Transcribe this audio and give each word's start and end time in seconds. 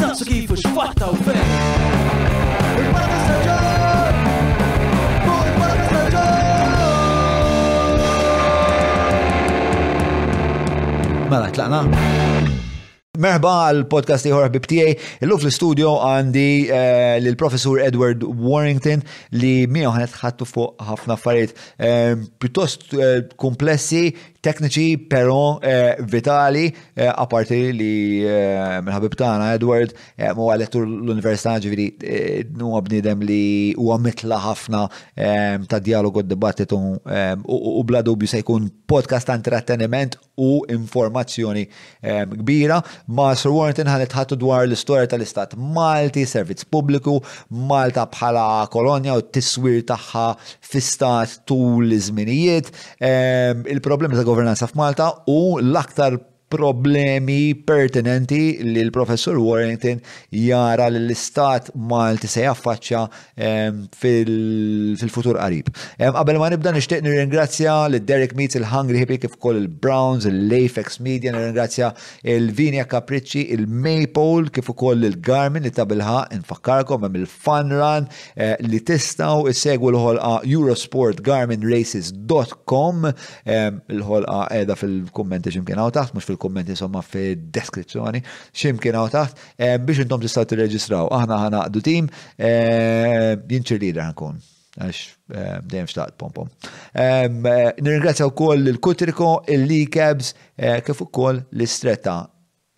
mux 0.00 0.24
kifu 0.28 0.54
xfatta 0.56 1.06
u 1.10 1.14
oh, 1.18 1.34
Mela, 11.30 11.50
tlaqna? 11.52 11.82
Merħba 13.18 13.50
għal 13.68 13.80
podcast 13.90 14.28
iħor 14.30 14.44
ħbib 14.46 14.66
tiegħi. 14.70 14.92
Illum 15.26 15.40
fl 15.42 15.50
studio 15.52 15.96
għandi 16.06 16.44
eh, 16.44 17.16
l 17.18 17.32
professur 17.40 17.80
Edward 17.82 18.22
Warrington 18.22 19.02
li 19.34 19.64
miħu 19.66 19.90
ħanet 19.96 20.14
ħattu 20.20 20.46
fuq 20.46 20.86
ħafna 20.88 21.16
affarijiet 21.18 21.56
eh, 21.82 22.14
pjuttost 22.38 22.94
eh, 22.94 23.26
komplessi 23.44 24.04
tekniċi 24.44 25.06
pero 25.10 25.58
eh, 25.62 25.96
vitali 26.06 26.68
eh, 26.68 27.06
aparti 27.08 27.58
li 27.74 27.94
eh, 28.26 28.78
minħabib 28.84 29.16
tagħna 29.18 29.52
Edward 29.56 29.94
mu 30.38 30.48
lettur 30.58 30.86
l-Università 30.86 31.56
ġiviri, 31.62 31.88
nu 32.58 32.72
għabnidem 32.78 33.22
li 33.26 33.40
huwa 33.78 33.96
mitla 34.02 34.38
ħafna 34.42 34.80
ta' 35.70 35.78
dialogu 35.84 36.22
d-dibattitu 36.24 36.78
u 36.78 37.82
bla 37.86 38.00
dubju 38.02 38.26
se 38.30 38.40
jkun 38.42 38.66
podcast 38.88 39.28
ta' 39.28 40.06
u 40.38 40.48
informazzjoni 40.68 41.64
kbira. 42.42 42.80
Ma' 43.14 43.28
Sir 43.38 43.54
Warrington 43.54 43.90
ħan 43.90 44.04
itħattu 44.08 44.38
dwar 44.40 44.66
l-istorja 44.66 45.08
tal-Istat 45.12 45.54
Malti, 45.58 46.24
servizz 46.26 46.64
pubbliku, 46.70 47.16
Malta 47.68 48.04
bħala 48.10 48.66
kolonja 48.72 49.16
u 49.18 49.22
t-tiswir 49.26 49.84
tagħha 49.90 50.26
fistat 50.42 51.44
tul 51.46 51.88
iż-żminijiet. 51.94 52.72
il 53.70 53.80
problem 53.82 54.14
ta' 54.16 54.27
governanza 54.28 54.66
f'Malta 54.68 55.10
u 55.26 55.58
l-aktar 55.60 56.18
problemi 56.48 57.54
pertinenti 57.54 58.60
li 58.64 58.80
l-professur 58.88 59.36
Warrington 59.36 60.00
jara 60.30 60.86
li 60.88 61.00
l-istat 61.04 61.70
Malti 61.76 62.26
se 62.28 62.44
jaffaċċja 62.46 63.02
ehm, 63.36 63.82
fil-futur 64.00 65.38
qarib. 65.38 65.68
Ehm, 66.00 66.14
qabel 66.16 66.38
ma 66.40 66.48
nibda 66.52 66.72
nixtieq 66.74 67.02
nirringrazzja 67.04 67.74
l 67.90 68.00
Derek 68.08 68.34
Meets, 68.38 68.56
il-Hungry 68.60 69.02
Hippie 69.02 69.20
kif 69.26 69.36
ukoll 69.36 69.60
il-Browns, 69.62 70.26
il-Lafex 70.30 70.98
Media, 71.04 71.34
nirringrazzja 71.36 71.92
il-Vinja 72.34 72.86
Capricci, 72.90 73.46
il-Maple 73.54 74.48
kif 74.54 74.70
ukoll 74.72 75.04
il-Garmin 75.10 75.64
li 75.66 75.74
tabilħa 75.74 76.28
infakkarkom 76.38 77.04
hemm 77.06 77.20
il-Fun 77.22 77.76
Run 77.76 78.08
eh, 78.36 78.54
li 78.64 78.80
tistgħu 78.80 79.50
issegwu 79.52 79.92
l-ħolqa 79.92 80.34
Eurosport 80.48 81.20
Garmin 81.26 81.62
Races.com 81.68 83.06
il-ħolqa 83.12 84.40
ehm, 84.40 84.44
qiegħda 84.58 84.78
fil-kummenti 84.80 85.52
x'imkien 85.52 85.76
taħt 85.92 86.14
mhux 86.16 86.24
fil 86.28 86.36
il 86.38 86.38
kommenti 86.46 86.74
somma 86.78 87.02
fi 87.02 87.34
deskrizzjoni 87.50 88.22
ximkien 88.54 88.94
għaw 88.94 89.10
taħt, 89.12 89.42
eh, 89.58 89.74
biex 89.82 90.04
intom 90.04 90.22
tistaw 90.22 90.46
t-reġistraw. 90.46 91.10
Aħna 91.18 91.38
ħana 91.42 91.64
għaddu 91.66 91.82
tim, 91.82 92.08
eh, 92.38 93.34
jinċir 93.50 93.78
li 93.82 93.92
ħankun. 93.98 94.38
Għax, 94.78 95.02
eh, 95.34 95.58
dejjem 95.66 95.88
xtaqt 95.90 96.16
pom-pom. 96.22 96.48
Nirringrazzja 96.94 98.26
u 98.30 98.32
koll 98.32 98.68
l-Kutriko, 98.76 99.34
il-Likabs, 99.50 100.34
e 100.54 100.78
kif 100.86 101.02
u 101.02 101.10
koll 101.10 101.42
l-Istretta 101.50 102.20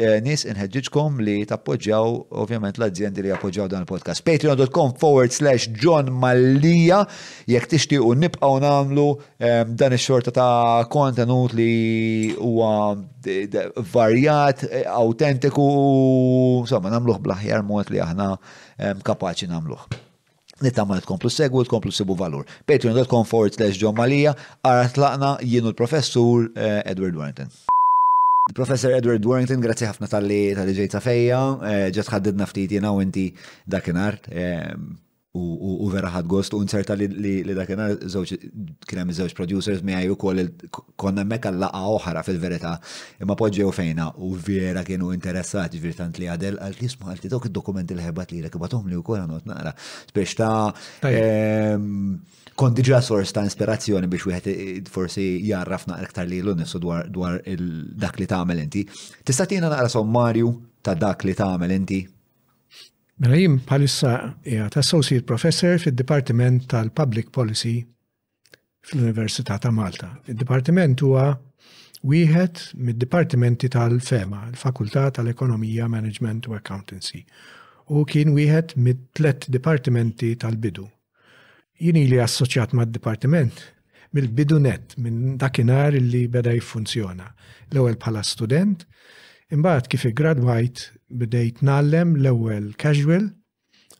Eh, 0.00 0.16
nis 0.24 0.46
inħedġiġkom 0.48 1.18
li 1.20 1.34
tappoġġjaw 1.44 2.12
ovvjament 2.40 2.78
l-azzjendi 2.80 3.20
li 3.24 3.28
jappoġġjaw 3.34 3.66
dan 3.68 3.82
il-podcast. 3.84 4.22
Patreon.com 4.24 4.94
forward 5.00 5.34
slash 5.34 5.66
John 5.76 6.08
Mallia 6.22 7.02
jek 7.50 7.66
tixti 7.68 7.98
u 8.00 8.14
nibqaw 8.16 8.56
namlu 8.64 9.04
eh, 9.36 9.66
dan 9.68 9.92
il-xorta 9.98 10.32
ta' 10.32 10.86
kontenut 10.94 11.52
li 11.58 12.30
huwa 12.38 12.70
eh, 13.26 13.58
varjat, 13.92 14.64
autentiku, 14.94 15.66
insomma 16.62 16.94
namluħ 16.96 17.18
blaħjar 17.26 17.66
mod 17.68 17.90
li 17.92 18.00
aħna 18.00 18.30
kapaċi 19.04 19.50
namluħ. 19.52 19.82
Nittama 20.64 20.96
li 20.96 21.04
tkomplu 21.04 21.28
segwu, 21.34 21.66
tkomplu 21.68 21.92
sibu 21.92 22.16
valur. 22.20 22.48
Patreon.com 22.68 23.28
forward 23.28 23.54
slash 23.58 23.76
John 23.82 23.96
Malija, 24.00 24.32
għara 24.64 24.90
tlaqna 24.96 25.34
jienu 25.44 25.74
l-professur 25.74 26.48
Edward 26.56 27.16
Warrington. 27.20 27.52
Professor 28.52 28.90
Edward 28.94 29.24
Warrington, 29.26 29.60
grazie 29.62 29.88
ħafna 29.88 30.08
tal-li 30.10 30.40
tal 30.56 30.70
ġejta 30.74 31.00
fejja, 31.04 31.38
eh, 31.70 31.86
ġet 31.94 32.10
ħaddidna 32.10 32.46
ftit 32.48 32.74
jena 32.76 32.92
u 32.94 33.00
inti 33.02 33.30
dakinar 33.66 34.18
eh, 34.28 34.72
u 35.32 35.86
vera 35.92 36.08
ħad 36.10 36.26
gost 36.26 36.54
u 36.56 36.58
nserta 36.64 36.96
li 36.98 37.44
dakinar 37.54 37.92
kienem 38.82 39.12
zewġ 39.14 39.34
producers 39.38 39.84
mi 39.86 39.94
għajju 39.94 40.16
kol 40.18 40.40
konna 40.98 41.22
mekka 41.22 41.52
laqa 41.54 41.84
oħra 41.86 42.24
fil-verita 42.26 42.72
imma 43.22 43.36
u 43.38 43.70
fejna 43.76 44.08
u 44.18 44.32
vera 44.34 44.82
kienu 44.82 45.12
interessati 45.14 45.78
virtant 45.78 46.18
li 46.18 46.26
għadel 46.26 46.58
għal 46.58 46.74
tismu 46.80 47.06
smu 47.06 47.10
għal 47.14 47.30
dok 47.30 47.46
id-dokumenti 47.46 47.94
il 47.94 48.02
ħebat 48.08 48.32
li 48.34 48.40
l-ekbatom 48.42 48.88
li 48.90 48.98
u 48.98 49.02
kol 49.06 49.20
għanot 49.22 49.46
naqra. 49.46 49.72
Spiex 50.10 50.34
ta' 50.34 50.74
kon 52.60 52.74
diġa 52.76 52.98
sors 53.00 53.30
ta' 53.32 53.46
inspirazzjoni 53.48 54.08
biex 54.12 54.26
wieħed 54.28 54.88
forsi 54.92 55.22
jarrafna 55.48 55.96
naqra 55.96 56.26
li 56.28 56.42
l-unisu 56.42 56.76
dwar 56.82 57.06
dak 58.02 58.18
li 58.20 58.26
ta' 58.28 58.42
inti. 58.54 58.82
Tista' 59.24 59.46
tina 59.48 59.70
naqra 59.72 59.88
sommarju 59.88 60.50
ta' 60.84 60.92
dak 60.94 61.24
li 61.24 61.32
għamel 61.32 61.72
inti? 61.76 62.00
Mela 63.20 63.38
jim 63.40 63.56
bħalissa 63.64 64.12
qiegħed 64.44 64.76
associate 64.80 65.26
professor 65.28 65.78
fid-Dipartiment 65.80 66.68
tal-Public 66.68 67.30
Policy 67.32 67.78
fl-Università 68.88 69.56
ta' 69.58 69.72
Malta. 69.72 70.12
il 70.26 70.34
dipartiment 70.36 71.00
huwa 71.00 71.38
wieħed 72.04 72.74
mid-dipartimenti 72.76 73.68
tal-FEMA, 73.72 74.48
l-Fakultà 74.52 75.08
tal-Ekonomija, 75.16 75.88
Management 75.88 76.48
u 76.48 76.54
Accountancy. 76.56 77.24
U 77.88 78.04
kien 78.04 78.32
wieħed 78.36 78.76
mid-tlet 78.76 79.48
dipartimenti 79.48 80.34
tal-bidu 80.36 80.86
jini 81.80 82.02
li 82.10 82.18
assoċjat 82.20 82.74
mad 82.76 82.90
dipartiment 82.94 83.60
mill-bidunet 84.16 84.96
minn 84.98 85.36
dakinar 85.40 85.94
li 85.96 86.26
beda 86.28 86.52
jiffunzjona. 86.54 87.28
L-ewel 87.70 87.96
bħala 88.02 88.20
student, 88.26 88.82
imbagħad 89.54 89.88
kif 89.94 90.06
igradwajt 90.10 90.82
bdejt 91.22 91.62
nallem 91.64 92.16
l-ewel 92.18 92.72
casual, 92.80 93.28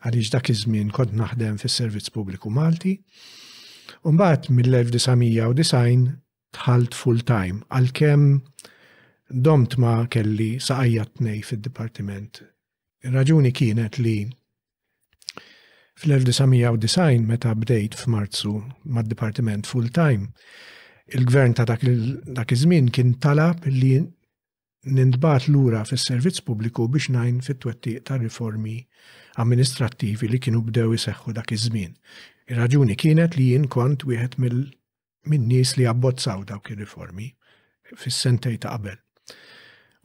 għaliex 0.02 0.32
dak 0.34 0.50
iż-żmien 0.52 0.90
kont 0.96 1.14
naħdem 1.20 1.60
fis-servizz 1.62 2.10
pubbliku 2.14 2.50
Malti, 2.52 2.96
u 4.02 4.12
mbagħad 4.16 4.50
mill-1990 4.56 6.16
tħalt 6.58 6.96
full-time 6.98 7.62
għalkemm 7.70 8.40
domt 9.46 9.76
ma 9.78 9.94
kelli 10.10 10.56
saqajja 10.60 11.06
tnej 11.16 11.44
fid-dipartiment. 11.46 12.42
Raġuni 13.06 13.52
kienet 13.56 14.00
li 14.02 14.18
Fl-1990 16.00 17.26
meta 17.28 17.52
bdejt 17.54 17.94
f'Marzu 17.98 18.54
mad-Dipartiment 18.88 19.66
full-time, 19.68 20.24
il-gvern 21.12 21.52
ta' 21.56 21.66
dak 21.68 21.82
iż-żmien 21.84 22.86
kien 22.94 23.10
talab 23.20 23.66
li 23.68 23.90
nintbat 24.96 25.48
lura 25.52 25.82
fis-servizz 25.84 26.40
pubbliku 26.46 26.86
biex 26.88 27.10
najn 27.12 27.42
fit-twettiq 27.44 28.00
ta' 28.08 28.16
riformi 28.22 28.78
amministrattivi 29.44 30.30
li 30.32 30.40
kienu 30.40 30.62
bdew 30.70 30.96
iseħħu 30.96 31.34
dak 31.36 31.52
iż-żmien. 31.58 31.92
Ir-raġuni 32.48 32.96
kienet 33.04 33.36
li 33.36 33.50
jien 33.52 33.68
kont 33.76 34.08
wieħed 34.08 34.38
mill-nies 34.46 35.74
li 35.76 35.88
abbozzaw 35.92 36.46
dawk 36.52 36.72
ir-riformi 36.78 37.28
fis-sentej 37.92 38.56
ta' 38.64 38.72
qabel. 38.78 38.96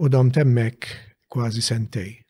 U 0.03 0.11
dom 0.11 0.28
temmek 0.35 0.89
kważi 1.31 1.63
sentej. 1.72 2.25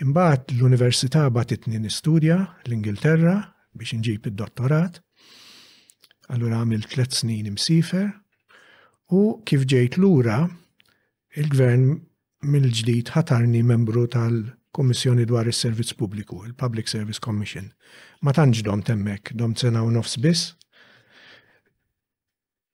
Imbagħad 0.00 0.54
l-università 0.56 1.26
batitni 1.30 1.76
nistudja 1.78 2.38
l-Ingilterra 2.64 3.34
biex 3.76 3.92
inġib 3.96 4.30
id-dottorat. 4.30 4.98
Allura 6.32 6.62
għamil 6.62 6.86
tliet 6.88 7.12
snin 7.12 7.50
imsifer 7.50 8.08
u 9.12 9.38
kif 9.44 9.66
ġejt 9.68 9.98
lura 10.00 10.38
il-gvern 11.36 11.90
mill-ġdid 12.42 13.12
ħatarni 13.12 13.60
membru 13.66 14.06
tal-Kommissjoni 14.08 15.26
dwar 15.28 15.48
is-Servizz 15.52 15.92
Pubbliku, 16.00 16.40
il-Public 16.48 16.88
Service 16.88 17.20
Commission. 17.20 17.68
Ma 18.24 18.32
tantx 18.32 18.64
dom 18.64 18.80
temmek, 18.82 19.34
dom 19.36 19.52
sena 19.56 19.84
u 19.84 19.90
nofs 19.92 20.16
biss. 20.20 20.54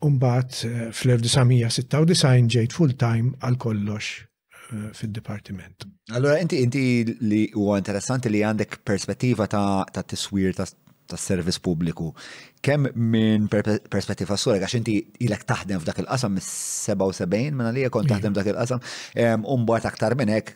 Umbat 0.06 0.62
eh, 0.62 0.86
fl-1996 0.94 2.46
ġejt 2.54 2.74
full-time 2.78 3.34
għal 3.42 3.58
kollox 3.66 4.27
fil-dipartiment. 4.92 5.86
Allora, 6.12 6.38
inti 6.40 6.60
inti 6.62 7.16
li 7.24 7.48
huwa 7.56 7.78
interessanti 7.80 8.28
li 8.30 8.42
għandek 8.44 8.80
perspettiva 8.84 9.46
ta', 9.48 9.84
ta 9.92 10.02
tiswir 10.04 10.54
ta' 10.56 10.68
tas 11.08 11.22
servizz 11.24 11.56
pubbliku. 11.64 12.10
Kemm 12.60 12.90
minn 13.00 13.46
perspettiva 13.48 14.36
s-sura, 14.36 14.58
għax 14.60 14.74
inti 14.76 14.96
ilek 15.24 15.46
taħdem 15.48 15.80
f'dak 15.80 16.02
il-qasam 16.02 16.36
77 16.36 17.54
minna 17.56 17.70
li 17.72 17.86
kon 17.92 18.04
taħdem 18.04 18.34
f'dak 18.34 18.50
il-qasam, 18.52 18.84
umbat 19.48 19.88
aktar 19.88 20.12
minn 20.20 20.34
hekk, 20.34 20.52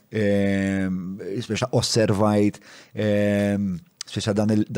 speċa 1.47 1.70
osservajt, 1.81 2.61
speċa 2.93 4.37
dan 4.37 4.53
il- 4.59 4.69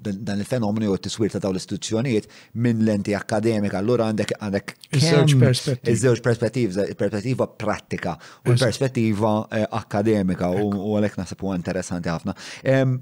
dan 0.00 0.38
il-fenomenu 0.40 0.92
u 0.92 0.96
t-tiswir 0.96 1.32
ta' 1.34 1.40
daw 1.42 1.52
l-istituzzjonijiet 1.52 2.28
minn 2.64 2.80
lenti 2.86 3.14
akademika, 3.16 3.78
allura 3.82 4.08
għandek 4.08 4.32
għandek 4.38 4.72
iż-żewġ 4.96 6.20
perspettiva, 6.24 6.86
perspettiva 7.02 7.48
pratika 7.60 8.14
eh, 8.44 8.48
u 8.48 8.54
perspettiva 8.56 9.32
akademika 9.80 10.50
u 10.50 10.94
għalhekk 10.96 11.20
naħseb 11.20 11.44
huwa 11.44 11.58
interessanti 11.60 12.12
ħafna. 12.12 12.34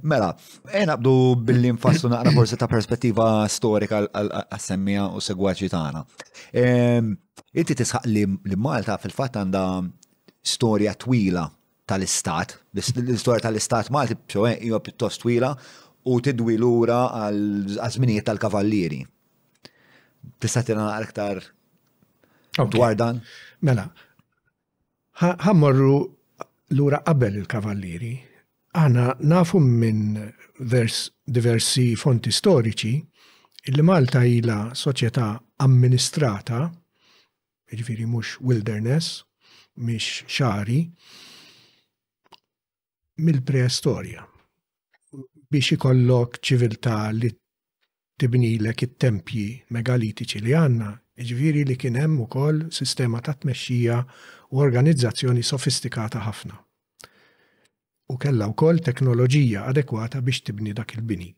Mela, 0.02 0.32
eh, 0.72 0.86
bdu 0.98 1.14
billi 1.48 1.72
nfassu 1.76 2.10
naqra 2.12 2.34
forse 2.34 2.56
ta' 2.58 2.66
perspettiva 2.70 3.30
storika 3.52 4.02
għal 4.08 4.32
assemmija 4.58 5.08
u 5.14 5.22
segwaċi 5.22 5.70
tagħna. 5.74 6.02
Inti 6.58 7.78
tisħaq 7.78 8.10
li 8.10 8.58
Malta 8.58 8.98
fil-fatt 8.98 9.38
għandha 9.40 9.66
storja 10.48 10.96
twila 10.98 11.46
tal-istat, 11.88 12.56
l-istorja 12.76 13.46
tal-istat 13.46 13.92
Malti 13.94 14.16
jgħu 14.34 14.80
pjuttost 14.82 15.22
twila 15.22 15.54
u 16.08 16.16
tidwi 16.24 16.56
lura 16.60 17.02
għal 17.26 17.40
żminijiet 17.92 18.26
tal-kavallieri. 18.28 19.00
Tista' 20.40 20.62
tirna 20.64 20.92
aktar 20.96 21.42
dwar 22.72 22.96
dan? 22.98 23.20
Mela, 23.60 23.88
ħammorru 25.20 25.98
lura 26.78 27.02
qabel 27.06 27.38
il-kavallieri. 27.42 28.14
Għana 28.78 29.18
nafu 29.24 29.60
minn 29.64 30.18
diversi 30.58 31.86
fonti 31.96 32.32
storiċi 32.34 32.94
il 33.72 33.82
Malta 33.84 34.22
ila 34.24 34.60
soċjetà 34.76 35.28
amministrata, 35.64 36.66
ġifiri 37.74 38.06
mhux 38.08 38.38
wilderness, 38.40 39.24
mhix 39.76 40.22
xari, 40.30 40.82
mill-preistorja 43.18 44.27
biex 45.50 45.72
ikollok 45.76 46.36
ċiviltà 46.46 46.96
li 47.18 47.28
tibnilek 48.22 48.82
it-tempji 48.86 49.44
megalitiċi 49.76 50.40
li 50.46 50.52
għanna, 50.58 50.88
iġviri 51.24 51.62
li 51.70 51.76
kien 51.84 51.96
hemm 51.96 52.18
ukoll 52.26 52.58
sistema 52.78 53.22
ta' 53.24 53.32
tmexxija 53.38 53.96
u 54.54 54.60
organizzazzjoni 54.64 55.44
sofistikata 55.52 56.22
ħafna. 56.26 56.58
U 58.12 58.16
kella 58.20 58.48
wkoll 58.52 58.80
teknoloġija 58.90 59.64
adekwata 59.70 60.20
biex 60.28 60.44
tibni 60.50 60.74
dak 60.76 60.96
il-bini. 60.98 61.30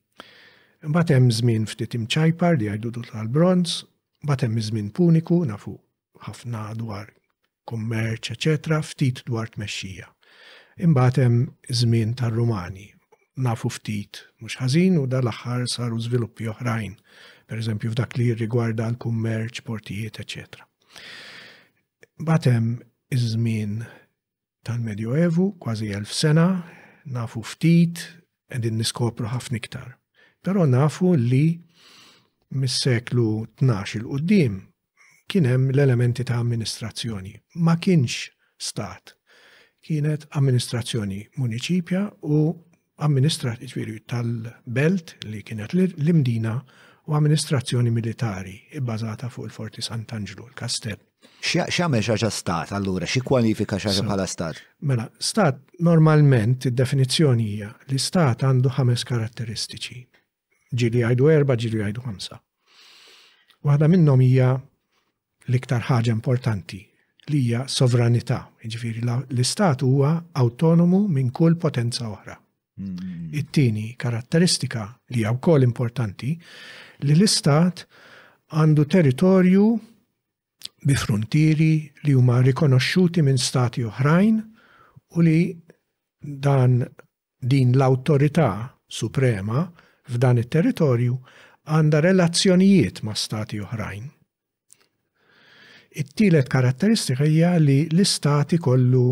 Mbagħad 0.87 1.15
hemm 1.15 1.31
żmien 1.39 1.67
ftit 1.71 1.95
imċajpar 1.99 2.59
li 2.59 2.71
għajdu 2.73 2.93
tal-bronz, 2.99 3.77
mbagħad 4.25 4.47
hemm 4.49 4.63
żmien 4.71 4.91
puniku 4.97 5.43
nafu 5.53 5.77
ħafna 6.27 6.67
dwar 6.83 7.11
kummerċ, 7.71 8.33
eċetera, 8.35 8.81
ftit 8.91 9.21
dwar 9.31 9.51
tmexxija. 9.55 10.09
Imbagħad 10.89 11.21
hemm 11.25 11.45
żmien 11.77 12.15
tar-Rumani 12.19 12.89
nafu 13.39 13.69
ftit, 13.71 14.25
mhux 14.41 14.57
ħażin 14.59 14.99
u 14.99 15.07
dal 15.09 15.29
aħħar 15.31 15.67
saru 15.71 15.99
żviluppi 16.03 16.49
oħrajn, 16.51 16.97
pereżempju 17.51 17.91
f'dak 17.93 18.17
li 18.19 18.33
rigwarda 18.35 18.89
l-kummerċ, 18.91 19.63
portijiet, 19.67 20.19
eċetera. 20.25 20.67
Batem 22.27 22.79
iż-żmien 23.13 23.83
tal-Medjoevu, 24.67 25.53
kważi 25.63 25.93
elf 25.97 26.13
sena, 26.13 26.65
nafu 27.07 27.43
ftit, 27.47 28.03
edin 28.51 28.77
niskopru 28.81 29.31
ħafna 29.33 29.57
iktar. 29.59 29.95
Però 30.45 30.67
nafu 30.67 31.15
li 31.15 31.61
mis-seklu 32.51 33.47
12 33.61 34.01
il 34.01 34.07
qudiem 34.09 34.59
kien 35.31 35.45
hemm 35.47 35.69
l-elementi 35.71 36.25
ta' 36.27 36.41
amministrazzjoni. 36.43 37.37
Ma 37.63 37.77
kienx 37.77 38.31
stat, 38.59 39.13
kienet 39.87 40.27
amministrazzjoni 40.37 41.23
municipja 41.39 42.09
u 42.27 42.43
amministrat 43.05 43.61
tal-belt 44.07 45.15
li 45.25 45.41
kienet 45.47 45.73
l-imdina 45.75 46.59
u 47.07 47.15
amministrazzjoni 47.17 47.91
militari 47.91 48.61
bazata 48.81 49.29
fuq 49.31 49.49
il-Forti 49.49 49.83
Sant'Angelo, 49.83 50.47
il-Kastell. 50.49 50.99
X'għamel 51.45 52.05
xaġa 52.05 52.31
stat 52.33 52.71
allura, 52.77 53.09
xi 53.09 53.21
kwalifika 53.25 53.79
xaġa 53.81 54.05
bħala 54.05 54.27
stat? 54.29 54.61
Mela, 54.89 55.07
stat 55.21 55.59
normalment 55.85 56.69
id-definizzjoni 56.71 57.47
hija 57.55 57.71
li 57.91 57.99
stat 58.01 58.45
għandu 58.47 58.73
ħames 58.77 59.05
karatteristiċi. 59.09 60.01
Ġili 60.77 61.03
għajdu 61.05 61.31
erba, 61.35 61.57
ġili 61.59 61.83
għajdu 61.83 62.05
ħamsa. 62.05 62.37
Waħda 63.67 63.89
minnhom 63.93 64.21
hija 64.25 64.51
l-iktar 65.49 65.89
ħaġa 65.89 66.15
importanti 66.15 66.85
li 67.31 67.41
hija 67.47 67.65
sovranità, 67.71 68.45
jiġifieri 68.65 69.05
l-istat 69.07 69.85
huwa 69.87 70.15
autonomu 70.45 71.05
minn 71.09 71.33
kull 71.35 71.57
potenza 71.61 72.09
oħra. 72.15 72.40
Mm-hmm. 72.81 73.33
It-tieni 73.33 73.87
karatteristika 73.97 74.83
li 75.11 75.21
hija 75.21 75.31
wkoll 75.37 75.63
importanti 75.67 76.31
li 77.05 77.13
l-istat 77.15 77.83
għandu 78.57 78.85
territorju 78.95 79.65
bi 80.89 80.97
frontieri 81.03 81.71
li 82.09 82.15
huma 82.17 82.39
rikonoxxuti 82.47 83.23
minn 83.27 83.39
stati 83.39 83.85
oħrajn 83.87 84.39
u 85.17 85.23
li 85.27 85.39
dan 86.49 86.79
din 87.53 87.75
l-autorità 87.79 88.49
suprema 89.01 89.67
f'dan 90.11 90.41
it-territorju 90.43 91.19
għandha 91.71 92.01
relazzjonijiet 92.09 93.03
ma' 93.07 93.15
stati 93.27 93.61
oħrajn. 93.63 94.09
It-tielet 96.03 96.49
karatteristika 96.51 97.29
hija 97.31 97.55
li 97.63 97.83
l-istati 97.93 98.57
kollu 98.63 99.07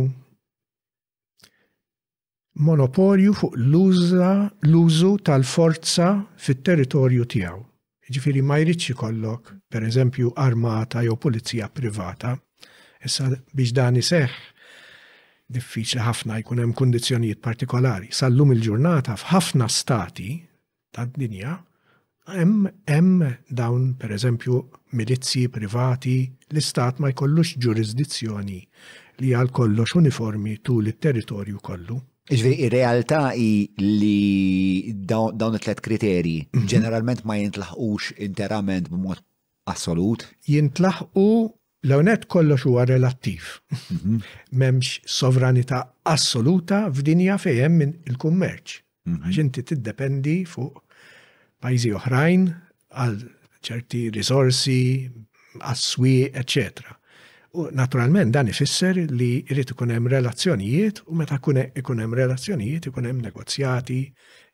monopolju 2.59 3.33
fuq 3.39 3.55
l-użu 3.57 5.13
tal-forza 5.25 6.11
fit-territorju 6.45 7.25
tiegħu. 7.35 7.61
Ġifiri 8.09 8.41
ma 8.43 8.57
jridx 8.63 8.95
ikollok, 8.95 9.51
per 9.69 9.85
eżempju, 9.85 10.31
armata 10.41 11.03
jew 11.05 11.17
pulizija 11.21 11.69
privata. 11.69 12.35
Issa 13.05 13.29
biex 13.55 13.75
dan 13.77 13.99
iseħħ 14.01 14.39
diffiċli 15.55 16.03
ħafna 16.07 16.39
jkun 16.43 16.63
hemm 16.63 16.75
kundizzjonijiet 16.77 17.43
partikolari. 17.45 18.09
Sallum 18.13 18.53
il-ġurnata 18.57 19.15
f'ħafna 19.21 19.69
stati 19.71 20.31
tad-dinja 20.97 21.53
hemm 22.33 22.67
hemm 22.85 23.29
dawn 23.49 23.93
pereżempju 24.01 24.59
milizzi 24.97 25.47
privati 25.53 26.17
l-istat 26.51 27.01
ma 27.01 27.13
jkollux 27.13 27.59
ġurisdizzjoni 27.65 28.61
li 29.23 29.33
għal 29.37 29.53
kollox 29.53 29.95
uniformi 30.01 30.59
tul 30.65 30.89
it-territorju 30.91 31.61
kollu. 31.65 31.99
Iġveri, 32.29 32.57
ir-realtà 32.67 33.19
i 33.41 33.53
li 33.81 34.93
dawn 35.09 35.57
it-tlet 35.57 35.79
kriteri 35.81 36.37
mhm. 36.52 36.67
ġeneralment 36.69 37.23
ma 37.25 37.38
jintlaħqux 37.41 38.19
interament 38.26 38.91
b'mod 38.93 39.23
assolut? 39.73 40.26
Jintlaħqu 40.45 41.25
l-għonet 41.88 42.26
kollox 42.29 42.67
huwa 42.69 42.85
relattiv. 42.91 43.49
Memx 43.73 44.59
mhm. 44.61 45.09
sovranità 45.21 45.81
assoluta 46.12 46.83
f'dinja 46.93 47.38
fejem 47.41 47.81
minn 47.81 47.95
il-kummerċ. 48.12 48.76
Mhm. 49.09 49.25
Għaxinti 49.25 49.64
tiddependi 49.73 50.37
fuq 50.52 50.83
pajzi 51.64 51.95
oħrajn 51.97 52.50
għal 52.93 53.23
ċerti 53.64 54.05
risorsi, 54.19 54.79
asswi, 55.64 56.17
eccetera. 56.37 56.98
U 57.52 57.64
naturalment 57.73 58.33
dan 58.37 58.49
ifisser 58.52 58.93
li 59.09 59.38
jrid 59.49 59.71
ikun 59.73 59.93
hemm 59.95 60.09
relazzjonijiet 60.12 61.00
u 61.07 61.14
meta 61.17 61.38
ikun 61.81 62.00
hemm 62.02 62.14
relazzjonijiet 62.19 62.87
ikun 62.90 63.07
hemm 63.09 63.23
negozjati, 63.25 64.02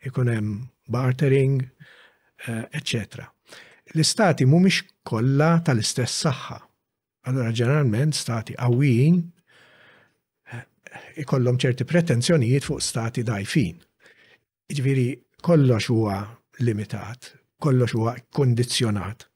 ikun 0.06 0.28
hemm 0.28 0.68
bartering, 0.94 1.58
eh, 2.46 2.62
etc. 2.72 3.18
L-istati 3.96 4.46
mhumiex 4.46 4.84
kollha 5.02 5.58
tal-istess 5.66 6.22
saħħa. 6.22 6.60
Allora 7.26 7.50
ġeneralment 7.50 8.14
stati 8.14 8.54
qawwijin 8.54 9.18
eh, 10.52 10.62
ikollhom 11.26 11.58
ċerti 11.58 11.84
pretenzjonijiet 11.88 12.64
fuq 12.70 12.80
stati 12.84 13.22
dajfin. 13.26 13.74
Ġifieri 14.70 15.08
kollox 15.42 15.90
huwa 15.90 16.20
limitat, 16.62 17.32
kollox 17.58 17.94
huwa 17.98 18.14
kondizzjonat 18.30 19.26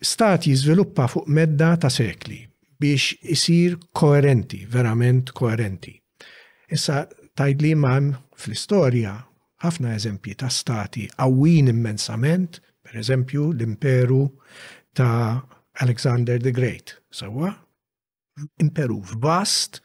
stat 0.00 0.44
jizviluppa 0.46 1.06
fuq 1.08 1.26
medda 1.28 1.76
ta' 1.80 1.88
sekli 1.90 2.42
biex 2.80 3.14
isir 3.32 3.78
koerenti, 3.96 4.66
verament 4.68 5.30
koerenti. 5.32 5.94
Issa 6.68 7.06
tajdli 7.38 7.72
mam 7.80 8.10
fl-istorja 8.36 9.14
ħafna 9.64 9.94
eżempji 9.96 10.34
ta' 10.42 10.50
stati 10.52 11.06
għawin 11.16 11.70
immensament, 11.72 12.60
per 12.84 12.98
eżempju 13.00 13.46
l-imperu 13.54 14.20
ta' 14.92 15.40
Alexander 15.80 16.38
the 16.42 16.52
Great, 16.52 16.98
sawa? 17.10 17.54
Imperu 18.60 19.00
vast 19.22 19.80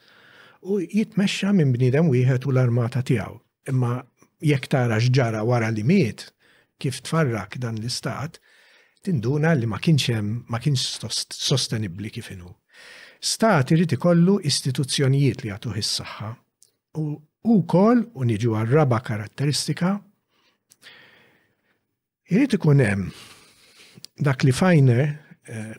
u 0.60 0.76
jitmexxa 0.82 1.54
minn 1.56 1.72
bnidem 1.72 2.12
wieħed 2.12 2.44
u 2.46 2.52
l-armata 2.52 3.00
tiegħu. 3.02 3.38
Imma 3.72 4.02
jekk 4.44 4.68
tara 4.72 5.00
x'ġara 5.00 5.40
wara 5.48 5.68
li 5.72 5.80
miet, 5.82 6.26
kif 6.76 7.00
tfarrak 7.06 7.56
dan 7.62 7.80
l-istat, 7.80 8.36
tinduna 9.02 9.52
li 9.54 9.66
ma 9.66 9.78
kienx 9.82 10.08
hemm 10.14 10.34
ma 10.52 10.60
kienx 10.62 11.00
sostenibbli 11.34 12.10
kif 12.14 12.30
inhu. 12.30 12.52
Stat 13.22 13.70
irid 13.74 13.94
ikollu 13.96 14.38
istituzzjonijiet 14.48 15.42
li 15.44 15.50
jagħtuh 15.50 15.76
is-saħħa. 15.82 16.30
U 17.02 17.06
wkoll 17.52 18.04
u 18.18 18.24
niġu 18.26 18.54
għal 18.58 18.70
raba 18.72 18.98
karatteristika 19.02 19.92
irid 22.32 22.54
ikun 22.58 22.82
hemm 22.82 23.08
dak 24.22 24.44
li 24.46 24.54
Fajner 24.54 25.00
eh, 25.02 25.72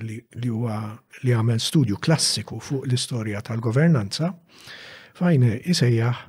li 0.00 0.48
huwa 0.48 0.78
li 1.26 1.34
għamel 1.36 1.60
studju 1.60 1.98
klassiku 2.00 2.60
fuq 2.62 2.86
l-istorja 2.88 3.42
tal-governanza, 3.44 4.30
Fajner 5.18 5.60
isejjaħ 5.68 6.22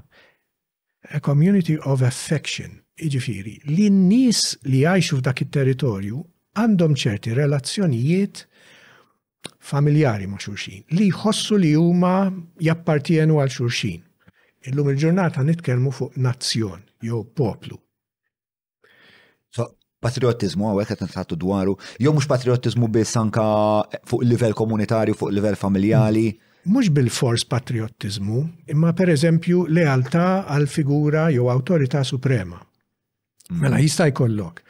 a 1.12 1.20
community 1.20 1.78
of 1.88 2.04
affection, 2.06 2.80
iġifiri, 3.02 3.56
li 3.72 3.88
n-nis 3.90 4.58
li 4.70 4.84
għajxu 4.86 5.22
f'dak 5.22 5.42
it 5.46 5.52
territorju 5.56 6.20
għandhom 6.60 6.96
ċerti 6.98 7.34
relazzjonijiet 7.34 8.46
familjari 9.60 10.28
ma' 10.30 10.40
xurxin 10.42 10.84
li 10.98 11.08
jħossu 11.12 11.58
li 11.60 11.72
huma 11.80 12.28
jappartienu 12.62 13.40
għal 13.42 13.52
xurxin. 13.56 14.02
Illum 14.70 14.92
il-ġurnata 14.92 15.42
nitkellmu 15.46 15.90
fuq 15.92 16.20
nazzjon 16.22 16.84
jew 17.02 17.24
poplu. 17.26 17.80
So, 19.50 19.66
patriotizmu 20.04 20.68
għawek 20.70 20.92
għet 20.94 21.02
nitħattu 21.08 21.40
dwaru, 21.42 21.76
jew 21.98 22.14
mux 22.14 22.28
patriotizmu 22.30 22.90
biss 22.94 23.18
anka 23.18 23.46
fuq 24.06 24.26
livell 24.28 24.54
komunitarju, 24.54 25.18
fuq 25.18 25.34
livell 25.34 25.58
familjali. 25.58 26.28
Mux 26.70 26.92
bil-fors 26.94 27.42
patriotizmu, 27.50 28.44
imma 28.70 28.92
per 28.94 29.10
eżempju 29.16 29.64
lealtà 29.74 30.28
għal 30.46 30.68
figura 30.70 31.30
jew 31.34 31.50
autorità 31.50 32.04
suprema. 32.06 32.60
Mm. 33.50 33.62
Mela 33.64 33.82
jista' 33.82 34.12
jkollok 34.12 34.62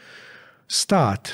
stat 0.72 1.34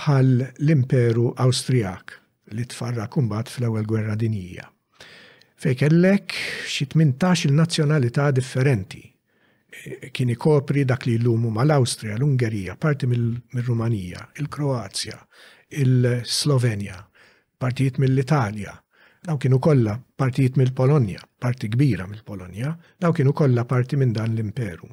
bħal 0.00 0.36
l-Imperu 0.64 1.28
Awstrijak 1.44 2.16
li 2.56 2.64
tfarra 2.66 3.04
kumbat 3.12 3.50
fl-ewwel 3.52 3.84
gwerra 3.86 4.16
dinjija. 4.18 4.64
Fej 5.60 5.76
kellek 5.82 6.32
xi 6.64 6.86
18 6.88 7.52
nazzjonalità 7.52 8.30
differenti. 8.32 9.02
E, 9.70 10.08
kien 10.10 10.32
ikopri 10.32 10.86
dak 10.88 11.04
li 11.06 11.18
l-lumu 11.18 11.52
mal-Awstrija, 11.54 12.16
l-Ungerija, 12.16 12.74
parti 12.80 13.06
mill-Rumanija, 13.10 14.24
il-Kroazja, 14.40 15.18
il-Slovenja, 15.82 16.96
partijiet 17.60 18.00
mill-Italja, 18.02 18.72
daw 19.28 19.36
kienu 19.38 19.60
kollha 19.62 19.94
partijiet 20.18 20.56
mill-Polonja, 20.58 21.20
parti 21.44 21.68
kbira 21.70 22.08
mill-Polonja, 22.10 22.72
daw 23.04 23.12
kienu 23.14 23.36
kollha 23.36 23.66
parti 23.68 24.00
minn 24.00 24.16
dan 24.16 24.32
l-imperu. 24.34 24.88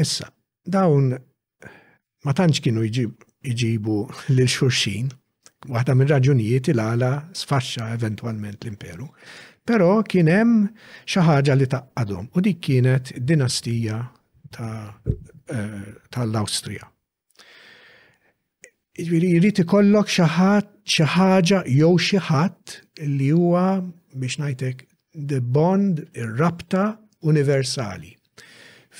Issa, 0.00 0.32
dawn 0.66 1.12
ma 2.24 2.32
tantx 2.38 2.60
kienu 2.64 2.84
jġibu 3.50 3.96
lil 4.36 4.48
xurxin, 4.54 5.08
waħda 5.70 5.94
minn 5.98 6.10
raġunijiet 6.12 6.70
il-għala 6.72 7.10
sfaxxa 7.42 7.88
eventualment 7.96 8.60
l-imperu. 8.64 9.08
Però 9.66 9.88
kien 10.04 10.30
hemm 10.32 10.62
xi 11.06 11.24
ħaġa 11.26 11.56
li 11.58 11.68
taqadhom 11.74 12.30
u 12.36 12.42
dik 12.46 12.60
kienet 12.66 13.12
dinastija 13.32 13.98
eh, 14.56 15.76
tal-Awstrija. 16.10 16.86
Ta 16.86 16.94
jiġifieri 19.00 19.28
Jrid 19.38 19.60
ikollok 19.64 20.10
xi 20.12 21.06
ħaġa 21.14 21.62
jew 21.72 21.92
xi 22.06 22.20
ħadd 22.28 22.76
li 23.14 23.30
huwa 23.32 23.66
biex 24.12 24.40
ngħidlek 24.42 24.84
the 25.32 25.40
bond, 25.40 26.02
ir-rabta 26.20 26.94
universali 27.26 28.16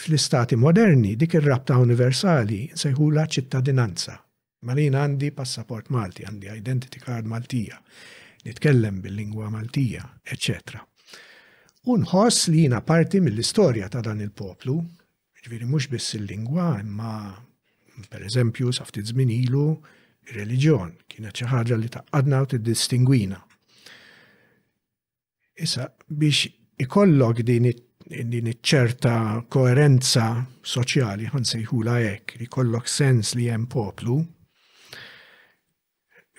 fl-istati 0.00 0.56
moderni 0.58 1.12
dik 1.20 1.34
ir-rabta 1.38 1.76
universali 1.82 2.60
nsejħula 2.74 3.26
ċittadinanza. 3.34 4.16
Malina 4.68 5.02
għandi 5.06 5.30
passaport 5.36 5.88
Malti, 5.94 6.24
għandi 6.28 6.48
identity 6.60 7.00
card 7.02 7.28
Maltija, 7.28 7.78
nitkellem 8.44 9.00
bil-lingwa 9.04 9.50
Maltija, 9.52 10.04
etc. 10.34 10.80
Unħoss 11.92 12.48
li 12.52 12.66
jina 12.66 12.82
parti 12.84 13.22
mill-istorja 13.24 13.88
ta' 13.92 14.02
dan 14.04 14.20
il-poplu, 14.24 14.76
ġviri 15.40 15.68
mux 15.68 15.88
biss 15.88 16.16
il-lingwa, 16.18 16.74
imma 16.84 17.12
per 18.12 18.24
eżempju 18.28 18.72
saftit 18.76 19.08
zminilu 19.08 19.66
il-reġjon, 20.28 20.94
kienet 21.10 21.40
xi 21.40 21.48
ħaġa 21.48 21.80
li 21.80 21.90
taqqadna 21.94 22.40
u 22.44 22.50
tiddistingwina. 22.52 23.40
Issa 25.60 25.88
biex 26.08 26.48
ikollok 26.80 27.40
din 27.44 27.72
it 27.72 27.86
din 28.10 28.46
iċ-ċerta 28.50 29.46
koerenza 29.54 30.44
soċjali, 30.66 31.28
għan 31.30 31.44
sejħula 31.46 31.92
hekk, 32.02 32.38
li 32.40 32.48
kollok 32.50 32.88
sens 32.90 33.34
li 33.38 33.44
hemm 33.50 33.68
poplu, 33.70 34.16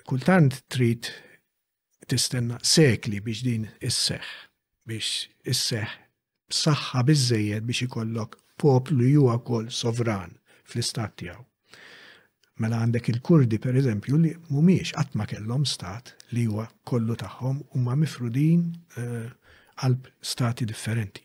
kultant 0.04 0.58
trid 0.68 1.08
tistenna 2.10 2.58
sekli 2.62 3.22
biex 3.24 3.40
din 3.46 3.64
isseħ, 3.80 4.26
biex 4.88 5.22
isseħ 5.48 5.94
b'saħħa 6.52 7.04
bizzejed 7.08 7.64
biex 7.70 7.86
ikollok 7.88 8.36
poplu 8.60 9.08
ju 9.14 9.24
kol 9.48 9.70
sovran 9.72 10.36
fl-istat 10.68 11.16
tiegħu. 11.22 11.38
Mela 12.60 12.82
għandek 12.84 13.08
il-Kurdi, 13.14 13.56
per 13.58 13.78
eżempju, 13.80 14.18
li 14.20 14.32
mumiex 14.52 14.92
għatma 15.00 15.24
kellhom 15.30 15.64
stat 15.66 16.12
li 16.36 16.44
huwa 16.50 16.66
kollu 16.86 17.16
tagħhom 17.22 17.62
huma 17.78 17.96
mifrudin 17.96 18.68
eh, 19.00 19.32
għalb 19.80 20.06
uh, 20.06 20.14
stati 20.20 20.68
differenti. 20.68 21.24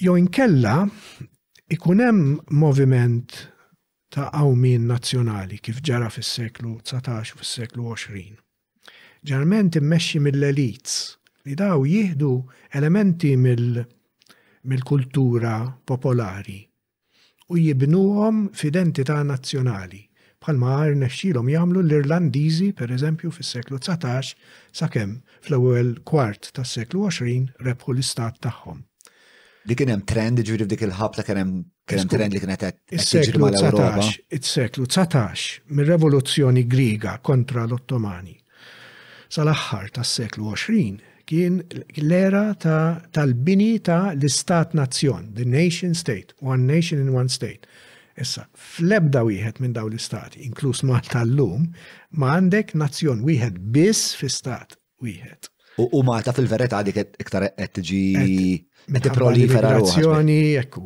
Jo 0.00 0.14
inkella 0.16 0.86
ikunem 1.74 2.06
hemm 2.20 2.40
moviment 2.62 3.30
ta' 4.10 4.30
għawmin 4.34 4.82
nazzjonali 4.90 5.56
kif 5.62 5.76
ġara 5.88 6.08
fis-seklu 6.14 6.68
19 6.92 7.32
u 7.34 7.36
fis-seklu 7.42 7.82
20. 7.92 8.36
Ġarment 9.30 9.72
immexxi 9.80 10.18
mill-elites 10.24 10.94
li 11.46 11.54
daw 11.60 11.78
jieħdu 11.88 12.32
elementi 12.80 13.30
mill-kultura 13.46 15.54
popolari 15.90 16.58
u 17.50 17.52
jibnuhom 17.60 18.36
f'identità 18.54 19.18
nazzjonali 19.30 20.02
bħalma 20.40 20.74
rnexxilhom 20.90 21.50
jagħmlu 21.52 21.80
l-Irlandiżi 21.84 22.68
pereżempju 22.78 23.30
fis-seklu 23.36 23.78
19 23.78 24.32
sakemm 24.72 25.18
fl-ewwel 25.44 25.90
kwart 26.08 26.48
tas-seklu 26.56 27.02
20 27.10 27.66
rebħu 27.66 27.92
l-istat 27.94 28.38
tagħhom. 28.46 28.78
Li 29.68 29.76
kien 29.76 29.92
hemm 29.92 30.06
trend 30.08 30.40
ġuri 30.40 30.64
f'dik 30.64 30.86
il-ħabta 30.86 31.26
kien 31.28 31.40
hemm 31.42 31.58
kien 31.90 32.00
hemm 32.00 32.12
trend 32.14 32.32
li 32.32 32.40
kien 32.40 32.54
qed 32.54 33.02
seklu 33.04 33.42
mal-Ewropa. 33.42 34.06
Is-seklu 34.32 34.88
19 34.88 35.76
mir-Revoluzzjoni 35.76 36.64
Griga 36.72 37.18
kontra 37.20 37.66
l-Ottomani. 37.68 38.38
Sal-aħħar 39.30 39.92
tas-seklu 39.98 40.48
20 40.54 41.04
kien 41.28 41.60
l-era 42.00 42.46
tal-bini 42.56 43.74
ta' 43.84 44.14
l-istat 44.16 44.72
nazzjon, 44.80 45.34
the 45.36 45.44
nation 45.44 45.92
state, 45.94 46.32
one 46.40 46.64
nation 46.66 46.98
in 46.98 47.12
one 47.12 47.28
state 47.28 47.68
Issa, 48.20 48.44
fl-ebda 48.56 49.22
wieħed 49.24 49.60
minn 49.64 49.74
daw 49.76 49.88
l-istati, 49.88 50.40
inkluż 50.48 50.82
Malta 50.88 51.22
l-lum, 51.24 51.68
ma 52.20 52.34
għandek 52.36 52.74
nazzjon 52.80 53.22
wieħed 53.26 53.60
biss 53.74 54.14
fi 54.18 54.28
stat 54.30 54.76
wieħed. 55.04 55.48
U 55.80 56.02
Malta 56.04 56.34
fil-verità 56.36 56.82
dik 56.84 56.98
iktar 57.24 57.48
qed 57.56 57.72
tiġi 57.78 58.00
qed 58.90 59.04
tipprolifera 59.06 59.70
Migrazzjoni, 59.76 60.38
ekku. 60.60 60.84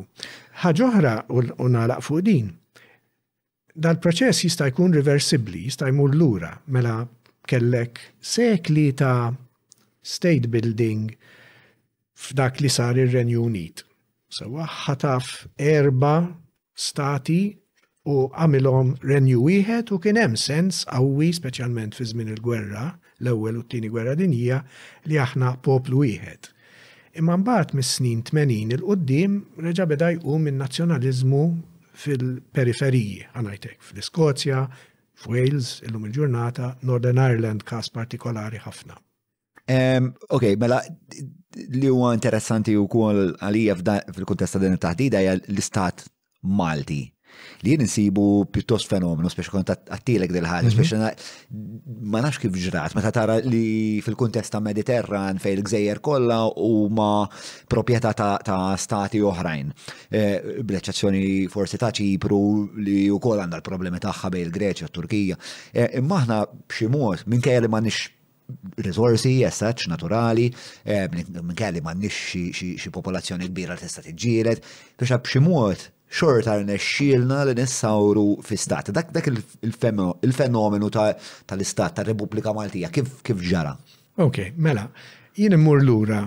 Ħaġoħra 0.63 1.15
u 1.35 1.67
nagħlaq 1.73 2.05
fuq 2.07 2.25
din. 2.29 2.53
Dal-proċess 3.75 4.45
jista' 4.45 4.69
jkun 4.69 4.93
reversibbli, 4.95 5.65
jista' 5.67 5.89
jmur 5.91 6.13
lura 6.15 6.53
mela 6.71 7.01
kellek 7.51 7.99
sekli 8.23 8.93
ta' 8.95 9.33
state 10.05 10.47
building 10.53 11.11
f'dak 12.15 12.63
li 12.63 12.71
sar 12.71 12.95
ir-Renju 13.03 13.43
Unit. 13.43 13.83
Sewa 14.31 14.63
ħataf 14.69 15.33
erba' 15.59 16.21
stati 16.75 17.55
u 18.05 18.27
għamilhom 18.37 18.89
renju 19.07 19.41
wieħed 19.41 19.89
u 19.95 19.99
kien 20.03 20.19
hemm 20.19 20.37
sens 20.37 20.83
qawwi 20.91 21.31
speċjalment 21.33 21.95
fi 21.97 22.05
żmien 22.11 22.27
il-gwerra, 22.35 22.91
l-ewwel 23.23 23.61
u 23.61 23.63
t-tieni 23.65 23.89
gwerra 23.89 24.13
dinjija 24.19 24.59
li 25.09 25.17
aħna 25.21 25.55
poplu 25.65 26.03
wieħed. 26.03 26.51
Imma 27.19 27.37
mbagħad 27.41 27.73
mis-snin 27.79 28.21
80 28.27 28.75
il-qudiem 28.75 29.39
reġa' 29.63 29.87
beda 29.89 30.11
jqum 30.19 30.45
minn 30.49 30.59
nazzjonaliżmu 30.61 31.41
fil-periferiji, 31.95 33.23
għanajtek 33.33 33.79
fl-Iskozja, 33.87 34.65
f'Wales, 35.15 35.77
illum 35.87 36.05
il-ġurnata, 36.09 36.73
Northern 36.83 37.21
Ireland 37.23 37.63
kas 37.65 37.87
partikolari 37.89 38.59
ħafna. 38.65 38.99
Um, 39.65 40.11
ok, 40.29 40.51
mela 40.61 40.81
li 41.73 41.87
huwa 41.89 42.11
interessanti 42.13 42.75
u 42.77 42.83
kol 42.91 43.31
għalija 43.39 43.77
fil-kontesta 44.11 44.59
din 44.61 44.75
it-taħdida 44.75 45.23
hija 45.23 45.37
l-istat 45.39 46.03
Malti 46.47 47.03
li 47.65 47.73
jien 47.73 47.81
nsibu 47.83 48.45
pjuttost 48.53 48.87
fenomenu, 48.87 49.27
speċi 49.31 49.51
kont 49.51 49.71
għattilek 49.73 50.31
dil-ħagġa, 50.31 50.69
speċi 50.71 50.95
mhm. 50.95 51.29
ma 52.13 52.21
nafx 52.23 52.39
kif 52.45 52.53
ġrat, 52.63 52.93
meta 52.95 53.09
tara 53.15 53.35
li 53.43 53.97
fil-kuntest 54.05 54.53
ta' 54.53 54.61
Mediterran 54.63 55.41
fej 55.43 55.57
il-gżejjer 55.57 55.99
kollha 56.05 56.37
huma 56.63 57.25
proprjetà 57.71 58.13
ta' 58.15 58.59
stati 58.79 59.19
oħrajn. 59.19 59.73
Eh, 60.07 60.35
Bl-eċċezzjoni 60.61 61.23
forsi 61.51 61.79
ta' 61.81 61.91
Ċipru 61.95 62.39
li 62.85 63.01
wkoll 63.15 63.41
għandha 63.43 63.59
l-problemi 63.59 63.99
tagħha 64.03 64.31
bejn 64.31 64.47
il-Greċja, 64.47 64.91
Turkija. 64.95 65.39
Eh, 65.73 65.89
imma 65.99 66.21
aħna 66.23 66.37
b'xi 66.71 66.87
mod 66.93 67.25
minkejja 67.35 67.65
li 67.65 67.71
m'għandniex 67.71 68.77
risorsi, 68.85 69.33
jessaċ, 69.41 69.89
naturali, 69.91 70.47
eh, 70.87 71.03
minn 71.11 71.51
kelli 71.57 71.83
ma' 71.83 71.97
nix 71.97 72.47
xie 72.53 72.93
popolazzjoni 72.95 73.51
kbira 73.51 73.75
l-testa 73.75 74.05
t-ġiret, 74.07 74.63
biex 74.95 75.17
għabximot 75.17 75.89
xorta 76.15 76.55
rnexxielna 76.59 77.43
li 77.47 77.53
nissawru 77.59 78.25
fi 78.45 78.57
stat. 78.57 78.87
Dak 78.95 79.11
dak 79.15 79.27
il-fenomenu 79.31 80.87
tal-istat 80.91 81.97
tal-Repubblika 81.99 82.53
Maltija 82.55 82.91
kif 82.93 83.17
kif 83.25 83.43
ġara. 83.49 83.75
Ok, 84.23 84.39
mela, 84.55 84.87
jien 85.35 85.57
immur 85.57 85.81
lura, 85.83 86.21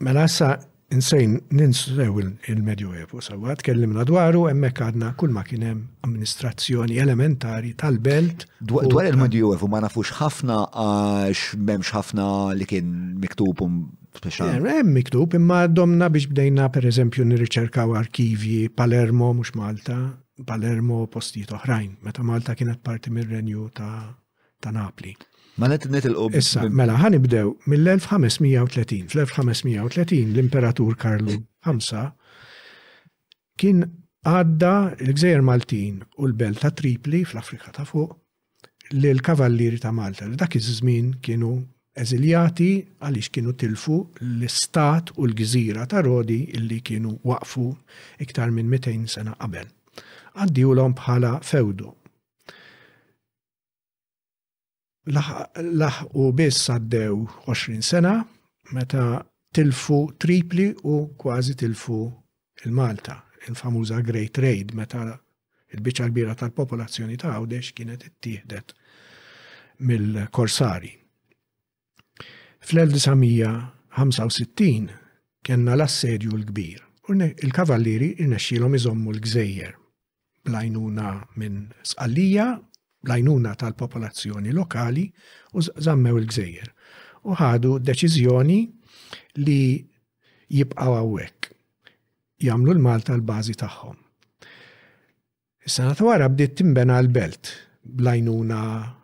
mela 0.00 0.28
sa 0.30 0.52
insejn 0.92 1.38
ninsew 1.54 2.20
il-Medjuevu 2.50 3.22
sawa, 3.24 3.56
tkellimna 3.60 4.04
dwaru, 4.08 4.44
emmek 4.52 4.80
għadna 4.84 5.12
kull 5.20 5.32
ma 5.34 5.42
kienem 5.46 5.86
amministrazzjoni 6.06 6.98
elementari 7.02 7.72
tal-belt. 7.80 8.44
Dwar 8.60 9.08
il 9.08 9.16
medju 9.20 9.52
Evo 9.56 9.68
ma 9.72 9.80
nafux 9.84 10.12
ħafna 10.20 10.58
għax 10.76 11.56
memx 11.58 11.92
ħafna 11.96 12.26
li 12.58 12.68
kien 12.68 12.92
miktub 13.22 13.62
eh, 13.62 14.38
Hemm 14.42 14.92
miktub 14.92 15.32
imma 15.38 15.62
domna 15.70 16.10
biex 16.12 16.28
bdejna 16.30 16.68
per 16.72 16.84
eżempju 16.88 17.24
nirriċerkaw 17.26 17.94
arkivji 17.98 18.68
Palermo 18.68 19.32
mhux 19.32 19.54
Malta, 19.56 19.96
Palermo 20.46 21.06
postijiet 21.10 21.52
oħrajn, 21.56 21.96
meta 22.04 22.22
Malta 22.24 22.54
kienet 22.58 22.82
parti 22.84 23.10
mir-renju 23.14 23.70
ta' 23.76 24.10
Napli. 24.72 25.10
Ma 25.60 25.66
net 25.68 25.84
net 25.92 26.06
il-qob. 26.08 26.32
Issa, 26.38 26.64
mela, 26.72 26.94
ħanibdew 27.02 27.50
mill-1530. 27.68 29.02
Fl-1530 29.12 30.32
l-imperatur 30.32 30.94
Karlu 31.00 31.34
V 31.42 32.04
kien 33.60 33.82
għadda 34.26 34.72
l-gżejjer 35.04 35.42
Maltin 35.44 36.00
u 36.18 36.30
l-belt 36.30 36.62
ta' 36.64 36.72
Tripli 36.74 37.20
fl-Afrika 37.28 37.72
ta' 37.76 37.84
fuq 37.84 38.16
li 38.96 39.12
l-kavallieri 39.12 39.78
ta' 39.82 39.92
Malta. 39.92 40.26
Dak 40.32 40.56
iż-żmien 40.58 41.12
kienu 41.22 41.52
eżiljati 42.00 42.70
għaliex 43.04 43.28
kienu 43.36 43.52
tilfu 43.60 43.98
l-istat 44.24 45.12
u 45.20 45.28
l-gżira 45.28 45.84
ta' 45.86 46.00
Rodi 46.06 46.46
illi 46.56 46.80
kienu 46.80 47.12
waqfu 47.28 47.68
iktar 48.24 48.50
minn 48.56 48.72
200 48.72 49.06
sena 49.20 49.36
qabel. 49.36 49.68
u 50.40 50.72
l 50.72 50.86
bħala 50.96 51.34
fewdu 51.44 51.92
laħqu 55.10 56.30
biss 56.34 56.68
għaddew 56.78 57.26
20 57.46 57.82
sena 57.82 58.24
meta 58.72 59.24
tilfu 59.54 60.12
tripli 60.18 60.68
u 60.84 61.08
kważi 61.18 61.54
tilfu 61.58 61.96
il-Malta, 62.64 63.16
il-famuża 63.48 64.00
Great 64.02 64.38
Raid, 64.38 64.72
meta 64.78 65.18
il 65.72 65.80
bicċa 65.82 66.06
kbira 66.10 66.34
tal-popolazzjoni 66.38 67.16
ta' 67.18 67.32
għawdex 67.34 67.72
kienet 67.74 68.04
ittieħdet 68.06 68.72
mill-korsari. 69.82 70.92
Fl-1965 72.62 74.90
kienna 75.42 75.74
l-assedju 75.74 76.36
l-kbir 76.36 76.82
u 77.10 77.12
il-kavalliri 77.18 78.12
irnexxilhom 78.22 78.72
iżommu 78.78 79.10
l-gżejjer 79.16 79.72
blajnuna 80.46 81.10
minn 81.38 81.56
sqallija 81.82 82.48
lajnuna 83.08 83.54
tal-popolazzjoni 83.58 84.52
lokali 84.54 85.10
u 85.52 85.60
zammew 85.62 86.18
il-gżejjer. 86.20 86.68
U 87.30 87.34
ħadu 87.38 87.76
deċiżjoni 87.86 88.58
li 89.38 89.58
jibqaw 90.52 90.96
għawek, 91.00 91.50
jamlu 92.46 92.74
l-Malta 92.76 93.14
l-bazi 93.16 93.54
tagħhom. 93.58 93.98
Is-sena 95.68 95.94
wara 96.06 96.26
bdiet 96.28 96.56
timbena 96.58 96.96
l-belt 97.02 97.52
blajnuna 97.86 98.58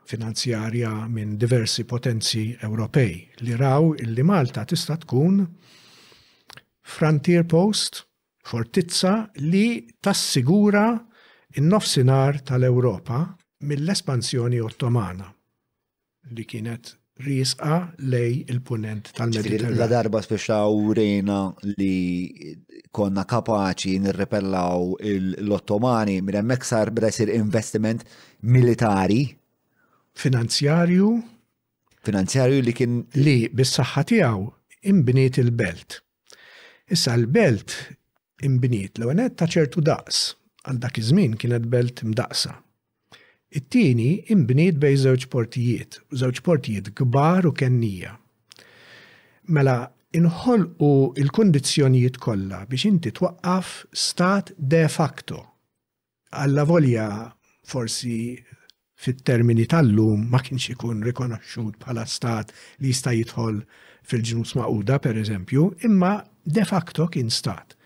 finanzjarja 0.09 0.91
minn 1.09 1.37
diversi 1.39 1.85
potenzi 1.87 2.49
Ewropej 2.63 3.15
li 3.45 3.55
raw 3.61 3.93
illi 3.95 4.23
Malta 4.27 4.65
tista' 4.65 4.97
tkun 5.05 5.43
frontier 6.83 7.45
post, 7.45 8.01
fortizza 8.45 9.29
li 9.45 9.85
tassigura 10.03 10.97
in-nofsinhar 11.61 12.41
tal-Ewropa 12.49 13.21
mill-espansjoni 13.61 14.61
Ottomana 14.63 15.27
li 16.35 16.45
kienet 16.45 16.93
risqa 17.25 17.89
lej 17.99 18.45
il-punent 18.49 19.11
tal-Mediterran. 19.17 19.75
La 19.75 19.87
darba 19.91 20.21
u 20.69 20.93
rejna 20.95 21.53
li 21.79 22.57
konna 22.93 23.25
kapaċi 23.25 23.99
nirrepellaw 24.05 24.93
l-Ottomani 25.03 26.21
minn 26.23 26.37
hemmhekk 26.39 26.65
sar 26.65 26.91
bda 26.91 27.11
jsir 27.11 27.29
investiment 27.35 28.05
militari. 28.43 29.35
Finanzjarju. 30.15 31.09
Finanzjarju 32.05 32.63
li 32.63 32.73
kien. 32.73 32.95
Li 33.15 33.49
bis-saħħa 33.51 34.05
tiegħu 34.09 34.47
imbniet 34.93 35.39
il-belt. 35.43 35.99
Issa 36.95 37.17
l-belt 37.19 37.75
imbniet 38.47 38.99
l 39.01 39.11
għanet 39.11 39.35
ta' 39.35 39.51
ċertu 39.51 39.83
daqs. 39.83 40.37
Għal 40.69 40.79
dak 40.79 40.99
iż-żmien 41.03 41.35
kienet 41.41 41.67
belt 41.67 42.05
mdaqsa 42.07 42.55
It-tieni 43.57 44.23
imbniet 44.29 44.77
bej 44.81 44.99
żewġ 45.07 45.23
portijiet, 45.33 45.95
żewġ 46.13 46.41
portijiet 46.45 46.91
kbar 46.99 47.47
u 47.49 47.53
kennija. 47.57 48.11
Mela, 49.49 49.77
inħolqu 50.19 50.91
il-kondizjonijiet 51.23 52.19
kollha 52.21 52.59
biex 52.69 52.85
inti 52.91 53.13
twaqqaf 53.17 53.71
stat 53.97 54.53
de 54.59 54.83
facto. 54.93 55.39
Alla 56.45 56.67
volja 56.69 57.07
forsi 57.65 58.19
fit-termini 59.01 59.65
tal-lum 59.73 60.29
ma 60.29 60.43
kienx 60.45 60.69
ikun 60.77 61.01
rikonoxxut 61.09 61.81
bħala 61.87 62.05
stat 62.19 62.53
li 62.83 62.93
jista' 62.93 63.17
jidħol 63.17 63.63
fil-ġnus 64.11 64.57
maquda 64.61 65.01
per 65.07 65.17
eżempju, 65.25 65.71
imma 65.89 66.13
de 66.45 66.69
facto 66.69 67.09
kien 67.17 67.33
stat. 67.41 67.78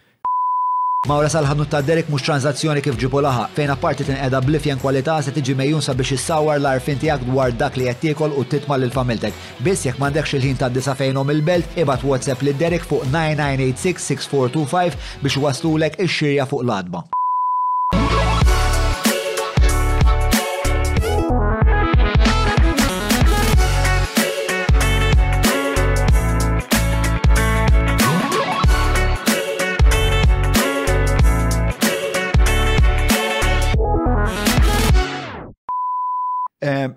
Mawra 1.10 1.26
salħanu 1.32 1.64
ta' 1.66 1.80
Derek 1.82 2.06
mux 2.12 2.22
tranzazzjoni 2.22 2.78
kif 2.84 2.94
ġibu 2.94 3.18
laħa, 3.24 3.48
fejn 3.56 3.72
apparti 3.74 4.04
tin 4.06 4.20
qeda 4.20 4.38
blifjen 4.46 4.78
kwalità 4.78 5.16
se 5.26 5.32
tiġi 5.34 5.56
mejjunsa 5.58 5.88
sabiex 5.90 6.12
issawar 6.14 6.60
l-arfin 6.60 7.00
tiegħek 7.02 7.24
dwar 7.26 7.50
dak 7.58 7.74
li 7.80 7.88
qed 7.88 7.98
tiekol 8.04 8.36
u 8.38 8.44
titma' 8.52 8.78
lil 8.78 8.94
familtek. 8.94 9.34
Biss 9.66 9.82
jekk 9.88 9.98
m'għandekx 9.98 10.36
il-ħin 10.38 10.60
ta' 10.62 10.68
disa 10.70 10.94
fejnhom 11.00 11.32
il-belt, 11.34 11.74
ibad 11.82 12.04
WhatsApp 12.06 12.46
lid 12.46 12.62
Derek 12.62 12.86
fuq 12.86 13.02
9986 13.08 14.06
6425 14.12 15.18
biex 15.26 15.42
waslulek 15.48 15.98
ix-xirja 16.06 16.46
fuq 16.46 16.62
l-adba. 16.68 17.02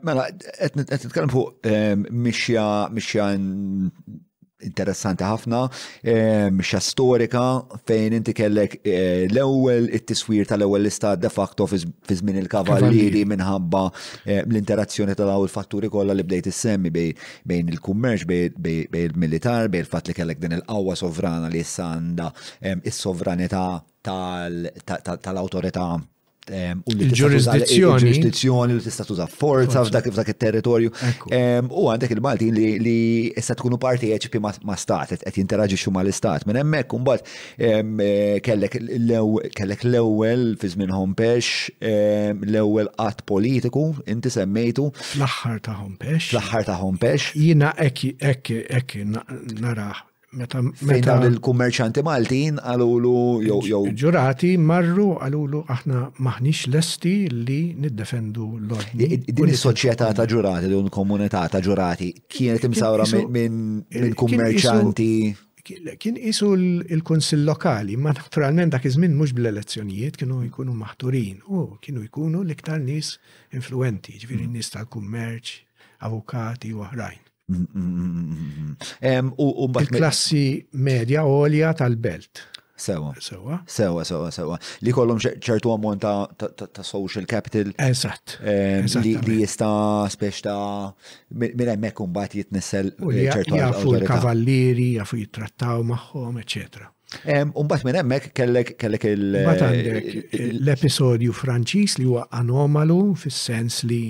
Mela, 0.05 0.27
qed 0.37 0.75
nitkellem 0.77 1.31
fuq 1.33 1.65
ehm, 1.65 2.05
mixja 2.21 2.85
interessanti 4.65 5.25
ħafna, 5.27 5.57
ehm, 6.07 6.59
mixja 6.61 6.79
storika 6.81 7.41
fejn 7.89 8.13
inti 8.19 8.35
kellek 8.37 8.77
eh, 8.87 9.25
l-ewwel 9.31 9.89
it-tiswir 9.97 10.45
tal-ewwel 10.49 10.85
lista 10.87 11.11
de 11.19 11.29
facto 11.33 11.65
fi 11.69 11.81
żmien 11.81 12.37
il-kavallieri 12.43 13.25
minħabba 13.33 13.83
ehm, 13.91 14.45
l-interazzjoni 14.45 15.17
tal-ewwel 15.19 15.49
il-fatturi 15.49 15.89
kollha 15.93 16.15
li 16.17 16.25
bdejt 16.29 16.51
issemmi 16.53 16.93
bejn 16.95 17.73
il-kummerċ, 17.75 18.29
bejn 18.67 19.01
il-militar, 19.09 19.69
bejn 19.73 19.87
il-fatt 19.87 20.13
li 20.13 20.17
kellek 20.21 20.41
din 20.45 20.57
il-qawwa 20.61 20.95
sovrana 21.01 21.49
li 21.51 21.65
issa 21.65 21.91
għandha 21.95 22.33
is-sovranità 22.93 23.65
tal-awtorità 24.05 25.89
Il-ġurisdizzjoni. 26.45 28.05
Il-ġurisdizzjoni 28.05 28.75
li 28.77 28.83
tista' 28.85 29.05
tuża 29.07 29.25
forza 29.31 29.81
f'dak 29.87 30.09
f'dak 30.13 30.27
it-territorju. 30.33 30.91
U 30.93 31.85
għandek 31.89 32.13
il-Maltin 32.13 32.53
li 32.59 32.95
issa 33.41 33.55
tkunu 33.57 33.79
parti 33.81 34.11
eċipi 34.13 34.41
ma' 34.43 34.77
stat, 34.77 35.09
qed 35.23 35.39
jinteraġixxu 35.41 35.93
mal-istat. 35.95 36.45
Minn 36.45 36.59
hemmhekk 36.61 36.93
imbagħad 36.99 37.35
eh, 37.57 38.37
kellek 38.45 38.77
l-ewwel 39.89 40.45
fi 40.61 40.71
żmien 40.75 40.93
Hompex 40.93 41.49
l-ewwel 41.81 42.91
qatt 42.99 43.25
politiku 43.31 43.87
inti 44.05 44.29
semmejtu. 44.37 44.91
Fl-aħħar 45.15 45.63
ta' 45.65 45.79
ħompex, 45.81 46.29
Fl-aħħar 46.29 46.69
ta' 46.69 46.77
Ħompex. 46.83 47.33
Jiena 47.41 47.73
hekk 47.81 48.13
hekk 48.19 48.63
hekk 48.81 49.07
naraħ 49.65 50.05
meta 50.37 50.61
meta 50.89 51.13
il-kummerċanti 51.27 52.03
Maltin 52.05 52.57
għalulu 52.59 53.13
jew 53.47 53.59
jew 53.69 53.83
ġurati 54.01 54.51
marru 54.61 55.13
għalulu 55.25 55.61
aħna 55.75 56.03
maħniex 56.27 56.71
lesti 56.75 57.13
li 57.31 57.59
niddefendu 57.79 58.47
l-ordni. 58.67 59.09
Din 59.25 59.53
is-soċjetà 59.53 60.09
ta' 60.17 60.27
ġurati, 60.29 60.69
din 60.71 60.89
komunità 60.93 61.45
ta' 61.51 61.61
ġurati 61.63 62.11
kienet 62.31 62.67
imsawra 62.69 63.07
minn 63.29 64.13
kummerċanti. 64.17 65.11
Kien 65.65 66.17
isu 66.29 66.51
l-konsil 66.93 67.41
lokali, 67.47 67.95
ma 67.97 68.11
naturalment 68.13 68.75
dak 68.75 68.85
iż-żmien 68.85 69.15
mhux 69.17 69.33
bl-elezzjonijiet 69.37 70.19
kienu 70.21 70.43
jkunu 70.51 70.75
maħturin, 70.77 71.39
u 71.49 71.63
kienu 71.81 72.03
jkunu 72.05 72.43
l-iktar 72.45 72.83
nies 72.85 73.15
influenti, 73.57 74.19
ġifieri 74.21 74.45
mm. 74.45 74.53
nies 74.59 74.69
tal-kummerċ, 74.75 75.55
avukati 76.05 76.75
u 76.77 76.83
oħrajn 76.85 77.23
il 77.47 79.87
klassi 79.89 80.67
medja 80.71 81.25
olja 81.25 81.73
tal-belt. 81.73 82.47
Sewa. 82.77 83.13
Sewa. 83.19 83.61
Sewa, 83.65 84.03
sewa, 84.03 84.31
sewa. 84.35 84.57
Li 84.83 84.91
kollum 84.91 85.17
ċertu 85.21 85.69
għamon 85.71 85.99
ta' 86.03 86.27
social 86.83 87.23
capital. 87.27 87.69
Eżatt. 87.79 88.35
Li 89.05 89.37
jista 89.43 89.69
spiex 90.11 90.41
ta' 90.43 90.95
minn 91.39 91.93
un 91.99 92.11
bat 92.11 92.33
jitnessel 92.35 92.91
ċertu 92.99 93.55
Jafu 93.61 93.93
l-kavallieri, 93.95 94.91
jafu 94.99 95.17
jittrattaw 95.21 95.83
magħhom, 95.87 96.37
eċetera. 96.43 96.87
bat 97.55 97.83
minn 97.85 97.95
hemmhekk 98.01 98.33
kellek 98.33 98.75
kellek 98.77 99.03
il- 99.03 99.35
l-episodju 100.65 101.31
Franċiż 101.31 101.91
li 101.99 102.05
huwa 102.05 102.27
anomalu 102.31 103.15
fis-sens 103.15 103.83
li 103.85 104.03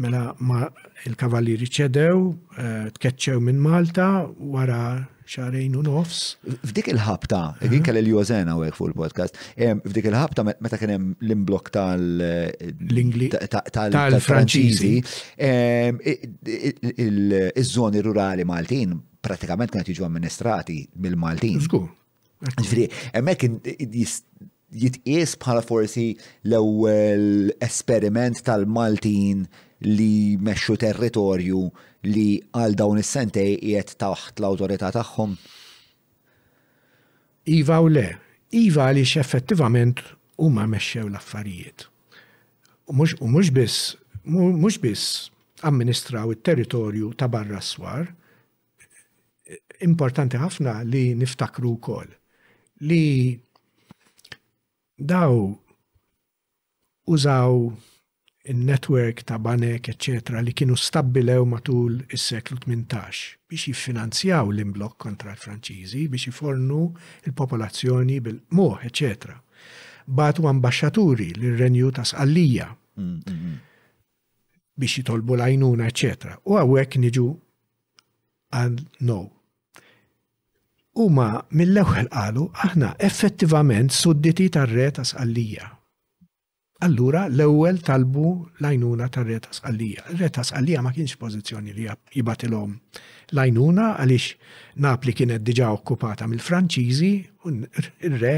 mela 0.00 0.34
ma 0.40 0.68
il 1.04 1.16
kavalliri 1.20 1.66
ċedew, 1.68 2.20
eh, 2.56 2.90
tkeċċew 2.96 3.40
minn 3.44 3.58
Malta, 3.60 4.24
wara 4.38 5.08
xarejn 5.28 5.76
u 5.80 5.82
nofs. 5.84 6.20
F'dik 6.68 6.90
il-ħabta, 6.92 7.40
din 7.72 7.82
kalli 7.84 8.00
l 8.04 8.10
jużena 8.12 8.56
u 8.58 8.64
fuq 8.72 8.90
il-podcast, 8.92 9.36
f'dik 9.56 10.08
il-ħabta 10.10 10.44
meta 10.48 10.76
kien 10.80 10.92
hemm 10.92 11.12
l-imblok 11.24 11.70
tal-Franċiżi, 13.78 14.94
iż-żoni 17.46 18.04
rurali 18.04 18.44
Maltin 18.48 18.96
pratikament 19.24 19.72
kienet 19.72 19.88
jiġu 19.92 20.04
amministrati 20.08 20.82
mill-Maltin. 21.00 21.60
Zgur. 21.68 21.86
Ġifieri, 22.60 22.88
hemmhekk 23.14 23.68
jitqies 24.74 25.36
bħala 25.40 25.62
forsi 25.64 26.10
l-ewwel 26.44 27.54
esperiment 27.64 28.42
tal-Maltin 28.44 29.46
li 29.82 30.36
meċu 30.38 30.76
territorju 30.78 31.62
li 32.12 32.38
għal 32.52 32.74
dawn 32.78 32.98
is-sentej 33.00 33.58
qiegħed 33.62 33.96
taħt 33.98 34.40
l-awtorità 34.42 34.90
tagħhom? 34.94 35.34
Iva 37.54 37.80
u 37.82 37.88
le, 37.90 38.06
Iva 38.54 38.86
li 38.94 39.02
effettivament 39.04 39.98
huma 40.38 40.62
mexxew 40.70 41.08
l-affarijiet. 41.10 41.88
U 42.88 42.96
mhux 42.96 43.50
biss, 43.52 43.94
mhux 44.24 44.76
biss 44.80 45.06
amministraw 45.66 46.30
it-territorju 46.36 47.14
ta' 47.18 47.26
barra 47.28 47.58
swar, 47.60 48.06
importanti 49.82 50.38
ħafna 50.38 50.78
li 50.88 51.10
niftakru 51.18 51.72
wkoll 51.76 52.12
li 52.88 53.36
daw 54.96 55.42
użaw 57.10 57.74
il-network 58.46 59.24
ta' 59.24 59.38
banek, 59.38 59.88
etc., 59.88 60.38
li 60.42 60.52
kienu 60.52 60.76
stabbilew 60.76 61.44
matul 61.48 61.94
is-seklu 62.12 62.58
18 62.58 63.38
biex 63.48 63.62
jiffinanzjaw 63.70 64.50
l-imblok 64.52 64.98
kontra 65.00 65.32
l-Franċiżi 65.32 66.02
biex 66.12 66.26
jifornu 66.28 66.82
il-popolazzjoni 67.24 68.18
bil-moħ, 68.20 68.82
etc. 68.88 69.32
Batu 70.04 70.44
ambasċaturi 70.50 71.30
l-renju 71.38 71.92
ta' 71.96 72.04
sqallija 72.10 72.66
mm, 72.68 73.06
mm, 73.06 73.38
mm. 73.38 73.54
biex 74.76 74.98
jitolbu 75.00 75.38
lajnuna, 75.40 75.88
etc. 75.88 76.34
U 76.44 76.58
għawek 76.60 76.98
niġu 77.00 77.26
għal 78.52 78.76
no. 79.08 79.20
Uma 81.00 81.30
mill-ewwel 81.50 82.12
qalu 82.12 82.44
aħna 82.60 82.92
effettivament 83.08 83.96
sudditi 83.96 84.50
tar-re 84.54 84.90
ta' 85.00 85.06
sqallija 85.14 85.72
allura 86.86 87.24
l-ewwel 87.34 87.78
talbu 87.88 88.26
lajnuna 88.64 89.06
tar-reta 89.16 89.50
sqallija. 89.56 90.02
Reta 90.20 90.40
sqallija 90.48 90.80
ma 90.84 90.90
kienx 90.96 91.12
pożizzjoni 91.22 91.70
li 91.76 91.84
jibatilhom 92.18 92.70
lajnuna 93.38 93.86
għaliex 94.02 94.26
Napli 94.84 95.12
kienet 95.14 95.42
diġà 95.46 95.68
okkupata 95.76 96.24
mill-Franċiżi 96.28 97.12
u 97.46 97.48
il 98.08 98.14
re 98.22 98.34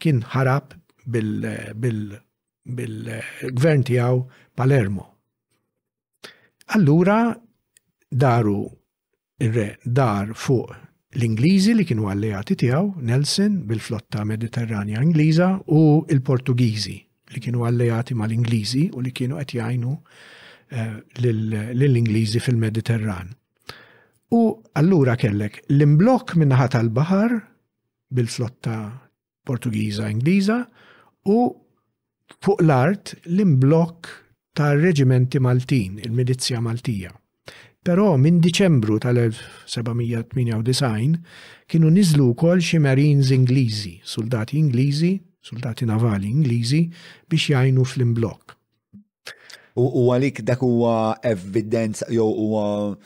kien 0.00 0.18
ħarab 0.34 0.64
bil-gvern 1.16 3.82
tiegħu 3.88 4.16
Palermo. 4.54 5.06
Allura 6.78 7.20
daru 8.10 8.62
il 9.42 9.50
re 9.50 9.66
dar 9.84 10.28
fuq 10.46 10.68
l-Ingliżi 11.18 11.74
li 11.74 11.84
kienu 11.90 12.04
alleati 12.06 12.54
tiegħu 12.64 12.86
Nelson 13.10 13.52
bil-flotta 13.66 14.20
mediterranja 14.32 15.02
Ingliża 15.02 15.50
u 15.74 15.76
l-Portugiżi 16.06 16.98
li 17.34 17.40
kienu 17.40 17.58
ma 17.62 17.70
mal-Ingliżi 18.22 18.82
u 18.96 19.00
li 19.04 19.12
kienu 19.18 19.36
qed 19.38 19.50
jgħinu 19.56 19.94
eh, 20.70 20.96
lill-Ingliżi 21.74 22.40
fil-Mediterran. 22.42 23.28
U 24.34 24.40
allura 24.78 25.16
kellek 25.18 25.60
l-imblok 25.70 26.34
minnaħa 26.38 26.68
tal-bahar 26.76 27.30
bil-flotta 28.14 28.76
Portugiża 29.46 30.08
Ingliża 30.10 30.66
u 31.26 31.38
fuq 32.42 32.60
l-art 32.62 33.14
l-imblok 33.26 33.96
tar-reġimenti 34.54 35.40
Maltin, 35.40 35.98
il-Milizzja 36.02 36.60
Maltija. 36.60 37.10
Però 37.82 38.12
minn 38.20 38.40
Diċembru 38.44 39.00
tal-1798 39.00 40.84
kienu 41.70 41.88
niżlu 41.94 42.24
wkoll 42.34 42.60
xi 42.60 42.78
Marines 42.84 43.28
Ingliżi, 43.32 43.94
soldati 44.04 44.54
Ingliżi 44.60 45.12
soldati 45.44 45.84
navali 45.88 46.28
Ingliżi 46.30 46.84
biex 47.30 47.46
jgħajnu 47.52 47.84
fl-imblok. 47.88 48.42
U 49.80 50.02
għalik 50.12 50.36
dak 50.44 50.60
huwa 50.66 50.96
evidenza 51.24 52.04
jew 52.12 52.24
huwa 52.26 52.96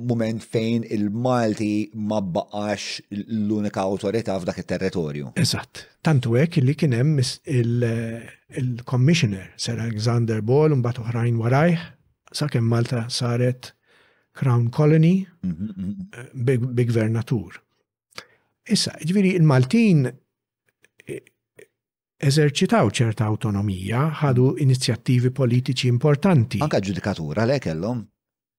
moment 0.00 0.42
fejn 0.42 0.84
il-Malti 0.96 1.76
ma 1.94 2.18
baqax 2.24 3.00
l-unika 3.26 3.82
awtorità 3.84 4.38
f'dak 4.40 4.58
it-territorju. 4.64 5.26
Eżatt. 5.38 5.84
Tantu 6.02 6.34
hekk 6.40 6.56
li 6.64 6.74
kien 6.74 6.92
hemm 6.96 7.18
il-commissioner 7.20 9.52
Sir 9.56 9.78
Alexander 9.84 10.40
Ball 10.42 10.72
u 10.72 10.76
mbagħad 10.80 11.00
oħrajn 11.04 11.36
warajh 11.44 11.80
sakemm 12.34 12.68
Malta 12.72 13.04
saret 13.10 13.70
Crown 14.38 14.70
Colony 14.74 15.26
mhm, 15.44 15.52
mhm. 15.52 15.92
eh, 16.14 16.58
bi 16.78 16.84
gvernatur. 16.88 17.60
Issa, 18.68 18.92
ġviri, 19.00 19.34
il-Maltin 19.38 20.10
eżerċitaw 22.18 22.88
ċerta 22.98 23.26
autonomija, 23.30 24.08
ħadu 24.20 24.52
inizjattivi 24.64 25.30
politiċi 25.34 25.90
importanti. 25.90 26.60
Anka 26.64 26.80
ġudikatura 26.82 27.44
le 27.46 27.58
kellhom 27.62 28.04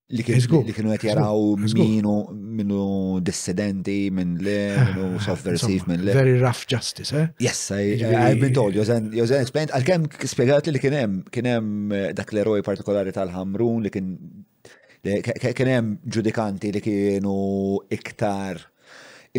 li 0.09 0.23
kienu 0.25 0.61
qed 0.97 1.03
jaraw 1.05 1.51
minu 1.61 2.13
minu 2.33 3.17
dissidenti 3.21 4.07
minn 4.09 4.39
le, 4.41 4.55
ah, 4.73 4.87
minu 4.95 5.09
ah, 5.19 5.19
subversiv 5.21 5.83
minn 5.91 6.01
le. 6.07 6.15
Very 6.17 6.37
rough 6.41 6.63
justice, 6.71 7.11
eh? 7.13 7.27
Yes, 7.45 7.69
I've 7.69 8.39
been 8.41 8.55
told, 8.55 8.73
Jozen 8.73 9.11
explained, 9.13 9.69
għal-kem 9.75 10.07
spiegat 10.25 10.71
li 10.71 10.81
kienem, 10.81 11.19
kienem 11.29 11.69
eh, 11.93 12.09
dak 12.17 12.33
l-eroj 12.33 12.63
partikolari 12.65 13.13
tal-ħamrun 13.13 13.85
li 13.85 13.93
kien 13.93 14.15
kienem 15.55 15.93
ġudikanti 16.11 16.73
li 16.75 16.81
kienu 16.83 17.35
iktar 17.95 18.65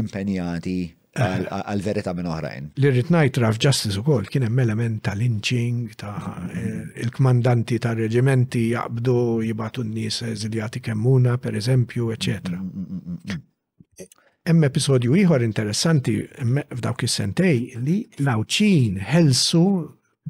impenjati 0.01 0.79
għal 1.19 1.81
verità 1.83 2.13
minn 2.15 2.29
oħrajn. 2.31 2.67
L-irrit 2.79 3.09
ngħid 3.11 3.41
raf 3.43 3.59
justice 3.59 3.99
ukoll 3.99 4.29
kien 4.31 4.45
hemm 4.47 4.59
element 4.63 5.01
ta' 5.03 5.15
lynching 5.19 5.89
ta' 5.99 6.49
il-kmandanti 7.03 7.79
ta' 7.83 7.95
reġimenti 7.99 8.69
jaqbdu 8.71 9.17
jibatu 9.45 9.83
n-nies 9.83 10.21
eżiljati 10.31 10.81
kemmuna 10.87 11.35
pereżempju, 11.43 12.13
eċetera. 12.15 12.59
Mm, 12.59 12.69
mm, 12.71 13.19
mm, 13.27 14.11
hemm 14.51 14.65
episodju 14.69 15.17
ieħor 15.19 15.43
interessanti 15.49 16.15
f'dawk 16.79 17.03
is-sentej 17.03 17.75
li 17.83 17.99
Lawċin 18.21 19.03
ħelsu 19.11 19.65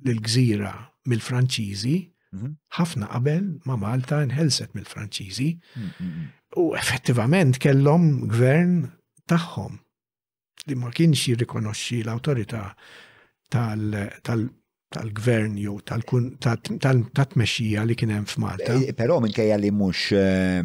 lill-gżira 0.07 0.73
mill-Franċiżi 1.09 1.97
mhm. 2.33 2.57
ħafna 2.79 3.11
qabel 3.13 3.45
ma 3.69 3.77
Malta 3.85 4.25
nħelset 4.33 4.73
mill-Franċiżi 4.75 5.51
u 6.57 6.67
effettivament 6.75 7.61
kellhom 7.61 8.11
gvern 8.33 8.89
tagħhom 9.29 9.79
li 10.69 10.75
ma 10.77 10.91
kienx 10.93 11.25
jirrikonoxxi 11.29 12.03
l-autorità 12.05 12.67
tal-gvern 13.51 15.57
jew 15.61 15.79
tal-tmexxija 15.89 17.85
li 17.89 17.95
kien 17.99 18.13
hemm 18.15 18.27
f'Malta. 18.29 18.71
Eh, 18.85 18.93
però 18.97 19.21
minkejja 19.23 19.57
li 19.61 19.71
eh, 19.71 19.77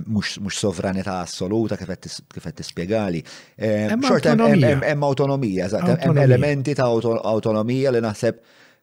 mhux 0.03 0.27
sovranità 0.58 1.15
assoluta 1.23 1.77
kif 1.79 1.89
qed 2.43 2.58
tispjegali. 2.60 3.21
Eh, 3.55 3.88
xorta 4.03 4.29
hemm 4.36 5.03
autonomija, 5.08 5.63
hemm 6.03 6.17
elementi 6.25 6.71
ta' 6.81 6.88
autonomija 6.91 7.89
li 7.95 8.01
naħseb 8.10 8.36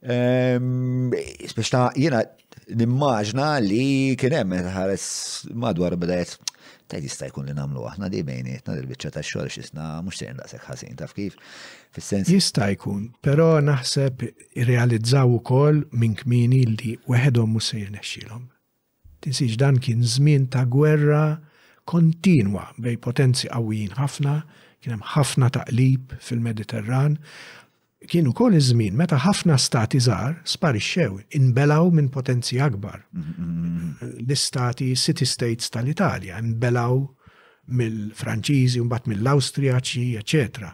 Spiex 0.02 1.68
ehm, 1.68 1.70
ta' 1.70 1.94
nimmaġna 2.74 3.48
li 3.62 3.86
kien 4.18 4.34
hemm 4.34 4.50
ħares 4.66 5.04
madwar 5.62 5.94
bdejt 5.94 6.30
Ta' 6.92 6.98
jista' 7.00 7.28
jkun 7.30 7.46
li 7.48 7.52
nagħmlu 7.56 7.82
aħna 7.88 8.08
di 8.12 8.18
bejnietna 8.28 8.74
dil-biċċa 8.76 9.10
ta' 9.14 9.22
xogħol 9.24 9.48
x'isna 9.54 9.84
mhux 10.04 10.18
se 10.20 10.26
jindaqsek 10.28 10.64
ħażin 10.66 10.98
taf 11.00 11.14
kif. 11.16 11.38
Fis-sens. 11.96 12.28
Jista' 12.28 12.66
jkun, 12.74 13.06
però 13.24 13.46
naħseb 13.64 14.26
irrealizzaw 14.60 15.32
ukoll 15.38 15.80
minn 16.02 16.18
kmini 16.20 16.60
li 16.74 16.92
weħedhom 17.08 17.54
mhux 17.56 17.70
se 17.72 17.80
jirnexxielhom. 17.80 18.44
Tinsiġ 19.24 19.56
dan 19.62 19.80
kien 19.86 20.04
żmien 20.16 20.50
ta' 20.52 20.66
gwerra 20.74 21.22
kontinwa 21.88 22.66
bej 22.76 23.00
potenzi 23.08 23.48
qawwijin 23.54 23.96
ħafna, 23.96 24.36
kien 24.84 24.98
hemm 24.98 25.08
ħafna 25.14 25.48
taqlib 25.56 26.12
fil-Mediterran, 26.26 27.16
kien 28.10 28.28
ukoll 28.30 28.56
iż-żmien 28.58 28.96
meta 28.98 29.16
ħafna 29.22 29.56
stati 29.60 30.00
żgħar 30.02 30.38
sparixxew, 30.48 31.20
inbelaw 31.36 31.90
minn 31.94 32.08
potenzi 32.14 32.58
akbar. 32.62 33.02
L-istati 34.26 34.90
city 34.98 35.26
states 35.28 35.70
tal-Italja 35.74 36.38
inbelaw 36.42 37.00
mill-Franċiżi, 37.72 38.82
mbagħad 38.84 39.10
mill-Awstrijaċi, 39.12 40.06
eċetera. 40.22 40.72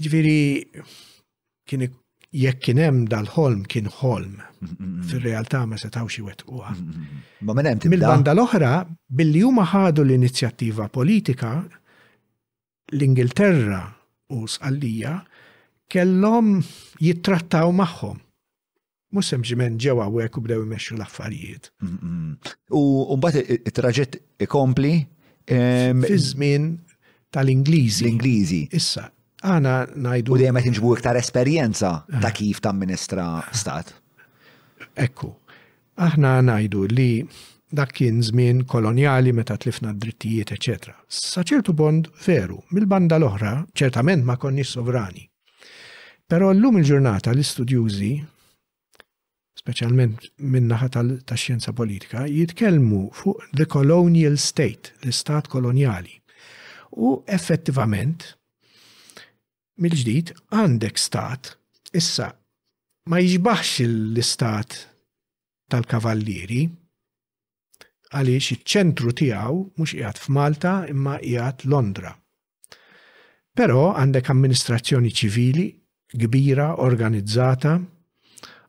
Ġifieri 0.00 0.38
kien 1.68 1.84
jekk 2.30 2.62
kien 2.64 2.78
hemm 2.80 3.04
dal-ħolm 3.10 3.64
kien 3.70 3.88
ħolm. 4.00 4.40
Fir-realtà 5.10 5.64
ma 5.66 5.78
setgħu 5.80 6.10
xi 6.16 6.24
Ma 6.24 7.54
minn 7.56 7.72
hemm 7.72 7.90
Mill-banda 7.92 8.34
l-oħra 8.36 8.72
billi 9.16 9.44
huma 9.44 9.66
ħadu 9.72 10.04
l-inizjattiva 10.06 10.88
politika 10.92 11.54
l-Ingilterra 12.94 13.82
u 14.32 14.46
Sqallija 14.46 15.18
kellhom 15.92 16.48
jittrattaw 17.04 17.70
magħhom. 17.74 18.18
Mux 19.16 19.34
ġimen 19.48 19.76
ġewa 19.82 20.06
u 20.06 20.20
għek 20.22 20.38
u 20.38 20.42
bdew 20.44 20.64
imexxu 20.68 20.94
l-affarijiet. 20.94 21.72
U 22.78 22.82
mbagħad 23.18 23.48
it-traġett 23.58 24.18
ikompli? 24.46 24.92
Fizmin 25.50 26.20
żmien 26.22 26.68
tal-Ingliżi. 27.34 28.04
L-Ingliżi. 28.06 28.60
Issa, 28.78 29.08
għana 29.42 29.74
najdu. 30.04 30.36
U 30.36 30.38
dejjem 30.38 30.60
għet 30.60 30.70
nġbu 30.76 30.94
iktar 31.00 31.18
esperjenza 31.18 31.92
ta' 32.06 32.30
eh. 32.30 32.34
kif 32.38 32.62
ministra 32.78 33.26
eh. 33.42 33.48
stat. 33.58 33.90
Ekku, 34.94 35.32
aħna 35.98 36.36
najdu 36.52 36.86
li 36.94 37.10
dak 37.72 37.90
kien 37.98 38.20
żmien 38.26 38.62
koloniali 38.66 39.32
meta 39.34 39.56
tlifna 39.58 39.90
d-drittijiet, 39.94 40.54
eċetera. 40.54 40.94
Sa 41.06 41.42
ċertu 41.46 41.74
bond 41.78 42.08
veru, 42.26 42.62
mill-banda 42.74 43.18
l-oħra, 43.20 43.56
ċertament 43.78 44.26
ma 44.26 44.34
konni 44.38 44.66
sovrani 44.66 45.29
Pero 46.30 46.52
l-lum 46.54 46.76
il-ġurnata 46.78 47.32
l-istudjużi, 47.34 48.10
specialment 49.58 50.28
minnaħa 50.38 50.88
tal-xjenza 50.94 51.72
politika, 51.74 52.22
jitkelmu 52.30 53.08
fuq 53.18 53.48
the 53.58 53.66
colonial 53.66 54.36
state, 54.38 54.92
l-istat 55.02 55.50
koloniali. 55.50 56.14
U 57.02 57.16
effettivament, 57.26 58.28
mill-ġdid, 59.82 60.30
għandek 60.54 61.02
stat, 61.02 61.56
issa 61.98 62.28
ma 63.10 63.18
jiġbaħx 63.18 63.88
l-istat 63.90 64.78
tal-kavallieri, 65.74 66.62
għaliex 68.14 68.52
iċ-ċentru 68.54 69.16
tiegħu 69.18 69.58
mhux 69.74 69.98
qiegħed 69.98 70.22
f'Malta 70.22 70.78
imma 70.94 71.18
qiegħed 71.26 71.66
Londra. 71.74 72.14
Però 73.58 73.88
għandek 73.98 74.30
amministrazzjoni 74.30 75.10
ċivili 75.10 75.68
kbira, 76.16 76.74
organizzata, 76.82 77.78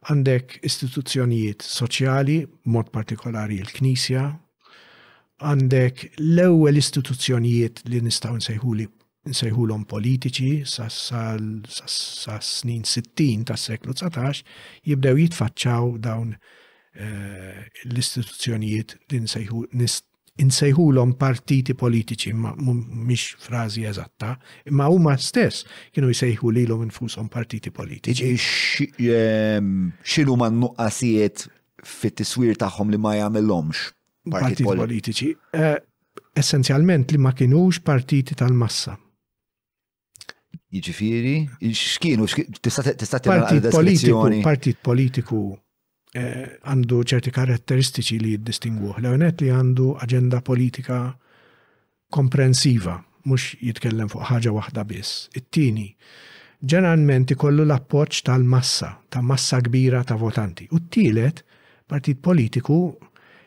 għandek 0.10 0.60
istituzzjonijiet 0.66 1.64
soċjali, 1.66 2.40
mod 2.74 2.90
partikolari 2.94 3.60
l-Knisja, 3.66 4.26
għandek 5.42 6.08
l-ewwel 6.22 6.78
istituzzjonijiet 6.82 7.84
li 7.90 8.02
nistgħu 8.06 8.38
nsejħuli 8.42 8.88
nsejħulhom 9.30 9.84
politiċi 9.86 10.64
sa 10.66 10.88
snin 11.38 12.84
60 12.90 13.44
tas-seklu 13.52 13.94
19 13.94 14.42
jibdew 14.90 15.20
jitfaċċaw 15.24 15.92
dawn 16.02 16.32
eh, 16.34 17.62
l-istituzzjonijiet 17.86 18.98
li 19.14 19.20
nsejħu 19.28 19.62
insejħulhom 20.42 21.14
partiti 21.22 21.74
politiċi, 21.78 22.34
mhix 22.36 23.38
frażi 23.44 23.86
eżatta, 23.90 24.36
imma 24.70 24.88
huma 24.92 25.16
stess 25.22 25.66
kienu 25.94 26.10
jsejħu 26.14 26.52
lilhom 26.58 26.86
infushom 26.88 27.30
partiti 27.34 27.72
politiċi. 27.76 28.90
Ehm, 29.08 29.92
x'inhu 30.06 30.38
ma 30.42 30.50
nuqqasijiet 30.54 31.46
fit-tiswir 32.00 32.60
tagħhom 32.62 32.94
li 32.94 33.00
ma 33.02 33.16
jagħmilhomx 33.20 33.86
partiti 34.32 34.68
politiċi. 34.68 35.32
Eh, 35.58 35.78
essenzjalment 36.38 37.14
li 37.16 37.22
ma 37.22 37.34
kienux 37.34 37.82
partiti 37.86 38.36
tal-massa. 38.38 38.98
Jiġifieri, 40.72 41.36
x'kienu, 41.76 42.26
tista' 42.64 42.94
tista' 42.96 43.20
Partit 43.24 44.78
politiku 44.84 45.50
Eh, 46.12 46.58
għandu 46.68 46.98
ċerti 47.08 47.32
karatteristiċi 47.32 48.18
li 48.20 48.32
jiddistinguh. 48.36 48.98
L-għonet 49.00 49.40
li 49.42 49.48
għandu 49.56 49.94
agenda 50.04 50.42
politika 50.44 50.98
komprensiva, 52.12 52.98
mux 53.32 53.54
jitkellem 53.64 54.10
fuq 54.12 54.26
ħaġa 54.28 54.52
waħda 54.58 54.84
biss. 54.90 55.30
It-tini, 55.40 55.86
ġeneralment 56.60 57.32
ikollu 57.38 57.64
l-appoċ 57.64 58.26
tal-massa, 58.28 58.90
ta' 59.08 59.24
massa 59.24 59.62
kbira 59.64 60.04
ta' 60.04 60.20
votanti. 60.20 60.68
U 60.76 60.82
t-tielet, 60.84 61.46
partit 61.88 62.20
politiku 62.20 62.82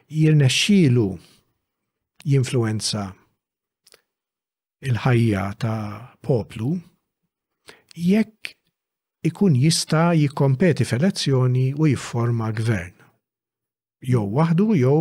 jirnexxielu 0.09 1.05
jinfluenza 2.33 3.11
il-ħajja 4.89 5.45
ta' 5.61 6.17
poplu 6.25 6.73
jekk 7.93 8.57
ikun 9.25 9.57
jista 9.57 10.11
jikkompeti 10.13 10.85
f'elezzjoni 10.85 11.69
u 11.81 11.87
jifforma 11.89 12.51
gvern. 12.53 12.93
Jew 14.05 14.25
wahdu, 14.37 14.67
jew 14.77 14.99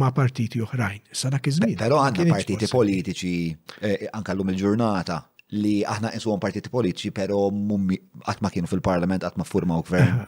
ma' 0.00 0.12
partiti 0.16 0.62
oħrajn. 0.64 1.02
Sa 1.12 1.28
dak 1.34 1.48
iż-żmien. 1.50 1.76
Però 1.80 1.98
għandna 2.00 2.28
partiti 2.32 2.68
politiċi 2.70 3.32
eh, 3.50 3.90
anka 4.04 4.16
anke 4.18 4.36
llum 4.38 4.52
il-ġurnata 4.54 5.18
li 5.60 5.74
aħna 5.82 6.12
insuhom 6.16 6.40
partiti 6.40 6.72
politiċi 6.72 7.10
però 7.12 7.42
qatt 7.50 8.40
ma 8.44 8.50
kienu 8.54 8.70
fil-parlament 8.70 9.24
qatt 9.26 9.36
ma 9.40 9.78
u 9.78 9.82
gvern. 9.90 10.22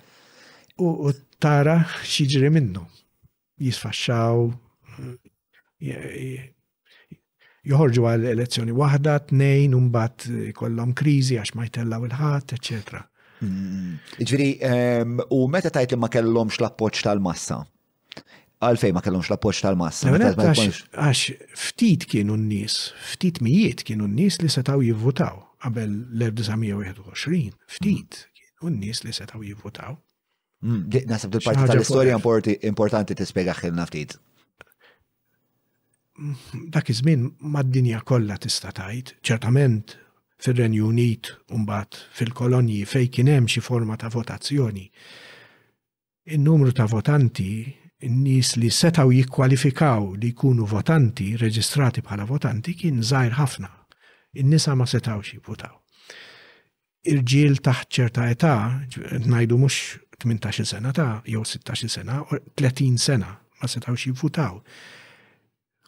U 0.83 1.13
tara 1.41 1.77
xiġri 2.03 2.51
minnu. 2.53 2.83
Jisfaxxaw 3.63 4.49
eh, 5.81 6.51
joħorġu 7.65 8.05
għal 8.13 8.29
elezzjoni 8.35 8.77
waħda, 8.77 9.17
tnejn, 9.31 9.79
bat 9.95 10.29
kollom 10.59 10.93
krizi 10.93 11.41
għax 11.41 11.55
ma 11.55 11.71
jtellaw 11.71 12.05
il-ħat, 12.11 12.59
eccetera. 12.59 13.01
Ġviri, 14.23 14.49
ehm, 14.63 15.19
u 15.35 15.45
meta 15.51 15.71
tajt 15.73 15.93
li 15.93 15.99
ma 15.99 16.09
kellomx 16.13 16.61
l-appoċ 16.61 17.03
tal-massa? 17.09 17.59
Għalfej 18.63 18.93
ma 18.95 19.03
kellomx 19.03 19.31
l-appoċ 19.33 19.63
tal-massa? 19.65 20.13
Għax 20.15 21.23
ftit 21.59 22.05
kienu 22.11 22.37
n-nis, 22.39 22.77
ftit 23.15 23.41
mijiet 23.43 23.83
kienu 23.89 24.07
n-nis 24.07 24.39
li 24.45 24.51
setaw 24.53 24.83
jivvotaw 24.87 25.41
qabel 25.65 25.91
l-1921, 26.21 27.57
ftit 27.67 28.21
kienu 28.39 28.71
n-nis 28.77 29.03
li 29.09 29.17
setaw 29.17 29.43
jivvotaw. 29.43 29.99
Mm, 30.63 30.87
nasab 31.11 31.35
dil-parti 31.35 31.67
tal-istoria 31.73 32.15
importanti 32.71 33.17
t-spiegax 33.19 33.67
il-naftit 33.67 34.13
mm, 36.23 36.37
dak 36.71 36.87
iż-żmien 36.95 37.27
mad-dinja 37.57 38.05
kollha 38.07 38.37
tista' 38.39 38.71
tgħid, 38.79 39.17
ċertament 39.27 39.97
fil-Renju 40.43 40.87
Unit 40.91 41.31
umbat 41.55 41.95
fil-kolonji 42.19 42.83
fej 42.89 43.09
kien 43.15 43.29
hemm 43.31 43.47
xi 43.51 43.61
forma 43.63 43.97
ta' 43.97 44.11
votazzjoni. 44.11 44.89
In-numru 46.35 46.73
ta' 46.75 46.87
votanti, 46.91 47.55
n 48.07 48.19
nies 48.25 48.57
li 48.59 48.71
setaw 48.75 49.13
jikkwalifikaw 49.15 50.17
li 50.19 50.33
jkunu 50.33 50.67
votanti, 50.67 51.37
reġistrati 51.39 52.03
bħala 52.03 52.27
votanti, 52.27 52.75
kien 52.79 53.01
żgħir 53.03 53.37
ħafna. 53.39 53.71
In-nisa 54.43 54.75
ma 54.75 54.87
setawx 54.89 55.37
jivvutaw. 55.37 55.75
Irġiel 57.13 57.61
taħt 57.63 57.89
ċerta 57.95 58.27
età, 58.33 58.55
ngħidu 58.97 59.59
mhux 59.61 60.01
18 60.23 60.65
sena 60.67 60.91
ta' 60.95 61.21
jew 61.29 61.43
16 61.47 61.87
sena, 61.91 62.23
30 62.59 62.99
sena 63.03 63.31
ma 63.61 63.69
setawx 63.71 64.09
jivvutaw 64.09 64.59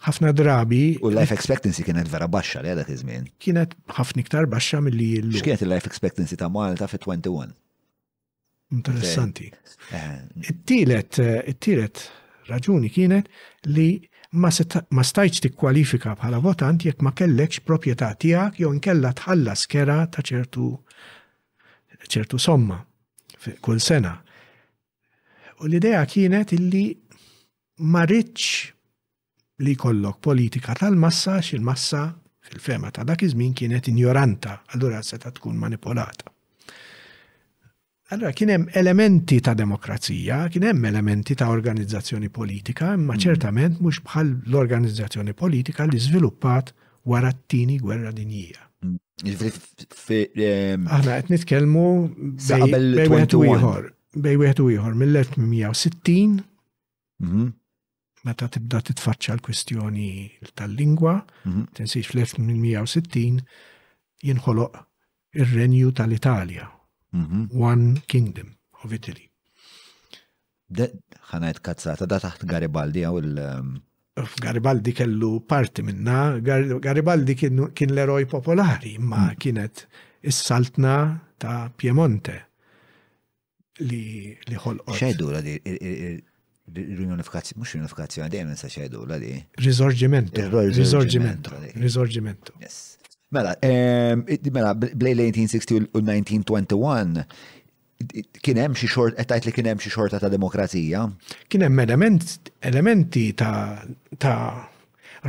ħafna 0.04 0.32
drabi. 0.36 0.80
U 1.04 1.10
life 1.12 1.32
expectancy 1.34 1.84
kienet 1.86 2.08
vera 2.12 2.28
baxxa 2.30 2.62
li 2.62 2.70
għadak 2.74 2.90
iż-żmien. 2.94 3.28
Kienet 3.42 3.74
ħafna 3.98 4.24
iktar 4.24 4.46
baxxa 4.52 4.80
milli 4.84 5.12
l 5.22 5.32
X'kienet 5.40 5.64
il-life 5.64 5.88
expectancy 5.90 6.36
ta' 6.40 6.48
Malta 6.52 6.88
fit-21? 6.90 7.54
Interessanti. 8.74 9.48
Eh, 9.52 10.00
eh. 10.00 10.18
It-tielet, 10.50 11.20
eh, 11.22 11.38
it-tielet 11.52 12.02
raġuni 12.50 12.90
kienet 12.92 13.30
li 13.72 13.88
ma 14.40 14.50
stajċ 14.50 15.42
tikkwalifika 15.44 16.16
bħala 16.18 16.40
votant 16.42 16.82
jekk 16.82 17.04
ma 17.06 17.12
kellekx 17.14 17.60
proprjetà 17.68 18.08
tiegħek 18.18 18.64
jew 18.64 18.72
nkella 18.80 19.12
tħalla 19.20 19.54
skera 19.56 20.00
ta' 20.10 20.24
ċertu 20.26 20.64
ċertu 22.10 22.38
somma 22.42 22.80
kull 23.64 23.78
sena. 23.80 24.16
U 25.62 25.68
l-idea 25.70 26.02
kienet 26.10 26.50
illi 26.58 26.82
ma 27.86 28.02
rridx 28.04 28.73
li 29.62 29.74
kollok 29.78 30.18
politika 30.24 30.74
tal-massa 30.74 31.38
xil-massa 31.44 32.00
fil-fema 32.48 32.90
ta' 32.90 33.04
dak 33.06 33.22
iż-żmien 33.22 33.54
kienet 33.54 33.86
ignoranta, 33.88 34.56
allura 34.74 35.02
seta 35.02 35.30
tkun 35.32 35.56
manipolata. 35.58 36.30
Allora 38.12 38.32
kien 38.36 38.48
hemm 38.52 38.66
elementi 38.74 39.38
ta' 39.42 39.54
demokrazija, 39.58 40.48
kien 40.52 40.64
hemm 40.68 40.84
elementi 40.90 41.34
ta' 41.38 41.48
organizzazzjoni 41.54 42.28
politika, 42.34 42.92
imma 42.98 43.14
mm. 43.14 43.20
ċertament 43.26 43.74
mhux 43.80 43.98
bħal 44.04 44.26
l-organizzazzjoni 44.50 45.32
politika 45.38 45.86
li 45.88 45.98
żviluppat 46.02 46.66
wara 47.08 47.32
t-tieni 47.38 47.76
gwerra 47.80 48.12
dinjija. 48.16 48.62
Mm. 48.84 48.96
Jiġifieri 49.24 50.50
Aħna 50.82 51.12
qed 51.20 51.28
nitkellmu 51.32 51.86
bejn 52.42 52.72
wieħed 53.14 53.34
u 53.38 53.40
ieħor, 53.54 53.82
wieħed 54.20 54.58
u 54.60 54.66
ieħor 54.74 54.92
mill-1860 54.98 56.32
meta 58.24 58.48
tibda 58.48 58.80
titfaċċa 58.84 59.34
l-kwistjoni 59.38 60.08
tal-lingwa, 60.58 61.14
mhm. 61.44 61.66
tensiex 61.78 62.10
fl-1860 62.12 63.40
jinħoloq 64.30 64.80
ir-renju 65.44 65.92
tal-Italja, 66.00 66.66
mhm. 67.12 67.44
One 67.60 68.00
Kingdom 68.10 68.54
of 68.82 68.96
Italy. 68.96 69.26
ħanajt 70.74 71.60
kazzata, 71.62 72.06
da 72.08 72.18
taħt 72.22 72.48
Garibaldi 72.48 73.02
għaw 73.06 73.18
il- 73.20 73.42
ehm, 73.42 73.74
Garibaldi 74.42 74.92
kellu 74.94 75.34
parti 75.50 75.82
minna, 75.84 76.38
Garibaldi 76.42 77.34
kien 77.36 77.60
l-eroj 77.60 78.24
popolari, 78.32 78.96
ma 78.98 79.26
mhm. 79.28 79.38
kienet 79.42 79.84
is-saltna 80.24 80.96
ta' 81.36 81.58
Piemonte 81.76 82.40
li 83.84 84.02
ħolqot. 84.50 85.00
ċajdu 85.00 85.42
di, 85.42 86.22
l-unifikazzjoni, 86.72 87.60
mux 87.60 87.74
l 87.74 88.28
dejjem 88.30 88.52
nsa 88.52 88.68
xedu 88.70 89.04
la 89.06 89.18
di. 89.18 89.34
Risorgimento. 89.60 90.40
Risorgimento. 90.72 91.58
Risorgimento. 91.76 92.52
Yes. 92.60 92.96
Mela, 93.32 93.54
ehm, 93.62 94.24
mela, 94.52 94.74
blej 94.74 95.14
1860 95.18 95.90
u 95.92 96.00
1921, 96.00 97.24
kien 98.44 98.56
hemm 98.60 98.74
xi 98.78 98.86
xort 98.90 99.14
qed 99.18 99.44
li 99.48 99.52
kien 99.54 99.66
hemm 99.72 99.78
xi 99.82 99.90
xorta 99.92 100.18
ta' 100.22 100.30
demokrazija. 100.32 101.08
Kien 101.50 101.62
hemm 101.66 101.80
elementi 102.66 103.26
ta', 103.34 103.82
ta 104.18 104.34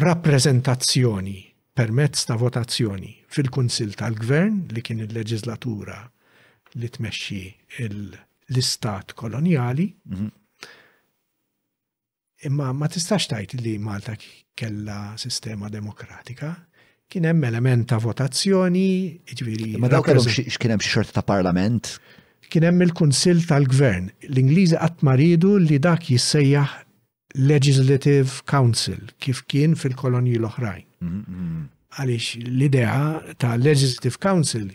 rappreżentazzjoni 0.01 1.39
permezz 1.75 2.25
ta' 2.29 2.37
votazzjoni 2.37 3.15
fil-Kunsil 3.31 3.95
tal-Gvern 3.97 4.67
li 4.75 4.81
kien 4.85 4.99
il-leġislatura 5.01 5.97
li 6.75 6.87
tmexxi 6.91 7.41
l-istat 7.87 9.11
koloniali, 9.17 9.89
mhm. 10.05 10.29
Imma 12.47 12.71
ma 12.79 12.85
tistax 12.91 13.25
tajt 13.31 13.55
li 13.63 13.77
Malta 13.81 14.13
kella 14.59 15.15
sistema 15.21 15.69
demokratika. 15.73 16.51
Kien 17.09 17.25
hemm 17.29 17.45
element 17.49 17.87
ta' 17.89 17.99
votazzjoni, 18.01 18.85
ġviri. 19.29 19.31
Jiġifieri 19.31 19.81
ma 19.81 19.89
dawk 19.91 20.07
kien 20.11 20.73
hemm 20.75 20.83
xi 20.83 20.89
xorta 20.93 21.15
ta' 21.19 21.25
parlament? 21.25 21.89
Kien 22.49 22.65
hemm 22.65 22.81
il-Kunsill 22.85 23.43
tal-Gvern. 23.49 24.09
L-Ingliżi 24.31 24.77
qatt 24.79 25.01
maridu 25.05 25.55
li 25.61 25.77
dak 25.81 26.09
jissejjaħ 26.13 26.81
Legislative 27.49 28.39
Council 28.47 29.09
kif 29.21 29.41
kien 29.51 29.73
fil-kolonji 29.77 30.37
l-oħrajn. 30.39 30.85
Mm-hmm. 31.05 31.63
Għaliex 31.97 32.29
l-idea 32.45 33.35
ta' 33.41 33.53
Legislative 33.61 34.21
Council 34.23 34.69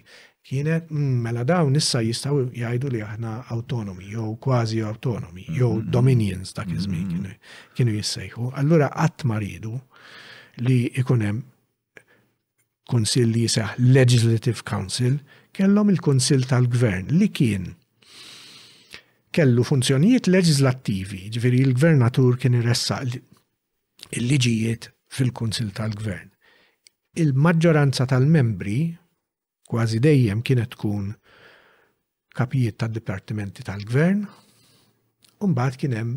kienet 0.51 0.89
mm, 0.91 1.19
mela 1.23 1.45
dawn 1.47 1.77
issa 1.79 2.01
jistaw 2.03 2.35
jgħidu 2.43 2.91
li 2.91 3.01
aħna 3.07 3.35
autonomi, 3.55 4.09
jew 4.11 4.33
kważi 4.43 4.81
autonomi, 4.83 5.45
jew 5.47 5.69
mm-hmm. 5.77 5.91
dominions 5.95 6.55
dak 6.57 6.73
iż-żmien 6.75 7.05
mm-hmm. 7.07 7.51
kienu 7.79 7.95
jissejħu. 7.95 8.51
Allura 8.59 8.89
qatt 8.91 9.25
ma 9.31 9.39
li 9.39 9.53
ikun 10.99 11.23
hemm 11.23 11.43
li 13.21 13.45
jisaħ 13.45 13.77
Legislative 13.95 14.65
Council, 14.67 15.21
kellhom 15.55 15.93
il-kunsill 15.93 16.43
tal-gvern 16.51 17.13
li 17.21 17.29
kien 17.31 17.69
kellu 19.31 19.63
funzjonijiet 19.63 20.27
leġislattivi, 20.27 21.29
ġveri 21.37 21.61
il-gvernatur 21.69 22.41
kien 22.43 22.57
irressaq 22.59 23.21
il-liġijiet 24.11 24.91
fil 25.15 25.31
konsil 25.39 25.71
tal-gvern. 25.79 26.27
Il-maġġoranza 27.23 28.09
tal-membri 28.11 28.81
kważi 29.71 30.01
dejjem 30.03 30.43
kienet 30.47 30.71
tkun 30.75 31.11
kapijiet 32.37 32.79
tad 32.81 32.93
dipartimenti 32.95 33.63
tal-gvern, 33.67 34.23
mbagħad 35.41 35.77
kien 35.81 35.95
hemm 35.99 36.17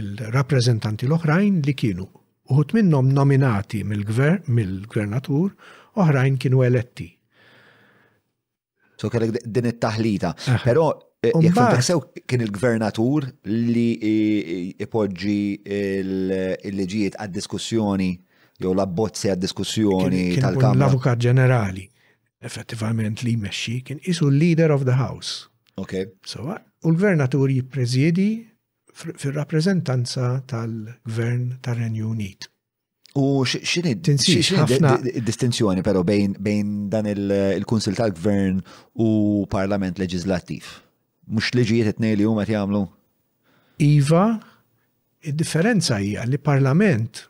il-rappreżentanti 0.00 1.08
l-oħrajn 1.08 1.60
li 1.66 1.74
kienu 1.80 2.06
uħut 2.52 2.74
minnhom 2.76 3.08
nominati 3.14 3.82
mill-gvernatur, 3.88 5.52
oħrajn 6.02 6.36
kienu 6.42 6.62
eletti. 6.66 7.06
So 8.96 9.10
kellek 9.12 9.40
din 9.44 9.68
it-taħlita. 9.72 10.32
Però 10.64 10.86
eh, 11.20 11.32
jekk 11.44 11.80
sew 11.84 12.00
kien 12.24 12.42
il-gvernatur 12.46 13.26
li 13.50 13.88
ipoġġi 14.86 15.38
il-liġijiet 15.80 17.18
għad-diskussjoni 17.22 18.12
jew 18.62 18.72
l-abbozzi 18.74 19.30
għad-diskussjoni 19.30 20.22
tal-Kamra. 20.40 20.80
L-Avukat 20.86 21.20
Ġenerali, 21.26 21.86
effettivament 22.46 23.22
li 23.26 23.34
jmexxi, 23.36 23.78
kien 23.86 24.00
isu 24.08 24.30
leader 24.32 24.72
of 24.74 24.84
the 24.88 24.96
House. 25.00 25.48
Ok. 25.80 25.96
So, 26.24 26.48
u 26.86 26.92
l-Gvernatur 26.92 27.50
jippreżjedi 27.58 28.28
fil-rappreżentanza 28.96 30.36
tal-Gvern 30.48 31.56
tal-Renju 31.64 32.08
Unit. 32.10 32.48
U 33.16 33.44
xini 33.48 33.94
distinzjoni 35.24 35.80
pero 35.84 36.02
bejn 36.04 36.74
dan 36.92 37.06
il-Kunsil 37.12 37.96
tal-Gvern 37.96 38.60
u 39.00 39.44
Parlament 39.52 40.00
Leġislattiv? 40.00 40.64
Mux 41.26 41.48
liġijiet 41.56 41.94
etnej 41.96 42.16
li 42.20 42.26
huma 42.28 42.44
jagħmlu? 42.46 42.82
Iva, 43.84 44.26
id-differenza 45.28 45.96
hija 46.00 46.24
li 46.28 46.38
Parlament 46.38 47.24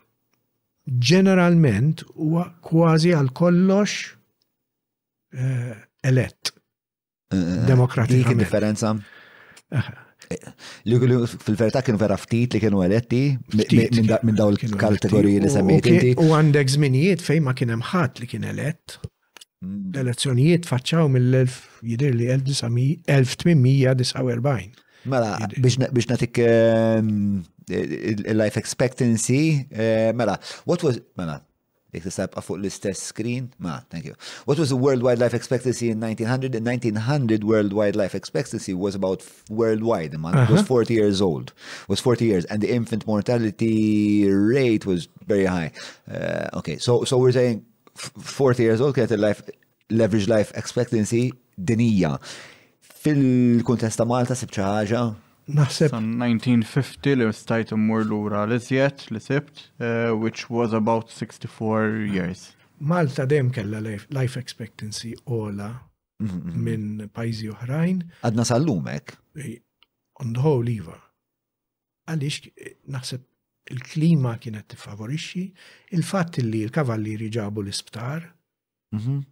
ġeneralment 1.07 1.99
huwa 2.15 2.45
kważi 2.63 3.11
għal 3.15 3.31
kollox 3.35 3.95
uh, 5.35 5.75
elett. 6.07 6.51
Eh, 7.31 7.39
eh, 7.39 7.67
Demokratika. 7.67 8.31
Dik 8.31 8.37
differenza. 8.39 8.93
Fil-verità 10.27 11.81
kienu 11.83 11.97
vera 11.99 12.17
ftit 12.19 12.53
li 12.55 12.59
kienu 12.63 12.79
eletti 12.83 13.19
minn 13.55 14.35
daw 14.35 14.47
il-kategoriji 14.51 15.39
li 15.43 15.49
semmejt 15.51 15.85
U 16.23 16.25
għandek 16.35 16.67
żminijiet 16.73 17.21
fejn 17.23 17.43
ma 17.45 17.53
kien 17.55 17.69
hemm 17.71 17.85
ħadd 17.91 18.13
li 18.23 18.27
kien 18.31 18.43
elett. 18.47 18.87
Mm. 19.63 19.81
L-elezzjonijiet 19.91 20.63
faċċaw 20.69 21.05
mill-1000 21.11 21.55
jidher 21.91 22.11
li 22.15 22.25
1849. 22.31 24.71
Mela, 25.07 25.29
biex 25.57 26.05
natik 26.11 26.33
ehm, 26.43 27.43
Eh, 27.69 28.15
life 28.33 28.55
expectancy, 28.55 29.67
eh, 29.71 30.13
mela, 30.15 30.39
what 30.63 30.81
was, 30.87 31.01
mela, 31.19 31.41
jek 31.91 32.05
tisabqa 32.05 32.39
fuq 32.39 32.61
l-istess 32.61 33.01
screen, 33.11 33.49
ma, 33.59 33.81
thank 33.91 34.05
you. 34.05 34.13
What 34.45 34.57
was 34.57 34.69
the 34.69 34.77
worldwide 34.77 35.19
life 35.19 35.33
expectancy 35.33 35.89
in 35.89 35.99
1900? 35.99 36.55
In 36.55 36.63
1900, 36.63 37.43
worldwide 37.43 37.97
life 37.97 38.15
expectancy 38.15 38.73
was 38.73 38.95
about 38.95 39.27
worldwide, 39.49 40.17
man, 40.17 40.37
It 40.43 40.49
was 40.49 40.61
40 40.61 40.93
uh-huh. 40.93 40.93
years 40.93 41.19
old, 41.21 41.51
was 41.89 41.99
40 41.99 42.23
years, 42.25 42.45
and 42.45 42.61
the 42.61 42.71
infant 42.73 43.05
mortality 43.05 44.29
rate 44.31 44.85
was 44.85 45.09
very 45.27 45.45
high. 45.45 45.71
Uh, 46.09 46.47
okay, 46.53 46.77
so, 46.77 47.03
so 47.03 47.17
we're 47.17 47.33
saying 47.33 47.65
40 48.17 48.63
years 48.63 48.79
old 48.79 48.95
kienet 48.95 49.19
life 49.19 49.41
leverage 49.89 50.29
life 50.29 50.53
expectancy 50.55 51.33
dinija. 51.61 52.17
Fil-kontesta 52.79 54.05
Malta 54.07 54.35
sibċa 54.39 54.71
Naħseb. 55.47 55.93
1950 55.95 57.13
li 57.15 57.27
stajt 57.31 57.69
immur 57.71 58.03
lura 58.03 58.41
li 58.49 58.57
zjet 58.59 59.05
li 59.15 59.19
sibt, 59.23 59.69
eh, 59.79 60.11
which 60.11 60.49
was 60.51 60.73
about 60.75 61.09
64 61.09 62.03
years. 62.11 62.49
Malta 62.83 63.25
dem 63.25 63.49
kella 63.55 63.79
life 63.81 64.35
expectancy 64.37 65.13
ola 65.25 65.69
mm-hmm. 66.19 66.57
minn 66.67 67.05
pajzi 67.15 67.47
oħrajn. 67.53 68.01
Għadna 68.27 68.45
sallumek. 68.49 69.15
Eh, 69.39 69.55
on 70.19 70.35
the 70.35 70.43
whole, 70.43 70.67
iva. 70.67 70.97
Għalix, 72.11 72.41
eh, 72.57 72.75
naħseb 72.97 73.23
il-klima 73.71 74.35
kienet 74.43 74.67
t-favorixi, 74.75 75.45
il-fatt 75.95 76.41
li 76.43 76.65
l 76.67 76.71
kavalli 76.75 77.31
ġabu 77.31 77.63
l-isptar 77.63 78.27
mm-hmm. 78.95 79.23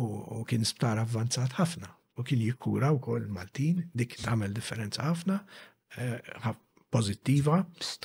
u 0.00 0.44
kien 0.48 0.68
sptar 0.68 1.00
avvanzat 1.00 1.56
ħafna 1.56 1.88
u 2.16 2.22
kien 2.22 2.40
jikkura 2.40 2.92
u 2.92 3.00
kol 3.00 3.22
Maltin, 3.28 3.84
dik 3.94 4.16
tamel 4.22 4.52
differenza 4.54 5.02
ħafna, 5.08 5.38
eh, 5.96 6.50
pozittiva. 6.92 7.60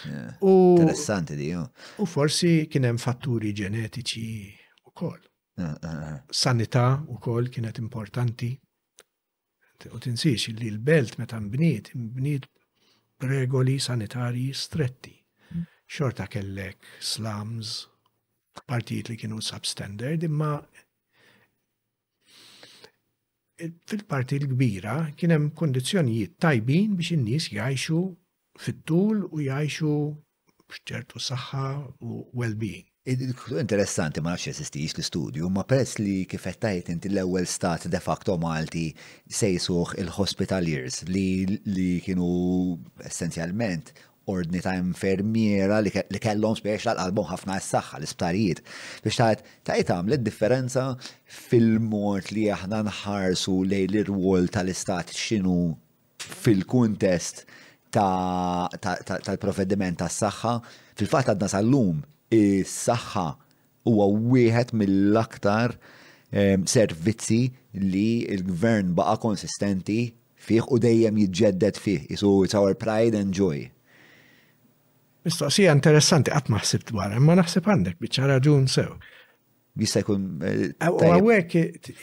Eh, 0.08 0.20
interessanti 0.42 1.36
di, 1.36 1.54
U 1.54 2.06
forsi 2.06 2.68
kien 2.72 2.86
hemm 2.88 2.98
fatturi 3.02 3.52
ġenetiċi 3.54 4.54
u 4.88 4.92
kol. 4.96 5.20
Eh, 5.58 6.24
Sanità 6.32 7.04
u 7.08 7.18
kol 7.20 7.50
kienet 7.50 7.80
importanti. 7.84 8.54
U 9.92 10.00
tinsiex 10.00 10.56
li 10.58 10.72
l-belt 10.72 11.18
meta 11.20 11.40
mbniet, 11.40 11.92
bniet 11.94 12.48
regoli 13.22 13.78
sanitarji 13.80 14.54
stretti. 14.54 15.14
Mm. 15.54 15.66
Xorta 15.88 16.26
kellek 16.28 16.78
slums, 17.00 17.86
partijiet 18.66 19.10
li 19.12 19.18
kienu 19.20 19.42
substandard, 19.44 20.24
imma 20.24 20.58
fil-parti 23.90 24.38
l-kbira 24.42 24.96
kien 25.18 25.34
hemm 25.34 25.50
kondizzjonijiet 25.62 26.36
tajbin 26.44 26.98
biex 27.00 27.14
in-nies 27.16 27.50
jgħixu 27.54 28.02
fit-tul 28.66 29.24
u 29.32 29.42
jgħixu 29.48 29.92
b'ċertu 30.68 31.20
saħħa 31.24 31.64
u 32.04 32.28
well-being. 32.42 32.86
Interessanti 33.08 34.20
ma 34.20 34.34
nafx 34.34 34.50
jesistix 34.52 34.92
l-istudju, 34.98 35.48
ma 35.50 35.64
peress 35.68 35.96
li 36.04 36.26
kifettajt 36.28 36.90
inti 36.92 37.08
l-ewwel 37.14 37.46
stat 37.48 37.86
de 37.88 38.02
facto 38.04 38.36
Malti 38.44 38.90
sejsuħ 39.32 39.94
il-hospitaliers 40.04 41.06
li, 41.14 41.60
li 41.72 41.88
kienu 42.04 42.28
essenzjalment 43.08 43.94
ordni 44.28 44.60
ta' 44.64 44.74
infermiera 44.78 45.80
li 45.86 46.20
kellhom 46.24 46.56
spiex 46.60 46.88
għal-qalbhom 46.90 47.28
ħafna 47.32 47.54
s-saħħa 47.62 47.96
l-isptarijiet 48.00 48.60
biex 49.06 49.16
ta' 49.20 49.40
ta' 49.70 49.78
tagħmel 49.92 50.14
differenza 50.26 50.84
fil 51.50 51.70
mort 51.84 52.32
li 52.36 52.44
aħna 52.54 52.78
nħarsu 52.90 53.56
li 53.70 53.80
l-irwol 53.88 54.44
tal-istat 54.54 55.08
x'inhu 55.16 55.56
fil-kuntest 56.28 57.36
tal-provvediment 57.96 59.96
ta' 60.02 60.10
s-saħħa. 60.12 60.54
Fil-fatt 61.00 61.28
għadna 61.34 61.48
sal-lum 61.54 61.96
is-saħħa 62.36 63.26
huwa 63.88 64.06
wieħed 64.36 64.70
mill-aktar 64.82 65.70
ehm, 65.72 66.60
servizzi 66.68 67.40
li 67.94 68.26
l 68.34 68.42
gvern 68.50 68.88
baqa 68.98 69.16
konsistenti 69.24 70.02
fih 70.48 70.64
u 70.74 70.76
dejjem 70.84 71.16
jitġeddet 71.24 71.76
fih. 71.80 72.02
Isu 72.12 72.28
it's 72.48 72.56
our 72.60 72.74
pride 72.76 73.16
and 73.16 73.32
joy. 73.36 73.60
Mistoqsija 75.28 75.74
interessanti, 75.76 76.32
qatt 76.32 76.48
ma 76.54 76.62
ħsibt 76.64 76.92
dwar, 76.94 77.12
imma 77.18 77.36
naħseb 77.36 77.66
għandek 77.70 77.98
biċċa 78.00 78.30
raġun 78.32 78.68
sew. 78.72 78.94
Jista' 79.82 80.00
jkun. 80.06 80.24
U 80.40 80.44
eh, 80.46 80.78
għawek 80.88 81.56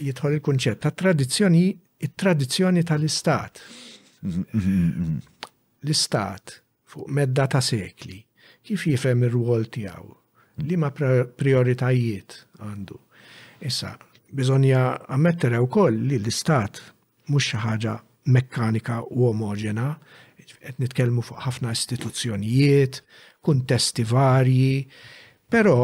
jidħol 0.04 0.36
il-kunċett 0.36 0.82
ta' 0.84 0.92
tradizzjoni, 0.92 1.62
it-tradizzjoni 2.06 2.84
tal-istat. 2.86 3.62
Mhm, 4.28 4.44
mhm, 4.50 4.90
mhm. 5.00 5.16
L-istat 5.88 6.58
fuq 6.92 7.08
medda 7.16 7.48
ta' 7.50 7.62
sekli, 7.64 8.20
kif 8.64 8.84
jifhem 8.90 9.24
ir-rwol 9.26 9.64
tiegħu, 9.74 10.12
li 10.68 10.76
ma 10.80 10.90
prioritajiet 10.94 12.36
għandu. 12.60 12.98
Issa, 13.64 13.94
biżonja 14.36 14.84
ammettere 15.16 15.62
koll 15.72 15.96
li 16.10 16.20
l-istat 16.20 16.82
mhux 17.32 17.50
xi 17.54 17.62
ħaġa 17.64 17.96
mekkanika 18.36 19.00
u 19.16 19.30
omogena, 19.32 19.92
qed 20.64 20.78
nitkellmu 20.80 21.22
fuq 21.24 21.42
ħafna 21.44 21.72
istituzzjonijiet, 21.76 23.02
kuntesti 23.44 24.04
varji, 24.08 24.84
però 25.52 25.76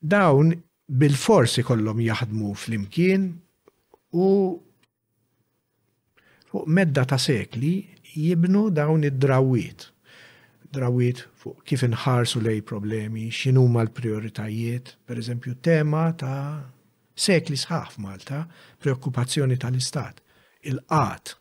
dawn 0.00 0.52
bil-forsi 1.00 1.62
kollom 1.68 2.00
jaħdmu 2.06 2.50
fl-imkien 2.58 3.26
u 4.18 4.30
fuq 6.50 6.70
medda 6.80 7.04
ta' 7.12 7.20
sekli 7.20 7.74
jibnu 8.16 8.70
dawn 8.74 9.06
id-drawiet. 9.10 9.90
Drawiet 10.70 11.24
fuq 11.34 11.64
kif 11.66 11.82
inħarsu 11.86 12.40
lej 12.44 12.60
problemi, 12.66 13.26
x'inhu 13.34 13.64
l-prioritajiet, 13.80 14.96
per 15.04 15.18
eżempju 15.20 15.58
tema 15.60 16.08
ta' 16.14 16.70
sekli 17.20 17.58
sħaf 17.58 17.98
Malta, 17.98 18.44
preokkupazzjoni 18.80 19.58
tal-Istat, 19.60 20.22
il-qat 20.70 21.34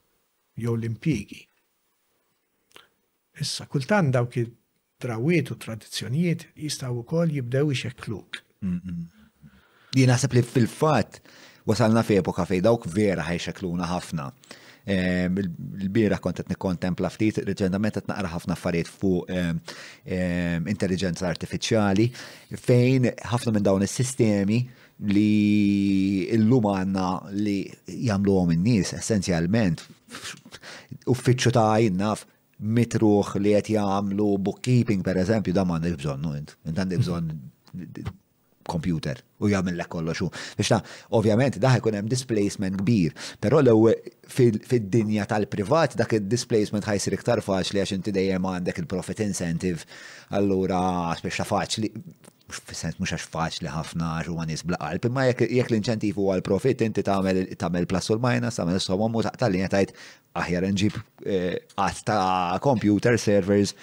jew 0.59 0.73
l-impjigi 0.75 1.45
Issa, 3.39 3.65
kultan 3.71 4.11
dawk 4.11 4.35
id-drawiet 4.41 5.51
u 5.53 5.57
tradizzjonijiet 5.61 6.47
jistaw 6.59 6.97
kol 7.07 7.31
jibdew 7.37 7.71
ixekkluk. 7.75 8.41
Di 8.59 8.67
mm-hmm. 8.71 10.07
naħseb 10.09 10.33
li 10.35 10.43
fil-fat 10.51 11.21
wasalna 11.69 12.03
f'epoka 12.03 12.45
fej 12.49 12.61
dawk 12.65 12.87
vera 12.91 13.23
ħajxekluna 13.29 13.87
ħafna. 13.93 14.29
Il-bira 14.89 16.17
kont 16.23 16.41
qed 16.41 16.49
nikkontempla 16.53 17.11
ftit, 17.13 17.39
reġendament 17.45 17.95
qed 17.99 18.09
naqra 18.09 18.31
ħafna 18.33 18.55
affarijiet 18.57 18.89
fuq 18.89 19.29
intelligenza 20.71 21.29
artifiċjali 21.29 22.09
fejn 22.57 23.11
ħafna 23.31 23.53
minn 23.55 23.67
dawn 23.67 23.85
is-sistemi 23.87 24.63
li 25.07 26.25
l-lum 26.41 26.67
għanna 26.73 27.05
li 27.39 27.59
jamlu 28.09 28.33
għom 28.41 28.51
nies 28.57 28.63
nis 28.65 28.97
essenzjalment 28.99 29.85
uffiċċju 31.13 31.55
ta' 31.55 31.69
naf 32.03 32.27
mitruħ 32.59 33.37
li 33.39 33.53
qed 33.55 33.73
jagħmlu 33.77 34.25
bookkeeping 34.43 35.03
per 35.03 35.17
eżempju 35.23 35.53
da 35.55 35.63
m'għandek 35.65 35.97
bżonn 36.01 36.25
no, 36.25 36.33
Int 36.35 36.57
għandek 36.77 37.03
bżonn 37.05 37.29
computer 38.69 39.17
u 39.41 39.47
jgħamil 39.49 39.77
lek 39.79 39.87
kollox. 39.89 40.27
Biex 40.59 40.69
ta' 40.69 40.81
ovvjament 41.17 41.55
daħ 41.63 41.79
ikun 41.79 41.95
hemm 41.97 42.09
displacement 42.11 42.77
kbir, 42.83 43.15
però 43.41 43.63
lew 43.65 43.93
fid-dinja 44.29 45.25
tal-privat 45.31 45.95
dak 45.99 46.17
id-displacement 46.19 46.85
ħajsir 46.85 47.15
iktar 47.17 47.41
faċli 47.45 47.81
għax 47.81 47.95
inti 47.97 48.13
dejjem 48.13 48.45
għandek 48.51 48.83
il-profit 48.83 49.23
incentive 49.29 49.87
allura 50.37 50.83
speċa 51.17 51.47
faċli 51.49 51.89
f-sens 52.53 52.97
mux 52.99 53.11
għax 53.13 53.29
faċli 53.33 53.69
ħafna 53.73 54.09
għax 54.23 54.31
għanis 54.33 54.49
nies 54.49 54.65
bla 54.69 54.77
qalb, 54.81 55.07
imma 55.09 55.25
jekk 55.29 55.47
l 55.47 55.77
inċentifu 55.79 56.23
huwa 56.23 56.37
l-profit 56.39 56.81
inti 56.85 57.03
tagħmel 57.05 57.41
tagħmel 57.61 57.87
plus 57.89 58.09
u 58.09 58.17
minus, 58.23 58.57
tagħmel 58.59 58.81
somom 58.83 59.17
u 59.19 59.23
taqtalli 59.25 59.61
tgħid 59.71 59.95
aħjar 60.41 60.67
nġib 60.73 60.99
qatt 61.75 62.03
eh, 62.03 62.07
ta' 62.07 62.59
computer 62.63 63.17
servers 63.21 63.75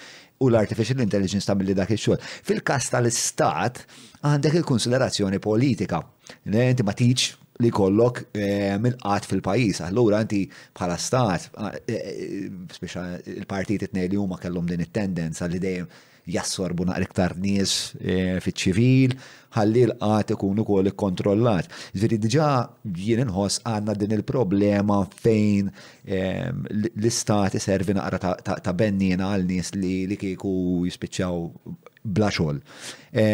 u 0.43 0.49
l-artificial 0.51 0.99
intelligence 1.01 1.47
tagħmel 1.49 1.73
dak 1.77 1.93
ix-xogħol. 1.95 2.21
Fil-każ 2.51 2.91
tal-istat 2.93 3.79
għandek 4.21 4.59
il-konsiderazzjoni 4.59 5.39
politika. 5.41 6.03
Inti 6.51 6.85
ma 6.85 6.93
tiġ 6.97 7.23
li 7.65 7.71
kollok 7.73 8.27
eh, 8.37 8.75
mill-qat 8.77 9.25
fil-pajis. 9.31 9.79
Allura 9.87 10.19
inti 10.21 10.43
bħala 10.77 10.99
stat, 11.01 11.47
eh, 11.87 12.11
il 12.21 13.49
partiti 13.49 13.89
it 13.89 13.97
nejli 13.97 14.13
li 14.13 14.21
huma 14.21 14.37
kellhom 14.41 14.69
din 14.69 14.85
it-tendenza 14.85 15.49
li 15.49 15.57
dejjem 15.63 15.89
jassorbu 16.35 16.85
naqra 16.89 17.07
iktar 17.07 17.35
nies 17.39 17.73
e, 18.01 18.15
fiċ-ċivil, 18.43 19.15
ħalli 19.57 19.83
l-qat 19.87 20.33
ikun 20.35 20.59
ukoll 20.63 20.89
ikkontrollat. 20.91 21.69
Ġifieri 21.95 22.19
diġà 22.25 22.47
jien 22.99 23.23
inħoss 23.25 23.61
għandna 23.67 23.95
din 24.01 24.15
il-problema 24.19 24.99
fejn 25.23 25.71
e, 26.03 26.19
l-istat 26.51 27.57
iservi 27.59 27.95
naqra 27.97 28.33
ta' 28.43 28.75
bennina 28.77 29.31
għal 29.37 29.45
nies 29.53 29.73
li 29.79 30.19
kieku 30.19 30.53
jispiċċaw 30.89 31.45
bla 32.17 32.31
xogħol. 32.33 32.59
E, 33.23 33.27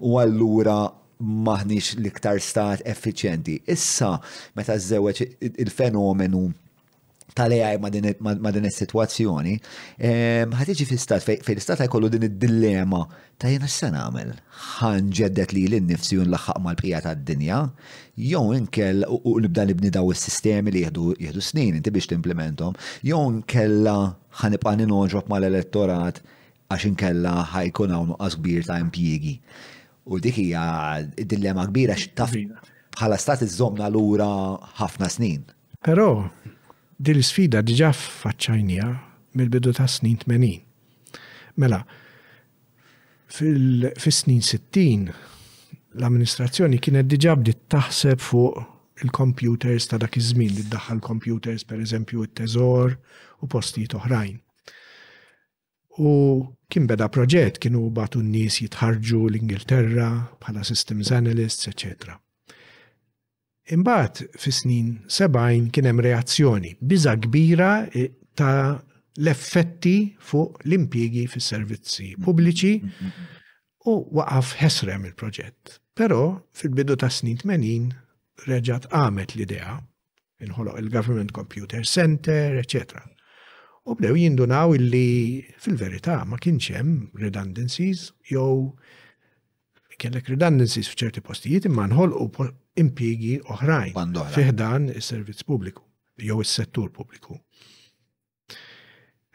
u 0.00 0.18
allura 0.22 0.80
maħniex 1.20 1.98
l-iktar 1.98 2.40
stat 2.42 2.82
effiċjenti. 2.88 3.60
Issa, 3.70 4.16
meta 4.56 4.76
żewġ 4.80 5.24
il-fenomenu 5.52 6.48
tal-AI 7.34 7.78
ma 7.78 7.90
din 8.50 8.64
is-sitwazzjoni, 8.66 9.56
ehm, 10.00 10.52
ħatiġi 10.56 10.86
fil-istat, 10.88 11.22
fil 11.28 11.56
l-istat 11.56 11.82
jkollu 11.86 12.10
din 12.10 12.26
id-dilemma 12.26 13.00
ta' 13.40 13.50
jena 13.52 13.68
s-san 13.68 13.96
għamil, 13.98 14.34
ħanġeddet 14.80 15.54
li 15.56 15.64
l-nifsi 15.70 16.18
un 16.20 16.30
laħħaq 16.34 16.62
mal-pija 16.64 17.02
tad 17.06 17.22
dinja 17.28 17.62
jow 18.18 18.50
inkel 18.56 19.04
u 19.08 19.36
nibda 19.40 19.64
nibni 19.68 19.92
daw 19.94 20.10
il-sistemi 20.12 20.74
li 20.74 20.84
jihdu 20.84 21.42
snin, 21.42 21.78
inti 21.78 21.90
biex 21.90 22.10
t-implementom, 22.10 22.76
jow 23.06 23.22
inkella 23.30 23.96
ħanibqa 24.42 24.74
ninħoġob 24.82 25.30
mal-elettorat 25.30 26.20
għax 26.70 26.88
inkella 26.92 27.38
ħajkun 27.54 27.94
għawnu 27.96 28.18
għazgbir 28.20 28.66
ta' 28.68 28.80
impjiegi. 28.84 29.36
U 30.10 30.18
dik 30.18 30.36
hija 30.42 31.00
dilemma 31.28 31.64
kbira 31.70 31.94
x'taf 31.98 32.34
bħala 32.98 33.18
stat 33.20 33.44
l 33.46 33.82
lura 33.94 34.28
ħafna 34.78 35.08
snin. 35.10 35.44
Pero, 35.80 36.28
Din 37.00 37.16
l-sfida 37.16 37.62
diġa' 37.64 37.94
faċċajnija 37.96 38.86
mill-bidu 39.40 39.70
ta' 39.72 39.86
snin 39.88 40.18
80. 40.20 41.54
Mela, 41.56 41.78
fil-snin 43.36 44.42
60 44.44 45.08
l-amministrazzjoni 45.96 46.76
kienet 46.84 47.08
diġà 47.08 47.38
bdiet 47.40 47.62
taħseb 47.72 48.20
fuq 48.26 48.60
il-computers 49.00 49.88
ta' 49.88 50.02
dak 50.04 50.20
iż-żmien 50.20 50.52
li 50.60 50.66
ddaħħal 50.68 51.00
computers 51.10 51.64
pereżempju 51.72 52.28
it-teżor 52.28 52.94
u 53.40 53.52
postijiet 53.56 53.96
oħrajn. 54.02 54.36
U 56.04 56.10
kien 56.68 56.90
beda 56.92 57.08
proġett 57.16 57.64
kienu 57.64 57.88
batu 58.02 58.20
n-nies 58.20 58.60
jitħarġu 58.60 59.24
l-Ingilterra 59.32 60.10
bħala 60.44 60.68
systems 60.68 61.16
analysts, 61.16 61.64
eccetera. 61.72 62.20
Imbagħad 63.70 64.40
fis-snin 64.40 64.94
70 65.06 65.68
kien 65.74 65.86
hemm 65.86 66.02
reazzjoni 66.04 66.72
biża 66.80 67.12
kbira 67.26 67.68
eh, 67.94 68.08
ta' 68.34 68.78
l-effetti 69.20 69.94
fuq 70.30 70.64
l-impjiegi 70.66 71.24
fis-servizzi 71.30 72.12
pubbliċi 72.24 72.72
u 73.90 73.94
waqaf 74.18 74.54
ħesrem 74.60 75.06
il-proġett. 75.10 75.76
Però 75.98 76.18
fil-bidu 76.56 76.96
ta' 77.02 77.12
snin 77.14 77.38
80 77.44 77.94
reġat 78.50 78.88
għamet 78.90 79.36
l-idea, 79.36 79.76
inħoloq 80.46 80.80
il-Government 80.80 81.34
Computer 81.36 81.82
Center, 81.86 82.56
etc. 82.62 83.02
U 83.90 83.94
bdew 83.96 84.14
jindunaw 84.20 84.74
illi 84.76 85.44
fil-verità 85.62 86.22
ma 86.28 86.38
kienx 86.42 86.74
hemm 86.74 87.22
redundancies 87.22 88.10
jew 88.30 88.74
kellek 90.00 90.28
redundancies 90.32 90.88
f'ċerti 90.88 91.20
postijiet 91.24 91.66
imma 91.68 91.88
nħolqu 91.90 92.48
impjiegi 92.84 93.32
oħrajn 93.54 94.18
fiħdan 94.34 94.88
is-servizz 94.96 95.46
pubbliku 95.50 95.84
jew 96.30 96.40
is-settur 96.44 96.90
pubbliku. 96.96 97.36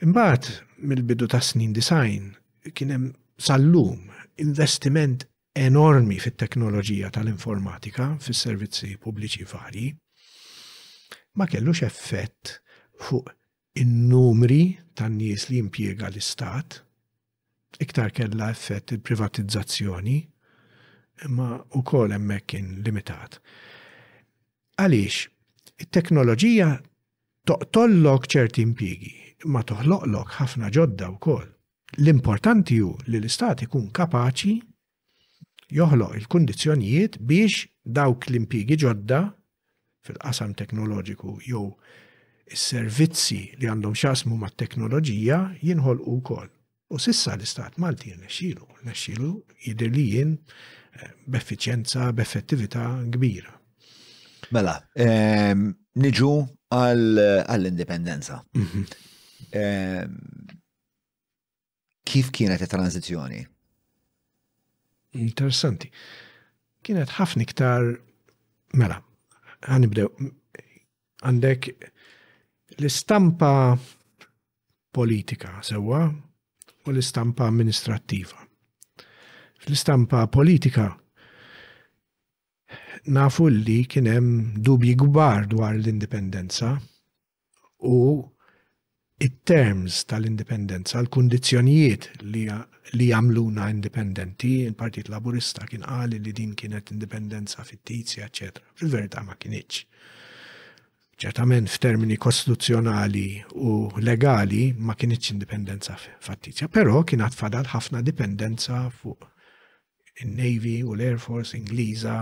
Imbagħad 0.06 0.50
mill-bidu 0.92 1.28
ta' 1.32 1.42
snin 1.44 1.74
design 1.74 2.30
kien 2.78 2.92
hemm 2.94 3.08
sallum 3.48 4.12
investiment 4.44 5.26
enormi 5.62 6.18
fit-teknoloġija 6.22 7.10
tal-informatika 7.16 8.10
fis-servizzi 8.26 8.94
pubbliċi 9.06 9.48
varji 9.54 9.88
ma 11.40 11.48
kellux 11.52 11.82
effett 11.88 12.58
fuq 13.08 13.32
in-numri 13.82 14.62
tan-nies 14.96 15.50
li 15.50 15.58
impjega 15.60 16.08
l-istat, 16.08 16.78
iktar 17.84 18.14
kella 18.16 18.48
effett 18.56 18.94
il-privatizzazzjoni 18.96 20.20
imma 21.24 21.64
u 21.74 21.84
kol 21.84 22.12
kien 22.48 22.68
limitat. 22.86 23.40
Għaliex, 24.80 25.18
it-teknoloġija 25.86 26.70
toqtollok 27.48 28.28
ċerti 28.32 28.64
impjigi, 28.66 29.12
ma 29.52 29.64
toħloqlok 29.64 30.34
ħafna 30.40 30.72
ġodda 30.74 31.10
u 31.14 31.18
kol. 31.22 31.46
L-importanti 32.02 32.76
ju 32.82 32.92
li 33.08 33.22
l-istat 33.22 33.64
ikun 33.64 33.92
kapaċi 33.96 34.58
joħloq 35.78 36.18
il-kondizjonijiet 36.20 37.20
biex 37.24 37.66
dawk 37.86 38.28
l-impjigi 38.30 38.78
ġodda 38.84 39.22
fil-qasam 40.06 40.54
teknoloġiku 40.60 41.38
jew 41.48 41.70
is-servizzi 42.52 43.40
li 43.62 43.70
għandhom 43.70 43.96
xasmu 43.98 44.36
ma' 44.38 44.52
teknoloġija 44.52 45.40
jinħolqu 45.64 46.18
wkoll. 46.20 46.52
U 46.94 47.00
sissa 47.02 47.32
l-istat 47.34 47.80
Malti 47.82 48.12
nesċilu, 48.20 48.68
nesċilu 48.86 49.32
jidir 49.66 49.90
li 49.96 50.04
jien 50.12 50.36
b'effiċjenza, 51.26 52.12
b'effettività 52.16 52.88
kbira. 53.12 53.52
Mela, 54.54 54.76
ehm, 54.96 55.70
niġu 56.00 56.34
għall-indipendenza. 56.76 58.44
Mhm. 58.54 58.86
Ehm, 59.52 60.14
kif 62.06 62.30
kienet 62.32 62.62
il-tranzizjoni? 62.62 63.42
Interessanti. 65.16 65.90
Kienet 66.84 67.16
ħafna 67.18 67.42
iktar, 67.44 67.96
mela, 68.74 69.02
ħanibdew, 69.66 70.10
għandek 71.24 71.70
l-istampa 72.78 73.80
politika 74.92 75.58
sewa 75.64 76.06
u 76.86 76.92
l-istampa 76.92 77.48
amministrattiva 77.50 78.45
l-istampa 79.68 80.28
politika 80.28 80.92
nafu 83.18 83.48
li 83.50 83.80
kienem 83.90 84.28
dubji 84.68 84.94
gbar 85.02 85.48
dwar 85.50 85.76
l-indipendenza 85.78 86.78
u 87.80 88.00
it-terms 89.20 90.06
tal-indipendenza, 90.10 91.00
l-kondizjonijiet 91.02 92.10
li 92.94 93.08
jamluna 93.10 93.70
indipendenti, 93.72 94.50
il-Partit 94.68 95.08
Laburista 95.10 95.66
kien 95.70 95.86
għali 95.88 96.20
li 96.20 96.34
din 96.36 96.52
kienet 96.58 96.92
indipendenza 96.92 97.64
fittizja, 97.64 98.28
ecc. 98.28 98.60
Fil-verità 98.76 99.24
ma 99.24 99.38
kienieċ. 99.40 99.80
Ċertament 101.24 101.72
f'termini 101.72 102.18
kostituzzjonali 102.20 103.26
u 103.64 103.86
legali 104.04 104.74
ma 104.78 104.94
kienieċ 105.00 105.32
indipendenza 105.38 105.96
fattizja, 106.20 106.68
però 106.68 107.04
kien 107.08 107.24
għatfadal 107.24 107.72
ħafna 107.72 108.04
dipendenza 108.06 108.90
fuq 108.92 109.30
il-Navy 110.18 110.82
u 110.84 110.94
l-Air 110.96 111.18
Force 111.20 111.56
Ingliża 111.58 112.18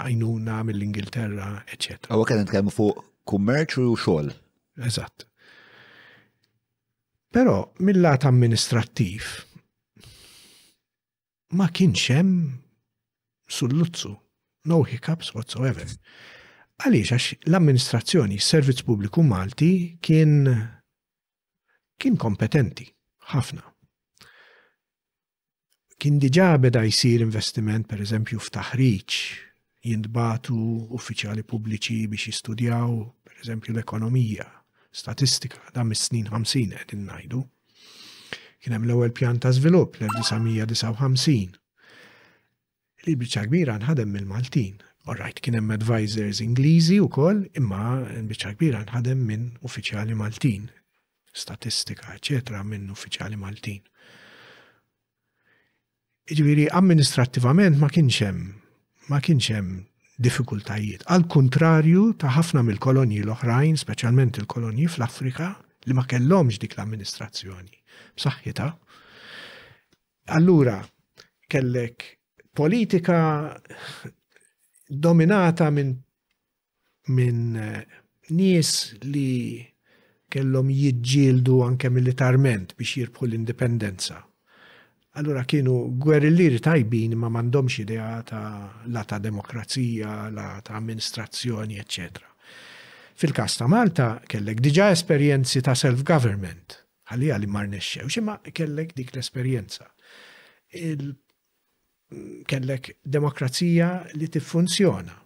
għajnuna 0.00 0.60
mill-Ingilterra, 0.68 1.62
etc. 1.72 2.00
Għawa 2.08 2.22
għakken 2.24 2.42
nitkellmu 2.46 2.72
fuq 2.72 3.02
kummerċu 3.28 3.84
u 3.90 3.94
xogħol. 3.96 4.28
Eżatt. 4.88 5.26
Però 7.32 7.54
mill-lat 7.80 8.26
amministrattiv 8.28 9.28
ma 11.56 11.68
kienx 11.68 12.06
hemm 12.12 12.36
sull-luzzu. 13.48 14.14
no 14.64 14.84
hiccups 14.86 15.34
whatsoever. 15.34 15.88
Għaliex 16.78 17.10
għax 17.16 17.26
l-amministrazzjoni, 17.50 18.36
s-servizz 18.38 18.84
pubbliku 18.86 19.22
Malti 19.26 19.98
kien 20.00 20.36
kien 21.98 22.16
kompetenti 22.16 22.86
ħafna 23.34 23.71
kien 26.02 26.16
diġa 26.18 26.56
beda 26.58 26.80
jisir 26.82 27.22
investiment 27.22 27.86
per 27.86 28.00
eżempju 28.02 28.40
f'taħriġ 28.42 29.16
jindbatu 29.86 30.56
uffiċjali 30.98 31.44
pubbliċi 31.46 31.98
biex 32.10 32.32
jistudjaw 32.32 32.96
per 33.22 33.36
eżempju 33.38 33.70
l-ekonomija, 33.70 34.46
statistika, 34.98 35.60
da 35.76 35.84
mis-snin 35.86 36.26
50 36.26 36.74
qegħdin 36.80 37.04
najdu. 37.06 37.44
Kien 38.58 38.74
hemm 38.74 38.88
l-ewwel 38.88 39.14
pjan 39.14 39.38
ta' 39.44 39.52
żvilupp 39.54 40.00
l-1959. 40.02 41.54
Li 43.06 43.14
biċċa 43.22 43.46
kbira 43.46 43.78
nħadem 43.84 44.10
mill-Maltin. 44.16 44.82
Orrajt, 45.06 45.38
kien 45.46 45.60
hemm 45.60 45.70
advisors 45.78 46.42
Ingliżi 46.42 46.98
wkoll, 47.06 47.44
imma 47.58 48.00
biċċa 48.26 48.56
kbira 48.58 48.82
nħadem 48.90 49.22
minn 49.30 49.48
uffiċjali 49.62 50.18
Maltin, 50.18 50.66
statistika, 51.30 52.10
eċetera, 52.18 52.66
minn 52.66 52.90
uffiċjali 52.90 53.38
Maltin. 53.38 53.86
Ġviri, 56.30 56.64
amministrativament 56.70 57.80
ma 57.82 57.88
kienxem, 57.90 58.36
ma 59.10 59.18
kienxem 59.20 59.72
diffikultajiet. 60.22 61.02
Al 61.10 61.24
kontrarju 61.26 62.12
ta' 62.14 62.30
ħafna 62.36 62.62
mill-kolonji 62.62 63.18
l-oħrajn, 63.24 63.74
specialment 63.80 64.38
il-kolonji 64.38 64.86
fl-Afrika, 64.86 65.48
li 65.90 65.96
ma 65.98 66.04
kellomx 66.06 66.60
dik 66.62 66.76
l-amministrazzjoni. 66.78 67.74
B'saħħitha. 68.14 68.68
Allura, 70.38 70.76
kellek 71.50 72.06
politika 72.54 73.58
dominata 74.86 75.72
minn 75.74 75.96
min 77.18 77.42
eh, 77.58 77.78
nies 78.30 78.72
li 79.10 79.28
kellhom 80.30 80.70
jiġġieldu 80.70 81.58
anke 81.66 81.90
militarment 81.90 82.76
biex 82.78 83.00
jirbħu 83.02 83.26
l-indipendenza. 83.26 84.22
Allura 85.14 85.44
kienu 85.44 85.90
gwerilliri 86.00 86.58
tajbin 86.64 87.14
ma 87.20 87.28
mandomx 87.28 87.74
idea 87.82 88.22
ta' 88.24 88.82
la 88.88 89.02
ta' 89.04 89.18
demokrazija, 89.20 90.30
la 90.32 90.58
ta' 90.64 90.78
amministrazzjoni, 90.78 91.76
ecc. 91.78 92.16
Fil-kas 93.20 93.58
ta' 93.60 93.68
Malta 93.68 94.14
kellek 94.28 94.62
diġa 94.64 94.86
esperjenzi 94.94 95.60
ta' 95.66 95.76
self-government, 95.76 96.78
għalli 97.12 97.28
li 97.42 97.50
mar 97.52 97.68
nexxew, 97.68 98.08
ximma 98.08 98.38
kellek 98.56 98.94
dik 98.96 99.12
l-esperjenza. 99.12 99.84
Kellek 102.48 102.92
demokrazija 103.04 103.90
li 104.16 104.30
tiffunzjona. 104.32 105.18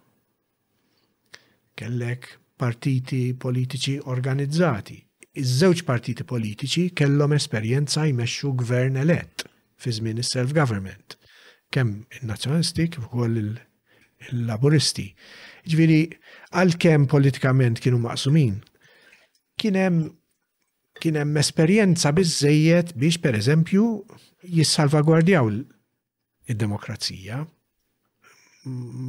Kellek 1.79 2.33
partiti 2.59 3.23
politiċi 3.39 4.01
organizzati. 4.11 4.99
Iż-żewġ 5.37 5.87
partiti 5.87 6.25
politiċi 6.27 6.89
kellhom 6.97 7.37
esperjenza 7.39 8.03
jmexxu 8.11 8.57
gvern 8.65 8.97
elett 9.05 9.46
fi 9.77 9.91
żmien 9.93 10.17
is-self-government. 10.21 11.17
Kemm 11.73 12.05
in-nazzjonalisti 12.21 12.87
kif 12.93 13.07
ukoll 13.09 13.39
il-laburisti. 13.43 15.09
għal 15.67 15.93
għalkemm 16.61 17.07
politikament 17.11 17.79
kienu 17.83 17.99
maqsumin, 18.01 18.61
kienem 19.59 19.97
hemm 21.03 21.35
esperienza 21.41 22.13
bizzejiet 22.15 22.93
esperjenza 22.93 22.93
per 22.93 23.01
biex 23.03 23.17
pereżempju 23.25 23.83
jissalvagwardjaw 24.57 25.49
id-demokrazija. 26.53 27.43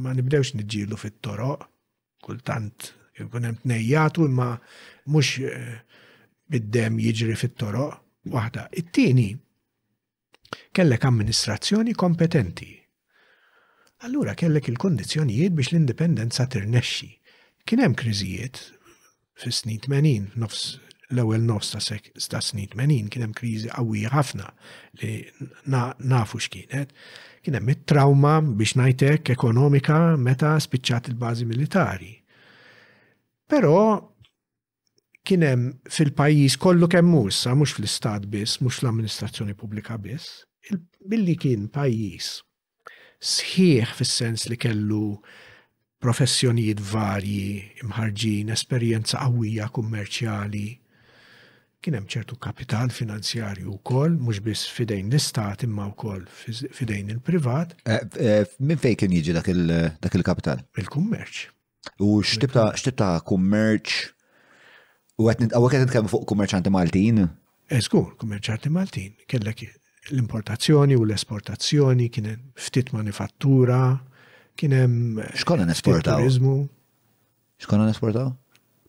Ma 0.03 0.13
nibdewx 0.15 0.53
nidġilu 0.59 0.99
fit-toroq, 0.99 1.65
kultant 2.23 2.91
jkun 3.19 3.47
hemm 3.49 3.61
tnejjatu 3.63 4.27
imma 4.27 4.51
mhux 5.09 5.39
eh, 5.41 5.79
bid-dem 6.51 6.99
jiġri 7.01 7.35
fit-toroq 7.39 7.95
waħda. 8.29 8.67
It-tieni 8.79 9.31
Kellek 10.71 11.03
amministrazzjoni 11.03 11.91
kompetenti. 11.93 12.77
Allura 14.01 14.33
kellek 14.33 14.69
il-kondizjonijiet 14.71 15.51
biex 15.53 15.71
l-indipendenza 15.73 16.45
tirnexxi. 16.47 17.09
Kien 17.67 17.81
hemm 17.83 17.97
kriżijiet 17.99 18.61
fis-snin 19.39 19.81
80, 19.85 20.29
nofs 20.39 20.61
l-ewwel 21.11 21.43
nofs 21.49 21.73
ta' 21.75 21.81
sek 21.83 22.07
ta' 22.31 22.41
snin 22.43 22.71
80 22.77 23.11
kien 23.13 23.25
hemm 23.27 23.35
kriżi 23.37 23.69
qawwija 23.75 24.13
ħafna 24.15 24.47
li 25.01 25.11
nafu 26.13 26.39
x'kienet. 26.41 26.95
Kien 27.43 27.59
hemm 27.59 27.73
it-trauma 27.75 28.37
biex 28.47 28.77
ngħidlek 28.79 29.33
ekonomika 29.35 29.99
meta 30.29 30.53
spiċċat 30.63 31.11
il-bażi 31.13 31.49
militari. 31.51 32.15
Però 33.49 33.75
kienem 35.29 35.63
fil-pajis 35.93 36.55
kollu 36.63 36.87
kemmu 36.89 37.27
issa, 37.29 37.51
mux 37.57 37.73
fil-istat 37.75 38.23
biss, 38.31 38.55
mux 38.65 38.79
l-amministrazzjoni 38.81 39.53
pubblika 39.57 39.97
biss, 40.01 40.45
billi 41.09 41.35
kien 41.39 41.67
pajis 41.73 42.31
sħiħ 43.19 43.95
fis-sens 43.99 44.45
li 44.47 44.55
kellu 44.59 45.03
professjonijiet 45.99 46.79
varji, 46.79 47.63
imħarġin, 47.83 48.53
esperjenza 48.55 49.19
qawwija 49.19 49.65
kummerċjali. 49.75 50.61
Kien 51.83 51.97
hemm 51.97 52.07
ċertu 52.13 52.37
kapital 52.39 52.93
finanzjarju 52.95 53.73
wkoll, 53.73 54.15
mhux 54.21 54.39
biss 54.45 54.63
fidejn 54.71 55.11
l-istat 55.11 55.65
imma 55.67 55.89
wkoll 55.91 56.23
fidejn 56.79 57.11
il-privat. 57.17 57.75
Eh, 57.91 57.99
eh, 58.29 58.45
Min 58.63 58.79
fej 58.79 58.95
kien 59.03 59.15
jiġi 59.17 59.35
dak 59.35 59.51
il-kapital? 60.15 60.63
Il-kummerċ. 60.79 61.43
U 62.07 62.21
x'tibta 62.23 63.17
kummerċ 63.27 64.18
U 65.19 65.27
għet 65.27 65.41
nitqawa 65.43 65.69
għet 65.75 65.95
fuq 66.07 66.23
kummerċanti 66.31 66.71
Maltin? 66.71 67.25
Eżgur, 67.75 68.05
eh, 68.11 68.15
kummerċanti 68.21 68.69
Maltin. 68.71 69.15
Kellek 69.27 69.65
l-importazzjoni 70.13 70.95
u 70.95 71.03
l-esportazzjoni, 71.03 72.07
kienem 72.09 72.51
ftit 72.57 72.93
manifattura, 72.95 73.99
kienem. 74.55 75.19
Eh, 75.19 75.33
Xkonna 75.41 75.65
nesportaw? 75.67 76.21
Turizmu. 76.21 76.55
Xkonna 77.65 77.89
nesportaw? 77.89 78.29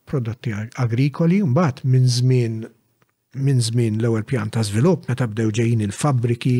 Prodotti 0.07 0.53
agrikoli, 0.55 1.41
mbagħad 1.43 1.83
minn 1.87 2.07
żmien 2.21 2.61
minn 3.35 3.61
żmien 3.63 3.95
l-ewwel 4.01 4.25
pjan 4.27 4.49
ta' 4.51 4.59
żvilupp 4.67 5.05
meta 5.07 5.23
bdew 5.27 5.51
ġejjin 5.55 5.79
il-fabbriki 5.85 6.57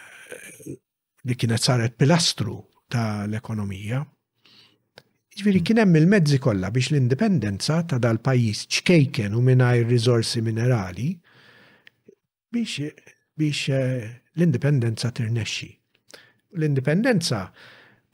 li 1.24 1.36
kienet 1.36 1.64
saret 1.64 1.98
pilastru 2.00 2.58
tal-ekonomija. 2.94 4.02
Ġviri 5.40 5.62
kien 5.64 5.80
hemm 5.84 5.96
il-mezzi 6.00 6.40
kollha 6.44 6.70
biex 6.74 6.92
l-indipendenza 6.94 7.82
ta' 7.88 8.00
dal-pajjiż 8.04 8.66
ċkejken 8.78 9.36
u 9.38 9.42
mingħajr 9.46 9.88
riżorsi 9.88 10.42
minerali 10.44 11.14
biex 12.52 12.90
biex 13.40 13.68
eh, 13.72 14.08
l-indipendenza 14.38 15.12
tirnexxi. 15.16 15.70
L-indipendenza 16.58 17.44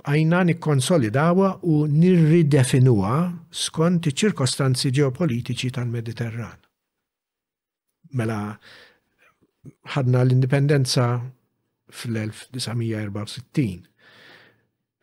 għajna 0.05 0.41
nikkonsolidawa 0.51 1.51
u 1.65 1.85
nirridefinuwa 1.89 3.15
skont 3.63 4.09
ċirkostanzi 4.11 4.91
ġeopolitiċi 4.93 5.71
tal-Mediterran. 5.77 6.57
Mela 8.15 8.41
ħadna 9.95 10.21
l-indipendenza 10.27 11.09
fl-1964. 11.95 13.77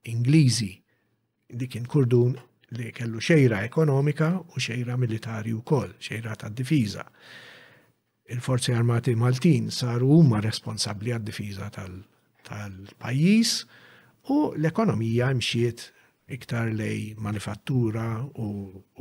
Ingliżi. 0.05 0.77
Dik 1.51 1.73
kien 1.75 1.86
kurdun 1.86 2.32
li 2.78 2.91
kellu 2.95 3.19
xejra 3.19 3.61
ekonomika 3.67 4.32
u 4.55 4.59
xejra 4.63 4.95
militari 4.97 5.53
wkoll, 5.53 5.93
xejra 5.99 6.36
ta' 6.39 6.49
difiża. 6.49 7.03
Il-Forzi 8.32 8.72
Armati 8.78 9.15
Maltin 9.19 9.67
saru 9.76 10.07
huma 10.15 10.39
responsabbli 10.43 11.11
għad-difiża 11.11 11.67
tal-pajjiż 11.76 13.51
u 14.32 14.38
l-ekonomija 14.61 15.34
mxiet 15.36 15.89
iktar 16.32 16.69
lej 16.72 17.15
manifattura 17.19 18.05
u, 18.39 18.47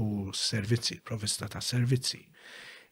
u 0.02 0.06
servizzi, 0.34 0.98
provista 1.06 1.46
ta' 1.52 1.62
servizzi. 1.62 2.18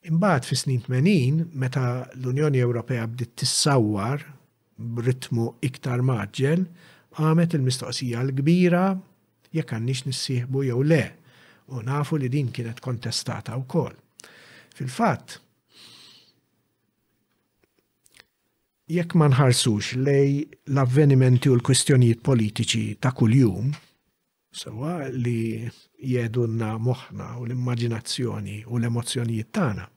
Imbagħad 0.06 0.46
fis 0.46 0.62
snin 0.62 0.84
80, 0.86 1.48
meta 1.58 2.06
l-Unjoni 2.20 2.62
Ewropea 2.62 3.08
bdiet 3.10 3.34
tissawwar 3.40 4.22
b'ritmu 4.78 5.48
iktar 5.66 6.04
maġġel, 6.06 6.68
għamet 7.18 7.58
il-mistoqsija 7.58 8.22
l-kbira 8.28 8.86
jekk 9.56 9.72
għandix 9.76 10.06
nissieħbu 10.08 10.64
jew 10.68 10.82
le. 10.84 11.00
U 11.72 11.82
nafu 11.84 12.16
li 12.16 12.28
din 12.32 12.50
kienet 12.52 12.80
kontestata 12.80 13.56
wkoll. 13.60 13.94
Fil-fatt, 14.78 15.36
jekk 18.88 19.14
ma 19.20 19.28
nħarsux 19.28 19.98
lej 20.00 20.40
l-avvenimenti 20.72 21.50
u 21.50 21.56
l-kwistjonijiet 21.58 22.22
politiċi 22.24 22.96
ta' 23.02 23.12
kuljum, 23.12 23.72
sewa 24.48 24.94
li 25.12 25.60
jedunna 26.00 26.76
moħna 26.80 27.34
u 27.42 27.44
l-immaġinazzjoni 27.46 28.62
u 28.66 28.78
l-emozjonijiet 28.78 29.50
tagħna. 29.52 29.88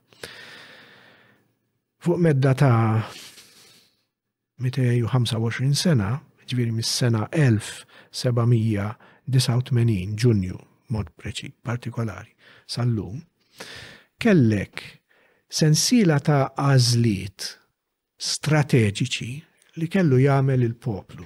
Fuq 2.01 2.17
medda 2.17 2.51
ta' 2.57 3.05
225 4.61 5.73
sena, 5.77 6.15
ġviri 6.51 6.73
mis-sena 6.75 7.27
1700 7.29 8.97
89 9.29 10.15
ġunju, 10.17 10.57
mod 10.91 11.09
preċi, 11.19 11.51
partikolari, 11.63 12.33
sal-lum, 12.67 13.21
kellek 14.21 14.81
sensila 15.49 16.17
ta' 16.19 16.51
għażliet 16.57 17.47
strateġiċi 18.21 19.29
li 19.81 19.87
kellu 19.87 20.17
jagħmel 20.21 20.63
il-poplu 20.65 21.25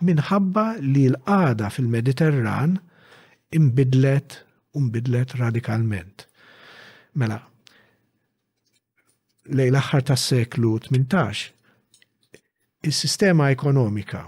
minħabba 0.00 0.64
li 0.80 1.04
l-qada 1.10 1.68
fil-Mediterran 1.70 2.76
imbidlet 3.52 4.38
u 4.78 4.86
mbidlet 4.86 5.34
radikalment. 5.36 6.24
Mela, 7.18 7.36
lej 9.50 9.68
l-aħħar 9.68 10.06
tas 10.12 10.24
seklu 10.30 10.72
18, 10.86 11.50
is-sistema 12.88 13.50
ekonomika 13.52 14.24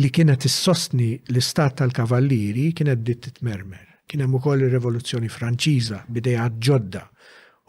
li 0.00 0.08
kienet 0.08 0.46
issostni 0.48 1.14
l-istat 1.28 1.74
tal-kavalliri 1.82 2.70
kienet 2.76 3.02
t-mermer. 3.26 3.82
Kien 4.08 4.22
hemm 4.24 4.38
ukoll 4.38 4.64
ir-Revoluzzjoni 4.64 5.28
Franċiża 5.32 5.98
bideja 6.12 6.46
ġodda 6.52 7.02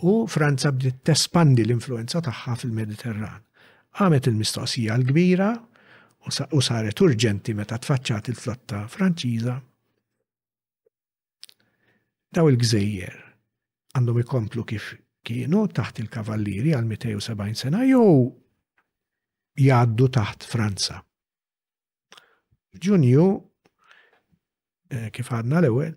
u 0.07 0.13
Franza 0.31 0.71
bdiet 0.73 1.01
tespandi 1.07 1.65
l-influenza 1.65 2.21
tagħha 2.23 2.55
fil-Mediterran. 2.61 3.41
Għamet 3.99 4.29
il-mistoqsija 4.31 4.97
l-kbira 5.01 5.49
u 6.23 6.63
saret 6.63 7.03
urġenti 7.03 7.53
meta 7.57 7.77
tfaċċat 7.79 8.31
il-flotta 8.31 8.83
Franċiża. 8.93 9.55
Daw 12.33 12.49
il-gżejjer 12.49 13.19
għandhom 13.97 14.19
ikomplu 14.23 14.65
kif 14.71 14.93
kienu 15.23 15.65
taħt 15.75 16.01
il-kavalliri 16.05 16.71
għal 16.75 16.87
270 16.97 17.65
sena 17.67 17.83
jew 17.83 18.07
jgħaddu 19.67 20.09
taħt 20.19 20.47
Franza. 20.49 21.03
Ġunju, 22.81 23.25
eh, 24.89 25.09
kif 25.13 25.29
għadna 25.29 25.59
l 25.61 25.69
ewwel 25.69 25.91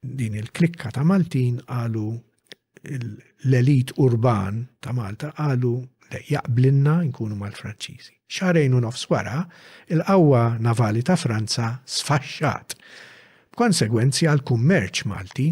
din 0.00 0.38
il-klikka 0.40 0.88
ta' 0.96 1.04
Maltin 1.04 1.58
għalu 1.68 2.06
l-elit 2.96 3.92
urban 4.00 4.62
ta' 4.80 4.94
Malta 4.96 5.34
għalu 5.36 5.72
jaqblinna 6.32 6.94
nkunu 7.10 7.36
mal-Franċiżi. 7.36 8.16
ċarajnu 8.30 8.76
u 8.76 8.80
nofs 8.80 9.08
wara, 9.10 9.44
il-qawwa 9.88 10.56
navali 10.58 11.02
ta' 11.02 11.16
Franza 11.16 11.82
sfaxxat. 11.84 12.74
B'konsegwenzi 13.52 14.24
għal 14.26 14.40
kummerċ 14.42 15.04
Malti 15.06 15.48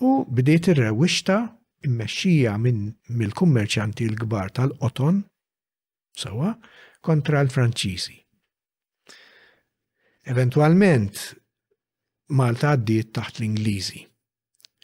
u 0.00 0.24
bdiet 0.30 0.68
ir-rewixta 0.68 1.58
immexxija 1.84 2.56
minn 2.58 2.94
mill-kummerċanti 3.08 4.06
l-kbar 4.10 4.50
tal 4.52 4.70
oton 4.80 5.24
sewa 6.14 6.54
kontra 7.00 7.40
l-Franċiżi. 7.42 8.19
Eventualment, 10.30 11.16
Malta 12.38 12.74
għaddiet 12.76 13.08
taħt 13.16 13.40
l-Ingliżi. 13.40 14.00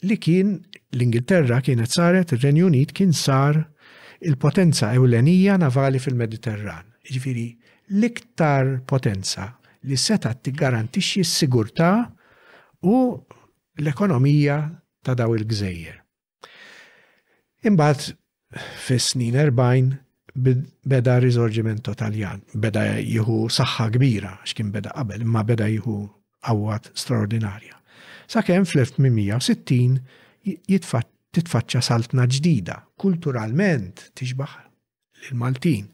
Li 0.07 0.17
kien 0.23 0.49
l-Ingilterra 0.97 1.61
kienet 1.63 1.93
saret 1.95 2.33
ir-Renju 2.35 2.67
Unit 2.67 2.91
kien 2.97 3.13
sar 3.15 3.61
il-potenza 4.27 4.91
ewlenija 4.97 5.55
navali 5.63 6.01
fil-Mediterran. 6.03 6.89
Ġifiri, 7.07 7.47
l-iktar 7.95 8.73
potenza 8.91 9.47
li 9.87 9.95
seta 10.01 10.33
t-garantixi 10.35 11.23
s-sigurta 11.23 11.93
u 12.91 12.97
l-ekonomija 13.79 14.59
ta' 15.07 15.15
daw 15.15 15.37
il-gżejjer. 15.39 16.01
Imbat, 17.71 18.09
fis 18.83 19.13
snin 19.15 19.37
40, 19.39 19.95
beda 20.85 21.17
risorġiment 21.23 21.81
totaljan, 21.87 22.43
beda 22.55 22.83
jihu 23.01 23.49
saħħa 23.53 23.87
kbira, 23.97 24.33
xkien 24.47 24.71
beda 24.75 24.91
qabel, 24.95 25.21
imma 25.25 25.43
beda 25.49 25.67
jihu 25.71 25.95
għawat 26.47 26.85
straordinarja. 26.99 27.77
Sakemm 28.29 28.65
fl-1860 28.67 29.99
titfaċċa 31.37 31.83
saltna 31.85 32.25
ġdida, 32.33 32.77
kulturalment 33.01 33.97
tiġbaħ 34.17 34.53
l-Maltin, 35.31 35.85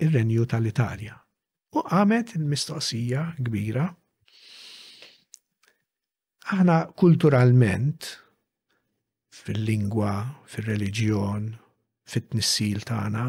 il-renju 0.00 0.44
tal-Italja. 0.50 1.16
U 1.76 1.78
għamet 1.86 2.28
il-mistoqsija 2.38 3.22
kbira. 3.38 3.86
Aħna 6.56 6.76
kulturalment, 6.98 8.00
fil-lingwa, 9.40 10.14
fil-reliġjon, 10.50 11.42
fit-nissil 12.10 12.82
tagħna, 12.88 13.24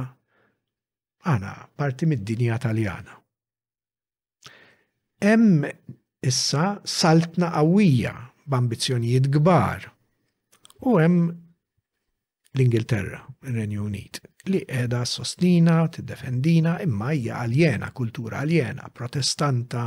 għana 1.29 1.53
parti 1.77 2.07
mid-dinja 2.09 2.57
taljana. 2.65 3.17
Emm 5.31 5.67
issa 6.27 6.63
saltna 6.95 7.51
qawwija 7.53 8.13
b'ambizzjonijiet 8.49 9.29
kbar 9.37 9.85
u 10.89 10.95
hemm 10.97 11.29
l-Ingilterra, 12.57 13.21
ir-Renju 13.47 13.83
Unit, 13.85 14.17
li 14.49 14.61
qiegħda 14.67 15.01
sostina, 15.07 15.77
tiddefendina 15.93 16.79
imma 16.85 17.11
hija 17.15 17.37
aljena, 17.45 17.91
kultura 17.95 18.41
aljena, 18.41 18.89
protestanta, 18.93 19.85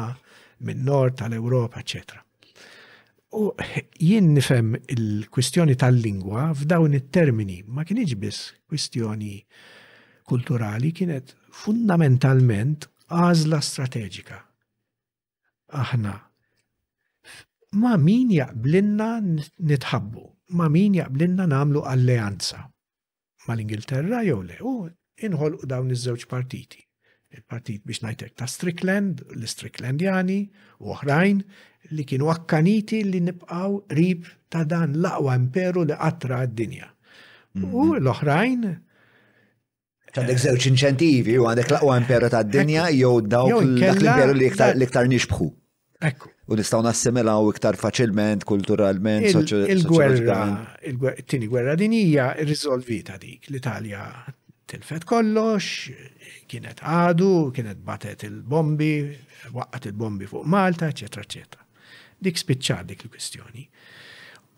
min-nord 0.64 1.18
tal-Ewropa, 1.20 1.82
eccetera. 1.82 2.23
U 3.34 3.50
jien 3.98 4.28
nifem 4.36 4.74
il-kwistjoni 4.94 5.74
tal-lingwa 5.82 6.42
f'dawn 6.58 6.94
it-termini 6.98 7.56
ma 7.74 7.82
kienx 7.88 8.12
biss 8.22 8.38
kwistjoni 8.70 9.32
kulturali 10.30 10.92
kienet 10.94 11.34
fundamentalment 11.62 12.86
għażla 13.14 13.58
strateġika. 13.70 14.38
Aħna 15.82 16.12
ma 17.82 17.96
min 18.06 18.30
jaqblinna 18.36 19.10
nitħabbu, 19.26 20.24
ma 20.60 20.68
min 20.76 20.96
jaqblinna 21.00 21.48
namlu 21.54 21.82
alleanza 21.94 22.62
mal-Ingilterra 23.48 24.22
jew 24.28 24.38
le, 24.46 24.60
u 24.62 24.74
inħolqu 25.28 25.66
dawn 25.74 25.90
iż-żewġ 25.96 26.28
partiti 26.34 26.84
il-partit 27.34 27.82
biex 27.88 28.02
najtek 28.04 28.34
ta' 28.40 28.48
Strickland, 28.50 29.22
l-Stricklandjani 29.38 30.36
u 30.84 30.92
oħrajn 30.94 31.40
li 31.96 32.06
kienu 32.08 32.30
akkaniti 32.32 33.02
li 33.08 33.20
nibqaw 33.28 33.78
rib 33.98 34.28
ta' 34.52 34.64
dan 34.74 34.94
l-aqwa 35.00 35.34
imperu 35.42 35.84
li 35.90 35.96
qatra 36.00 36.42
għad-dinja. 36.44 36.90
U 37.60 37.66
mhm. 37.66 37.96
l-oħrajn. 38.02 38.64
Għandek 40.14 40.42
zewċ 40.46 40.70
inċentivi 40.72 41.34
u 41.42 41.46
għandek 41.50 41.74
l-aqwa 41.74 41.98
imperu 42.02 42.30
ta' 42.34 42.44
dinja 42.46 42.86
jew 42.94 43.12
dawk 43.34 43.58
l-imperu 43.60 44.36
li 44.38 44.50
iktar 44.86 45.10
nixbħu. 45.12 45.50
Ekku. 46.04 46.30
U 46.52 46.58
nistaw 46.58 46.82
nassimilaw 46.84 47.46
iktar 47.54 47.78
faċilment, 47.80 48.42
kulturalment, 48.44 49.24
soċjalment. 49.32 49.70
Il-gwerra, 49.72 50.40
il-tini 50.92 51.46
gwerra 51.48 51.76
dinija, 51.80 52.32
irriżolvita 52.42 53.16
dik, 53.22 53.48
l-Italja 53.48 54.02
tilfet 54.74 55.04
kollox, 55.08 55.64
kienet 56.50 56.80
għadu, 56.82 57.28
kienet 57.54 57.82
batet 57.86 58.24
il-bombi, 58.26 59.04
waqqat 59.54 59.86
il-bombi 59.92 60.26
fuq 60.28 60.46
Malta, 60.50 60.88
ecc. 60.90 61.18
ecc. 61.22 61.60
Dik 62.22 62.40
spiċċar 62.40 62.88
dik 62.88 63.04
il-kwistjoni. 63.06 63.66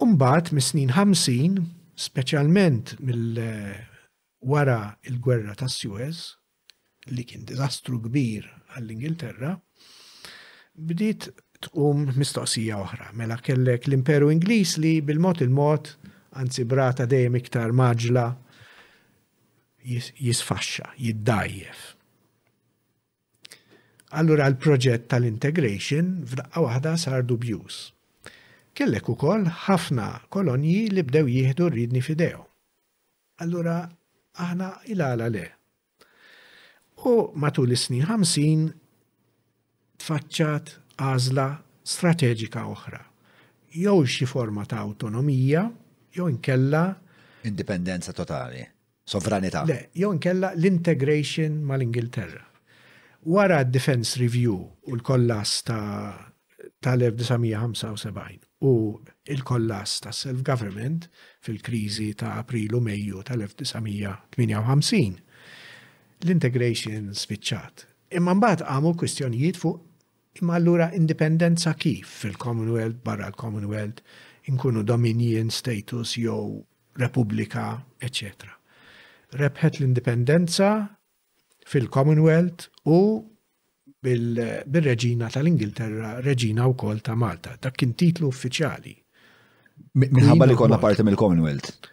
Umbat, 0.05 0.53
mis-snin 0.57 0.93
50, 0.97 1.61
specialment 2.01 2.95
mill-wara 3.01 4.81
il-gwerra 5.11 5.55
ta' 5.61 5.69
Suez, 5.73 6.23
li 7.13 7.25
kien 7.29 7.45
dizastru 7.49 8.01
kbir 8.09 8.49
għall-Ingilterra, 8.79 9.53
bdiet 10.77 11.29
tqum 11.67 12.05
mistoqsija 12.19 12.81
oħra. 12.83 13.13
Mela 13.17 13.37
kellek 13.41 13.87
l-Imperu 13.91 14.29
Ingliż 14.35 14.77
li 14.83 14.97
bil-mod 15.01 15.41
il-mod 15.45 15.93
anzi 16.37 16.65
brata 16.69 17.05
dejjem 17.09 17.37
iktar 17.41 17.73
maġla 17.73 18.27
jisfaxxa, 20.19 20.91
jiddajjef. 20.99 21.93
Allura 24.17 24.47
l-proġett 24.49 25.09
tal-integration 25.11 26.13
f'daqqa 26.31 26.63
waħda 26.65 26.93
sar 26.99 27.25
dubjuż. 27.27 27.79
Kellek 28.77 29.09
ukoll 29.13 29.49
ħafna 29.67 30.07
kolonji 30.33 30.89
li 30.95 31.05
bdew 31.09 31.31
jieħdu 31.33 31.69
rridni 31.73 32.03
fidew. 32.05 32.43
Allura 33.43 33.79
aħna 34.41 34.71
il-għala 34.93 35.29
le. 35.33 35.47
U 37.07 37.15
matul 37.39 37.75
is-snin 37.77 38.07
50 38.09 38.73
tfaċċat 40.03 40.75
għażla 41.03 41.49
strateġika 41.87 42.65
oħra. 42.71 43.03
Jew 43.77 43.97
xi 44.07 44.27
forma 44.27 44.65
ta' 44.65 44.81
autonomija, 44.87 45.67
jew 46.17 46.31
inkella 46.33 46.85
indipendenza 47.47 48.15
totali 48.17 48.65
sovranità. 49.07 49.63
Le, 49.65 49.91
jew 49.95 50.13
nkella 50.13 50.53
l-integration 50.57 51.63
mal-Ingilterra. 51.63 52.43
Wara 53.31 53.63
d-Defense 53.65 54.19
Review 54.19 54.59
u 54.91 54.95
l-kollas 54.97 55.61
ta' 55.67 56.33
tal-1975 56.83 58.67
u 58.67 58.73
l 59.31 59.43
kollas 59.47 59.99
ta' 60.03 60.11
self-government 60.13 61.07
fil-krizi 61.43 62.13
ta' 62.19 62.35
aprilu 62.43 62.81
Mejju 62.83 63.23
tal-1958 63.31 65.15
l-integration 66.27 67.15
spiċċat. 67.15 67.87
Imma 68.19 68.35
mbagħad 68.35 68.67
għamu 68.71 68.95
kwistjonijiet 68.99 69.59
fuq 69.63 69.85
imma 70.43 70.59
allura 70.59 70.91
indipendenza 70.99 71.75
kif 71.79 72.11
fil-Commonwealth 72.25 73.03
barra 73.07 73.31
l-Commonwealth 73.31 74.03
inkunu 74.51 74.83
dominion 74.87 75.51
status 75.55 76.15
jew 76.19 76.63
repubblika, 76.99 77.83
eccetera 77.99 78.56
rebħet 79.41 79.81
l-indipendenza 79.81 80.71
fil-Commonwealth 81.67 82.69
u 82.93 82.99
bil-reġina 84.07 85.29
tal-Ingilterra, 85.35 86.15
reġina 86.23 86.67
u 86.71 86.77
kol 86.79 87.01
ta' 87.03 87.17
Malta. 87.19 87.57
Dak 87.59 87.75
kien 87.81 87.95
titlu 87.99 88.29
uffiċjali. 88.31 88.93
Minħabba 89.99 90.47
li 90.47 90.55
konna 90.57 90.79
parti 90.81 91.03
mill-Commonwealth? 91.07 91.89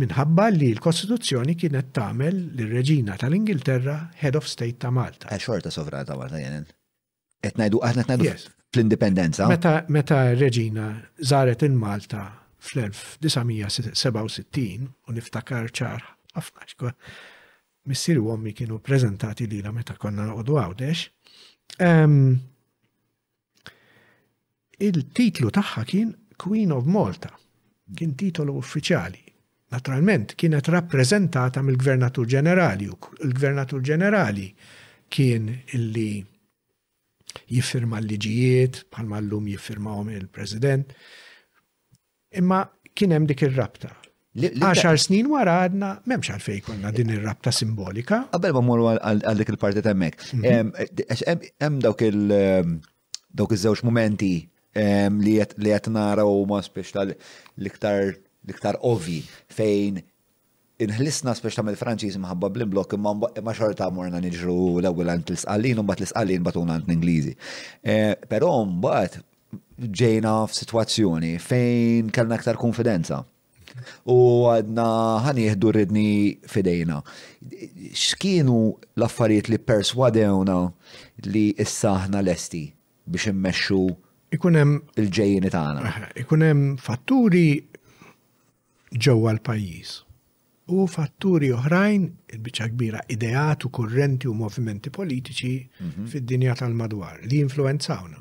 Minħabba 0.00 0.46
li 0.54 0.70
l-Kostituzzjoni 0.76 1.56
kienet 1.60 1.90
tagħmel 1.96 2.38
l 2.54 2.68
reġina 2.70 3.18
tal-Ingilterra 3.20 3.96
Head 4.22 4.38
of 4.40 4.48
State 4.48 4.78
ta' 4.84 4.92
Malta. 4.94 5.28
Eh, 5.28 5.36
xorta 5.42 5.68
sovrana 5.74 6.08
ta' 6.08 6.16
Malta 6.18 6.40
jenen. 6.40 6.64
Qed 7.44 7.58
ngħidu 7.60 7.82
aħna 7.90 8.06
qed 8.06 8.16
ngħidu 8.24 8.54
fl-indipendenza. 8.70 9.50
Meta 9.50 9.74
meta 9.90 10.20
reġina 10.38 10.88
żaret 11.26 11.64
in 11.66 11.76
Malta 11.76 12.24
fl-1967 12.70 14.64
u 14.78 15.16
niftakar 15.18 15.68
ċar 15.74 16.06
ħafna 16.36 16.68
xkwa. 16.68 16.92
Missir 17.88 18.20
u 18.20 18.28
għommi 18.30 18.52
kienu 18.56 18.78
prezentati 18.84 19.46
li 19.48 19.60
la 19.64 19.72
meta 19.74 19.96
konna 19.98 20.28
għodu 20.34 20.58
għawdex. 20.60 21.80
Il-titlu 24.80 25.52
taħħa 25.54 25.84
kien 25.88 26.10
Queen 26.40 26.72
of 26.72 26.88
Malta, 26.88 27.32
kien 27.96 28.14
titolu 28.18 28.56
uffiċjali. 28.60 29.26
Naturalment, 29.70 30.32
kienet 30.40 30.66
rappresentata 30.72 31.60
mill-Gvernatur 31.62 32.26
Ġenerali, 32.32 32.88
u 32.90 32.96
l-Gvernatur 33.22 33.84
Ġenerali 33.86 34.48
kien 35.10 35.46
illi 35.76 36.20
jiffirma 37.54 38.00
l-liġijiet, 38.02 38.80
bħalma 38.90 39.20
l-lum 39.22 39.46
jiffirmawhom 39.52 40.10
il-President, 40.16 40.90
imma 42.40 42.64
kien 42.98 43.14
hemm 43.14 43.28
dik 43.30 43.46
ir-rabta 43.46 43.92
10 44.38 44.96
snin 45.00 45.26
wara 45.26 45.56
għadna, 45.66 45.88
memx 46.06 46.30
għalfej 46.30 46.60
konna 46.68 46.92
din 46.94 47.10
ir-rabta 47.10 47.50
simbolika. 47.50 48.22
Qabel 48.30 48.52
ma 48.54 48.62
morru 48.62 48.86
għal 48.94 49.40
dik 49.42 49.48
il-parti 49.50 49.82
temmek. 49.82 50.14
Mhm. 50.34 50.70
Hemm 51.58 51.80
dawk 51.82 52.02
il- 52.06 52.78
dawk 53.34 53.50
iż-żewġ 53.56 53.82
momenti 53.82 54.32
li 55.24 55.34
qed 55.72 55.86
naraw 55.90 56.30
ma 56.46 56.60
spiex 56.62 56.92
tal-iktar 56.94 58.14
l-iktar 58.46 58.76
ovvi 58.82 59.22
fejn 59.52 59.98
inħlisna 60.80 61.34
ta' 61.34 61.62
mill 61.62 61.74
franċiż 61.76 62.16
mħabba 62.22 62.48
bl-blok 62.54 62.92
imma 62.96 63.52
xorta 63.52 63.90
morna 63.92 64.20
niġru 64.22 64.78
l-ewwel 64.80 65.06
għand 65.10 65.28
l-isqallin 65.34 65.78
u 65.78 65.82
mbagħad 65.82 66.00
l-isqallin 66.00 66.42
batuna 66.42 66.78
għand 66.78 66.88
l-Ingliżi. 66.88 67.34
E, 67.84 68.14
però 68.30 68.62
mbagħad 68.64 69.18
ġejna 69.80 70.32
f'sitwazzjoni 70.50 71.34
fejn 71.38 72.10
kellna 72.10 72.36
aktar 72.38 72.54
konfidenza 72.56 73.24
u 74.12 74.16
għadna 74.52 74.86
ħanieħdu 75.26 75.72
ridni 75.76 76.10
fidejna. 76.52 76.98
X'kienu 77.92 78.60
l-affarijiet 78.98 79.50
li 79.52 79.60
perswadewna 79.70 80.58
li 81.30 81.46
issa 81.62 81.94
aħna 82.00 82.22
lesti 82.26 82.64
biex 83.10 83.30
immexxu 83.34 83.80
il-ġejjini 84.36 85.50
tagħna. 85.54 86.10
Ikunem 86.22 86.62
fatturi 86.82 87.46
ġewwa 88.92 89.34
l-pajjiż 89.38 89.96
u 90.70 90.84
fatturi 90.86 91.48
oħrajn, 91.50 92.04
il-biċa 92.30 92.68
kbira, 92.70 93.00
ideatu, 93.10 93.72
kurrenti 93.74 94.28
u 94.30 94.36
movimenti 94.38 94.92
politiċi 94.94 95.54
mhm. 95.82 96.10
fid-dinja 96.12 96.54
tal-madwar 96.60 97.24
li 97.26 97.40
influenzawna 97.42 98.20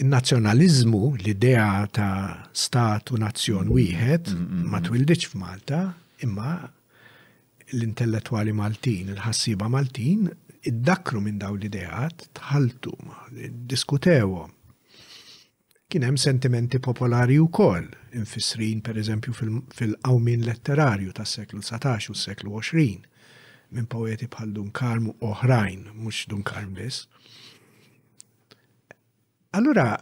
il-nazjonalizmu, 0.00 1.16
l-idea 1.24 1.86
ta' 1.90 2.46
stat 2.54 3.10
u 3.10 3.16
nazzjon 3.18 3.66
wieħed 3.74 4.30
mm, 4.30 4.42
mm, 4.42 4.58
mm. 4.62 4.68
ma 4.70 4.78
twildiċ 4.84 5.30
f'Malta, 5.32 5.78
imma 6.26 6.52
l-intellettuali 7.74 8.54
Maltin, 8.54 9.10
il-ħassiba 9.14 9.66
Maltin, 9.72 10.28
id-dakru 10.70 11.20
minn 11.24 11.40
daw 11.42 11.56
l-ideat, 11.58 12.28
tħaltu, 12.38 12.94
diskutewo. 13.74 14.46
Kien 15.88 16.06
hemm 16.06 16.20
sentimenti 16.20 16.78
popolari 16.84 17.38
wkoll, 17.42 17.90
infisrin 18.20 18.82
pereżempju 18.86 19.34
fil-qawmin 19.34 20.46
letterarju 20.46 21.14
tas-seklu 21.18 21.62
19 21.64 22.12
u 22.12 22.14
s-seklu 22.16 22.54
20 22.54 23.02
minn 23.74 23.90
poeti 23.92 24.28
bħal 24.30 24.54
Dunkarm 24.56 25.10
u 25.10 25.14
oħrajn, 25.32 25.88
mhux 25.96 26.28
Dunkarm 26.32 26.76
biss. 26.78 27.06
Allura, 29.52 29.96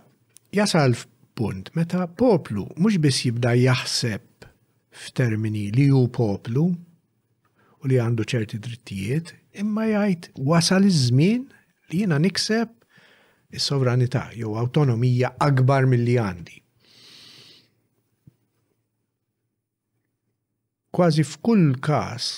jasal 0.52 0.96
punt 1.38 1.68
meta 1.78 2.06
poplu 2.08 2.64
mhux 2.80 2.96
biss 2.98 3.20
jibda 3.28 3.52
jaħseb 3.54 4.24
f'termini 5.02 5.68
li 5.76 5.84
hu 5.94 6.00
poplu 6.10 6.64
u 6.72 7.86
li 7.92 8.00
għandu 8.02 8.26
ċerti 8.32 8.58
drittijiet, 8.58 9.30
imma 9.62 9.84
jgħid 9.92 10.28
wasal 10.50 10.88
iż-żmien 10.90 11.44
li 11.92 12.00
jiena 12.02 12.18
nikseb 12.18 12.72
is-sovranità 13.54 14.24
jew 14.34 14.58
autonomija 14.58 15.30
akbar 15.46 15.86
milli 15.94 16.18
għandi. 16.26 16.58
Kważi 20.96 21.22
f'kull 21.22 21.70
każ 21.86 22.32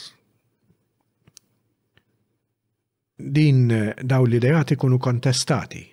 din 3.41 3.65
daw 4.05 4.27
l-idejat 4.29 4.75
ikunu 4.77 4.99
kontestati 5.01 5.89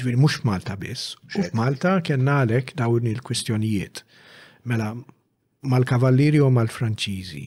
ġviri 0.00 0.16
mux 0.18 0.40
Malta 0.46 0.74
biss. 0.80 1.02
Malta 1.54 1.92
kien 2.04 2.26
għalek 2.28 2.72
dawn 2.78 3.06
il-kwistjonijiet. 3.10 4.00
Mela, 4.70 4.90
mal-kavalliri 5.70 6.40
u 6.42 6.48
mal-franċizi. 6.52 7.44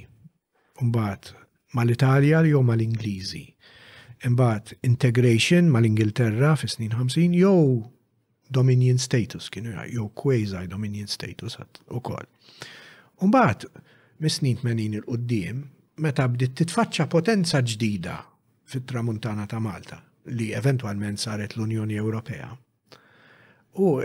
Umbat, 0.86 1.34
mal-Italja 1.78 2.44
jew 2.48 2.62
mal-Ingliżi. 2.66 3.46
Imbagħad 4.28 4.78
integration 4.88 5.72
mal-Ingilterra 5.74 6.54
fis 6.58 6.78
snin 6.78 6.94
50 6.98 7.36
jew 7.38 7.84
dominion 8.58 9.02
status 9.02 9.50
kienu 9.54 9.76
jew 9.92 10.08
quasi 10.16 10.64
dominion 10.72 11.10
status 11.12 11.58
ukoll. 11.94 12.26
Umbagħad 13.26 13.68
mis-snin 14.24 14.62
80 14.64 14.96
il 15.02 15.06
qudiem 15.10 15.64
meta 16.04 16.28
bdiet 16.30 16.56
titfaċċa 16.64 17.08
potenza 17.12 17.62
ġdida 17.62 18.20
fit-tramuntana 18.68 19.48
ta' 19.50 19.62
Malta 19.64 20.02
li 20.34 20.52
eventualment 20.56 21.20
saret 21.20 21.56
l-Unjoni 21.58 21.98
Ewropea. 22.00 22.50
U 23.84 24.00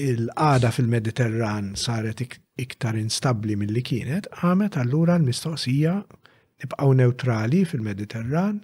il-qada 0.00 0.70
fil-Mediterran 0.72 1.74
saret 1.76 2.20
iktar 2.60 2.96
instabli 3.00 3.56
mill-li 3.58 3.82
kienet, 3.84 4.28
għamet 4.42 4.78
allura 4.80 5.18
l-mistoqsija 5.20 5.94
nibqaw 6.60 6.94
neutrali 6.98 7.62
fil-Mediterran 7.68 8.62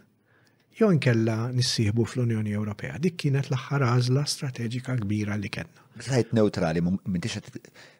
jew 0.76 0.90
nkella 0.96 1.52
nissieħbu 1.56 2.04
fl-Unjoni 2.12 2.52
Ewropea. 2.56 2.98
Dik 3.00 3.16
kienet 3.22 3.48
l-aħħar 3.52 3.86
għażla 3.90 4.26
strateġika 4.32 4.98
kbira 5.04 5.38
li 5.40 5.48
kellna. 5.54 5.84
Sajt 6.04 6.34
neutrali, 6.36 6.82
m'intix 6.84 7.38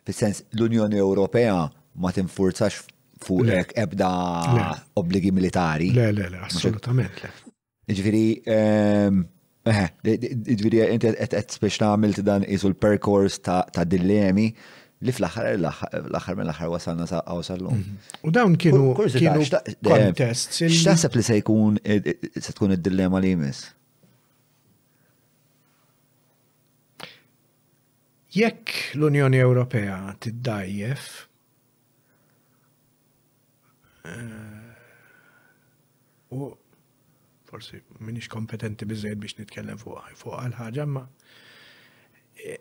fis-sens 0.04 0.42
l-Unjoni 0.56 1.00
Ewropea 1.00 1.60
ma 2.04 2.12
tinfurzax 2.12 2.82
fuq 3.24 3.72
ebda 3.80 4.10
obbligi 5.00 5.32
militari. 5.32 5.88
Le, 5.96 6.10
le, 6.12 6.28
le, 6.32 6.42
assolutament 6.44 7.24
Ġviri, 7.94 8.42
ehm, 8.50 9.20
eh, 9.62 9.90
ġviri, 10.02 10.80
inti 10.90 11.10
għed 11.12 11.50
spiex 11.54 11.78
namil 11.80 12.16
dan 12.24 12.42
isu 12.42 12.72
l-perkors 12.72 13.38
ta' 13.42 13.84
dillemi 13.84 14.46
li 15.06 15.12
fl-axar, 15.12 15.52
l-axar 15.60 16.34
mill 16.36 16.50
axar 16.50 16.70
wasalna 16.72 17.06
sa' 17.06 17.22
għawsallu. 17.22 17.70
Mhm. 17.70 17.96
U 18.26 18.30
dawn 18.32 18.56
kienu 18.56 18.94
kontest. 18.96 20.58
X'taħseb 20.58 21.14
li 21.14 21.22
se 21.22 21.36
jkun, 21.40 21.78
se 21.84 22.52
tkun 22.56 22.72
id 22.74 22.82
dillema 22.82 23.20
li 23.22 23.34
jmiss? 23.36 23.70
Jekk 28.36 28.94
l-Unjoni 28.98 29.38
Ewropea 29.40 30.00
tiddajjef, 30.20 31.06
eh, 34.06 34.10
u 36.34 36.50
forsi 37.56 37.78
minix 38.04 38.28
kompetenti 38.28 38.84
bizzejt 38.88 39.18
biex 39.22 39.36
nitkellem 39.38 39.78
fuq 39.80 40.10
fuq 40.20 40.36
għal-ħagġa, 40.42 40.84
ma 40.92 41.02
e, 42.36 42.56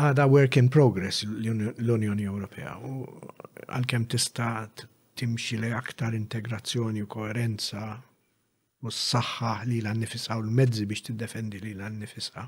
għada 0.00 0.24
work 0.32 0.56
in 0.60 0.70
progress 0.74 1.24
l-Unjoni 1.26 2.26
Ewropea 2.30 2.76
u 2.88 2.94
għal-kem 3.68 4.06
tista' 4.14 4.64
timxi 5.20 5.60
li 5.62 5.70
aktar 5.76 6.16
integrazzjoni 6.18 7.04
u 7.04 7.10
koerenza 7.16 7.90
u 8.84 8.92
s-saxħa 8.94 9.52
li 9.68 9.78
l-annifisa 9.82 10.38
u 10.40 10.44
l-mezzi 10.46 10.84
biex 10.90 11.06
t-defendi 11.10 11.60
li 11.62 11.70
l-annifisa. 11.74 12.42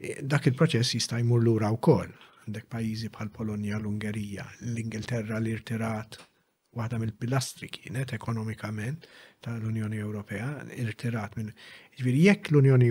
E, 0.00 0.18
dak 0.24 0.46
il-proċess 0.52 0.94
jista' 0.98 1.18
jmur 1.22 1.40
lura 1.46 1.68
wkoll 1.78 2.12
għandek 2.46 2.68
pajizi 2.74 3.08
bħal 3.14 3.28
Polonja, 3.34 3.76
l-Ungerija, 3.78 4.44
l-Ingilterra 4.74 5.40
li 5.44 5.56
rtirat 5.58 6.16
waħda 6.78 7.00
mill-pilastri 7.02 7.66
kienet 7.74 8.12
ekonomikament, 8.14 9.04
tal-Unjoni 9.44 9.96
Ewropea, 10.04 10.46
irtirat 10.82 11.34
minn. 11.38 11.52
Ġviri, 12.00 12.24
jekk 12.26 12.50
l-Unjoni 12.52 12.90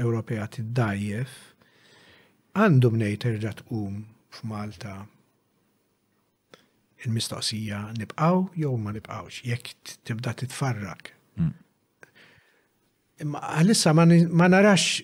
Ewropea 0.00 0.44
t-dajjef, 0.52 1.30
għandhom 2.56 2.98
nejt 3.00 3.24
irġat 3.30 3.62
um 3.72 4.02
f'Malta 4.36 5.06
il-mistoqsija 7.04 7.80
nibqaw 8.00 8.42
jew 8.60 8.72
ma 8.80 8.92
nibqawx, 8.96 9.40
jekk 9.48 9.72
tibda 10.08 10.32
titfarrak. 10.40 11.14
Hmm. 11.38 11.54
Imma 13.24 13.40
għalissa 13.58 13.92
ma 13.96 14.48
narax 14.52 14.98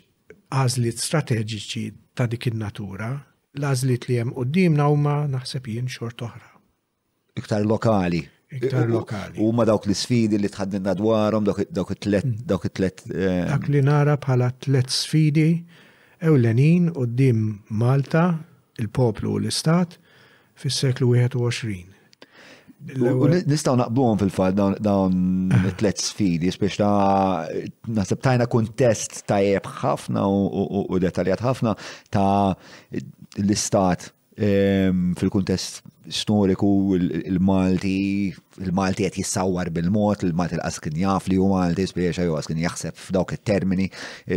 għażliet 0.53 1.01
strateġiċi 1.01 1.87
ta' 2.17 2.29
dik 2.29 2.51
in-natura, 2.53 3.13
l 3.57 3.65
għazlit 3.69 4.09
li 4.11 4.21
hemm 4.21 4.33
u 4.37 4.45
huma 4.47 5.19
naħseb 5.37 5.69
jien 5.73 5.89
xort 5.89 6.21
oħra. 6.29 6.49
Iktar 7.41 7.65
lokali 7.65 8.21
iktar 8.53 8.89
lokali. 8.89 9.39
Huma 9.41 9.65
dawk 9.69 9.87
l-sfidi 9.89 10.39
li 10.41 10.51
tħaddinna 10.53 10.93
dwarhom 10.99 11.47
dawk 11.49 11.95
it-tlet 11.95 12.29
dawk 12.49 12.67
it-tlet. 12.69 13.01
Mm. 13.09 13.15
Eh, 13.15 13.45
Dak 13.49 13.69
li 13.73 13.83
nara 13.87 14.19
bħala 14.21 14.51
tlet 14.65 14.93
sfidi 14.93 15.47
ewlenin 16.23 16.91
dim 17.17 17.63
Malta, 17.69 18.27
il-poplu 18.83 19.33
u 19.33 19.41
l-istat 19.43 19.97
fis-seklu 20.59 21.15
21. 21.17 21.89
Nistaw 23.47 23.77
naqbluhom 23.79 24.19
fil 24.25 24.33
fad 24.35 24.59
dawn 24.59 25.15
ah. 25.55 25.69
it-tlet 25.71 26.03
sfidi, 26.03 26.51
spiex 26.53 26.81
ta' 26.83 27.47
naħseb 27.97 28.21
tajna 28.25 28.49
kuntest 28.51 29.23
tajjeb 29.31 29.69
ħafna 29.83 30.27
u 30.27 31.03
detaljat 31.03 31.45
ħafna 31.47 31.77
ta' 32.13 32.57
l-istat 32.59 34.11
Ehm, 34.35 35.13
fil-kuntest 35.15 35.83
storiku 36.09 36.95
il-Malti, 36.99 38.33
il-Malti 38.65 39.05
qed 39.05 39.19
jissawwar 39.21 39.69
bil 39.71 39.91
mot 39.93 40.17
il-Malti 40.25 40.57
l 40.57 40.81
kien 40.83 40.97
jaf 41.05 41.29
li 41.29 41.37
hu 41.39 41.51
Malti 41.53 41.85
spieċa 41.87 42.25
jew 42.27 42.39
kien 42.43 42.59
jaħseb 42.65 42.97
f'dawk 42.99 43.37
it-termini 43.37 43.87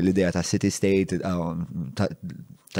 l-idea 0.03 0.33
ta' 0.35 0.43
city 0.45 0.69
state, 0.69 1.15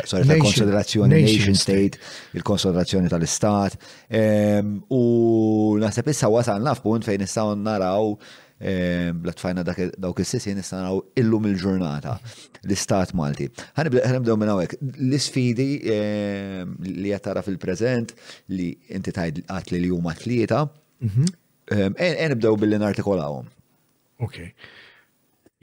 sorry 0.03 0.27
ta' 0.27 0.37
konsiderazzjoni 0.43 1.21
nation 1.23 1.55
state, 1.55 1.97
il-konsiderazzjoni 2.35 3.07
tal-istat. 3.11 3.79
Ehm, 4.11 4.75
u 4.91 5.01
naħseb 5.81 6.11
issa 6.11 6.29
laf 6.59 6.83
punt 6.83 7.07
fejn 7.07 7.23
nistgħu 7.23 7.55
naraw 7.63 8.17
Ehm, 8.59 9.21
la 9.25 9.33
tfajna 9.35 9.63
dawk 9.99 10.19
is-sissin 10.23 10.61
issa 10.61 10.77
illum 11.19 11.47
il-ġurnata 11.49 12.13
l-istat 12.63 13.11
Malti. 13.17 13.49
Ħanibdew 13.75 14.37
minn 14.39 14.49
hawnhekk. 14.53 14.77
L-isfidi 15.01 15.67
ehm, 15.83 16.77
li 16.85 17.11
qed 17.11 17.23
tara 17.25 17.43
fil-preżent 17.43 18.13
li 18.55 18.69
inti 18.95 19.11
tgħid 19.11 19.43
għat 19.51 19.73
li 19.75 19.81
jeta, 19.83 20.13
tlieta. 20.21 20.61
Mhm. 21.03 21.25
Ehm, 21.75 21.95
e- 21.99 22.15
e 22.23 22.29
nibdew 22.31 22.55
billi 22.61 22.77
nartikolawhom. 22.79 23.45
Ok. 24.23 24.39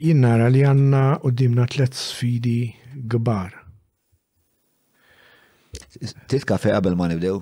Jien 0.03 0.19
nara 0.21 0.49
li 0.53 0.61
għandna 0.65 1.03
qudiemna 1.23 1.65
tliet 1.69 1.93
sfidi 1.97 2.75
kbar. 3.09 3.51
Tit 6.29 6.45
kafe 6.45 6.69
qabel 6.75 6.93
ma 6.99 7.07
nibdew? 7.09 7.41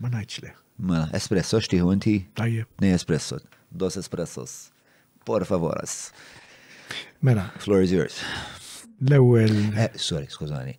Ma 0.00 0.08
najċle. 0.14 0.50
Ma, 0.88 1.04
espresso 1.12 1.58
x'tiħu 1.60 1.92
inti? 1.92 2.22
tajje. 2.34 2.64
Ne 2.80 2.94
espresso 2.96 3.36
dos 3.70 3.96
espressos. 3.96 4.70
Por 5.24 5.44
favor. 5.46 5.82
Mela. 7.20 7.52
Floor 7.58 7.82
is 7.82 7.90
yours. 7.92 8.20
L-ewel. 9.10 9.74
Eh, 9.78 9.90
sorry, 9.96 10.26
skużani. 10.28 10.74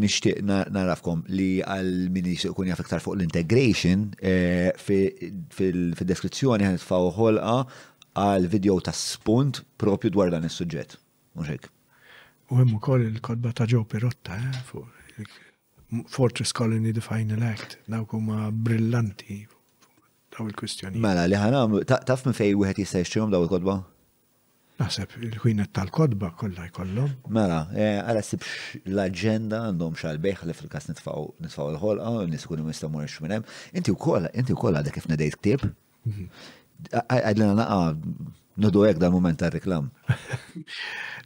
Nishtiq 0.00 0.40
narafkom 0.44 1.22
li 1.30 1.60
għal-min 1.62 2.28
kun 2.56 2.66
jaf 2.70 2.80
iktar 2.82 3.02
fuq 3.04 3.16
l-integration 3.20 4.08
eh, 4.20 4.72
fil-deskrizzjoni 4.82 6.66
għan 6.66 6.80
itfaw 6.80 7.08
ħolqa 7.16 7.58
għal-video 8.18 8.80
ta' 8.86 8.94
spunt 8.98 9.62
propju 9.78 10.10
dwar 10.14 10.30
dan 10.34 10.46
il-sujġet. 10.48 10.96
Muxek. 11.38 11.68
U 12.50 12.58
hemm 12.58 12.76
ukoll 12.78 13.06
il-kodba 13.08 13.52
ta' 13.54 13.66
Joe 13.70 13.84
Pirotta 13.86 14.40
eh, 14.40 14.62
fuq 14.72 16.10
Fortress 16.10 16.50
Colony 16.50 16.90
The 16.90 17.04
Final 17.04 17.44
Act. 17.46 17.78
Dawk 17.86 18.16
huma 18.18 18.48
brillanti 18.50 19.44
daw 20.36 20.46
il-kwistjoni. 20.50 20.98
Mela, 21.02 21.24
li 21.28 21.38
ħanam, 21.38 21.78
taf 21.86 22.24
minn 22.26 22.36
fej 22.36 22.54
wieħed 22.58 22.80
jista' 22.82 23.00
jixtrihom 23.02 23.32
daw 23.32 23.44
il-kodba? 23.46 23.78
Naħseb 24.80 25.12
il-ħwienet 25.22 25.70
tal-kodba 25.76 26.32
kollha 26.38 26.64
jkollhom. 26.66 27.12
Mela, 27.36 27.60
eh, 27.76 28.00
għala 28.02 28.22
sibx 28.26 28.78
l-aġenda 28.90 29.60
għandhom 29.68 29.94
xalbejħ 30.00 30.42
li 30.48 30.56
fil 30.58 30.72
kas 30.72 30.88
nitfgħu 30.90 31.68
l-ħolqa, 31.68 32.24
nies 32.32 32.46
ikunu 32.48 32.66
jistgħu 32.72 32.90
mhux 32.96 33.22
minn 33.22 33.36
hemm. 33.36 33.52
Inti 33.78 33.94
wkoll 33.94 34.26
inti 34.32 34.56
wkoll 34.56 34.80
għadek 34.80 34.96
kif 34.98 35.06
ngħidejt 35.12 35.38
ktieb. 35.38 35.68
Mhm. 36.08 36.26
Għadlina 36.98 37.54
naqa' 37.60 38.10
nodu 38.66 38.84
hekk 38.90 39.00
dal-mument 39.02 39.40
tar-reklam. 39.42 39.90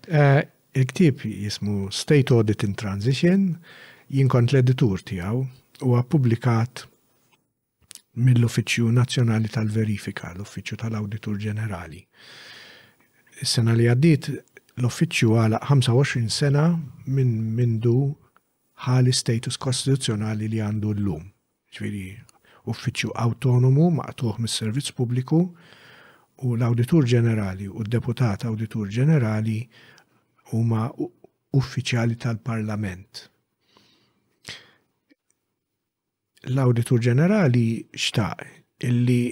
Eh, 0.08 0.40
il-ktieb 0.78 1.20
jismu 1.28 1.90
State 1.92 2.30
Audit 2.32 2.62
in 2.64 2.72
Transition, 2.80 3.42
jinkont 4.14 4.54
l-editur 4.54 5.02
tiegħu 5.04 5.40
u 5.84 5.98
pubblikat 6.14 6.86
mill-Uffiċċju 8.24 8.90
Nazzjonali 8.98 9.50
tal-Verifika, 9.52 10.32
l-Uffiċċju 10.34 10.78
tal-Awditur 10.82 11.38
Ġenerali. 11.44 12.00
Is-sena 13.44 13.74
li 13.78 13.86
għaddiet 13.88 14.28
l-Uffiċċju 14.82 15.36
għala 15.42 15.60
25 15.70 16.40
sena 16.40 16.64
minn 17.06 17.36
mindu 17.58 17.94
ħali 18.86 19.14
status 19.14 19.58
kostituzzjonali 19.58 20.48
li 20.48 20.60
għandu 20.64 20.92
l-lum. 20.98 21.24
Ġviri, 21.78 22.06
uffiċċju 22.70 23.14
autonomu 23.26 23.88
maqtuħ 24.00 24.42
mis-servizz 24.44 24.94
pubbliku 24.98 25.40
u 26.42 26.54
l-Awditur 26.56 27.06
Ġenerali 27.14 27.68
u 27.70 27.82
d-Deputat 27.86 28.46
Awditur 28.50 28.90
Ġenerali 28.92 29.60
huma 30.54 30.88
uffiċjali 30.94 32.16
tal-Parlament. 32.24 33.28
l 36.48 36.58
auditor 36.64 36.98
Ġenerali 37.04 37.66
xtaq 37.92 38.44
illi 38.88 39.30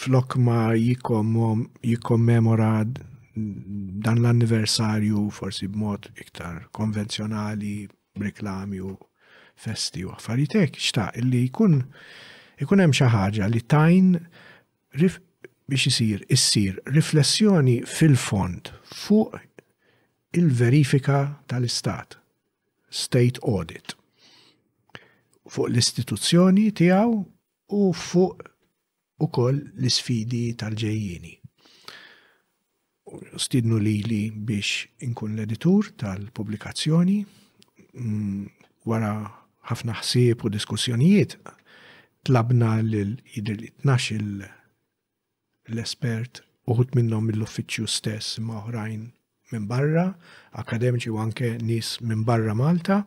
flok 0.00 0.34
ma 0.42 0.70
jikkommemora 0.74 2.72
dan 2.94 4.18
l-anniversarju 4.18 5.28
forsi 5.34 5.68
b'mod 5.70 6.08
iktar 6.24 6.64
konvenzjonali, 6.74 7.86
reklami 8.18 8.80
u 8.82 8.96
festi 9.62 10.02
u 10.06 10.10
affarijiet 10.16 10.80
xtaq 10.88 11.20
illi 11.22 11.44
jkun 11.46 11.78
ikun 12.64 12.82
hemm 12.82 12.96
xi 12.98 13.06
ħaġa 13.14 13.46
li 13.54 13.62
tajn 13.74 14.10
biex 15.68 15.84
isir 15.92 16.26
issir 16.26 16.80
riflessjoni 16.86 17.78
fil-fond 17.86 18.72
fuq 19.06 19.38
il-verifika 20.36 21.20
tal-istat, 21.48 22.18
state 22.92 23.38
audit 23.42 23.94
fuq 25.48 25.70
l-istituzzjoni 25.72 26.68
tiegħu 26.76 27.16
u 27.76 27.92
fuq 27.96 28.46
ukoll 29.24 29.58
l-isfidi 29.80 30.50
tal-ġejjini. 30.60 31.34
Stidnu 33.40 33.78
li 33.80 33.94
li 34.04 34.22
biex 34.30 35.04
inkun 35.06 35.34
l-editur 35.36 35.88
tal-publikazzjoni 36.00 37.18
mm, 37.94 38.40
wara 38.88 39.14
ħafna 39.70 39.96
ħsieb 40.02 40.44
u 40.46 40.52
diskussjonijiet 40.52 41.38
tlabna 42.28 42.74
l-12 42.82 44.18
l-espert 45.72 46.42
uħut 46.68 46.92
minnom 46.96 47.24
mill-uffiċju 47.30 47.88
stess 47.88 48.36
ma' 48.44 48.60
oħrajn 48.62 49.06
minn 49.54 49.64
barra, 49.66 50.10
akademiċi 50.60 51.08
u 51.08 51.16
anke 51.22 51.54
nis 51.64 51.94
minn 52.04 52.26
barra 52.28 52.52
Malta, 52.52 53.00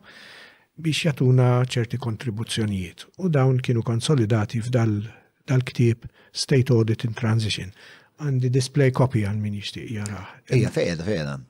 biex 0.80 1.04
jatuna 1.06 1.62
ċerti 1.68 1.98
kontribuzzjonijiet 2.00 3.04
u 3.20 3.28
dawn 3.28 3.58
kienu 3.62 3.82
konsolidati 3.84 4.60
f'dal-ktib 4.62 6.06
State 6.32 6.70
Audit 6.72 7.04
in 7.04 7.14
Transition. 7.18 7.72
Għandi 8.22 8.50
display 8.52 8.90
copy 8.94 9.24
għal 9.26 9.36
min 9.40 9.54
jixtieq 9.60 9.90
jara. 9.92 10.24
Ija, 10.52 10.70
fejda, 10.72 11.04
fejda. 11.04 11.40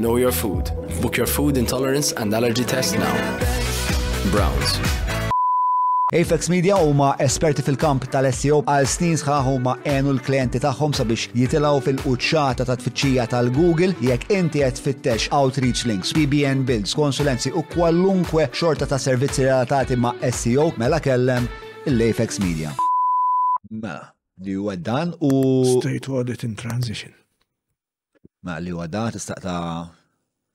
Know 0.00 0.16
your 0.16 0.32
food. 0.32 0.70
Book 1.02 1.16
your 1.18 1.26
food 1.26 1.56
intolerance 1.58 2.12
and 2.12 2.32
allergy 2.32 2.64
test 2.64 2.94
now. 2.96 3.12
Browns. 4.32 4.80
Apex 6.12 6.48
Media 6.50 6.74
huma 6.74 7.12
esperti 7.22 7.62
fil-kamp 7.62 8.02
tal-SEO 8.10 8.56
għal 8.72 8.86
snin 8.90 9.12
sħaħ 9.20 9.44
huma 9.46 9.76
għenu 9.86 10.16
l-klienti 10.16 10.58
tagħhom 10.64 10.96
sabiex 10.98 11.28
jitilgħu 11.38 11.82
fil-quċċata 11.84 12.64
ta' 12.66 12.74
tfittxija 12.80 13.26
tal-Google 13.30 13.92
jekk 14.02 14.32
inti 14.34 14.64
qed 14.64 14.74
tfittex 14.80 15.28
outreach 15.38 15.84
links, 15.86 16.10
PBN 16.16 16.64
builds, 16.66 16.96
konsulenzi 16.98 17.52
u 17.54 17.62
kwallunkwe 17.76 18.48
xorta 18.50 18.88
ta' 18.90 18.98
servizzi 18.98 19.46
relatati 19.46 19.94
ma' 20.02 20.16
SEO 20.34 20.72
mela 20.82 20.98
kellem 20.98 21.46
l-Apex 21.86 22.42
Media. 22.42 22.74
Mela, 23.70 24.10
li 24.42 24.56
huwa 24.58 24.74
dan 24.76 25.14
u. 25.20 25.30
State 25.78 26.10
audit 26.10 26.42
in 26.48 26.56
transition. 26.58 27.14
Ma 28.42 28.58
li 28.58 28.74
huwa 28.74 28.88
dan 28.90 29.14
tista' 29.14 29.38
ta' 29.46 29.62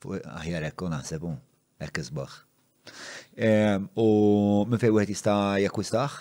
fuq 0.03 0.20
aħjar 0.36 0.68
ekku 0.74 0.91
naħsebu, 0.91 1.32
ekk 1.88 2.03
isbaħ. 2.03 2.43
U 3.36 4.65
minn 4.69 4.79
fej 4.81 4.91
wieħed 4.95 5.11
jista' 5.11 5.36
jakkwistaħ? 5.65 6.13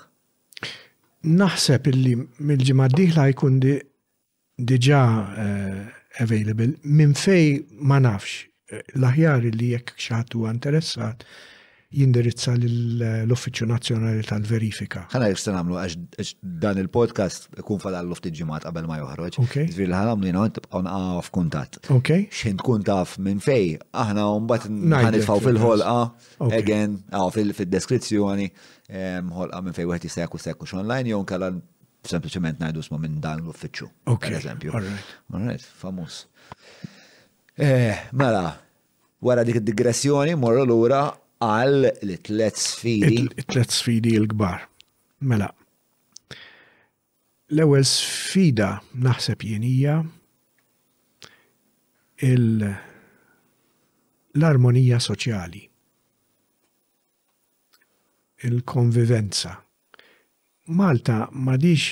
Naħseb 1.24 1.86
illi 1.92 2.14
mill-ġimgħa 2.18 2.88
d-dieħla 2.94 3.26
jkun 3.32 3.60
diġà 3.62 5.02
eh, 5.44 5.78
available 6.20 6.74
minn 6.82 7.14
fej 7.16 7.62
ma 7.78 7.98
nafx 7.98 8.44
eh, 8.74 8.82
l-aħjar 8.98 9.46
li 9.46 9.70
jekk 9.76 9.94
xi 9.96 10.14
ħadd 10.18 10.36
huwa 10.40 10.52
interessat 10.54 11.22
jindirizza 11.95 12.53
l-Uffiċċju 12.59 13.66
Nazzjonali 13.70 14.24
tal-Verifika. 14.26 15.05
Ħana 15.12 15.28
jista 15.30 15.53
nagħmlu 15.55 15.76
għax 15.80 16.30
dan 16.62 16.80
il-podcast 16.82 17.51
ikun 17.62 17.80
fala 17.82 18.01
l 18.03 18.16
ġimgħat 18.24 18.66
qabel 18.66 18.88
ma 18.90 18.97
joħroġ. 19.01 19.38
Żvir 19.68 19.92
li 19.92 19.99
ħanamlu 19.99 20.26
jiena 20.30 20.42
tibqgħu 20.57 20.80
naqgħu 20.88 21.22
f'kuntatt. 21.28 21.78
Okej. 21.95 22.24
X'in 22.32 22.59
tkun 22.62 22.84
taf 22.88 23.14
minn 23.22 23.42
fej, 23.45 23.76
aħna 24.03 24.26
mbagħad 24.47 24.97
ħanitfgħu 25.05 25.38
fil-ħolqa 25.47 26.51
again, 26.51 26.99
aw 27.14 27.30
fil-deskrizzjoni, 27.36 28.49
ħolqa 28.88 29.62
minn 29.62 29.78
fej 29.78 29.88
wieħed 29.92 30.09
jista' 30.11 30.26
jekk 30.26 30.42
sekkux 30.49 30.76
online 30.82 31.14
jew 31.14 31.22
nkella 31.22 31.53
sempliċement 32.05 32.61
ngħidu 32.64 32.82
sma 32.88 33.01
minn 33.05 33.20
dan 33.22 33.42
l-uffiċċju. 33.42 33.90
Per 34.18 34.40
eżempju. 34.40 34.74
Alright, 34.80 35.70
famus. 35.80 36.24
Eh, 37.55 37.95
mela, 38.12 38.57
wara 39.22 39.45
dik 39.47 39.62
id-digressjoni, 39.62 40.34
morru 40.36 40.66
l 40.66 41.14
għal 41.43 41.89
li 42.07 42.14
tlet 42.22 42.55
sfidi. 42.59 43.26
Tlet 43.49 43.70
sfidi 43.74 44.14
l-gbar. 44.18 44.66
Mela. 45.24 45.51
L-ewel 47.55 47.85
sfida 47.87 48.76
naħseb 48.95 49.43
jenija 49.47 49.99
l-armonija 52.24 54.99
soċjali. 55.03 55.64
Il-konvivenza. 58.45 59.55
Malta 60.76 61.26
ma 61.32 61.43
madix 61.53 61.85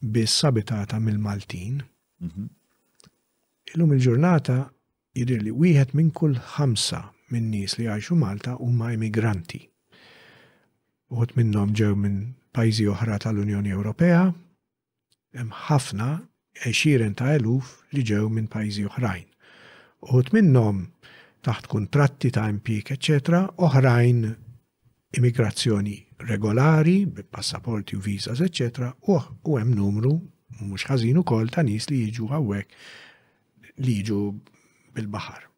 bis-sabitata 0.00 0.98
mill-Maltin. 1.00 1.82
Mhm. 2.20 2.44
Illum 3.74 3.92
il-ġurnata 3.96 4.58
jidir 5.16 5.42
li 5.44 5.50
wieħed 5.52 5.92
minn 5.96 6.10
kull 6.14 6.36
ħamsa 6.54 7.00
minn 7.32 7.48
nis 7.50 7.74
li 7.78 7.86
għajxu 7.88 8.16
Malta 8.20 8.54
huma 8.60 8.90
emigranti. 8.94 9.60
Uħut 11.14 11.34
minnhom 11.38 11.72
ġew 11.76 11.92
minn 11.98 12.16
pajjiżi 12.54 12.86
oħra 12.92 13.18
tal-Unjoni 13.24 13.72
Ewropea, 13.74 14.20
hemm 15.36 15.54
ħafna 15.68 16.08
għexieren 16.64 17.16
ta' 17.18 17.34
eluf 17.38 17.70
li 17.94 18.02
ġew 18.06 18.28
minn 18.30 18.50
pajjiżi 18.52 18.84
oħrajn. 18.90 19.24
Uħut 20.10 20.32
minnhom 20.36 20.82
taħt 21.44 21.68
kontratti 21.72 22.30
ta' 22.32 22.48
impik, 22.52 22.92
eċetera, 22.98 23.44
oħrajn 23.60 24.26
immigrazzjoni 25.14 25.96
regolari, 26.28 27.04
passaporti 27.08 27.96
u 27.98 28.02
visas, 28.04 28.42
eċetera, 28.44 28.92
u 29.12 29.18
hemm 29.56 29.74
numru 29.76 30.16
mhux 30.60 30.86
ħażin 30.90 31.18
ukoll 31.24 31.48
ta' 31.50 31.64
nies 31.66 31.88
li 31.90 32.04
jiġu 32.04 32.28
hawnhekk 32.30 33.80
li 33.82 33.96
jiġu 34.00 34.18
bil-baħar. 34.94 35.53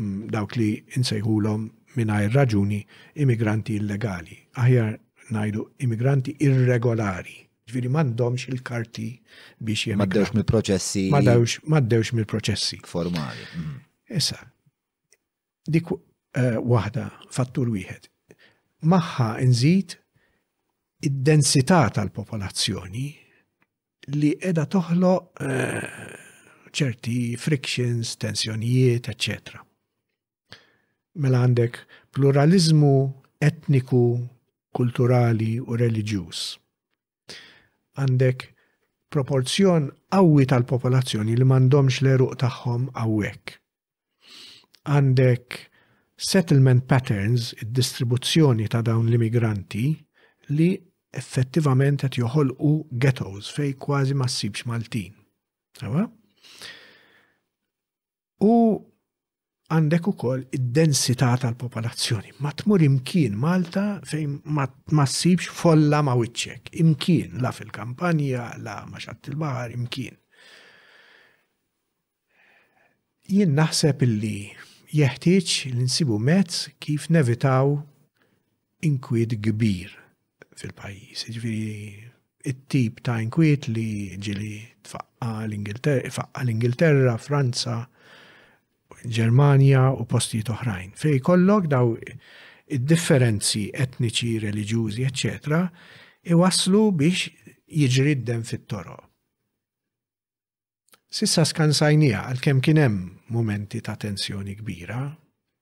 Mm, 0.00 0.26
dawk 0.28 0.56
li 0.58 0.68
insejħulhom 0.98 1.66
mingħajr 1.96 2.32
raġuni 2.36 2.78
immigranti 3.22 3.76
illegali. 3.80 4.36
Aħjar 4.58 4.96
ngħidu 5.30 5.66
immigranti 5.86 6.32
irregolari. 6.42 7.36
Ġviri 7.70 7.90
m'għandhomx 7.94 8.48
il-karti 8.52 9.06
biex 9.64 9.86
jemigraw. 9.86 10.08
Maddewx 10.08 10.34
mill-proċessi. 10.34 11.04
Maddewx 11.70 12.16
mill-proċessi. 12.18 12.80
Formali. 12.90 13.46
Mhm. 13.54 13.76
Issa, 14.18 14.40
dik 15.70 15.92
eh, 15.94 16.58
waħda 16.58 17.04
fattur 17.38 17.70
wieħed. 17.76 18.08
Maħħa 18.94 19.28
nżid 19.46 19.94
id-densità 21.06 21.84
tal-popolazzjoni 22.00 23.06
li 24.18 24.34
edha 24.42 24.66
toħlo 24.66 25.14
eh, 25.38 26.10
ċerti 26.74 27.20
frictions, 27.38 28.16
tensjonijiet, 28.18 29.08
eccetera 29.14 29.62
mela 31.14 31.42
għandek 31.46 31.78
pluralizmu 32.14 32.96
etniku, 33.44 34.00
kulturali 34.74 35.58
u 35.62 35.76
reliġjuż. 35.78 36.38
Għandek 38.00 38.40
proporzjon 39.14 39.86
qawwi 40.10 40.46
tal-popolazzjoni 40.50 41.36
li 41.38 41.46
m'għandhomx 41.46 42.00
l-eruq 42.02 42.34
tagħhom 42.40 42.88
hawnhekk. 42.98 43.54
Għandek 44.90 45.60
settlement 46.18 46.86
patterns, 46.90 47.52
id-distribuzzjoni 47.62 48.66
ta' 48.70 48.82
dawn 48.82 49.06
l-immigranti 49.06 49.92
li 50.58 50.72
effettivament 51.14 52.02
qed 52.02 52.18
joħolqu 52.18 52.72
ghettos 52.98 53.52
fej 53.54 53.76
kważi 53.78 54.18
ma 54.18 54.26
ssibx 54.26 54.66
Maltin. 54.66 55.14
U 58.42 58.52
għandek 59.74 60.06
ukoll 60.10 60.42
id-densità 60.54 61.30
tal-popolazzjoni. 61.42 62.34
Ma 62.44 62.52
tmur 62.56 62.82
imkien 62.84 63.34
Malta 63.40 63.98
fejn 64.06 64.36
ma 64.54 64.66
ssibx 65.06 65.48
folla 65.52 65.98
ma 66.06 66.14
wiċċek. 66.18 66.70
Imkien 66.82 67.40
la 67.42 67.50
fil-kampanja, 67.54 68.52
la 68.62 68.76
xatt 68.94 69.30
il-bahar, 69.32 69.74
imkien. 69.74 70.16
Jien 73.34 73.54
naħseb 73.56 74.02
illi 74.04 74.36
jeħtieġ 74.94 75.54
li 75.72 75.86
nsibu 75.88 76.18
mezz 76.22 76.68
kif 76.82 77.08
nevitaw 77.12 77.72
inkwiet 78.84 79.38
kbir 79.42 79.94
fil-pajjiż. 80.60 81.24
Ġifieri 81.32 82.10
it-tip 82.52 83.00
ta' 83.06 83.18
inkwiet 83.24 83.66
li 83.72 83.88
ġili 84.20 84.60
tfaqqa 84.84 85.32
l-Ingilterra, 85.48 86.12
faqqa 86.12 86.44
l-Ingilterra, 86.44 87.16
Franza, 87.18 87.78
Ġermanja 89.12 89.90
u 90.00 90.06
postijiet 90.08 90.48
oħrajn. 90.50 90.92
Fej 90.96 91.20
kollok 91.26 91.68
daw 91.68 91.92
id-differenzi 92.64 93.66
etniċi, 93.76 94.38
reliġjużi, 94.46 95.04
eccetera, 95.04 95.60
iwaslu 96.32 96.84
biex 96.96 97.28
jiġri 97.68 98.14
fit-toro. 98.48 98.96
Sissa 101.14 101.44
skansajnija 101.46 102.24
għal-kem 102.30 102.60
kienem 102.64 102.96
momenti 103.28 103.80
ta' 103.80 103.94
tensjoni 103.96 104.56
kbira, 104.58 105.04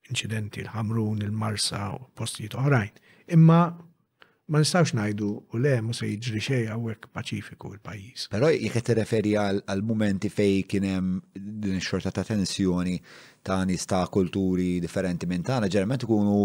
incidenti 0.09 0.63
l-ħamrun, 0.63 1.21
il-marsa 1.27 1.91
u 1.99 2.07
postijiet 2.17 2.55
oħrajn, 2.63 2.93
imma 3.37 3.65
ma 4.53 4.59
nistawx 4.61 4.93
najdu 4.97 5.29
u 5.55 5.59
le 5.65 5.79
mu 5.87 5.95
se 5.97 6.05
jiġri 6.13 6.41
xej 6.47 6.63
għawek 6.75 7.07
paċifiku 7.17 7.71
l-pajis. 7.73 8.27
Pero 8.35 8.51
jek 8.53 8.77
te 8.85 8.95
referi 8.99 9.33
għal 9.41 9.81
momenti 9.89 10.29
fej 10.29 10.67
kienem 10.69 11.07
din 11.35 11.81
xorta 11.81 12.13
ta' 12.13 12.25
tensjoni 12.35 12.99
ta' 13.47 13.63
nista' 13.69 14.03
kulturi 14.17 14.75
differenti 14.85 15.27
minn 15.31 15.43
tagħna 15.47 15.71
ġerment 15.73 16.05
ikunu 16.05 16.43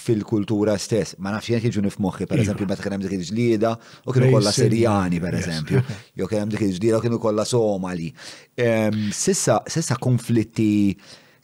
fil-kultura 0.00 0.74
stess. 0.78 1.16
Ma 1.18 1.32
nafx 1.32 1.54
jien 1.54 1.64
kienġu 1.64 1.82
nifmoħi, 1.88 2.28
per 2.28 2.36
iva. 2.38 2.44
eżempju, 2.44 2.68
meta 2.70 2.84
kien 2.84 2.94
hemm 2.98 3.06
dik 3.08 3.16
il-ġlieda 3.16 3.72
u 4.04 4.14
kienu 4.14 4.28
kollha 4.36 4.52
Sirjani, 4.54 5.22
per 5.24 5.38
eżempju, 5.40 5.80
jew 6.20 6.28
kien 6.30 6.44
hemm 6.44 6.52
dik 6.52 6.66
il 6.68 6.94
u 7.00 7.02
kienu 7.06 7.18
kollha 7.24 7.48
Somali. 7.48 8.12
Ehm, 8.68 9.08
sissa 9.16 9.96
konflitti 9.98 10.68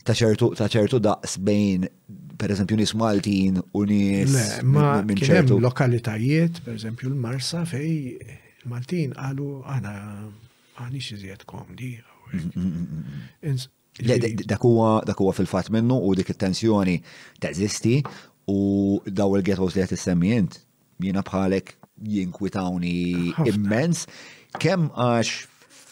ta' 0.07 0.15
ċertu 0.15 1.01
daqs 1.09 1.41
bejn 1.41 1.89
per 2.37 2.51
eżempju 2.53 2.77
nis 2.77 2.95
Maltin 2.95 3.61
u 3.73 3.85
nis. 3.85 4.31
Ma 4.63 5.05
lokalitajiet, 5.69 6.61
per 6.65 6.75
eżempju 6.75 7.11
l-Marsa 7.11 7.65
fej 7.69 8.19
Maltin 8.71 9.13
għalu 9.17 9.49
għana 9.71 9.93
għani 10.83 10.99
xiziet 11.05 11.45
komdi. 11.51 11.93
Mm-hmm. 12.33 14.45
Dak 14.47 14.61
huwa 15.21 15.33
fil-fat 15.39 15.69
minnu 15.75 15.97
u 16.09 16.15
dik 16.19 16.31
it-tensjoni 16.35 16.97
teżisti 17.43 17.97
u 18.53 18.55
daw 19.07 19.31
il 19.39 19.43
getos 19.47 19.75
li 19.75 19.81
għet 19.83 19.97
issemmijent 19.97 20.53
jiena 21.03 21.23
bħalek 21.27 21.67
jinkwitawni 22.13 22.97
immens. 23.49 23.99
Kem 24.61 24.81
għax 24.93 25.29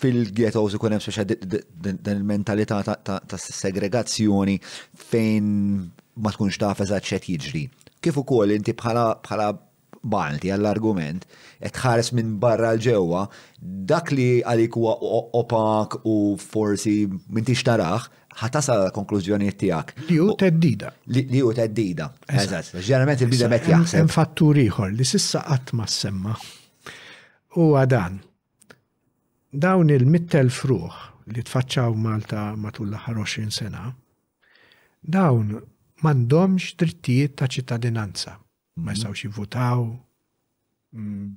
fil-ghettos 0.04 0.70
ikun 0.76 0.92
hemm 0.98 1.18
din 1.24 1.98
il-mentalità 2.16 2.76
ta' 2.84 3.38
segregazzjoni 3.40 4.56
fejn 5.08 5.46
ma 6.16 6.30
tkunx 6.32 6.56
taf 6.62 6.80
eżatt 6.84 7.06
xed 7.06 7.26
jiġri. 7.30 7.62
Kif 8.04 8.18
ukoll 8.20 8.52
inti 8.54 8.74
bħala 8.78 9.48
balti 10.04 10.50
għall-argument, 10.52 11.22
ħares 11.64 12.12
minn 12.12 12.34
barra 12.40 12.74
l-ġewwa, 12.76 13.22
dak 13.88 14.10
li 14.12 14.42
għalik 14.44 14.74
huwa 14.76 14.98
opak 15.38 15.98
u 16.04 16.16
forsi 16.40 16.98
minn 17.32 17.46
tix 17.48 17.64
tarax, 17.64 18.10
ħatasa 18.42 18.76
konklużjoni 18.92 19.48
tijak. 19.56 19.94
Li 20.08 20.18
u 20.20 20.34
teddida. 20.38 20.90
Li 21.14 21.40
u 21.40 21.54
teddida. 21.56 22.10
Eżat, 22.28 22.74
ġenerament 22.84 23.22
il-bida 23.24 23.48
met 23.50 23.66
jaħseb. 23.70 24.10
fattur 24.12 24.60
ieħor 24.60 24.92
li 24.98 25.06
sissa 25.08 25.42
qatt 25.48 25.72
ma 25.78 25.86
semma. 25.88 26.36
U 27.62 27.72
għadan, 27.78 28.18
dawn 29.64 29.94
il-mittel 29.94 30.50
fruħ 30.52 31.04
li 31.32 31.42
tfaċċaw 31.46 31.94
Malta 31.96 32.50
matul 32.60 32.90
l-20 32.92 33.50
sena, 33.54 33.86
dawn 35.00 35.54
mandomx 36.04 36.74
drittijiet 36.78 37.36
ta' 37.40 37.46
ċittadinanza. 37.50 38.34
Ma 38.78 38.82
mm. 38.82 38.96
jistawx 38.96 39.22
jivvutaw. 39.26 39.84
Mm. 40.98 41.30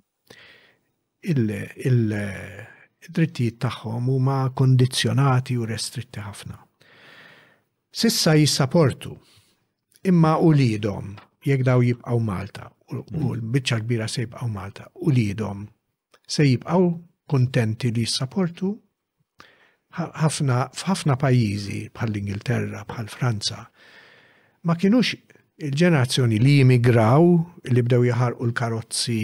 Il-drittijiet 1.84 3.58
tagħhom 3.64 4.10
huma 4.12 4.40
kondizzjonati 4.56 5.58
u 5.60 5.66
restritti 5.68 6.24
ħafna. 6.24 6.58
Sissa 7.98 8.36
jissaportu 8.38 9.16
imma 10.08 10.36
u 10.46 10.52
lidhom 10.54 11.16
jekk 11.48 11.64
daw 11.68 11.82
jibqaw 11.84 12.20
Malta 12.28 12.68
u 12.92 13.00
mm. 13.00 13.30
l-biċċa 13.40 13.84
kbira 13.86 14.10
se 14.12 14.26
jibqaw 14.28 14.52
Malta 14.52 14.88
u 15.04 15.14
lidhom 15.16 15.64
se 16.28 16.46
jibqaw 16.46 16.90
kontenti 17.32 17.90
li 17.96 18.04
jissaportu 18.06 18.74
ħafna 19.98 20.62
f'ħafna 20.78 21.16
pajjiżi 21.24 21.80
bħal 21.96 22.12
l-Ingilterra, 22.14 22.84
bħal 22.92 23.08
Franza, 23.10 23.64
ma 24.68 24.76
kienux 24.76 25.14
il-ġenerazzjoni 25.58 26.38
li 26.44 26.58
jimigraw, 26.60 27.30
li 27.74 27.82
bdew 27.86 28.04
jaħarqu 28.12 28.46
l-karozzi 28.50 29.22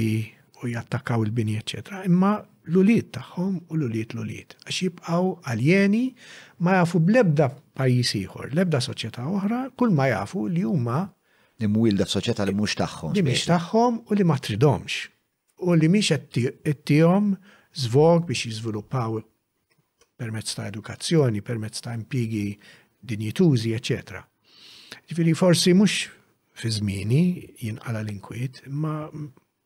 u 0.63 0.69
jattakaw 0.71 1.21
il-bini, 1.27 1.57
ecc. 1.59 1.91
Imma 2.07 2.31
l-uliet 2.71 3.11
tagħhom 3.17 3.57
u 3.69 3.77
l-uliet 3.79 4.15
l-uliet. 4.15 4.55
Għax 4.63 4.79
jibqaw 4.85 5.27
għaljeni 5.49 6.01
ma 6.65 6.79
jafu 6.79 7.01
blebda 7.05 7.49
pajjiż 7.77 8.13
ieħor, 8.23 8.47
lebda 8.57 8.81
soċjetà 8.87 9.27
oħra, 9.29 9.59
kull 9.77 9.93
ma 9.95 10.09
jafu 10.11 10.47
li 10.55 10.65
huma 10.69 11.03
imwielda 11.63 12.03
soċieta 12.09 12.43
li 12.49 12.55
mhux 12.57 12.75
tagħhom. 12.81 13.13
Li 13.15 13.23
mux 13.27 13.45
tagħhom 13.51 14.01
u 14.09 14.17
li 14.19 14.25
ma 14.27 14.39
tridomx. 14.39 15.05
U 15.69 15.75
li 15.79 15.87
mhix 15.93 16.11
ittihom 16.73 17.29
zvog 17.85 18.25
biex 18.27 18.49
jizvilupaw 18.49 19.21
permezz 20.19 20.57
ta' 20.57 20.65
edukazzjoni, 20.73 21.43
permezz 21.45 21.83
ta' 21.85 21.93
impigi 21.95 22.49
dinjitużi, 23.07 23.71
eċetera. 23.77 24.23
Ġifiri 25.11 25.33
forsi 25.37 25.73
mux 25.77 26.05
fi 26.59 26.69
zmini 26.71 27.21
jinqala 27.65 28.03
l-inkwiet, 28.05 28.61
ma 28.69 29.01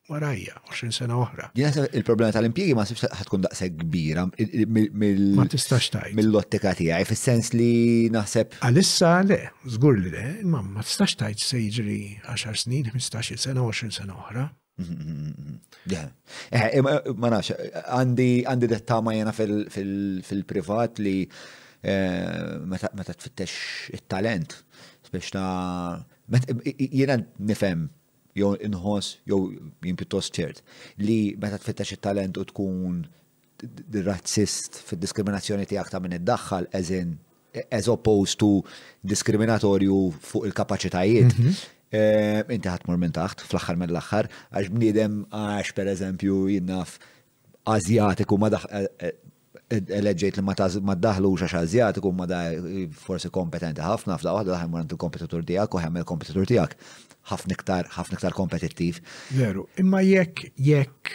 warajja, 0.08 0.54
20 0.72 0.94
sena 0.96 1.18
oħra. 1.20 1.50
Jena 1.58 1.84
il-problema 1.98 2.32
tal-impjegi 2.32 2.76
ma 2.78 2.86
sibx 2.88 3.10
ħatkun 3.20 3.42
daqsa 3.44 3.68
kbira 3.76 4.22
mill- 4.28 5.34
Mill-lottika 5.36 6.72
tiegħi, 6.78 7.08
fis-sens 7.10 7.52
li 7.58 7.68
naħseb. 8.14 8.56
Għalissa 8.64 9.10
le, 9.28 9.40
zgur 9.76 10.00
li 10.00 10.14
le, 10.14 10.24
imma 10.46 10.62
ma 10.64 10.84
tistax 10.86 11.18
tajt 11.20 11.44
se 11.44 11.60
jiġri 11.60 11.98
10 12.24 12.62
snin, 12.64 12.88
15 12.94 13.36
sena, 13.36 13.66
20 13.68 13.94
sena 14.00 14.16
oħra. 14.22 14.48
Mm-hmm. 14.78 15.56
Eh, 15.90 16.02
eh, 16.54 16.80
ma 17.18 17.30
nafx, 17.34 17.50
għandi 17.90 18.46
ma 19.02 19.14
jena 19.18 19.32
fil-privat 19.34 21.00
li 21.02 21.16
eh, 21.26 22.60
meta 22.62 22.92
tfittex 23.12 23.90
it-talent 23.98 24.54
biex 25.12 25.30
ta' 25.36 26.00
jena 27.00 27.16
nifem, 27.50 27.88
jew 28.38 28.52
inħoss, 28.68 29.14
jew 29.28 29.40
jien 29.82 29.98
ċert, 29.98 30.62
li 31.06 31.20
meta 31.40 31.58
tfittax 31.60 31.96
it-talent 31.96 32.36
u 32.38 32.44
tkun 32.50 33.06
razzist 34.06 34.78
fil-diskriminazzjoni 34.88 35.66
tiegħek 35.68 35.90
ta' 35.92 36.02
min 36.04 36.16
iddaħħal 36.20 36.68
eżin 36.80 37.16
as 37.74 37.88
opposed 37.90 38.38
to 38.38 38.62
diskriminatorju 39.02 39.96
fuq 40.28 40.46
il-kapacitajiet. 40.48 41.32
Mhm. 41.38 41.56
Eh, 41.90 42.42
inti 42.52 42.68
ħatmur 42.68 42.98
minn 43.00 43.14
taħt, 43.16 43.46
fl 43.48 43.56
axħar 43.56 43.78
mill 43.80 43.94
l 43.94 43.98
axħar 43.98 44.26
għax 44.52 44.74
bniedem 44.76 45.14
għax 45.32 45.72
per 45.78 45.88
eżempju 45.94 46.42
jinnaf 46.58 46.98
Azjatiku 47.68 48.36
ma 48.40 48.48
eh, 48.56 48.84
eh, 49.08 49.12
eleġġejt 49.68 50.38
li 50.40 50.44
ma 50.44 50.54
xa 50.56 50.68
għax 50.68 52.00
kum 52.00 52.16
ma 52.20 52.26
da 52.26 52.40
forsi 53.04 53.30
kompetenti 53.32 53.84
ħafna 53.84 54.16
f'da 54.16 54.32
waħda 54.34 54.54
daħem 54.56 54.76
għan 54.80 54.92
il-kompetitur 54.94 55.44
tiegħek 55.44 55.74
u 55.76 55.80
ħemmel 55.82 56.02
il-kompetitur 56.04 56.48
tiegħek 56.48 56.76
ħafna 57.28 57.54
iktar 58.16 58.36
kompetittiv. 58.36 59.00
Veru, 59.36 59.66
imma 59.80 60.00
jekk 60.04 60.48
jekk 60.56 61.12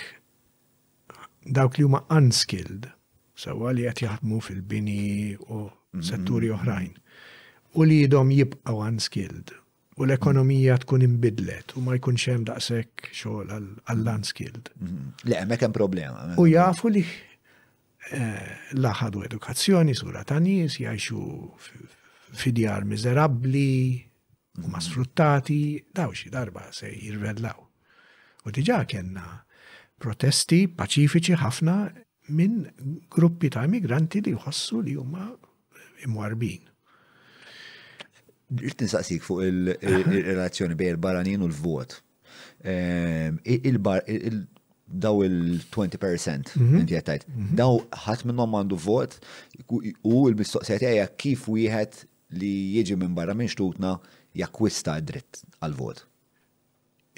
dawk 1.50 1.78
li 1.80 1.88
huma 1.88 2.04
unskilled 2.14 2.92
sawa 3.36 3.74
li 3.74 3.88
qed 3.90 4.06
jaħdmu 4.06 4.42
fil-bini 4.46 5.00
u 5.50 5.64
mhm. 5.66 6.06
setturi 6.12 6.54
oħrajn 6.54 6.94
u 7.74 7.90
li 7.90 8.04
jidhom 8.04 8.30
jibqgħu 8.38 8.86
unskilled 8.86 9.58
u 9.98 10.06
l-ekonomija 10.08 10.78
tkun 10.86 11.02
imbidlet 11.08 11.74
u 11.78 11.82
ma 11.86 11.98
jkunx 11.98 12.30
hemm 12.36 12.46
daqshekk 12.52 13.10
xogħol 13.10 13.58
għall-unskilled. 13.90 14.70
Mhm. 14.78 15.14
Le, 15.26 15.42
hemmhekk 15.42 15.68
hemm 15.70 15.80
problema. 15.82 16.30
U 16.38 16.46
jafu 16.52 16.94
li 16.94 17.08
Eh, 18.12 18.48
laħadu 18.76 19.22
edukazzjoni, 19.30 19.94
sura 19.96 20.26
ta' 20.28 20.40
nies, 20.44 20.76
jgħajxu 20.76 22.36
fidjar 22.42 22.84
miserabli, 22.84 24.02
huma 24.60 24.76
mhm. 24.76 24.84
sfruttati, 24.84 25.60
daw 25.96 26.12
xi 26.12 26.32
darba 26.34 26.66
se 26.76 26.92
jirvedlaw. 26.92 27.64
U 28.44 28.52
diġà 28.52 28.82
kellna 28.92 29.24
protesti 30.04 30.66
paċifiċi 30.68 31.38
ħafna 31.40 31.78
minn 32.36 32.66
gruppi 33.14 33.48
ta' 33.54 33.64
migranti 33.72 34.20
li 34.26 34.34
jħossu 34.36 34.82
li 34.84 34.98
huma 35.00 35.30
imwarbin. 36.04 36.68
Tinsaqsik 38.84 39.24
fuq 39.24 39.48
il-relazzjoni 39.48 40.76
bejn 40.78 40.98
il-baranin 40.98 41.48
u 41.48 41.48
l-vot 41.48 42.02
daw 44.88 45.23
il-20% 45.23 46.55
mhm. 46.60 46.77
inti 46.80 46.93
jattajt. 46.95 47.26
Mhm. 47.30 47.55
Daw 47.57 47.77
ħat 48.05 48.26
minnom 48.27 48.55
għandu 48.60 48.77
vot 48.84 49.15
u 49.72 50.26
il-mistoqsijat 50.30 50.84
għajja 50.84 51.05
kif 51.19 51.47
wieħed 51.51 52.01
li 52.39 52.51
jieġi 52.76 52.97
minn 52.99 53.15
barra 53.15 53.35
minn 53.38 53.49
xtutna 53.51 53.95
jakwista 54.38 54.97
dritt 55.01 55.43
għal-vot. 55.64 56.03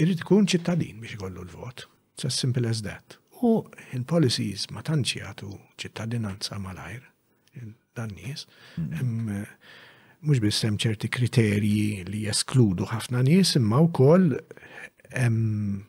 Irrid 0.04 0.22
tkun 0.26 0.48
ċittadin 0.52 1.00
biex 1.02 1.18
ikollu 1.18 1.46
l-vot. 1.48 1.86
It's 2.16 2.26
as 2.28 2.38
simple 2.40 2.68
as 2.70 2.84
that. 2.84 3.18
U 3.42 3.64
il-policies 3.96 4.70
ma 4.72 4.84
tantx 4.86 5.18
jagħtu 5.20 5.50
ċittadinanza 5.82 6.60
malajr 6.62 7.04
dan-nies. 7.96 8.46
Mm. 8.80 9.44
Mhux 10.26 10.42
biss 10.44 10.66
hemm 10.68 10.78
ċerti 10.82 11.08
kriterji 11.12 12.04
li 12.08 12.26
jeskludu 12.26 12.88
ħafna 12.92 13.24
nies, 13.24 13.54
imma 13.56 13.80
wkoll 13.88 14.36
hemm 15.16 15.84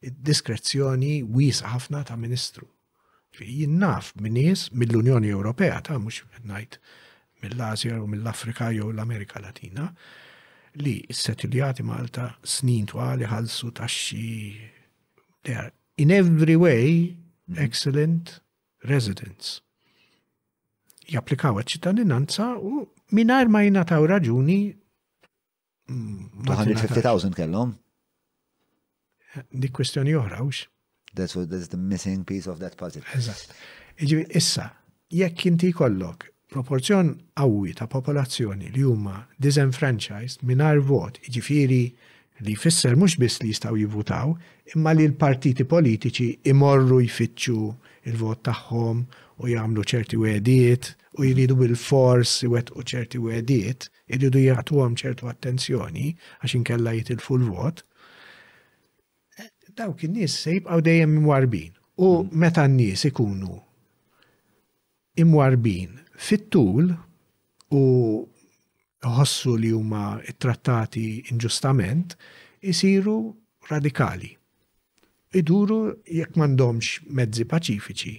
diskrezzjoni 0.00 1.22
wis 1.28 1.62
ħafna 1.64 2.02
ta' 2.08 2.16
ministru. 2.20 2.68
Jien 3.38 3.76
naf 3.78 4.10
nies 4.18 4.68
mill-Unjoni 4.74 5.30
Ewropea 5.34 5.80
ta' 5.86 5.98
mhux 6.00 6.22
ngħid 6.42 6.78
mill-Asja 7.42 7.98
u 8.02 8.08
mill-Afrika 8.10 8.70
jew 8.74 8.88
l-Amerika 8.90 9.42
Latina 9.44 9.86
li 10.82 10.96
s-setiljati 11.12 11.84
Malta 11.86 12.32
snin 12.42 12.88
twali 12.90 13.28
ħalsu 13.30 13.72
taxxi. 13.78 14.24
They 15.44 15.54
are 15.56 15.70
in 15.96 16.10
every 16.10 16.56
way 16.56 16.86
mm-hmm. 16.86 17.58
excellent 17.62 18.34
residents. 18.84 19.60
Japplikaw 21.08 21.62
ċittadinanza 21.64 22.50
u 22.58 22.88
minar 23.16 23.48
ma 23.48 23.62
jinataw 23.64 24.04
raġuni. 24.10 24.58
250,000 25.88 25.92
mm, 26.42 27.36
kellhom 27.38 27.70
dik 29.62 29.72
kwestjoni 29.78 30.14
oħra 30.16 30.40
ux. 30.46 30.64
That's 31.14 31.36
what 31.36 31.48
that's 31.52 31.68
the 31.74 31.78
missing 31.80 32.24
piece 32.24 32.46
of 32.50 32.58
that 32.62 32.76
puzzle. 32.80 33.02
Eżatt. 33.16 33.52
Iġi 34.04 34.22
issa, 34.40 34.68
jekk 35.12 35.46
inti 35.50 35.72
kollok 35.76 36.28
proporzjon 36.52 37.10
qawwi 37.40 37.74
ta' 37.76 37.88
popolazzjoni 37.90 38.70
li 38.74 38.84
huma 38.86 39.16
disenfranchised 39.42 40.44
mingħajr 40.48 40.82
vot, 40.88 41.18
jiġifieri 41.26 41.80
li 42.46 42.54
jfisser 42.54 42.94
mhux 42.96 43.18
biss 43.20 43.40
li 43.42 43.50
jistgħu 43.52 43.80
jivvutaw, 43.82 44.32
imma 44.76 44.92
li 44.96 45.08
l-partiti 45.10 45.66
politiċi 45.68 46.28
imorru 46.52 47.00
jfittxu 47.06 47.58
il-vot 48.08 48.44
tagħhom 48.46 49.02
u 49.42 49.50
jagħmlu 49.50 49.84
ċerti 49.92 50.16
wedijiet 50.22 50.92
u 51.18 51.26
jridu 51.26 51.56
bil-fors 51.58 52.36
u 52.48 52.54
ċerti 52.56 53.18
wedijiet, 53.26 53.88
jridu 54.08 54.40
jagħtuhom 54.46 54.96
ċertu 55.02 55.28
attenzjoni 55.34 56.12
għax 56.44 56.56
inkella 56.62 56.94
jitilfu 57.00 57.36
l-vot 57.42 57.82
dawk 59.78 60.02
in-nies 60.06 60.34
se 60.42 60.56
jibqgħu 60.58 60.82
dejjem 60.88 61.16
imwarbin. 61.20 61.74
U 62.02 62.08
mm. 62.22 62.38
meta 62.42 62.64
n-nies 62.68 63.04
ikunu 63.10 63.58
imwarbin 65.22 65.96
fit-tul 66.14 66.90
u 67.74 67.82
ħossu 69.16 69.54
li 69.62 69.70
huma 69.74 70.02
trattati 70.42 71.04
inġustament, 71.32 72.16
isiru 72.66 73.16
radikali. 73.70 74.32
Iduru 75.38 75.78
jekk 76.08 76.38
m'għandhomx 76.38 77.04
mezzi 77.18 77.44
paċifiċi 77.50 78.14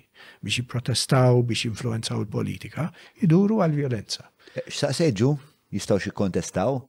biex 0.45 0.61
jipprotestaw, 0.61 1.39
biex 1.47 1.65
influenzaw 1.71 2.21
il-politika, 2.23 2.87
iduru 3.25 3.59
għal-violenza. 3.65 4.27
Eh, 4.59 4.65
X'saqsejġu 4.69 5.31
jistgħu 5.75 5.99
xikkontestaw? 6.05 6.79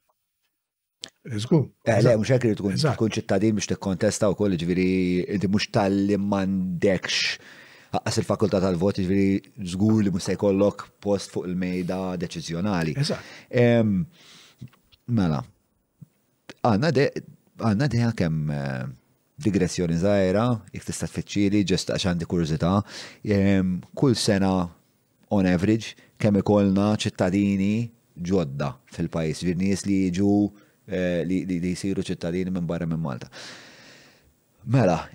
Iżgur. 1.37 1.69
Eh, 1.91 2.01
le, 2.05 2.15
mux 2.21 2.31
ekri 2.35 2.53
tkun 2.57 2.77
tkun 2.81 3.13
ċittadin 3.15 3.57
biex 3.59 3.69
tikkontesta 3.71 4.29
u 4.33 4.37
koll 4.39 4.57
ġviri, 4.61 4.87
jiġifieri 4.89 5.37
inti 5.37 5.49
mux 5.53 5.69
tal-li 5.75 6.17
mandekx 6.17 7.97
għas 8.01 8.21
il-fakultà 8.23 8.61
tal-vot, 8.65 9.01
ġviri, 9.05 9.27
jiġifieri 9.33 9.73
zgur 9.75 10.03
li 10.07 10.13
musa 10.15 10.35
jkollok 10.37 10.85
post 11.05 11.33
fuq 11.35 11.49
il-mejda 11.51 12.01
deċizjonali. 12.23 12.97
Mela, 15.11 15.41
għanna 16.71 16.93
de, 17.01 17.09
għanna 17.59 17.91
de 17.93 18.07
eh, 18.11 18.61
digressjoni 19.45 19.99
zaħira, 20.03 20.47
jek 20.77 20.89
tista 20.89 21.09
tfittxili, 21.11 21.65
ġest 21.69 21.95
għaxan 21.95 22.21
di 22.21 22.29
kurzita, 22.29 22.75
kull 23.97 24.17
sena 24.21 24.55
on 25.33 25.47
average 25.47 25.95
kemm 26.21 26.41
ikolna 26.43 26.93
ċittadini 27.01 27.73
ġodda 28.21 28.75
fil-pajis, 28.93 29.45
virnies 29.49 29.87
li 29.89 30.03
ġu 30.15 30.33
Eh, 30.91 31.21
li 31.25 31.45
jisiru 31.63 32.03
ċittadini 32.03 32.51
minn 32.51 32.67
barra 32.67 32.83
minn 32.89 32.99
Malta. 33.01 33.29
Mela, 34.75 35.07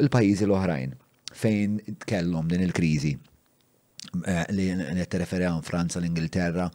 il-pajizi 0.00 0.44
eh, 0.46 0.48
l-oħrajn 0.48 0.92
fejn 1.36 1.74
tkellhom 2.06 2.46
din 2.48 2.62
il-kriżi 2.64 3.10
eh, 3.12 4.46
li 4.56 4.66
qed 5.04 5.26
għan 5.26 5.60
Franza, 5.66 5.96
l-Ingilterra, 6.00 6.66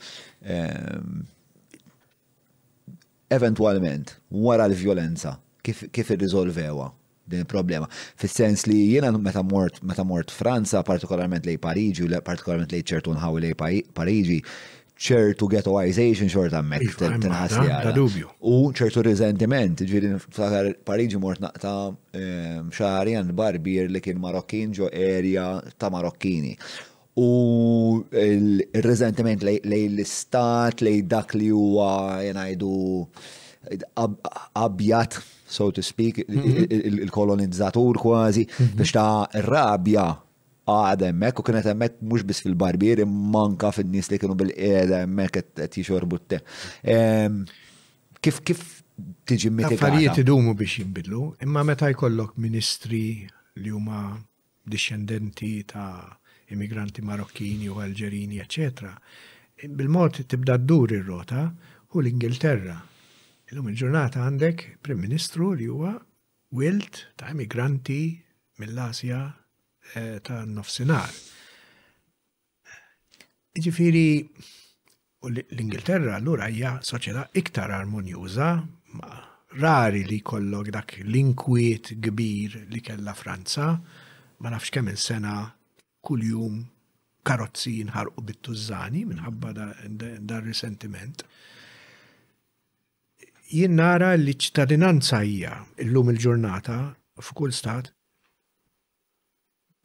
eventualment, 3.31 4.07
wara 4.29 4.67
l-violenza, 4.69 5.39
kif 5.65 6.07
irriżolvewa 6.13 6.91
din 7.31 7.39
il-problema. 7.47 7.85
Fis-sens 8.19 8.59
li 8.69 8.79
jiena 8.91 9.09
meta 9.17 9.41
mort 9.45 9.81
meta 9.87 10.03
mort 10.05 10.29
Franza, 10.33 10.83
partikolarment 10.85 11.45
lej 11.49 11.57
Pariġi, 11.65 12.05
partikolarment 12.25 12.69
lej 12.75 12.83
ċertu 12.93 13.09
nħawi 13.15 13.37
lej 13.47 13.53
Pariġi, 13.97 14.39
ċertu 15.01 15.47
ghettoization 15.49 16.29
mek, 16.69 16.93
t 16.95 17.09
tenħas 17.09 17.55
li 17.63 17.71
għal. 17.71 18.21
U 18.45 18.59
ċertu 18.71 19.01
rizentiment, 19.07 19.81
ġviri 19.81 20.11
flakar 20.29 20.69
Parigi 20.85 21.17
mort 21.17 21.41
naqta 21.41 21.73
xari 22.69 23.15
ehm, 23.15 23.25
għan 23.25 23.33
barbier 23.37 23.89
li 23.89 24.01
kien 24.03 24.21
Marokkin 24.21 24.73
ġo 24.77 24.91
erja 24.93 25.47
ta' 25.77 25.89
Marokkini. 25.91 26.53
U 27.17 27.99
il-rizentiment 28.13 29.41
lej 29.43 29.57
l-istat, 29.67 30.83
lej 30.85 31.01
dak 31.11 31.33
li 31.35 31.49
huwa 31.51 32.21
jenajdu 32.23 32.71
abjat, 34.57 35.17
so 35.47 35.69
to 35.75 35.83
speak, 35.83 36.21
mhm. 36.27 37.03
il-kolonizzatur 37.03 37.99
kważi, 38.01 38.45
mhm. 38.51 38.75
biex 38.81 38.95
ta' 38.95 39.49
rabja 39.49 40.07
għada 40.69 41.07
emmek 41.09 41.39
u 41.41 41.45
kienet 41.45 41.65
emmek 41.71 41.95
mux 42.05 42.23
bis 42.27 42.41
fil-barbier 42.43 43.01
manka 43.09 43.71
fil-nis 43.73 44.09
li 44.11 44.19
kienu 44.21 44.35
bil 44.37 44.51
għada 44.53 45.01
emmek 45.07 45.33
qed 45.39 45.63
jixorbu 45.79 46.19
te. 46.31 46.41
Kif 48.21 48.41
kif 48.45 48.63
tiġi 49.27 49.49
mitigata? 49.49 49.79
Affarijiet 49.79 50.19
idumu 50.21 50.53
biex 50.57 50.81
jinbidlu, 50.83 51.21
imma 51.41 51.63
meta 51.65 51.89
jkollok 51.91 52.35
ministri 52.41 53.03
li 53.57 53.73
huma 53.73 54.03
discendenti 54.63 55.57
ta' 55.67 56.19
immigranti 56.53 57.01
marokkini 57.01 57.69
u 57.71 57.79
alġerini, 57.81 58.37
eccetera, 58.43 58.91
bil-mod 59.71 60.21
tibda 60.29 60.59
ddur 60.61 60.93
ir-rota 60.99 61.45
u 61.95 62.01
l-Ingilterra. 62.03 62.77
Illum 63.51 63.67
il-ġurnata 63.71 64.21
għandek 64.23 64.65
Prim 64.83 65.01
Ministru 65.03 65.53
li 65.57 65.65
huwa 65.71 65.95
wilt 66.55 67.05
ta' 67.19 67.31
immigranti 67.33 68.01
mill-Asja, 68.61 69.23
Eh, 69.93 70.19
ta' 70.23 70.45
nofsinar. 70.47 71.09
Ġifiri, 73.59 74.23
l-Ingilterra 75.27 76.13
allura 76.15 76.47
hija 76.47 76.77
soċjetà 76.79 77.25
iktar 77.41 77.73
armonjuża, 77.75 78.47
rari 79.59 80.05
li 80.07 80.21
kollok 80.23 80.71
dak 80.77 80.95
l-inkwiet 81.03 81.91
kbir 82.07 82.55
li 82.71 82.79
kella 82.85 83.11
Franza, 83.19 83.67
ma 84.39 84.53
nafx 84.55 84.71
kemm 84.77 84.93
sena 84.95 85.33
kuljum 86.07 86.61
karozzi 87.27 87.75
nħarqu 87.89 88.23
bit-tużani 88.29 89.03
minħabba 89.11 89.51
dar 89.59 90.47
risentiment. 90.47 91.25
Jien 93.51 93.75
nara 93.75 94.13
li 94.15 94.39
ċittadinanza 94.39 95.19
hija 95.27 95.65
illum 95.83 96.15
il-ġurnata 96.15 96.79
f'kull 97.21 97.51
stat 97.51 97.91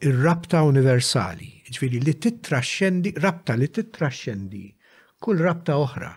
ir-rabta 0.05 0.61
universali, 0.69 1.49
ġviri 1.73 1.99
li 2.05 2.13
titrascendi, 2.21 3.13
rabta 3.25 3.55
li 3.57 3.67
titrascendi 3.73 4.65
kull 5.25 5.41
rabta 5.41 5.79
oħra 5.81 6.11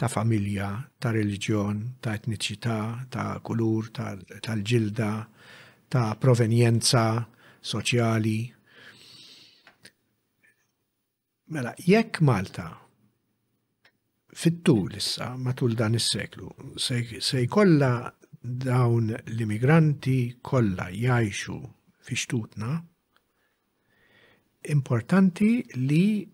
ta' 0.00 0.08
familja, 0.12 0.70
ta' 1.00 1.12
religjon, 1.12 1.82
ta' 2.04 2.14
etniċità, 2.16 2.78
ta' 3.12 3.26
kulur, 3.44 3.90
tal-ġilda, 3.92 5.10
ta', 5.12 5.52
ta 5.88 6.04
provenjenza 6.20 7.04
soċjali. 7.64 8.38
Mela, 11.54 11.72
jekk 11.76 12.20
Malta 12.26 12.70
fit-tul 14.36 14.96
issa 14.96 15.30
matul 15.40 15.76
dan 15.76 15.94
is-seklu 15.96 16.50
se 16.80 17.44
jkollha 17.44 18.08
dawn 18.66 19.12
l-immigranti 19.14 20.18
kollha 20.44 20.88
jgħixu 20.92 21.56
fi 22.04 22.20
xtutna, 22.24 22.76
importanti 24.72 25.48
li 25.74 26.26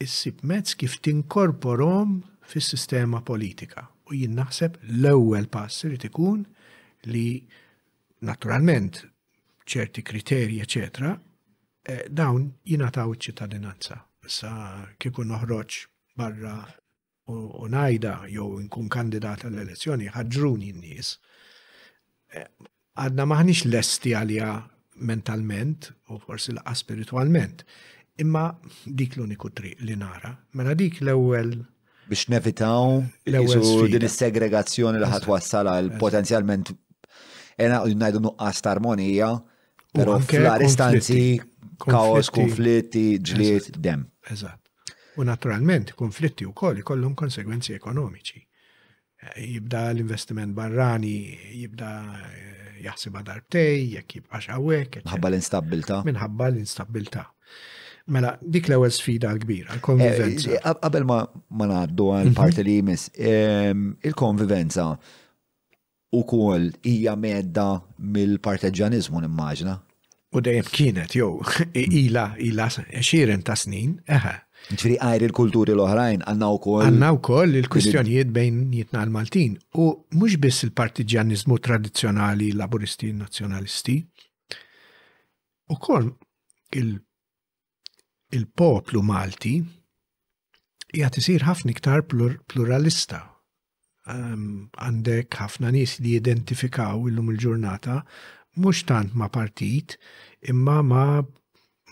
issib 0.00 0.40
mezz 0.42 0.74
kif 0.74 0.98
tinkorporom 1.04 2.22
fis-sistema 2.48 3.20
politika. 3.22 3.86
U 4.10 4.16
jien 4.16 4.34
naħseb 4.38 4.80
l-ewwel 4.90 5.46
pass 5.52 5.84
irid 5.86 6.06
ikun 6.08 6.42
li 7.12 7.38
naturalment 8.26 9.04
ċerti 9.70 10.02
kriterji, 10.04 10.58
eċetera, 10.64 11.12
eh, 11.86 12.04
dawn 12.08 12.50
jingħataw 12.66 13.12
iċ-ċittadinanza. 13.14 14.00
Sa 14.26 14.50
kieku 14.98 15.24
noħroġ 15.24 15.78
barra 16.18 16.56
u 17.30 17.68
najda 17.70 18.24
jew 18.32 18.58
nkun 18.64 18.88
kandidata 18.90 19.46
l-elezzjoni 19.48 20.10
ħaġruni 20.10 20.72
n-nies. 20.74 21.14
Eh, 22.34 22.46
għadna 22.98 23.24
maħniex 23.30 23.66
lesti 23.70 24.14
għalija 24.18 24.50
mentalment 25.00 25.90
u 26.08 26.18
forsi 26.18 26.52
laqqa 26.56 26.74
spiritualment. 26.76 27.64
Imma 28.20 28.44
dik 28.86 29.16
l-uniku 29.18 29.50
triq 29.56 29.80
li 29.86 29.96
nara. 29.96 30.32
Mela 30.56 30.74
dik 30.78 31.00
l-ewwel 31.04 31.56
biex 32.10 32.26
nevitaw 32.32 33.00
din 33.30 34.02
is-segregazzjoni 34.06 34.98
li 34.98 35.06
ħat 35.12 35.28
wassala 35.30 35.74
potenzjalment 36.02 36.72
ena 37.60 37.78
ngħidu 37.84 38.20
nuqqas 38.24 38.62
ta' 38.64 38.72
armonija, 38.74 39.28
però 39.94 40.16
fl-ar 40.24 40.62
istanzi 40.66 41.36
kaos, 41.84 42.30
konflitti, 42.34 43.04
ġliet, 43.30 43.70
dem. 43.78 44.06
Eżatt. 44.30 44.58
U 45.18 45.24
naturalment 45.26 45.94
konflitti 45.98 46.46
wkoll 46.48 46.80
ikollhom 46.82 47.14
konsegwenzi 47.18 47.76
ekonomiċi. 47.76 48.42
Eh, 49.20 49.38
jibda 49.54 49.86
l-investiment 49.92 50.54
barrani, 50.56 51.14
jibda 51.60 51.90
eh, 52.30 52.69
jaħsibha 52.84 53.22
darbtej, 53.22 53.94
jekk 53.96 54.16
jibqax 54.20 54.48
hawnhekk. 54.54 55.02
Minħabba 55.04 55.30
l 55.34 55.38
instabbilta 55.42 56.00
Minħabba 56.10 56.48
l 56.52 56.62
instabbilta 56.64 57.26
Mela, 58.10 58.32
dik 58.42 58.66
l-ewwel 58.70 58.90
sfida 58.90 59.30
kbira 59.38 59.74
l-konvivenza. 59.76 60.50
Eh, 60.56 60.58
eh, 60.58 60.78
qabel 60.82 61.04
ma 61.06 61.18
ngħaddu 61.22 62.06
għal 62.16 62.30
mhm. 62.32 62.38
parti 62.38 62.64
li 62.66 62.78
jmiss, 62.80 63.12
il-konvivenza 63.22 64.86
ukoll 66.18 66.64
hija 66.90 67.12
medda 67.20 67.68
mill-parteġġaniżmu 68.02 69.20
nimmaġna. 69.22 69.76
U 70.34 70.42
dejjem 70.42 70.72
kienet, 70.74 71.14
jew 71.18 71.30
ila 71.78 72.32
ila 72.42 72.66
xiren 73.04 73.44
ta' 73.46 73.56
snin, 73.58 73.96
eħe, 74.10 74.34
Ġifiri 74.68 74.96
għajri 75.02 75.28
l-kulturi 75.28 75.74
l-oħrajn, 75.74 76.22
għanna 76.30 76.48
u 76.52 76.58
koll. 76.62 76.84
Għanna 76.86 77.08
u 77.16 77.20
koll 77.28 77.56
il-kwistjonijiet 77.60 78.30
bejn 78.34 78.58
jitna 78.74 79.02
l-Maltin. 79.06 79.56
U 79.82 79.86
mux 80.14 80.36
biss 80.42 80.66
il-partiġanizmu 80.66 81.56
tradizjonali 81.64 82.52
laburisti 82.58 83.10
nazjonalisti, 83.16 83.96
u 85.74 85.78
koll 85.86 86.12
il-poplu 88.30 89.02
Malti 89.02 89.56
jgħat 90.92 91.18
isir 91.22 91.44
ħafna 91.46 91.74
iktar 91.74 92.04
pluralista. 92.10 93.24
Ehm, 94.10 94.68
għandek 94.78 95.34
ħafna 95.40 95.72
nis 95.74 95.98
li 96.02 96.14
jidentifikaw 96.18 97.06
illum 97.10 97.32
il-ġurnata 97.34 98.00
mux 98.62 98.84
tant 98.86 99.14
ma 99.14 99.26
partit, 99.30 99.96
imma 100.50 100.78
ma 100.82 101.04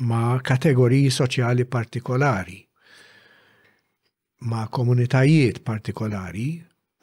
ma' 0.06 0.38
kategoriji 0.44 1.10
soċjali 1.10 1.64
partikolari, 1.70 2.58
ma' 4.46 4.68
komunitajiet 4.70 5.62
partikolari, 5.66 6.52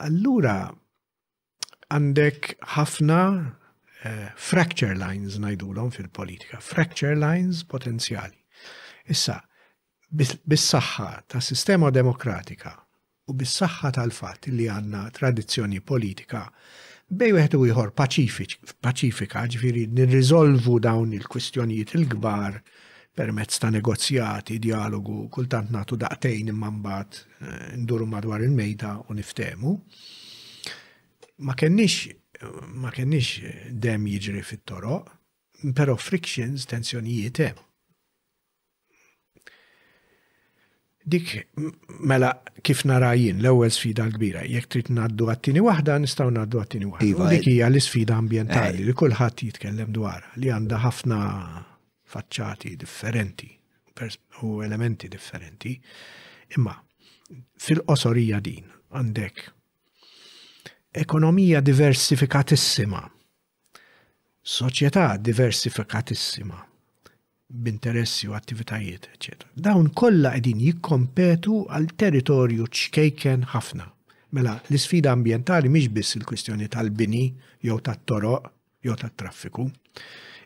allura 0.05 0.69
għandek 1.91 2.53
ħafna 2.75 3.17
uh, 3.33 4.23
fracture 4.37 4.95
lines 4.95 5.35
najdulom 5.41 5.91
fil-politika, 5.95 6.59
fracture 6.63 7.17
lines 7.19 7.63
potenzjali. 7.67 8.37
Issa, 9.11 9.41
bis-saħħa 10.15 11.09
ta' 11.27 11.43
sistema 11.43 11.91
demokratika 11.91 12.73
u 13.27 13.33
bis-saħħa 13.35 13.89
tal-fatt 13.99 14.49
li 14.53 14.69
għanna 14.71 15.03
tradizzjoni 15.13 15.81
politika 15.83 16.45
bej 17.15 17.35
u 17.59 17.65
ieħor 17.67 17.91
paċifika, 17.99 19.43
ġifieri 19.53 19.83
nirrizolvu 19.93 20.79
dawn 20.81 21.11
il-kwistjonijiet 21.13 21.93
il-kbar 21.99 22.59
permezz 23.15 23.57
ta' 23.57 23.69
negozjati, 23.71 24.59
dialogu, 24.59 25.15
kultant 25.31 25.71
natu 25.71 25.97
daqtejn 25.97 26.51
imman 26.51 26.81
bat 26.83 27.17
eh, 27.17 27.73
nduru 27.79 28.05
madwar 28.11 28.43
il-mejda 28.45 28.91
u 29.09 29.15
niftemu. 29.15 29.73
Ma 31.47 31.53
kennix, 31.57 32.09
ma 32.81 32.91
kennix 32.95 33.37
dem 33.85 34.05
jiġri 34.11 34.43
fit-toroq, 34.43 35.07
pero 35.75 35.95
frictions, 35.97 36.67
tensjonijiet 36.69 37.39
hemm. 37.45 37.61
Dik 41.05 41.31
mela 42.09 42.31
kif 42.65 42.79
narajin 42.89 43.37
l-ewwel 43.43 43.69
sfida 43.71 44.07
l-kbira, 44.09 44.41
jekk 44.49 44.71
trid 44.73 44.87
ngħaddu 44.97 45.27
għat-tieni 45.29 45.61
waħda 45.63 45.95
nistgħu 46.05 46.31
ngħaddu 46.33 46.61
għat-tieni 46.63 46.87
waħda. 46.89 47.07
Iva, 47.11 47.27
dik 47.35 47.45
eh, 47.45 47.51
hija 47.59 47.69
l-isfida 47.69 48.17
ambjentali 48.19 48.81
eh. 48.83 48.87
li 48.89 48.95
kulħadd 49.03 49.45
jitkellem 49.47 49.93
dwarha 49.95 50.31
li 50.41 50.49
għandha 50.55 50.81
ħafna 50.83 51.19
faċċati 52.15 52.75
differenti 52.79 53.49
u 54.43 54.61
elementi 54.63 55.07
differenti. 55.07 55.75
Imma 56.55 56.75
fil-qosorija 57.61 58.39
din 58.43 58.67
għandek 58.95 59.41
ekonomija 61.03 61.59
diversifikatissima, 61.65 63.01
soċjetà 64.47 65.07
diversifikatissima, 65.19 66.59
b'interessi 67.55 68.27
u 68.29 68.33
attivitajiet, 68.35 69.09
ecc. 69.15 69.45
Dawn 69.53 69.89
kollha 69.97 70.31
qegħdin 70.37 70.61
jikkompetu 70.69 71.63
għal 71.71 71.89
territorju 71.99 72.67
ċkejken 72.69 73.43
ħafna. 73.53 73.89
Mela, 74.35 74.55
l-isfida 74.69 75.11
ambientali 75.15 75.69
mhix 75.71 75.91
biss 75.95 76.15
il-kwistjoni 76.19 76.67
tal-bini 76.71 77.25
jew 77.65 77.75
tat-toroq 77.83 78.49
jew 78.85 78.95
tat-traffiku 78.99 79.67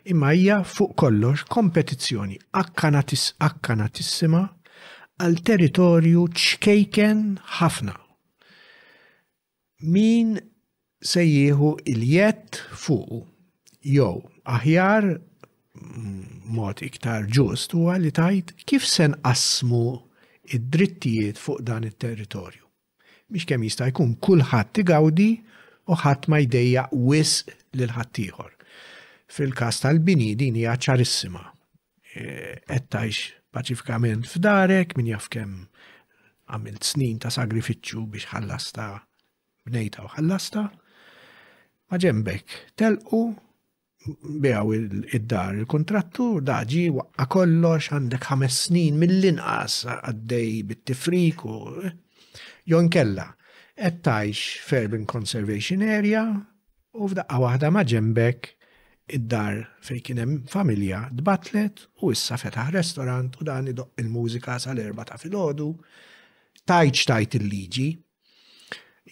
imma 0.04 0.32
hija 0.34 0.60
fuq 0.64 0.94
kollox 0.96 1.42
kompetizzjoni 1.52 2.38
akkanatis 2.56 3.30
akkanatissima 3.44 4.44
għal 5.20 5.36
territorju 5.44 6.22
ċkejken 6.32 7.24
ħafna. 7.58 7.94
Min 9.84 10.36
se 11.00 11.24
jieħu 11.24 11.72
il-jett 11.92 12.62
fuq 12.72 13.22
jew 13.82 14.10
aħjar 14.48 15.10
mm, 15.14 16.22
mod 16.56 16.80
iktar 16.84 17.28
ġust 17.28 17.76
huwa 17.76 17.98
li 18.00 18.12
tajt 18.12 18.54
kif 18.68 18.84
sen 18.88 19.14
qasmu 19.24 19.82
id-drittijiet 20.50 21.38
fuq 21.38 21.60
dan 21.64 21.84
it-territorju. 21.88 22.64
Mish 23.30 23.46
kemm 23.46 23.62
jista' 23.68 23.86
jkun 23.92 24.16
kulħadd 24.24 24.80
igawdi 24.82 25.30
u 25.90 25.94
ħadd 26.00 26.26
ma 26.32 26.40
jdejjaq 26.42 26.96
wis 26.98 27.44
lil 27.76 27.92
ħaddieħor 27.94 28.50
fil-kas 29.30 29.78
tal-bini 29.84 30.34
din 30.38 30.56
hija 30.58 30.74
ċarissima. 30.86 31.42
E, 32.10 32.58
qed 32.66 32.96
paċifikament 33.54 34.26
f'darek 34.30 34.96
min 34.98 35.08
jaf 35.12 35.28
kemm 35.30 35.66
għamilt 36.50 36.86
snin 36.92 37.18
ta' 37.22 37.30
sagrifiċċju 37.34 38.02
biex 38.10 38.30
ħallasta 38.34 38.88
bnejta 39.68 40.04
u 40.06 40.10
ħallasta. 40.16 40.64
Ma 41.90 41.98
ġembek 41.98 42.58
telqu 42.78 43.22
bejaw 44.42 44.70
id-dar 44.76 45.58
il-kontrattur 45.60 46.38
daġi 46.46 46.84
waqqa 46.94 47.26
kollox 47.36 47.90
għandek 47.94 48.26
ħames 48.30 48.58
snin 48.68 48.98
mill-inqas 49.02 49.82
għaddej 49.94 50.54
bit-tifrik 50.70 51.42
u 51.46 51.56
eh, 51.86 51.94
jon 52.70 52.88
kella 52.90 53.26
qed 53.78 54.00
tajx 54.06 55.10
Conservation 55.10 55.84
Area 55.86 56.24
u 56.32 57.06
f'daqqa 57.10 57.38
waħda 57.44 57.70
ma' 57.74 57.86
ġembek 57.86 58.54
id-dar 59.14 59.60
fej 59.84 60.00
kien 60.06 60.18
hemm 60.22 60.42
familja 60.54 61.00
dbatlet 61.14 61.82
u 62.04 62.10
issa 62.14 62.38
fetaħ 62.40 62.72
restorant 62.78 63.38
u 63.40 63.46
dan 63.48 63.70
idoq 63.72 63.98
il-mużika 64.02 64.58
sal-erba 64.62 65.06
ta' 65.08 65.18
filgħodu 65.20 65.66
tajċ 66.70 67.06
tajt 67.10 67.36
il-liġi 67.40 67.88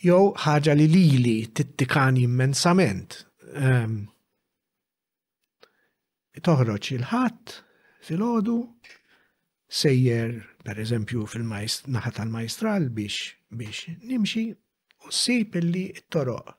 jew 0.09 0.19
ħaġa 0.45 0.77
li 0.79 0.87
lili 0.93 1.37
tittikani 1.59 2.23
immensament. 2.29 3.16
Ehm, 3.59 3.97
toħroġ 6.47 6.91
il-ħadd 6.95 7.57
filgħodu 8.09 8.59
sejjer 9.81 10.37
per 10.65 10.79
eżempju 10.85 11.27
fil-naħa 11.35 12.12
tal-majstral 12.20 12.89
biex 12.95 13.35
biex 13.62 13.97
nimxi 14.12 14.47
u 14.53 15.11
sip 15.15 15.57
li 15.59 15.89
t-toroq 15.99 16.55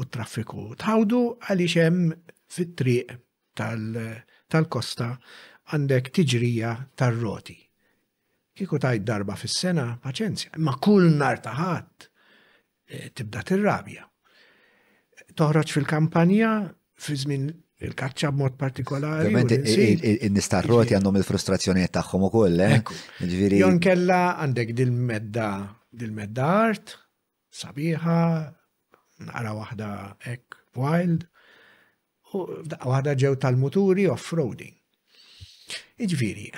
u 0.00 0.04
traffiku. 0.10 0.72
Tħawdu 0.78 1.18
għaliex 1.50 1.82
hemm 1.82 2.14
fit-triq 2.54 3.14
tal-kosta 3.58 5.10
għandek 5.72 6.10
tiġrija 6.18 6.72
tar-roti. 6.98 7.58
Kiku 8.54 8.78
tajt 8.78 9.02
darba 9.06 9.34
fis-sena, 9.38 9.88
paċenzja, 10.02 10.52
ma 10.62 10.76
kull 10.82 11.08
nar 11.18 11.40
taħat 11.42 12.08
eh, 12.86 13.10
tibda 13.16 13.42
tirrabja. 13.46 14.06
Toħroġ 15.34 15.72
fil-kampanja 15.78 16.50
fi 17.06 17.16
żmien 17.24 17.48
il-kaċċa 17.84 18.30
b'mod 18.32 18.58
partikolari. 18.58 19.34
in 19.34 20.34
nistar 20.34 20.66
roti 20.66 20.94
għandhom 20.94 21.18
il-frustrazzjonijiet 21.22 21.94
tagħhom 21.98 22.28
ukoll, 22.30 22.60
eh? 22.60 22.82
Jon 23.58 23.80
kella 23.82 24.38
għandek 24.42 24.72
dil-medda 24.72 25.48
dil-medda 25.94 26.44
art, 26.58 26.94
sabiħa, 27.54 28.16
Nara 29.22 29.52
waħda 29.54 29.88
ek 30.26 30.56
wild, 30.74 31.28
u 32.34 32.40
wahda 32.48 32.78
waħda 32.82 33.12
ġew 33.14 33.36
tal-muturi 33.38 34.08
off-roading. 34.10 34.74
Iġviri, 36.02 36.48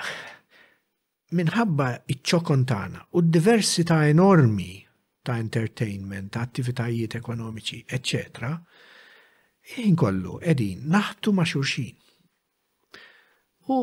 minħabba 1.36 1.88
iċokontana 2.16 3.02
u 3.12 3.20
d-diversità 3.24 3.98
enormi 4.08 4.80
ta' 5.26 5.36
entertainment, 5.42 6.30
ta' 6.32 6.46
attivitajiet 6.48 7.16
ekonomiċi, 7.18 7.82
etc. 7.88 8.54
kollu 9.98 10.38
edin, 10.40 10.86
naħtu 10.88 11.34
ma' 11.36 11.44
xurxin. 11.44 11.92
U 13.68 13.76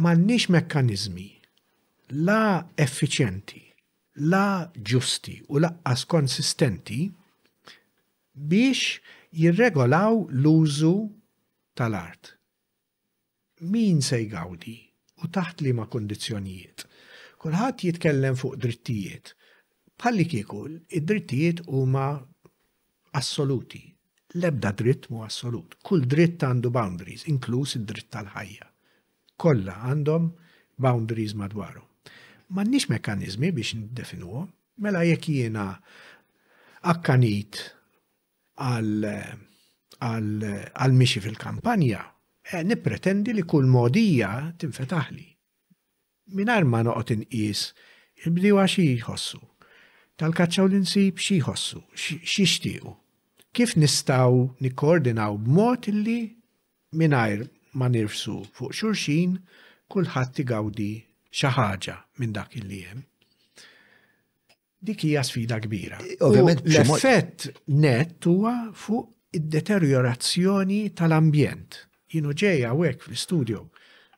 mannix 0.00 0.48
mekkanizmi 0.48 1.28
la 2.28 2.70
effiċjenti, 2.76 3.60
la 4.32 4.64
ġusti 4.72 5.36
u 5.50 5.60
laqqas 5.60 6.06
konsistenti 6.08 7.02
biex 8.34 9.00
jirregolaw 9.30 10.26
l-użu 10.30 10.94
tal-art. 11.74 12.34
Min 13.60 14.00
se 14.02 14.20
jgawdi 14.22 14.74
u 15.22 15.30
taħt 15.30 15.62
li 15.64 15.72
ma 15.72 15.86
kondizjonijiet. 15.86 16.84
Kulħadd 17.40 17.84
jitkellem 17.86 18.34
fuq 18.36 18.58
drittijiet. 18.60 19.34
Bħalli 19.98 20.26
kikul, 20.26 20.78
id-drittijiet 20.98 21.62
huma 21.70 22.08
assoluti. 23.14 23.84
Lebda 24.34 24.72
dritt 24.74 25.06
mu 25.12 25.22
assolut. 25.22 25.76
Kull 25.82 26.06
dritt 26.10 26.42
għandu 26.42 26.70
boundaries, 26.74 27.26
inkluż 27.30 27.76
id-dritt 27.78 28.10
tal-ħajja. 28.10 28.66
Kolla 29.38 29.78
għandhom 29.90 30.30
boundaries 30.76 31.34
Ma 31.34 31.48
M'għandniex 32.54 32.90
mekkaniżmi 32.90 33.48
biex 33.56 33.72
niddefinuhom, 33.74 34.50
mela 34.84 35.00
jekk 35.06 35.28
jiena 35.32 35.80
akkanit 36.82 37.56
għal 38.62 40.94
mixi 40.98 41.20
fil-kampanja, 41.20 42.00
eh, 42.52 42.62
nipretendi 42.64 43.32
li 43.34 43.42
kull 43.42 43.66
modija 43.66 44.54
tinfetaħli. 44.58 45.26
Minar 46.34 46.64
ma 46.64 46.82
noqgħod 46.86 47.10
inqis 47.16 47.72
il 48.24 48.32
bdiwa 48.34 48.64
xi 48.68 48.82
jħossu, 49.00 49.40
tal-kaċċaw 50.20 50.66
l-insib 50.68 51.18
xi 51.18 51.38
jħossu, 51.40 51.80
Kif 53.54 53.76
nistaw 53.78 54.54
nikkoordinaw 54.58 55.36
b'mod 55.38 55.86
li 55.94 56.36
minar 56.98 57.44
ma 57.78 57.86
nirfsu 57.88 58.40
fuq 58.50 58.72
xurxin 58.74 59.36
kulħadd 59.86 60.42
igawdi 60.42 61.06
xi 61.30 61.46
ħaġa 61.54 61.94
minn 62.18 62.34
dak 62.34 62.58
il-li 62.58 62.82
dik 64.84 65.04
hija 65.08 65.24
sfida 65.24 65.60
kbira. 65.62 65.98
Ovvjament 66.20 66.62
l-effett 66.68 67.48
net 67.66 68.24
huwa 68.28 68.70
fuq 68.76 69.08
id-deteriorazzjoni 69.34 70.80
tal-ambjent. 70.96 71.80
Jienu 72.14 72.34
ġejja 72.38 72.70
hawnhekk 72.72 73.06
fl-istudio 73.08 73.64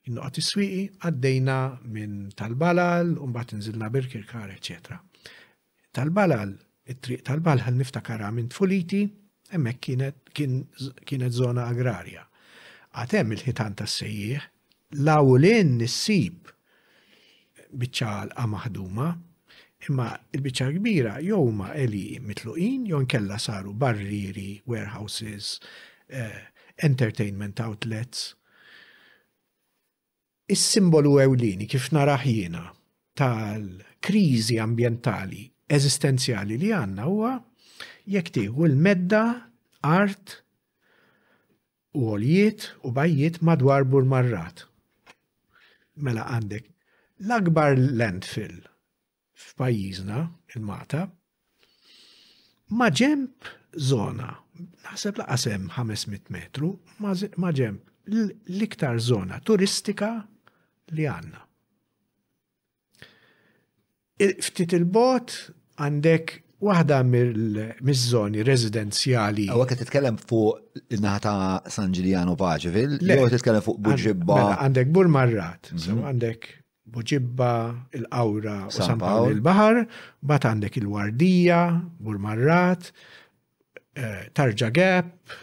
innoqgħod 0.08 0.40
is-swieqi 0.42 0.82
għaddejna 1.06 1.54
minn 1.96 2.18
tal-balal 2.38 3.14
u 3.16 3.26
mbagħad 3.30 3.54
inżilna 3.60 3.88
birkirkar, 3.94 4.50
eċetera. 4.58 4.98
Tal-balal, 5.96 6.52
it-triq 6.92 7.22
tal-balal 7.30 7.78
niftakara 7.78 8.28
minn 8.36 8.50
tfuliti, 8.52 9.04
hemmhekk 9.54 9.80
kienet 9.86 10.32
kienet 10.36 11.38
agrarja, 11.38 11.68
agrarja. 11.70 12.26
Għatem 13.00 13.32
il-ħitan 13.38 13.78
tas-sejjieħ, 13.80 14.46
lawlin 15.08 15.72
nissib 15.80 16.50
biċċa 17.78 18.46
maħduma, 18.50 19.08
Imma 19.86 20.08
il 20.34 20.40
bicċa 20.42 20.66
kbira 20.74 21.10
jew 21.22 21.36
huma 21.46 21.68
eli 21.80 22.18
mitluqin 22.28 22.86
jew 22.90 22.98
nkella 23.04 23.36
saru 23.42 23.72
barriri, 23.82 24.60
warehouses, 24.66 25.56
uh, 26.10 26.40
entertainment 26.82 27.60
outlets. 27.62 28.32
Is-simbolu 30.54 31.14
ewlieni 31.22 31.68
kif 31.70 31.86
naraħjina 31.94 32.62
tal-kriżi 33.18 34.58
ambientali 34.64 35.44
eżistenzjali 35.78 36.58
li 36.60 36.70
għandna 36.80 37.06
huwa 37.10 37.32
jekk 38.16 38.34
tieħu 38.38 38.66
l-medda, 38.70 39.22
art, 39.92 40.40
u 41.96 42.10
għoljiet 42.10 42.70
u 42.86 42.92
bajjiet 42.98 43.40
madwar 43.50 43.86
burmarrat. 43.94 44.64
Mela 46.06 46.26
għandek 46.36 46.70
l-akbar 47.22 47.78
landfill 48.02 48.64
f'pajjiżna, 49.56 50.22
il-Malta, 50.56 51.02
ma 52.76 52.88
ġemp 53.00 53.48
zona, 53.88 54.30
naħseb 54.84 55.20
laqasem 55.22 55.68
500 55.76 56.30
metru, 56.34 56.70
ma 57.02 57.12
ġemp 57.14 58.10
l-iktar 58.10 58.98
zona 59.02 59.40
turistika 59.44 60.10
li 60.96 61.06
għanna. 61.08 61.44
Ftit 64.42 64.72
il-bot 64.78 65.34
għandek 65.84 66.36
waħda 66.66 66.98
mill-żoni 67.04 68.44
residenzjali. 68.48 69.44
Għawek 69.52 69.74
titkellem 69.82 70.16
fuq 70.22 70.94
naħta 71.04 71.32
San 71.72 71.92
Giuliano 71.96 72.32
Paċevil, 72.40 72.96
jew 73.04 73.26
titkellem 73.34 73.64
fuq 73.66 73.82
Buġibba. 73.84 74.38
Mela, 74.40 74.54
għandek 74.64 74.92
Burmarrat, 74.96 75.72
mhm. 75.76 76.00
għandek 76.12 76.48
Buġibba, 76.88 77.86
il-Qawra 77.98 78.66
u 78.66 78.70
San 78.70 78.98
Paolo 79.00 79.30
il-Bahar, 79.34 79.80
bat 80.22 80.44
għandek 80.46 80.78
il-Wardija, 80.78 81.58
Burmarrat, 81.98 82.92
eh, 83.98 84.28
Tarġa 84.32 84.68
Gap 84.70 85.34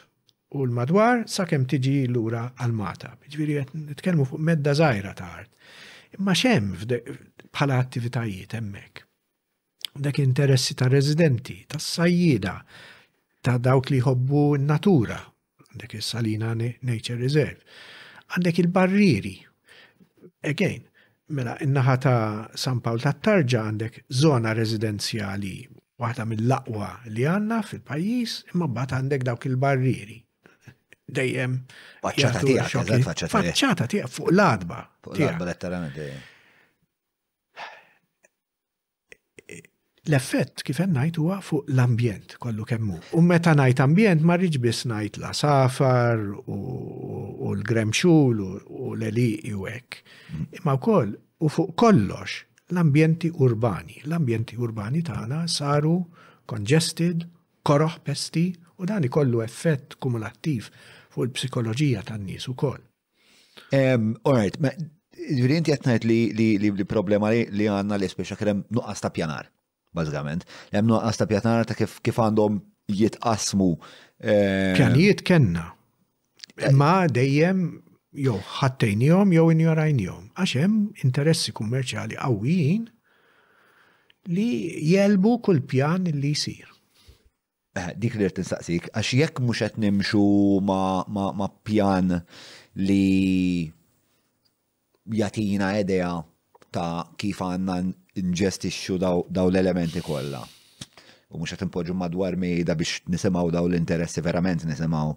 u 0.56 0.64
l-madwar 0.64 1.26
sakemm 1.28 1.66
tiġi 1.68 2.08
lura 2.08 2.46
għal-Mata. 2.56 3.12
Ġviri, 3.34 3.58
nitkellmu 3.90 4.28
fuq 4.30 4.40
medda 4.40 4.74
zaħira 4.78 5.12
ta' 5.18 5.32
art. 5.42 5.50
Imma 6.18 6.36
xem 6.38 6.70
bħala 6.80 7.82
attivitajiet 7.82 8.54
hemmhekk. 8.56 9.04
Dek 10.00 10.22
interessi 10.24 10.78
ta' 10.78 10.88
residenti, 10.90 11.58
ta' 11.68 11.80
sajjida, 11.82 12.56
ta' 13.44 13.58
dawk 13.60 13.92
li 13.92 14.00
jħobbu 14.00 14.46
n-natura, 14.62 15.20
għandek 15.74 16.00
is-Salina 16.00 16.56
Nature 16.56 17.20
Reserve, 17.20 17.60
għandek 18.32 18.64
il-barriri. 18.64 19.36
Again, 20.44 20.88
Mela, 21.34 21.54
innaħa 21.66 21.94
ta' 22.06 22.60
San 22.62 22.80
Pawl 22.86 23.02
ta' 23.02 23.16
Tarġa 23.26 23.62
għandek 23.68 23.96
zona 24.22 24.52
residenzjali 24.54 25.54
waħda 26.04 26.26
mill-laqwa 26.30 26.90
li 27.16 27.26
għanna 27.30 27.58
fil-pajis, 27.70 28.36
imma 28.54 28.68
bat 28.76 28.94
għandek 29.00 29.26
dawk 29.28 29.48
il-barriri. 29.50 30.20
Dejjem. 31.18 31.58
Faċċata 32.06 32.44
tiegħek. 32.46 33.26
Faċċata 33.34 33.90
tiegħek 33.96 34.14
fuq 34.18 34.30
l-adba. 34.36 34.84
Fuq 35.08 35.18
l-adba 35.24 35.50
letteralment 35.50 35.98
eh. 36.06 36.14
L-effett 40.12 40.60
kif 40.68 40.82
hemm 40.84 40.98
ngħid 41.00 41.18
huwa 41.24 41.36
fuq 41.48 41.70
l-ambjent 41.72 42.34
kollu 42.44 42.64
kemm 42.68 42.88
hu: 42.92 42.96
U 43.16 43.22
meta 43.28 43.54
ngħid 43.56 43.82
ambjent 43.86 44.24
ma 44.28 44.36
rridx 44.36 44.60
biss 44.64 44.82
ngħid 44.92 45.22
la 45.24 45.30
safar 45.40 46.20
u 46.44 47.52
l-gremxul 47.54 48.42
u 48.50 48.90
l 48.98 49.06
eliq 49.10 49.46
u 49.56 49.62
hekk. 49.70 50.00
Mm. 50.34 50.50
Imma 50.60 50.74
wkoll 50.76 51.14
u 51.48 51.52
fuq 51.56 51.72
kollox 51.84 52.36
l-ambjenti 52.76 53.32
urbani. 53.48 54.02
L-ambjenti 54.04 54.60
urbani 54.60 55.06
tagħna 55.08 55.40
saru 55.56 55.94
congested, 56.52 57.24
koroħ 57.64 57.96
pesti 58.10 58.44
u 58.84 58.90
dan 58.92 59.08
ikollu 59.08 59.40
effett 59.48 59.96
kumulattiv 60.04 60.68
fuq 61.16 61.30
il-psikoloġija 61.30 62.04
tan-nies 62.12 62.52
ukoll. 62.52 62.82
Um, 63.72 64.18
all 64.28 64.36
right, 64.36 64.60
Ġviri, 65.14 65.58
inti 65.62 65.98
li, 66.10 66.20
li, 66.36 66.48
li, 66.60 66.84
problema 66.84 67.30
li, 67.32 67.46
għandna 67.54 67.76
għanna 67.80 67.98
li 68.04 68.12
speċa 68.18 68.36
krem 68.36 68.66
nuqqas 68.68 69.00
ta' 69.08 69.14
pjanar 69.14 69.48
bażikament. 69.96 70.46
Hemm 70.74 70.90
nuqqas 70.90 71.20
ta' 71.22 71.30
pjatnar 71.30 71.66
ta' 71.70 71.78
kif 71.78 72.00
kif 72.06 72.20
għandhom 72.24 72.60
jitqasmu. 73.00 73.70
Eh, 74.24 74.74
Pjanijiet 74.78 75.22
kenna. 75.30 75.68
Eh. 76.58 76.72
Ma 76.72 77.06
dejjem 77.18 77.64
jew 78.26 78.38
ħattejnihom 78.58 79.34
jew 79.38 79.46
injorajnihom. 79.56 80.32
Għax 80.38 80.58
hemm 80.62 81.06
interessi 81.06 81.52
kummerċjali 81.60 82.20
qawwijin 82.20 82.90
li 84.28 84.50
jelbu 84.94 85.38
kull 85.46 85.62
pjan 85.70 86.10
li 86.14 86.34
jsir. 86.34 86.68
Eh, 87.74 87.94
dik 87.98 88.16
li 88.20 88.28
tinsaqsik, 88.30 88.90
għax 88.94 89.14
jekk 89.20 89.40
mhux 89.42 89.60
qed 89.64 89.80
nimxu 89.82 90.26
ma 90.62 91.48
pjan 91.66 92.20
li 92.78 93.66
jatina 95.10 95.74
idea 95.80 96.14
ta' 96.74 97.06
kif 97.18 97.42
għanna 97.42 97.80
inġestixxu 98.20 98.98
daw 99.02 99.48
l-elementi 99.50 100.02
kollha. 100.06 100.44
U 101.34 101.40
mhux 101.42 101.56
qed 101.56 101.64
impoġġu 101.66 101.96
madwar 101.98 102.36
mejda 102.38 102.76
biex 102.78 103.02
nisimgħu 103.10 103.54
daw 103.56 103.66
l-interessi 103.68 104.22
verament 104.26 104.66
nisimgħu 104.70 105.16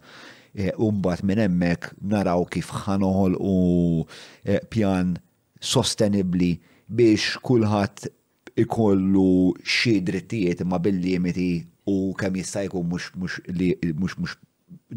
eh, 0.57 0.73
umbat 0.81 1.23
minn 1.29 1.43
hemmhekk 1.45 1.93
naraw 2.13 2.47
kif 2.53 2.71
ħanoħol 2.87 3.37
u 3.37 3.55
eh, 4.49 4.63
pjan 4.73 5.15
sostenibli 5.61 6.55
biex 6.89 7.43
kulħadd 7.45 8.09
ikollu 8.65 9.53
xi 9.61 9.99
drittijiet 10.01 10.63
imma 10.65 10.81
bil-limiti 10.81 11.51
u 11.93 12.15
kemm 12.19 12.41
jista' 12.41 12.65
jkun 12.71 12.89
mhux 12.95 13.13
mhux 14.23 14.41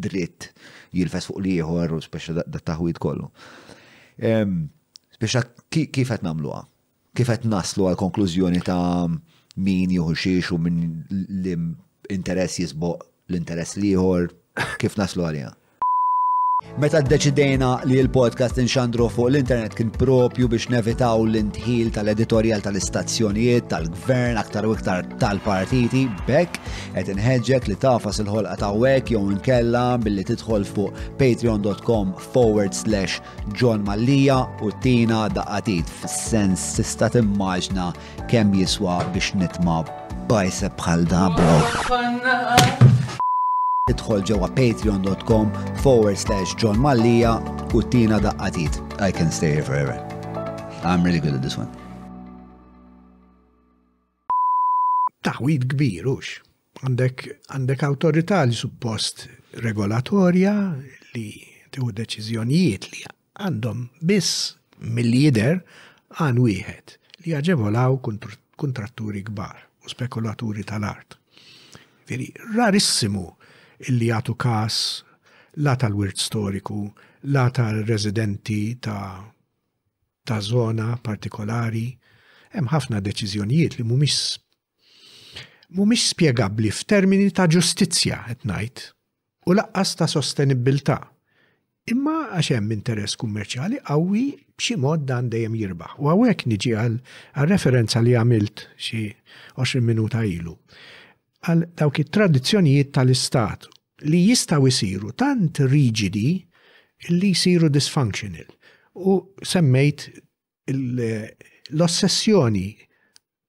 dritt 0.02 0.52
jilfes 0.96 1.28
fuq 1.30 1.44
liħor 1.44 1.98
u 1.98 2.00
speċa 2.06 2.40
dat 2.48 2.64
taħwit 2.66 2.98
kollu. 3.04 3.28
Speċa 4.20 5.44
kif 5.68 6.14
qed 6.16 6.24
nagħmluha? 6.26 6.64
kif 7.18 7.30
qed 7.32 7.46
naslu 7.52 7.88
għal 7.90 7.98
konklużjoni 8.02 8.62
ta' 8.68 9.08
min 9.68 9.94
jieħu 9.96 10.16
xiex 10.24 10.52
u 10.56 10.60
min 10.66 10.78
l-interess 11.14 12.62
jisboq 12.62 13.06
l-interess 13.30 13.78
liħor, 13.82 14.30
kif 14.82 14.98
naslu 15.00 15.26
għalija? 15.26 15.56
Meta 16.84 17.00
d-deċidejna 17.02 17.68
li 17.88 18.00
l-podcast 18.04 18.58
nxandru 18.60 19.06
fuq 19.14 19.30
l-internet 19.32 19.76
kien 19.78 19.92
propju 19.96 20.50
biex 20.52 20.66
nevitaw 20.72 21.22
l-intħil 21.24 21.92
tal-editorial 21.96 22.64
tal-istazzjonijiet, 22.66 23.70
tal-gvern, 23.72 24.36
aktar 24.42 24.68
u 24.68 24.74
iktar 24.76 25.08
tal-partiti, 25.24 26.04
bekk, 26.28 26.60
et 27.00 27.12
nħedġek 27.14 27.70
li 27.72 27.78
tafas 27.84 28.20
il-ħolqa 28.24 28.58
ta' 28.60 28.74
wek 28.76 29.14
jew 29.14 29.22
nkella 29.38 29.86
billi 30.04 30.26
tidħol 30.28 30.68
fuq 30.68 31.00
patreon.com 31.22 32.12
forward 32.36 32.76
slash 32.82 33.20
John 33.56 33.88
Mallija 33.88 34.42
u 34.60 34.74
tina 34.84 35.24
Daqatit 35.32 35.88
f 36.02 36.12
sens 36.12 36.68
tista' 36.76 37.12
timmaġna 37.16 37.92
kemm 38.28 38.56
jiswa 38.64 39.00
biex 39.16 39.32
nitma' 39.40 39.82
bajseb 40.30 40.76
bħal 40.84 41.08
da 41.12 41.26
bro 41.40 41.58
idħol 43.90 44.22
ġewwa 44.30 44.48
patreon.com 44.58 45.50
forward 45.84 46.18
slash 46.20 46.54
John 46.62 46.78
Mallia 46.82 47.36
u 47.74 47.82
tina 47.90 48.20
daqqatit. 48.22 48.78
I 49.02 49.12
can 49.16 49.32
stay 49.32 49.54
here 49.56 49.64
forever. 49.66 49.98
I'm 50.84 51.04
really 51.04 51.20
good 51.20 51.34
at 51.34 51.42
this 51.46 51.58
one. 51.58 51.70
Taħwid 55.26 55.66
kbir 55.74 56.08
ux. 56.14 56.36
Għandek 56.80 57.26
għandek 57.52 57.82
awtorità 57.84 58.44
li 58.48 58.56
suppost 58.56 59.26
regolatorja 59.66 60.54
li 61.16 61.26
tiħu 61.76 61.90
deċiżjonijiet 62.00 62.86
li 62.94 63.04
għandhom 63.42 63.82
biss 64.08 64.54
mill-lider 64.80 65.60
għan 66.24 66.40
wieħed 66.40 66.94
li 67.26 67.34
jaġevolaw 67.34 67.98
kontratturi 68.04 69.26
kbar 69.28 69.60
u 69.84 69.92
spekulaturi 69.92 70.64
tal-art. 70.68 71.18
Veri, 72.10 72.30
rarissimu 72.56 73.26
illi 73.88 74.10
jagħtu 74.12 74.34
każ 74.36 74.78
la 75.64 75.76
tal-wirt 75.80 76.20
storiku, 76.20 76.86
la 77.34 77.48
tal-residenti 77.50 78.76
ta' 78.82 79.22
ta' 80.26 80.40
zona 80.46 80.92
partikolari. 81.04 81.86
Hemm 82.54 82.70
ħafna 82.74 83.00
deċiżjonijiet 83.06 83.78
li 83.80 83.86
mhumiex 83.86 84.24
mhumiex 85.76 86.08
spjegabbli 86.16 86.72
f'termini 86.74 87.30
ta' 87.34 87.48
ġustizzja 87.50 88.24
qed 88.28 88.46
ngħid 88.50 88.84
u 89.50 89.56
laqqas 89.58 89.96
ta' 90.00 90.08
sostenibilità. 90.10 91.00
Imma 91.90 92.20
għax 92.38 92.52
hemm 92.54 92.74
interess 92.76 93.18
kummerċjali 93.18 93.80
qawwi 93.88 94.24
b'xi 94.60 94.76
mod 94.78 95.08
dan 95.10 95.30
dejjem 95.32 95.56
jirbaħ. 95.58 95.96
U 95.98 96.10
hawnhekk 96.12 96.46
niġi 96.52 96.76
għal 96.78 97.00
referenza 97.50 98.02
li 98.06 98.14
għamilt 98.20 98.66
xi 98.78 99.06
20 99.58 99.82
minuta 99.88 100.26
ilu 100.30 100.54
għal 101.48 101.64
dawk 101.80 102.00
it-tradizzjonijiet 102.04 102.90
tal-istat 102.96 103.68
li 104.12 104.20
jistaw 104.28 104.66
jisiru 104.68 105.14
tant 105.20 105.62
rigidi 105.72 106.40
li 107.10 107.30
jisiru 107.32 107.70
dysfunctional. 107.72 108.48
U 109.00 109.20
semmejt 109.48 110.08
l-ossessjoni 110.76 112.68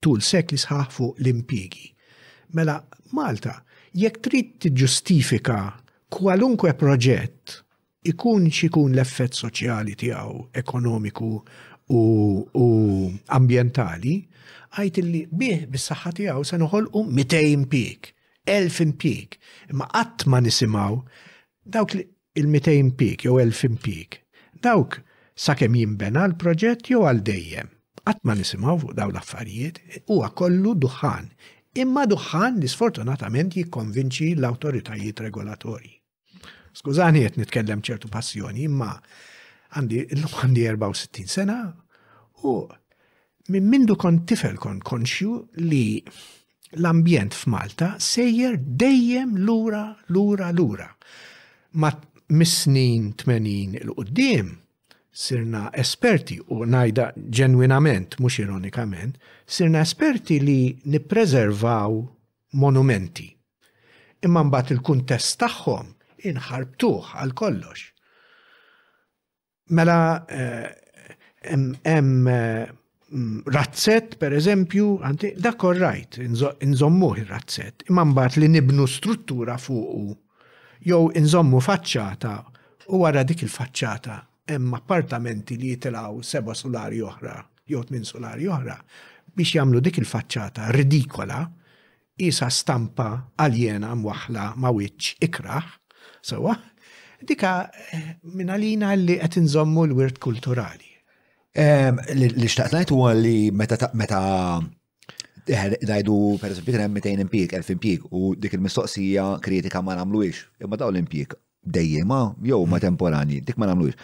tul 0.01 0.23
sekli 0.25 0.57
sħaħ 0.61 0.93
fuq 0.95 1.19
l 1.21 1.29
impiegi 1.35 1.89
Mela, 2.57 2.79
Malta, 3.15 3.61
jekk 3.95 4.23
trid 4.25 4.55
tiġġustifika 4.65 5.59
kwalunkwe 6.11 6.73
proġett 6.79 7.59
ikun 8.11 8.47
xikun 8.51 8.97
l-effett 8.97 9.37
soċjali 9.39 9.95
tiegħu, 10.01 10.41
ekonomiku 10.63 11.29
u, 11.95 12.01
u 12.01 12.65
ambientali, 13.39 14.17
għajt 14.79 14.99
li 15.05 15.21
bih 15.39 15.63
bis-saħħa 15.75 16.11
tiegħu 16.19 16.43
se 16.49 16.59
noħolqu 16.63 17.01
200 17.11 17.69
pik, 17.73 18.11
1000 18.47 18.81
impik, 18.87 19.39
imma 19.73 19.89
qatt 19.91 20.27
ma 20.31 20.39
nisimgħu 20.45 20.99
dawk 21.77 21.97
il-200 22.43 22.93
pik 23.01 23.27
jew 23.27 23.39
1000 23.47 23.81
pik. 23.87 24.21
Dawk 24.67 25.01
sakemm 25.35 25.79
jinbena 25.81 26.25
l-proġett 26.31 26.91
jew 26.91 27.03
għal 27.11 27.23
dejjem. 27.27 27.71
Qatt 28.07 28.23
ma 28.27 28.37
nisimgħu 28.39 28.77
fuq 28.85 28.95
dawn 29.01 29.15
l-affarijiet 29.15 29.81
huwa 30.07 30.31
kollu 30.39 30.77
duħan. 30.87 31.33
Imma 31.81 32.07
duħan 32.11 32.61
li 32.63 32.69
sfortunatament 32.71 33.59
jikkonvinċi 33.59 34.33
l-awtoritajiet 34.39 35.25
regolatorji. 35.27 35.97
Skużani 36.75 37.25
qed 37.27 37.37
nitkellem 37.43 37.81
ċertu 37.83 38.07
passjoni, 38.11 38.67
imma 38.71 38.95
għandi 39.75 40.05
l 40.07 40.31
għandi 40.31 40.67
64 40.71 41.31
sena 41.35 41.57
u 42.47 42.55
minn 43.51 43.67
mindu 43.71 43.97
kon 43.99 44.23
tifel 44.27 44.57
kon 44.61 44.79
konxju 44.87 45.35
li 45.65 46.01
l-ambjent 46.79 47.35
f'Malta 47.35 47.97
sejjer 47.99 48.57
dejjem 48.63 49.37
lura, 49.47 49.89
lura, 50.09 50.53
lura. 50.53 50.87
Ma 51.83 51.91
mis-snin 52.29 53.13
80 53.13 53.79
l 53.83 53.91
qoddim 53.97 54.55
sirna 55.13 55.67
esperti 55.75 56.39
u 56.53 56.63
najda 56.67 57.11
ġenwinament, 57.27 58.17
mux 58.23 58.39
ironikament, 58.39 59.19
sirna 59.47 59.83
esperti 59.83 60.39
li 60.41 60.61
niprezervaw 60.87 61.99
monumenti. 62.63 63.27
Imma 64.23 64.45
mbagħad 64.47 64.75
il-kuntest 64.77 65.41
tagħhom 65.43 65.91
inħarbtuħ 66.31 67.15
għal 67.21 67.35
kollox. 67.35 67.89
Mela 69.75 69.99
hemm 71.43 72.29
eh, 72.29 72.37
eh 72.37 72.77
Mm, 73.15 73.41
razzett, 73.51 74.13
per 74.21 74.33
eżempju, 74.39 75.01
għanti, 75.03 75.33
dak 75.43 75.65
rajt, 75.81 76.19
nżommuh 76.63 77.17
il-razzett, 77.19 77.83
imma 77.91 78.05
mbagħad 78.07 78.37
li 78.43 78.49
nibnu 78.55 78.85
struttura 78.87 79.57
fuqu, 79.59 80.05
jew 80.87 80.99
nżommu 81.19 81.59
faċċata, 81.67 82.35
u 82.95 83.01
wara 83.03 83.25
dik 83.27 83.41
il-faċċata, 83.43 84.19
hemm 84.47 84.77
appartamenti 84.79 85.57
li 85.59 85.73
jitilgħu 85.73 86.23
seba' 86.29 86.55
solari 86.55 87.03
oħra, 87.03 87.33
jew 87.73 87.81
tmien 87.89 88.07
solari 88.07 88.47
oħra, 88.47 88.77
biex 89.35 89.57
jagħmlu 89.59 89.81
dik 89.89 89.99
il-faċċata 90.05 90.69
ridikola, 90.79 91.41
jisa 92.15 92.47
stampa 92.55 93.09
aljena 93.43 93.91
mwaħla 93.99 94.53
ma' 94.55 94.71
wiċċ 94.79 95.19
ikraħ, 95.29 95.73
sewa, 96.31 96.55
dika 97.27 97.57
eh, 97.91 98.15
lina 98.39 98.95
li 98.95 99.19
qed 99.19 99.41
inżommu 99.43 99.89
l-wirt 99.91 100.23
kulturali. 100.23 100.90
Li 101.55 102.47
xtaqt 102.47 102.71
najt 102.73 102.91
huwa 102.95 103.11
li 103.15 103.51
meta 103.51 103.89
meta 103.95 104.21
najdu 105.51 106.39
per 106.41 106.51
esempio 106.53 106.73
kien 106.73 106.81
hemm 106.85 106.95
200 106.95 107.25
impjieg, 107.27 107.51
1000 107.59 107.73
impjieg 107.75 108.05
u 108.11 108.35
dik 108.39 108.53
il-mistoqsija 108.55 109.25
kritika 109.43 109.83
ma 109.83 109.97
nagħmluhiex, 109.99 110.45
imma 110.63 110.77
dawn 110.79 110.95
l-impjieg 110.95 111.35
dejjema 111.65 112.19
jew 112.45 112.61
ma 112.67 112.77
mhm. 112.77 112.85
temporani, 112.85 113.41
dik 113.41 113.59
ma 113.59 113.67
nagħmluhiex. 113.67 113.99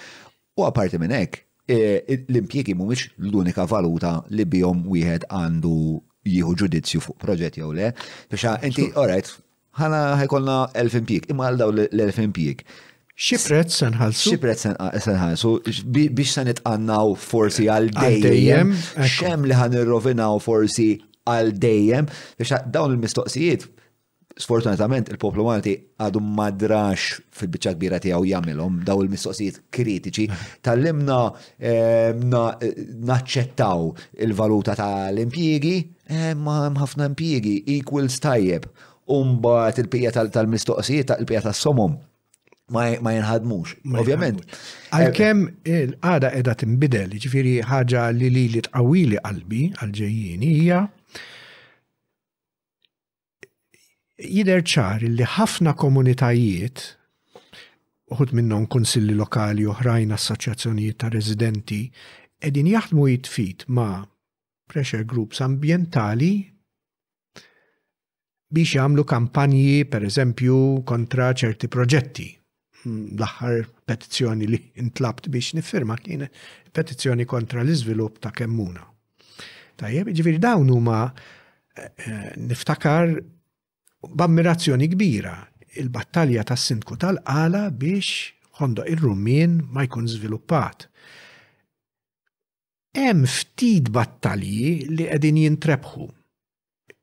U 0.59 0.65
apparti 0.67 0.99
minn 0.99 1.15
hekk, 1.15 1.45
e, 1.71 1.79
l-impjiegi 2.27 2.75
mhumiex 2.75 3.07
l-unika 3.21 3.67
valuta 3.71 4.17
li 4.31 4.43
bihom 4.45 4.83
wieħed 4.91 5.29
għandu 5.31 5.77
jieħu 6.27 6.57
ġudizzju 6.65 7.05
fuq 7.05 7.21
proġett 7.23 7.61
jew 7.61 7.71
le. 7.77 7.93
Biex 8.33 8.57
inti, 8.67 8.89
orajt, 8.99 9.37
ħana 9.79 10.03
ħajkolna 10.25 10.59
1000 10.75 10.99
impjieg, 11.05 11.31
imma 11.31 11.47
għal 11.53 11.63
daw 11.63 11.71
l-1000 11.77 12.27
impjieg 12.27 12.67
Xipret 13.17 13.73
senħalsu. 13.73 14.35
Xipret 14.35 14.61
senħalsu, 15.01 15.53
biex 15.89 16.35
sen 16.37 16.51
itqannaw 16.53 17.15
forsi 17.17 17.65
għal-dejjem, 17.73 18.75
xem 19.09 19.47
li 19.49 19.57
ħan 19.57 19.77
irrovinaw 19.81 20.41
forsi 20.45 20.89
għal-dejjem, 21.25 22.11
biex 22.37 22.59
dawn 22.75 22.93
il-mistoqsijiet, 22.93 23.65
sfortunatament 24.37 25.09
il-poplu 25.09 25.47
Malti 25.47 25.73
għadu 25.97 26.21
madrax 26.37 27.23
fil-bicċa 27.39 27.73
kbira 27.79 27.97
tiegħu 28.05 28.27
jamilom 28.35 28.75
daw 28.85 28.99
il-mistoqsijiet 29.07 29.63
kritiċi 29.73 30.27
tal-limna 30.67 31.21
eh, 31.57 32.11
eh, 32.13 32.83
naċċettaw 33.11 33.87
il-valuta 34.27 34.75
tal-impjiegi, 34.77 35.73
eh, 36.13 36.35
ma 36.37 36.59
ħafna 36.83 37.09
impjiegi 37.15 37.63
equals 37.79 38.21
tajjeb. 38.21 38.69
Umbat 39.17 39.81
il-pija 39.81 40.13
tal-mistoqsijiet, 40.19 41.15
il-pija 41.17 41.41
tas-somom 41.49 41.97
ma 42.75 42.87
jinħadmux, 43.15 43.75
ovvjament. 43.95 44.41
Għal-kem 44.91 45.43
għada 46.03 46.31
edha 46.35 46.55
timbidel, 46.59 47.13
ġifiri 47.21 47.57
ħaġa 47.67 48.07
li 48.17 48.31
li 48.35 48.47
li 48.51 48.61
tqawili 48.67 49.19
qalbi 49.23 49.61
għal-ġejjini 49.79 50.49
hija 50.63 50.79
jider 54.27 54.61
ċar 54.67 55.01
li 55.07 55.25
ħafna 55.37 55.73
komunitajiet 55.79 56.79
uħut 58.11 58.33
minnon 58.35 58.67
konsilli 58.71 59.15
lokali 59.15 59.65
oħrajn 59.71 60.13
assoċjazzjonijiet 60.19 60.97
ta' 61.05 61.11
residenti 61.15 61.83
edin 62.43 62.67
jaħdmu 62.73 63.07
jitfit 63.13 63.65
ma' 63.71 64.03
pressure 64.67 65.05
groups 65.07 65.39
ambientali 65.47 66.35
biex 68.51 68.75
jagħmlu 68.75 69.05
kampanji 69.07 69.85
per 69.87 70.03
eżempju 70.11 70.59
kontra 70.89 71.31
ċerti 71.33 71.67
proġetti 71.71 72.29
l-aħħar 72.87 73.65
petizzjoni 73.89 74.47
li 74.47 74.59
intlabt 74.83 75.29
biex 75.35 75.55
niffirma 75.59 75.97
kien 76.05 76.23
petizzjoni 76.77 77.27
kontra 77.29 77.63
l-iżvilupp 77.65 78.21
ta' 78.23 78.33
Kemmuna. 78.37 78.85
Tajjeb, 79.77 80.13
ġifiri 80.17 80.41
dawn 80.41 80.71
huma 80.73 81.01
eh, 81.07 81.85
eh, 81.85 82.35
niftakar 82.47 83.11
b'ammirazzjoni 84.07 84.89
kbira 84.95 85.35
il-battalja 85.81 86.47
tas 86.49 86.69
sindku 86.71 86.97
tal-qala 87.03 87.67
biex 87.71 88.33
ħondo 88.61 88.87
ir-Rumin 88.95 89.59
ma 89.75 89.85
jkun 89.89 90.07
żviluppat. 90.09 90.87
Hemm 92.97 93.27
ftit 93.29 93.91
battalji 93.93 94.87
li 94.89 95.11
qegħdin 95.11 95.43
jintrebħu. 95.43 96.07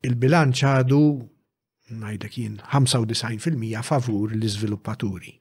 Il-bilanċ 0.03 0.65
għadu 0.71 1.01
ngħidlek 1.93 2.39
jien 2.41 2.57
95% 2.71 3.83
favur 3.85 4.33
l-iżviluppaturi. 4.33 5.35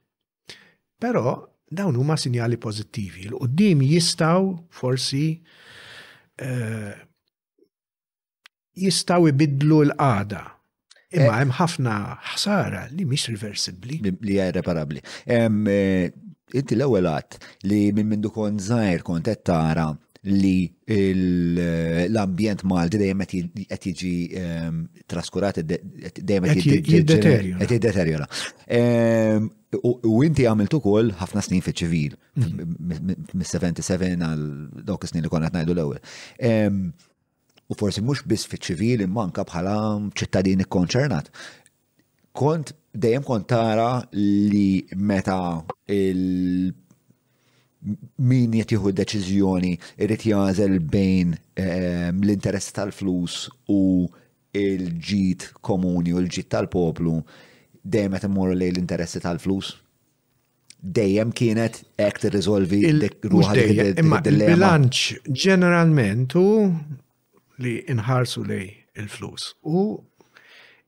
Però 1.02 1.34
dawn 1.66 1.96
huma 1.98 2.14
sinjali 2.16 2.56
pożittivi. 2.62 3.26
L-qoddim 3.26 3.80
jistaw 3.82 4.54
forsi 4.70 5.42
eh, 6.36 6.92
jistaw 8.78 9.26
ibidlu 9.26 9.80
l-qada. 9.88 10.44
Imma 11.18 11.32
eh. 11.32 11.40
hemm 11.42 11.56
ħafna 11.58 11.96
ħsara 12.36 12.84
li 12.94 13.08
mhix 13.10 13.32
reversibbli. 13.34 13.98
Li 14.06 14.36
hija 14.36 14.46
irreparabbli. 14.52 15.02
Eh, 15.26 15.50
inti 16.60 16.78
l-ewwel 16.78 17.10
li 17.66 17.82
minn 17.98 18.12
minn 18.14 18.22
dukon 18.22 18.62
żgħir 18.62 19.02
kont 19.08 19.26
qed 19.26 19.42
tara 19.50 19.90
li 20.30 20.58
l-ambjent 20.86 22.60
Malti 22.70 22.98
dejjem 23.00 23.22
qed 23.26 23.86
jiġi 23.88 24.10
ehm, 24.38 24.76
traskurat 25.10 25.56
dejjem 25.66 26.44
qed 26.46 26.90
jiddeterjora. 27.66 28.28
Ehm, 28.68 29.48
u 29.82 30.20
inti 30.24 30.44
għamilt 30.46 30.76
ukoll 30.78 31.10
ħafna 31.18 31.42
snin 31.42 31.64
fiċ 31.64 31.78
ċivil 31.82 32.14
mhm. 32.38 33.16
mis-77 33.40 34.12
għal 34.22 34.44
dawk 34.86 35.08
is-snin 35.08 35.26
li 35.26 35.32
konna 35.32 35.50
qed 35.50 35.58
ngħidu 35.62 35.74
l-ewwel. 35.76 36.02
Ehm, 36.38 36.82
u 37.72 37.78
forsi 37.80 38.04
mhux 38.04 38.22
biss 38.30 38.46
fiċ 38.52 38.62
ċivil 38.70 39.02
imma 39.08 39.26
anke 39.26 39.42
bħala 39.48 39.74
ċittadin 40.22 40.62
ikkonċernat. 40.68 41.32
Kont 42.38 42.70
dejjem 42.96 43.24
kont 43.26 43.48
tara 43.50 43.90
li 44.14 44.84
meta 44.96 45.40
il 45.90 46.70
min 48.22 48.52
jett 48.58 48.70
jieħu 48.76 48.90
deċiżjoni 48.98 49.70
irrit 50.04 50.24
jażel 50.30 50.76
bejn 50.92 51.32
ehm, 51.58 52.20
l-interess 52.24 52.68
tal-flus 52.76 53.38
u 53.72 53.78
il-ġit 54.60 55.48
komuni 55.66 56.12
u 56.14 56.20
l-ġit 56.20 56.50
tal-poplu 56.52 57.16
dejjem 57.82 58.14
qed 58.18 58.28
immorru 58.28 58.54
lejn 58.60 58.76
l-interessi 58.76 59.22
tal-flus. 59.24 59.72
Dejjem 60.82 61.30
kienet 61.38 61.80
hekk 61.98 62.20
tirriżolvi 62.26 62.80
ruħal 63.32 63.62
il 63.64 64.44
bilanċ 64.44 65.02
ġeneralment 65.44 66.34
hu 66.38 66.46
li 67.62 67.76
inħarsu 67.94 68.44
lej 68.48 68.68
il-flus. 68.98 69.52
U 69.66 69.98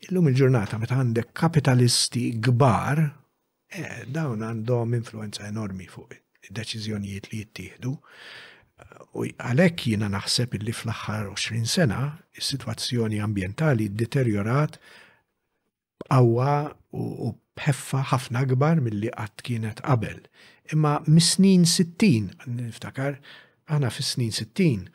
illum 0.09 0.29
il-ġurnata 0.33 0.79
meta 0.83 0.99
għandek 1.01 1.33
kapitalisti 1.35 2.29
kbar, 2.45 3.05
eh, 3.73 4.05
dawn 4.11 4.43
għandhom 4.45 4.95
influenza 5.01 5.47
enormi 5.49 5.87
fuq 5.89 6.21
deċiżjonijiet 6.53 7.29
li 7.31 7.39
jittieħdu. 7.45 7.95
U 9.15 9.25
għalhekk 9.39 9.87
jiena 9.89 10.09
naħseb 10.13 10.59
li 10.67 10.75
fl-aħħar 10.75 11.29
20 11.33 11.71
sena 11.71 12.01
is-sitwazzjoni 12.39 13.21
ambjentali 13.23 13.87
deteriorat 13.89 14.79
qawwa 16.11 16.51
u 16.93 17.33
bħeffa 17.57 18.03
ħafna 18.11 18.43
akbar 18.45 18.83
milli 18.83 19.11
qatt 19.15 19.45
kienet 19.47 19.81
qabel. 19.87 20.21
Imma 20.73 20.99
mis-snin 21.07 21.65
60, 21.65 22.47
niftakar, 22.49 23.21
għana 23.71 23.91
fis-snin 23.95 24.33
60 24.33 24.91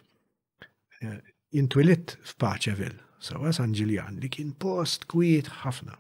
jintwilit 1.56 2.14
eh, 2.18 2.22
f'Paċeville 2.34 3.09
sawa 3.20 3.52
San 3.54 3.74
Ġiljan 3.76 4.16
li 4.24 4.30
kien 4.32 4.54
post 4.64 5.04
kwiet 5.12 5.50
ħafna. 5.62 5.98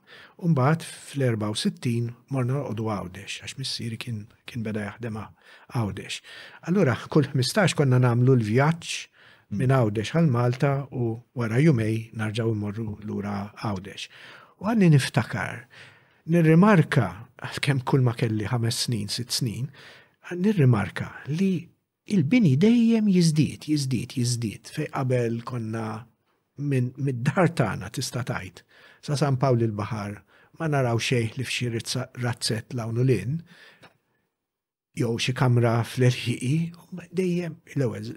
Umbat 0.47 0.85
fl-64 0.87 2.13
morna 2.31 2.61
għodu 2.69 2.87
għawdex, 2.95 3.41
għax 3.43 3.57
missiri 3.59 3.97
kien, 3.99 4.21
kien 4.47 4.63
beda 4.63 4.85
jaħdem 4.89 5.19
għawdex. 5.19 6.21
Allura, 6.71 6.95
kull 7.11 7.27
15 7.33 7.75
konna 7.77 7.99
namlu 8.01 8.37
l-vjaċ 8.37 8.97
minn 9.59 9.73
għawdex 9.75 10.15
għal 10.15 10.31
Malta 10.31 10.71
u 10.95 11.09
wara 11.35 11.59
jumej 11.61 12.09
narġaw 12.17 12.53
morru 12.55 12.93
l-ura 13.03 13.49
għawdex. 13.63 14.07
U 14.63 14.69
għanni 14.71 14.93
niftakar, 14.95 15.65
nirrimarka, 16.31 17.09
kem 17.63 17.81
kull 17.81 18.05
ma 18.07 18.15
kelli 18.15 18.47
5 18.47 18.75
snin, 18.75 19.11
6 19.11 19.39
snin, 19.41 19.67
nirrimarka 20.37 21.09
li 21.27 21.67
il-bini 22.09 22.55
dejjem 22.57 23.09
jizdiet, 23.11 23.67
jizdiet, 23.69 24.15
jizdiet. 24.17 24.71
Fej 24.73 24.87
qabel 24.95 25.41
konna 25.45 25.89
minn 26.67 26.93
mid-dar 27.01 27.49
tagħna 27.59 27.89
tista' 27.95 28.23
tgħid. 28.27 28.63
Sa 29.05 29.17
San 29.19 29.37
Pawli 29.39 29.65
l-Baħar 29.69 30.15
ma 30.59 30.67
naraw 30.73 30.99
xejn 31.01 31.37
li 31.37 31.45
f'xi 31.47 31.69
razzett 32.23 32.75
lawnu 32.79 33.05
lin, 33.07 33.37
jew 34.99 35.13
xi 35.23 35.33
kamra 35.39 35.77
fl-erħiqi, 35.87 36.55
dejjem 37.15 37.57
l-ewwel 37.77 38.11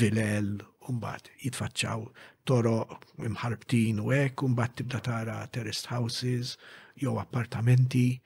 vilel 0.00 0.52
Umbat 0.90 1.28
jitfaċċaw 1.44 2.06
toro 2.50 2.78
imħarbtin 3.22 4.00
u 4.02 4.08
hekk, 4.16 4.42
umbat 4.48 4.72
tibda 4.80 4.98
tara 5.06 5.36
terrest 5.54 5.86
houses, 5.94 6.56
jew 6.98 7.12
appartamenti, 7.22 8.18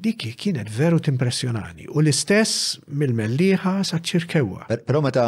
dik 0.00 0.24
kienet 0.40 0.68
veru 0.72 0.98
timpressjonani 1.04 1.84
u 1.92 2.00
l-istess 2.00 2.78
mill-melliħa 2.88 3.72
sa 3.84 3.98
ċirkewa. 4.10 4.66
Però 4.88 5.02
meta 5.04 5.24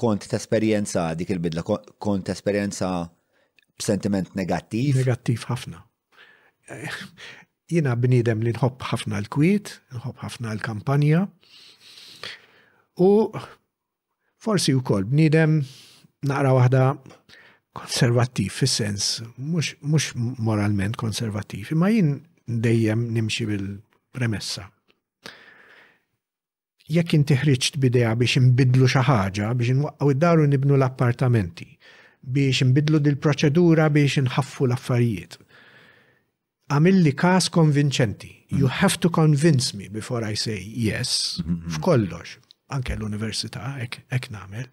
kont 0.00 0.26
t-esperienza 0.30 1.08
dik 1.16 1.32
il-bidla, 1.36 1.64
kont 1.64 2.26
t-esperienza 2.28 2.90
b'sentiment 3.80 4.34
negattiv? 4.36 4.98
Negattiv 5.00 5.46
ħafna. 5.48 5.80
Eh, 6.70 6.90
jina 7.72 7.96
bnidem 7.96 8.44
li 8.44 8.52
nħobb 8.56 8.84
ħafna 8.90 9.20
l-kwiet, 9.24 9.74
nħobb 9.96 10.24
ħafna 10.26 10.52
l-kampanja 10.58 11.24
u 13.00 13.12
forsi 14.40 14.76
u 14.76 14.84
kol 14.86 15.06
bnidem 15.10 15.60
naqra 16.28 16.52
waħda 16.58 16.84
konservativ, 17.78 18.50
fis-sens, 18.52 19.20
mux 19.40 20.10
moralment 20.42 20.98
konservativ, 21.00 21.70
imma 21.74 21.88
jien 21.94 22.18
dejjem 22.50 23.08
nimxi 23.14 23.46
bil- 23.48 23.78
premessa. 24.14 24.66
Jekk 26.90 27.14
inti 27.14 27.36
ħriġt 27.38 27.76
bidea 27.82 28.14
biex 28.18 28.40
imbidlu 28.40 28.88
xi 28.90 29.02
ħaġa 29.06 29.50
biex 29.58 29.74
inwaqqgħu 29.76 30.14
id-daru 30.16 30.46
nibnu 30.50 30.74
l-appartamenti, 30.78 31.68
biex 32.34 32.64
imbidlu 32.66 32.98
dil-proċedura 33.06 33.86
biex 33.94 34.18
inħaffu 34.24 34.66
l-affarijiet. 34.68 35.38
Għamilli 36.70 37.12
każ 37.18 37.50
konvinċenti. 37.54 38.32
Mm-hmm. 38.34 38.58
You 38.58 38.66
have 38.80 38.98
to 39.02 39.08
convince 39.14 39.74
me 39.74 39.88
before 39.88 40.26
I 40.26 40.34
say 40.34 40.58
yes, 40.58 41.38
mm-hmm, 41.38 41.52
mm-hmm. 41.52 41.74
f'kollox, 41.78 42.34
anke 42.74 42.96
l-università, 42.98 43.76
ek, 43.82 44.00
ek 44.10 44.26
namel. 44.34 44.66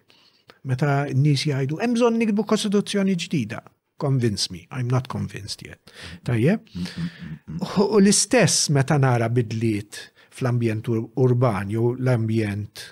Meta 0.66 1.04
n-nis 1.14 1.46
jgħidu, 1.46 1.78
emżon 1.86 2.18
nikbu 2.18 2.42
kostituzzjoni 2.50 3.14
ġdida 3.14 3.62
Convince 3.98 4.48
me, 4.52 4.66
I'm 4.70 4.88
not 4.90 5.08
convinced 5.08 5.64
yet. 5.66 5.80
Mm-hmm. 5.84 6.24
Tajjeb? 6.24 6.60
Mm-hmm. 6.60 7.64
U 7.82 7.98
l-istess 7.98 8.68
meta 8.70 8.98
nara 8.98 9.28
bidliet 9.28 9.98
fl-ambjent 10.30 10.86
urban 11.18 11.70
jew 11.72 11.96
l-ambjent 11.98 12.84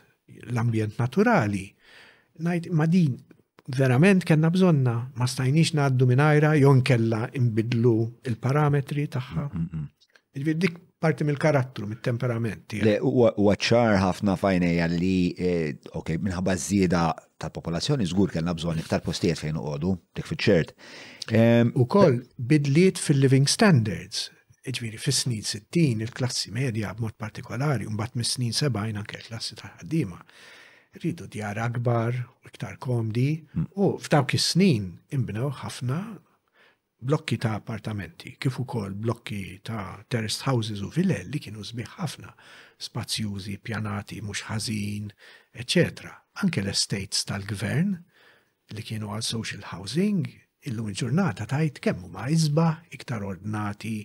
l-ambjent 0.51 0.99
naturali. 0.99 1.69
Najt, 2.43 2.67
ma 2.73 2.89
din 2.91 3.15
verament 3.79 4.27
kena 4.27 4.51
bżonna, 4.53 4.97
ma 5.15 5.29
stajniex 5.31 5.73
naddu 5.79 6.09
minajra, 6.11 6.57
jon 6.59 6.83
kella 6.87 7.29
imbidlu 7.39 7.95
il-parametri 8.33 9.07
taħħa. 9.15 9.47
Mm-hmm. 9.47 9.95
Dik 10.65 10.83
parti 11.07 11.25
mill-karattru, 11.29 11.87
mill-temperament. 11.91 12.75
għacċar 12.75 14.01
ħafna 14.03 14.33
fajne 14.41 14.71
li, 14.95 15.19
eh, 15.35 15.77
ok, 15.99 16.17
minħabba 16.23 16.57
zida 16.59 17.11
tal-popolazzjoni 17.41 18.07
żgur 18.11 18.33
kellna 18.35 18.55
bżonn 18.57 18.81
iktar 18.83 19.03
postijiet 19.05 19.39
fejn 19.43 19.57
għodu, 19.61 19.93
dik 20.17 20.27
fiċ-ċert. 20.31 20.75
Ukoll 21.77 22.25
bidliet 22.53 22.99
fil-living 23.03 23.47
standards, 23.51 24.31
iġviri 24.69 24.99
fis-snin 24.99 25.43
60 25.47 26.03
il-klassi 26.03 26.51
medja 26.51 26.93
b'mod 26.97 27.15
partikolari, 27.23 27.87
mbagħad 27.87 28.17
mis-snin 28.19 28.53
70 28.53 28.97
anke 28.99 29.23
klassi 29.29 29.55
ta' 29.59 29.71
ħaddiema. 29.79 30.19
Rridu 30.97 31.27
djar 31.29 31.59
akbar, 31.61 32.15
iktar 32.49 32.79
komdi, 32.81 33.43
mm. 33.55 33.67
u 33.77 33.99
f'dawk 34.03 34.35
is-snin 34.35 34.97
imbnew 35.15 35.53
ħafna 35.63 36.01
blokki 37.05 37.37
ta' 37.39 37.55
appartamenti, 37.55 38.37
kif 38.41 38.57
ukoll 38.61 38.95
blokki 38.95 39.61
ta' 39.65 40.03
terrest 40.09 40.43
houses 40.47 40.81
u 40.83 40.89
vilelli 40.91 41.39
kienu 41.39 41.65
sbieħ 41.65 41.97
ħafna, 42.01 42.31
spazjużi, 42.81 43.59
pjanati, 43.65 44.21
mhux 44.25 44.45
ħażin, 44.49 45.11
etc. 45.61 46.09
Anke 46.45 46.61
l-estates 46.63 47.25
tal-gvern 47.29 47.95
li 48.75 48.85
kienu 48.85 49.13
għal 49.13 49.25
social 49.27 49.63
housing, 49.73 50.25
illum 50.67 50.89
il-ġurnata 50.91 51.47
tajt 51.53 51.83
kemmu 51.85 52.09
ma' 52.15 52.31
izba, 52.33 52.79
iktar 52.93 53.25
ordnati, 53.29 53.99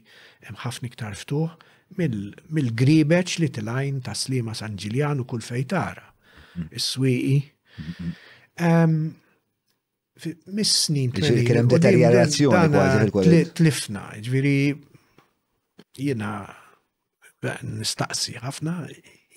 hemm 0.46 0.60
ħafna 0.66 0.92
iktar 0.92 1.16
ftuħ, 1.24 1.56
mill-gribeċ 2.00 3.40
li 3.44 3.52
tilajn 3.52 4.04
ta' 4.06 4.16
slima 4.16 4.54
San 4.56 4.78
Ġiljan 4.80 5.24
u 5.24 5.26
kull 5.28 5.44
fejtara, 5.44 6.06
mm. 6.56 6.70
is-swieqi. 6.76 7.36
Mm-hmm 7.82 9.20
mis-snin. 10.56 11.12
Ġiri 11.16 11.46
kienem 11.48 13.12
Tlifna, 13.58 14.04
ġviri 14.26 14.56
jena 16.08 16.32
eh, 16.48 17.64
nistaqsi 17.66 18.36
ħafna 18.44 18.76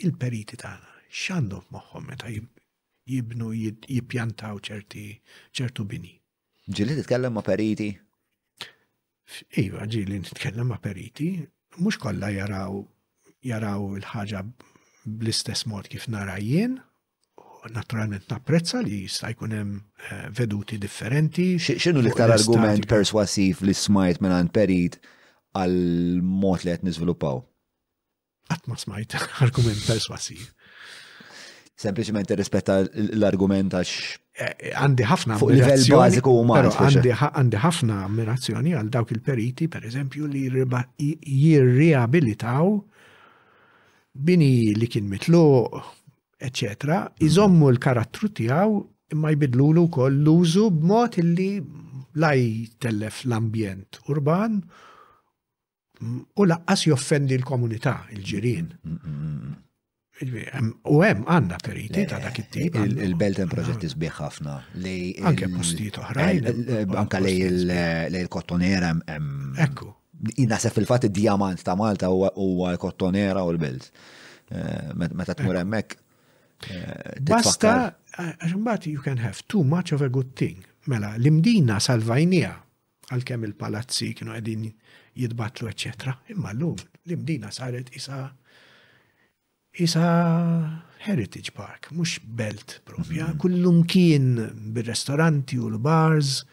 il-periti 0.05 0.59
tagħna 0.61 0.93
x'għandu 1.15 1.63
f'moħħhom 1.67 2.09
meta 2.11 2.33
jibnu 2.35 3.53
jippjantaw 3.55 4.61
ċerti 4.69 5.07
ċertu 5.59 5.87
bini. 5.93 6.13
Ġili 6.69 6.97
titkellem 6.99 7.37
ma' 7.37 7.45
periti? 7.47 7.91
Iva, 9.63 9.85
ġili 9.87 10.19
nitkellem 10.21 10.69
ma' 10.73 10.81
periti, 10.85 11.31
mhux 11.81 11.99
kollha 12.03 12.33
jaraw 12.35 12.81
jaraw 13.45 13.93
il-ħaġa 13.99 14.43
bl-istess 15.05 15.67
mod 15.69 15.89
kif 15.93 16.07
nara 16.09 16.39
jien, 16.41 16.79
naturalment 17.73 18.27
napprezza 18.33 18.81
li 18.85 19.05
jista' 19.05 19.31
jkun 19.33 19.55
hemm 19.57 19.75
eh, 20.11 20.27
veduti 20.37 20.79
differenti. 20.81 21.55
X'inhu 21.63 22.03
l-iktar 22.05 22.33
argument 22.35 22.87
perswasiv 22.91 23.63
li 23.65 23.75
smajt 23.77 24.21
minn 24.25 24.35
għand 24.35 24.53
perit 24.57 24.99
għal 25.57 25.77
mod 26.23 26.67
li 26.67 26.75
qed 26.75 26.85
niżviluppaw? 26.89 27.41
Qatt 28.51 28.69
ma 28.69 28.77
smajt 28.77 29.17
argument 29.49 29.81
perswasiv. 29.87 30.51
Sempliċement 31.81 32.29
irrispetta 32.31 32.79
l-argument 33.17 33.75
għax 33.81 33.95
eh, 33.95 34.51
eh, 34.51 34.73
għandi 34.79 35.09
ħafna 35.11 35.39
fuq 35.41 35.55
livell 35.57 35.89
bażiku 35.97 36.37
huma 36.43 36.61
għandi 36.69 37.65
ħafna 37.65 38.03
ammirazzjoni 38.09 38.77
għal 38.79 38.93
dawk 38.95 39.15
il-periti 39.17 39.69
eżempju, 39.71 40.29
li 40.31 40.47
jirriabilitaw 41.43 42.77
bini 44.25 44.53
li 44.79 44.87
kien 44.87 45.09
mitluq 45.11 45.81
eccetera, 46.49 47.01
iżommu 47.25 47.69
l-karattru 47.75 48.29
tiegħu 48.39 48.81
imma 49.15 49.31
jbidlulu 49.35 49.87
wkoll 49.89 50.21
l-użu 50.21 50.69
b'mod 50.75 51.19
illi 51.23 51.49
laj 52.23 52.45
tellef 52.85 53.23
l-ambjent 53.25 53.99
urban 54.13 54.59
u 56.05 56.47
laqqas 56.47 56.87
joffendi 56.89 57.37
l-komunità, 57.41 57.95
il-ġirien. 58.13 58.69
U 60.85 61.01
hemm 61.03 61.25
għandna 61.27 61.59
periti 61.65 62.05
ta' 62.11 62.21
dak 62.23 62.41
it-tip. 62.43 62.77
Il-belt 62.79 63.41
hemm 63.43 63.51
proġetti 63.55 63.89
sbieħ 63.95 64.21
ħafna. 64.21 64.59
Anke 65.31 65.49
postijiet 65.55 65.99
oħrajn. 66.03 66.49
Anke 67.03 67.23
lej 67.25 67.41
il-kottonera 67.49 68.93
hemm. 68.93 69.55
Ekku. 69.69 69.89
Naħseb 70.39 70.77
fil-fatt 70.77 71.09
id-diamant 71.09 71.61
ta' 71.67 71.75
Malta 71.77 72.11
huwa 72.15 72.31
l-kottonera 72.75 73.43
u 73.47 73.51
l-belt. 73.57 73.89
Eh, 74.55 74.91
meta 74.93 75.33
tmur 75.35 75.57
hemmhekk 75.59 76.04
Basta, 77.23 77.73
għaximbat, 78.19 78.87
you 78.87 79.03
can 79.03 79.19
have 79.19 79.43
too 79.49 79.65
much 79.65 79.93
of 79.93 80.03
a 80.03 80.09
good 80.09 80.35
thing. 80.37 80.65
Mela, 80.87 81.15
l-imdina 81.19 81.79
salvajnija 81.83 82.53
għal-kem 83.13 83.45
il-palazzi 83.49 84.13
kienu 84.17 84.35
għedin 84.37 84.67
jitbatlu, 85.23 85.69
eccetera. 85.71 86.17
Imma 86.33 86.53
l-lum, 86.55 86.79
l-imdina 87.07 87.51
saret 87.55 87.93
isa 87.99 88.25
isa 89.83 90.07
heritage 91.05 91.51
park, 91.53 91.89
mux 91.93 92.21
belt 92.25 92.77
propja, 92.89 93.33
kullum 93.43 93.81
kien 93.91 94.37
bil-restoranti 94.77 95.59
u 95.61 95.67
l-bars. 95.73 96.45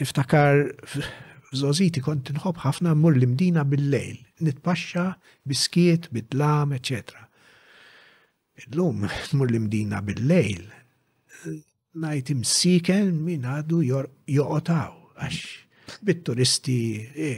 Niftakar 0.00 0.64
f'żożiti 0.88 2.00
kont 2.02 2.32
nħobb 2.32 2.62
ħafna 2.64 2.94
mmur 2.96 3.18
l-imdina 3.18 3.66
bil-lejl, 3.68 4.16
nitpaxxa 4.46 5.04
biskiet, 5.46 6.08
bidlam, 6.14 6.72
eccetera. 6.78 7.21
Illum 8.70 9.06
tmur 9.30 9.50
l 9.50 9.58
mdina 9.64 9.98
bil-lejl, 10.06 10.62
najt 11.98 12.30
imsiken 12.34 13.16
min 13.26 13.42
għadu 13.48 13.80
joqotaw, 13.84 14.92
għax 15.18 15.98
bit-turisti 16.06 16.78
e, 17.10 17.32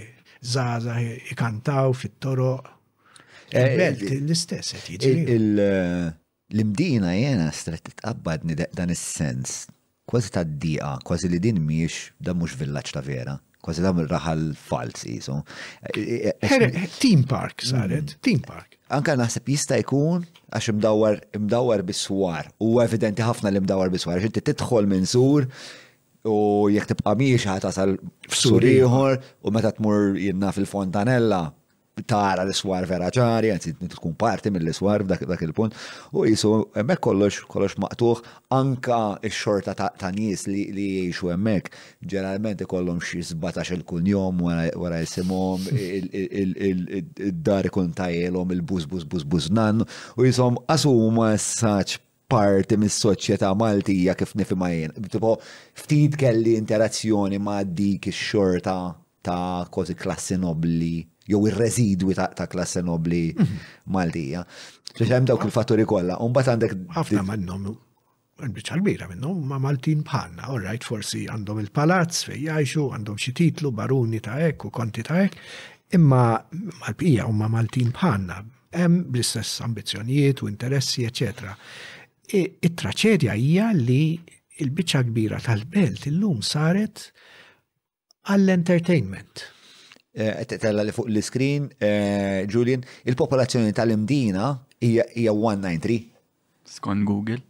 zaza 0.44 0.98
ikantaw 1.32 1.94
fit-toroq. 1.96 2.70
Eh, 3.54 3.76
Belt 3.78 4.00
l-istess 4.04 4.74
L-imdina 6.54 7.12
jena 7.16 7.48
stret 7.56 7.86
tqabbad 8.00 8.44
dan 8.76 8.92
is-sens, 8.92 9.66
kważi 10.10 10.32
ta' 10.34 10.44
d 10.44 10.58
dija 10.60 10.92
kważi 11.06 11.30
li 11.32 11.40
din 11.40 11.62
miex 11.64 12.10
da 12.20 12.34
mhux 12.36 12.58
villaġġ 12.60 12.92
ta' 12.98 13.04
vera, 13.06 13.38
kważi 13.64 13.84
dan 13.84 14.02
raħal 14.10 14.48
falsi. 14.60 15.20
so. 15.24 15.40
Eh, 15.96 16.32
eh, 16.36 16.80
Team 17.00 17.24
Park 17.24 17.64
saret, 17.64 18.18
Team 18.20 18.42
mm. 18.42 18.46
Park 18.48 18.73
anka 18.92 19.14
naħseb 19.16 19.48
jista' 19.54 19.78
jkun 19.82 20.26
għax 20.52 20.72
imdawwar 20.74 21.20
imdawwar 21.38 21.82
biswar. 21.86 22.50
U 22.60 22.80
evidenti 22.82 23.24
ħafna 23.24 23.52
li 23.54 23.62
imdawwar 23.62 23.90
biswar, 23.94 24.20
xinti 24.22 24.42
tidħol 24.50 24.88
minn 24.90 25.06
sur 25.08 25.46
u 26.28 26.36
jekk 26.72 26.92
tibqa' 26.92 27.16
miex 27.20 27.46
ħatasal 27.48 27.96
f'sur 28.30 28.64
ieħor 28.72 29.18
u 29.44 29.52
meta 29.52 29.72
tmur 29.76 30.14
jinna 30.20 30.52
fil-fontanella 30.56 31.42
tara 32.02 32.42
l-iswar 32.42 32.82
vera 32.90 33.06
ċari, 33.14 33.50
għanzi 33.54 33.72
tkun 33.94 34.14
parti 34.18 34.50
mill-iswar 34.52 35.04
f'dak 35.06 35.42
il-punt, 35.46 35.76
u 36.16 36.24
jisu 36.26 36.50
emmek 36.80 36.98
kollox 37.06 37.44
kollox 37.50 37.76
maqtuħ 37.80 38.22
anka 38.56 38.96
x-xorta 39.30 39.74
ta' 39.78 40.10
nies 40.16 40.46
li 40.50 40.64
jiexu 40.74 41.30
emmek, 41.34 41.70
ġeneralment 42.02 42.64
ikollhom 42.66 42.98
xi 42.98 43.22
17 43.34 43.78
il-kun 43.78 44.08
jom 44.10 44.42
wara 44.42 45.02
jisimom, 45.04 45.68
il 45.74 47.36
dar 47.46 47.70
ikun 47.70 47.92
tajjelhom 47.94 48.52
il 48.56 48.62
buz 48.66 48.88
buz, 48.90 49.04
buz, 49.06 49.22
buz, 49.22 49.46
nan, 49.54 49.84
u 50.18 50.26
jisom 50.26 50.58
asuma 50.66 51.32
saċ 51.38 52.00
parti 52.34 52.74
mis 52.80 52.94
soċjetà 53.04 53.50
Maltija 53.54 54.14
kif 54.18 54.32
nifhimha 54.34 54.70
jien. 54.72 54.94
Tipo 55.12 55.34
ftit 55.76 56.16
kelli 56.18 56.56
interazzjoni 56.58 57.38
ma' 57.38 57.62
dik 57.62 58.08
ix-xorta 58.10 58.78
ta' 59.24 59.66
kosi 59.72 59.94
klassi 59.94 60.38
nobli 60.40 61.02
jew 61.30 61.40
ir-residwi 61.48 62.14
ta' 62.18 62.46
klasse 62.50 62.82
nobli 62.84 63.22
mhm. 63.32 63.66
Maltija. 63.94 64.44
Ġeġ 64.94 65.10
hemm 65.16 65.26
dawk 65.28 65.46
il-fatturi 65.48 65.86
kollha. 65.88 66.18
Umbagħad 66.22 66.54
għandek 66.54 66.74
ħafna 66.96 67.24
minnhom 67.32 67.68
l 68.44 68.50
kbira 68.80 69.06
minnhom 69.10 69.44
ma' 69.50 69.60
Maltin 69.62 70.00
bħalna, 70.06 70.48
all 70.50 70.62
right, 70.66 70.82
forsi 70.84 71.24
għandhom 71.30 71.60
il-palazz 71.64 72.24
fejn 72.26 72.42
jgħixu, 72.48 72.86
għandhom 72.96 73.20
xi 73.22 73.32
titlu 73.40 73.70
baruni 73.74 74.18
ta' 74.22 74.38
hekk 74.42 74.66
u 74.68 74.72
konti 74.74 75.04
ta' 75.06 75.20
hekk, 75.22 75.38
imma 75.94 76.22
mal-bqija 76.82 77.28
huma 77.30 77.48
Maltin 77.52 77.92
bħalna, 77.94 78.40
hemm 78.74 78.98
bl-istess 79.14 79.62
ambizzjonijiet 79.68 80.42
u 80.42 80.50
interessi, 80.50 81.06
eċetera. 81.06 81.54
It-traċedja 82.34 83.38
hija 83.38 83.70
li 83.78 84.00
il-biċċa 84.62 85.06
kbira 85.10 85.38
tal-belt 85.46 86.08
illum 86.10 86.42
saret 86.46 87.06
għall-entertainment 88.24 89.46
Eh, 90.16 90.44
tella 90.46 90.82
li 90.86 90.92
fuq 90.94 91.08
l-screen, 91.10 91.68
eh, 91.76 92.44
Julian, 92.46 92.80
il-popolazzjoni 93.02 93.72
tal-imdina 93.72 94.46
hija 94.78 95.02
193. 95.12 95.96
Skon 96.76 97.02
Google. 97.02 97.42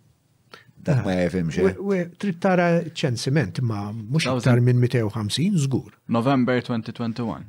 Dak 0.74 1.04
ma 1.04 1.12
xe. 1.28 1.60
Eh. 1.76 2.06
Trid 2.16 2.38
tara 2.40 2.70
ċensiment 2.80 3.60
ma 3.64 3.90
mhux 3.92 4.26
aktar 4.32 4.62
minn 4.64 4.80
250 4.80 5.60
żgur. 5.66 5.92
November 6.08 6.60
2021. 6.62 7.44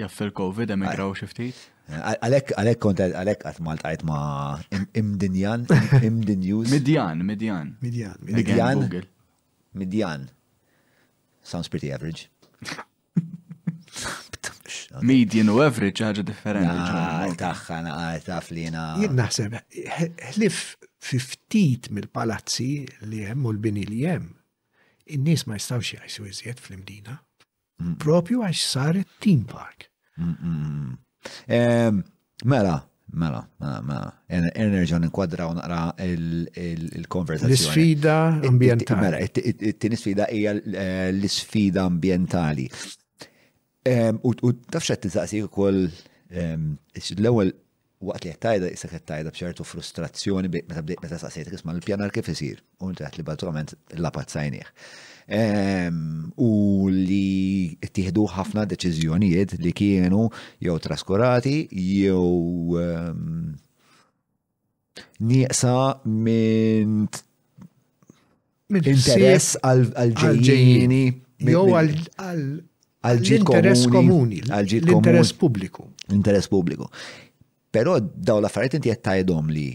Jaff 0.00 0.16
fil-Covid 0.16 0.72
emigraw 0.74 1.12
ah. 1.12 1.20
xiftit? 1.20 1.60
Għalek, 1.92 2.54
għalek 2.56 2.80
kont 2.82 3.04
għalek 3.04 3.44
għat 3.46 3.60
maltajt 3.66 4.02
ma 4.08 4.20
imdinjan, 4.96 5.68
imdinjus. 6.08 6.72
Midjan, 6.72 7.24
midjan. 7.28 7.74
Midjan. 7.84 8.28
Midjan. 8.32 9.02
Midjan. 9.76 10.28
Sounds 11.42 11.68
pretty 11.68 11.92
average. 11.92 12.30
Median 14.98 15.48
u 15.52 15.60
average 15.62 16.02
ħaġa 16.02 16.24
differenti. 16.26 17.38
Taħħa 17.38 17.76
naqgħet 17.86 18.24
taf 18.26 18.50
li 18.54 18.64
Jien 18.66 19.14
naħseb 19.14 19.56
ħlif 20.34 20.58
ftit 20.98 21.88
mill-palazzi 21.94 22.72
li 23.08 23.22
jem 23.22 23.46
u 23.46 23.54
l-bini 23.54 23.86
li 23.88 24.00
jem, 24.02 24.26
In-nies 25.10 25.42
ma 25.50 25.56
jistgħux 25.58 25.92
jgħajsu 25.94 26.26
iżjed 26.32 26.60
fl-imdina. 26.64 27.16
Propju 28.02 28.42
għax 28.46 28.66
saret 28.74 29.14
team 29.22 29.42
park. 29.48 29.86
Mela, 31.50 32.76
mela, 33.22 33.40
mela, 33.62 33.98
enerġa 34.30 34.98
ninkwadra 35.04 35.48
u 35.50 35.56
naqra 35.58 35.80
il-konversazzjoni. 36.06 37.56
L-sfida 37.56 38.16
ambientali. 38.52 39.02
Mela, 39.02 39.22
it-tini 39.24 39.98
sfida 39.98 40.28
hija 40.30 40.54
l-sfida 40.58 41.86
ambientali. 41.90 42.68
U 44.22 44.52
tafxat 44.74 45.00
t-zaqsi 45.06 45.40
kol 45.48 45.86
l-ewel 46.30 47.52
waqt 48.00 48.24
li 48.24 48.30
għattajda, 48.32 48.68
issa 48.74 48.88
għattajda 48.92 49.32
bċertu 49.34 49.64
frustrazzjoni 49.66 50.48
meta 50.52 50.80
bdejt 50.84 51.00
meta 51.04 51.18
saqsejt 51.20 51.50
isma' 51.56 51.72
l-pjanar 51.78 52.12
kif 52.12 52.28
isir. 52.32 52.60
U 52.80 52.88
ntaħt 52.92 53.16
li 53.20 53.24
baturament 53.28 53.72
l-lapat 53.96 54.32
sajniħ. 54.36 54.68
U 56.40 56.50
li 56.92 57.72
tieħdu 57.80 58.24
ħafna 58.36 58.64
deċiżjonijiet 58.72 59.56
li 59.64 59.72
kienu 59.72 60.26
jew 60.60 60.76
traskurati 60.78 61.64
jew 61.72 62.76
nieqsa 65.24 65.74
minn 66.04 67.04
interess 68.70 69.56
għal-ġejjini. 69.64 71.04
Jew 71.48 71.68
għal 71.72 72.48
għal 73.00 73.32
interess 73.38 73.86
komuni, 73.88 74.40
l-interess 74.46 75.32
pubbliku. 75.40 75.86
L-interess 76.10 76.48
pubbliku. 76.52 76.88
Però 77.72 77.96
daw 78.00 78.40
l-affarijiet 78.42 78.80
inti 78.80 78.92
qed 78.92 79.30
li 79.54 79.68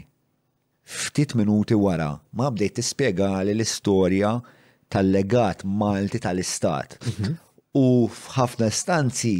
ftit 0.85 1.34
minuti 1.39 1.73
wara 1.73 2.11
ma 2.38 2.52
bdejt 2.53 2.76
tispiega 2.80 3.39
li 3.47 3.56
l-istorja 3.56 4.35
tal-legat 4.89 5.64
Malti 5.65 6.19
tal-Istat. 6.22 6.99
Mhm. 7.07 7.38
U 7.76 7.85
f'ħafna 8.07 8.69
stanzi 8.72 9.34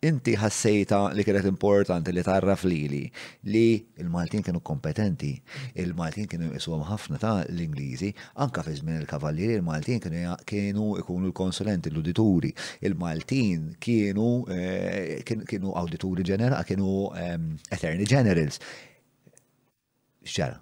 inti 0.00 0.32
ħassejta 0.40 0.98
li 1.12 1.24
kienet 1.26 1.44
importanti 1.48 2.12
li 2.16 2.22
tarraf 2.24 2.62
li 2.64 2.76
li 2.92 3.64
il-Maltin 4.00 4.40
kienu 4.46 4.62
kompetenti, 4.64 5.34
il-Maltin 5.76 6.24
kienu 6.30 6.48
jisuhom 6.54 6.86
ħafna 6.88 7.18
ta' 7.20 7.34
l-Ingliżi, 7.52 8.08
anka 8.44 8.62
fi 8.64 8.76
żmien 8.78 9.00
il-kavallieri 9.02 9.58
il-Maltin 9.58 10.00
kienu 10.00 10.38
kienu 10.48 10.86
ikunu 11.02 11.28
l-konsulenti 11.28 11.92
l-udituri, 11.92 12.54
il-Maltin 12.86 13.74
kienu 13.80 14.28
eh, 14.48 15.20
kienu 15.48 15.74
audituri 15.76 16.24
ġenerali, 16.24 16.64
kienu 16.68 17.12
eterni 17.68 18.04
ehm, 18.04 18.08
generals. 18.10 18.60
Xara, 20.24 20.56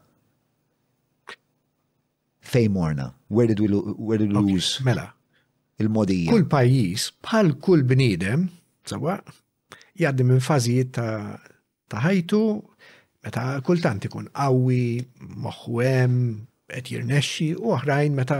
fej 2.46 2.66
morna? 2.70 3.12
Where 3.28 3.46
did 3.46 3.60
we, 3.62 3.68
where 3.70 4.18
did 4.18 4.34
we 4.34 4.52
lose? 4.54 4.82
Mela. 4.86 5.12
Il-modija. 5.78 6.32
Kull 6.34 6.46
pajis, 6.50 7.12
bħal 7.22 7.52
kull 7.62 7.84
bnidem, 7.86 8.48
Sawa, 8.88 9.18
jgħaddi 10.00 10.24
minn 10.28 10.42
fażijiet 10.48 10.92
ta' 10.96 11.36
ta' 11.92 12.02
ħajtu, 12.06 12.40
meta 13.26 13.44
kultant 13.68 14.06
ikun 14.08 14.28
qawwi, 14.38 14.82
moħħu 15.46 15.82
hemm, 15.84 16.22
qed 16.72 16.92
jirnexxi 16.94 17.50
u 17.60 17.74
oħrajn 17.76 18.16
meta 18.20 18.38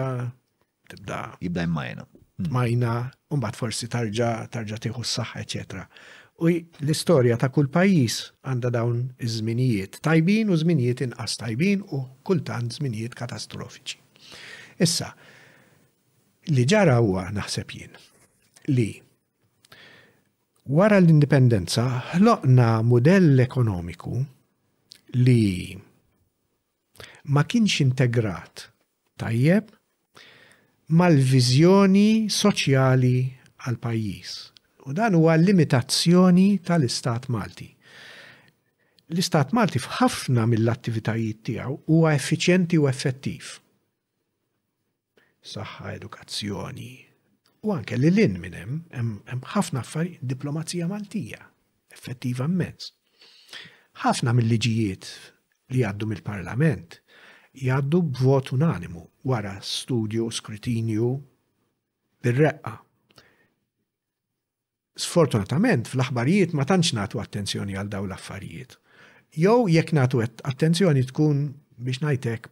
tibda. 0.93 1.21
Jibda 1.45 1.67
jmajna, 1.69 2.07
hmm. 2.13 2.53
Majna, 2.57 2.95
u 3.33 3.41
mbagħad 3.41 3.59
forsi 3.61 3.89
tarġa 3.93 4.31
tarġa 4.55 4.81
tieħu 4.87 5.05
s-saħħa, 5.05 5.45
eċetera. 5.45 5.85
U 6.45 6.53
l-istorja 6.55 7.37
ta' 7.43 7.51
kull 7.53 7.69
pajjiż 7.75 8.19
għandha 8.49 8.71
dawn 8.79 8.99
iż-żminijiet 9.27 9.99
tajbin 10.07 10.53
u 10.55 10.59
żminijiet 10.61 11.03
inqas 11.09 11.35
tajbin 11.43 11.83
u 11.93 12.05
kultant 12.29 12.79
żminijiet 12.79 13.17
katastrofiċi. 13.19 13.99
Issa, 14.87 15.11
li 16.55 16.65
ġara 16.71 17.01
huwa 17.03 17.27
naħseb 17.35 17.75
jien 17.75 17.99
li 18.71 18.89
Wara 20.69 20.99
l-indipendenza 21.01 21.83
ħloqna 22.11 22.65
modell 22.85 23.39
ekonomiku 23.41 24.19
li 25.25 25.73
ma 27.33 27.45
kienx 27.49 27.79
integrat 27.87 28.67
tajjeb 29.23 29.71
mal-viżjoni 31.01 32.13
soċjali 32.29 33.15
għal 33.65 33.81
pajjiż. 33.89 34.37
U 34.93 34.97
dan 35.01 35.17
huwa 35.17 35.39
limitazzjoni 35.41 36.47
tal-Istat 36.61 37.33
Malti. 37.33 37.71
L-Istat 39.17 39.57
Malti 39.57 39.81
f'ħafna 39.81 40.45
mill-attivitajiet 40.53 41.45
tiegħu 41.49 41.81
huwa 41.89 42.13
effiċjenti 42.21 42.77
u 42.85 42.91
effettiv. 42.93 43.57
Saħħa, 45.49 45.97
edukazzjoni, 45.97 46.93
U 47.67 47.73
anke 47.75 47.97
li 47.99 48.11
l-in 48.15 48.37
minnem, 48.39 48.83
hemm 48.95 49.43
ħafna 49.55 49.81
affarijiet 49.83 50.27
diplomazija 50.31 50.87
Maltija, 50.87 51.41
effettiva 51.91 52.47
Ħafna 54.03 54.33
mill-liġijiet 54.39 55.07
li 55.75 55.83
għaddu 55.83 56.07
mill-Parlament 56.13 57.01
jgħaddu 57.59 58.03
b'vot 58.15 58.53
unanimu 58.55 59.03
wara 59.27 59.57
studju, 59.59 60.29
skrutinju, 60.31 61.09
bir-reqqa. 62.23 62.77
Sfortunatament 64.99 65.91
fl-aħbarijiet 65.91 66.55
ma 66.55 66.65
tantx 66.67 66.95
nagħtu 66.95 67.19
attenzjoni 67.23 67.75
għal 67.75 67.91
dawn 67.97 68.07
l-affarijiet. 68.13 68.79
Jew 69.35 69.65
jekk 69.75 69.95
nagħtu 69.99 70.23
attenzjoni 70.47 71.03
tkun 71.11 71.43
biex 71.83 72.03
ngħidlek 72.07 72.49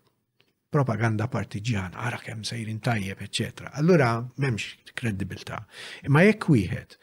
propaganda 0.77 1.27
partiġjana, 1.33 1.97
ara 2.09 2.19
kemm 2.23 2.45
sejrin 2.47 2.83
tajjeb, 2.85 3.21
eċetera. 3.25 3.71
Allura 3.81 4.11
m'hemmx 4.23 4.95
kredibilta. 4.99 5.63
Imma 6.05 6.21
jekk 6.27 6.49
wieħed 6.53 6.97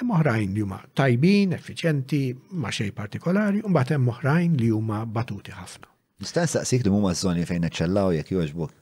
hemm 0.00 0.16
oħrajn 0.16 0.54
li 0.56 0.62
huma 0.64 0.78
tajbin, 0.96 1.52
effiċenti, 1.60 2.22
ma' 2.62 2.72
xejn 2.72 2.96
partikolari, 2.96 3.60
u 3.60 3.68
mbagħad 3.72 3.96
hemm 3.98 4.12
oħrajn 4.16 4.58
li 4.64 4.72
huma 4.72 5.04
batuti 5.06 5.52
ħafna. 5.60 5.89
Nista' 6.20 6.44
nsaqsik 6.44 6.82
li 6.84 6.92
huma 6.92 7.14
żoni 7.16 7.46
fejn 7.48 7.64
iċċellaw 7.68 8.10
jekk 8.16 8.30
jogħġbok. 8.34 8.74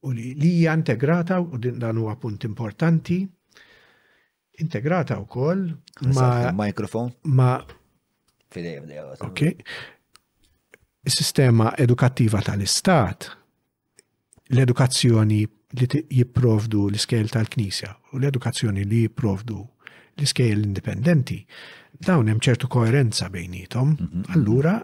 U 0.08 0.12
li 0.14 0.26
hija 0.56 0.74
integrata 0.78 1.38
u 1.42 1.58
dan 1.58 1.96
huwa 2.02 2.16
punt 2.18 2.44
importanti 2.48 3.22
integrata 4.58 5.16
wkoll 5.22 5.72
ma' 6.14 6.52
mikrofon 6.52 7.10
ma' 7.22 7.60
Ok. 9.22 9.40
sistema 11.08 11.72
edukattiva 11.78 12.40
tal-istat 12.44 13.26
l-edukazzjoni 14.54 15.40
li 15.78 15.88
jipprovdu 16.18 16.86
l-iskejl 16.88 17.28
tal-Knisja 17.32 17.90
u 18.12 18.18
l-edukazzjoni 18.20 18.86
li 18.88 19.02
jipprovdu 19.06 19.58
l-iskejl 20.16 20.64
indipendenti, 20.66 21.38
dawn 21.92 22.26
hemm 22.28 22.40
ċertu 22.42 22.66
koerenza 22.72 23.28
bejnietom. 23.30 23.92
Mhm. 23.94 24.24
Allura 24.34 24.80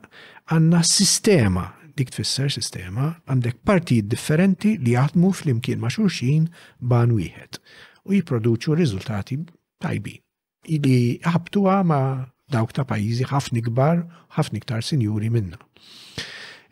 għandna 0.53 0.83
sistema, 0.87 1.65
dik 1.97 2.13
tfisser 2.15 2.53
sistema, 2.55 3.09
għandek 3.27 3.59
partijiet 3.67 4.07
differenti 4.09 4.77
li 4.79 4.95
jaħdmu 4.95 5.33
fl-imkien 5.35 5.81
ma' 5.81 5.91
xulxin 5.91 6.47
ban 6.79 7.17
wieħed 7.17 7.59
u 8.05 8.13
jipproduċu 8.15 8.77
riżultati 8.79 9.41
tajbin. 9.83 10.21
Ili 10.69 11.21
ħabtuha 11.25 11.81
ma' 11.89 12.07
dawk 12.55 12.73
ta' 12.77 12.87
pajjiżi 12.89 13.27
ħafna 13.33 13.63
kbar, 13.69 14.03
ħafna 14.37 14.63
ktar 14.63 14.85
sinjuri 14.87 15.31
minna. 15.33 15.59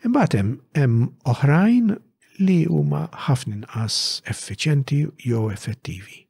Imbagħad 0.07 0.39
hemm 0.39 1.09
oħrajn 1.33 1.93
li 2.43 2.59
huma 2.67 3.05
ħafna 3.27 3.59
inqas 3.61 3.95
effiċjenti 4.33 5.03
jew 5.27 5.43
effettivi. 5.53 6.21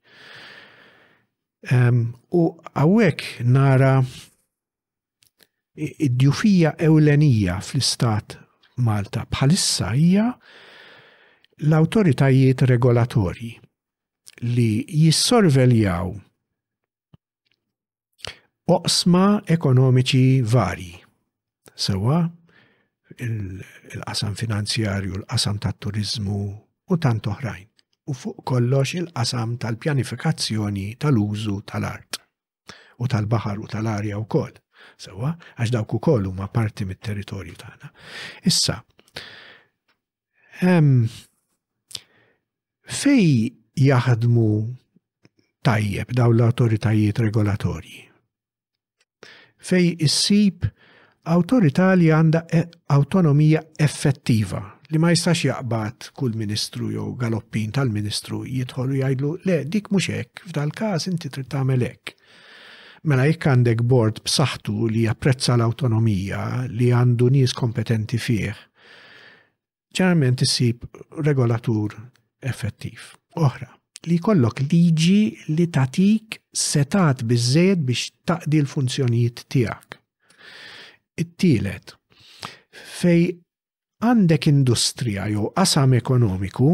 Ehm, 1.72 2.12
u 2.36 2.46
hawnhekk 2.76 3.46
nara 3.48 3.94
id-djufija 5.74 6.76
ewlenija 6.88 7.60
fl-istat 7.64 8.36
Malta 8.84 9.22
bħalissa 9.32 9.92
hija 9.96 10.28
l-awtoritajiet 11.64 12.64
regolatorji 12.70 13.52
li 14.52 14.70
jissorveljaw 15.06 16.10
oqsma 18.74 19.26
ekonomiċi 19.56 20.42
varji. 20.54 20.96
Sewa 21.76 22.24
il-qasam 23.22 24.34
finanzjarju, 24.40 25.18
l-qasam 25.22 25.60
tat 25.64 25.78
turizmu 25.84 26.40
u 26.90 26.98
tant 26.98 27.30
oħrajn. 27.34 27.68
U 28.12 28.16
fuq 28.18 28.44
kollox 28.50 28.96
il-qasam 29.00 29.58
tal-pjanifikazzjoni 29.64 30.88
tal-użu 31.02 31.58
tal-art 31.70 32.20
u 33.02 33.08
tal-bahar 33.10 33.60
u 33.64 33.70
tal-arja 33.72 34.18
u 34.22 34.26
koll. 34.26 34.56
Sewa, 35.00 35.30
għax 35.60 35.72
dawk 35.74 35.94
ukoll 36.00 36.28
huma 36.28 36.50
parti 36.52 36.86
mit-territorju 36.86 37.54
tagħna. 37.62 37.92
Issa, 38.52 38.78
um, 40.68 41.06
fej 43.02 43.54
jaħdmu 43.80 44.48
tajjeb 45.64 46.12
daw 46.16 46.34
l-autoritajiet 46.36 47.24
regolatorji? 47.24 48.10
fej 49.64 49.96
issib 50.04 50.66
autorità 51.30 51.94
li 51.96 52.10
għanda 52.12 52.42
e- 52.52 52.68
autonomija 52.94 53.62
effettiva 53.80 54.60
li 54.92 55.00
ma 55.02 55.10
jistax 55.14 55.46
jaqbad 55.48 56.10
kull 56.20 56.36
ministru 56.38 56.92
jew 56.94 57.14
galoppin 57.20 57.72
tal-ministru 57.76 58.42
jitħolu 58.46 59.00
jgħidlu 59.00 59.32
le 59.48 59.62
dik 59.72 59.88
mhux 59.96 60.12
hekk 60.18 60.44
f'dal-każ 60.52 61.08
inti 61.10 61.32
trid 61.34 61.48
tagħmel 61.54 61.82
hekk. 61.88 62.12
Mela 63.10 63.26
jekk 63.26 63.48
għandek 63.50 63.82
bord 63.90 64.20
b'saħħtu 64.28 64.76
li 64.94 65.08
japprezza 65.08 65.56
l-awtonomija 65.58 66.44
li 66.78 66.92
għandu 66.94 67.32
nies 67.36 67.56
kompetenti 67.58 68.20
fih, 68.22 68.52
ċerament 69.98 70.44
isib 70.46 70.86
regolatur 71.26 71.96
effettiv. 72.46 73.10
Oħra, 73.42 73.72
li 74.06 74.20
kollok 74.22 74.62
liġi 74.70 75.20
li 75.58 75.66
tatik 75.74 76.43
setat 76.54 77.24
bizzed 77.28 77.82
biex 77.86 78.12
taqdi 78.30 78.62
l-funzjonijiet 78.62 79.42
tiegħek. 79.50 79.96
It-tielet, 81.24 81.94
fej 82.98 83.26
għandek 84.04 84.48
industrija 84.52 85.28
jew 85.32 85.50
qasam 85.58 85.94
ekonomiku 85.98 86.70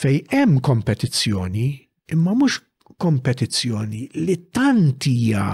fej 0.00 0.18
hemm 0.32 0.58
kompetizzjoni 0.64 1.68
imma 2.14 2.34
mhux 2.40 2.58
kompetizzjoni 3.00 4.08
li 4.26 4.36
tant 4.54 5.06
hija 5.08 5.46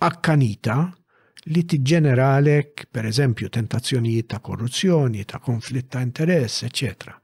akkanita 0.00 0.78
li 1.50 1.62
tiġġeneralek, 1.66 2.88
per 2.92 3.06
eżempju, 3.08 3.48
tentazzjonijiet 3.50 4.28
ta' 4.30 4.42
korruzzjoni, 4.44 5.24
ta' 5.26 5.40
konflitt 5.42 5.88
ta' 5.90 6.02
interess, 6.04 6.62
eċetera. 6.68 7.16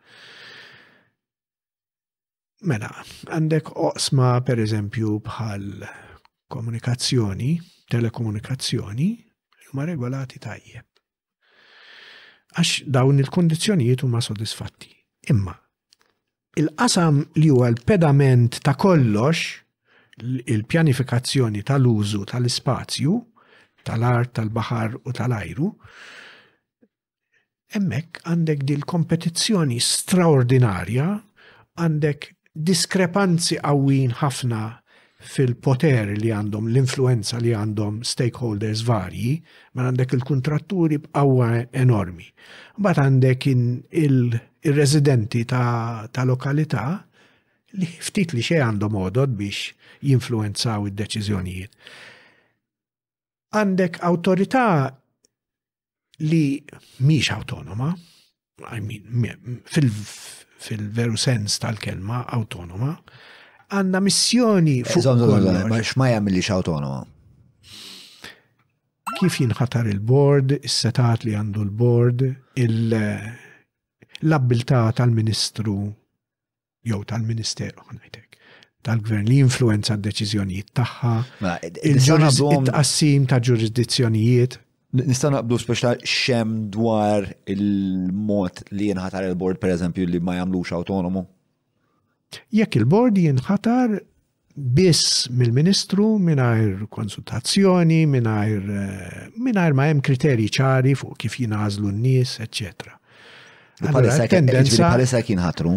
Mela, 2.67 2.89
għandek 3.31 3.69
oqsma 3.79 4.41
per 4.43 4.59
eżempju 4.59 5.21
bħal 5.23 5.85
komunikazzjoni, 6.51 7.53
telekomunikazzjoni, 7.95 9.07
huma 9.71 9.87
regolati 9.87 10.41
tajjeb. 10.43 10.83
Għax 12.59 12.91
dawn 12.91 13.23
il-kondizjonijiet 13.23 14.03
huma 14.03 14.19
sodisfatti. 14.25 14.91
Imma, 15.31 15.55
il-qasam 16.59 17.23
li 17.39 17.53
huwa 17.55 17.71
l-pedament 17.71 18.59
ta' 18.67 18.75
kollox, 18.75 19.45
il-pjanifikazzjoni 20.51 21.63
tal-użu 21.71 22.25
tal-ispazju, 22.33 23.15
tal-art, 23.87 24.35
tal-bahar 24.41 24.97
u 25.07 25.15
tal-ajru, 25.15 25.71
emmek 27.79 28.25
għandek 28.27 28.67
dil 28.67 28.83
kompetizzjoni 28.91 29.79
straordinarja, 29.83 31.13
għandek 31.77 32.33
diskrepanzi 32.57 33.59
għawin 33.61 34.13
ħafna 34.21 34.61
fil-poter 35.27 36.13
li 36.17 36.31
għandhom, 36.33 36.69
l-influenza 36.71 37.39
li 37.43 37.51
għandhom 37.57 37.99
stakeholders 38.07 38.83
varji, 38.87 39.35
ma 39.75 39.83
għandek 39.89 40.11
il-kontratturi 40.17 40.99
b'qawwa 41.03 41.47
enormi. 41.77 42.27
Bat 42.79 42.97
għandek 43.03 43.41
il-residenti 43.51 45.41
il 45.43 45.47
ta', 45.51 46.07
ta 46.13 46.23
lokalità 46.29 46.85
li 47.77 47.87
ftit 47.91 48.33
li 48.37 48.43
xe 48.45 48.59
għandhom 48.63 48.93
għodod 49.03 49.31
biex 49.37 49.73
jinfluenzaw 50.07 50.87
id-deċiżjonijiet. 50.93 51.73
Għandek 53.57 53.95
autorità 54.07 54.67
li 56.23 56.47
miex 57.05 57.27
autonoma, 57.35 57.91
I 58.73 58.81
mean, 58.81 59.03
fil 59.69 59.91
fil-veru 60.59 61.17
sens 61.21 61.59
tal-kelma 61.63 62.23
autonoma, 62.37 62.95
għanna 63.73 64.01
missjoni 64.05 64.79
eh, 64.85 64.89
fuq. 64.89 65.73
Ma 66.01 66.11
jgħamillix 66.13 66.53
autonoma. 66.57 67.03
Kif 69.17 69.39
jinħatar 69.41 69.87
il-board, 69.93 70.59
is-setat 70.67 71.25
li 71.25 71.35
għandu 71.39 71.63
l-board, 71.71 72.25
l 72.61 74.33
abilta 74.37 74.85
tal-ministru 74.97 75.77
jew 76.87 76.99
tal-ministeru, 77.11 77.85
għanajtek, 77.91 78.37
tal-gvern 78.87 79.27
li 79.29 79.41
influenza 79.45 79.97
d-deċizjonijiet 79.97 80.69
tagħha, 80.81 81.17
il-qassim 81.95 83.27
ta' 83.31 83.41
ġurisdizzjonijiet. 83.49 84.61
Nista' 85.05 85.31
naqblu 85.33 85.59
speċta 85.61 85.91
xem 86.09 86.53
dwar 86.73 87.27
il-mod 87.53 88.63
li 88.77 88.89
jinħatar 88.93 89.27
il-bord 89.31 89.59
per 89.61 89.75
eżempju 89.75 90.07
li 90.09 90.21
ma 90.25 90.37
jagħmlux 90.39 90.73
autonomu? 90.79 91.25
Jekk 92.55 92.79
il-bord 92.81 93.19
jinħatar 93.21 93.99
biss 94.79 95.27
mill-ministru 95.37 96.07
mingħajr 96.31 96.87
konsultazzjoni, 96.97 98.01
mingħajr 98.13 98.63
eh, 98.67 99.19
mingħajr 99.37 99.77
ma 99.77 99.89
hemm 99.91 100.05
kriterji 100.07 100.49
ċari 100.61 100.95
fuq 100.97 101.19
kif 101.27 101.37
jingħażlu 101.43 101.93
n-nies, 101.93 102.39
eċċetera. 102.47 102.97
Bħalissa 103.91 104.31
kien 104.33 105.37
ħatru. 105.37 105.37
jinħatru? 105.37 105.75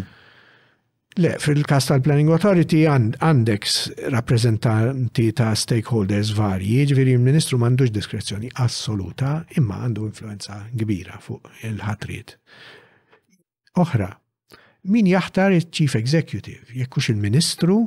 Le, 1.17 1.31
fil-kas 1.41 1.87
tal-Planning 1.89 2.29
Authority 2.29 2.83
għandek 2.87 3.65
rappresentanti 4.13 5.25
ta' 5.33 5.55
stakeholders 5.57 6.35
varji, 6.37 6.83
ġviri 6.91 7.15
il-Ministru 7.17 7.57
mandux 7.57 7.89
diskrezzjoni 7.91 8.51
assoluta, 8.61 9.39
imma 9.57 9.79
għandu 9.87 10.05
influenza 10.05 10.59
kbira 10.77 11.17
fuq 11.23 11.49
il-ħatrit. 11.65 12.35
Oħra, 13.81 14.11
min 14.93 15.09
jaħtar 15.09 15.55
il-Chief 15.57 15.95
Executive, 15.97 16.69
jekkux 16.77 17.09
il-Ministru 17.15 17.79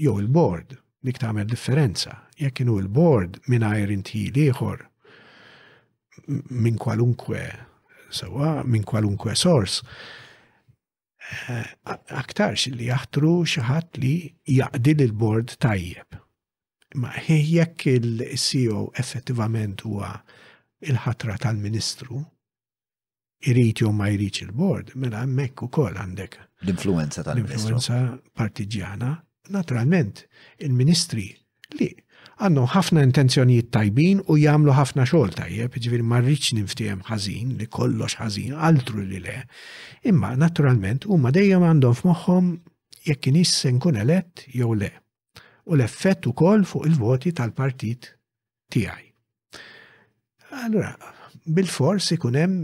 jew 0.00 0.14
il-Board, 0.22 0.78
dik 1.04 1.20
tagħmel 1.20 1.46
differenza. 1.50 2.22
Jekk 2.40 2.62
kienu 2.62 2.78
il-Board 2.80 3.42
mingħajr 3.52 3.92
inti 3.94 4.24
ieħor 4.46 4.80
minn 6.56 6.80
kwalunkwe 6.80 7.42
sewa 8.16 8.62
minn 8.64 8.88
kwalunkwe 8.88 9.36
source 9.36 9.84
aktarx 12.10 12.66
li 12.68 12.86
jaħtru 12.88 13.32
xaħat 13.54 14.00
li 14.02 14.12
jaqdil 14.58 15.04
il-bord 15.06 15.56
tajjeb. 15.64 16.18
Ma 16.96 17.12
jekk 17.28 17.86
il-CEO 18.00 18.84
effettivament 18.98 19.82
huwa 19.84 20.12
il-ħatra 20.88 21.36
tal-ministru, 21.42 22.22
irrit 23.44 23.82
jom 23.82 23.96
ma 24.00 24.08
jrid 24.12 24.40
il-bord, 24.46 24.92
mela 24.96 25.22
hemmhekk 25.24 25.62
ukoll 25.68 25.96
għandek. 25.98 26.38
L-influenza 26.66 27.22
tal-ministru. 27.26 27.76
L-influenza 27.76 27.98
partiġjana, 28.38 29.12
naturalment, 29.52 30.24
il-ministri 30.64 31.28
li 31.78 31.92
għannu 32.38 32.62
ħafna 32.70 33.02
intenzjonijiet 33.02 33.68
tajbin 33.74 34.20
u 34.30 34.36
jagħmlu 34.38 34.74
ħafna 34.76 35.04
xogħol 35.10 35.32
tajjeb, 35.34 35.74
ġifieri 35.82 36.04
ma 36.06 36.20
rridx 36.20 36.54
ħażin 37.08 37.56
li 37.58 37.66
kollox 37.66 38.14
ħażin 38.20 38.52
altru 38.68 39.02
li 39.02 39.18
le. 39.18 39.40
Imma 40.06 40.30
naturalment 40.38 41.06
huma 41.10 41.32
dejjem 41.34 41.64
għandhom 41.66 41.96
f'moħħom 41.98 42.52
jekk 43.08 43.32
inhi 43.32 43.42
se 43.50 43.72
nkun 43.74 43.98
elett 44.04 44.44
jew 44.54 44.70
le. 44.78 44.92
U 45.66 45.74
l-effett 45.74 46.26
ukoll 46.30 46.62
fuq 46.64 46.86
il-voti 46.92 47.32
tal-partit 47.36 48.06
tiegħi. 48.72 49.06
Allora, 50.64 50.94
bil-fors 51.44 52.12
ikun 52.14 52.38
hemm 52.38 52.62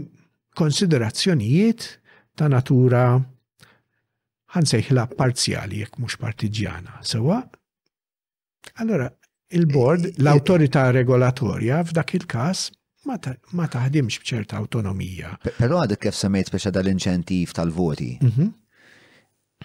konsiderazzjonijiet 0.55 1.89
ta' 2.39 2.47
natura 2.49 3.03
ħansejħla 4.55 5.05
parzjali 5.19 5.83
jekk 5.83 5.99
mhux 5.99 6.17
partiġjana. 6.23 6.97
Sewa, 7.03 7.43
allora 8.79 9.11
il-bord, 9.49 10.05
eh, 10.05 10.11
l 10.17 10.25
eh, 10.27 10.29
autorita 10.29 10.89
regolatorja 10.89 11.83
f'dak 11.83 12.13
il-kas 12.17 12.69
ma 13.05 13.17
taħdimx 13.69 14.17
bċerta 14.23 14.57
autonomija. 14.57 15.35
Pero 15.59 15.77
għadek 15.77 16.07
kif 16.07 16.15
semmejt 16.17 16.49
speċa 16.49 16.71
dal-inċentiv 16.73 17.51
tal-voti. 17.53 18.11
Mhm. 18.17 18.47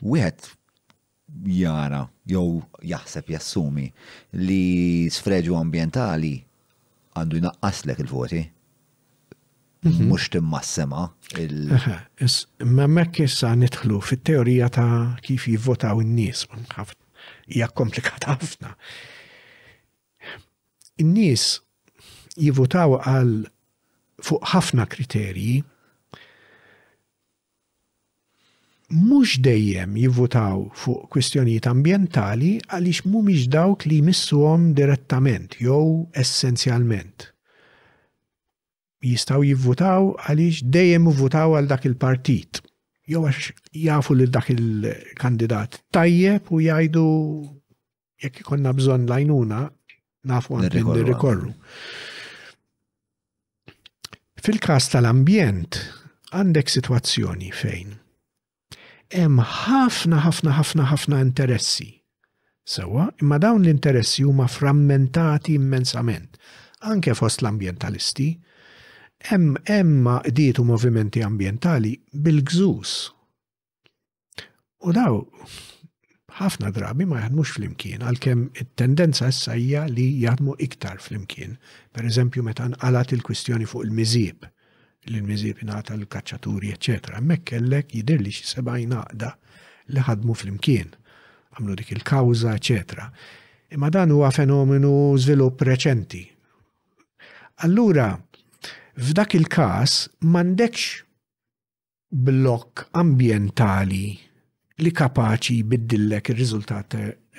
Wieħed 0.04 0.50
jara 1.56 2.02
jew 2.28 2.60
jaħseb 2.84 3.30
jassumi 3.32 3.86
li 4.42 5.08
sfreġu 5.08 5.56
ambientali 5.56 6.34
għandu 7.16 7.40
jnaqqaslek 7.40 8.02
il-voti. 8.04 8.42
Mux 9.88 10.28
mhm. 10.28 10.30
timmassema. 10.36 11.06
Ma 12.76 12.90
mekk 12.98 13.22
issa 13.24 13.54
nitħlu 13.56 14.02
fit-teorija 14.04 14.68
ta' 14.76 14.90
kif 15.24 15.48
jivvotaw 15.48 16.04
in-nies. 16.04 16.44
Hija 17.48 17.70
komplikata 17.72 18.36
ħafna 18.36 18.74
in-nies 21.02 21.44
jivutaw 22.38 22.98
għal 23.00 23.32
fuq 24.20 24.50
ħafna 24.52 24.84
kriterji 24.92 25.58
mhux 28.90 29.38
dejjem 29.46 29.94
jivvutaw 30.04 30.64
fuq 30.82 31.08
kwistjonijiet 31.14 31.68
ambjentali 31.70 32.52
għaliex 32.68 33.06
mhumiex 33.06 33.46
dawk 33.54 33.86
li 33.88 34.00
jmissuhom 34.02 34.70
direttament 34.78 35.54
jew 35.62 35.78
essenzjalment. 36.20 37.28
Jistaw 39.06 39.44
jivvutaw 39.46 40.10
għaliex 40.26 40.66
dejjem 40.74 41.06
jivvutaw 41.12 41.54
għal 41.60 41.70
dak 41.72 41.86
il-partit. 41.90 42.60
għax 43.10 43.52
jafu 43.74 44.14
li 44.14 44.26
dak 44.30 44.50
il-kandidat 44.54 45.80
tajjeb 45.94 46.46
u 46.54 46.60
jgħidu 46.62 47.06
jekk 48.22 48.42
ikonna 48.44 48.70
bżonn 48.72 49.08
lajnuna 49.10 49.64
nafu 50.26 50.58
għandin 50.58 51.06
rikorru. 51.08 51.52
Fil-kas 54.40 54.88
tal-ambjent, 54.92 55.80
għandek 56.32 56.70
situazzjoni 56.72 57.50
fejn 57.54 57.96
hemm 59.10 59.40
ħafna 59.42 60.20
ħafna 60.22 60.52
ħafna 60.54 60.84
ħafna 60.92 61.18
interessi. 61.24 61.88
Sewa, 62.62 63.08
imma 63.20 63.40
dawn 63.42 63.64
l-interessi 63.64 64.22
huma 64.22 64.44
frammentati 64.46 65.56
immensament, 65.58 66.36
anke 66.86 67.16
fost 67.18 67.42
l-ambientalisti, 67.42 68.28
hemm 69.32 69.56
emma 69.66 70.20
ditu 70.30 70.62
movimenti 70.62 71.24
ambientali 71.26 71.96
bil-gżus. 72.14 72.94
U 74.86 74.94
daw 74.94 75.18
ħafna 76.40 76.70
drabi 76.72 77.04
ma 77.04 77.18
jaħdmux 77.20 77.50
fl-imkien, 77.52 78.04
għalkemm 78.10 78.44
it-tendenza 78.62 79.28
s-sajja 79.28 79.82
li 79.92 80.06
jaħdmu 80.22 80.54
iktar 80.66 81.00
fl-imkien. 81.02 81.56
Per 81.92 82.06
eżempju, 82.08 82.44
meta 82.46 82.68
nqalat 82.72 83.12
il-kwistjoni 83.16 83.68
fuq 83.68 83.84
il 83.88 83.94
mizib 83.98 84.48
l 85.10 85.20
mizib 85.24 85.58
ingħata 85.64 85.94
l-kaċċaturi, 85.96 86.70
ecc. 86.74 87.06
Hemmhekk 87.16 87.46
kellek 87.54 87.94
jidher 87.96 88.20
li 88.20 88.32
xi 88.34 88.44
sebgħin 88.50 88.92
li 89.90 90.02
ħadmu 90.06 90.34
fl-imkien, 90.36 90.90
għamlu 91.56 91.76
dik 91.80 91.92
il-kawża, 91.96 92.52
ecc. 92.58 93.06
Imma 93.74 93.88
dan 93.94 94.12
huwa 94.14 94.28
fenomenu 94.30 94.92
żvilupp 95.18 95.64
reċenti. 95.70 96.22
Allura, 97.64 98.10
f'dak 99.00 99.36
il-każ 99.40 99.96
m'għandekx 100.20 100.88
blokk 102.28 102.86
ambientali 103.00 104.04
li 104.80 104.90
kapaċi 104.96 105.58
jibiddillek 105.58 106.30
ir-riżultat 106.32 106.94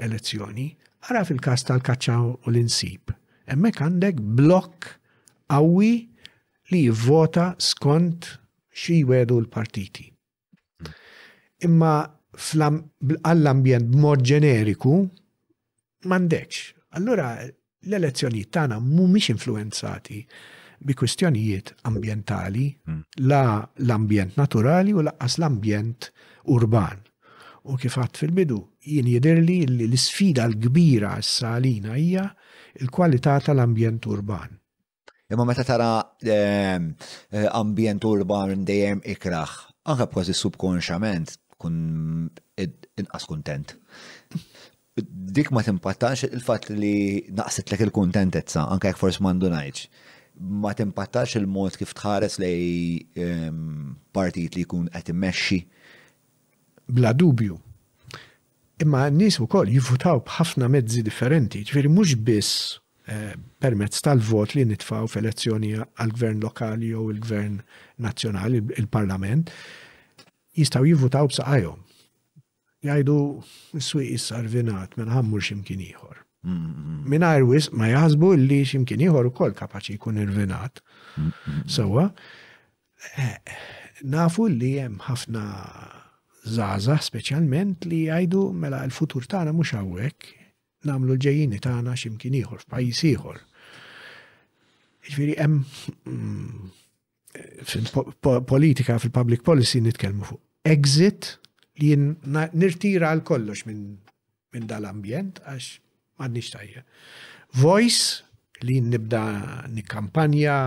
elezzjoni, 0.05 0.67
ara 1.09 1.23
fil-kas 1.25 1.63
tal-kaċċa 1.67 2.17
u 2.25 2.35
l-insib. 2.53 3.13
Emmek 3.49 3.81
għandek 3.81 4.19
blok 4.37 4.89
għawi 5.51 5.93
li 6.71 6.83
jivvota 6.87 7.51
skont 7.61 8.29
xi 8.83 9.01
wedu 9.07 9.39
l-partiti. 9.41 10.05
Imma 11.65 11.95
għall-ambjent 12.37 13.91
b'mod 13.91 14.23
ġeneriku 14.25 14.93
m'għandekx. 16.05 16.63
Allura 16.99 17.33
l-elezzjoni 17.45 18.45
tagħna 18.53 18.77
mhumiex 18.81 19.33
influenzati 19.35 20.21
bi 20.81 20.93
kwistjonijiet 20.97 21.75
ambientali, 21.89 22.69
mm. 22.73 23.01
la 23.29 23.43
l-ambjent 23.85 24.37
naturali 24.39 24.93
u 24.97 25.05
laqqas 25.05 25.37
l-ambjent 25.41 26.09
urban. 26.53 27.00
U 27.61 27.75
kifat 27.77 28.17
fil-bidu, 28.17 28.57
jien 28.89 29.05
jidirli 29.05 29.59
li 29.69 29.85
l-sfida 29.91 30.47
l-kbira 30.49 31.13
s-salina 31.21 31.93
hija 31.93 32.23
il-kwalità 32.81 33.35
tal-ambjent 33.45 34.07
urban. 34.09 34.55
Imma 35.31 35.45
meta 35.45 35.63
tara 35.63 35.89
ehm, 36.25 36.89
eh, 37.29 37.45
ambjent 37.53 38.03
urban 38.09 38.65
dejjem 38.65 39.03
ikraħ, 39.13 39.53
anka 39.93 40.07
b'kważi 40.09 40.33
subkonxament 40.37 41.37
kun 41.61 41.75
inqas 42.57 43.29
kontent. 43.29 43.75
Dik 45.31 45.51
ma 45.55 45.61
timpattax 45.63 46.25
il-fatt 46.31 46.71
li 46.73 47.29
naqset 47.37 47.69
lek 47.71 47.85
il-kontentezza, 47.85 48.65
anka 48.73 48.89
jekk 48.89 48.99
fors 49.03 49.21
mandu 49.23 49.53
ngħidx. 49.53 49.85
Ma 50.65 50.73
timpattax 50.73 51.37
il-mod 51.39 51.77
kif 51.77 51.93
tħares 51.93 52.39
lej 52.41 53.21
ehm, 53.21 53.93
partijt 54.17 54.57
li 54.57 54.65
jkun 54.65 54.89
qed 54.91 55.13
immexxi 55.13 55.61
bla 56.91 57.13
dubju. 57.13 57.57
Imma 58.81 59.07
n-nis 59.11 59.39
u 59.41 59.47
koll 59.49 59.69
jivvutaw 59.71 60.21
bħafna 60.27 60.67
mezzi 60.73 61.03
differenti, 61.05 61.61
ġviri 61.69 61.91
mux 61.93 62.15
biss 62.27 62.77
eh, 63.11 63.35
permezz 63.61 64.01
tal-vot 64.05 64.55
li 64.57 64.65
nitfaw 64.71 65.05
f'elezzjoni 65.11 65.75
għal-gvern 65.79 66.41
lokali 66.43 66.89
jew 66.91 67.05
il-gvern 67.13 67.59
nazzjonali, 68.03 68.63
il-parlament, 68.81 69.53
jistaw 70.57 70.87
jivvutaw 70.89 71.29
b'saqajhom. 71.31 71.85
Jgħidu 72.81 73.15
s-swiq 73.77 74.17
sarvinat 74.23 74.97
minn 74.97 75.11
ħammur 75.13 75.43
ximkien 75.45 75.83
ieħor. 75.85 76.17
Minn 76.51 77.21
arwis 77.21 77.67
ma 77.77 77.91
jazbu 77.91 78.31
li 78.41 78.63
ximkien 78.65 79.03
ieħor 79.05 79.27
ukoll 79.29 79.51
kapaċi 79.53 79.99
jkun 79.99 80.17
irvinat. 80.23 80.81
Sewa, 81.69 82.07
eh, 83.13 83.37
nafu 84.09 84.47
li 84.49 84.73
hemm 84.81 85.03
ħafna 85.05 85.45
zaza 86.43 86.97
speċjalment 87.01 87.85
li 87.85 88.05
jgħidu 88.07 88.41
mela 88.57 88.81
l-futur 88.87 89.25
tagħna 89.29 89.53
mhux 89.53 89.75
hawnhekk, 89.77 90.27
nagħmlu 90.89 91.13
l-ġejjini 91.15 91.59
tagħna 91.61 91.93
x'imkien 91.97 92.37
ieħor 92.41 92.63
f'pajjiż 92.65 93.03
ieħor. 93.11 93.41
Ġifieri 95.05 95.35
hemm 95.37 95.65
mm, 96.09 96.71
fil-politika, 97.65 98.97
fil-public 99.01 99.45
policy 99.45 99.79
nitkellmu 99.85 100.25
fuq 100.27 100.41
exit 100.69 101.35
li 101.81 101.93
nirtira 101.97 103.09
għal 103.13 103.23
kollox 103.25 103.63
minn 103.69 103.85
min 104.51 104.65
dal-ambjent 104.67 105.39
għax 105.47 105.69
m'għandniex 106.17 106.49
xtajja. 106.49 106.81
Voice 107.61 108.65
li 108.65 108.79
nibda 108.85 109.21
nikkampanja 109.73 110.57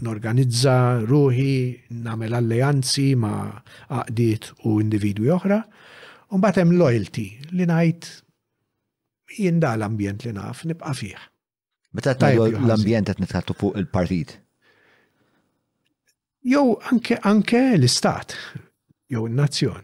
norganizza 0.00 0.74
ruħi, 1.04 1.88
namel 2.04 2.34
alleanzi 2.36 3.08
ma' 3.16 3.50
għaqdiet 3.92 4.66
u 4.68 4.78
individwi 4.82 5.30
oħra. 5.34 5.60
Un 6.34 6.42
batem 6.44 6.72
loyalty 6.78 7.24
li 7.56 7.66
najt 7.68 8.08
jien 9.36 9.60
da 9.62 9.74
l-ambjent 9.76 10.24
li 10.28 10.34
naf 10.36 10.64
nibqa 10.68 10.94
fih. 10.96 11.20
Meta 11.96 12.14
l-ambjent 12.28 13.10
qed 13.10 13.22
nitħattu 13.24 13.56
fuq 13.58 13.78
il-partit. 13.80 14.36
Jew 16.46 16.76
anke 16.90 17.18
anke 17.28 17.60
l-istat, 17.76 18.36
jew 19.12 19.26
in-nazzjon. 19.28 19.82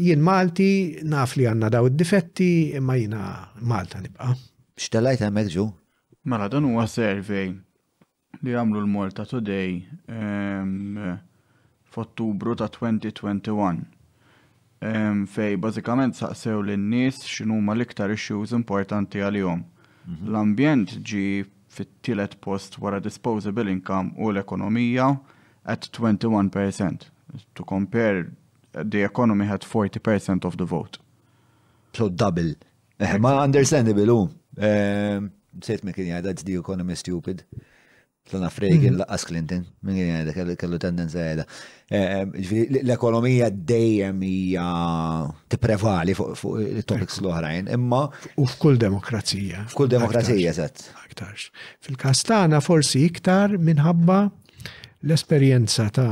Jien 0.00 0.18
Malti 0.26 1.02
naf 1.06 1.36
li 1.38 1.44
għandna 1.46 1.68
daw 1.70 1.86
id-difetti 1.86 2.48
imma 2.80 2.96
jiena 2.98 3.22
Malta 3.62 4.00
nibqa. 4.02 4.32
X'telajt 4.80 5.22
hemmhekk 5.22 5.52
ġu? 5.54 5.68
Mela 6.26 6.48
dan 6.50 6.64
huwa 6.66 6.82
survey 6.88 7.52
li 8.42 8.54
għamlu 8.56 8.80
l-Malta 8.82 9.24
Today 9.28 9.80
f'Ottubru 11.92 12.56
ta' 12.58 12.68
2021. 12.72 13.82
Fej, 15.32 15.56
bażikament 15.62 16.18
saqsew 16.18 16.60
l-nies 16.62 17.22
x'inhuma 17.24 17.76
l-iktar 17.76 18.12
issues 18.14 18.52
importanti 18.56 19.22
għalihom. 19.22 19.62
Mhm. 20.06 20.26
L-ambjent 20.32 20.96
ġi 21.00 21.46
fit-tielet 21.74 22.36
post 22.40 22.78
wara 22.78 23.00
disposable 23.02 23.66
income 23.70 24.12
u 24.18 24.30
l-ekonomija 24.30 25.08
at 25.64 25.88
21%. 25.92 27.10
To 27.54 27.64
compare, 27.64 28.28
the 28.74 29.02
economy 29.02 29.46
had 29.46 29.62
40% 29.64 30.44
of 30.44 30.56
the 30.56 30.64
vote. 30.64 30.98
So 31.94 32.08
double. 32.08 32.54
Eh, 32.98 33.18
ma 33.18 33.42
understandable, 33.42 34.06
u. 34.10 34.28
Sejt 34.54 35.84
me 35.84 35.92
kien 35.94 36.06
jgħadat 36.10 36.44
the 36.44 36.54
economy 36.58 36.94
stupid. 36.96 37.44
Tlana 38.28 38.48
Fregin 38.48 38.92
mhm. 38.94 39.00
laqqas 39.02 39.26
Clinton, 39.28 39.64
minn 39.84 39.98
jgħidha 40.00 40.54
kellu 40.56 40.78
tendenza 40.80 41.20
għedha. 41.28 41.44
Eh, 41.90 42.14
eh, 42.22 42.54
l-ekonomija 42.80 43.50
dejjem 43.52 44.22
hija 44.24 44.64
tipprevali 45.52 46.14
fuq 46.16 46.62
il-topics 46.64 47.20
l-oħrajn, 47.20 47.68
imma. 47.76 48.06
U 48.40 48.46
f'kull 48.48 48.80
demokrazija. 48.80 49.66
F'kull 49.74 49.92
demokrazija, 49.92 50.54
eżatt. 50.56 50.86
Aktarx. 51.04 51.50
Fil-kastana 51.84 52.62
forsi 52.64 53.04
iktar 53.10 53.58
minħabba 53.60 54.22
l-esperjenza 55.04 55.90
ta' 55.98 56.08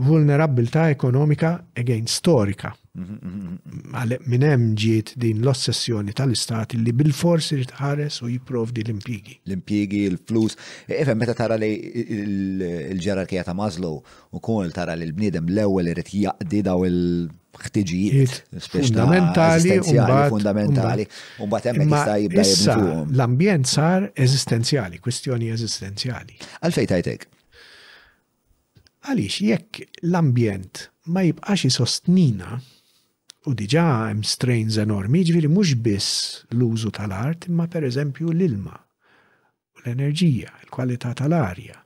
vulnerabilità 0.00 0.86
ekonomika 0.96 1.58
again 1.76 2.08
storika. 2.08 2.72
Għale, 2.92 4.18
hemm 4.28 4.74
ġiet 4.76 5.14
din 5.22 5.38
l-ossessjoni 5.40 6.12
tal-istat 6.12 6.74
li 6.76 6.92
bil-fors 6.92 7.46
irid 7.54 7.70
ħares 7.78 8.18
u 8.20 8.26
jipprovdi 8.28 8.82
l-impjigi. 8.84 9.38
L-impjigi, 9.48 10.00
l-flus. 10.10 10.58
Efe, 10.92 11.14
meta 11.16 11.32
tara 11.38 11.56
li 11.60 11.70
l-ġerarkija 12.18 13.46
ta' 13.48 13.54
Maslow 13.56 13.96
kol 14.44 14.68
tara 14.76 14.92
li 15.00 15.06
l-bniedem 15.08 15.48
l-ewwel 15.54 15.88
irid 15.94 16.10
jaqdi 16.18 16.60
daw 16.68 16.84
il-ħtiġijiet 16.90 18.60
fundamentali, 18.74 19.78
fundamentali, 20.34 21.08
u 21.40 21.48
mbagħad 21.48 21.72
hemm 21.80 21.96
jista' 21.96 22.18
jibda 22.26 22.46
L-ambjent 23.16 23.72
sar 23.72 24.10
eżistenzjali, 24.12 25.00
kwistjoni 25.00 25.48
eżistenzjali. 25.56 26.36
Għalfejn 26.60 26.92
tajtek? 26.92 27.24
Għaliex 29.08 29.40
jekk 29.48 29.82
l-ambjent 30.12 30.86
ma 31.12 31.24
jibqax 31.24 31.70
isostnina 31.72 32.60
U 33.42 33.54
diġa 33.58 33.82
hemm 34.06 34.20
strains 34.30 34.76
enormi, 34.78 35.24
ġifieri 35.26 35.48
mhux 35.50 35.72
biss 35.82 36.10
l-użu 36.54 36.92
tal-art, 36.94 37.48
imma 37.50 37.64
pereżempju 37.72 38.30
l-ilma, 38.30 38.76
l-enerġija, 39.82 40.52
l 40.66 40.68
kwalità 40.76 41.10
tal-arja. 41.18 41.80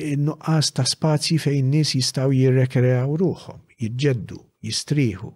E 0.00 0.14
nuqqas 0.16 0.72
ta' 0.72 0.86
spazji 0.88 1.36
fejn 1.44 1.68
nies 1.74 1.92
jistgħu 1.98 2.32
jirrekreaw 2.38 3.12
ruħhom, 3.20 3.60
jiġġeddu, 3.84 4.40
jistrieħu. 4.64 5.30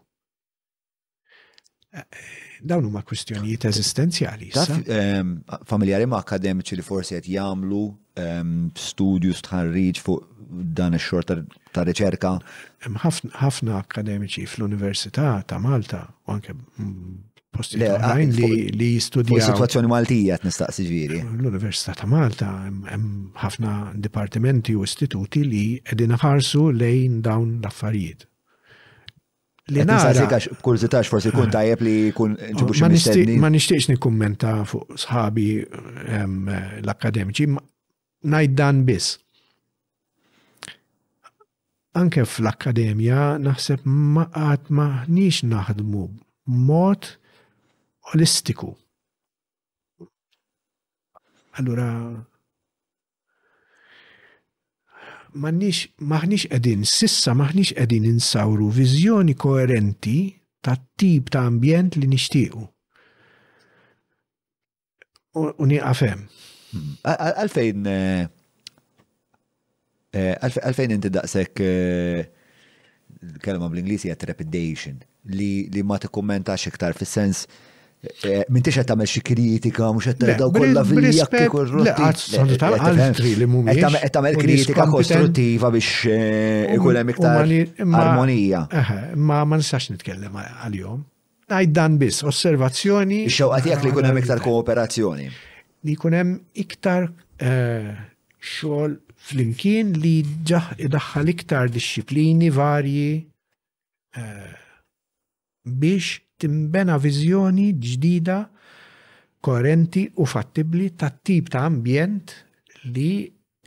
E, 2.00 2.04
Dawn 2.64 2.84
huma 2.86 3.02
kwistjonijiet 3.04 3.64
eżistenzjali. 3.68 4.48
Familjari 5.68 6.06
ma' 6.12 6.20
akademiċi 6.24 6.78
li 6.78 6.84
forsi 6.86 7.16
qed 7.18 7.28
jagħmlu 7.34 7.80
studju 8.86 9.34
stħarriġ 9.40 10.00
fuq 10.06 10.48
dan 10.80 10.96
ix-xort 10.98 11.34
ta' 11.76 11.84
riċerka. 11.90 12.30
Hemm 12.86 13.02
ħafna 13.44 13.76
akademiċi 13.82 14.46
fl-Università 14.54 15.26
ta' 15.52 15.60
Malta 15.64 16.00
u 16.24 16.34
anke 16.38 16.54
mm, 16.56 17.54
posti 17.58 17.82
li 17.82 18.50
li 18.72 18.92
jistudjaw. 18.94 19.44
Situazzjoni 19.50 19.90
Maltija 19.92 20.40
nistaqsi 20.46 20.86
ġviri. 20.88 21.20
L-Università 21.42 21.98
ta' 22.00 22.08
Malta 22.08 22.52
hemm 22.64 23.10
ħafna 23.44 23.76
dipartimenti 24.06 24.76
u 24.78 24.86
istituti 24.88 25.44
li 25.52 25.64
qegħdin 25.84 26.16
ħarsu 26.24 26.70
lejn 26.80 27.20
dawn 27.28 27.58
l-affarijiet 27.60 28.30
li 29.70 29.84
nara. 29.84 30.40
Kurzitax 30.62 31.08
forsi 31.08 31.30
kun 31.32 31.46
ah. 31.48 31.52
tajjeb 31.56 31.80
li 31.84 31.96
kun 32.16 32.34
ġibu 32.36 32.74
xi 32.76 33.36
Ma 33.40 33.48
nixtiex 33.52 33.88
nikkumenta 33.88 34.62
fuq 34.68 34.98
sħabi 35.04 35.46
l-akademiċi, 36.84 37.48
ngħid 38.24 38.56
dan 38.58 38.84
biss. 38.88 39.18
Anke 41.94 42.24
fl-akkademja 42.26 43.34
naħseb 43.38 43.84
ma 43.86 44.24
qatt 44.34 44.70
maħniex 44.74 45.44
naħdmu 45.46 46.04
mod 46.66 47.12
olistiku. 48.12 48.74
Allura 51.54 51.88
mannix 55.34 55.86
maħnix 55.98 56.48
edin, 56.54 56.84
sissa 56.86 57.34
maħnix 57.36 57.74
edin 57.80 58.06
insawru 58.08 58.68
vizjoni 58.74 59.34
koerenti 59.34 60.16
ta' 60.64 60.76
tip 60.96 61.28
ta' 61.30 61.42
ambjent 61.48 61.96
li 62.00 62.08
nishtiqu. 62.08 62.62
Uni 65.34 65.80
għafem. 65.82 66.22
Hmm. 66.74 66.94
Għalfejn, 67.06 67.86
eh, 67.90 68.26
eh, 70.14 70.36
għalfejn 70.38 70.94
inti 70.94 71.10
daqsek 71.14 71.62
eh, 71.62 72.26
kelma 73.42 73.68
bl-Inglisi 73.70 74.10
għat 74.12 74.22
trepidation 74.28 75.00
li 75.34 75.80
ma 75.86 75.96
t-kommentax 75.98 76.68
iktar 76.68 76.94
fil-sens 76.94 77.46
Eh, 78.22 78.42
Mintix 78.52 78.76
qed 78.82 78.86
tagħmel 78.88 79.08
xi 79.08 79.20
kritika 79.24 79.86
mhux 79.94 80.10
qed 80.10 80.18
tgħidaw 80.24 80.50
kollha 80.54 80.82
viljakki 80.88 81.44
korrotti. 81.52 81.92
Qed 83.16 83.90
eh, 83.90 84.18
eh, 84.20 84.38
kritika 84.44 84.86
kostruttiva 84.90 85.70
biex 85.74 86.16
ikun 86.76 86.98
hemm 87.00 87.14
iktar 87.14 87.42
armonija. 87.44 88.64
Ma 89.16 89.40
ma 89.48 89.60
nistax 89.60 89.88
nitkellem 89.94 90.36
għal-jom. 90.42 91.02
Ngħid 91.48 91.74
dan 91.76 91.96
biss, 92.00 92.22
osservazzjoni. 92.28 93.22
Ix-xewqa 93.30 93.62
li 93.88 93.92
jkun 93.92 94.10
hemm 94.10 94.20
iktar 94.22 94.42
kooperazzjoni. 94.44 95.28
Li 95.84 95.96
jkun 95.96 96.18
hemm 96.18 96.36
iktar 96.64 97.08
xogħol 98.54 98.98
flimkien 99.24 99.94
li 100.02 100.16
idaħħal 100.44 101.32
iktar 101.32 101.72
disċiplini 101.72 102.52
varji 102.52 103.08
biex 105.64 106.23
timbena 106.44 106.98
viżjoni 107.00 107.68
ġdida, 107.80 108.36
koerenti 109.44 110.06
u 110.20 110.26
fattibli 110.28 110.90
ta' 110.98 111.12
tip 111.24 111.48
ta' 111.52 111.64
ambjent 111.68 112.34
li 112.94 113.08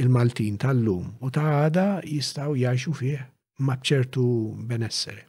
il-Maltin 0.01 0.57
tal-lum 0.61 1.15
u 1.25 1.31
ta' 1.33 1.47
għada 1.63 1.87
jistaw 2.05 2.53
jaxu 2.57 2.93
fih 2.99 3.21
ma' 3.65 3.77
bċertu 3.81 4.27
benessere. 4.69 5.23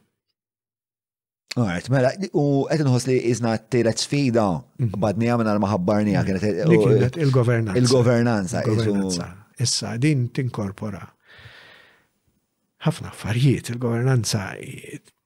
Alright, 1.57 1.87
mela, 1.89 2.11
u 2.37 2.43
għetnħos 2.69 3.07
li 3.09 3.15
izna 3.31 3.55
t 3.57 3.81
t 3.81 3.95
sfida 3.97 4.43
mhm. 4.77 4.99
badni 5.01 5.31
minna 5.33 5.55
l 5.57 5.63
maħabbarni 5.63 6.13
kienet 6.13 7.17
il-governanza. 7.17 7.77
Il-governanza. 7.81 8.61
Il-governanza. 8.69 9.29
Issa, 9.59 9.95
din 9.99 10.27
tinkorpora 10.31 11.01
ħafna 12.85 13.09
affarijiet 13.09 13.73
il-governanza 13.73 14.51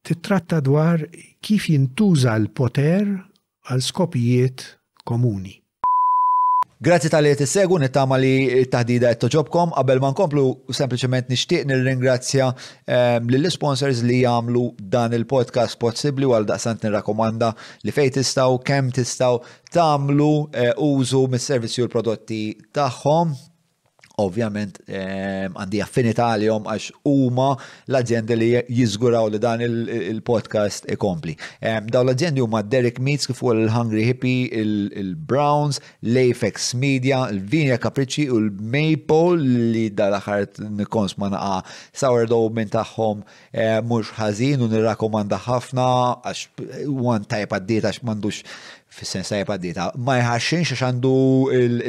titratta 0.03 0.59
dwar 0.59 0.99
kif 1.43 1.69
jintuża 1.71 2.35
l-poter 2.41 3.05
għal 3.71 3.79
skopijiet 3.83 4.65
komuni. 5.07 5.57
Grazzi 6.83 7.07
tal-li 7.07 7.31
t-segu, 7.39 7.77
nittama 7.79 8.17
li 8.19 8.59
taħdida 8.73 9.13
qed 9.13 9.21
toġobkom, 9.23 9.71
qabel 9.71 10.01
ma 10.03 10.09
nkomplu 10.11 10.43
sempliċement 10.75 11.31
nixtieq 11.31 11.63
nirringrazzja 11.69 12.49
ehm, 12.51 13.29
lill-sponsors 13.31 14.01
li 14.03 14.17
jagħmlu 14.25 14.65
dan 14.91 15.15
il-podcast 15.15 15.79
possibbli 15.79 16.27
għal 16.27 16.49
daqsant 16.51 16.83
nirrakkomanda 16.83 17.53
li 17.87 17.95
fejn 17.95 18.17
tistgħu 18.19 18.59
kemm 18.67 18.91
tistgħu 18.99 19.39
tagħmlu 19.79 20.31
eh, 20.51 20.73
użu 20.89 21.23
mis-servizzi 21.31 21.85
u 21.85 21.87
l-prodotti 21.87 22.41
tagħhom 22.75 23.31
ovvjament 24.21 24.77
ehm, 24.87 25.55
għandi 25.57 25.79
eh, 25.79 25.83
affinità 25.83 26.27
li 26.37 26.45
jom 26.49 26.67
għax 26.69 26.89
huma 27.09 27.51
l-aziende 27.89 28.35
li 28.37 28.51
jizguraw 28.77 29.29
li 29.33 29.39
dan 29.41 29.61
il-podcast 29.65 30.85
il 30.87 30.95
ikompli. 30.97 31.33
Eh, 31.59 31.79
daw 31.89 32.03
l-aziende 32.05 32.43
huma 32.43 32.61
Derek 32.61 32.99
Meets 33.01 33.27
kif 33.29 33.41
l-Hungry 33.43 34.05
Hippie, 34.07 34.49
il-Browns, 34.53 34.91
il 35.01 35.15
browns 35.15 35.81
il 36.01 36.13
l 36.13 36.27
afex 36.29 36.73
Media, 36.77 37.23
il-Vinja 37.31 37.77
Capricci 37.81 38.27
u 38.27 38.37
l-Maple 38.43 39.41
li 39.73 39.87
dal-axar 39.93 40.61
nikons 40.69 41.17
ma 41.17 41.31
naqa 41.33 41.63
sourdough 41.93 42.53
minn 42.53 42.69
taħħom 42.73 43.25
eh, 43.51 43.79
mux 43.81 44.13
ħazin 44.19 44.61
u 44.61 44.69
nirrakomanda 44.71 45.41
ħafna 45.47 45.87
għax 46.21 46.47
one 46.89 47.25
tajpa 47.25 47.59
d 47.59 47.81
għax 47.81 48.03
mandux 48.05 48.43
fis-sens 48.93 49.31
tajjeb 49.31 49.49
għaddita, 49.49 49.87
ma 50.05 50.19
jħaxxinx 50.19 50.73
għax 50.75 50.85
għandu 50.91 51.13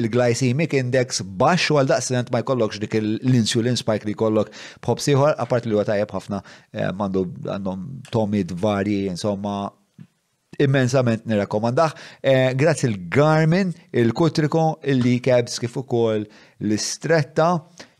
il-glycemic 0.01 0.75
index 0.79 1.23
baxx 1.41 1.73
u 1.75 1.79
għal 1.81 1.91
daqsent 1.93 2.33
ma 2.33 2.41
jkollokx 2.43 2.81
dik 2.85 2.97
l-insulin 3.01 3.77
spike 3.79 4.09
li 4.09 4.15
jkollok 4.17 4.53
bħob 4.87 5.01
siħor, 5.05 5.35
li 5.69 5.75
huwa 5.77 5.87
tajjeb 5.89 6.13
ħafna 6.17 6.41
eh, 6.49 6.89
mandu 6.97 7.27
għandhom 7.45 7.85
tomid 8.15 8.55
varji, 8.65 9.03
insomma, 9.13 9.57
immensament 10.63 11.25
nirakomandax. 11.27 11.99
Eh, 12.23 12.53
grazzi 12.59 12.87
l-Garmin, 12.89 13.73
il-Kutriko, 14.01 14.65
il-Likabs 14.95 15.59
kif 15.63 15.75
ukoll 15.83 16.23
l-Stretta, 16.25 17.51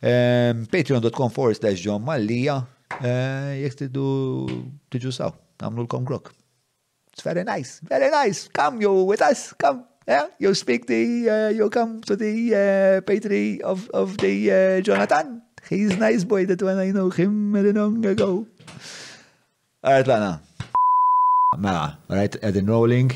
eh, 0.01 0.53
patreon.com 0.71 1.35
forward 1.35 1.59
slash 1.61 1.83
John 1.83 2.05
Mallija, 2.07 2.61
jek 2.95 3.77
tiddu 3.83 4.05
tiġu 4.95 5.11
saw, 5.13 5.35
għamlu 5.61 5.89
l-kom 5.89 6.07
grok 6.07 6.31
it's 7.15 7.23
very 7.23 7.45
nice, 7.45 7.81
very 7.81 8.11
nice. 8.11 8.49
Come, 8.53 8.81
you 8.81 8.93
with 9.05 9.23
us, 9.23 9.53
come. 9.53 9.85
Yeah, 10.07 10.27
you 10.39 10.53
speak 10.55 10.87
the, 10.87 11.31
uh, 11.31 11.49
you 11.49 11.71
come 11.71 12.03
to 12.03 12.17
the 12.17 12.35
uh, 12.55 13.01
patri 13.07 13.63
of, 13.63 13.89
of 13.95 14.19
the 14.19 14.51
uh, 14.53 14.81
Jonathan. 14.83 15.41
He's 15.71 15.97
nice 15.97 16.25
boy 16.25 16.45
that 16.47 16.61
when 16.63 16.77
I 16.79 16.91
know 16.91 17.09
him 17.11 17.55
long 17.55 18.05
ago. 18.05 18.47
All 19.83 19.93
right, 19.93 20.07
Lana. 20.07 20.43
Mela, 21.57 21.97
all 22.11 22.17
right, 22.17 22.35
Ed 22.43 22.69
rolling. 22.69 23.13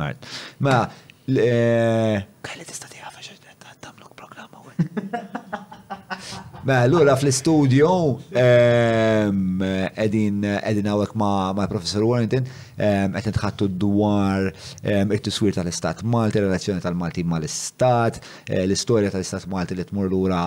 All 0.00 0.08
right. 0.08 0.16
Mela, 0.60 0.82
uh, 1.28 2.18
Kelly 2.44 2.66
tista 2.66 2.90
tiħafa 2.90 3.22
xeġdet, 3.22 3.80
tamluk 3.80 4.12
programma. 4.18 4.60
Ma 6.64 6.64
mela, 6.72 6.82
allura 6.84 7.16
fl 7.16 7.30
studio 7.30 7.90
ehm, 8.34 9.62
edin 10.02 10.42
għawek 10.44 11.14
ma' 11.18 11.66
professor 11.70 12.02
Warrington 12.04 12.46
qed 12.48 12.82
ehm, 12.82 13.14
nitħattu 13.14 13.68
dwar 13.78 14.50
ehm, 14.82 15.14
it-tiswir 15.14 15.54
tal-Istat 15.54 16.02
Malti, 16.02 16.42
relazzjoni 16.42 16.82
tal-Malti 16.84 17.22
mal-Istat, 17.30 18.18
eh, 18.50 18.64
l-istorja 18.64 19.12
tal-Istat 19.14 19.46
Malti 19.52 19.78
li 19.78 19.86
tmur 19.86 20.10
lura 20.10 20.42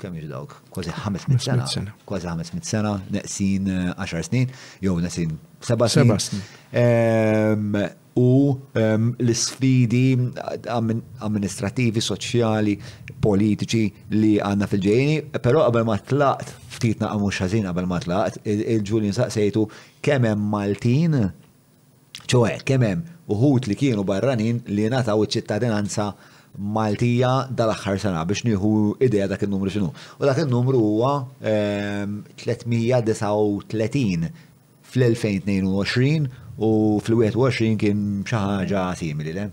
kemm 0.00 0.16
jiġdawk? 0.20 0.56
Kważi 0.74 0.94
500 1.04 1.42
sena. 1.72 1.94
Kważi 2.08 2.28
500 2.30 2.68
sena, 2.70 2.94
neqsin 3.14 3.68
10 4.00 4.00
eh, 4.06 4.24
snin, 4.30 4.56
jew 4.84 4.96
neqsin 5.04 5.36
7 5.60 5.92
7 6.00 6.22
snin 6.28 7.92
u 8.16 8.54
ehm, 8.78 9.10
l-sfidi 9.22 10.14
amministrativi, 11.20 12.00
soċjali, 12.04 12.74
politiċi 13.24 13.84
li 14.20 14.32
għanna 14.42 14.68
fil-ġejni, 14.70 15.16
pero 15.42 15.64
qabel 15.64 15.86
ma 15.88 15.96
tlaqt, 15.98 16.52
ftit 16.74 17.02
għamu 17.02 17.30
xazin 17.34 17.66
qabel 17.68 17.88
ma 17.90 17.98
tlaqt, 18.02 18.38
il-ġulin 18.52 19.14
saqsejtu 19.16 19.66
kemem 20.04 20.44
Maltin, 20.54 21.16
ċoħe, 22.24 22.60
kemem 22.68 23.02
uħut 23.30 23.68
li 23.70 23.78
kienu 23.80 24.04
barranin 24.06 24.62
li 24.70 24.86
nataw 24.92 25.22
iċ-ċittadinanza 25.26 26.12
Maltija 26.54 27.48
dal-axħar 27.50 27.98
sena 27.98 28.20
biex 28.28 28.44
nieħu 28.46 28.68
idea 29.02 29.26
dak 29.26 29.42
il-numru 29.48 29.72
xinu. 29.74 29.88
U 29.90 30.22
dak 30.22 30.38
il-numru 30.44 30.78
huwa 30.78 31.16
339 32.44 33.74
ehm, 33.74 34.40
fl-2022 34.86 36.43
u 36.58 37.00
fl-21 37.04 37.76
kien 37.80 38.02
xi 38.26 38.38
ħaġa 38.38 38.82
simili 38.98 39.32
le. 39.34 39.48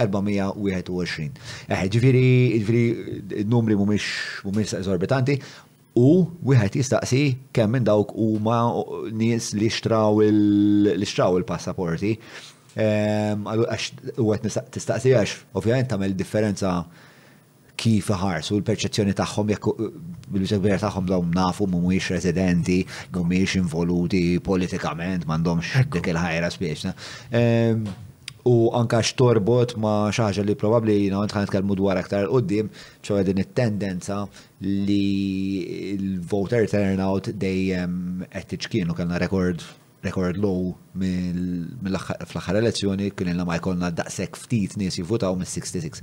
421. 0.00 1.32
Eħe, 1.66 1.74
eh, 1.76 1.88
ġifiri, 1.92 2.22
ġifiri, 2.62 3.42
numri 3.50 3.76
mumiex 3.76 4.44
mumiex 4.46 4.78
eżorbitanti, 4.78 5.34
u 6.00 6.06
wieħed 6.48 6.78
jistaqsi 6.80 7.20
kemm 7.52 7.74
minn 7.76 7.88
dawk 7.88 8.14
huma 8.16 8.60
nies 9.12 9.50
li 9.58 9.68
xtraw 9.68 10.22
il-passaporti. 10.24 12.14
Ehm, 12.80 13.44
għax, 13.50 13.90
u 14.22 14.28
għet 14.30 14.58
tistaqsi 14.78 15.12
għax, 15.18 15.38
ovvijament 15.58 15.90
tamel 15.90 16.14
differenza 16.16 16.78
kif 17.80 18.10
ħarsu 18.22 18.58
l-perċezzjoni 18.58 19.14
tagħhom 19.16 19.50
jekk 19.54 19.74
bil-biżgħir 19.86 20.82
tagħhom 20.82 21.06
dawn 21.08 21.30
nafu 21.36 21.66
mhumiex 21.72 22.10
residenti, 22.16 22.82
mhumiex 23.14 23.56
involuti 23.62 24.22
politikament, 24.44 25.24
m'għandhomx 25.26 25.84
dik 25.96 26.10
il-ħajra 26.12 26.52
spiċna. 26.54 26.92
Ehm, 27.40 27.86
u 28.50 28.54
anka 28.76 29.00
xtorbot 29.04 29.74
ma 29.80 29.94
ħaġa 30.16 30.44
li 30.46 30.56
probabbli 30.60 30.96
jina 31.06 31.20
għant 31.22 31.34
nitkellmu 31.40 31.76
dwar 31.80 32.00
aktar 32.00 32.24
l 32.26 32.30
qudiem 32.34 32.68
ċoħed 33.00 33.30
din 33.30 33.42
it-tendenza 33.46 34.20
li 34.64 35.96
l-voter 35.96 36.68
turnout 36.72 37.28
dejjem 37.42 38.24
qed 38.32 38.60
kienu 38.72 38.96
kellna 38.96 39.20
rekord 39.20 39.60
rekord 40.08 40.38
low 40.40 40.70
fl 40.96 42.00
axħar 42.40 42.60
elezzjoni 42.62 43.10
kien 43.12 43.34
ma 43.44 43.58
jkollna 43.60 43.92
daqsek 44.02 44.40
ftit 44.44 44.76
nies 44.80 44.96
jivvutaw 45.02 45.36
mis-66. 45.42 46.00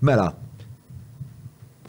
Mela, 0.00 0.30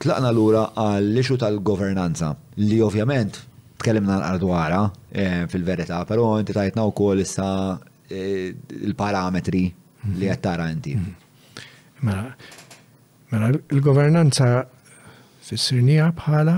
tlaqna 0.03 0.31
lura 0.35 0.65
għall-ixu 0.81 1.37
tal-governanza 1.39 2.33
li 2.59 2.81
ovvjament 2.83 3.37
tkellimna 3.81 4.17
l-ardwara 4.19 4.81
eh, 5.15 5.45
fil-verità, 5.51 6.01
però 6.09 6.33
inti 6.41 6.51
tajtna 6.55 6.83
wkoll 6.89 7.21
issa 7.23 7.51
eh, 8.11 8.51
il-parametri 8.83 9.63
li 10.17 10.27
qed 10.27 10.41
tara 10.43 10.67
inti. 10.73 10.97
Mm-hmm. 10.99 12.03
Mela, 12.03 12.35
mela 13.31 13.53
il-governanza 13.71 14.49
fis-sirnija 15.47 16.11
bħala 16.19 16.57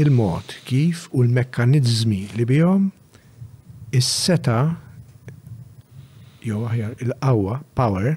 il-mod 0.00 0.56
kif 0.66 1.06
u 1.14 1.22
l-mekkanizmi 1.22 2.24
li 2.34 2.48
bihom 2.50 2.90
is-seta 3.94 4.58
jew 6.42 6.66
aħjar 6.66 6.98
il-qawwa 6.98 7.60
power 7.78 8.16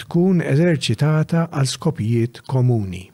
tkun 0.00 0.40
eżerċitata 0.42 1.44
għal 1.50 1.68
skopijiet 1.70 2.40
komuni. 2.50 3.04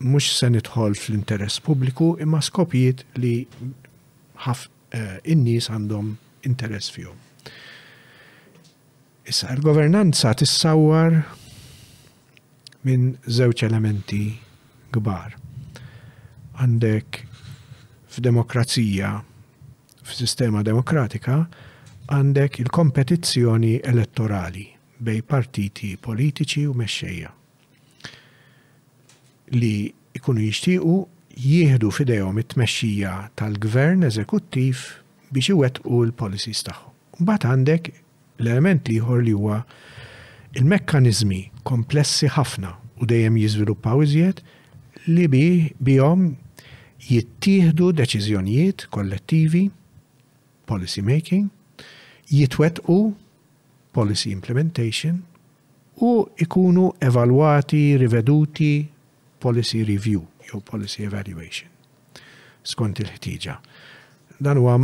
Mux 0.00 0.26
se 0.40 0.48
nidħol 0.50 0.94
fl-interess 0.96 1.60
pubbliku 1.64 2.14
imma 2.24 2.40
skopijiet 2.44 3.04
li 3.20 3.44
ħaf 4.44 4.66
uh, 4.68 5.18
in-nies 5.24 5.68
għandhom 5.70 6.14
interess 6.48 6.92
fihom. 6.94 7.16
Issa 9.28 9.52
l-governanza 9.54 10.32
tissawwar 10.34 11.20
minn 12.88 13.12
żewġ 13.28 13.64
elementi 13.68 14.22
kbar. 14.96 15.36
Għandek 16.60 17.20
f'demokrazija, 18.12 19.14
f'sistema 20.04 20.64
demokratika, 20.66 21.44
għandek 22.10 22.58
il-kompetizzjoni 22.64 23.76
elettorali 23.86 24.66
bej 25.00 25.22
partiti 25.28 25.94
politiċi 26.00 26.66
u 26.68 26.74
mexxejja 26.76 27.30
li 29.56 29.74
ikunu 30.14 30.44
jixtiequ 30.44 30.90
jieħdu 31.40 31.88
fidejhom 31.96 32.36
it-tmexxija 32.42 33.14
tal-gvern 33.40 34.04
eżekuttiv 34.06 34.82
biex 35.34 35.48
iwettqu 35.54 36.02
l-policies 36.06 36.60
tagħhom. 36.66 36.92
Mbagħad 37.24 37.50
għandek 37.50 37.88
l-element 38.42 38.90
ieħor 38.94 39.24
li 39.26 39.34
huwa 39.34 39.58
il-mekkaniżmi 40.60 41.40
komplessi 41.66 42.30
ħafna 42.36 42.74
u 43.00 43.08
dejjem 43.10 43.38
jiżviluppaw 43.42 44.04
iżjed 44.06 44.42
li 45.08 45.26
bi 45.34 45.42
bihom 45.88 46.28
jittieħdu 47.08 47.90
deċiżjonijiet 48.02 48.86
kollettivi, 48.92 49.64
policy 50.70 51.02
making, 51.02 51.48
jitwetqu 52.30 53.00
policy 53.92 54.30
implementation 54.30 55.22
u 55.96 56.26
ikunu 56.38 56.92
evalwati, 57.00 57.98
riveduti 57.98 58.86
policy 59.40 59.84
review 59.84 60.22
jew 60.48 60.60
policy 60.64 61.02
evaluation 61.06 61.68
skont 62.62 63.00
il-ħtiġa. 63.00 63.54
Dan 64.44 64.58
huwa 64.60 64.74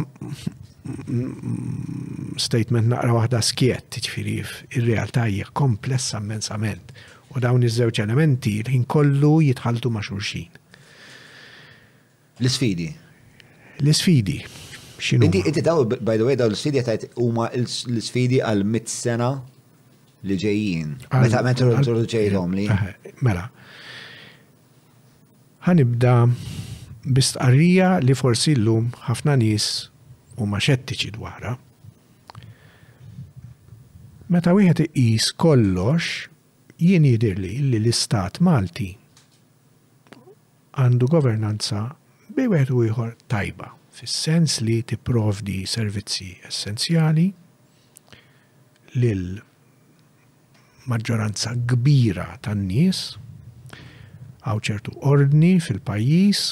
statement 2.40 2.88
naqra 2.88 3.12
waħda 3.12 3.40
skiet, 3.44 3.98
ġifiri, 4.00 4.36
ir-realtà 4.78 5.26
hija 5.28 5.50
komplessa 5.52 6.20
immensament. 6.24 6.94
U 7.36 7.42
dawn 7.44 7.66
iż-żewġ 7.68 8.00
elementi 8.06 8.56
l-ħin 8.62 8.86
kollu 8.88 9.34
jitħaltu 9.50 9.92
ma' 9.92 10.04
xulxin. 10.06 10.48
L-isfidi. 12.40 12.88
L-isfidi 13.84 14.40
Inti, 14.96 15.44
inti 15.44 15.60
daw, 15.62 15.84
by 15.84 16.16
the 16.16 16.24
way, 16.24 16.36
daw 16.40 16.48
l-sfidi 16.48 16.80
għetajt 16.80 17.18
huma 17.20 17.50
l-sfidi 17.52 18.38
għal 18.40 18.62
mit 18.64 18.88
sena 18.88 19.34
li 20.24 20.36
ġejjin. 20.40 20.94
Meta 21.20 21.42
meta 21.44 21.68
li. 21.68 22.64
Eh, 22.64 23.12
mela. 23.20 23.44
Ħanibda 25.68 26.14
bistqarrija 27.12 27.90
li 28.02 28.16
forsi 28.16 28.56
llum 28.56 28.88
ħafna 29.04 29.36
nies 29.42 29.68
huma 30.40 30.60
xettiċi 30.64 31.12
dwarha. 31.18 31.52
Meta 34.32 34.56
wieħed 34.56 34.86
iqis 34.90 35.28
kollox, 35.38 36.24
jien 36.80 37.04
jidirli 37.06 37.52
li 37.68 37.78
l-Istat 37.82 38.40
Malti 38.42 38.94
għandu 40.80 41.08
governanza 41.12 41.90
bi 42.36 42.48
wieħed 42.50 42.72
u 42.74 42.84
ieħor 42.88 43.12
tajba 43.32 43.70
fis-sens 43.96 44.58
li 44.60 44.82
tipprovdi 44.84 45.62
servizzi 45.70 46.34
essenzjali 46.44 47.30
lil 49.00 49.22
maġġoranza 50.90 51.54
kbira 51.70 52.26
tan-nies 52.44 53.00
għaw 54.44 54.60
ċertu 54.68 54.92
ordni 55.12 55.54
fil-pajjiż 55.64 56.42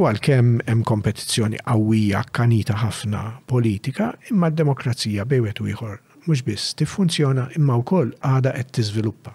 u 0.00 0.06
għalkemm 0.08 0.62
hemm 0.70 0.86
kompetizzjoni 0.88 1.60
qawwija 1.68 2.22
kanita 2.40 2.78
ħafna 2.80 3.24
politika 3.52 4.14
imma 4.32 4.48
d-demokrazija 4.52 5.26
bejwet 5.28 5.60
u 5.60 5.68
ieħor 5.74 5.98
mhux 6.24 6.44
biss 6.48 6.78
tiffunzjona 6.80 7.50
imma 7.60 7.76
wkoll 7.82 8.14
għada 8.24 8.52
qed 8.56 8.70
tiżviluppa. 8.78 9.32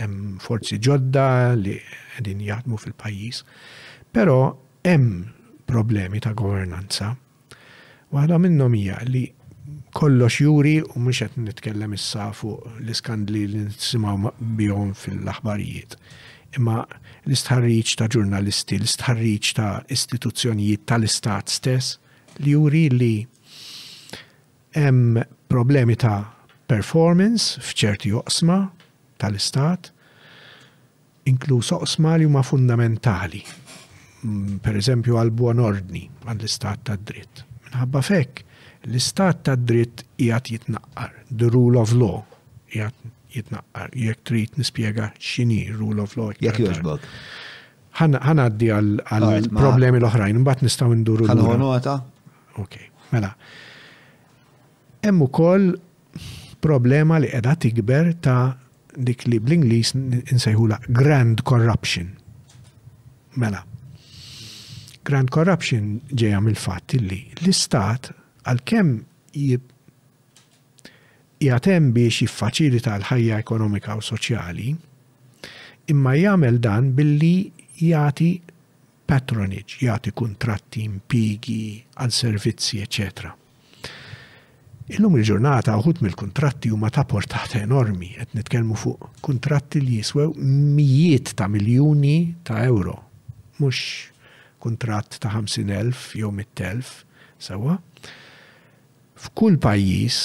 Hemm 0.00 0.36
forzi 0.42 0.78
ġodda 0.82 1.26
li 1.60 1.78
qegħdin 1.80 2.40
jaħdmu 2.46 2.78
fil-pajjiż. 2.84 3.42
Però 4.16 4.36
hemm 4.86 5.35
problemi 5.66 6.20
ta' 6.22 6.34
governanza. 6.36 7.14
Waħda 8.14 8.38
minnhom 8.40 8.74
hija 8.78 9.00
li 9.10 9.24
kollox 9.98 10.38
juri 10.44 10.76
u 10.84 11.00
mhux 11.02 11.24
qed 11.24 11.36
nitkellem 11.48 11.96
issa 11.96 12.28
fuq 12.36 12.62
l-iskandli 12.84 13.42
li 13.52 13.64
nisimgħu 13.66 14.30
bihom 14.60 14.92
fil-aħbarijiet. 14.98 15.96
Imma 16.58 16.84
l-istħarriġ 17.26 17.96
ta' 17.98 18.08
ġurnalisti, 18.14 18.78
l-istħarriġ 18.80 19.50
ta' 19.58 19.72
istituzzjonijiet 19.96 20.86
tal-istat 20.90 21.50
stess 21.58 21.98
li 22.44 22.54
juri 22.54 22.84
li 22.94 23.14
hemm 24.78 25.20
problemi 25.50 25.98
ta' 25.98 26.20
performance 26.70 27.58
f'ċerti 27.62 28.12
oqsma 28.22 28.60
tal-istat, 29.22 29.90
inkluż 31.30 31.72
oqsma 31.80 32.16
li 32.20 32.26
huma 32.28 32.42
fundamentali 32.46 33.40
Mm, 34.26 34.58
per 34.64 34.76
eżempju 34.78 35.16
għal 35.20 35.30
buon 35.36 35.60
ordni 35.62 36.06
għall-istat 36.26 36.82
ta' 36.88 36.96
dritt. 37.06 37.44
Minħabba 37.66 38.00
fekk, 38.02 38.42
l-istat 38.88 39.42
ta' 39.46 39.54
dritt 39.58 40.02
jgħat 40.18 40.48
jitnaqqar, 40.54 41.12
the 41.30 41.50
rule 41.54 41.78
of 41.80 41.92
law 41.98 42.18
jgħat 42.72 43.02
jitnaqqar, 43.36 43.92
jek 43.94 44.24
trid 44.26 44.56
nispjega 44.58 45.10
xini 45.18 45.60
rule 45.78 46.02
of 46.06 46.16
law. 46.18 46.32
Jek 46.40 46.58
joġbok. 46.64 47.06
Ħan 48.00 48.18
għaddi 48.18 48.70
għal 48.72 49.52
problemi 49.56 50.00
l-oħrajn, 50.02 50.40
mbagħad 50.42 50.64
nistgħu 50.66 50.98
nduru. 51.04 51.28
Ħalħu 51.30 51.54
nota? 51.62 51.96
Ok, 52.60 52.80
mela. 53.14 53.30
Hemm 55.06 55.22
ukoll 55.28 55.70
problema 56.64 57.20
li 57.22 57.30
qiegħda 57.30 57.54
tikber 57.62 58.12
ta' 58.26 58.40
dik 58.96 59.28
li 59.30 59.38
bl-Ingliż 59.38 59.94
insejħula 60.24 60.82
grand 60.98 61.44
corruption. 61.46 62.10
Mela, 63.36 63.60
grand 65.06 65.30
corruption 65.34 65.86
ġeja 66.18 66.40
mill-fatt 66.42 66.96
li 66.98 67.20
l-istat 67.38 68.08
għal-kem 68.46 68.88
jgħatem 71.42 71.92
biex 71.94 72.22
jiffaċilita 72.24 72.96
l-ħajja 73.00 73.38
ekonomika 73.44 73.94
u 74.00 74.04
soċjali, 74.04 74.72
imma 75.94 76.16
jagħmel 76.18 76.58
dan 76.64 76.90
billi 76.96 77.50
jagħti 77.86 78.30
patronage, 79.10 79.78
jagħti 79.86 80.14
kuntratti, 80.20 80.82
impigi, 80.86 81.76
għal 82.02 82.14
servizzi, 82.16 82.80
ecc. 82.82 83.30
Illum 84.96 85.16
il-ġurnata 85.20 85.74
uħut 85.82 86.00
mill-kontratti 86.06 86.70
huma 86.74 86.90
ta' 86.94 87.04
portata 87.10 87.58
enormi, 87.62 88.10
qed 88.18 88.36
nitkellmu 88.40 88.74
fuq 88.82 89.12
kontratti 89.26 89.82
li 89.86 90.00
jiswew 90.00 90.34
mijiet 90.38 91.34
ta' 91.38 91.46
miljuni 91.50 92.16
ta' 92.46 92.62
euro, 92.70 92.98
mhux 93.62 93.82
kuntratt 94.60 95.18
ta' 95.20 95.28
50.000 95.28 95.94
jew 96.14 96.30
100.000 96.30 96.84
sewa. 97.38 97.78
F'kull 99.18 99.56
pajjiż 99.60 100.16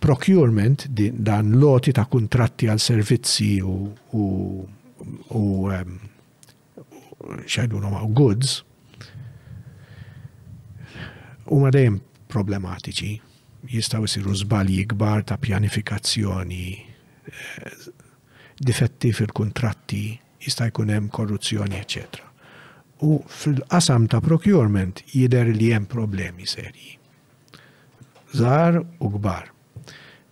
procurement 0.00 0.86
dan 1.18 1.58
loti 1.60 1.92
ta' 1.94 2.04
kontratti 2.10 2.68
għal 2.68 2.80
servizzi 2.82 3.58
u 3.64 3.74
u 4.16 4.24
u 5.40 5.44
um, 5.68 5.98
xedunu 7.50 7.90
goods 8.14 8.60
u 11.48 11.60
ma 11.62 11.70
dejjem 11.74 11.98
problematiċi 12.28 13.10
jistaw 13.74 14.06
jsiru 14.06 14.34
żbalji 14.42 14.84
kbar 14.92 15.22
ta' 15.26 15.36
pjanifikazzjoni 15.38 16.62
eh, 16.78 17.74
difetti 18.66 19.12
fil-kontratti 19.12 20.18
jista' 20.40 20.68
jkun 20.70 20.90
hemm 20.94 21.08
korruzzjoni, 21.10 21.78
eċetera 21.82 22.27
u 23.00 23.22
fil-qasam 23.28 24.08
ta' 24.10 24.20
procurement 24.20 25.02
jider 25.14 25.46
li 25.54 25.72
hemm 25.72 25.86
problemi 25.86 26.46
serji. 26.46 26.98
Zar 28.32 28.80
u 28.98 29.08
gbar. 29.08 29.50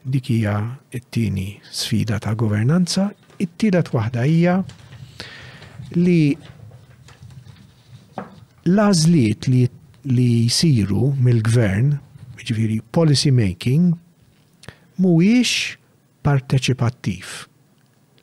Dik 0.05 0.26
hija 0.30 0.76
t-tieni 0.90 1.56
sfida 1.72 2.18
ta' 2.20 2.34
governanza, 2.38 3.10
it-tielet 3.38 3.90
waħda 3.94 4.24
hija 4.26 4.55
li 5.97 6.34
lażliet 8.66 9.48
li 9.51 9.66
li 10.06 10.26
jisiru 10.44 11.10
mill-gvern, 11.18 11.97
ġviri 12.47 12.76
policy 12.94 13.32
making, 13.34 13.97
mhuwiex 15.02 15.74
parteċipattiv. 16.22 17.47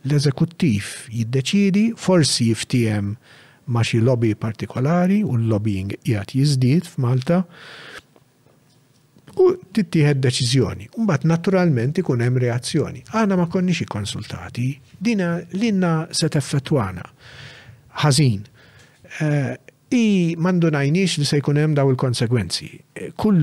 L-eżekuttiv 0.08 0.88
jiddeċidi, 1.12 1.84
forsi 2.00 2.48
jiftiem 2.54 3.18
ma' 3.66 3.84
xi 3.84 4.00
lobby 4.04 4.36
partikolari 4.38 5.22
u 5.24 5.36
l-lobbying 5.40 5.94
qiegħed 6.04 6.36
jiżdied 6.40 6.88
f'Malta 6.90 7.42
u 9.40 9.48
tittieħed 9.76 10.22
deċiżjoni. 10.28 10.90
Mbagħad 11.00 11.28
naturalment 11.32 12.00
ikun 12.04 12.22
hemm 12.26 12.42
reazzjoni. 12.44 13.04
Għana 13.16 13.38
ma 13.40 13.48
konniex 13.52 13.88
konsultati, 13.90 14.68
dina 15.00 15.36
l-inna 15.56 15.94
se 16.12 16.30
teffettwana. 16.30 17.06
Ħażin. 18.04 18.42
Eh, 19.24 19.54
I 19.94 20.34
najniex 20.36 21.18
li 21.20 21.26
se 21.26 21.38
jkun 21.38 21.58
hemm 21.62 21.74
daw 21.78 21.90
il-konsegwenzi. 21.94 22.70
Eh, 22.96 23.12
kull 23.16 23.42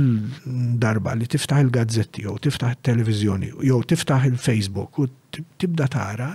darba 0.82 1.14
li 1.14 1.26
tiftaħ 1.30 1.60
il-gazzetti 1.64 2.24
jew 2.26 2.36
tiftaħ 2.42 2.72
il-televizjoni 2.74 3.52
jew 3.68 3.78
tiftaħ 3.92 4.26
il-Facebook 4.32 4.98
u 4.98 5.06
tibda 5.56 5.86
tara 5.88 6.34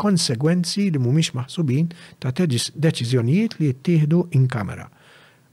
konsegwenzi 0.00 0.84
li 0.94 0.98
mhumiex 1.00 1.32
maħsubin 1.38 1.88
ta' 2.22 2.32
deċiżjonijiet 2.46 3.56
li 3.58 3.70
jittieħdu 3.72 4.20
in 4.38 4.46
kamera 4.52 4.86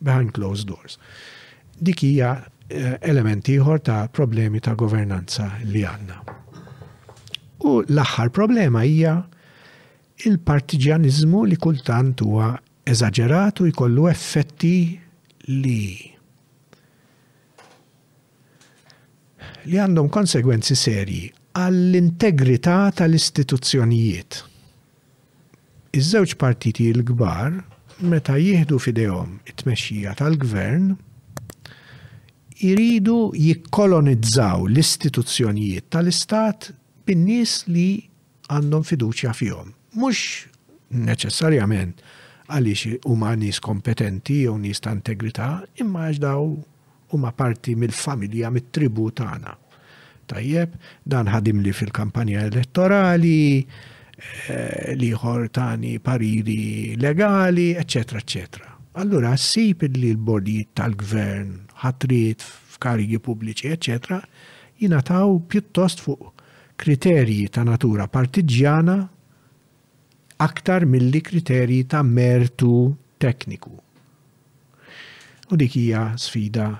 behind 0.04 0.36
closed 0.36 0.68
doors. 0.70 1.00
Dik 1.80 2.04
hija 2.06 2.34
eh, 2.68 2.98
element 3.10 3.50
ieħor 3.54 3.82
ta' 3.88 4.02
problemi 4.14 4.62
ta' 4.64 4.76
governanza 4.80 5.50
li 5.64 5.86
għandna. 5.88 6.20
U 7.64 7.78
l-aħħar 7.88 8.34
problema 8.36 8.84
hija 8.84 9.16
il 10.28 10.38
partiġjaniżmu 10.46 11.46
li 11.50 11.58
kultant 11.60 12.22
huwa 12.26 12.52
eżaġeratu 12.88 13.70
jkollu 13.72 14.10
effetti 14.12 14.76
li 15.50 15.80
li 19.64 19.80
għandhom 19.80 20.10
konsegwenzi 20.12 20.76
serji 20.76 21.30
għall-integrità 21.54 22.78
tal-istituzzjonijiet. 22.98 24.40
Iż-żewġ 25.94 26.32
partiti 26.42 26.88
l-kbar 26.92 27.60
meta 28.10 28.40
jieħdu 28.42 28.80
fidejhom 28.82 29.36
it-tmexxija 29.52 30.16
tal-gvern 30.18 30.90
iridu 32.70 33.20
jikkolonizzaw 33.38 34.66
l-istituzzjonijiet 34.66 35.92
tal-istat 35.94 36.72
bin-nies 37.06 37.60
li 37.70 37.86
għandhom 38.50 38.88
fiduċja 38.90 39.36
fihom. 39.38 39.70
Mhux 39.94 40.26
neċessarjament 41.06 42.02
għaliex 42.50 42.98
huma 43.06 43.36
nies 43.40 43.62
kompetenti 43.64 44.42
jew 44.48 44.58
nies 44.62 44.82
ta' 44.82 44.96
integrità, 44.98 45.60
imma 45.84 46.08
għax 46.10 46.22
daw 46.26 46.50
huma 47.14 47.30
parti 47.38 47.76
mill-familja 47.78 48.50
mit-tribu 48.58 49.12
tagħna. 49.14 49.60
Tajjeb, 50.28 50.76
dan 51.08 51.28
ħadim 51.30 51.62
li 51.64 51.74
fil-kampanja 51.76 52.44
elettorali, 52.50 53.66
eh, 54.48 54.94
li 55.00 55.12
ħortani 55.12 55.98
pariri 56.04 56.96
legali, 57.00 57.72
ecc. 57.76 58.16
ecc. 58.22 58.62
Allura, 58.94 59.36
sip 59.38 59.84
li 59.90 60.12
l-bodijiet 60.14 60.74
tal-gvern, 60.78 61.54
ħatrit, 61.84 62.44
f'karigi 62.78 63.20
pubbliċi, 63.20 63.72
ecc. 63.74 64.20
jinataw 64.80 65.40
pjuttost 65.48 66.02
fuq 66.04 66.32
kriterji 66.76 67.48
ta' 67.54 67.64
natura 67.64 68.08
partiġjana 68.10 68.96
aktar 70.42 70.86
milli 70.90 71.22
kriterji 71.22 71.84
ta' 71.88 72.02
mertu 72.04 72.92
tekniku. 73.24 73.72
U 75.52 75.56
dik 75.56 75.76
hija 75.78 76.16
sfida 76.18 76.72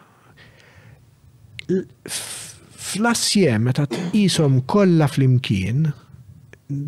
fl 2.94 3.06
assiem 3.12 3.62
meta 3.66 3.86
tqishom 3.92 4.56
kollha 4.72 5.08
flimkien 5.14 5.80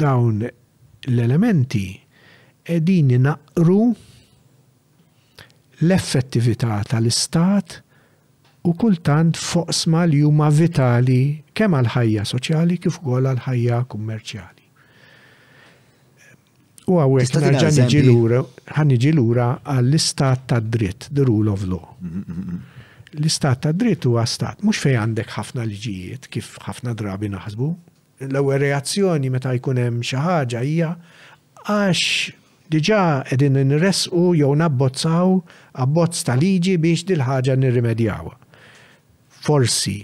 dawn 0.01 0.39
l-elementi 1.11 1.87
qegħdin 2.67 3.13
naqru 3.25 3.79
l-effettività 5.87 6.77
tal-istat 6.91 7.77
u 8.69 8.73
kultant 8.81 9.37
foqsma 9.47 10.05
li 10.11 10.21
huma 10.27 10.47
vitali 10.59 11.21
kemm 11.57 11.79
għal 11.79 11.91
ħajja 11.95 12.27
soċjali 12.33 12.79
kif 12.83 13.01
ukoll 13.01 13.27
għal 13.31 13.41
ħajja 13.47 13.81
kummerċjali. 13.93 14.63
U 16.93 16.97
għawek 17.01 17.41
nerġa' 17.47 18.83
niġi 18.91 19.13
lura 19.17 19.47
għall-istat 19.75 20.47
tad 20.51 20.67
dritt, 20.73 21.09
the 21.13 21.25
rule 21.25 21.53
of 21.53 21.65
law. 21.69 21.81
Mm-hmm, 21.99 22.17
mm-hmm, 22.17 22.41
mm-hmm 22.41 22.74
l-istat 23.21 23.59
ta' 23.61 23.71
dritt 23.71 24.03
huwa 24.05 24.23
stat, 24.27 24.59
mhux 24.65 24.79
fejn 24.83 24.97
għandek 24.99 25.29
ħafna 25.37 25.63
liġijiet 25.69 26.25
kif 26.33 26.49
ħafna 26.65 26.95
drabi 26.99 27.29
naħsbu. 27.31 27.67
L-ewwel 28.29 28.59
reazzjoni 28.63 29.31
meta 29.33 29.53
jkun 29.55 29.79
hemm 29.81 30.03
xi 30.03 30.19
ħaġa 30.19 30.63
hija 30.67 30.89
għax 31.65 32.73
diġà 32.75 33.01
qegħdin 33.29 33.61
nresqu 33.71 34.23
jew 34.41 34.51
nabbozzaw 34.61 35.35
abbozz 35.85 36.25
ta' 36.27 36.37
liġi 36.39 36.75
biex 36.87 37.05
dil 37.11 37.23
ħaġa 37.27 37.55
nirrimedjawha. 37.63 38.35
Forsi 39.45 39.97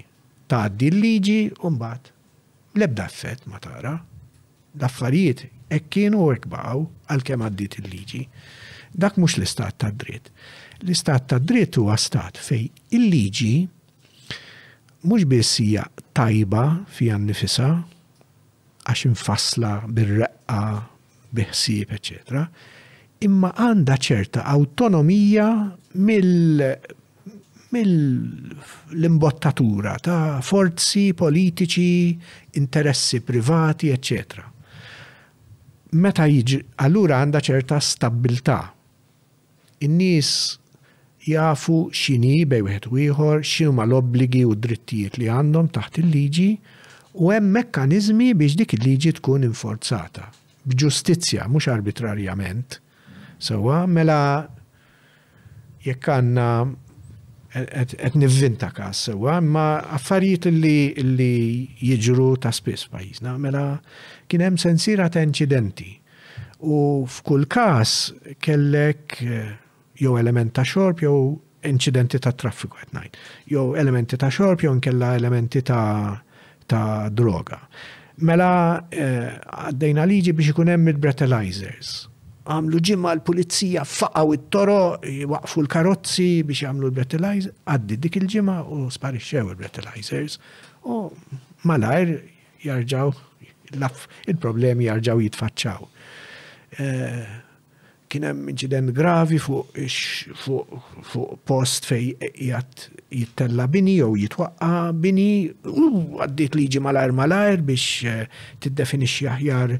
tgħaddi 0.51 0.91
l-liġi 0.93 1.39
u 1.65 1.73
mbagħad 1.73 2.11
l-ebda 2.77 3.09
effett 3.11 3.47
ma 3.51 3.59
tara. 3.63 3.97
L-affarijiet 4.79 5.45
hekk 5.71 5.91
kienu 5.97 6.23
u 6.23 6.31
hekk 6.35 6.47
baqgħu 6.53 6.87
għalkemm 7.15 7.47
għaddiet 7.49 7.79
il-liġi. 7.83 8.25
Dak 8.95 9.17
mhux 9.19 9.39
l-istat 9.39 9.79
tad 9.81 9.99
dritt. 10.03 10.29
L-istat 10.83 11.27
ta' 11.29 11.37
dritt 11.37 11.75
huwa 11.77 11.93
stat 11.97 12.37
fej 12.41 12.69
il-liġi 12.97 13.67
mhux 15.09 15.25
biss 15.29 15.51
hija 15.61 15.83
tajba 16.17 16.63
fija 16.89 17.17
nnifisha 17.21 17.67
għax 18.89 19.03
infassla 19.11 19.73
bir-reqqa 19.93 20.57
biħsieb, 21.37 21.89
eċetera, 21.99 22.43
imma 23.27 23.49
għandha 23.61 23.95
ċerta 24.07 24.39
autonomija 24.49 25.47
mill 26.09 26.39
mill-imbottatura 27.71 29.93
ta' 30.03 30.41
forzi 30.43 31.05
politiċi, 31.15 32.17
interessi 32.59 33.17
privati, 33.23 33.85
ecc. 33.95 34.09
Meta 35.95 36.25
jiġi, 36.27 36.57
allura 36.83 37.15
għanda 37.21 37.39
ċerta 37.47 37.75
stabilità. 37.79 38.57
In-nies 39.87 40.29
jafu 41.27 41.89
xini 41.93 42.43
bej 42.49 42.61
wieħed 42.65 42.87
u 42.89 42.99
ieħor, 43.05 43.41
x'huma 43.45 43.83
l-obbligi 43.85 44.41
u 44.49 44.55
drittijiet 44.57 45.19
li 45.21 45.27
għandhom 45.29 45.67
taħt 45.75 45.99
il-liġi 46.01 46.47
u 47.21 47.29
hemm 47.33 47.51
mekkaniżmi 47.59 48.31
biex 48.39 48.55
dik 48.57 48.73
il-liġi 48.79 49.13
tkun 49.19 49.45
inforzata 49.49 50.29
b'ġustizzja 50.69 51.45
mhux 51.49 51.67
arbitrarjament. 51.73 52.77
Sewa 53.41 53.83
mela 53.89 54.45
jekk 55.85 56.09
għandna 56.19 56.49
qed 57.51 58.13
nivvinta 58.21 58.69
każ 58.71 58.93
sewwa, 59.09 59.33
imma 59.43 59.65
affarijiet 59.97 60.45
li 60.55 60.93
li 61.03 61.33
jiġru 61.83 62.31
ta' 62.41 62.53
spiss 62.55 62.87
pajjiżna, 62.93 63.33
mela 63.43 63.63
kien 64.31 64.45
hemm 64.45 64.59
sensira 64.61 65.09
ta' 65.11 65.23
inċidenti. 65.27 65.89
U 66.63 67.03
f'kull 67.11 67.47
każ 67.51 67.95
kellek 68.39 69.17
eh, 69.25 69.51
jew 70.01 70.17
element 70.21 70.53
ta' 70.57 70.65
xorb 70.65 71.03
jew 71.05 71.17
inċidenti 71.69 72.17
ta' 72.19 72.33
traffiku 72.33 72.79
qed 72.81 72.93
ngħid, 72.97 73.17
jew 73.53 73.67
elementi 73.79 74.17
ta' 74.19 74.31
xorb 74.33 74.63
jew 74.65 74.71
nkella 74.79 75.11
elementi 75.17 75.61
ta', 75.65 76.17
ta 76.65 76.79
droga. 77.13 77.59
Mela 78.27 78.51
eh, 78.89 79.29
għaddejna 79.37 80.01
eh, 80.01 80.09
liġi 80.11 80.33
biex 80.37 80.53
ikun 80.55 80.71
hemm 80.73 80.89
il-breathalyzers. 80.91 81.91
Għamlu 82.51 82.81
ġimma 82.89 83.11
l-pulizija 83.19 83.83
faqgħu 83.85 84.35
it-toro, 84.39 84.79
waqfu 85.31 85.63
l-karozzi 85.67 86.27
biex 86.49 86.63
jagħmlu 86.65 86.89
l-breathalyzer, 86.89 87.53
għaddi 87.75 87.99
dik 88.07 88.17
il-ġimma 88.23 88.57
u 88.73 88.81
sparixxew 88.93 89.53
il-breathalyzers. 89.53 90.39
U 90.89 90.99
malajr 91.69 92.15
jarġaw 92.65 93.13
il-problemi 94.33 94.89
jarġaw 94.89 95.21
jitfaċċaw. 95.27 95.87
Eh, 96.81 97.37
kien 98.11 98.25
hemm 98.27 98.49
inċident 98.51 98.91
gravi 98.95 99.37
fuq 99.41 99.79
fuq 100.43 101.41
post 101.47 101.87
fej 101.89 102.09
jgħat 102.29 102.85
jittella 103.15 103.67
bini 103.71 103.93
jew 104.01 104.09
jitwaqqa 104.25 104.71
bini 104.99 105.27
u 105.67 106.19
għaddit 106.25 106.57
liġi 106.59 106.83
malajr 106.83 107.13
malajr 107.21 107.63
biex 107.69 108.09
eh, 108.11 108.23
tiddefinixxi 108.61 109.29
aħjar 109.35 109.77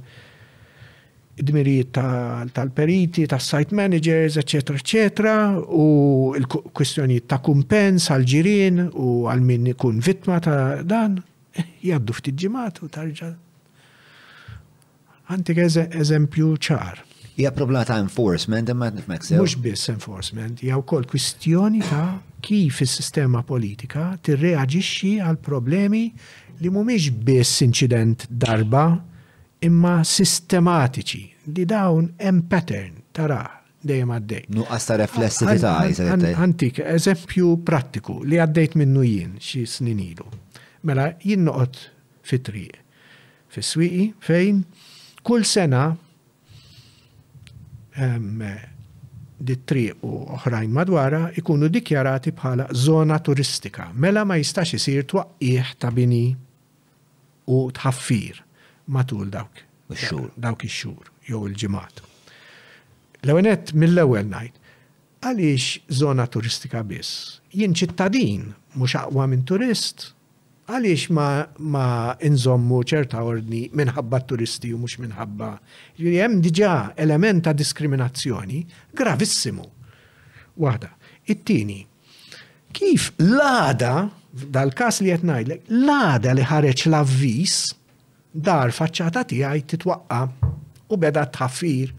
dmirijiet 1.41 1.95
tal-periti, 2.53 3.24
tas-site 3.32 3.74
managers, 3.74 4.36
ecc., 4.38 4.76
ecc., 4.78 5.22
u 5.74 5.86
l-kwistjonijiet 6.38 7.26
ta' 7.32 7.40
kumpens 7.41 8.10
għal 8.14 8.26
ġirien 8.36 8.82
u 8.91 9.16
għal 9.32 9.41
min 9.48 9.66
ikun 9.74 10.03
vittma 10.06 10.38
ta' 10.44 10.84
dan, 10.86 11.16
jgħaddu 11.88 12.18
ftit 12.20 12.38
ġimgħat 12.45 12.84
u 12.86 12.91
tarġa' 12.99 13.32
Antik 15.32 15.62
eżempju 15.64 16.52
ċar 16.60 16.99
Hija 17.38 17.52
problema 17.52 17.84
ta' 17.88 17.98
enforcement 17.99 18.70
imma 18.70 18.90
nifmek 18.91 19.24
Mhux 19.32 19.56
biss 19.64 19.90
enforcement, 19.90 20.60
hija 20.60 20.76
wkoll 20.82 21.06
kwistjoni 21.08 21.80
ta' 21.88 22.18
kif 22.44 22.82
is-sistema 22.84 23.44
politika 23.48 24.10
tirreaġixxi 24.26 25.14
għal 25.24 25.40
problemi 25.45 26.03
li 26.62 26.70
mhumiex 26.72 27.08
biss 27.28 27.62
inċident 27.64 28.28
darba 28.44 28.84
imma 29.64 29.95
sistematiċi 30.08 31.22
li 31.56 31.66
dawn 31.70 32.10
hemm 32.20 32.44
pattern 32.52 32.99
tara 33.16 33.40
dejjem 33.88 34.12
għaddej. 34.18 34.44
Nuqqas 34.60 34.90
ta' 34.91 34.99
reflessività 34.99 35.76
Antik, 36.44 36.84
eżempju 36.84 37.56
prattiku 37.66 38.20
li 38.28 38.41
għaddejt 38.44 38.76
minnu 38.82 39.06
jien 39.08 39.34
xi 39.40 39.64
snin 39.70 40.03
ilu. 40.10 40.28
Mela 40.84 41.12
jien 41.24 41.48
noqgħod 41.48 41.80
fit-triq. 42.28 42.78
Fis-swieqi 43.52 44.10
fejn 44.28 44.66
kull 45.28 45.45
sena 45.48 45.94
dit-triq 49.42 49.96
u 50.06 50.10
oħrajn 50.38 50.72
madwara 50.76 51.32
ikunu 51.38 51.68
dikjarati 51.68 52.32
bħala 52.32 52.70
zona 52.74 53.20
turistika. 53.20 53.90
Mela 53.96 54.22
ma 54.24 54.38
jistax 54.38 54.74
isir 54.78 55.04
twaqqih 55.04 55.74
ta' 55.80 55.92
bini 55.92 56.24
u 57.52 57.72
tħaffir 57.74 58.42
matul 58.88 59.30
dawk. 59.34 59.66
Dawk 60.40 60.64
ix-xhur 60.70 61.10
jew 61.28 61.42
il-ġimgħat. 61.50 62.02
L-ewenet 63.24 63.74
mill-ewwel 63.74 64.30
ngħid 64.30 64.62
għaliex 65.22 65.66
zona 66.00 66.26
turistika 66.28 66.82
biss? 66.88 67.40
Jien 67.52 67.74
ċittadin 67.76 68.48
mhux 68.78 68.96
aqwa 69.02 69.28
minn 69.30 69.44
turist, 69.44 70.14
għaliex 70.72 71.10
ma, 71.15 71.27
ma 71.57 71.85
inżommu 72.23 72.81
ċerta 72.88 73.22
ordni 73.27 73.65
minħabba 73.76 74.19
turisti 74.30 74.72
u 74.73 74.80
mux 74.80 74.98
minħabba. 75.02 75.49
Jem 75.99 76.39
diġa 76.43 76.93
element 77.02 77.43
ta' 77.45 77.53
diskriminazzjoni 77.57 78.61
gravissimu. 78.98 79.65
Waħda. 80.61 80.91
It-tini, 81.31 81.80
kif 82.76 83.10
l-għada, 83.22 83.93
dal-kas 84.56 85.02
li 85.03 85.11
jtnajdlek, 85.14 85.65
l-għada 85.72 86.35
li 86.38 86.48
ħareċ 86.49 86.88
l-avvis, 86.89 87.57
dar 88.31 88.72
faċċata 88.73 89.26
tiegħi 89.31 89.65
titwaqqa 89.73 90.22
u 90.91 90.99
beda 90.99 91.26
tħaffir, 91.38 91.91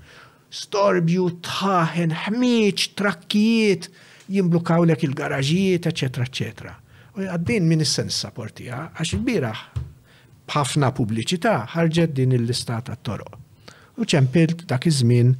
storbju, 0.52 1.26
taħen, 1.44 2.12
ħmieċ, 2.26 2.86
trakkijiet, 3.00 3.88
jimblukawlek 4.32 5.04
il-garaġijiet, 5.08 5.88
eccetera, 5.92 6.28
eccetera. 6.28 6.76
U 7.12 7.24
għaddin 7.28 7.66
minn 7.68 7.82
is-sens 7.84 8.16
sapportija, 8.24 8.86
għax 8.96 9.10
il-biraħ 9.18 9.62
bħafna 10.48 10.88
pubbliċità 10.96 11.52
ħarġet 11.74 12.14
din 12.16 12.32
il-lista 12.38 12.78
għat 12.80 13.02
toroq. 13.08 13.34
U 14.00 14.06
ċempilt 14.08 14.64
dak 14.70 14.86
iż-żmien 14.88 15.34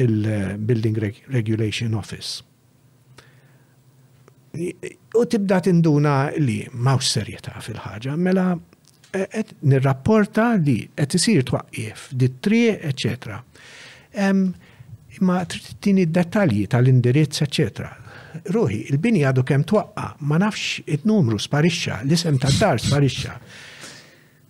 il-Building 0.00 1.00
Regulation 1.34 1.96
Office. 1.98 2.44
U 4.54 5.24
tibda 5.30 5.58
tinduna 5.66 6.14
li 6.38 6.60
mawx 6.74 7.10
serjetà 7.18 7.56
fil-ħaġa, 7.66 8.14
mela 8.18 8.46
qed 9.10 9.50
nirrapporta 9.66 10.52
li 10.62 10.84
qed 10.94 11.16
isir 11.18 11.42
twaqqif, 11.50 12.08
dit-triq, 12.14 12.86
eċetera. 12.92 13.40
Imma 15.20 15.40
tini 15.82 16.06
dettalji 16.06 16.68
tal-indirizz, 16.70 17.42
eccetera 17.42 17.90
ruħi, 18.54 18.80
il-bini 18.90 19.22
għadu 19.26 19.44
kem 19.46 19.64
twaqqa, 19.66 20.04
ma 20.28 20.38
nafx 20.40 20.82
it-numru 20.98 21.38
sparixxa, 21.40 22.00
l-isem 22.06 22.38
ta' 22.42 22.52
dar 22.58 22.80
sparixxa. 22.82 23.36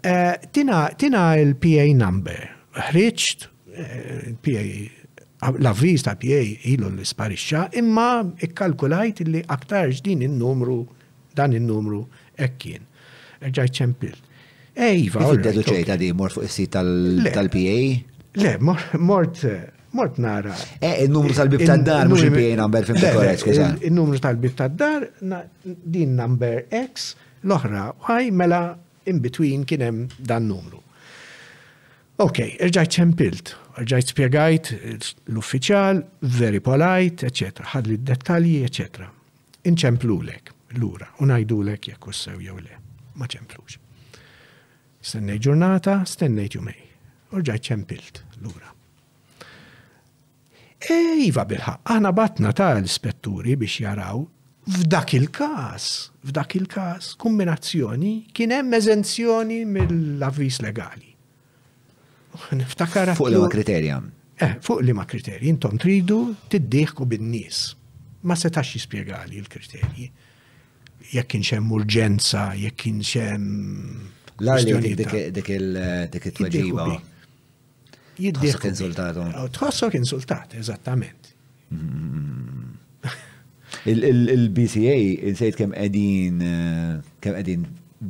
Eh, 0.07 0.49
tina 0.55 0.87
il-PA 1.37 1.87
number, 1.97 2.41
ħriċt, 2.91 3.47
eh, 3.73 4.29
PA, 4.43 4.67
l-avviz 5.57 6.07
ta' 6.07 6.17
PA 6.21 6.41
ilu 6.73 6.91
l-sparixxa, 6.95 7.69
imma 7.81 8.09
ikkalkulajt 8.47 9.25
li 9.29 9.45
aktar 9.49 9.95
din 10.05 10.25
il-numru, 10.29 10.81
dan 11.37 11.55
il-numru 11.57 12.05
ekkien. 12.37 12.87
Rġaj 13.41 13.73
ċempil. 13.81 14.17
Ejva. 14.77 15.27
Eh, 15.27 15.43
Deduċejta 15.49 15.97
di 16.01 16.13
mor 16.17 16.33
fuq 16.33 16.45
is-sit 16.49 16.73
tal-PA? 16.77 17.77
Le, 18.41 18.51
mort 18.63 19.41
Mort 19.93 20.17
nara. 20.19 20.55
Eh, 20.81 21.03
il-numru 21.03 21.33
tal-bib 21.35 21.65
tad-dar, 21.65 22.07
mux 22.07 22.23
il-PA 22.23 22.55
number 22.63 22.85
fim 22.85 22.95
korrekt, 22.95 23.83
Il-numru 23.83 24.19
tal-bib 24.19 24.55
tad-dar, 24.55 25.07
din 25.63 26.13
number 26.15 26.67
X, 26.93 27.17
l-oħra, 27.43 27.89
għaj 28.07 28.29
mela 28.31 28.61
in 29.11 29.19
between 29.21 29.65
kienem 29.67 30.07
dan 30.17 30.47
numru. 30.47 30.79
Ok, 32.23 32.39
irġajt 32.69 32.93
ċempilt, 33.01 33.55
irġajt 33.83 34.13
spiegajt 34.15 34.71
l-uffiċjal, 35.35 36.05
very 36.39 36.61
polite, 36.63 37.27
ecc. 37.33 37.65
ħadli 37.75 37.97
dettalji, 38.07 38.61
ecc. 38.71 39.03
Inċemplulek 39.67 40.53
l-ura, 40.79 41.09
unajdulek 41.19 41.91
jekk 41.91 42.13
sew 42.15 42.39
jew 42.39 42.61
le. 42.63 42.79
Ma 43.19 43.27
ċemplux. 43.27 43.79
Stennej 45.03 45.41
ġurnata, 45.41 46.03
stennej 46.07 46.55
jumej. 46.55 46.81
Urġajt 47.35 47.73
ċempilt 47.73 48.23
l-ura. 48.45 48.70
Iva 50.89 51.45
bilħa, 51.45 51.73
aħna 51.85 52.13
batna 52.17 52.53
ta' 52.57 52.71
l-ispetturi 52.79 53.57
biex 53.61 53.83
jaraw 53.85 54.23
f'dak 54.71 55.13
il-kas, 55.19 55.85
f'dak 56.25 56.55
il-kas, 56.57 57.11
kombinazzjoni 57.21 58.13
kien 58.37 58.55
hemm 58.55 58.77
eżenzjoni 58.79 59.59
mill-avviż 59.69 60.61
legali. 60.65 61.09
Fuq 62.33 63.29
li 63.29 63.37
ma 63.41 63.49
kriterja. 63.51 64.01
Eh, 64.41 64.55
fuq 64.65 64.81
li 64.87 64.95
ma 64.97 65.05
kriterji, 65.05 65.51
intom 65.53 65.77
tridu 65.79 66.23
tiddiħku 66.49 67.05
bin-nies. 67.07 67.61
Ma 68.23 68.37
setax 68.37 68.77
jispjegali 68.79 69.41
l-kriterji. 69.43 70.07
Jekk 71.13 71.29
kien 71.35 71.45
xem 71.45 71.73
urġenza, 71.77 72.51
jekk 72.57 72.85
kien 72.87 73.01
xem. 73.05 73.47
L-għalli 74.41 74.95
dik 75.41 75.53
il-tweġiba 75.59 76.89
jiddiħk 78.21 78.69
insultatom. 78.71 79.31
Oh, 79.41 79.49
tħossok 79.57 79.99
insultat, 80.01 80.55
eżattament. 80.61 81.33
Mm-hmm. 81.73 82.79
Il-BCA, 83.87 84.97
il-sejt 85.31 85.57
kem 85.61 85.71
edin, 85.79 86.41
eh, 86.45 86.97
kem 87.23 87.37
edin 87.41 87.63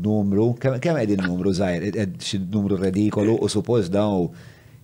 numru, 0.04 0.48
kem 0.58 0.98
edin 1.02 1.22
numru 1.26 1.52
zaħir, 1.54 1.92
xid 2.24 2.48
numru 2.54 2.78
redikolu 2.80 3.36
u 3.44 3.50
suppost 3.52 3.92
daw 3.94 4.24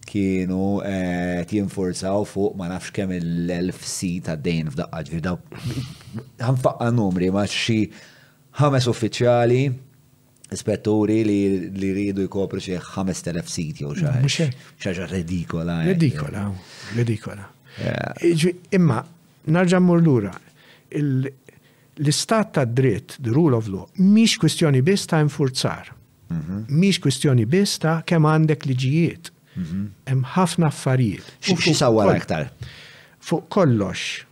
kienu 0.06 0.66
eh, 0.86 1.40
tinforzaw 1.50 2.22
fuq 2.30 2.54
ma 2.60 2.68
nafx 2.70 2.92
kem 2.94 3.16
l-1000 3.16 3.80
si 3.90 4.12
ta' 4.22 4.36
dejn 4.38 4.70
f'daqqa 4.70 5.00
ġvir 5.08 5.24
daw. 5.26 5.40
Għanfaqqa 6.44 6.92
numri 6.94 7.32
ma 7.34 7.42
xi 7.50 7.80
ħames 8.60 8.86
uffiċjali 8.92 9.62
ispetturi 10.54 11.24
li 11.24 11.90
ridu 11.94 12.24
jkopru 12.26 12.60
xie 12.62 12.78
5000 12.78 13.50
siti 13.50 13.84
u 13.86 13.92
xaħġa. 13.96 14.46
Xaħġa 14.82 15.08
redikola. 15.10 15.78
Redikola, 15.90 16.44
redikola. 16.94 17.48
Imma, 18.78 19.00
narġa 19.50 19.80
mmur 19.82 20.04
lura, 20.06 20.30
l-istat 20.98 22.52
ta' 22.56 22.64
dritt, 22.66 23.18
the 23.20 23.34
rule 23.34 23.56
of 23.58 23.68
law, 23.72 23.86
miex 23.98 24.36
kwestjoni 24.42 24.84
biss 24.86 25.08
ta' 25.10 25.20
infurzar. 25.24 25.92
Miex 26.30 26.96
mhm. 26.98 27.02
kwestjoni 27.02 27.46
biss 27.46 27.80
ta' 27.82 28.00
kem 28.06 28.26
għandek 28.26 28.66
liġijiet. 28.70 29.30
Mhm. 29.56 29.84
Hemm 30.10 30.24
ħafna 30.34 30.70
affarijiet. 30.70 31.26
Xi 31.46 31.74
sawwa 31.74 32.08
aktar? 32.14 32.52
Fuq 33.26 33.48
kollox, 33.50 34.22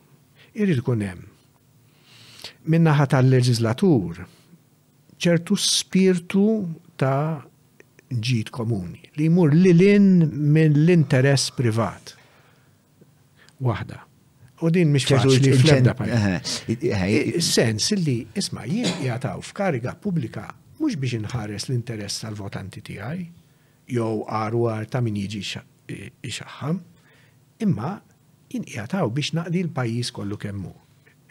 irrid 0.54 0.82
kun 0.86 1.02
hemm. 1.08 1.30
Minnaħa 2.70 3.06
tal-leġislatur, 3.12 4.22
ċertu 5.24 5.56
spirtu 5.60 6.44
ta' 7.00 7.42
ġid 8.14 8.52
komuni 8.54 9.00
li 9.18 9.28
jmur 9.30 9.52
lilin 9.54 10.26
minn 10.52 10.76
l-interess 10.84 11.52
privat. 11.54 12.12
Waħda. 13.62 14.00
U 14.66 14.70
din 14.74 14.90
mhix 14.90 15.12
faċli 15.12 15.52
fl-ebda 15.58 16.96
Sens 17.42 17.90
li 17.98 18.18
isma' 18.38 18.66
jien 18.70 19.00
jataw 19.06 19.42
f'kariga 19.44 19.94
pubblika 20.04 20.48
mhux 20.78 20.98
biex 21.00 21.16
inħares 21.20 21.68
l-interess 21.70 22.22
tal-votanti 22.24 22.82
tiegħi 22.90 23.24
jew 23.94 24.14
għar 24.26 24.90
ta' 24.94 25.02
min 25.06 25.16
jiġi 25.22 25.42
ixaħħam, 26.24 26.80
imma 27.64 27.92
jien 28.52 28.64
jataw 28.76 29.10
biex 29.14 29.36
naqdi 29.38 29.62
l-pajjiż 29.68 30.14
kollu 30.20 30.38
kemmu. 30.44 30.72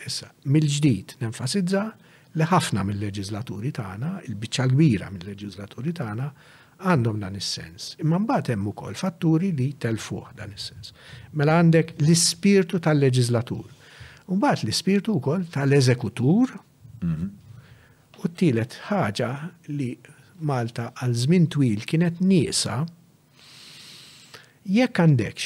Issa, 0.08 0.28
mill-ġdid 0.52 1.18
nenfasizza 1.22 1.88
li 2.36 2.46
ħafna 2.50 2.82
mill-leġizlaturi 2.94 3.72
tagħna, 3.78 4.12
il-biċċa 4.28 4.66
kbira 4.72 5.10
mill-leġizlaturi 5.14 5.94
tagħna, 6.00 6.30
għandhom 6.84 7.20
dan 7.22 7.38
is-sens. 7.38 7.92
Imma 8.02 8.18
mbagħad 8.24 8.50
hemm 8.56 8.72
ukoll 8.74 8.98
fatturi 8.98 9.52
li 9.54 9.68
telfuh 9.80 10.32
dan 10.40 10.56
is-sens. 10.56 10.96
Mela 11.38 11.60
għandek 11.62 11.94
l-ispirtu 12.02 12.82
tal-leġizlatur. 12.82 13.70
Mbagħad 14.34 14.66
l-ispirtu 14.66 15.18
wkoll 15.22 15.46
tal-eżekutur. 15.54 16.58
Mhm. 17.06 17.30
U 18.24 18.28
t-tielet 18.34 18.80
ħaġa 18.90 19.32
li 19.78 19.94
Malta 20.44 20.90
għal 20.98 21.14
żmien 21.16 21.44
twil 21.48 21.84
kienet 21.88 22.18
niesa 22.20 22.80
jekk 24.66 25.00
għandekx 25.06 25.46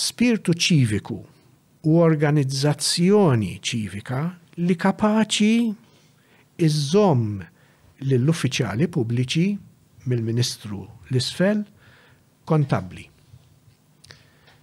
spirtu 0.00 0.54
ċiviku 0.54 1.18
u 1.86 1.96
organizzazzjoni 2.06 3.58
ċivika 3.60 4.22
li 4.62 4.74
kapaċi 4.80 5.56
iżomm 6.64 7.40
lill-uffiċjali 8.08 8.86
pubbliċi 8.92 9.46
mill-Ministru 10.08 10.80
l-isfel 11.10 11.62
kontabli. 12.48 13.04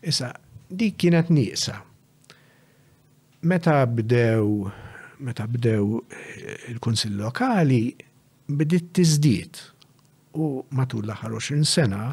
Issa, 0.04 0.32
dik 0.70 0.98
kienet 1.04 1.30
nieqsa. 1.32 1.78
Meta 3.52 3.84
bdew 3.86 4.56
meta 5.24 5.46
bdew 5.50 6.00
eh, 6.12 6.70
il-Kunsill 6.72 7.16
Lokali 7.20 7.86
bdiet 8.50 8.90
tiżdied 8.98 9.60
u 10.40 10.56
matul 10.74 11.06
l-aħħar 11.06 11.38
20 11.38 11.70
sena 11.70 12.06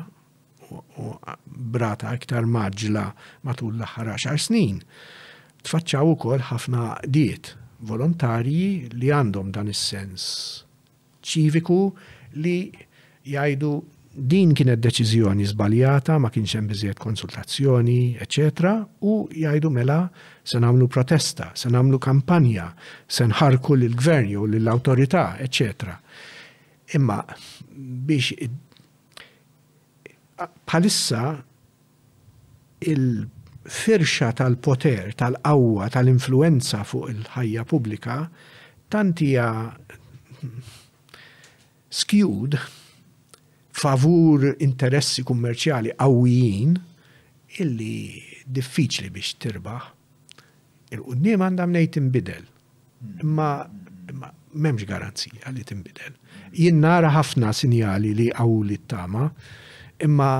u 0.70 1.08
brata 1.74 2.12
iktar 2.14 2.46
maġla 2.46 3.06
matul 3.48 3.72
l-aħħar 3.80 4.12
10 4.22 4.44
snin 4.44 4.76
tfaċċaw 5.64 6.12
ukoll 6.12 6.44
ħafna 6.50 6.90
diet 7.10 7.56
volontarji 7.86 8.90
li 8.98 9.08
għandhom 9.12 9.52
dan 9.54 9.70
is-sens 9.72 10.24
ċiviku 11.24 11.78
li 12.42 12.68
jgħidu 13.30 13.72
din 14.10 14.50
kienet 14.58 14.80
deċiżjoni 14.82 15.46
żbaljata, 15.52 16.16
ma 16.18 16.32
kienx 16.34 16.56
hemm 16.58 16.68
biżjed 16.72 16.98
konsultazzjoni, 17.00 18.16
eċetera, 18.24 18.72
u 19.06 19.22
jgħidu 19.30 19.70
mela 19.72 20.00
se 20.42 20.58
nagħmlu 20.60 20.88
protesta, 20.90 21.52
se 21.54 21.70
nagħmlu 21.70 22.00
kampanja, 22.02 22.72
se 23.06 23.28
nħarku 23.30 23.76
lill 23.78 23.94
gvern 23.96 24.26
jew 24.32 24.48
lill 24.50 24.72
awtorità 24.72 25.24
eċetera. 25.46 25.94
Imma 26.98 27.20
biex 28.06 28.34
bħalissa 30.66 31.22
il 32.88 33.04
firxa 33.64 34.32
tal-poter, 34.32 35.12
tal-qawwa, 35.20 35.88
tal-influenza 35.92 36.80
fuq 36.88 37.10
il-ħajja 37.12 37.64
pubblika 37.68 38.16
tantija 38.90 39.48
skewed 41.92 42.56
favur 43.80 44.48
interessi 44.62 45.24
kummerċjali 45.28 45.92
qawwijin 46.00 46.78
illi 47.60 47.94
diffiċli 48.50 49.10
biex 49.14 49.36
tirbaħ. 49.44 49.84
Il-qudniem 50.94 51.42
għandha 51.44 51.66
mnej 51.70 51.90
imbidel. 52.00 52.46
Imma 53.22 53.50
memx 54.54 54.86
garanzija 54.88 55.52
li 55.54 55.62
tinbidel. 55.66 56.16
Jien 56.56 56.80
nara 56.82 57.12
ħafna 57.14 57.52
sinjali 57.54 58.14
li 58.16 58.26
għaw 58.32 58.56
li 58.66 58.80
tama, 58.90 59.28
imma 60.02 60.32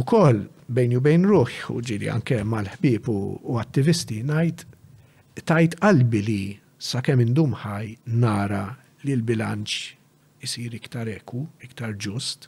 u 0.00 0.06
koll 0.08 0.46
bejn 0.70 0.94
u 0.98 1.00
bejn 1.02 1.24
ruħ 1.26 1.54
u 1.74 1.80
ġili 1.82 2.08
anke 2.12 2.36
mal-ħbib 2.46 3.08
u 3.14 3.56
attivisti 3.58 4.20
najt 4.28 4.62
tajt 5.48 5.74
qalbi 5.82 6.20
li 6.22 6.40
sakemm 6.78 7.22
indum 7.24 7.56
ħaj 7.64 7.88
nara 8.24 8.62
li 9.02 9.16
l-bilanċ 9.16 10.46
isir 10.46 10.74
iktar 10.78 11.10
eku, 11.10 11.42
iktar 11.66 11.96
ġust. 12.00 12.46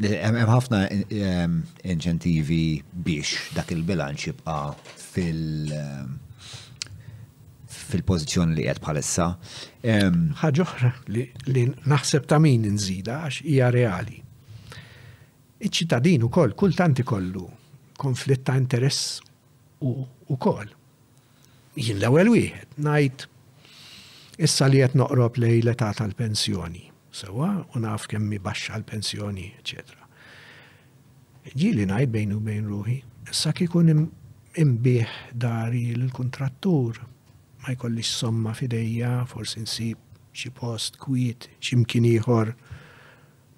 Hemm 0.00 0.46
ħafna 0.52 0.84
inċentivi 1.10 2.62
biex 2.94 3.50
dak 3.58 3.74
il-bilanċ 3.74 4.28
jibqa' 4.30 4.62
fil- 4.86 5.74
fil-pozizjoni 7.66 8.54
li 8.60 8.68
qed 8.70 8.78
bħalissa. 8.86 9.28
Ħaġa 10.44 10.66
oħra 10.68 10.94
li 11.16 11.66
naħseb 11.82 12.30
ta' 12.30 12.38
min 12.46 12.70
inżida 12.70 13.18
għax 13.26 13.44
hija 13.50 13.72
reali 13.74 14.22
Iċ-ċittadin 15.60 16.22
ukoll 16.24 16.54
kultant 16.56 17.00
ikollu 17.02 17.44
konflitt 18.00 18.46
ta' 18.48 18.54
interess 18.56 19.18
ukoll. 20.32 20.70
Jien 21.76 22.00
l-ewwel 22.00 22.30
wieħed 22.32 22.78
ngħid 22.86 23.24
issa 24.46 24.70
li 24.72 24.80
qed 24.80 24.96
noqrob 24.96 25.36
lej 25.42 25.58
l-età 25.60 25.90
tal-pensjoni. 25.98 26.86
Sewa 27.12 27.50
u 27.76 27.82
naf 27.84 28.08
kemm 28.08 28.30
mi 28.32 28.38
baxxa 28.40 28.78
l-pensjoni, 28.80 29.50
eċetera. 29.60 30.08
Ġieli 31.52 31.84
ngħid 31.92 32.12
bejn 32.16 32.34
u 32.38 32.40
bejn 32.48 32.70
ruħi, 32.72 32.96
issa 33.28 33.52
kikun 33.52 33.92
imbieħ 34.00 35.12
dari 35.44 35.84
l-kontrattur 35.92 37.04
ma 37.60 37.76
jkollix 37.76 38.14
somma 38.22 38.56
fidejja, 38.56 39.12
forsi 39.28 39.66
nsib 39.66 40.00
xi 40.32 40.54
post 40.56 40.96
kwiet, 41.04 41.50
x'imkien 41.60 41.84
mkien 41.84 42.10
ieħor 42.16 42.56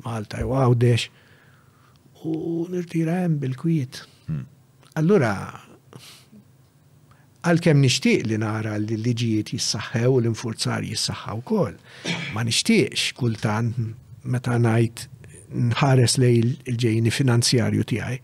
Malta 0.03 0.41
jew 0.43 0.49
għawdex 0.51 1.05
u 2.25 2.67
nirtira 2.71 3.17
hemm 3.23 3.39
bil-kwiet. 3.43 4.03
Hmm. 4.29 4.45
Allura, 4.99 5.33
għal-kem 7.43 7.81
nishtiq 7.83 8.27
li 8.29 8.39
nara 8.41 8.77
li 8.81 8.95
l-liġijiet 8.97 9.55
jissaxħew 9.57 10.13
u 10.15 10.21
l-infurzar 10.23 10.85
jissaxħaw 10.87 11.43
kol. 11.49 11.75
Ma 12.35 12.45
nishtiqx 12.47 13.17
kultan 13.19 13.73
meta 14.23 14.59
najt 14.63 15.09
nħares 15.53 16.19
li 16.23 16.33
il-ġejni 16.45 17.13
finanzjarju 17.13 17.87
tiegħi. 17.93 18.19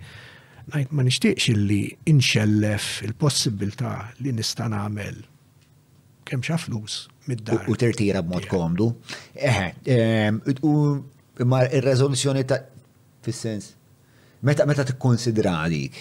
Najt 0.74 0.92
ma 0.94 1.06
nishtiqx 1.06 1.54
li 1.66 1.82
inxellef 2.12 3.00
il 3.06 3.14
possibilta 3.18 3.94
li 4.22 4.34
nista' 4.36 4.68
nagħmel 4.70 5.24
kemm 6.28 6.42
xa 6.44 6.58
flus 6.60 7.06
mid-dar. 7.24 7.62
U 7.72 7.74
tertira 7.80 8.20
b-mod 8.20 8.46
komdu. 8.52 8.90
Eħe, 9.32 9.70
eh, 9.88 10.28
eh, 10.28 11.46
ma 11.48 11.62
il-rezoluzjoni 11.64 12.42
ta' 12.46 12.58
fis-sens 13.24 13.72
Meta 14.42 14.64
meta 14.66 14.84
tikkonsidra 14.86 15.56
għalik. 15.64 15.98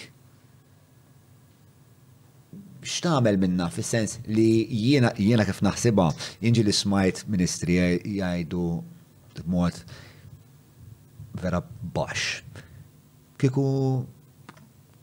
x'tamel 2.88 3.36
minna 3.36 3.66
fil 3.68 3.84
sens 3.84 4.14
li 4.30 4.62
jiena 4.72 5.10
jiena 5.20 5.44
kif 5.44 5.58
naħsibha 5.66 6.04
jinġi 6.40 6.62
li 6.64 6.72
smajt 6.72 7.18
ministri 7.28 7.74
jgħidu 7.82 8.62
mod 9.52 9.80
vera 11.42 11.60
bax. 11.98 12.28
Kiku 13.42 13.64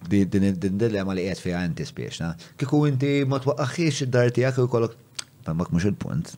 din 0.10 0.58
dilemma 0.82 1.14
li 1.14 1.28
qiegħed 1.28 1.44
fiha 1.46 1.62
inti 1.68 1.86
spiex, 1.86 2.32
Kiku 2.58 2.86
inti 2.90 3.14
ma 3.28 3.44
twaqqaħiex 3.44 4.08
id-dar 4.08 4.34
tiegħek 4.40 4.64
u 4.64 4.70
jkollok 4.72 4.98
tammak 5.46 5.70
mhux 5.76 5.92
il-punt 5.92 6.34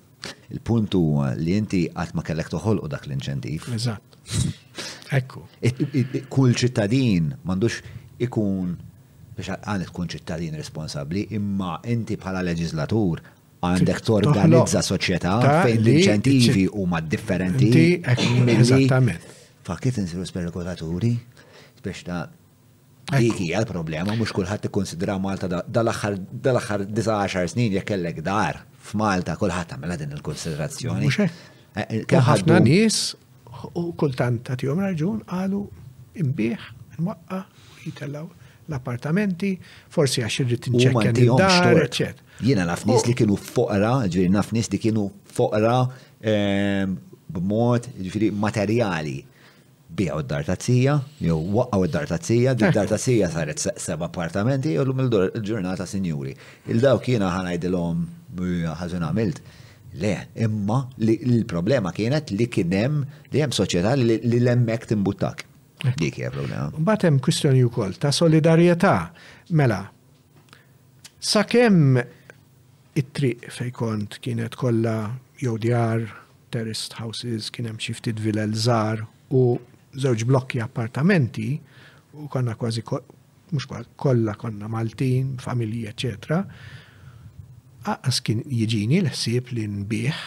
Il-puntu 0.53 0.99
li 1.43 1.53
inti 1.59 1.83
għat 1.93 2.15
ma 2.17 2.23
kellek 2.25 2.49
toħol 2.51 2.79
u 2.83 2.89
dak 2.89 3.05
l-inċentif. 3.07 3.67
Eżatt. 3.75 4.19
Ekku. 5.17 5.43
Kull 6.31 6.55
ċittadin 6.57 7.33
mandux 7.47 7.81
ikun 8.23 8.73
biex 9.37 9.53
għan 9.57 9.83
tkun 9.89 10.09
ċittadin 10.15 10.55
responsabli, 10.57 11.27
imma 11.37 11.77
inti 11.91 12.17
bħala 12.19 12.41
leġislatur 12.47 13.21
għandek 13.67 14.01
torganizza 14.07 14.81
soċjetà 14.87 15.35
fejn 15.67 15.81
l-inċentivi 15.83 16.65
huma 16.73 17.01
differenti. 17.03 17.99
Eżattament. 18.05 19.35
F'akit 19.67 19.91
kif 19.91 20.03
insiru 20.05 21.05
Biex 21.83 22.01
ta' 22.03 22.23
Dik 23.07 23.37
hija 23.39 23.61
l-problema, 23.61 24.11
mhux 24.17 24.33
kulħadd 24.35 24.65
ikkonsidra 24.67 25.13
Malta 25.21 25.47
dal-aħħar 25.47 26.81
19 26.89 27.45
snin 27.53 27.71
jekk 27.77 27.87
kellek 27.93 28.17
dar 28.25 28.66
f'Malta 28.87 29.35
kulħadd 29.39 29.75
għamela 29.75 29.97
din 29.99 30.15
il-konsiderazzjoni. 30.17 31.11
Eh, 31.21 31.85
eh, 31.85 32.01
ħafna 32.17 32.59
nies 32.63 33.13
u 33.73 33.87
kultant 33.99 34.43
ta' 34.47 34.57
tihom 34.59 34.81
raġun 34.85 35.23
qalu 35.29 35.63
imbieħ, 36.23 36.67
nwaqqa, 37.03 37.41
jitellaw 37.85 38.27
l-appartamenti, 38.67 39.53
forsi 39.95 40.23
għax 40.25 40.39
irrid 40.43 40.65
inċekken 40.69 41.37
dar 41.39 41.85
Jiena 42.43 42.65
naf 42.67 42.83
nies 42.85 43.05
li 43.07 43.15
kienu 43.17 43.37
foqra, 43.39 43.93
ġifieri 44.11 44.29
naf 44.29 44.51
nies 44.53 44.67
li 44.73 44.79
kienu 44.83 45.07
foqra 45.37 45.77
ehm, 46.19 46.97
b'mod 47.31 47.87
ġifieri 47.95 48.27
materjali 48.35 49.21
bijaw 49.97 50.19
d 50.19 50.27
dar 50.33 50.43
ta' 50.43 50.59
jew 50.59 51.37
waqqaw 51.55 51.85
id-dar 51.87 52.09
ta' 52.11 52.19
tzija, 52.19 52.53
id-dar 52.59 52.83
eh. 52.83 52.91
ta' 52.91 52.99
saret 53.31 53.61
seba 53.63 54.09
appartamenti, 54.11 54.73
jew 54.75 54.83
l-lum 54.83 54.99
il-ġurnata 55.07 55.87
sinjuri. 55.87 56.33
Il-daw 56.67 56.99
kiena 57.01 57.31
ħanajdilhom 57.37 58.03
ħażin 58.39 59.03
għamilt. 59.07 59.41
Le, 59.97 60.11
imma 60.43 60.81
il-problema 61.01 61.91
kienet 61.95 62.29
li 62.35 62.45
kienem 62.51 63.01
li 63.31 63.41
hemm 63.41 63.55
soċjetà 63.55 63.93
li 63.97 64.17
l-emmek 64.39 64.85
timbuttak. 64.91 65.45
Dik 65.97 66.17
hija 66.19 66.31
problema. 66.33 66.67
Mbagħad 66.73 67.05
hemm 67.07 67.21
kwistjoni 67.23 67.63
wkoll 67.67 67.95
ta' 68.01 68.11
solidarjetà. 68.11 68.95
Mela, 69.57 69.79
sakemm 71.19 71.99
it-triq 72.97 73.47
fej 73.53 73.71
kont 73.77 74.17
kienet 74.25 74.55
kollha 74.57 75.13
jew 75.39 75.57
djar, 75.61 76.05
houses, 76.97 77.51
kien 77.53 77.67
hemm 77.67 77.77
xi 77.79 77.93
ftit 77.93 78.17
vilel 78.23 78.53
żgħar 78.57 79.03
u 79.35 79.43
żewġ 79.99 80.23
blokki 80.29 80.61
appartamenti 80.63 81.51
u 82.17 82.27
konna 82.31 82.55
kważi 82.57 82.81
mhux 83.51 83.67
kollha 83.99 84.33
konna 84.39 84.67
Maltin, 84.71 85.35
familji, 85.39 85.85
eċetera 85.91 86.39
għas 87.95 88.17
kien 88.25 88.41
jiġini 88.43 88.97
l 89.05 89.11
ħsib 89.13 89.53
li 89.55 89.63
nbieħ 89.67 90.21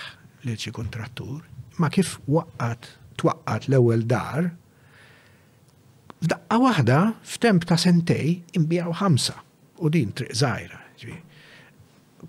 li 0.46 0.54
xi 0.56 0.72
kontrattur, 0.72 1.42
ma 1.80 1.90
kif 1.92 2.14
waqqat, 2.30 2.88
twaqqat 3.20 3.68
l-ewwel 3.68 4.04
dar, 4.08 4.48
f'daqqa 6.24 6.60
waħda 6.64 7.00
f'temp 7.32 7.66
ta' 7.68 7.78
sentej 7.82 8.32
imbijaw 8.60 8.94
ħamsa 9.00 9.36
u 9.84 9.90
din 9.92 10.14
triq 10.16 10.36
żgħira. 10.40 10.78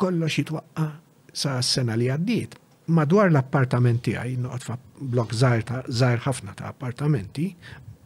Kollox 0.02 0.36
jitwaqqa 0.40 0.90
sa' 1.36 1.58
s-sena 1.62 1.96
li 2.00 2.10
għaddiet. 2.12 2.58
Madwar 2.92 3.30
l-appartament 3.32 4.08
għaj, 4.10 4.36
noqgħod 4.44 4.68
fa' 4.68 5.08
blok 5.16 5.32
zaħir 5.38 6.24
ħafna 6.26 6.56
ta' 6.60 6.72
appartamenti, 6.74 7.50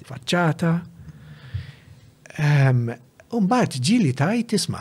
faċċata, 0.07 0.71
Ehm, 2.37 2.93
Umbat 3.29 3.73
ġili 3.83 4.13
tajt 4.15 4.47
tisma, 4.53 4.79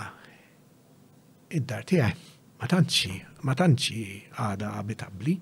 id-dar 1.56 1.80
tijaj, 1.88 2.12
ma 2.60 2.68
tantxi, 2.70 3.14
ma 3.42 3.56
tantxi 3.58 4.02
għada 4.36 4.68
abitabli, 4.78 5.34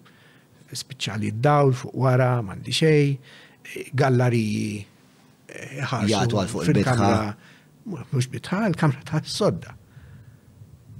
speċjali 0.72 1.32
d-dawl 1.34 1.74
fuq 1.82 1.98
wara, 2.00 2.28
mandi 2.46 2.72
xej, 2.72 3.12
gallariji, 4.00 4.78
eh, 5.52 5.76
ħarġu 5.90 6.46
fuq 6.54 6.72
il-kamra, 6.78 7.34
mux 8.14 8.30
bitħa, 8.32 8.62
l 8.70 8.78
kamra 8.80 9.04
ta' 9.04 9.20
sodda. 9.28 9.74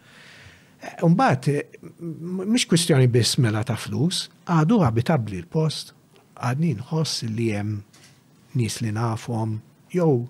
Eh, 0.81 1.05
Umbat, 1.07 1.49
eh, 1.49 1.77
mhix 2.01 2.67
kwistjoni 2.71 3.09
biss 3.11 3.39
mela 3.43 3.63
ta' 3.65 3.79
flus, 3.79 4.27
għadu 4.47 4.81
tabli 5.07 5.41
l-post, 5.43 5.95
għadni 6.37 6.75
nħoss 6.83 7.27
li 7.33 7.49
hemm 7.53 7.81
nis 8.57 8.81
li 8.83 8.93
nafhom, 8.95 9.59
jew 9.93 10.27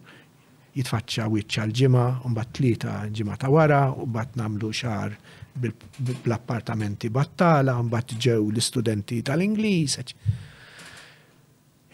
jitfaċċa 0.77 1.27
wiċċa 1.33 1.65
l-ġimgħa, 1.71 2.07
mbagħad 2.35 2.53
tlieta 2.59 2.95
ġimgħa 3.17 3.37
ta' 3.41 3.51
wara, 3.53 3.81
u 3.97 4.05
mbagħad 4.07 4.37
nagħmlu 4.43 4.71
xar 4.75 5.15
bl-appartamenti 5.59 7.09
battala, 7.11 7.79
mbagħad 7.87 8.17
ġew 8.21 8.41
l-istudenti 8.51 9.23
tal-Ingliż. 9.23 9.99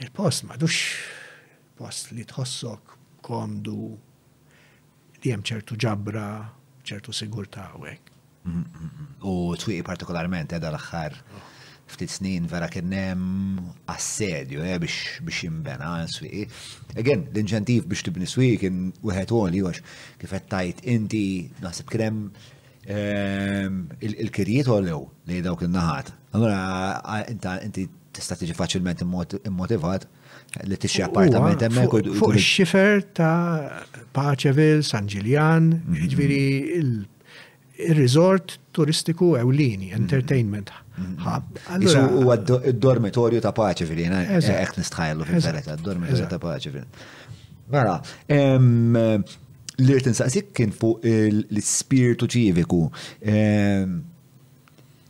Il-post 0.03 0.49
dux 0.59 0.79
post 1.79 2.11
li 2.15 2.25
tħossok 2.27 2.97
komdu 3.23 3.93
li 5.25 5.31
jem 5.33 5.43
ċertu 5.47 5.77
ġabra, 5.83 6.27
ċertu 6.89 7.15
sigurta 7.15 7.69
għawek. 7.73 8.09
U 9.29 9.55
twi 9.55 9.79
partikolarment 9.87 10.51
edha 10.57 10.67
eh, 10.67 10.73
l-axħar 10.75 11.19
ftit 11.93 12.11
snin 12.11 12.47
vera 12.49 12.67
kien 12.73 12.91
hemm 12.97 13.59
assedju 13.93 14.63
eh, 14.67 14.79
biex 14.83 15.21
biex 15.27 15.45
jinbena 15.45 15.93
swieqi. 16.11 16.47
Again, 16.99 17.27
l 17.31 17.43
inġentiv 17.45 17.87
biex 17.91 18.07
tibni 18.09 18.27
swi 18.27 18.55
kien 18.61 18.89
wieħed 19.05 19.35
għoli 19.37 19.63
għax 19.63 19.85
kif 20.23 20.35
qed 20.35 20.49
tajt 20.51 20.83
inti 20.97 21.23
naħseb 21.63 21.91
krem 21.95 22.21
ehm, 22.89 23.79
il-kirjiet 24.13 24.73
għollew 24.73 25.05
li 25.31 25.43
dawk 25.47 25.67
il-naħat. 25.69 26.11
Allora 26.35 27.21
inti 27.69 27.87
tista' 28.13 28.41
tiġi 28.41 28.57
faċilment 28.59 29.05
immotivat. 29.07 30.09
Im 30.09 30.11
li 30.67 30.77
tixxi 30.77 31.03
appartament 31.07 31.63
hemmhekk. 31.65 32.11
Fuq 32.19 32.37
ix-xifer 32.39 33.01
ta' 33.17 33.81
Paċeville, 34.17 34.85
San 34.85 35.07
Ġiljan, 35.09 35.71
mhm. 35.79 36.13
ġifieri 36.13 36.83
il-resort 37.89 38.59
turistiku 38.77 39.33
ewlini, 39.41 39.91
mhm. 39.91 40.01
entertainment 40.03 40.73
ħab. 40.97 41.47
Mhm. 41.57 41.87
Isu 41.89 42.03
huwa 42.19 42.37
d-dormitorju 42.39 43.41
ta' 43.47 43.55
Paċeville, 43.57 44.05
jiena 44.05 44.21
e- 44.23 44.43
qed 44.45 44.81
nistħajlu 44.83 45.29
fil-verità, 45.31 45.77
d-dormitorju 45.81 46.29
ta' 46.35 46.41
Paċeville. 46.43 47.09
Mela, 47.73 47.97
l-irt 49.81 50.11
saqsik 50.13 50.51
kien 50.59 50.75
fuq 50.77 51.07
l-spiritu 51.09 52.29
ċiviku. 52.29 52.83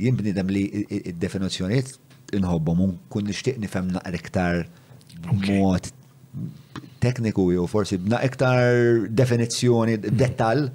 Jien 0.02 0.14
bnidem 0.18 0.52
li 0.54 0.62
id-definizjoniet 0.86 1.96
inħobbom, 2.38 2.94
kun 3.12 3.26
nishtiq 3.26 3.58
nifem 3.60 3.90
naqra 3.96 4.14
iktar 4.16 4.60
mod 5.30 5.90
tekniku 7.02 7.50
jew 7.52 7.66
forsi 7.66 7.98
bna 8.02 8.20
iktar 8.26 9.06
definizzjoni 9.10 9.96
mhm. 9.98 10.16
dettal 10.16 10.68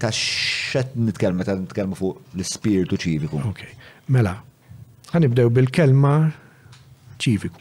ta' 0.00 0.12
xed 0.16 0.94
nitkelma 0.98 1.44
ta' 1.46 1.56
nitkellmu 1.58 1.98
fuq 1.98 2.20
l-spiritu 2.38 2.98
ċiviku. 3.02 3.42
Ok, 3.48 3.62
mela, 4.14 4.36
ħanibdew 5.12 5.50
bil-kelma 5.54 6.14
ċiviku. 7.20 7.60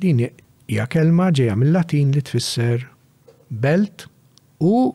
Din 0.00 0.20
hija 0.28 0.86
kelma 0.92 1.30
ġejja 1.32 1.54
mill-Latin 1.58 2.12
li 2.14 2.22
tfisser 2.26 2.84
belt 3.50 4.06
u 4.64 4.90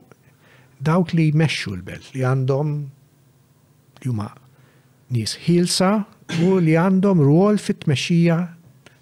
dawk 0.85 1.11
li 1.17 1.29
jmexxu 1.33 1.73
l-belt 1.79 2.13
li 2.15 2.23
għandhom 2.27 2.75
li 4.05 4.09
huma 4.11 4.29
nies 5.11 5.33
ħilsa 5.47 5.89
u 6.45 6.59
li 6.61 6.77
għandhom 6.77 7.23
rwol 7.25 7.57
fit-tmexxija 7.61 8.37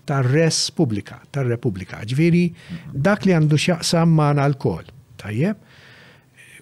tar-res 0.08 0.58
pubblika, 0.76 1.20
tar-repubblika. 1.36 2.00
Ġviri, 2.08 2.46
dak 2.94 3.26
li 3.28 3.36
għandu 3.36 3.60
xjaqsam 3.60 4.14
maħna 4.16 4.46
l-kol. 4.54 4.88
Tajjeb, 5.20 5.60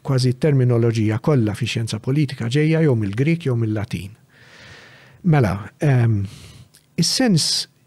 kważi 0.06 0.34
terminoloġija 0.42 1.20
kollha 1.26 1.56
fi 1.58 1.68
xjenza 1.70 2.00
politika 2.04 2.50
ġejja 2.54 2.84
jew 2.86 2.96
mill-Grik 3.00 3.48
jew 3.50 3.56
mill-Latin. 3.60 4.16
Mela, 5.34 5.56
um, 5.82 5.90
ehm, 5.90 6.20
sens 7.02 7.46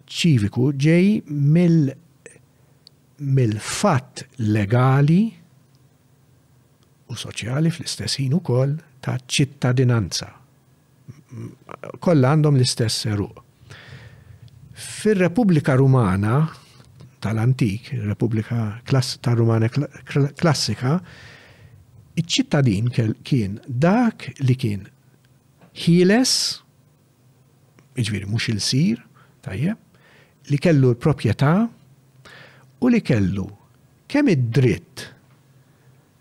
ċiviku 0.09 0.71
ġej 0.75 1.25
mill 1.31 1.91
mill-fatt 3.19 4.29
legali 4.47 5.25
u 7.11 7.17
soċjali 7.19 7.73
fl 7.75 7.83
istessin 7.89 8.37
u 8.37 8.39
ukoll 8.39 8.77
ta' 9.03 9.17
ċittadinanza. 9.27 10.31
Kollha 11.99 12.31
għandhom 12.35 12.59
l-istess 12.61 13.09
eruq 13.11 13.48
fil 14.99 15.15
repubblika 15.23 15.77
Rumana 15.79 16.51
tal-antik, 17.21 17.91
Repubblika 18.11 18.59
ta' 19.23 19.35
Rumana 19.39 19.69
klassika, 20.35 20.97
iċ-ċittadin 22.19 22.91
kien 23.27 23.55
dak 23.69 24.27
li 24.43 24.57
kien 24.59 24.83
ħieles, 25.85 26.33
iġviri 28.03 28.27
mux 28.31 28.49
il-sir, 28.51 28.99
tajjeb, 29.47 29.79
li 30.51 30.59
kellu 30.59 30.91
l-propieta 30.97 31.53
u 32.83 32.91
li 32.91 33.01
kellu 33.03 33.47
kemm 34.11 34.33
id-dritt 34.35 35.07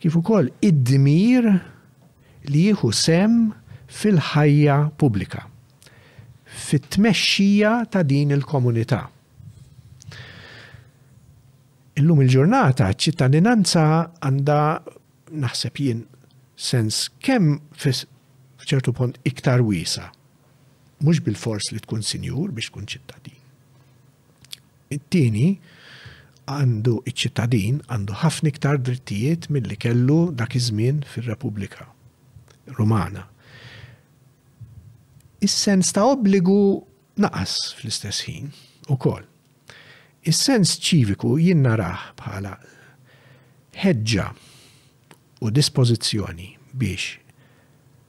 kif 0.04 0.18
ukoll 0.22 0.52
id-dmir 0.70 1.50
li 2.52 2.68
jieħu 2.70 2.94
sem 2.94 3.40
fil-ħajja 3.90 4.82
pubblika 5.02 5.48
fit-tmexxija 6.68 7.86
ta' 7.90 8.04
din 8.04 8.34
il-komunità. 8.36 9.00
Illum 11.98 12.20
il-ġurnata 12.26 12.90
ċittadinanza 13.04 13.86
għandha 14.22 14.60
naħseb 15.46 15.80
jien 15.84 16.02
sens 16.60 16.98
kemm 17.24 17.56
f'ċertu 17.80 18.94
punt 18.98 19.18
iktar 19.28 19.64
wiesa. 19.66 20.10
Mhux 21.06 21.24
bil-fors 21.28 21.72
li 21.72 21.80
tkun 21.84 22.04
sinjur 22.06 22.52
biex 22.52 22.70
tkun 22.74 22.90
ċittadin. 22.94 23.40
It-tieni 24.98 25.48
għandu 26.52 27.00
iċ-ċittadin 27.10 27.80
għandu 27.88 28.20
ħafna 28.26 28.52
iktar 28.54 28.80
drittijiet 28.84 29.50
mill-li 29.56 29.80
kellu 29.86 30.20
dak 30.42 30.56
iż-żmien 30.60 31.02
fir-Repubblika 31.14 31.88
Rumana 32.78 33.26
is-sens 35.42 35.92
ta' 35.96 36.06
obbligu 36.16 36.62
naqas 37.22 37.54
fl-istess 37.78 38.24
ħin 38.28 38.52
ukoll. 38.94 39.24
Is-sens 40.28 40.78
ċiviku 40.84 41.36
jien 41.42 41.62
naraħ 41.66 42.08
bħala 42.20 42.54
ħeġġa 43.84 44.26
u 45.46 45.52
dispożizzjoni 45.54 46.50
biex 46.82 47.20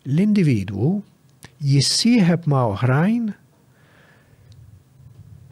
l-individwu 0.08 0.94
jissieħeb 1.68 2.48
ma' 2.48 2.64
oħrajn 2.72 3.28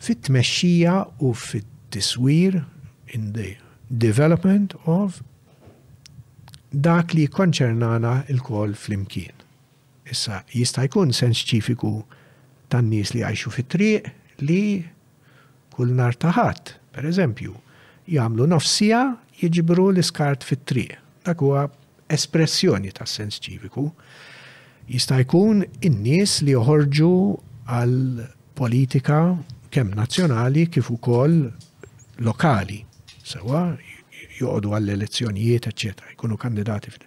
fit-tmexxija 0.07 0.97
u 1.29 1.33
fit-tiswir 1.47 2.61
in 3.17 3.33
the 3.37 3.53
development 3.91 4.75
of 4.87 5.21
dak 6.73 7.15
li 7.15 7.27
konċernana 7.31 8.23
il-kol 8.33 8.75
fl-imkien. 8.77 9.36
Issa 10.11 10.43
jista' 10.55 10.85
jkun 10.87 11.13
sens 11.17 11.41
ċifiku 11.49 11.91
tan-nies 12.71 13.11
li 13.15 13.25
għajxu 13.27 13.53
fit-triq 13.57 14.11
li 14.49 14.61
kull 15.77 15.93
nar 15.99 16.15
taħat, 16.25 16.73
per 16.95 17.09
eżempju, 17.11 17.53
jagħmlu 18.17 18.47
nofsija 18.53 19.01
jiġbru 19.41 19.89
l-iskart 19.93 20.47
fit-triq. 20.47 20.95
Dak 21.27 21.43
huwa 21.43 21.67
espressjoni 22.17 22.93
ta' 22.97 23.07
sens 23.11 23.41
ċiviku. 23.43 23.89
Jista' 24.93 25.19
jkun 25.25 25.65
in-nies 25.89 26.37
li 26.47 26.55
joħorġu 26.55 27.13
għal 27.67 28.23
politika 28.57 29.21
kemm 29.75 29.97
nazzjonali 29.99 30.69
kif 30.73 30.89
ukoll 30.95 31.41
lokali. 32.25 32.79
Sewa 33.27 33.65
joqogħdu 34.39 34.73
għall 34.77 34.95
elezzjonijiet 34.97 35.67
eċċetera, 35.73 36.15
jkunu 36.15 36.39
kandidati 36.39 36.95
fil 36.95 37.05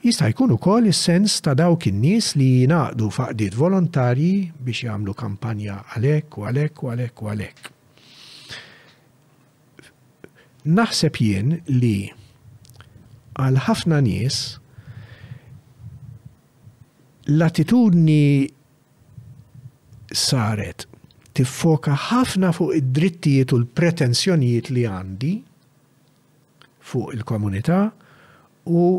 Jista' 0.00 0.30
jkun 0.32 0.54
ukoll 0.56 0.86
is-sens 0.88 1.34
ta' 1.44 1.52
dawk 1.52 1.84
in-nies 1.90 2.30
li 2.40 2.46
jingħaqdu 2.62 3.08
faqdiet 3.12 3.56
volontarji 3.60 4.30
biex 4.64 4.86
jagħmlu 4.86 5.12
kampanja 5.12 5.74
għalhekk 5.92 6.38
u 6.40 6.46
għalhekk 6.50 6.80
u 6.80 6.88
għalhekk 6.92 7.20
u 7.20 7.28
għalhekk. 7.32 7.68
Naħseb 10.78 11.20
jien 11.20 11.52
li 11.68 12.08
għal 13.44 13.60
ħafna 13.66 13.98
nies 14.06 14.38
l-attitudni 17.28 18.48
saret 20.16 20.88
tiffoka 21.36 21.98
ħafna 22.08 22.54
fuq 22.56 22.72
id-drittijiet 22.80 23.52
u 23.52 23.60
l-pretenzjonijiet 23.60 24.72
li 24.72 24.88
għandi 24.96 25.34
fuq 26.88 27.12
il-komunità 27.20 27.84
u 28.70 28.90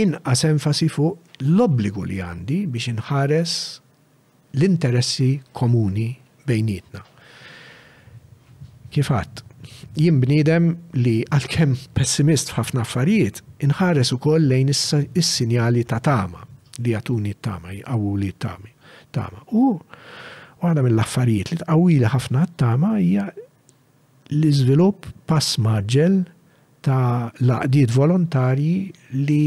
inqas 0.00 0.44
enfasi 0.52 0.86
fuq 0.92 1.40
l-obbligu 1.42 2.02
li 2.10 2.18
għandi 2.24 2.58
biex 2.72 2.90
inħares 2.92 3.52
l-interessi 4.56 5.28
komuni 5.56 6.08
bejnietna. 6.48 7.00
Kifat, 8.92 9.42
jim 9.96 10.20
bniedem 10.22 10.70
li 10.96 11.18
għalkemm 11.28 11.74
pessimist 11.96 12.52
f'ħafna 12.54 12.84
affarijiet, 12.84 13.42
inħares 13.66 14.12
ukoll 14.16 14.46
lejn 14.50 14.72
is-sinjali 14.72 15.84
ta' 15.90 15.98
tama 16.00 16.44
li 16.84 16.92
għatuni 16.96 17.32
t-tama, 17.38 17.72
jgħawu 17.72 18.14
li 18.20 18.30
t-tama. 18.36 18.70
tama. 19.16 19.40
U 19.52 19.78
għada 20.60 20.82
mill-affarijiet 20.84 21.50
li 21.54 21.58
t 21.60 21.66
li 21.96 22.04
ħafna 22.04 22.46
t-tama 22.52 22.94
hija 23.00 23.28
l-iżvilupp 24.28 25.08
pass 25.30 25.56
maġġel 25.64 26.20
ta' 26.86 27.32
laqdiet 27.40 27.92
volontarji 27.94 28.76
li 29.12 29.44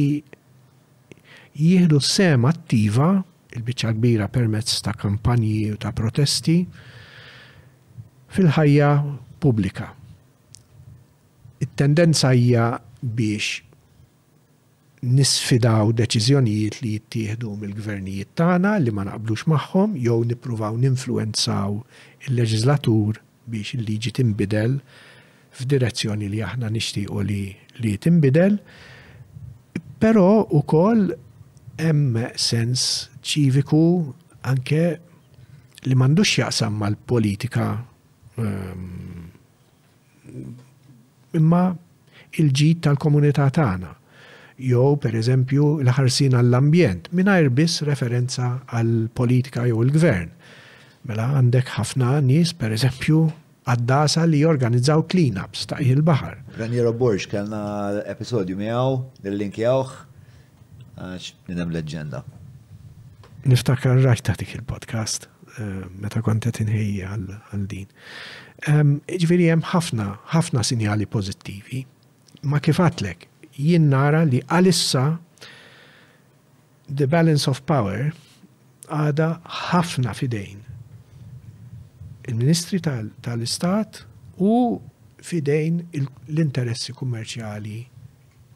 jieħdu 1.59 1.97
sema 1.99 2.53
attiva 2.55 3.09
il-bicċa 3.57 3.91
kbira 3.97 4.27
permezz 4.31 4.79
ta' 4.85 4.93
kampanji 4.95 5.71
u 5.73 5.77
ta' 5.81 5.91
protesti 5.95 6.55
fil-ħajja 8.33 8.89
pubblika. 9.41 9.89
It-tendenza 11.59 12.31
hija 12.38 12.67
biex 13.01 13.65
nisfidaw 15.01 15.91
deċiżjonijiet 15.97 16.77
li 16.83 16.93
jittieħdu 16.97 17.51
mill-gvernijiet 17.59 18.33
tagħna 18.39 18.73
li 18.83 18.93
ma 18.95 19.05
naqblux 19.09 19.47
magħhom 19.51 19.95
jew 20.05 20.17
nippruvaw 20.31 20.77
ninfluenzaw 20.85 21.79
il-leġislatur 22.29 23.19
biex 23.49 23.75
il-liġi 23.79 24.13
timbidel 24.19 24.77
f'direzzjoni 25.59 26.29
li 26.33 26.43
aħna 26.45 26.69
nixtiequ 26.75 27.23
li 27.25 27.41
li 27.79 27.93
timbidel, 27.97 28.59
però 29.99 30.43
ukoll 30.55 31.07
hemm 31.80 32.17
sens 32.43 32.85
ċiviku 33.24 33.82
anke 34.51 34.82
li 35.88 35.95
m'għandux 35.95 36.33
jaqsam 36.41 36.80
mal-politika 36.83 37.67
ehm, 38.40 39.24
imma 41.40 41.64
il-ġid 42.40 42.83
tal-komunità 42.85 43.48
tagħna. 43.56 43.93
Jew 44.69 44.90
pereżempju 44.99 45.67
l-ħarsin 45.85 46.33
għall-ambjent 46.35 47.08
mingħajr 47.16 47.53
biss 47.56 47.83
referenza 47.88 48.49
għall-politika 48.75 49.64
jew 49.69 49.80
il-gvern. 49.85 50.33
Mela 51.08 51.30
għandek 51.40 51.72
ħafna 51.77 52.17
nies 52.27 52.51
pereżempju 52.59 53.22
għaddasa 53.69 54.25
li 54.27 54.41
jorganizzaw 54.43 55.06
cleanups 55.08 55.64
ta' 55.72 55.80
il-bahar. 55.85 56.41
Raniero 56.59 56.91
Borx 56.91 57.30
kellna 57.32 58.03
episodju 58.03 58.58
miegħu, 58.59 58.91
il 59.30 59.40
linkjawh 59.40 59.95
għax 61.00 61.34
nidem 61.48 61.72
leġenda. 61.74 62.24
Niftakar 63.48 64.02
rajt 64.03 64.30
dik 64.42 64.53
il-podcast, 64.58 65.28
eh, 65.58 65.88
meta 66.03 66.19
kontet 66.24 66.60
inħejja 66.64 67.10
għal 67.16 67.68
din. 67.72 67.88
Ehm, 68.68 68.98
Ġviri 69.08 69.48
hemm 69.52 69.64
ħafna, 69.72 70.10
ħafna 70.36 70.64
sinjali 70.68 71.08
pozittivi, 71.08 71.86
ma 72.44 72.60
kifatlek, 72.60 73.28
jien 73.56 73.88
nara 73.90 74.26
li 74.28 74.42
għalissa 74.48 75.18
the 76.90 77.08
balance 77.08 77.48
of 77.50 77.64
power 77.66 78.11
għada 78.90 79.30
ħafna 79.72 80.14
fidejn 80.18 80.66
il-Ministri 82.30 82.80
tal-Istat 82.82 84.03
u 84.44 84.82
fidejn 85.24 85.80
l-interessi 86.30 86.94
kummerċjali 86.94 87.80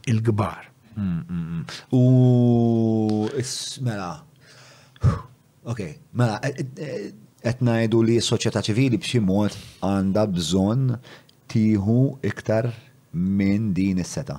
il-gbar. 0.10 0.73
Mm, 0.98 1.22
mm, 1.30 1.50
mm. 1.52 1.64
U 1.92 3.28
mela. 3.82 4.22
Ok, 5.64 5.80
mela, 6.14 6.40
qed 6.42 6.78
e, 6.80 7.14
e, 7.44 7.54
ngħidu 7.60 8.02
li 8.08 8.18
s-soċjetà 8.22 8.62
ċivili 8.64 9.00
b'xi 9.02 9.20
mod 9.24 9.56
għandha 9.84 10.26
bżonn 10.36 10.92
tieħu 11.52 11.98
iktar 12.30 12.70
minn 13.14 13.72
din 13.76 14.00
is-seta. 14.04 14.38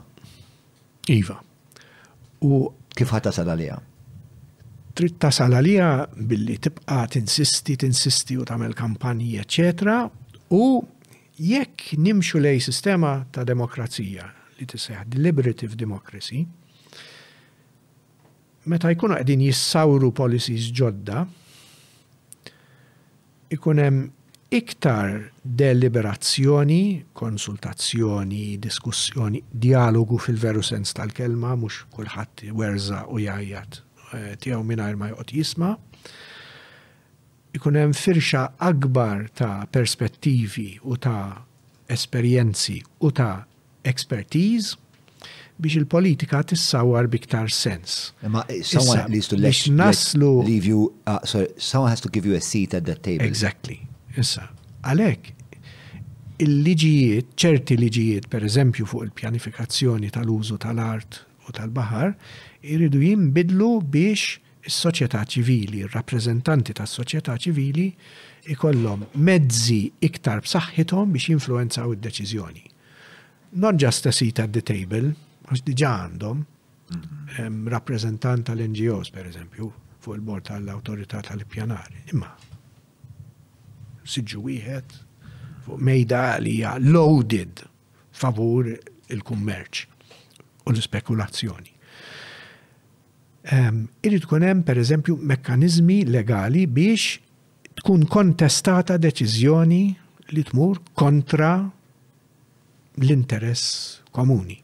Iva. 1.12 1.38
U 2.44 2.52
kif 2.94 3.10
ħadd 3.12 3.28
tasal 3.28 3.50
għaliha? 3.52 3.78
Trid 4.94 5.18
tasal 5.18 5.56
għaliha 5.58 5.90
billi 6.14 6.56
tibqa' 6.62 7.02
tinsisti, 7.16 7.76
tinsisti 7.82 8.38
u 8.38 8.46
tagħmel 8.46 8.76
kampanji, 8.78 9.40
eċċetera, 9.42 9.98
u 10.54 10.64
jekk 11.40 11.96
nimxu 11.98 12.40
lej 12.40 12.62
sistema 12.68 13.18
ta' 13.34 13.44
demokrazija 13.48 14.30
li 14.58 14.66
tisseħ 14.70 15.04
deliberative 15.14 15.76
democracy, 15.78 16.44
meta 18.70 18.90
jkunu 18.94 19.18
għedin 19.18 19.42
jissawru 19.50 20.10
policies 20.16 20.70
ġodda, 20.72 21.24
ikun 23.54 23.80
hemm 23.82 24.04
iktar 24.54 25.16
deliberazzjoni, 25.60 26.82
konsultazzjoni, 27.18 28.44
diskussjoni, 28.62 29.40
dialogu 29.50 30.18
fil-veru 30.22 30.62
sens 30.62 30.94
tal-kelma, 30.96 31.56
mhux 31.58 31.80
kulħadd 31.96 32.46
werza 32.54 33.02
u 33.10 33.18
jajjat 33.22 33.80
eh, 33.80 34.36
tiegħu 34.44 34.62
mingħajr 34.70 35.00
ma 35.00 35.10
joqgħod 35.10 35.34
jisma' 35.40 35.72
ikun 37.58 37.78
hemm 37.80 37.94
firxa 37.98 38.44
akbar 38.62 39.26
ta' 39.38 39.66
perspettivi 39.74 40.68
u 40.86 40.96
ta' 41.02 41.24
esperjenzi 41.90 42.78
u 43.06 43.10
ta' 43.14 43.34
expertise 43.84 44.74
biex 45.58 45.76
il-politika 45.78 46.40
tissawar 46.42 47.06
biktar 47.06 47.48
sens. 47.52 48.12
Ma 48.26 48.42
eh, 48.48 48.62
someone 48.62 49.06
needs 49.08 49.28
to 49.28 49.36
let, 49.36 49.54
naslu, 49.70 50.42
leave 50.44 50.64
you, 50.66 50.90
uh, 51.06 51.20
sorry, 51.24 51.46
someone 51.56 51.90
has 51.92 52.00
to 52.00 52.08
give 52.10 52.26
you 52.26 52.34
a 52.34 52.40
seat 52.40 52.74
at 52.74 52.84
that 52.90 53.04
table. 53.06 53.22
Exactly. 53.24 53.78
Issa, 54.18 54.48
għalek, 54.90 55.30
il-liġijiet, 56.42 57.30
ċerti 57.38 57.78
liġijiet, 57.78 58.26
per 58.32 58.46
eżempju 58.48 58.88
fuq 58.90 59.04
il-pjanifikazzjoni 59.06 60.10
tal-użu 60.16 60.58
tal-art 60.66 61.20
u 61.46 61.54
tal-bahar, 61.54 62.16
irridu 62.66 63.04
jimbidlu 63.06 63.70
biex 63.94 64.40
is-soċjetà 64.66 65.22
ċivili, 65.36 65.84
il 65.86 65.94
rappreżentanti 65.94 66.74
tas-soċjetà 66.80 67.38
ċivili 67.46 67.92
ikollhom 68.56 69.06
mezzi 69.22 69.84
iktar 70.02 70.42
b'saħħithom 70.42 71.14
biex 71.14 71.30
jinfluenzaw 71.36 71.94
id-deċiżjoni 71.94 72.70
not 73.54 73.74
just 73.76 74.06
a 74.06 74.12
seat 74.12 74.38
at 74.38 74.52
the 74.52 74.62
table, 74.62 75.12
għax 75.50 75.62
diġa 75.66 75.90
għandhom, 76.06 76.38
mhm. 76.94 77.66
rappresentant 77.72 78.46
tal-NGOs, 78.48 79.10
per 79.14 79.28
eżempju, 79.28 79.68
fuq 80.02 80.16
il-bord 80.18 80.46
tal-autorità 80.48 81.20
tal-pjanari. 81.26 82.00
Imma, 82.14 82.30
siġu 84.08 84.42
wieħed 84.46 84.96
fuq 85.66 85.80
mejda 85.80 86.22
li 86.44 86.56
loaded 86.90 87.62
favur 88.14 88.72
il-kummerċ 88.72 89.84
u 90.64 90.72
l-spekulazzjoni. 90.72 91.70
Um, 93.54 93.82
Irrid 94.00 94.22
tkun 94.24 94.40
hemm 94.46 94.62
pereżempju 94.64 95.18
mekkaniżmi 95.30 96.02
legali 96.08 96.62
biex 96.66 97.18
tkun 97.82 98.06
kontestata 98.08 98.96
deċiżjoni 98.96 99.80
li 100.32 100.44
tmur 100.48 100.80
kontra 100.96 101.50
l-interess 103.00 104.00
komuni. 104.14 104.58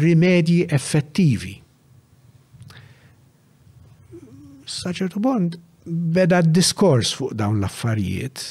Rimedji 0.00 0.66
effettivi. 0.68 1.54
Saċertu 4.66 5.22
bond 5.22 5.56
beda 5.86 6.40
diskors 6.42 7.14
fuq 7.16 7.34
dawn 7.38 7.60
l-affarijiet. 7.62 8.42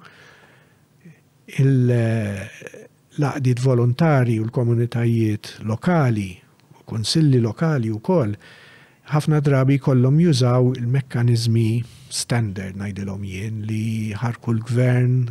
Il-laqdiet 1.64 3.60
eh, 3.60 3.64
volontari 3.64 4.40
u 4.42 4.48
l-komunitajiet 4.48 5.56
lokali, 5.70 6.32
u 6.80 6.84
konsilli 6.90 7.42
lokali 7.42 7.92
u 7.94 8.02
kol, 8.04 8.34
ħafna 9.14 9.38
drabi 9.46 9.78
kollom 9.78 10.18
jużaw 10.20 10.72
il-mekkanizmi 10.78 11.68
standard 12.16 12.78
najdilom 12.80 13.24
jien 13.28 13.58
li 13.68 14.14
ħarku 14.16 14.54
l-gvern 14.56 15.26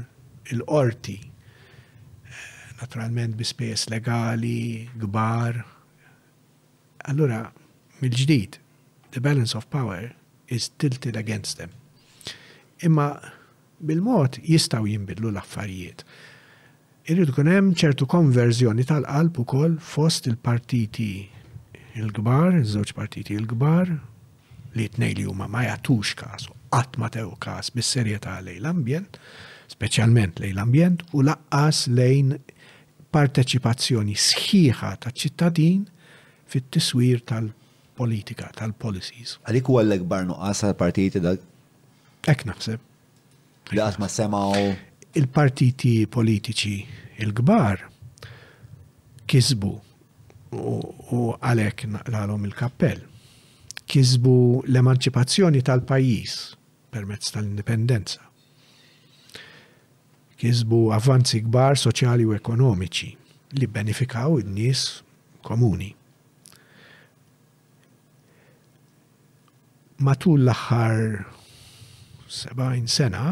il-qorti. 0.53 1.17
Naturalment 2.83 3.37
bispejs 3.39 3.87
legali, 3.89 4.89
gbar. 5.01 5.63
Allura, 7.09 7.47
mill-ġdid, 8.03 8.59
the 9.15 9.23
balance 9.25 9.57
of 9.57 9.69
power 9.73 10.11
is 10.53 10.69
tilted 10.79 11.17
against 11.17 11.57
them. 11.57 11.73
Imma 12.85 13.09
bil-mod 13.81 14.37
jistaw 14.45 14.85
jimbidlu 14.89 15.33
l-affarijiet. 15.33 16.05
Irridu 17.09 17.35
kunem 17.37 17.57
hemm 17.63 17.73
ċertu 17.81 18.07
konverżjoni 18.09 18.85
tal-qalb 18.89 19.39
ukoll 19.43 19.79
fost 19.85 20.29
il-partiti 20.31 21.29
il-kbar, 22.01 22.57
iż-żewġ 22.63 22.93
partiti 22.97 23.37
il-kbar, 23.41 23.95
li 24.75 24.89
t-nejli 24.91 25.29
huma 25.29 25.47
ma 25.49 25.63
jagħtux 25.69 26.15
kasu 26.23 26.55
għatma 26.75 27.09
tew 27.15 27.35
kas 27.43 27.69
bis-serjetà 27.75 28.39
lej 28.45 28.59
l-ambjent, 28.63 29.19
speċjalment 29.73 30.41
lej 30.43 30.55
l-ambjent, 30.55 31.05
u 31.17 31.23
laqqas 31.27 31.85
lejn 31.95 32.35
parteċipazzjoni 33.15 34.17
sħiħa 34.19 34.91
ta' 35.05 35.13
ċittadin 35.15 35.85
fit-tiswir 36.51 37.23
tal-politika, 37.31 38.51
tal-policies. 38.59 39.39
Għalik 39.47 39.71
u 39.71 39.79
għallek 39.81 40.09
barnu 40.11 40.37
għasa 40.49 40.75
partiti 40.79 41.23
dak? 41.23 41.43
Ek 42.27 42.45
naħseb. 42.49 42.81
ma 43.99 44.09
semaw. 44.09 44.55
Il-partiti 45.15 46.07
politiċi 46.11 46.77
il-gbar 47.23 47.85
kizbu 49.31 49.71
u 50.59 51.23
għalek 51.39 51.87
l-għalom 51.87 52.49
il-kappell. 52.51 53.05
Kizbu 53.87 54.35
l-emanċipazzjoni 54.75 55.63
tal-pajis 55.63 56.35
permezz 56.95 57.31
tal-indipendenza. 57.35 58.23
Kisbu 60.39 60.81
avvanzi 60.95 61.41
kbar 61.47 61.79
soċjali 61.81 62.27
u 62.29 62.35
ekonomiċi 62.37 63.11
li 63.59 63.69
benefikaw 63.71 64.39
in-nies 64.43 64.83
komuni. 65.47 65.91
Matul 70.05 70.45
l-aħħar 70.45 71.01
70 72.35 72.91
sena 72.91 73.27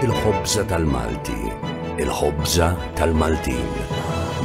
Il-ħobza 0.06 0.62
tal-Malti, 0.72 1.42
il-ħobza 2.08 2.72
tal-Maltin, 2.96 3.70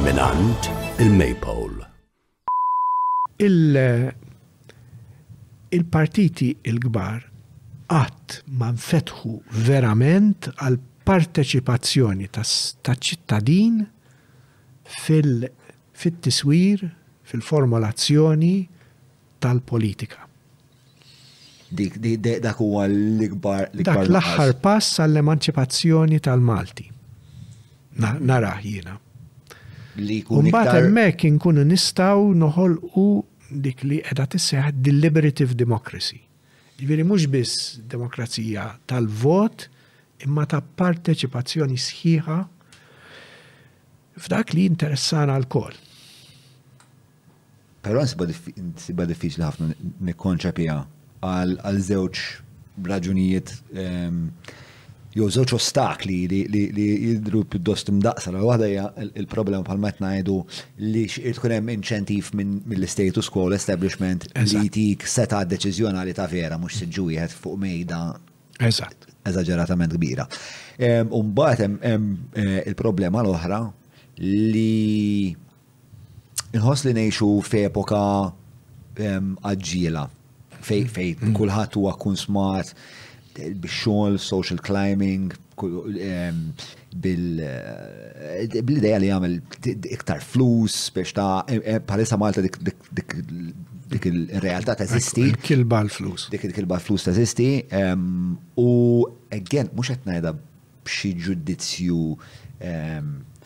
minant 0.03 0.71
il-Maypole. 1.01 1.79
Il-partiti 5.77 6.49
il 6.51 6.57
il-gbar 6.73 7.23
għat 7.91 8.29
man 8.61 8.77
fetħu 8.79 9.31
verament 9.65 10.41
għal 10.61 10.77
parteċipazzjoni 11.09 12.25
ta' 12.37 12.45
ċittadin 13.07 13.75
fil-tiswir, 14.99 16.77
fil-formulazzjoni 17.33 18.53
tal-politika. 19.41 20.21
Dik, 21.71 21.93
dak 22.45 22.57
huwa 22.61 22.83
l-ikbar. 22.85 23.63
Dak 23.73 24.03
l-aħħar 24.05 24.51
pass 24.63 24.87
għall-emanċipazzjoni 25.01 26.17
tal-Malti. 26.29 26.85
Naraħ 28.05 28.57
jiena 28.69 28.93
li 29.99 30.21
kun. 30.25 30.47
Mbagħad 30.47 30.79
hemmhekk 30.85 31.27
inkunu 31.31 31.63
nistgħu 31.67 32.31
noħolqu 32.39 33.05
dik 33.65 33.83
li 33.87 33.99
qiegħda 34.03 34.25
tisseħ 34.35 34.69
deliberative 34.85 35.57
democracy. 35.59 36.21
Jiġifieri 36.79 37.05
mhux 37.05 37.27
biss 37.31 37.67
demokrazija 37.91 38.69
tal-vot 38.89 39.67
imma 40.25 40.47
ta' 40.49 40.61
parteċipazzjoni 40.61 41.77
sħiħa 41.81 42.39
f'dak 44.21 44.55
li 44.55 44.65
interessana 44.71 45.35
l-kol. 45.41 45.75
Pero 47.81 48.01
nsiba 48.03 49.05
diffiċli 49.11 49.43
ħafna 49.45 49.73
nikkonċepija 50.09 50.79
għal 51.25 51.79
żewġ 51.91 52.23
raġunijiet 52.87 53.53
ehm, 53.77 54.25
jew 55.15 55.27
żewġ 55.33 55.51
ostakli 55.57 56.17
li 56.29 56.87
jidru 56.87 57.43
piuttost 57.51 57.89
imdaqsa. 57.91 58.31
Waħda 58.31 58.67
hija 58.71 58.85
il-problema 59.19 59.65
pal 59.67 59.79
meta 59.83 60.05
ngħidu 60.07 60.35
li 60.85 61.03
tkun 61.11 61.55
hemm 61.57 61.71
inċentiv 61.75 62.29
mill-status 62.39 63.29
quo 63.31 63.47
l-establishment 63.49 64.29
li 64.39 64.63
jtik 64.69 65.05
seta 65.11 65.41
deċiżjonali 65.43 66.15
ta' 66.15 66.29
vera 66.31 66.57
mhux 66.61 66.83
siġu 66.83 67.05
wieħed 67.09 67.35
fuq 67.35 67.59
mejda. 67.59 67.99
Eżatt. 68.61 69.07
Eżaġeratament 69.27 69.93
kbira. 69.99 70.27
Ehm, 70.79 71.11
Umbagħad 71.13 71.75
hemm 71.81 72.07
eh, 72.35 72.61
il-problema 72.71 73.23
l-oħra 73.25 73.59
li 74.23 75.27
inħoss 76.57 76.87
li 76.87 76.95
ngħixu 76.97 77.29
f'epoka 77.47 78.01
ehm, 79.01 79.35
aġġiela, 79.51 80.07
fej 80.61 81.15
mm. 81.19 81.31
kulħadd 81.37 81.77
huwa 81.81 81.93
kun 82.01 82.17
smart 82.19 82.75
bil-xol, 83.35 84.17
social 84.17 84.59
climbing, 84.63 85.31
eh, 86.01 86.33
bil-ideja 88.65 88.97
li 89.01 89.09
jagħmel 89.11 89.37
iktar 89.95 90.21
flus 90.25 90.89
biex 90.95 91.13
ta' 91.15 91.43
palissa 91.87 92.17
Malta 92.19 92.41
dik 92.43 94.05
il-realtà 94.09 94.75
teżisti. 94.81 95.29
Kilba 95.43 95.83
l-flus. 95.87 96.29
Dik 96.33 96.47
il-kilba 96.49 96.79
l-flus 96.79 97.07
zisti. 97.19 97.49
U 98.57 98.69
again, 99.31 99.67
mhux 99.75 99.91
qed 99.93 100.07
bxie 100.11 100.23
b'xi 100.85 101.11
ġudizzju 101.27 102.01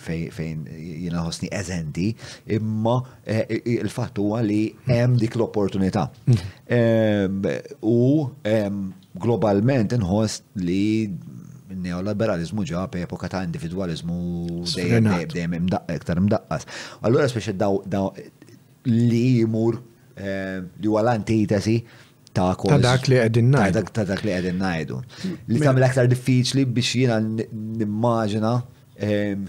fejn 0.08 0.66
jina 1.00 1.24
ħosni 1.26 1.50
eżenti, 1.54 2.10
imma 2.58 2.96
eh, 3.26 3.58
il-fatt 3.78 4.22
huwa 4.22 4.42
li 4.46 4.60
hemm 4.88 5.18
dik 5.22 5.38
l-opportunità. 5.40 6.08
Mm-hmm. 6.28 7.82
U 7.82 9.24
globalment 9.26 9.96
nħos 9.98 10.40
li 10.62 11.16
neoliberalizmu 11.86 12.64
ġab 12.68 12.96
epoka 13.04 13.30
ta' 13.32 13.42
individualizmu 13.46 14.22
dejjem 14.76 15.60
iktar 15.96 16.22
imdaqqas. 16.22 16.68
Allura 17.04 17.28
speċi 17.32 17.56
daw 17.60 18.10
li 18.90 19.24
jmur 19.44 19.80
eh, 20.14 20.62
li 20.62 20.88
huwa 20.88 21.02
l-antitesi 21.04 21.80
ta' 22.36 22.52
kol. 22.60 22.74
Ta' 22.78 22.82
dak 22.84 23.08
li 23.12 23.18
għedin 23.24 23.50
najdu. 23.56 23.84
Ta' 23.96 24.06
dak 24.10 24.24
li 24.28 24.32
għedin 24.36 24.60
najdu. 24.62 25.02
Li 25.52 25.60
tamil 25.64 25.88
aktar 25.88 26.10
diffiċli 26.12 26.68
biex 26.68 26.96
jina 27.04 27.20
nimmaġina 27.24 28.54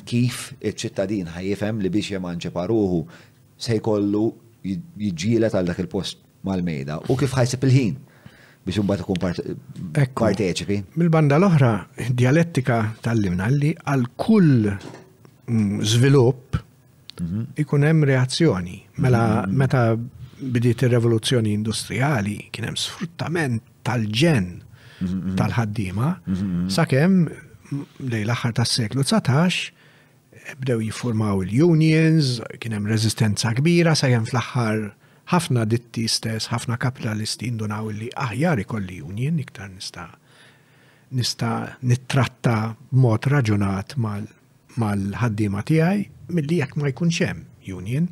kif 0.05 0.55
il 0.61 0.75
ċittadin 0.75 1.29
ħajifem 1.31 1.81
li 1.83 1.91
biex 1.93 2.11
jemanċipa 2.17 2.67
ruħu 2.71 3.03
se 3.57 3.77
jkollu 3.79 4.25
jġilet 4.99 5.55
għal 5.55 5.69
dak 5.71 5.79
il-post 5.85 6.19
mal-mejda 6.47 6.99
u 7.09 7.17
kif 7.19 7.33
ħajsib 7.39 7.63
il-ħin 7.63 7.97
biex 8.67 8.81
imbagħad 8.81 9.05
ikun 9.05 9.23
parteċipi. 10.19 10.77
Mill-banda 10.99 11.39
l-oħra, 11.39 11.69
dialettika 12.19 12.79
tal-limna 13.07 13.47
li 13.55 13.71
għal 13.85 14.07
kull 14.19 14.73
żvilupp 15.87 16.59
mm, 16.59 17.29
mhm. 17.29 17.45
ikun 17.63 17.87
hemm 17.87 18.07
reazzjoni. 18.11 18.81
Mela 18.99 19.45
mhm. 19.47 19.55
meta 19.55 19.85
bidiet 20.57 20.83
ir-revoluzzjoni 20.83 21.55
industrijali 21.55 22.41
kien 22.53 22.67
hemm 22.73 22.81
sfruttament 22.83 23.63
tal-ġen 23.87 24.51
mhm, 24.99 25.37
tal-ħaddiema 25.39 26.17
sakemm 26.67 27.29
lej 28.11 28.25
l-aħħar 28.27 28.55
tas-seklu 28.61 29.03
19 29.03 29.73
bdew 30.63 30.83
jiffurmaw 30.87 31.41
il-unions, 31.43 32.37
kien 32.63 32.75
hemm 32.77 32.87
rezistenza 32.91 33.51
kbira 33.59 33.97
sajjem 33.99 34.27
fl-aħħar 34.29 34.83
ħafna 35.33 35.65
ditti 35.67 36.05
stess, 36.07 36.51
ħafna 36.55 36.77
kapitalisti 36.79 37.49
indunaw 37.51 37.91
li 37.97 38.11
aħjar 38.27 38.63
ikolli 38.63 39.01
union 39.03 39.41
iktar 39.43 39.73
nista' 39.73 40.05
nista' 41.17 41.79
nittratta 41.91 42.57
b'mod 42.93 43.27
raġunat 43.35 43.97
mal-ħaddiema 44.79 45.59
mal 45.63 45.69
tiegħi 45.73 46.07
milli 46.37 46.61
jekk 46.63 46.77
ma 46.83 46.91
jkunx 46.93 47.23
hemm 47.23 47.45
union. 47.67 48.07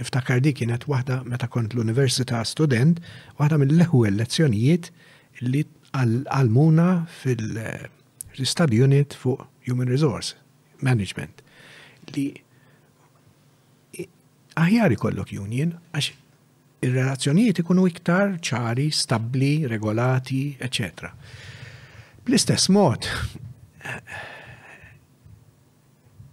Iftakar 0.00 0.40
di 0.44 0.52
kienet 0.56 0.84
waħda 0.88 1.22
meta 1.24 1.48
kont 1.48 1.72
l-università 1.74 2.42
student, 2.48 2.98
waħda 3.40 3.60
mill-leħu 3.62 4.02
lezzjonijiet 4.16 4.90
li 5.48 5.62
għal-muna 5.96 6.88
fil- 7.08 7.92
study 8.44 8.76
unit 8.78 9.14
fuq 9.20 9.46
Human 9.68 9.88
Resource 9.88 10.34
Management 10.82 11.40
li 12.14 12.28
aħjar 14.56 14.94
ikollok 14.96 15.32
union 15.40 15.72
għax 15.92 16.12
ir-relazzjonijiet 16.86 17.58
ikunu 17.62 17.86
iktar 17.90 18.36
ċari, 18.44 18.86
stabli, 18.92 19.66
regolati, 19.68 20.56
etc. 20.62 21.08
Bl-istess 22.26 22.68
mod, 22.72 23.08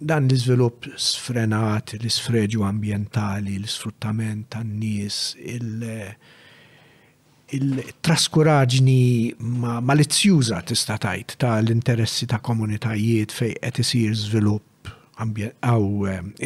dan 0.03 0.27
l 0.30 0.35
izvilup 0.35 0.85
sfrenat, 0.99 1.95
l-isfreġu 2.01 2.64
ambientali, 2.67 3.56
l-sfruttament 3.64 4.49
tan-nies, 4.53 5.33
il- 5.40 6.19
il-traskuraġni 7.53 9.01
malizzjuża 9.88 10.57
tista' 10.67 10.95
tajt 11.01 11.35
ta 11.41 11.53
l 11.61 11.69
interessi 11.73 12.25
ta' 12.30 12.40
komunitajiet 12.41 13.33
fej 13.35 13.53
qed 13.61 13.77
isir 13.83 14.15
żvilupp 14.17 14.90
għaw 15.19 15.88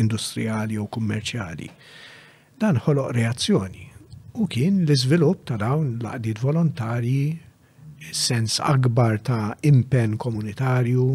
industrijali 0.01 0.75
u 0.81 0.87
kummerċjali. 0.91 1.69
Dan 2.59 2.81
ħoloq 2.83 3.13
reazzjoni 3.15 3.85
u 4.35 4.49
kien 4.51 4.81
l-iżvilupp 4.83 5.45
ta' 5.51 5.57
dawn 5.63 5.95
l 6.03 6.41
volontarji, 6.43 7.31
sens 8.11 8.59
akbar 8.59 9.19
ta' 9.23 9.55
impen 9.71 10.17
komunitarju, 10.19 11.07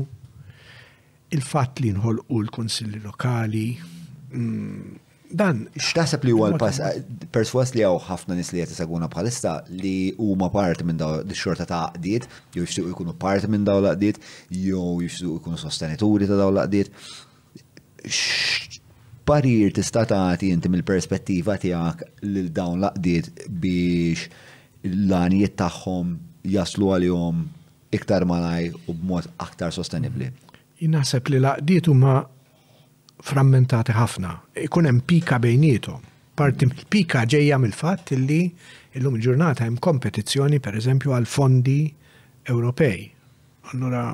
il-fatt 1.32 1.84
li 1.84 1.92
nħolqu 1.94 2.40
l-konsilli 2.42 3.00
lokali, 3.04 3.66
mm, 4.32 5.00
Dan. 5.32 5.62
X'taħseb 5.76 6.24
li 6.28 6.34
huwa 6.34 6.48
l-pass, 6.52 6.80
perswas 7.32 7.72
li 7.74 7.84
hawn 7.86 8.00
ħafna 8.04 8.36
nies 8.36 8.52
li 8.54 8.60
qed 8.62 8.74
iseguna 8.76 9.08
bħalista 9.12 9.56
li 9.72 10.12
huma 10.20 10.48
parti 10.52 10.84
minn 10.86 10.98
daw 11.00 11.22
ix-xorta 11.24 11.66
ta' 11.68 11.82
qdiet, 11.96 12.26
jew 12.54 12.64
jixtiequ 12.66 12.90
jkunu 12.92 13.14
parti 13.18 13.48
minn 13.50 13.64
daw 13.66 13.80
l-qdiet, 13.80 14.20
jew 14.66 15.00
jixtiequ 15.04 15.40
jkunu 15.40 15.60
sostenituri 15.60 16.28
ta' 16.28 16.38
daw 16.40 16.52
l-qdiet. 16.52 16.92
Parir 19.28 19.72
tista' 19.74 20.04
tagħti 20.10 20.50
inti 20.52 20.70
mill-perspettiva 20.72 21.56
tiegħek 21.64 22.28
lil 22.28 22.50
dawn 22.56 22.82
l-qdiet 22.82 23.32
biex 23.64 24.28
l-għanijiet 24.90 25.56
tagħhom 25.62 26.12
jaslu 26.52 26.92
għalihom 26.96 27.42
iktar 27.96 28.24
malaj 28.28 28.72
u 28.88 28.92
b'mod 28.96 29.30
aktar 29.46 29.72
sostenibli. 29.76 30.28
Jinaħseb 30.82 31.30
li 31.32 31.38
l-qdiet 31.40 31.88
huma 31.92 32.20
frammentati 33.22 33.94
ħafna. 33.96 34.32
Ikun 34.66 34.86
hemm 34.88 35.02
pika 35.08 35.38
bejnietom. 35.42 36.02
Parti 36.38 36.66
pika 36.90 37.22
ġejja 37.28 37.58
mill-fatt 37.60 38.14
li 38.16 38.40
illum 38.98 39.16
il-ġurnata 39.18 39.66
hemm 39.66 39.78
kompetizzjoni 39.84 40.60
pereżempju 40.64 41.14
għal 41.14 41.26
fondi 41.30 41.78
Ewropej. 42.50 43.02
Allora 43.72 44.04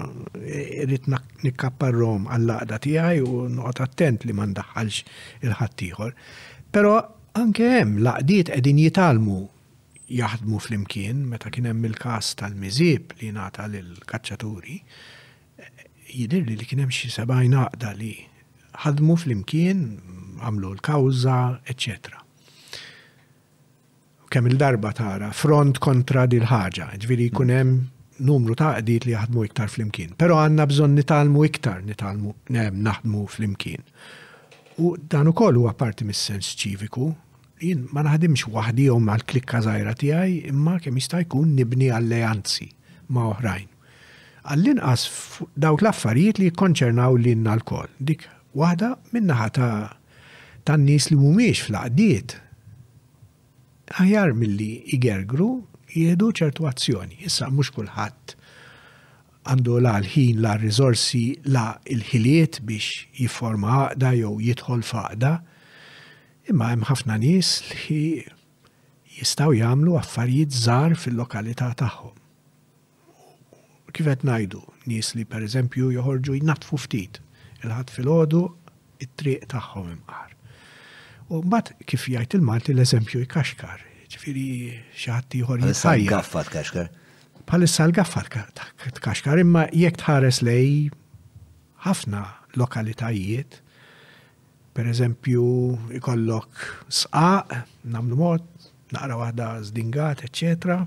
irrid 0.45 1.07
rom 1.09 2.27
għall-laqda 2.29 2.79
tiegħi 2.85 3.23
u 3.25 3.47
noqgħod 3.55 3.83
attent 3.87 4.27
li 4.29 4.35
ma 4.37 4.45
ndaħħalx 4.47 5.05
il-ħadd 5.43 5.85
ieħor. 5.89 6.13
Però 6.75 6.93
anke 7.39 7.71
hemm 7.79 8.03
laqdiet 8.05 8.53
qegħdin 8.53 8.83
jitalmu 8.85 9.45
jaħdmu 10.09 10.59
fl-imkien 10.61 11.25
meta 11.33 11.51
kien 11.53 11.71
hemm 11.73 11.87
il-każ 11.89 12.35
tal-miżib 12.43 13.15
li 13.23 13.33
ngħata 13.33 13.71
lill 13.73 13.97
kaċċaturi 14.11 14.83
jidirli 16.09 16.57
li 16.57 16.65
kien 16.67 16.83
hemm 16.85 16.93
xi 16.93 17.09
sebgħin 17.13 17.57
għaqda 17.63 17.93
li 18.03 18.13
ħadmu 18.85 19.17
fl-imkien, 19.19 19.81
għamlu 20.39 20.69
l-kawza, 20.75 21.39
etc. 21.69 22.13
Kemm 24.29 24.51
il-darba 24.53 24.93
tara 24.95 25.31
front 25.35 25.81
kontra 25.83 26.27
dil-ħaġa, 26.31 26.91
ġviri 27.03 27.31
kunem 27.35 27.73
numru 28.29 28.55
ta' 28.59 28.77
għedit 28.79 29.07
li 29.09 29.15
jaħdmu 29.17 29.45
iktar 29.49 29.71
fl-imkien. 29.73 30.15
Pero 30.19 30.39
għanna 30.43 30.67
bżon 30.71 30.97
nitalmu 30.99 31.47
iktar, 31.49 31.83
nitalmu, 31.87 32.35
nem, 32.55 32.79
naħdmu 32.85 33.23
fl-imkien. 33.33 33.87
U 34.85 34.93
dan 35.11 35.31
u 35.31 35.35
kollu 35.35 35.65
għaparti 35.73 36.07
mis-sens 36.07 36.53
ċiviku, 36.61 37.09
jien 37.63 37.87
ma 37.95 38.05
naħdimx 38.07 38.47
wahdi 38.55 38.87
u 38.95 39.01
mal 39.03 39.25
klikka 39.27 39.63
zaħira 39.65 39.97
tijaj, 39.99 40.37
imma 40.53 40.77
kemm 40.83 41.01
jista' 41.03 41.25
jkun 41.25 41.57
nibni 41.59 41.89
alleanzi 41.95 42.69
ma' 43.11 43.27
oħrajn. 43.33 43.75
Għallin 44.49 44.79
għas 44.81 45.09
dawk 45.61 45.83
l-affarijiet 45.83 46.39
li 46.41 46.53
konċernaw 46.57 47.19
l-inna 47.19 47.57
l-kol, 47.59 47.89
dik 47.99 48.29
waħda 48.57 48.89
minnaħa 49.13 49.49
ta' 49.53 49.97
tan 50.65 50.85
nies 50.87 51.09
li 51.11 51.17
mhumiex 51.19 51.65
fl-għaddiet. 51.67 52.35
Aħjar 54.01 54.33
milli 54.37 54.71
igergru 54.95 55.51
jieħdu 55.95 56.31
ċertu 56.41 56.67
azzjoni. 56.69 57.19
Issa 57.29 57.49
mhux 57.53 57.73
kulħadd 57.77 58.35
għandu 59.49 59.79
la 59.81 59.95
l-ħin, 60.03 60.41
la 60.45 60.55
rizorsi, 60.61 61.23
la 61.49 61.79
il 61.93 62.03
ħiliet 62.05 62.61
biex 62.69 63.07
jifforma 63.17 63.75
għaqda 63.89 64.13
jew 64.19 64.35
jidħol 64.49 64.85
faqda. 64.85 65.35
Imma 66.51 66.73
hemm 66.75 66.89
ħafna 66.89 67.17
nies 67.23 67.55
li 67.89 68.03
jistaw 69.19 69.53
jagħmlu 69.61 69.97
affarijiet 70.01 70.53
żgħar 70.63 70.97
fil-lokalità 71.01 71.73
tagħhom. 71.81 72.15
Kif 73.97 74.05
qed 74.13 74.23
ngħidu, 74.29 74.61
nies 74.89 75.15
li 75.17 75.25
pereżempju 75.27 75.89
joħorġu 75.99 76.37
jnatfu 76.43 76.77
ftit 76.85 77.19
il 77.65 77.73
ħad 77.75 77.91
fil-ħodu 77.95 78.41
it-triq 79.05 79.47
tagħhom 79.53 79.89
imqar. 79.97 80.35
U 81.33 81.41
mbagħad 81.45 81.87
kif 81.91 82.09
jgħid 82.13 82.39
il-Malti 82.39 82.75
l-eżempju 82.75 83.23
jkaxkar, 83.27 83.83
kaxkar 83.83 84.41
xi 84.95 85.11
ħadd 85.13 85.39
ieħor 85.41 85.65
jisajja. 85.67 86.11
għaffat 86.19 86.51
Kaxkar. 86.55 86.91
Palissa 87.49 87.87
l 87.89 87.97
għaffat 87.97 88.33
Kaxkar, 89.03 89.41
imma 89.43 89.67
jekk 89.75 90.03
tħares 90.03 90.43
lej 90.45 90.89
ħafna 91.87 92.23
lokalitajiet, 92.59 93.61
per 94.75 94.87
eżempju 94.93 95.45
ikollok 95.99 96.69
sqaq, 96.95 97.55
namlu 97.91 98.19
mod, 98.21 98.47
naqra 98.95 99.19
waħda 99.25 99.51
zdingat, 99.69 100.23
eccetera, 100.29 100.83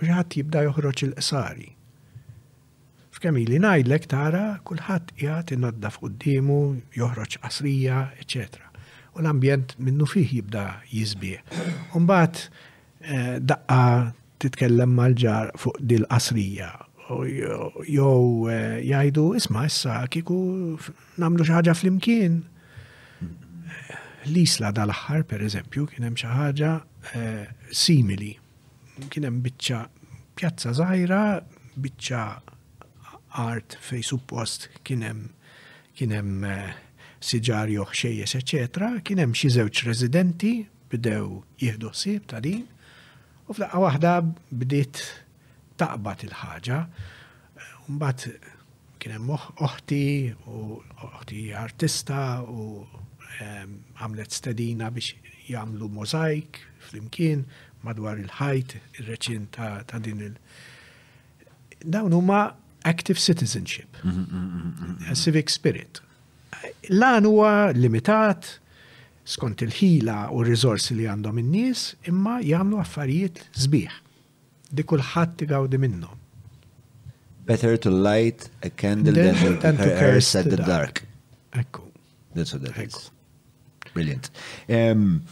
u 0.00 0.08
ħadd 0.10 0.40
jibda 0.40 0.64
joħroġ 0.70 1.10
il-qsari. 1.10 1.75
Kamili, 3.26 3.56
najdlek 3.58 4.04
tara 4.06 4.60
kullħat 4.68 5.08
jgħat 5.18 5.50
innaddaf 5.56 5.96
qoddimu, 5.98 6.58
joħroġ 6.94 7.32
qasrija, 7.42 8.04
etc. 8.22 8.60
U 9.18 9.24
l-ambjent 9.24 9.74
minnu 9.82 10.06
fih 10.06 10.34
jibda 10.36 10.62
jizbieħ. 10.92 11.40
Umbat 11.98 12.44
eh, 12.44 13.42
daqqa 13.42 13.80
titkellem 14.38 14.94
mal-ġar 14.94 15.50
fuq 15.58 15.82
dil-qasrija. 15.82 16.68
Jow 17.10 18.22
eh, 18.46 18.78
jgħidu, 18.92 19.26
isma 19.42 19.66
issa 19.66 19.98
kiku 20.06 20.38
namlu 21.18 21.48
xaħġa 21.50 21.74
fl-imkien. 21.80 22.38
L-isla 24.30 24.70
dal-axħar, 24.78 25.26
per 25.26 25.42
eżempju, 25.50 25.90
kienem 25.96 26.14
xaħġa 26.22 26.74
eh, 27.18 27.46
simili. 27.74 28.36
Kienem 29.10 29.42
biċċa 29.48 29.82
pjazza 30.38 30.76
zaħira, 30.78 31.24
biċċa 31.74 32.26
art 33.36 33.76
fej 33.82 34.02
suppost 34.08 34.68
kienem 34.84 35.28
kienem 35.96 36.42
uh, 36.44 36.50
eh, 36.52 36.74
siġar 37.20 37.70
joħxejjes, 37.72 38.34
etc. 38.36 38.82
kienem 39.06 39.32
xi 39.36 39.48
żewġ 39.54 39.84
residenti 39.86 40.50
bidew 40.92 41.40
jieħdu 41.60 41.90
sib 41.96 42.26
ta' 42.30 42.40
din 42.44 42.66
u 43.46 43.54
f'daqqa 43.54 43.80
waħda 43.80 44.12
bdiet 44.50 45.00
taqbad 45.80 46.22
il-ħaġa. 46.26 46.78
Mbagħad 47.94 48.46
kien 49.00 49.14
hemm 49.14 49.30
oħti 49.64 50.00
u 50.50 50.78
oħti 51.08 51.40
artista 51.56 52.42
u 52.42 52.82
għamlet 53.38 54.30
um, 54.30 54.36
stedina 54.40 54.90
biex 54.90 55.14
jagħmlu 55.48 55.88
mozaik 55.94 56.58
flimkien 56.90 57.46
madwar 57.86 58.18
il-ħajt 58.20 58.76
ir-reċin 59.00 59.48
ta', 59.54 59.82
ta' 59.88 60.00
din 60.02 60.24
il- 60.28 61.84
dawn 61.86 62.12
huma 62.18 62.44
active 62.94 63.18
citizenship, 63.28 63.90
mm, 64.04 64.08
mm, 64.10 64.26
mm, 64.66 65.10
a 65.12 65.14
civic 65.24 65.48
spirit. 65.58 65.92
Lan 66.90 67.26
huwa 67.26 67.52
limitat 67.84 68.46
skont 69.26 69.62
il-ħila 69.66 70.18
u 70.34 70.44
r-riżorsi 70.44 70.94
li 70.98 71.08
għandhom 71.10 71.40
in-nies, 71.42 71.82
imma 72.10 72.38
jagħmlu 72.52 72.78
affarijiet 72.84 73.42
sbieħ. 73.64 73.96
Di 74.76 74.82
kulħadd 74.86 75.34
tigawdi 75.42 75.80
minnhom. 75.82 76.14
Better 77.46 77.76
to 77.84 77.90
light 77.90 78.48
a 78.66 78.70
candle 78.70 79.12
than, 79.14 79.58
than, 79.62 79.76
to 79.82 79.88
curse 79.98 80.34
at 80.38 80.50
the 80.50 80.56
dark. 80.58 81.02
Ekku. 81.54 81.84
That's 82.34 82.52
what 82.52 82.62
that 82.66 82.76
is. 82.82 83.10
Brilliant. 83.94 84.30
Um, 84.68 85.22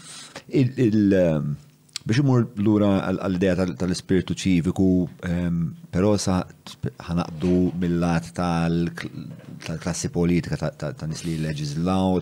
il, 0.49 0.71
il, 0.79 1.13
um, 1.19 1.57
Biex 2.05 2.21
imur 2.21 2.43
lura 2.61 2.89
għal-idea 3.07 3.65
tal-spiritu 3.81 4.35
ċiviku, 4.37 4.87
ehm, 5.25 5.61
però 5.89 6.11
sa 6.21 6.43
ħanaqdu 7.07 7.53
mill-lat 7.81 8.29
tal-klassi 8.37 10.11
politika, 10.13 10.59
tal-nis 10.85 11.23
li 11.25 11.39
leġizlaw, 11.41 12.19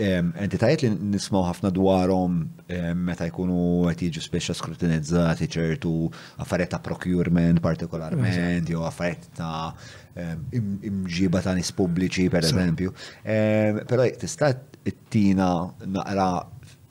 ehm, 0.00 0.30
entitajiet 0.44 0.84
li 0.86 0.90
nismaw 1.14 1.44
ħafna 1.48 1.72
dwarhom 1.74 2.36
ehm, 2.70 3.00
meta 3.08 3.26
jkunu 3.28 3.88
qed 3.90 4.04
jiġu 4.08 4.22
speċa 4.24 4.56
skrutinizzati 4.56 5.48
ċertu 5.56 5.92
affarijiet 6.44 6.72
ta' 6.76 6.80
procurement 6.84 7.60
partikolarment 7.64 8.68
jew 8.70 8.84
affarijiet 8.86 9.32
ta' 9.40 9.72
imġiba 10.56 11.40
ta' 11.44 11.56
nis 11.56 11.70
pubbliċi 11.72 12.28
pereżempju. 12.32 12.92
Però 13.88 14.02
tista' 14.20 14.50
tina 15.08 15.46
naqra 15.96 16.26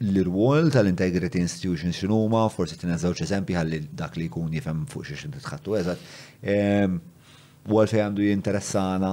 l-rwol 0.02 0.70
tal-integrity 0.72 1.40
institutions 1.44 1.98
forse 2.00 2.56
forsi 2.56 2.78
tinazawx 2.80 3.20
eżempi 3.22 3.54
ħalli 3.58 3.80
dak 4.00 4.16
li 4.16 4.28
jkun 4.30 4.48
jifhem 4.54 4.86
fuq 4.88 5.04
xi 5.06 5.16
xi 5.20 5.28
tħattu 5.34 5.76
eżatt. 5.80 6.00
U 7.68 7.82
fej 7.86 8.02
għandu 8.06 8.24
jinteressana 8.24 9.10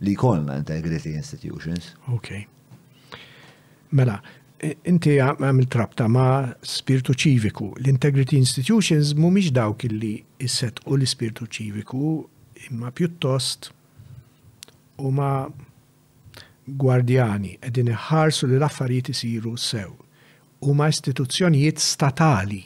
li 0.00 0.14
jkollna 0.14 0.56
integrity 0.62 1.12
institutions. 1.14 1.90
Ok. 2.08 2.46
Mela, 3.92 4.16
inti 4.84 5.18
għamil 5.20 5.68
trabta 5.68 6.08
ma' 6.08 6.54
spiritu 6.64 7.12
ċiviku. 7.12 7.74
L-integrity 7.82 8.38
institutions 8.40 9.12
mumiex 9.20 9.52
dawk 9.52 9.84
li 9.92 10.16
jisset 10.40 10.80
u 10.86 10.96
l-spiritu 10.96 11.44
ċiviku 11.44 12.20
imma 12.70 12.88
pjuttost 12.92 13.74
u 15.04 15.10
ma' 15.12 15.50
gwardjani 16.64 17.58
edin 17.66 17.92
ħarsu 18.08 18.48
li 18.48 18.56
l-affarijiet 18.56 19.12
isiru 19.12 19.56
sew 19.60 19.98
huma 20.66 20.88
istituzzjonijiet 20.92 21.80
statali 21.80 22.64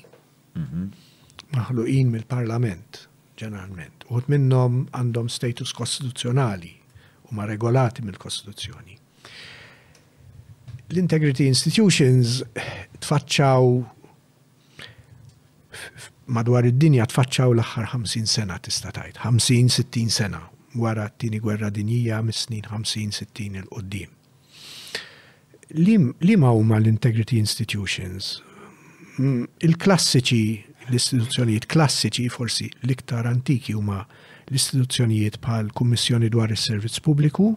maħluqin 1.54 2.08
mill-parlament 2.10 3.04
ġeneralment. 3.38 4.06
Uħut 4.10 4.28
minnom 4.32 4.80
għandhom 4.94 5.30
status 5.30 5.72
kostituzzjonali 5.74 6.72
u 7.30 7.34
ma 7.38 7.46
regolati 7.46 8.02
mill-kostituzzjoni. 8.06 8.96
L-integrity 10.92 11.46
institutions 11.50 12.42
tfaċċaw 13.00 13.70
madwar 16.38 16.66
id-dinja 16.70 17.06
tfaċċaw 17.10 17.54
l-aħħar 17.56 17.88
50 17.94 18.30
sena 18.30 18.58
tista' 18.62 18.92
tgħid, 18.94 19.22
50-60 19.22 20.14
sena 20.18 20.42
wara 20.74 21.06
t-tieni 21.12 21.38
gwerra 21.42 21.70
dinjija 21.74 22.20
mis-snin 22.26 22.66
50-60 22.70 23.62
il-qoddim 23.62 24.10
li 25.72 26.36
ma 26.36 26.50
huma 26.50 26.78
l-integrity 26.78 27.38
institutions? 27.38 28.38
Mm, 29.20 29.44
il-klassiċi, 29.64 30.44
l-istituzzjonijiet 30.90 31.68
klassiċi 31.70 32.28
forsi 32.32 32.68
l-iktar 32.84 33.26
antiki 33.30 33.74
huma 33.76 34.02
l-istituzzjonijiet 34.50 35.38
bħal 35.40 35.72
kummissjoni 35.76 36.28
dwar 36.28 36.52
is-servizz 36.52 37.00
pubbliku 37.06 37.54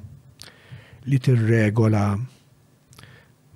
li 1.07 1.19
tirregola 1.19 2.05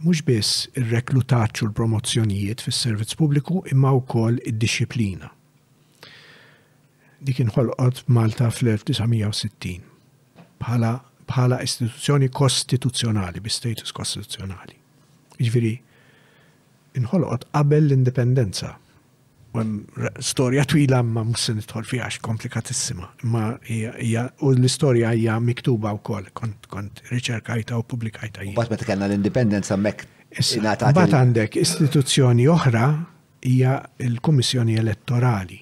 mhux 0.02 0.24
biss 0.28 0.66
ir-reklutaċ 0.76 1.62
u 1.64 1.70
l-promozzjonijiet 1.70 2.64
fis-servizz 2.66 3.16
pubbliku 3.20 3.62
imma 3.72 3.94
wkoll 4.00 4.42
id-dixxiplina. 4.50 5.30
Dik 7.22 7.38
inħolqot 7.46 8.08
Malta 8.10 8.50
fl-1960 8.50 9.78
bħala 10.62 10.96
bħala 11.30 11.60
istituzzjoni 11.66 12.30
kostituzzjonali, 12.34 13.42
bi 13.44 13.52
status 13.52 13.94
kostituzzjonali. 13.96 14.78
Ġviri, 15.42 15.74
inħolqot 17.02 17.50
qabel 17.54 17.86
l-indipendenza. 17.90 18.76
Storja 20.24 20.64
twila 20.64 21.02
ma 21.04 21.26
mussin 21.28 21.58
itħol 21.60 21.88
fija 21.90 22.08
komplikatissima. 22.24 23.10
Ma 23.34 23.50
u 23.58 24.54
l-istorja 24.56 25.12
hija 25.18 25.36
miktuba 25.44 25.92
wkoll 26.00 26.30
kont 26.38 26.70
kont 26.72 27.02
riċerkajta 27.12 27.80
u 27.80 27.84
publikajta. 27.84 28.48
Bat 28.56 28.72
meta 28.74 28.88
kellna 28.88 29.10
l-indipendenza 29.12 29.78
mek. 29.80 30.06
Bat 30.32 30.86
għandek 31.18 31.58
istituzzjoni 31.60 32.46
oħra 32.48 32.86
hija 33.50 33.74
l-Kummissjoni 34.06 34.78
Elettorali 34.80 35.58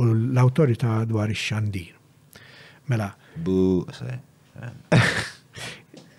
u 0.00 0.06
l-Awtorità 0.08 1.02
dwar 1.04 1.28
ix-xandir. 1.34 1.92
Mela. 2.88 3.10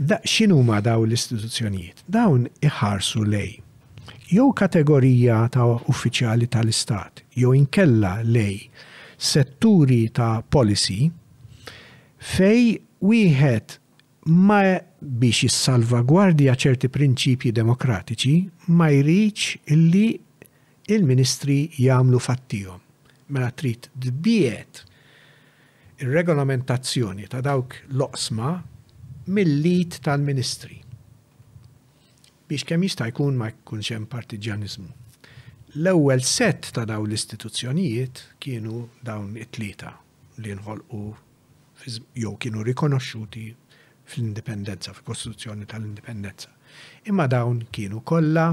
Da 0.09 0.19
xinu 0.25 0.59
ma 0.63 0.81
daw 0.81 1.03
l-istituzzjonijiet? 1.05 2.01
Dawn 2.09 2.47
iħarsu 2.65 3.23
lej. 3.29 3.59
Jew 4.31 4.49
kategorija 4.57 5.41
ta' 5.53 5.67
uffiċjali 5.91 6.47
tal-istat, 6.51 7.21
jew 7.37 7.51
inkella 7.57 8.19
lej 8.23 8.63
setturi 9.21 10.07
ta' 10.15 10.41
policy 10.41 11.11
fej 12.31 12.79
wieħed 13.05 13.77
ma 14.45 14.61
biex 15.01 15.45
jissalvagwardja 15.45 16.55
ċerti 16.63 16.89
prinċipji 16.93 17.51
demokratiċi 17.59 18.35
ma 18.77 18.87
jriċ 18.93 19.75
illi 19.75 20.05
il-ministri 20.91 21.59
jamlu 21.81 22.21
fattijom. 22.21 22.79
Mela 23.31 23.51
trid 23.55 23.89
dbiet 23.93 24.85
regolamentazzjoni 26.03 27.27
ta' 27.27 27.41
dawk 27.41 27.75
loqsma 27.93 28.51
mill-lit 29.29 29.99
tal-ministri 30.03 30.81
biex 32.49 32.65
kemm 32.67 32.85
jista' 32.87 33.07
jkun 33.11 33.37
ma 33.39 33.47
jkunx 33.51 33.91
hemm 33.93 34.07
partiġanizmu. 34.11 34.89
L-ewwel 35.83 36.23
set 36.27 36.71
ta' 36.75 36.83
dawn 36.89 37.07
l-istituzzjonijiet 37.09 38.23
kienu 38.43 38.83
dawn 39.07 39.37
it-tlieta 39.39 39.93
li 40.41 40.57
nħolqu 40.57 41.03
jew 42.17 42.33
kienu 42.41 42.63
rikonoxxuti 42.65 43.45
fl-indipendenza, 44.11 44.91
fil-Kostituzzjoni 44.97 45.69
tal-Indipendenza. 45.71 46.49
Imma 47.07 47.29
dawn 47.31 47.63
kienu 47.71 48.01
kollha 48.03 48.49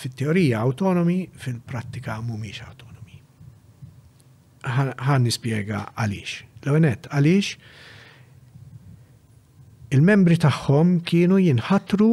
fit-teorija 0.00 0.58
autonomi, 0.64 1.22
fil-prattika 1.32 2.18
mhumiex 2.24 2.64
autonomi 2.66 2.85
ħan 4.74 5.26
nispjega 5.26 5.84
għaliex. 6.00 6.42
L-għonet, 6.66 7.08
għaliex 7.14 7.54
il-membri 9.96 10.36
tagħhom 10.42 10.96
kienu 11.06 11.38
jinħatru 11.44 12.08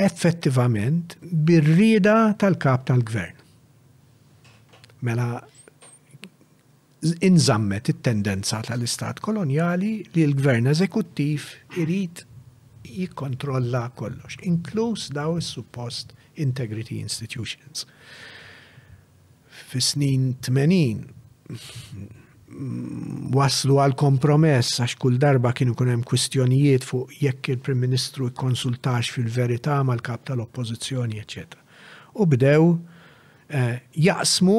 effettivament 0.00 1.16
bir-rida 1.24 2.16
tal-kap 2.40 2.86
tal-gvern. 2.88 3.34
Mela 5.06 5.40
inżammet 7.24 7.88
it-tendenza 7.94 8.60
tal-istat 8.68 9.22
Kolonjali 9.24 9.92
li 10.14 10.24
l-gvern 10.28 10.68
eżekuttiv 10.70 11.48
irid 11.80 12.24
jikkontrolla 12.90 13.88
kollox, 13.98 14.38
inkluż 14.44 15.08
daw 15.16 15.36
is-suppost 15.40 16.14
integrity 16.40 16.98
institutions 17.00 17.86
fis-snin 19.70 20.32
80 20.46 21.02
waslu 23.34 23.76
għal 23.78 23.94
kompromess 23.98 24.80
għax 24.82 24.94
kull 25.02 25.16
darba 25.22 25.50
kienu 25.56 25.72
kunem 25.78 26.00
kwistjonijiet 26.06 26.84
fuq 26.86 27.06
jekk 27.22 27.42
il-Prim 27.54 27.78
Ministru 27.84 28.22
jkonsultax 28.32 29.04
fil-verità 29.14 29.74
mal-kap 29.86 30.20
tal-oppożizzjoni, 30.28 31.16
ecc. 31.22 31.52
U 32.18 32.20
bdew 32.26 32.62
eh, 33.54 33.76
jaqsmu 33.94 34.56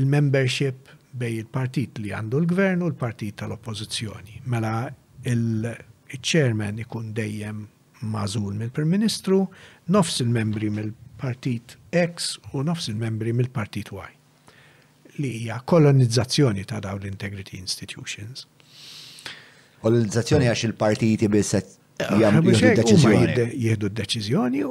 il-membership 0.00 0.78
bej 1.14 1.32
il-partit 1.44 1.90
li 2.02 2.10
għandu 2.16 2.36
l-gvern 2.40 2.78
u 2.82 2.86
l-partit 2.90 3.34
tal-oppożizzjoni. 3.42 4.34
Mela 4.50 4.74
il-chairman 5.28 6.76
ikun 6.86 7.04
dejjem 7.14 7.58
mażul 8.14 8.52
mill-Prim 8.58 8.90
Ministru, 8.96 9.38
nofs 9.92 10.14
il-membri 10.24 10.68
mill 10.72 10.90
mill-partit 11.24 11.76
X 11.92 12.38
u 12.52 12.60
nofs 12.62 12.86
il-membri 12.88 13.32
mill-partit 13.32 13.90
Y 13.90 14.08
li 15.16 15.30
hija 15.44 15.60
kolonizzazzjoni 15.64 16.64
ta' 16.66 16.80
dawn 16.82 16.98
l-integrity 17.04 17.54
institutions. 17.54 18.42
Kolonizzazzjoni 19.78 20.48
għax 20.50 20.64
il-partiti 20.66 21.28
biss 21.30 21.54
eh, 21.54 21.62
jieħdu 22.18 23.90
d-deċizjoni 23.92 24.64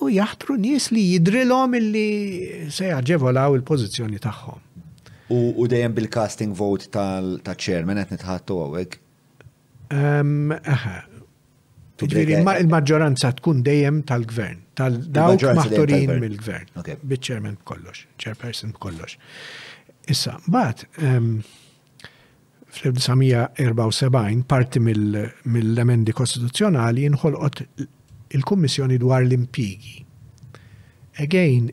u 0.00 0.08
jaħtru 0.08 0.56
nies 0.62 0.86
li 0.96 1.02
jidrilhom 1.10 1.76
illi 1.76 2.06
se 2.72 2.88
jaġevolaw 2.94 3.58
il-pożizzjoni 3.60 4.22
tagħhom. 4.24 4.64
U 5.36 5.68
dejjem 5.70 5.92
bil-casting 5.94 6.56
vote 6.58 6.88
tal-chairman 6.96 8.00
qed 8.02 8.16
nitħattu 8.16 8.56
għawek? 8.62 8.96
Ehm, 9.94 10.56
Ġifieri 12.00 12.40
il-maġġoranza 12.40 13.30
tkun 13.38 13.60
dejjem 13.68 14.00
tal-gvern 14.08 14.64
tal-dawk 14.80 15.44
maħturin 15.60 16.12
mill-gvern. 16.22 16.70
Bit-chairman 17.10 17.56
b'kollox, 17.60 18.04
chairperson 18.22 18.72
b'kollox. 18.76 19.18
Issa, 20.12 20.36
bat, 20.50 20.84
ehm, 21.04 21.34
fl-1974 22.74 24.44
parti 24.50 24.82
mill-emendi 24.84 26.14
kostituzzjonali 26.14 27.06
inħolqot 27.10 27.64
il-Kummissjoni 28.38 28.98
dwar 29.02 29.24
l-impigi. 29.26 29.98
Again, 31.20 31.70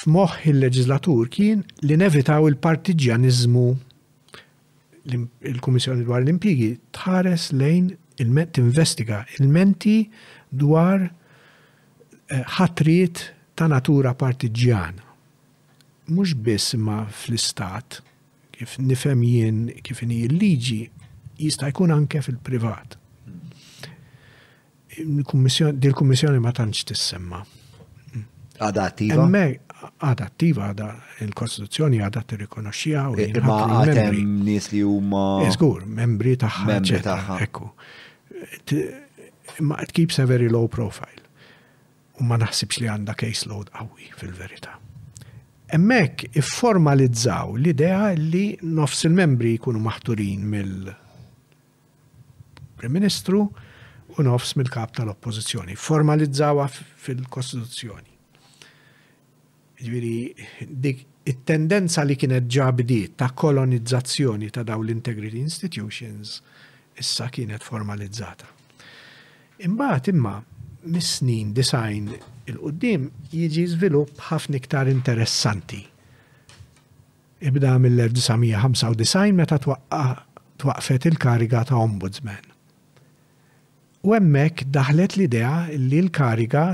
f'moħħ 0.00 0.48
il-leġislatur 0.52 1.28
kien 1.32 1.60
li 1.84 1.98
nevitaw 2.00 2.48
il 2.48 2.56
partiġjaniżmu 2.66 3.66
il-Kummissjoni 5.14 6.08
dwar 6.08 6.24
l-impigi 6.24 6.72
tħares 6.96 7.50
lejn 7.60 7.92
il-ment 8.24 8.56
investiga 8.58 9.20
il-menti 9.36 9.98
dwar 10.56 11.04
eh, 12.26 12.42
ħatriet 12.58 13.22
ta' 13.56 13.68
natura 13.70 14.14
partiġjana. 14.18 15.02
Mhux 16.12 16.34
biss 16.46 16.76
ma 16.78 17.02
fl-istat, 17.08 18.00
kif 18.54 18.76
nifhem 18.84 19.22
jien 19.26 19.62
kif 19.82 20.02
inhi 20.06 20.22
l-liġi, 20.28 20.82
jista' 21.42 21.70
jkun 21.72 21.92
anke 21.94 22.20
fil-privat. 22.24 22.96
Dil-kummissjoni 24.96 26.40
ma 26.40 26.52
tantx 26.56 26.86
tissemma. 26.88 27.42
Adattiva. 28.64 29.26
adattiva 30.08 30.70
għada 30.72 30.86
il-Kostituzzjoni 31.26 31.98
għada 32.02 32.22
t-rikonoxxija 32.26 33.02
u 33.10 33.16
eh, 33.20 33.26
Ma 33.44 33.56
għatem 33.82 34.14
nis 34.46 34.70
li 34.72 34.80
huma. 34.82 35.26
Iżgur, 35.44 35.82
eh, 35.84 35.90
membri 36.00 36.32
taħħa. 36.40 36.68
Membri 36.70 37.02
taħħa. 37.04 37.36
Ekku 37.44 37.68
imma 39.60 39.74
it 39.82 39.92
keeps 39.92 40.18
a 40.18 40.24
very 40.26 40.48
low 40.48 40.66
profile. 40.68 41.22
U 42.18 42.24
ma 42.24 42.36
naħsibx 42.40 42.80
li 42.82 42.88
għanda 42.90 43.14
caseload 43.20 43.68
qawwi 43.74 44.06
fil-verità. 44.20 44.72
Emmek 45.76 46.14
ifformalizzaw 46.40 47.48
l-idea 47.58 48.02
li 48.16 48.46
nofs 48.78 48.98
il-membri 49.08 49.50
jkunu 49.56 49.80
maħturin 49.82 50.40
mill-Prim 50.52 52.92
Ministru 52.94 53.40
u 53.46 53.48
nofs 54.24 54.50
mill-kap 54.56 54.90
tal-oppozizjoni. 54.96 55.74
Formalizzawa 55.76 56.64
fil-Kostituzzjoni. 56.70 58.14
Ġviri, 59.86 60.14
dik 60.70 60.98
it-tendenza 61.28 62.00
li 62.06 62.16
kienet 62.16 62.46
ġabdi 62.48 63.00
ta' 63.18 63.32
kolonizzazzjoni 63.36 64.48
ta' 64.54 64.64
daw 64.64 64.80
l-integrity 64.86 65.38
institutions 65.42 66.28
issa 66.96 67.24
kienet 67.34 67.62
formalizzata. 67.66 68.46
Imbagħad 69.64 70.08
imma 70.12 70.32
mis-snin 70.86 71.52
design 71.56 72.10
il-qoddim 72.46 73.06
jiġi 73.32 73.62
żvilupp 73.72 74.18
ħafna 74.28 74.58
iktar 74.60 74.88
interessanti. 74.92 75.78
Ibda 77.40 77.76
mill-1995 77.82 79.30
meta 79.36 79.56
twaqfet 79.60 81.06
il-kariga 81.10 81.62
ta' 81.70 81.76
ombudsman. 81.80 82.42
U 84.06 84.12
hemmhekk 84.14 84.68
daħlet 84.74 85.16
l-idea 85.16 85.52
li 85.72 85.98
l-kariga 86.02 86.66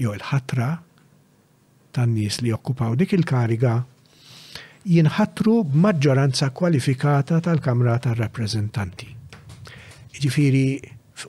jew 0.00 0.12
il-ħatra 0.14 0.68
tan-nies 1.98 2.38
li 2.42 2.52
jokkupaw 2.54 2.94
dik 3.00 3.12
il-kariga 3.18 3.76
jinħatru 4.88 5.56
b'maġġoranza 5.74 6.48
kwalifikata 6.54 7.40
tal-Kamra 7.44 7.96
tar-Rappreżentanti. 8.06 9.10
Ġifiri, 10.18 10.66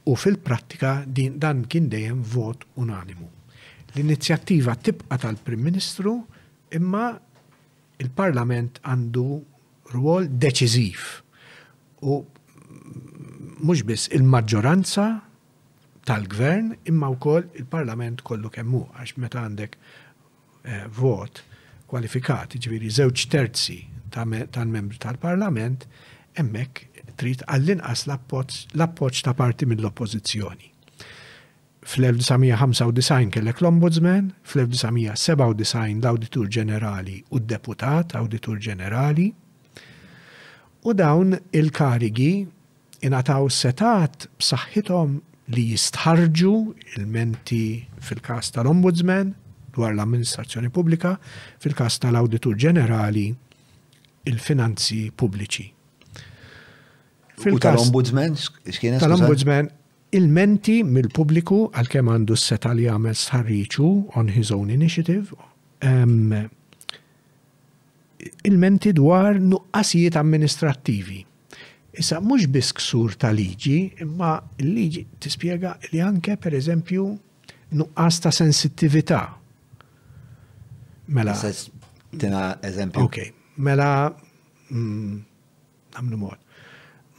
u 0.04 0.14
fil-prattika 0.16 1.04
din 1.08 1.38
dan 1.40 1.64
kien 1.68 1.90
dejjem 1.90 2.22
vot 2.24 2.64
unanimu. 2.76 3.30
L-inizjattiva 3.96 4.76
tibqa 4.76 5.18
tal-Prim 5.18 5.60
Ministru 5.66 6.16
imma 6.76 7.06
il-Parlament 8.00 8.80
għandu 8.86 9.26
ruol 9.94 10.30
deċiżiv 10.42 11.00
u 12.06 12.20
mhux 13.60 13.82
biss 13.90 14.12
il-maġġoranza 14.14 15.08
tal-gvern 16.10 16.76
imma 16.90 17.10
wkoll 17.18 17.50
il-Parlament 17.62 18.22
kollu 18.26 18.52
kemmu 18.54 18.84
għax 18.94 19.18
meta 19.18 19.42
għandek 19.44 19.74
eh, 19.76 20.86
vot 20.88 21.42
kwalifikat, 21.90 22.54
ġviri 22.62 22.92
żewġ 22.94 23.26
terzi 23.34 23.80
tal-membri 24.10 25.02
tal-Parlament, 25.02 25.86
emmek 26.38 26.89
trid 27.20 27.44
għall-inqas 27.52 28.06
l-appoġġ 28.08 29.22
ta' 29.28 29.36
parti 29.38 29.68
mill-oppożizzjoni. 29.70 30.72
Fl-1995 31.90 33.32
kellek 33.34 33.60
l-Ombudsman, 33.64 34.32
fl-1997 34.48 36.02
l 36.04 36.10
auditur 36.12 36.48
Ġenerali 36.52 37.18
u 37.36 37.40
d-Deputat 37.42 38.16
Awditur 38.20 38.60
Ġenerali, 38.62 39.30
u 40.86 40.90
dawn 40.96 41.36
il-karigi 41.56 42.46
inataw 43.08 43.50
setat 43.52 44.28
b'saħħithom 44.42 45.18
li 45.56 45.66
jistħarġu 45.74 46.54
il-menti 47.00 47.62
fil-kas 48.06 48.54
tal-Ombudsman 48.56 49.34
dwar 49.76 49.96
l-Amministrazzjoni 49.96 50.70
Pubblika, 50.74 51.16
fil-kas 51.64 52.00
tal-Awditur 52.04 52.60
Ġenerali 52.60 53.28
il-Finanzi 54.30 55.06
Pubbliċi. 55.16 55.70
Tal-ombudsman, 57.40 58.34
Tal-ombudsman, 59.00 59.70
il-menti 60.20 60.82
mill-pubbliku 60.84 61.60
għal-kem 61.80 62.10
għandu 62.12 62.36
s-seta 62.36 62.74
li 62.76 62.88
għamel 62.92 63.16
sħarriċu 63.16 63.90
on 64.20 64.32
his 64.36 64.50
own 64.52 64.72
initiative, 64.74 65.32
um, 65.86 66.34
il-menti 68.44 68.92
dwar 68.98 69.40
nuqqasijiet 69.40 70.18
amministrativi. 70.20 71.22
Issa 72.00 72.20
mhux 72.22 72.50
biss 72.52 72.74
ksur 72.78 73.16
ta' 73.22 73.32
liġi, 73.36 73.78
imma 74.04 74.36
l-liġi 74.60 75.06
tispjega 75.24 75.78
li 75.94 76.04
anke 76.04 76.36
per 76.38 76.58
eżempju 76.60 77.08
nuqqas 77.80 78.20
ta' 78.26 78.36
sensittività. 78.36 79.24
Mela. 81.16 81.34
Tina 82.20 82.44
eżempju. 82.66 83.04
Ok, 83.06 83.18
mela. 83.66 83.88
Għamlu 84.70 86.16
mm, 86.18 86.20
mod 86.22 86.46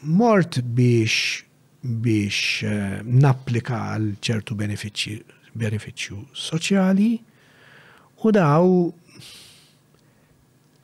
mort 0.03 0.61
biex 0.75 1.45
biex 1.83 2.63
uh, 2.65 3.01
napplika 3.05 3.77
għal 3.93 4.15
ċertu 4.25 4.57
benefiċċju 4.57 6.21
soċjali 6.33 7.11
u 8.25 8.31
daw 8.33 8.71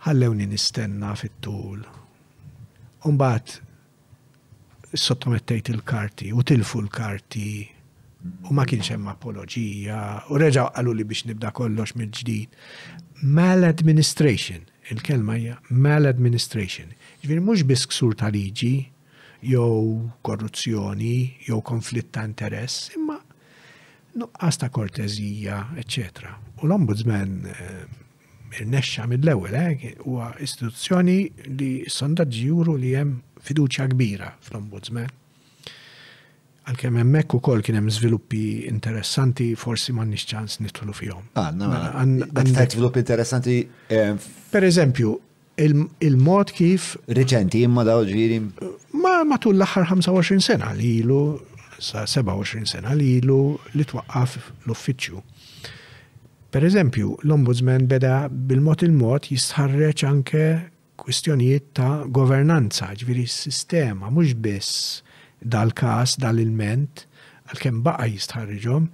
ħallewni 0.07 0.47
nistenna 0.49 1.11
fit-tul. 1.19 1.81
Umbat 3.09 3.57
sottomettejt 4.97 5.69
il-karti 5.73 6.29
u 6.33 6.45
tilfu 6.47 6.83
l-karti 6.85 7.49
u 8.51 8.55
ma 8.57 8.65
kienx 8.69 8.93
hemm 8.95 9.09
apologija 9.13 10.03
u 10.29 10.39
reġa' 10.43 10.67
qalu 10.77 10.93
li 10.97 11.05
biex 11.09 11.27
nibda 11.29 11.53
kollox 11.57 11.97
minn 11.97 12.11
ġdid. 12.13 12.49
Mal-administration, 13.25 14.61
il-kelma 14.93 15.39
hija 15.41 15.57
mal-administration. 15.71 16.93
Ġifieri 17.23 17.41
mhux 17.45 17.65
biss 17.65 17.89
ksur 17.89 18.17
ta' 18.21 18.29
liġi, 18.33 18.75
jew 19.51 20.09
korruzzjoni, 20.27 21.19
jew 21.49 21.61
konflitt 21.65 22.11
ta' 22.17 22.25
interess, 22.27 22.91
imma 22.97 23.19
nuqqas 24.21 24.59
ta' 24.61 24.71
kortezija, 24.73 25.61
ecc. 25.81 26.23
U 26.63 26.67
l-ombudsman 26.71 27.35
eh, 27.53 28.57
irnexxa 28.57 29.05
mill-ewwel 29.11 29.55
eh, 29.61 29.87
huwa 30.07 30.31
istituzzjoni 30.43 31.19
li 31.59 31.71
s-sondaġġi 31.87 32.47
juru 32.49 32.77
li 32.81 32.95
hemm 32.97 33.19
fiduċja 33.45 33.89
kbira 33.93 34.33
fl-ombudsman. 34.47 35.13
Għalkemm 36.67 36.97
hemmhekk 36.99 37.37
ukoll 37.39 37.61
kien 37.63 37.77
hemm 37.79 37.93
żviluppi 37.95 38.41
interessanti 38.67 39.53
forsi 39.59 39.93
m'għandniex 39.95 40.25
ċans 40.33 40.57
nidħlu 40.65 40.95
fihom. 40.99 41.29
Ah, 41.39 41.53
mela, 41.55 41.93
għandek 42.01 42.75
żviluppi 42.75 43.05
interessanti. 43.05 43.61
Eh, 43.95 44.17
per 44.51 44.67
eżempju, 44.67 45.13
il-mod 45.59 46.53
kif. 46.57 46.95
Reċenti, 47.17 47.63
imma 47.67 47.85
daw 47.87 48.05
ġiri. 48.07 48.41
Ma 49.03 49.21
matul 49.29 49.57
l-axar 49.61 49.89
25 49.89 50.41
sena 50.45 50.73
li 50.77 50.99
ilu, 51.01 51.39
27 51.81 52.67
sena 52.69 52.93
li 52.97 53.17
ilu 53.21 53.57
li 53.75 53.85
twaqqaf 53.89 54.37
l-uffiċju. 54.67 55.23
Per 56.53 56.65
eżempju, 56.65 57.17
l-ombudsman 57.27 57.87
beda 57.91 58.27
bil-mod 58.31 58.85
il-mod 58.87 59.27
jistħarreċ 59.33 60.07
anke 60.09 60.45
kwistjonijiet 61.03 61.73
ta' 61.77 62.07
governanza, 62.09 62.93
ġviri 62.97 63.27
sistema, 63.29 64.09
mux 64.11 64.33
biss 64.41 65.03
dal-kas, 65.45 66.17
dal-ilment, 66.23 67.05
għal-kem 67.51 67.83
baqa 67.85 68.07
jistħarriġom, 68.09 68.89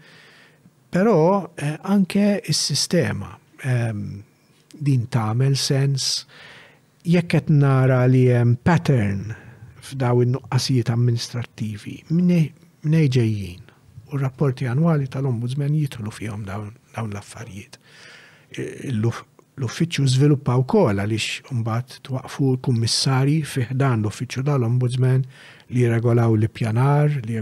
pero 0.92 1.14
eh, 1.56 1.76
anke 1.88 2.24
il-sistema. 2.46 3.34
Eh, 3.62 4.04
din 4.82 5.02
tamel 5.12 5.52
sens 5.60 6.24
jekk 7.04 7.32
qed 7.32 7.48
nara 7.50 8.04
li 8.06 8.28
hemm 8.30 8.54
pattern 8.62 9.32
f'daw 9.82 10.20
in-nuqqasijiet 10.22 10.90
amministrattivi 10.92 11.96
minnej 12.14 13.08
ġejjin 13.16 13.66
u 14.12 14.18
rapporti 14.20 14.68
annwali 14.70 15.08
tal-Ombudsman 15.10 15.74
jidħlu 15.74 16.12
fihom 16.14 16.44
dawn 16.46 16.68
l-affarijiet. 16.98 17.78
E, 18.54 18.62
l-uffiċċju 18.92 20.06
żviluppa 20.12 20.54
wkoll 20.60 21.00
għaliex 21.02 21.48
mbagħad 21.62 21.96
twaqfu 22.06 22.52
kummissari 22.68 23.40
fih 23.44 23.72
dan 23.72 24.04
l-uffiċċju 24.04 24.44
tal-Ombudsman 24.50 25.24
li 25.72 25.82
jirregolaw 25.82 26.36
l-ippjanar, 26.36 27.16
li 27.26 27.40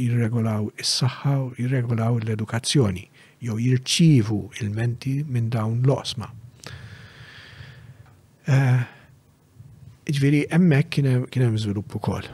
jirregolaw 0.00 0.66
is-saħħa 0.80 1.36
u 1.44 1.52
jirregolaw 1.60 2.18
l-edukazzjoni 2.24 3.06
jew 3.46 3.58
jirċivu 3.60 4.40
il-menti 4.64 5.18
minn 5.28 5.52
dawn 5.52 5.78
l-osma. 5.86 6.32
E, 8.50 8.58
Ġviri, 10.14 10.44
emmek 10.54 10.88
kienem 10.94 11.54
zvilupp 11.58 11.96
u 11.98 11.98
kol. 11.98 12.26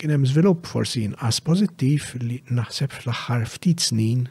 Kienem 0.00 0.24
zvilupp 0.26 0.66
forsi 0.66 1.04
inqas 1.06 1.36
pożittiv 1.46 2.08
li 2.18 2.40
naħseb 2.50 2.90
fl-axħar 2.96 3.44
ftit 3.46 3.84
snin, 3.84 4.24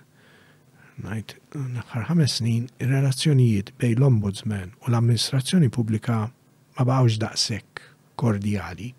najt, 0.99 1.37
naħħar 1.55 2.09
ħames 2.09 2.35
snin, 2.41 2.65
il-relazzjonijiet 2.83 3.71
bej 3.79 3.95
l-ombudsman 3.95 4.73
u 4.81 4.91
l-amministrazzjoni 4.91 5.71
pubblika 5.71 6.17
ma 6.27 6.87
bawx 6.91 7.15
daqsek 7.23 7.81
kordjali 8.19 8.89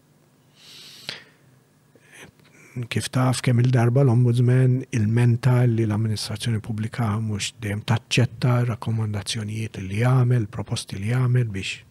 kif 2.89 3.11
taf 3.13 3.43
kemm 3.45 3.61
il-darba 3.67 4.01
l-ombudsman 4.07 4.79
il-menta 4.97 5.59
li 5.69 5.85
l-amministrazzjoni 5.85 6.63
pubblika 6.65 7.11
mhux 7.21 7.53
dejjem 7.61 7.85
taċċetta 7.93 8.57
rakkomandazzjonijiet 8.73 9.83
li 9.85 10.01
jagħmel, 10.01 10.49
proposti 10.57 10.97
li 11.03 11.13
jagħmel 11.13 11.53
biex 11.53 11.83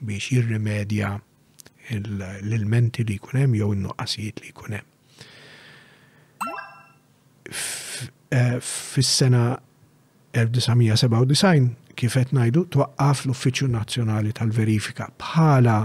biex 0.00 0.32
jirrimedja 0.38 1.18
l-ilmenti 1.98 3.04
li 3.04 3.16
kunem 3.22 3.54
jew 3.58 3.74
n-nuqqasijiet 3.74 4.40
li 4.44 4.52
kunem. 4.60 4.84
Eh, 8.30 8.58
fis-sena 8.62 9.56
1997 10.38 11.74
kifet 11.98 12.30
najdu 12.36 12.62
twaqqaf 12.72 13.24
l-Uffiċċju 13.26 13.68
Nazzjonali 13.74 14.30
tal-Verifika 14.38 15.08
bħala 15.20 15.78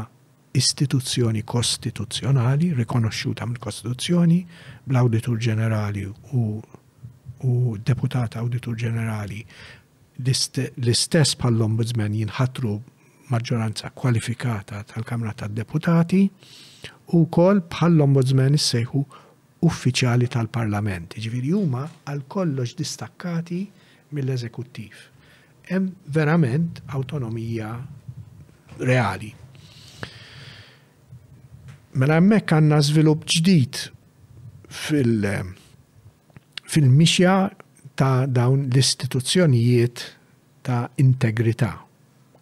istituzzjoni 0.55 1.41
kostituzzjonali 1.43 2.69
rikonoxxuta 2.77 3.47
mill-Kostituzzjoni 3.49 4.37
bl-Awditur 4.87 5.41
Ġenerali 5.47 6.05
u, 6.37 6.43
u 7.43 7.75
deputata 7.85 8.43
Awditur 8.43 8.77
Ġenerali 8.85 9.41
l-istess 10.21 11.35
bħall-Ombudsman 11.41 12.13
jinħatru 12.21 12.77
maġġoranza 13.31 13.89
kwalifikata 13.97 14.81
tal-Kamra 14.89 15.33
tad-Deputati 15.37 16.21
u 17.17 17.25
kol 17.33 17.61
bħall-Ombudsman 17.69 18.57
issejħu 18.57 19.01
uffiċjali 19.65 20.27
tal-Parlament. 20.31 21.15
Ġifieri 21.17 21.53
huma 21.55 21.85
għal 22.05 22.21
kollox 22.29 22.75
distakkati 22.77 23.63
mill-eżekuttiv. 24.13 24.99
Hemm 25.69 25.91
verament 26.13 26.83
autonomija 26.93 27.71
reali. 28.83 29.31
Mela 31.95 32.17
hemmhekk 32.19 32.53
għandna 32.59 32.79
żvilupp 32.89 33.25
ġdid 33.37 33.81
fil- 34.85 35.31
fil-mixja 36.69 37.37
ta' 37.97 38.25
dawn 38.27 38.67
l-istituzzjonijiet 38.67 40.03
ta' 40.67 40.83
integrità 41.01 41.77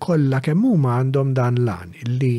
kollha 0.06 0.40
kemm 0.46 0.66
huma 0.68 0.98
għandhom 1.02 1.30
dan 1.38 1.60
lan 1.68 1.94
illi 2.04 2.34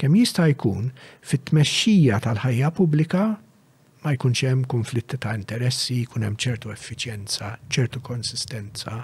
kemm 0.00 0.14
jista' 0.20 0.46
jkun 0.52 0.90
fit-tmexxija 1.30 2.20
tal-ħajja 2.26 2.70
pubblika 2.78 3.22
ma 4.04 4.14
jkunx 4.16 4.44
hemm 4.46 4.62
konflitti 4.70 5.18
ta' 5.20 5.34
interessi, 5.36 5.98
jkun 6.06 6.22
hemm 6.24 6.38
ċertu 6.40 6.70
effiċjenza, 6.72 7.50
ċertu 7.68 8.00
konsistenza 8.06 9.00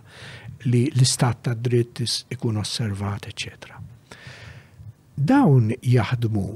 li 0.71 0.85
l-istat 0.95 1.43
ta' 1.49 1.55
dritt 1.67 2.01
ikun 2.33 2.57
osservat, 2.63 3.27
ecc. 3.29 3.75
Dawn 5.17 5.73
jaħdmu 5.85 6.47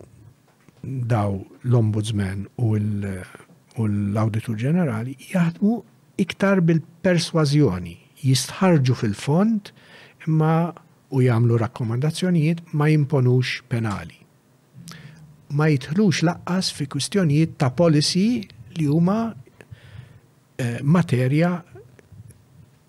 daw 1.12 1.36
l-ombudsman 1.68 2.46
u 2.64 2.76
l 2.80 4.20
auditor 4.22 4.56
ġenerali 4.60 5.16
jaħdmu 5.34 5.74
iktar 6.24 6.62
bil-perswazjoni, 6.68 7.96
jistħarġu 8.24 8.96
fil-fond 9.02 9.70
imma 10.28 10.54
u 11.10 11.20
jagħmlu 11.24 11.56
rakkomandazzjonijiet 11.58 12.60
ma 12.78 12.86
jimponux 12.90 13.60
penali. 13.70 14.16
Ma 15.58 15.66
jitħlux 15.72 16.20
laqqas 16.28 16.70
fi 16.78 16.86
kwistjonijiet 16.92 17.56
ta' 17.58 17.72
policy 17.74 18.24
li 18.78 18.86
huma 18.86 19.16
eh, 19.30 20.78
materja 20.86 21.50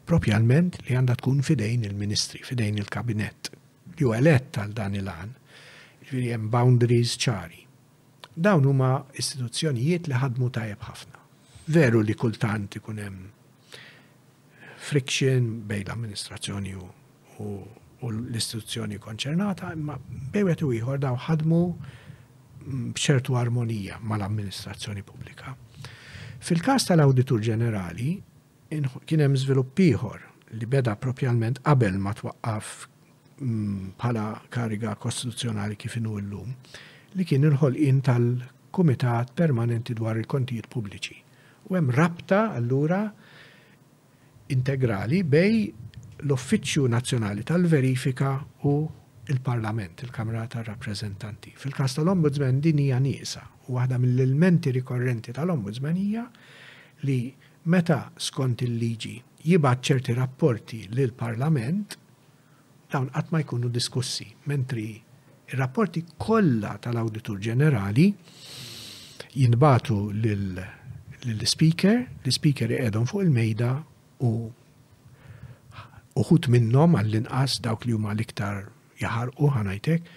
propjalment 0.06 0.78
li 0.86 0.98
għandha 0.98 1.16
tkun 1.22 1.42
fidejn 1.48 1.88
il-ministri, 1.90 2.44
fidejn 2.46 2.78
il-kabinet, 2.84 3.50
li 3.98 4.04
ju 4.06 4.14
elett 4.14 4.60
għal 4.60 4.76
dan 4.78 5.00
il-għan, 5.00 5.34
ġviri 6.12 6.32
hemm 6.36 6.52
boundaries 6.54 7.16
ċari. 7.18 7.64
Dawn 8.32 8.68
huma 8.70 8.92
istituzzjonijiet 9.18 10.08
li 10.12 10.22
ħadmu 10.22 10.52
tajjeb 10.56 10.86
ħafna. 10.86 11.26
Veru 11.74 12.04
li 12.06 12.14
kultant 12.20 12.78
ikun 12.78 13.02
hemm 13.02 13.30
friction 14.82 15.56
bejn 15.70 15.88
l-amministrazzjoni 15.88 16.74
u 16.76 17.54
u 18.06 18.10
l-istituzzjoni 18.10 18.98
konċernata, 19.02 19.72
imma 19.78 19.98
bewet 20.34 20.62
u 20.66 20.72
ieħor 20.74 21.02
daw 21.04 21.18
ħadmu 21.28 21.60
mm, 21.68 22.86
bċertu 22.98 23.36
armonija 23.38 24.00
mal-amministrazzjoni 24.06 25.04
pubblika. 25.06 25.54
Fil-kas 26.42 26.88
tal-Auditur 26.90 27.42
Ġenerali, 27.52 28.10
kien 29.06 29.22
hemm 29.26 29.38
żvilupp 29.38 29.82
ieħor 29.86 30.24
li 30.58 30.68
beda 30.68 30.96
propjalment 31.00 31.62
qabel 31.64 32.00
ma 32.02 32.16
twaqqaf 32.18 32.72
mm, 33.38 33.94
bħala 34.02 34.26
kariga 34.54 34.96
kostituzzjonali 35.02 35.78
kif 35.80 36.00
l 36.00 36.08
llum 36.26 36.56
li 37.14 37.28
kien 37.28 37.44
il-ħolqien 37.50 38.02
tal-Kumitat 38.08 39.36
Permanenti 39.38 39.94
dwar 40.00 40.18
il-Kontijiet 40.18 40.70
Pubbliċi. 40.72 41.18
U 41.70 41.78
hemm 41.78 41.92
rabta 41.94 42.48
allura 42.56 43.04
integrali 44.52 45.22
bej 45.28 45.58
l-Uffiċċju 46.22 46.86
Nazzjonali 46.92 47.42
tal-Verifika 47.48 48.32
u 48.70 48.76
il-Parlament, 49.32 50.02
il-Kamra 50.06 50.44
tar-Rappreżentanti. 50.50 51.54
Fil-każ 51.58 51.96
tal-Ombudsman 52.00 52.60
din 52.62 52.80
hija 52.82 53.00
nieqsa 53.02 53.44
u 53.68 53.78
waħda 53.78 53.98
mill-elementi 54.02 54.72
rikorrenti 54.78 55.34
tal-Ombudsman 55.38 55.98
hija 55.98 56.26
li 57.08 57.20
meta 57.74 58.02
skont 58.30 58.62
il-liġi 58.66 59.16
jibgħat 59.48 59.86
ċerti 59.88 60.16
rapporti 60.18 60.82
lil 60.94 61.14
parlament 61.18 61.96
dawn 62.92 63.08
qatt 63.14 63.32
ma 63.32 63.40
jkunu 63.42 63.70
diskussi, 63.72 64.28
mentri 64.52 64.90
ir-rapporti 65.00 66.04
kollha 66.20 66.76
tal-Awditur 66.84 67.40
Ġenerali 67.42 68.10
jinbatu 69.38 69.98
lill-speaker, 70.12 72.04
l-speaker 72.28 72.76
jgħedhom 72.78 73.08
fuq 73.10 73.26
il-mejda 73.30 73.72
u 74.28 74.34
uħut 76.20 76.48
minnom 76.52 76.98
għall-inqas 77.00 77.60
dawk 77.64 77.86
li 77.88 77.94
huma 77.96 78.14
l-iktar 78.16 78.66
jaħarqu 79.02 79.48
uħanajtek 79.48 80.10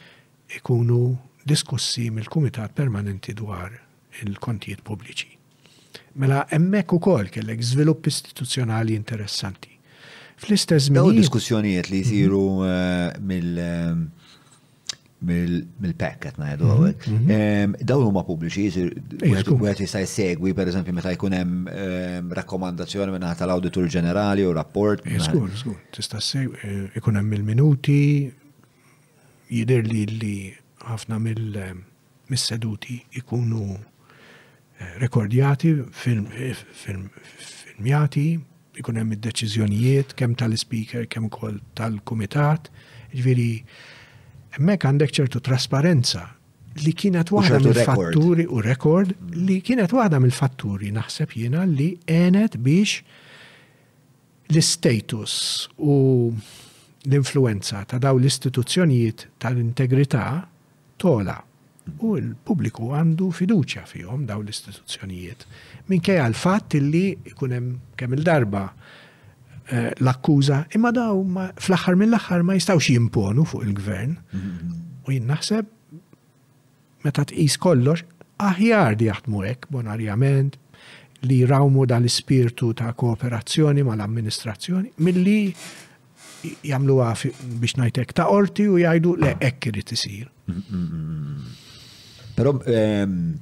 ikunu 0.58 1.00
diskussi 1.46 2.08
mill-Kumitat 2.16 2.74
Permanenti 2.76 3.34
dwar 3.38 3.74
il-kontijiet 4.24 4.82
pubbliċi. 4.86 5.30
Mela 6.22 6.44
hemmhekk 6.50 6.94
ukoll 6.98 7.30
kellek 7.34 7.62
żvilupp 7.66 8.06
istituzzjonali 8.10 8.94
interessanti. 8.98 9.72
Fl-istess 10.42 10.90
Daw 10.94 11.12
diskussjonijiet 11.14 11.90
li 11.92 12.02
jsiru 12.04 12.44
mhm. 12.58 12.68
eh, 12.68 13.18
mill- 13.22 13.60
eh, 13.62 14.23
mill-packet 15.26 16.36
jadu 16.38 16.68
għawek. 16.72 17.06
Dawn 17.88 18.06
huma 18.08 18.22
pubbliċi, 18.26 18.84
għet 19.26 19.50
jista' 19.84 20.02
jsegwi, 20.04 20.52
per 20.56 20.70
eżempju, 20.72 20.94
meta 20.96 21.12
jkun 21.14 21.36
hemm 21.38 22.30
rakkomandazzjoni 22.40 23.14
minn 23.14 23.26
tal 23.38 23.54
auditor 23.56 23.88
Ġenerali 23.90 24.46
u 24.46 24.54
rapport. 24.56 25.04
Skur, 25.26 25.48
skur, 25.58 25.78
tista' 25.96 26.20
segwi, 26.24 26.58
eh, 26.62 27.00
ikun 27.00 27.16
hemm 27.20 27.28
mill 27.34 27.46
minuti 27.54 27.98
jider 29.48 29.84
li 29.88 30.04
li 30.12 30.36
ħafna 30.88 31.18
mill-seduti 31.20 33.00
ikunu 33.20 33.66
eh, 34.80 34.96
rekordjati, 35.00 35.74
eh, 36.50 36.64
filmjati, 37.22 38.28
ikun 38.74 38.96
hemm 38.98 39.14
id-deċiżjonijiet 39.14 40.16
kemm 40.18 40.34
tal-speaker, 40.34 41.06
kemm 41.06 41.28
ukoll 41.30 41.60
tal-kumitat, 41.78 42.66
ġifieri 43.14 43.52
Hemmhekk 44.54 44.86
għandek 44.86 45.14
ċertu 45.20 45.40
trasparenza 45.42 46.22
li 46.84 46.90
kienet 46.98 47.30
waħda 47.30 47.58
mill-fatturi 47.62 48.44
u 48.50 48.60
rekord 48.62 49.12
li 49.46 49.60
kienet 49.62 49.90
waħda 49.94 50.18
mill-fatturi 50.22 50.90
naħseb 50.94 51.34
jiena 51.38 51.62
li 51.70 51.90
għenet 52.10 52.56
biex 52.62 53.00
l-status 54.50 55.34
u 55.78 55.96
l-influenza 57.06 57.82
ta' 57.86 57.98
daw 58.02 58.18
l-istituzzjonijiet 58.18 59.26
tal-integrità 59.42 60.24
tola 61.02 61.36
u 62.00 62.14
l-pubbliku 62.18 62.90
għandu 62.96 63.30
fiduċja 63.38 63.86
fihom 63.90 64.26
daw 64.28 64.42
l-istituzzjonijiet 64.42 65.46
minkejja 65.92 66.26
għal 66.26 66.38
fatt 66.40 66.78
li 66.80 67.06
kunem 67.38 67.70
kemm 67.94 68.18
il-darba 68.18 68.68
Eh, 69.64 69.92
l-akkuża, 70.02 70.58
imma 70.76 70.90
daw 70.92 71.22
fl-aħħar 71.56 71.94
mill 71.96 72.12
axar 72.18 72.42
ma 72.44 72.52
jistawx 72.58 72.90
jimponu 72.92 73.46
fuq 73.48 73.62
il-gvern. 73.64 74.12
U 75.08 75.08
jien 75.14 75.24
naħseb 75.30 75.70
meta 77.06 77.24
tqis 77.24 77.56
kollox 77.64 78.04
aħjar 78.44 78.98
di 79.00 79.08
jaħdmu 79.08 79.40
hekk 79.48 79.70
bonarjament 79.72 80.58
li 81.24 81.38
rawmu 81.48 81.86
dal-ispirtu 81.88 82.74
ta' 82.76 82.90
kooperazzjoni 82.92 83.84
mal-amministrazzjoni 83.88 84.92
milli 85.08 85.36
jamlu 86.68 86.98
għaf 87.06 87.24
biex 87.64 87.80
najtek 87.80 88.12
ta' 88.20 88.28
orti 88.36 88.68
u 88.68 88.76
jajdu 88.84 89.16
le 89.24 89.32
ekkiri 89.48 89.80
t-sir. 89.94 90.28
Mm, 90.44 90.80
mm, 90.82 90.88
mm, 90.92 91.52
Pero, 92.36 92.58
ehm, 92.68 93.38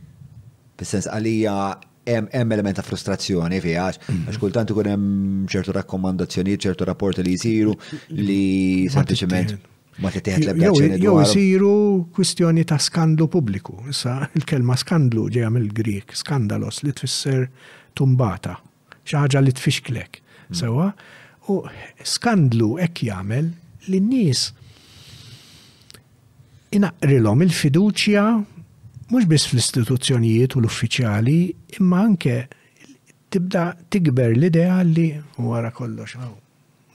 fil-sens 0.79 1.11
għalija 1.11 1.59
hemm 2.05 2.51
element 2.53 2.77
ta' 2.77 2.83
frustrazzjoni 2.85 3.61
fiha 3.63 3.87
mhm. 3.93 4.25
għax 4.29 4.39
kultant 4.43 4.73
ikun 4.75 4.89
hemm 4.91 5.45
ċertu 5.51 5.75
rakkomandazzjonijiet, 5.79 6.65
ċertu 6.69 6.87
rapporti 6.89 7.23
li 7.27 7.37
jsiru 7.39 7.75
li 8.19 8.89
sempliċement 8.91 9.53
ma 10.03 10.11
titieħed 10.11 10.49
l-ebda 10.49 10.99
Jew 10.99 11.15
jsiru 11.29 11.73
kwistjoni 12.17 12.65
ta' 12.67 12.79
skandlu 12.83 13.29
pubbliku. 13.31 13.77
Issa 13.93 14.19
il-kelma 14.35 14.75
skandlu 14.81 15.27
ġejja 15.31 15.51
mill-Grik, 15.55 16.15
skandalos 16.19 16.81
li 16.83 16.95
tfisser 16.97 17.47
tumbata, 17.95 18.57
xi 19.05 19.19
ħaġa 19.21 19.43
li 19.45 19.53
tfixklek. 19.55 20.23
Mhm. 20.49 20.57
Sewa, 20.65 20.89
u 21.53 21.61
skandlu 22.07 22.71
hekk 22.81 23.07
jagħmel 23.13 23.53
li 23.93 24.01
n-nies 24.01 24.47
inaqrilhom 26.73 27.43
il-fiduċja 27.45 28.27
mhux 29.13 29.27
biss 29.29 29.45
fl-istituzzjonijiet 29.51 30.55
u 30.57 30.63
l-uffiċjali, 30.63 31.35
imma 31.79 31.99
anke 32.07 32.33
tibda 33.33 33.67
tikber 33.93 34.31
l-idea 34.39 34.79
li 34.89 35.11
wara 35.49 35.73
kollox 35.77 36.17
mux 36.21 36.41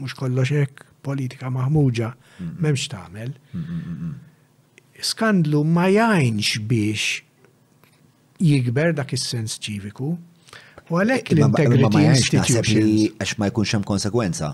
Mhux 0.01 0.13
kollox 0.17 0.49
hekk 0.53 0.83
politika 1.05 1.49
maħmuġa 1.53 2.09
m'hemmx 2.61 2.83
tagħmel. 2.93 3.31
Skandlu 5.01 5.61
ma 5.75 5.85
jajnx 5.93 6.61
biex 6.71 7.05
jikber 8.45 8.91
dak 8.99 9.13
is-sens 9.17 9.55
ċiviku. 9.61 10.09
U 10.91 10.97
għalhekk 11.01 11.33
l-integrity 11.33 12.03
institutions. 12.11 13.07
Għax 13.19 13.33
ma 13.41 13.49
jkunx 13.51 13.73
hemm 13.77 13.85
konsekwenza. 13.89 14.51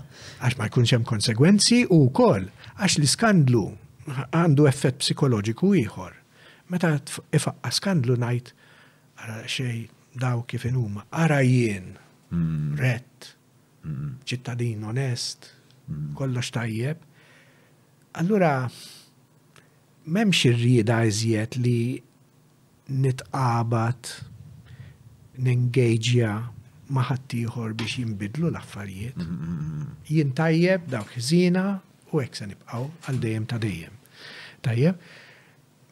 Għax 0.47 0.59
ma 0.61 0.67
jkunx 0.71 0.95
hemm 0.97 1.07
konsekwenzi 1.11 1.79
u 1.91 2.01
wkoll 2.09 2.47
għax 2.81 2.99
li 3.03 3.07
skandlu 3.17 3.63
għandu 4.35 4.67
effett 4.71 4.99
psikoloġiku 5.03 5.71
ieħor. 5.83 6.19
Meta 6.73 6.89
ifaqqa 7.37 7.69
skandlu 7.77 8.15
najt, 8.17 8.49
għara 9.21 9.35
xej 9.55 9.75
daw 10.21 10.41
kif 10.49 10.63
inuma, 10.65 11.03
għara 11.13 11.37
jien, 11.45 11.91
mm. 12.33 12.73
rett, 12.81 13.27
ċittadin 14.29 14.81
onest, 14.89 15.51
mm. 15.85 16.09
kollox 16.17 16.49
tajjeb. 16.55 17.05
Allura, 18.17 18.55
memx 20.09 20.41
irrida 20.49 21.03
iżjed 21.11 21.59
li 21.61 21.77
nitqabat, 22.89 24.09
nengaġja 25.45 26.31
maħattijħor 26.93 27.73
biex 27.83 27.99
jimbidlu 28.01 28.49
l-affarijiet. 28.49 29.21
Jintajjeb 30.09 30.89
dawk 30.93 31.13
zina 31.21 31.67
u 32.13 32.21
hekk 32.23 32.37
se 32.41 32.49
nibqgħu 32.49 32.87
għal 32.87 33.19
dejjem 33.23 33.47
ta' 33.51 33.59
dejjem. 33.61 33.99
Tajjeb, 34.63 34.99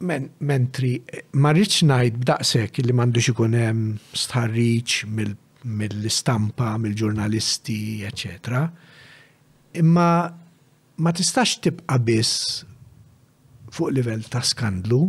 Mentri, 0.02 0.96
ma 1.38 1.52
rridx 1.54 1.84
ngħid 1.86 2.16
b'daqshekk 2.24 2.82
li 2.86 2.94
m'għandux 2.96 3.28
ikun 3.32 3.54
hemm 3.58 4.00
starriċ 4.18 5.04
mill-istampa, 5.14 6.72
mill-ġurnalisti, 6.82 7.78
etc. 8.10 8.64
Imma 9.78 10.08
ma 11.02 11.14
tistax 11.20 11.56
tibqa' 11.66 12.00
biss 12.08 12.64
fuq 13.74 13.94
livell 13.94 14.26
ta' 14.34 14.42
skandlu. 14.44 15.04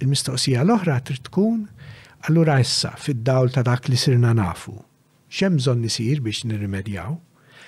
Il-mistoqsija 0.00 0.64
l-oħra 0.64 0.96
trid 1.08 1.26
tkun 1.28 1.66
allura 2.28 2.56
issa 2.64 2.94
fid-dawl 2.96 3.52
ta' 3.52 3.64
dak 3.68 3.90
li 3.92 4.00
sirna 4.00 4.32
nafu. 4.36 4.78
xemżon 5.30 5.58
bżonn 5.60 5.86
isir 5.88 6.18
biex 6.26 6.40
nirrimedjaw? 6.50 7.12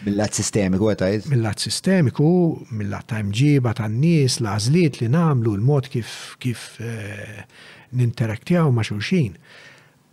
Mill-lat 0.03 0.35
sistemiku 0.35 0.89
għetajt? 0.91 1.27
Mill-lat 1.31 1.63
sistemiku, 1.63 2.29
mill-lat 2.75 3.07
ta' 3.11 3.21
mġiba 3.23 3.71
ta' 3.79 3.87
n-nis, 3.89 4.41
lażliet 4.43 4.97
li 4.99 5.07
namlu, 5.13 5.53
l-mod 5.61 5.87
kif 5.93 6.35
kif 6.43 6.73
eh, 6.83 7.43
ninteraktjaw 7.99 8.71
ma' 8.75 8.83
xulxin. 8.89 9.37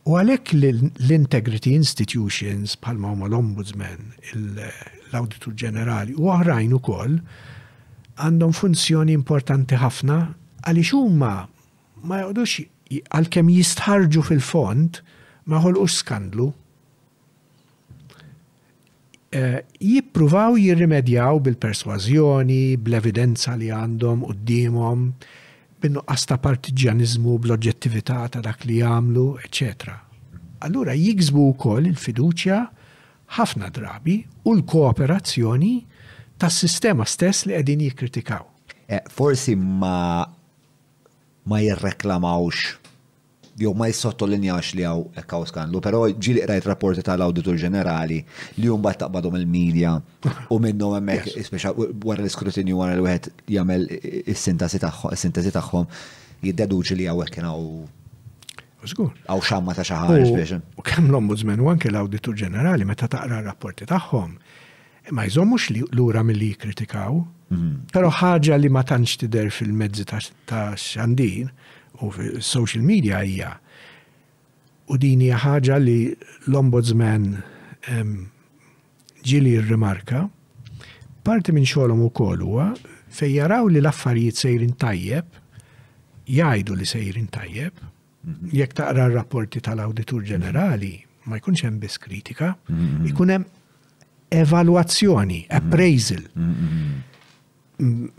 U 0.10 0.16
għalek 0.20 0.54
l-Integrity 0.60 1.74
Institutions, 1.76 2.76
palma 2.80 3.14
huma 3.16 3.28
l-Ombudsman, 3.32 4.14
l-Auditor 4.38 5.58
Ġenerali 5.58 6.14
u 6.22 6.30
oħrajn 6.36 6.76
ukoll 6.78 7.18
għandhom 8.22 8.54
funzjoni 8.60 9.16
importanti 9.18 9.78
ħafna 9.82 10.22
għaliex 10.68 10.94
huma 11.02 11.34
ma 12.06 12.22
jgħodux 12.22 13.00
għalkemm 13.16 13.52
jistħarġu 13.58 14.26
fil-fond 14.30 15.02
ma 15.50 15.62
ħolqux 15.66 15.98
skandlu 16.04 16.50
Eh, 19.30 19.60
jippruvaw 19.78 20.56
jirrimedjaw 20.58 21.38
bil-perswazjoni, 21.46 22.80
bl-evidenza 22.82 23.54
li 23.60 23.68
għandhom 23.70 24.24
u 24.26 24.34
d-dimom, 24.34 25.04
binnu 25.80 26.02
għasta 26.02 26.38
ta' 26.42 26.96
bl-oġġettività 26.96 28.24
ta' 28.34 28.42
dak 28.42 28.66
li 28.66 28.80
jagħmlu, 28.82 29.28
ecc. 29.46 29.86
Allura 30.66 30.94
u 30.96 31.50
wkoll 31.52 31.92
il-fiduċja 31.94 32.58
ħafna 33.38 33.70
drabi 33.70 34.18
u 34.50 34.56
l-kooperazzjoni 34.58 35.76
tas 36.42 36.58
sistema 36.58 37.06
stess 37.06 37.46
li 37.46 37.54
qegħdin 37.54 37.86
jikkritikaw. 37.86 38.44
Eh, 38.90 39.04
forsi 39.14 39.54
ma 39.56 40.26
ma 41.50 41.58
jirreklamawx 41.62 42.79
jew 43.60 43.74
ma 43.78 43.88
jissottolinjax 43.92 44.72
li 44.78 44.86
għaw 44.88 45.02
ekkaw 45.22 45.44
skandlu, 45.50 45.82
pero 45.84 46.04
ġili 46.08 46.44
rajt 46.48 46.68
rapporti 46.70 47.04
tal-Auditor 47.04 47.58
Ġenerali 47.60 48.20
li 48.62 48.72
bat 48.82 49.00
taqbadhom 49.04 49.36
il-medja 49.42 49.98
u 50.54 50.60
minnu 50.64 50.94
hemmhekk 50.96 51.36
ispeċa 51.44 51.74
wara 52.08 52.24
l-iskrutinju 52.24 52.78
wara 52.80 52.96
l-wieħed 52.96 53.48
jagħmel 53.58 53.86
s 54.34 54.46
sintesi 55.26 55.52
tagħhom 55.56 55.90
jiddedu 56.46 56.80
li 57.00 57.10
hawnhekk 57.12 57.34
ekkin 57.34 57.50
hawn 57.50 57.88
Għaw 58.80 59.42
xamma 59.44 59.74
ta' 59.76 59.84
xaħar 59.84 60.22
ispeċa. 60.24 60.58
U 60.80 60.84
kemm 60.88 61.10
l-Ombudsman 61.10 61.60
u 61.60 61.68
anke 61.68 61.90
l 61.92 62.00
auditor 62.00 62.32
Ġenerali 62.46 62.86
meta 62.88 63.10
taqra 63.12 63.42
rapporti 63.44 63.84
tagħhom 63.90 64.30
ma 65.18 65.26
jżommux 65.28 65.66
li 65.74 65.82
lura 65.98 66.22
mill-li 66.24 66.54
kritikaw, 66.64 67.18
mhm. 67.52 67.92
pero 67.92 68.08
ħaġa 68.14 68.56
li 68.62 68.72
ma 68.72 68.86
tantx 68.88 69.20
tidher 69.20 69.50
fil-mezzi 69.52 70.06
ta' 70.08 70.70
xandin, 70.80 71.52
u 72.02 72.12
social 72.42 72.84
media 72.84 73.18
hija. 73.24 73.56
U 74.90 74.98
din 74.98 75.22
hija 75.22 75.38
ħaġa 75.40 75.78
li 75.84 75.98
l-ombudsman 76.48 77.28
ġili 79.26 79.54
rimarka 79.66 80.24
parti 81.26 81.54
minn 81.54 81.68
xogħolhom 81.68 82.02
ukoll 82.08 82.42
huwa 82.46 82.72
fejn 83.14 83.36
jaraw 83.36 83.68
li 83.70 83.82
l-affarijiet 83.84 84.40
sejrin 84.40 84.74
tajjeb, 84.82 85.28
jgħidu 86.30 86.76
li 86.78 86.88
sejrin 86.90 87.28
tajjeb, 87.28 87.76
mhm. 87.76 88.52
jekk 88.54 88.78
taqra 88.80 89.10
r-rapporti 89.10 89.62
tal-Awditur 89.66 90.26
Ġenerali, 90.30 90.96
ma 91.30 91.38
jkunx 91.42 91.66
hemm 91.66 91.80
biss 91.84 92.02
kritika, 92.02 92.56
ikun 93.10 93.34
mhm. 93.34 93.36
hemm 93.36 94.44
evalwazzjoni, 94.44 95.44
mhm. 95.46 95.56
appraisal 95.60 96.26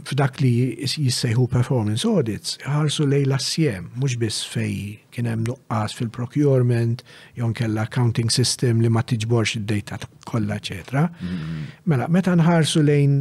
f'dak 0.08 0.38
li 0.40 0.52
jissejħu 0.88 1.42
performance 1.52 2.08
audits, 2.08 2.54
ħarsu 2.64 3.04
lej 3.10 3.26
l-assiem, 3.26 3.90
mux 4.00 4.16
biss 4.22 4.46
fej 4.54 4.76
kienem 5.12 5.42
nuqqas 5.44 5.96
fil-procurement, 5.98 7.02
jon 7.36 7.52
kella 7.56 7.84
accounting 7.84 8.32
system 8.32 8.80
li 8.80 8.88
ma 8.88 9.02
tiġborx 9.04 9.58
id-data 9.60 9.98
kolla, 10.28 10.56
ċetra. 10.56 11.04
Mm-hmm. 11.12 11.72
Mela, 11.92 12.06
meta 12.08 12.32
nħarsu 12.40 12.82
lejn 12.86 13.16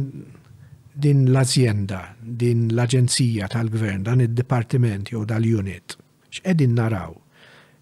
din 1.00 1.26
l 1.28 1.36
azienda 1.42 2.06
din 2.20 2.68
l-aġenzija 2.72 3.50
tal-gvern, 3.52 4.06
dan 4.08 4.24
id-departiment 4.24 5.12
jew 5.12 5.26
dal-unit, 5.28 5.98
x'qegħdin 6.32 6.78
naraw 6.80 7.12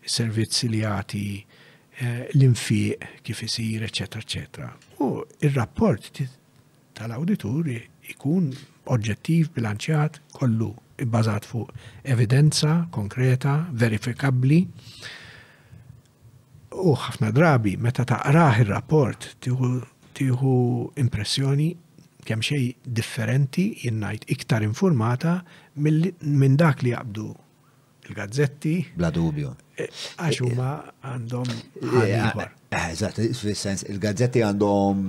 is-servizzi 0.02 0.70
li 0.74 0.82
jagħti 0.82 1.22
eh, 1.36 2.26
l-infiq 2.34 3.22
kif 3.22 3.44
isir, 3.46 3.86
eċetera, 3.86 4.26
eċetera. 4.26 4.72
U 5.06 5.20
ir-rapport 5.46 6.10
tal-awdituri 6.98 7.78
ikun 8.12 8.50
oġġettiv, 8.88 9.48
bilanċjat, 9.54 10.18
kollu 10.36 10.72
bbażat 10.98 11.46
fuq 11.48 11.72
evidenza 12.14 12.74
konkreta, 12.96 13.54
verifikabbli. 13.82 14.60
U 16.88 16.94
ħafna 17.02 17.30
drabi, 17.36 17.76
meta 17.76 18.06
taqraħ 18.12 18.62
ir-rapport 18.64 19.28
tieħu 19.46 20.54
impressjoni 21.04 21.68
kemm 22.28 22.44
xej 22.44 22.64
differenti 22.98 23.68
jinnajt 23.84 24.26
iktar 24.34 24.66
informata 24.66 25.36
minn 25.88 26.58
dak 26.60 26.82
li 26.84 26.92
jaqbdu 26.92 27.28
il-gazzetti. 28.08 28.74
Bla 29.00 29.10
dubju. 29.12 29.52
E, 29.80 29.86
għax 30.18 30.58
għandhom. 31.06 31.50
E, 31.82 32.10
e, 32.10 32.46
Eżat, 32.82 33.20
fil 33.36 33.56
sens 33.56 33.84
il-gazzetti 33.88 34.42
għandhom 34.50 35.02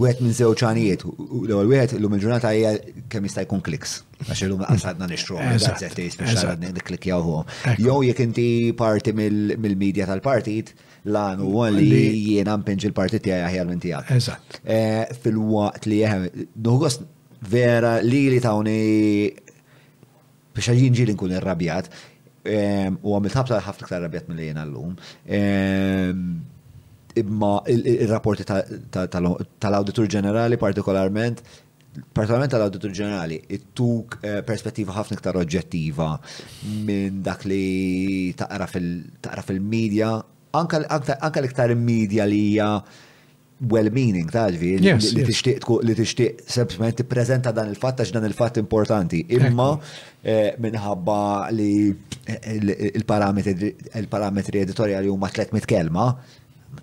wieħed 0.00 0.22
minn 0.24 0.32
żewġ 0.34 0.62
u 1.04 1.42
l-ewwel 1.46 1.68
wieħed 1.68 1.96
illum 1.98 2.14
il-ġurnata 2.16 2.52
hija 2.56 2.70
kemm 3.12 3.26
jista' 3.28 3.42
jkun 3.44 3.62
kliks. 3.64 3.98
Għax 4.26 4.44
illum 4.46 4.62
nishtru, 4.70 5.36
nixtru 5.38 5.38
għażat 5.38 5.96
biex 5.96 7.06
jawħu. 7.10 7.36
Jew 7.78 7.98
jek 8.08 8.22
inti 8.24 8.48
parti 8.78 9.12
mill-medja 9.12 10.06
tal-partit, 10.08 10.72
lan 11.12 11.42
u 11.42 11.52
li 11.76 12.06
jiena 12.32 12.56
mpenġ 12.56 12.86
il-partit 12.90 13.24
tiegħi 13.26 13.44
aħjar 13.50 13.68
minn 13.68 13.82
tiegħek. 13.82 14.12
Eżatt. 14.16 14.60
Eh, 14.64 15.02
fil-waqt 15.24 15.88
li 15.90 16.00
jeħem, 16.04 16.28
nħogost 16.62 17.04
vera 17.50 17.96
li 18.06 18.22
li 18.32 18.40
tawni 18.44 18.78
biex 20.52 20.70
għaljien 20.72 20.96
ġili 21.00 21.16
nkun 21.16 21.36
irrabjat, 21.36 21.90
eh, 22.44 22.88
u 23.02 23.16
għamil 23.16 23.36
ħafna 23.36 23.60
ħafna 23.66 23.88
ktar 23.90 24.02
rabjat 24.06 24.30
mill-li 24.32 24.48
jena 24.52 24.64
l-lum. 24.68 24.96
Eh, 25.26 26.12
imma 27.14 27.62
il-rapporti 27.66 28.44
tal 28.44 29.74
auditor 29.74 30.06
Ġenerali 30.08 30.58
partikolarment 30.60 31.42
partikolarment 32.16 32.54
tal-Auditur 32.54 32.88
Ġenerali 32.96 33.36
it-tuk 33.52 34.14
eh, 34.24 34.38
perspettiva 34.42 34.94
ħafna 34.96 35.18
iktar 35.18 35.36
oġġettiva 35.36 36.06
minn 36.86 37.20
dak 37.26 37.44
li 37.44 38.32
taqra 38.38 38.68
fil-medja 39.44 40.14
anka 40.56 40.80
l-iktar 40.80 41.74
medja 41.76 42.24
li 42.28 42.40
hija 42.54 42.70
well-meaning, 43.68 44.26
taġvi, 44.32 44.72
li 44.82 45.12
tixtieq 45.28 45.68
li 45.86 45.94
tixtieq 45.94 46.40
sempliċement 46.50 46.96
tippreżenta 47.02 47.52
dan 47.54 47.68
il-fatt 47.70 48.00
għax 48.02 48.10
dan 48.16 48.24
il-fatt 48.26 48.58
importanti. 48.58 49.20
Imma 49.38 49.68
eh, 50.24 50.56
minħabba 50.58 51.18
li 51.54 51.90
eh, 52.24 52.88
il-parametri 52.98 54.64
editorjali 54.64 55.06
huma 55.12 55.28
300 55.30 55.62
kelma, 55.70 56.08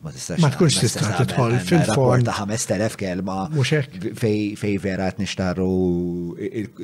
ma 0.04 0.12
tistax. 0.14 0.38
Ma 0.44 0.50
tkunx 0.54 0.74
tista' 0.84 1.10
tidħol 1.18 1.56
fil-form 1.66 2.26
ta' 2.28 2.36
5000 2.40 2.98
kelma. 3.02 3.38
Fej 4.20 4.76
vera 4.84 5.10
qed 5.10 5.24
nixtaru 5.24 5.68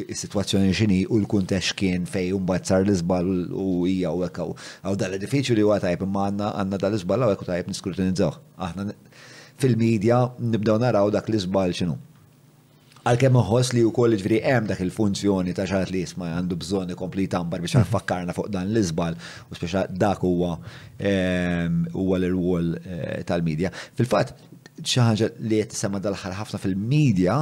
is-sitwazzjoni 0.05 0.73
ġini 0.79 0.99
u 1.09 1.19
l 1.21 1.27
kuntex 1.35 1.73
kien 1.79 2.07
fej 2.09 2.33
mbagħad 2.39 2.71
sar 2.71 2.83
l-iżbal 2.85 3.29
u 3.51 3.67
hija 3.89 4.13
u 4.15 4.25
hekk 4.25 4.47
hawn 4.85 4.99
dal-edifiċju 5.03 5.57
li 5.59 5.67
huwa 5.67 5.79
tajb 5.85 6.05
imma 6.07 6.27
għandna 6.29 6.51
għandna 6.63 6.81
dal-iżbal 6.87 7.27
hawnhekk 7.27 7.45
u 7.45 7.49
tajb 7.51 7.71
niskrutinizzaw. 7.75 8.33
Aħna 8.67 8.89
fil-medja 9.61 10.23
nibdew 10.51 10.79
naraw 10.83 11.13
dak 11.13 11.29
l-iżbal 11.31 11.73
x'inhu 11.77 11.99
għalkemm 13.05 13.37
uħos 13.37 13.69
li 13.75 13.83
wkoll 13.85 14.15
ġifieri 14.17 14.39
hemm 14.41 14.65
dak 14.69 14.79
il-funzjoni 14.81 15.53
ta' 15.55 15.65
xaħat 15.69 15.91
li 15.93 15.99
jisma' 16.01 16.25
għandu 16.35 16.55
bżonn 16.61 16.89
ikompli 16.95 17.25
tambar 17.29 17.59
biex 17.61 17.75
nfakkarna 17.83 18.31
mhm. 18.31 18.37
fuq 18.39 18.47
dan 18.55 18.65
l-iżbal 18.71 19.13
u 19.13 19.15
speċa 19.59 19.81
dak 20.03 20.19
huwa 20.25 20.51
ehm, 20.97 21.73
huwa 21.93 22.15
l-rwol 22.21 22.67
eh, 22.81 23.21
tal-medja. 23.29 23.69
Fil-fatt 23.99 24.29
xi 24.81 24.99
ħaġa 25.05 25.25
li 25.45 25.55
qed 25.61 25.69
tisema 25.75 25.97
dal-ħar 26.03 26.33
ħafna 26.39 26.57
fil-medja 26.63 27.35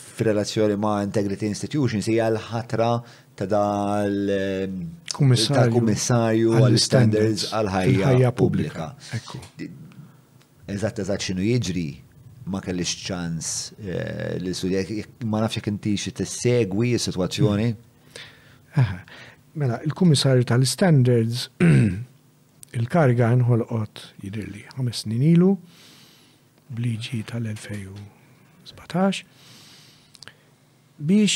f'relazzjoni 0.00 0.74
ma' 0.80 0.96
Integrity 1.06 1.46
Institutions 1.52 2.06
hija 2.10 2.26
l-ħatra 2.32 2.90
ta' 3.36 3.48
dal-kummissarju 3.52 6.48
ehm, 6.56 6.66
għall-standards 6.70 7.42
għal-ħajja 7.52 8.30
pubblika. 8.40 8.86
Eżatt 10.72 10.96
eżatt 11.04 11.20
x'inhu 11.22 11.44
jiġri 11.52 11.84
ma 12.46 12.60
kellix 12.62 12.92
ċans 13.02 13.46
eh, 13.82 14.36
li 14.42 14.52
studja, 14.54 14.82
ma 15.26 15.40
nafx 15.42 15.56
jekk 15.60 15.68
inti 15.72 15.94
xi 15.98 16.10
tissegwi 16.20 16.88
s-sitwazzjoni. 16.98 17.68
Mela, 19.58 19.74
il-Kummissarju 19.88 20.44
tal-Standards 20.50 21.38
il-karga 22.78 23.26
nħolqot 23.40 23.94
jidirli 24.22 24.62
ħames 24.76 24.96
snin 25.06 25.24
ilu 25.32 25.50
bliġi 26.76 27.18
tal-2017 27.32 29.16
biex 31.08 31.34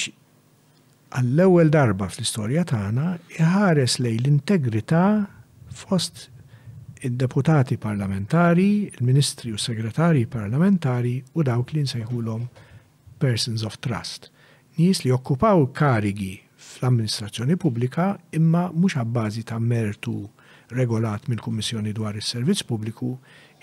għall-ewwel 1.17 1.69
darba 1.75 2.07
fl-istorja 2.13 2.63
tagħna 2.71 3.07
iħares 3.41 3.93
lej 4.05 4.17
l-integrità 4.21 5.07
fost 5.75 6.15
id-deputati 7.01 7.77
parlamentari, 7.79 8.85
il-ministri 8.93 9.51
u 9.51 9.57
segretari 9.57 10.27
parlamentari 10.29 11.17
u 11.39 11.43
dawk 11.43 11.73
li 11.73 11.83
nsejħulhom 11.87 12.45
persons 13.23 13.65
of 13.65 13.79
trust. 13.87 14.29
Nies 14.77 15.01
li 15.05 15.13
okkupaw 15.13 15.65
karigi 15.77 16.35
fl-amministrazzjoni 16.61 17.57
pubblika 17.61 18.11
imma 18.37 18.67
mhux 18.75 18.99
għabbażi 19.01 19.47
ta' 19.51 19.59
mertu 19.61 20.19
regolat 20.77 21.25
mill 21.29 21.41
kummissjoni 21.43 21.93
dwar 21.97 22.19
is-servizz 22.21 22.63
pubbliku 22.69 23.15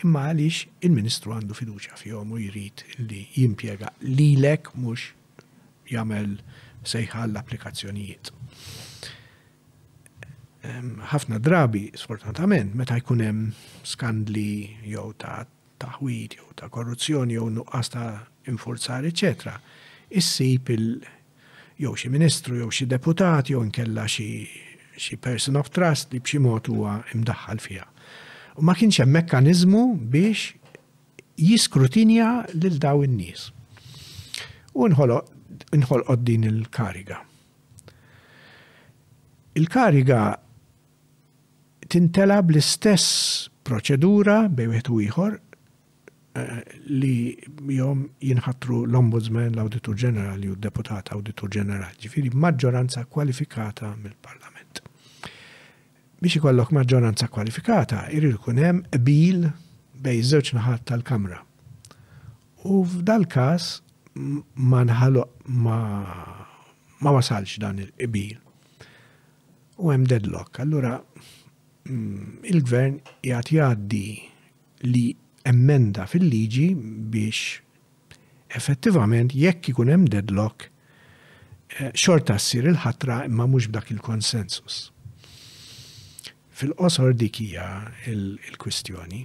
imma 0.03 0.25
għaliex 0.31 0.81
il-Ministru 0.89 1.35
għandu 1.37 1.57
fiduċja 1.57 1.97
fihom 2.01 2.33
u 2.35 2.41
jrid 2.41 2.83
li 3.05 3.21
jimpjega 3.37 3.93
lilek 4.09 4.73
mhux 4.75 5.07
jagħmel 5.93 6.33
sejħa 6.87 7.25
l-applikazzjonijiet 7.29 8.33
ħafna 10.63 11.37
drabi, 11.39 11.91
sfortunatament, 11.95 12.73
meta 12.75 12.97
jkun 12.97 13.21
hemm 13.21 13.53
skandli 13.83 14.73
jew 14.85 15.13
ta' 15.17 15.45
taħwid 15.79 16.33
jew 16.37 16.53
ta' 16.57 16.69
korruzzjoni 16.69 17.33
jew 17.37 17.49
nuqqas 17.59 17.89
ta' 17.89 18.27
infurzar, 18.49 19.03
eċetera, 19.05 19.57
issib 20.09 20.69
il- 20.69 21.01
jew 21.77 21.91
xi 21.93 22.09
ministru 22.09 22.55
jew 22.63 22.69
xi 22.73 22.87
deputat 22.89 23.47
jew 23.51 23.61
nkella 23.67 24.05
xi 24.07 24.47
xi 24.97 25.15
person 25.21 25.55
of 25.59 25.69
trust 25.69 26.11
li 26.15 26.19
b'xi 26.23 26.39
mod 26.41 26.67
huwa 26.71 26.99
imdaħħal 27.13 27.59
fiha. 27.61 27.85
U 28.57 28.61
ma 28.65 28.73
kienx 28.73 28.99
hemm 29.03 29.11
mekkaniżmu 29.19 29.83
biex 30.09 30.53
jiskrutinja 31.37 32.47
lil 32.57 32.79
daw 32.81 33.03
in-nies. 33.05 33.51
U 34.73 34.87
nħolqod 34.89 36.23
din 36.25 36.43
il-kariga. 36.49 37.21
Il-kariga 39.57 40.39
tintela 41.91 42.39
bl-istess 42.45 43.03
proċedura 43.67 44.45
bej 44.51 44.67
wieħed 44.71 44.89
u 44.91 44.97
ieħor 45.05 45.35
eh, 45.35 46.59
li 46.91 47.15
jom 47.77 48.05
jinħatru 48.23 48.83
l-Ombudsman, 48.87 49.51
l-Auditor 49.55 49.95
General, 49.95 50.39
u 50.51 50.55
d-Deputat 50.55 51.11
Auditor 51.15 51.49
General, 51.51 51.91
ġifiri 52.01 52.31
maġġoranza 52.33 53.05
kwalifikata 53.11 53.91
mill-Parlament. 54.03 54.83
Biex 56.21 56.39
ikollok 56.41 56.73
maġġoranza 56.77 57.29
kwalifikata, 57.33 58.05
irrid 58.17 58.39
ikun 58.39 58.61
hemm 58.61 58.83
bil 59.05 59.47
bej 60.03 60.21
żewġ 60.31 60.51
naħat 60.57 60.87
tal-Kamra. 60.91 61.39
U 62.67 62.83
f'dal 62.83 63.27
każ 63.31 63.71
ma 64.17 64.81
ma 65.63 65.77
ma 67.05 67.11
wasalx 67.13 67.59
dan 67.61 67.77
il-qbil. 67.83 68.39
U 69.77 69.91
hemm 69.93 70.07
deadlock. 70.09 70.57
Allura 70.63 70.95
il-gvern 71.91 72.99
jgħat 73.23 73.51
jgħaddi 73.51 74.09
li 74.91 75.03
emmenda 75.47 76.05
fil-liġi 76.11 76.65
biex 77.15 78.57
effettivament 78.57 79.35
jekk 79.35 79.71
ikun 79.71 79.91
hemm 79.93 80.09
deadlock 80.13 80.67
eh, 80.69 81.91
xorta 81.93 82.37
ssir 82.39 82.67
il-ħatra 82.71 83.21
imma 83.29 83.45
mhux 83.47 83.69
b'dak 83.71 83.91
il-konsensus. 83.95 84.79
Fil-qosor 86.57 87.13
dik 87.21 87.41
hija 87.45 87.67
il-kwistjoni. 88.11 89.23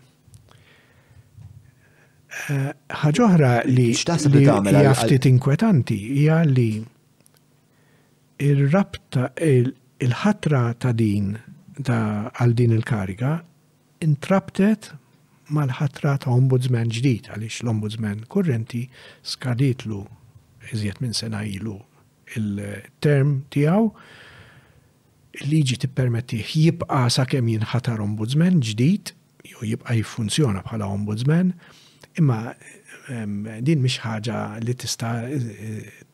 Eh, 2.49 2.69
oħra 3.13 3.59
li 3.69 3.91
hija 3.93 4.93
ftit 4.97 5.27
inkwetanti 5.29 5.99
hija 6.23 6.43
li 6.49 6.71
il 8.43 8.61
rabta 8.73 9.29
il-ħatra 9.39 10.61
ta' 10.81 10.93
din 10.97 11.35
għal 11.81 12.52
din 12.52 12.73
il-kariga 12.76 13.33
intrabtet 14.05 14.91
mal-ħatra 15.52 16.17
ta' 16.23 16.33
ombudsman 16.33 16.91
ġdid 16.92 17.31
għaliex 17.33 17.62
l-ombudsman 17.65 18.26
kurrenti 18.33 18.84
skaditlu 19.25 20.02
iżjed 20.73 21.01
minn 21.02 21.17
sena 21.17 21.44
ilu 21.49 21.78
il-term 22.36 23.41
tiegħu 23.55 23.86
liġi 25.49 25.78
tippermetti 25.86 26.42
jibqa 26.44 27.07
sakemm 27.10 27.49
jinħatar 27.55 28.02
ombudsman 28.05 28.60
ġdid 28.65 29.15
jew 29.49 29.67
jibqa 29.73 29.97
jiffunzjona 29.97 30.60
bħala 30.67 30.86
ombudsman, 30.92 31.49
imma 32.20 32.52
din 33.62 33.81
mhix 33.83 33.99
ħaġa 34.05 34.42
li 34.62 34.75
tista' 34.78 35.15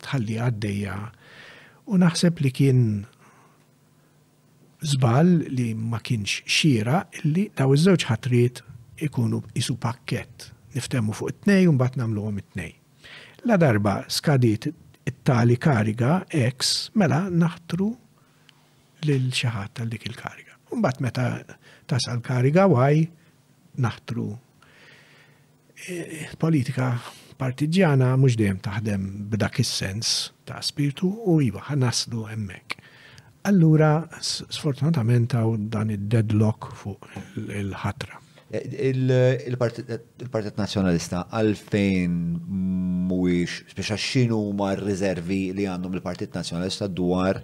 tħalli 0.06 0.38
għaddejja 0.46 0.96
u 1.92 1.98
naħseb 2.04 2.40
li 2.46 2.52
kien 2.56 2.82
żball 4.82 5.42
li 5.50 5.74
ma 5.74 5.98
kienx 6.06 6.36
xira 6.46 7.00
li 7.24 7.48
daw 7.58 7.72
iż-żewġ 7.74 8.04
ħatriet 8.08 8.60
ikunu 9.06 9.40
isu 9.58 9.74
pakkett. 9.82 10.52
Niftemu 10.74 11.14
fuq 11.18 11.32
it-tnej 11.34 11.66
u 11.66 11.72
mbagħad 11.74 11.98
nagħmluhom 12.02 12.38
it-tnej. 12.38 12.74
La 13.48 13.58
darba 13.58 13.96
skadiet 14.10 14.68
it-tali 15.08 15.56
kariga 15.58 16.20
X 16.30 16.90
mela 16.94 17.24
naħtru 17.30 17.88
lil 19.08 19.26
xi 19.34 19.50
ħadd 19.56 19.74
tal 19.80 19.90
dik 19.90 20.06
il-kariga. 20.12 20.54
Mbagħad 20.78 21.02
meta 21.06 21.26
tasal 21.88 22.22
kariga 22.22 22.68
Y 22.70 23.08
naħtru 23.82 24.24
e, 25.74 25.94
politika 26.38 26.92
partiġjana 27.38 28.12
mhux 28.18 28.36
dejjem 28.38 28.58
taħdem 28.62 29.04
b'dak 29.32 29.58
is-sens 29.62 30.30
ta' 30.46 30.60
spiritu 30.62 31.10
u 31.24 31.40
iva 31.42 31.62
ħanaslu 31.70 32.26
hemmhekk. 32.30 32.78
Allura, 33.46 33.92
sfortunatament, 34.20 35.32
għaw 35.34 35.54
dan 35.72 35.92
id-deadlock 35.94 36.72
fuq 36.76 37.06
il-ħatra. 37.36 38.18
Eh, 38.48 38.88
Il-Partit 38.88 40.58
Nazjonalista 40.58 41.26
għalfejn 41.30 42.10
mhuwiex 43.10 43.58
speċa 43.74 43.96
x'inhu 44.02 44.40
ma 44.58 44.72
rizervi 44.78 45.48
li 45.54 45.66
għandhom 45.68 45.98
il-Partit 45.98 46.34
Nazjonalista 46.34 46.88
dwar 46.88 47.42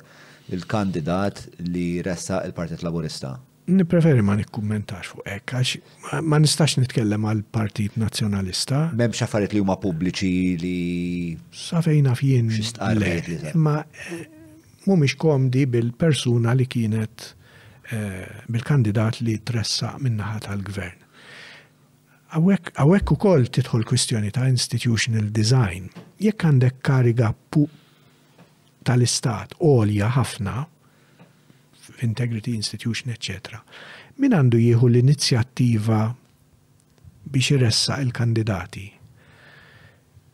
il-kandidat 0.50 1.44
li 1.68 2.00
resta 2.02 2.40
il-Partit 2.48 2.82
Laburista. 2.84 3.34
Nipreferi 3.64 4.20
ma 4.20 4.34
nikkummentax 4.36 5.12
fuq 5.14 5.22
hekk 5.28 5.54
għax 5.60 6.18
ma 6.28 6.40
nistax 6.40 6.78
nitkellem 6.80 7.28
għal 7.28 7.44
Partit 7.54 7.96
Nazzjonalista. 8.00 8.88
M'hemmx 8.96 9.24
affarijiet 9.28 9.56
li 9.56 9.62
huma 9.64 9.76
pubbliċi 9.80 10.34
li. 10.60 10.76
Safejna 11.64 12.16
fjien. 12.18 12.50
Ma 13.54 13.78
mhumiex 14.86 15.16
komdi 15.18 15.64
bil-persuna 15.66 16.54
li 16.56 16.66
kienet 16.68 17.24
eh, 17.92 18.28
bil-kandidat 18.52 19.20
li 19.24 19.38
tressa 19.46 19.94
minnaħa 20.00 20.42
tal-gvern. 20.48 21.00
Għawek 22.34 23.12
u 23.14 23.18
kol 23.22 23.44
titħol 23.54 23.84
kwistjoni 23.86 24.32
ta' 24.34 24.48
institutional 24.50 25.28
design. 25.32 25.86
Jekk 26.20 26.48
għandek 26.48 26.80
kariga 26.84 27.30
tal-istat 28.84 29.54
olja 29.64 30.08
ħafna, 30.16 30.64
integrity 32.02 32.56
institution, 32.58 33.12
etc. 33.14 33.60
Min 34.18 34.34
għandu 34.34 34.58
jieħu 34.58 34.90
l-inizjattiva 34.90 36.02
biex 37.32 37.54
jressa 37.58 38.00
il-kandidati? 38.02 38.88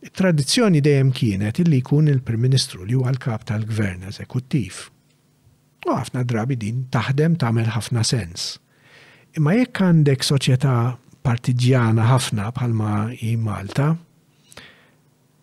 tradizzjoni 0.09 0.81
dejjem 0.81 1.11
kienet 1.13 1.59
illi 1.61 1.77
jkun 1.81 2.07
il-Prim 2.09 2.41
Ministru 2.41 2.85
li 2.85 2.95
huwa 2.97 3.11
l-kap 3.13 3.43
tal-Gvern 3.49 4.07
eżekuttiv. 4.09 4.77
U 5.85 5.93
ħafna 5.93 6.23
drabi 6.29 6.57
din 6.59 6.85
taħdem 6.93 7.35
tagħmel 7.41 7.69
ħafna 7.75 8.03
sens. 8.05 8.55
Imma 9.37 9.53
jekk 9.57 9.81
għandek 9.85 10.25
soċjetà 10.25 10.73
partiġjana 11.25 12.07
ħafna 12.09 12.49
bħalma 12.55 12.95
i 13.27 13.35
Malta, 13.41 13.91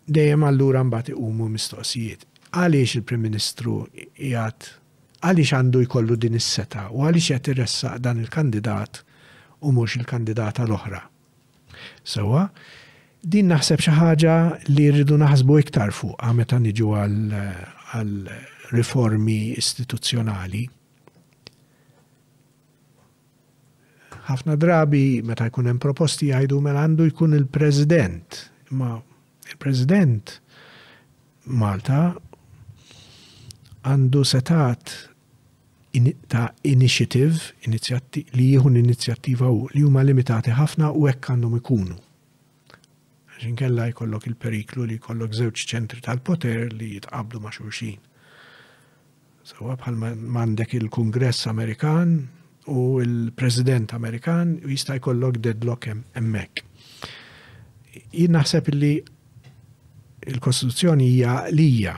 dejjem 0.09 0.45
allura 0.49 0.83
mbagħad 0.87 1.13
iqumu 1.15 1.49
mistoqsijiet. 1.55 2.25
Għaliex 2.51 2.99
il-Prim 2.99 3.23
Ministru 3.29 3.77
jgħat 4.15 4.73
għaliex 5.23 5.55
għandu 5.61 5.85
jkollu 5.87 6.17
din 6.27 6.39
is-seta 6.39 6.89
u 6.91 7.05
għaliex 7.07 7.31
qed 7.39 7.53
irressaq 7.55 8.03
dan 8.03 8.19
il-kandidat 8.23 9.03
u 9.63 9.73
mhux 9.75 9.99
il-kandidata 10.01 10.65
l-oħra. 10.67 11.03
Sewa, 12.09 12.47
so, 12.49 12.49
Din 13.23 13.49
naħseb 13.51 13.81
xi 13.83 13.91
ħaġa 13.99 14.35
li 14.71 14.85
rridu 14.95 15.17
naħsbu 15.19 15.57
iktar 15.61 15.91
fuqha 15.91 16.31
meta 16.39 16.59
niġu 16.63 16.93
għal 16.95 18.29
riformi 18.71 19.55
istituzzjonali. 19.59 20.63
ħafna 24.29 24.55
drabi 24.61 25.23
meta 25.25 25.49
jkun 25.49 25.67
hemm 25.67 25.83
proposti 25.83 26.29
jgħidu 26.31 26.61
mela 26.63 26.85
għandu 26.87 27.09
jkun 27.11 27.35
il-president. 27.35 28.45
Ma 28.71 28.95
il-president 29.51 30.39
Malta 31.49 32.13
għandu 33.89 34.23
setat 34.29 34.91
in 35.97 36.11
ta' 36.29 36.53
initiative, 36.69 37.41
li 37.73 38.51
jieħu 38.53 38.73
inizjattiva 38.79 39.49
u 39.51 39.65
li 39.73 39.83
huma 39.83 40.05
limitati 40.05 40.55
ħafna 40.55 40.93
u 40.93 41.09
hekk 41.09 41.33
għandhom 41.35 41.57
ikunu 41.63 41.99
xinkella 43.39 43.85
jkollok 43.93 44.25
il-periklu 44.31 44.87
li 44.91 44.97
jkollok 44.99 45.35
żewġ 45.39 45.65
ċentri 45.71 46.03
tal-poter 46.05 46.73
li 46.75 46.89
jitqablu 46.97 47.41
ma' 47.43 47.53
xulxin. 47.55 48.01
Sewa 49.49 49.77
bħal 49.79 49.99
mandek 50.35 50.75
il-Kongress 50.79 51.47
Amerikan 51.51 52.17
u 52.69 52.89
il-President 53.03 53.95
Amerikan 53.97 54.57
u 54.65 54.73
jista' 54.73 54.99
jkollok 54.99 55.39
deadlock 55.45 55.89
hemmhekk. 56.19 56.65
Jien 58.13 58.35
naħseb 58.37 58.69
li 58.75 58.93
il-Kostituzzjoni 60.29 61.07
hija 61.15 61.39
lija 61.55 61.95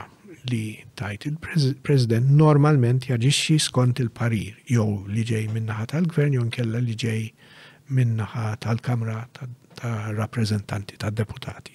li 0.49 0.63
tajt 0.97 1.27
il-President 1.31 2.31
normalment 2.37 3.09
jaġixxi 3.09 3.57
skont 3.67 3.99
il-parir 4.01 4.55
jew 4.69 5.01
li 5.09 5.25
ġej 5.31 5.49
minnaħa 5.55 5.89
tal-Gvern 5.95 6.37
jew 6.37 6.45
nkella 6.47 6.81
li 6.85 6.95
ġej 6.97 7.25
minnaħa 7.97 8.53
tal-Kamra 8.63 9.25
tad-Dj 9.35 9.60
ta' 9.81 10.11
rappresentanti 10.13 10.93
ta' 10.97 11.09
deputati. 11.09 11.73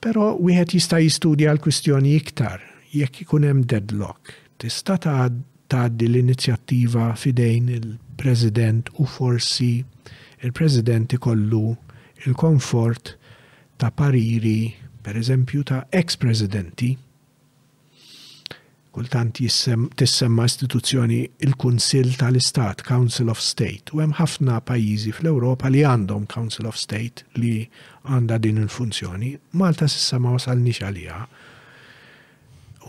Pero 0.00 0.32
wieħed 0.40 0.76
jista' 0.78 1.02
jistudja 1.02 1.52
l-kwistjoni 1.56 2.14
iktar 2.22 2.62
jekk 2.94 3.24
ikun 3.26 3.46
hemm 3.48 3.66
deadlock. 3.68 4.30
Tista' 4.62 4.94
tgħaddi 5.66 6.06
l-inizjattiva 6.08 7.10
fidejn 7.18 7.68
il-President 7.76 8.92
u 9.02 9.06
forsi 9.10 9.72
il-President 10.46 11.18
ikollu 11.18 11.66
il-komfort 12.26 13.16
ta' 13.80 13.90
pariri, 13.90 14.70
per 15.02 15.16
eżempju, 15.16 15.64
ta' 15.64 15.82
ex-presidenti 15.90 16.94
kultant 18.90 19.30
tissemma 19.96 20.44
istituzzjoni 20.46 21.18
il-Kunsil 21.46 22.16
tal-Istat, 22.18 22.82
Council 22.82 23.28
of 23.30 23.38
State, 23.42 23.94
u 23.94 24.02
hemm 24.02 24.14
ħafna 24.18 24.56
pajjiżi 24.66 25.12
fl-Ewropa 25.14 25.70
li 25.70 25.84
għandhom 25.86 26.26
Council 26.30 26.66
of 26.70 26.78
State 26.78 27.22
li 27.38 27.62
għandha 28.08 28.40
din 28.42 28.58
il-funzjoni. 28.64 29.36
Malta 29.62 29.86
sissa 29.90 30.18
ma 30.18 30.34
wasalniex 30.34 30.82
għaliha. 30.88 31.20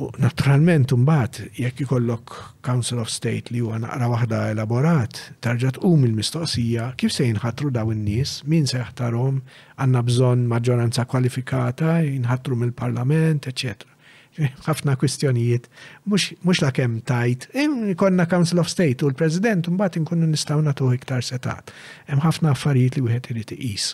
U 0.01 0.07
naturalment 0.23 0.89
mbagħad 0.95 1.59
jekk 1.61 1.83
ikollok 1.85 2.33
Council 2.65 3.03
of 3.03 3.11
State 3.13 3.51
li 3.53 3.61
huwa 3.61 3.77
naqra 3.83 4.07
waħda 4.09 4.39
elaborat, 4.55 5.19
tarġat 5.45 5.77
tqum 5.77 6.07
il-mistoqsija 6.07 6.95
kif 6.97 7.13
se 7.13 7.27
jinħatru 7.29 7.69
daw 7.75 7.91
in-nies, 7.93 8.39
min 8.49 8.65
se 8.65 8.79
jaħtarhom, 8.81 9.43
għandna 9.77 10.05
bżonn 10.09 10.49
maġġoranza 10.49 11.05
kwalifikata, 11.11 11.99
jinħatru 12.07 12.57
mill-Parlament, 12.63 13.51
eċetera 13.53 13.90
ħafna 14.39 14.93
kwistjonijiet, 14.95 15.65
mux 16.07 16.61
la 16.63 16.69
kem 16.71 17.01
tajt, 17.03 17.49
konna 17.99 18.25
Council 18.31 18.59
of 18.63 18.69
State 18.71 19.03
u 19.03 19.09
l-President, 19.11 19.67
mbagħad 19.67 19.97
inkunu 19.99 20.29
nistgħu 20.31 20.71
tuħi 20.79 20.95
iktar 21.01 21.23
setat. 21.27 21.73
Hemm 22.07 22.23
ħafna 22.23 22.53
affarijiet 22.55 22.95
li 22.95 23.03
wieħed 23.09 23.31
irid 23.35 23.51
iqis. 23.57 23.91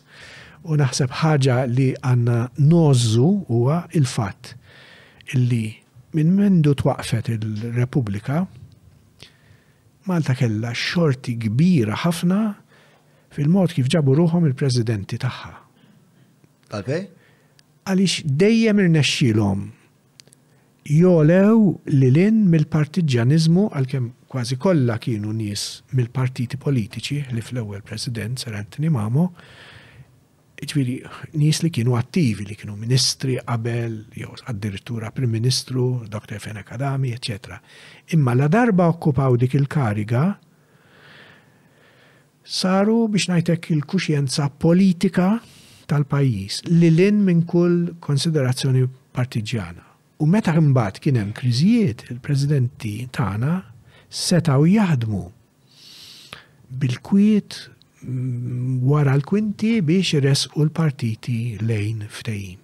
U 0.68 0.78
naħseb 0.78 1.14
ħaġa 1.24 1.60
li 1.72 1.90
għandna 2.04 2.52
nożu 2.60 3.30
huwa 3.50 3.82
il-fatt 3.98 4.54
illi 5.34 5.64
minn 6.18 6.36
mendu 6.38 6.74
twaqfet 6.76 7.30
il-Repubblika 7.34 8.46
Malta 10.08 10.34
kella 10.40 10.70
xorti 10.72 11.34
kbira 11.36 11.98
ħafna 12.06 12.36
fil-mod 13.36 13.74
kif 13.76 13.90
ġabu 13.92 14.14
ruħom 14.16 14.46
il-presidenti 14.48 15.18
tagħha. 15.20 15.50
Għalfej? 16.72 17.02
Għaliex 17.92 18.24
dejjem 18.40 18.80
ir-nexxilom 18.86 19.66
jolew 20.88 21.74
lilin 21.92 22.44
mill-partiġanizmu 22.52 23.66
għalkemm 23.76 24.12
kważi 24.32 24.58
kollha 24.62 24.96
kienu 25.04 25.34
nies 25.36 25.64
mill-partiti 25.94 26.60
politiċi 26.62 27.24
li 27.36 27.44
fl-ewwel 27.44 27.84
president 27.86 28.40
Sir 28.40 28.56
Anthony 28.56 28.88
Mamo, 28.94 29.26
ġviri 30.58 30.96
nies 31.38 31.60
li 31.62 31.70
kienu 31.76 31.98
attivi, 32.00 32.48
li 32.48 32.56
kienu 32.58 32.76
ministri 32.80 33.36
qabel, 33.42 33.98
jew 34.18 34.32
addirittura 34.50 35.12
prim 35.14 35.30
ministru, 35.36 36.04
Dr. 36.10 36.40
Fena 36.42 36.64
Kadami, 36.66 37.12
ecc. 37.14 37.52
Imma 38.16 38.34
la 38.36 38.48
darba 38.52 38.88
okkupaw 38.94 39.36
dik 39.44 39.58
il-kariga, 39.60 40.24
saru 42.44 43.02
biex 43.12 43.28
najtek 43.34 43.70
il-kuxjenza 43.76 44.48
politika 44.64 45.34
tal-pajis, 45.92 46.64
li 46.72 46.94
lin 46.96 47.20
minn 47.28 47.44
kull 47.48 47.92
konsiderazzjoni 48.04 48.88
partiġjana. 49.18 49.84
U 50.18 50.26
meta 50.26 50.54
imbagħad 50.58 51.00
kien 51.04 51.18
hemm 51.20 51.34
kriżijiet, 51.38 52.04
il-presidenti 52.10 52.94
tagħna 53.14 53.52
setgħu 54.24 54.70
jaħdmu 54.74 55.24
bil-kwiet 56.82 57.58
mm, 58.02 58.80
wara 58.90 59.14
l-kwinti 59.20 59.76
biex 59.86 60.18
u 60.56 60.64
l-partiti 60.66 61.38
lejn 61.62 62.08
ftejim. 62.10 62.60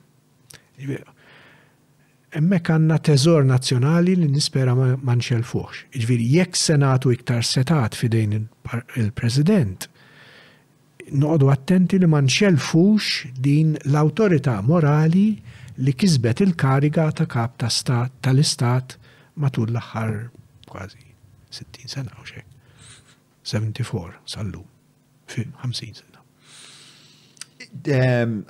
Emmek 2.34 2.70
għanna 2.74 2.98
teżor 3.06 3.46
nazzjonali 3.46 4.16
li 4.18 4.28
nispera 4.34 4.74
ma 4.76 5.14
nxelfuħx. 5.20 5.86
Ġviri, 5.94 6.26
jekk 6.40 6.58
senatu 6.58 7.14
iktar 7.14 7.46
setat 7.46 7.94
fidejn 8.00 8.34
il-president, 8.98 9.86
noqdu 11.14 11.52
attenti 11.54 12.00
li 12.02 12.10
ma 12.10 12.24
nxelfux 12.26 13.28
din 13.46 13.76
l 13.78 14.00
autorita 14.02 14.58
morali 14.66 15.28
li 15.78 15.94
kisbet 15.98 16.42
il-kariga 16.44 17.08
ta' 17.18 17.26
kap 17.26 17.58
ta' 17.58 17.70
stat 17.72 18.12
tal-istat 18.22 18.96
matul 19.42 19.72
l-aħħar 19.74 20.18
kważi 20.70 21.06
60 21.54 21.90
sena 21.90 22.14
u 22.20 22.26
xejn. 22.28 22.50
74 23.44 24.36
sallu. 24.36 24.62
lum 24.62 25.54
50 25.58 25.98
sena. 26.00 26.22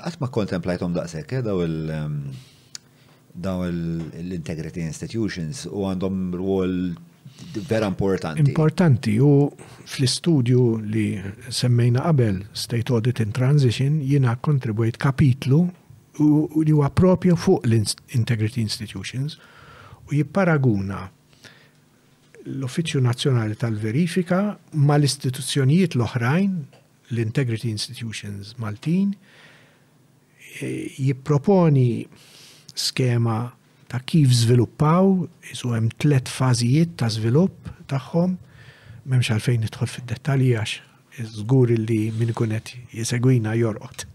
Għatma 0.03 0.30
kontemplajtom 0.30 0.93
daqsek, 0.93 1.34
eh, 1.34 1.42
daw 1.42 1.61
il- 1.61 2.32
daw 3.34 3.64
l-integrity 3.64 4.82
institutions 4.82 5.66
u 5.66 5.84
għandhom 5.88 6.35
rwol 6.38 6.95
vera 7.68 7.88
importanti. 7.88 8.40
Importanti 8.48 9.18
u 9.19 9.50
fl-istudju 9.85 10.82
li 10.85 11.22
semmejna 11.50 12.00
qabel 12.03 12.45
State 12.53 12.92
Audit 12.93 13.19
in 13.19 13.32
Transition 13.32 14.02
jina 14.02 14.35
kontribujt 14.35 14.98
kapitlu 14.98 15.72
u 16.19 16.61
li 16.66 16.72
huwa 16.72 16.90
propju 16.90 17.35
fuq 17.40 17.61
l-Integrity 17.67 18.61
Institutions 18.61 19.38
u 20.11 20.17
jipparaguna 20.19 21.08
l-Uffiċċju 22.45 23.01
Nazzjonali 23.08 23.56
tal-Verifika 23.58 24.42
ma 24.83 24.98
l-istituzzjonijiet 25.00 25.95
l-oħrajn, 25.98 26.51
l-Integrity 27.16 27.72
Institutions 27.72 28.53
Maltin, 28.59 29.14
e, 30.61 30.92
jipproponi 31.00 32.03
skema 32.75 33.40
ta' 33.90 34.01
kif 34.06 34.32
żviluppaw, 34.43 35.25
isu 35.53 35.72
hemm 35.74 35.90
tliet 36.01 36.30
fażijiet 36.30 36.98
ta' 37.00 37.09
żvilupp 37.14 37.69
tagħhom, 37.90 38.38
m'hemmx 39.06 39.33
għalfejn 39.38 39.64
nidħol 39.66 39.93
fid-dettalji 39.98 40.58
għax 40.61 40.80
zgur 41.22 41.69
li 41.69 42.09
minn 42.17 42.33
kunet 42.33 42.72
jesegwina 42.92 43.53
jorqot. 43.58 44.06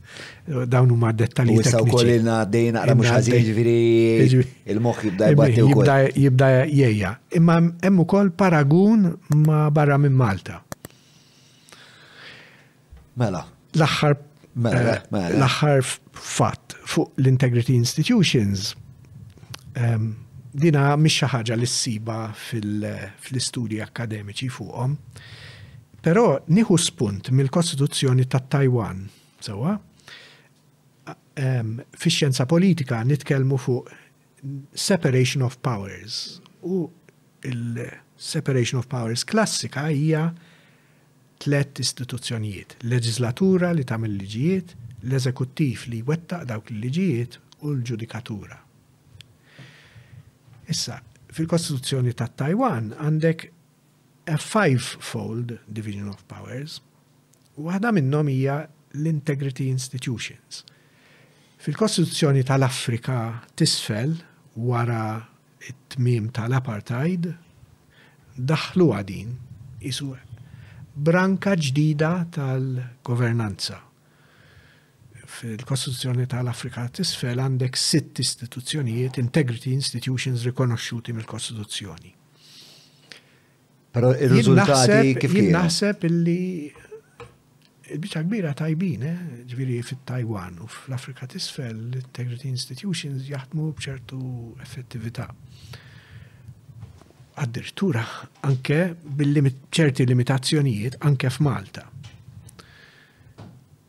Dawnu 0.66 0.96
ma' 0.96 1.12
dettali. 1.12 1.54
U 1.56 1.60
jissaw 1.62 1.86
kollina 1.86 2.40
dejna 2.48 2.82
għara 2.82 2.94
mux 2.98 3.10
għazin 3.12 3.42
ġviri 3.48 3.78
il-moħ 4.74 5.02
jibda 5.06 5.30
jibda 5.52 5.98
jibda 6.16 6.48
jieja. 6.66 7.12
Imma 7.38 7.58
emmu 7.86 8.06
kol 8.08 8.30
paragun 8.30 9.12
ma' 9.46 9.68
barra 9.70 9.98
minn 10.00 10.16
Malta. 10.18 10.62
Mela. 13.18 13.44
L-axħar 13.76 14.16
l-axħar 14.16 15.02
mela, 15.12 15.28
eh, 15.30 15.38
mela. 15.38 15.82
fatt 16.12 16.74
fuq 16.86 17.12
l-Integrity 17.20 17.76
Institutions 17.76 18.72
dina 20.58 20.88
mhix 20.98 21.20
xi 21.20 21.26
ħaġa 21.30 21.56
li 21.60 21.66
ssiba 21.68 22.16
fil-istudji 22.34 23.78
akademiċi 23.84 24.48
fuqhom. 24.50 24.96
Um 24.96 25.37
Però 26.04 26.38
nieħu 26.46 26.76
spunt 26.78 27.32
mill-Kostituzzjoni 27.34 28.26
ta' 28.30 28.38
Taiwan, 28.52 29.04
sewa, 29.42 29.74
fi 31.38 32.10
xjenza 32.10 32.44
politika 32.50 32.98
nitkellmu 33.06 33.56
fuq 33.62 33.90
separation 34.74 35.44
of 35.46 35.54
powers 35.62 36.40
u 36.66 36.80
il-separation 37.46 38.80
of 38.82 38.88
powers 38.90 39.22
klassika 39.22 39.84
hija 39.94 40.32
tlet 41.38 41.78
istituzzjonijiet, 41.82 42.74
leġislatura 42.90 43.70
li 43.70 43.86
tagħmel 43.86 44.16
liġijiet, 44.18 44.74
l-eżekuttiv 45.06 45.86
li 45.92 46.00
wettaq 46.08 46.42
dawk 46.50 46.72
il-liġijiet 46.74 47.38
u 47.62 47.74
l-ġudikatura. 47.76 48.58
Issa, 50.74 50.98
fil-Kostituzzjoni 51.34 52.14
ta' 52.18 52.30
Taiwan 52.42 52.90
għandek 52.98 53.46
a 54.28 54.36
five-fold 54.36 55.58
division 55.72 56.08
of 56.12 56.20
powers, 56.28 56.80
waħda 57.56 57.90
minnhom 57.96 58.28
hija 58.30 58.58
l-integrity 59.00 59.68
institutions. 59.72 60.62
Fil-Kostituzzjoni 61.58 62.44
tal-Afrika 62.46 63.16
tisfel 63.58 64.14
wara 64.68 65.16
it-tmim 65.66 66.28
tal-apartheid 66.36 67.32
daħlu 68.38 68.92
għadin 68.94 69.32
isu 69.88 70.12
branka 71.08 71.56
ġdida 71.58 72.12
tal-governanza. 72.36 73.80
Fil-Kostituzzjoni 75.38 76.28
tal-Afrika 76.30 76.86
tisfel 77.00 77.40
għandek 77.42 77.76
sitt 77.80 78.20
istituzzjonijiet, 78.22 79.18
integrity 79.22 79.74
institutions 79.74 80.46
rikonoxxuti 80.46 81.14
mill-Kostituzzjoni. 81.18 82.16
Pero 83.98 84.14
il-rizultati 84.14 85.16
kif 85.18 85.32
kien? 85.34 85.48
Naħseb 85.56 86.04
illi 86.06 86.70
il-bicċa 87.96 88.20
kbira 88.28 88.52
tajbin, 88.54 89.02
eh? 89.02 89.16
ġviri 89.50 89.78
fit-Taiwan 89.82 90.60
u 90.62 90.68
fl-Afrika 90.70 91.26
tisfel 91.32 91.72
l-integrity 91.74 92.46
institutions 92.52 93.26
jaħdmu 93.26 93.72
bċertu 93.80 94.20
effettività. 94.62 95.26
Addirittura 97.42 98.04
anke 98.46 98.78
bil-ċerti 98.94 100.06
limitazzjonijiet 100.10 101.00
anke 101.10 101.30
f'Malta. 101.32 101.88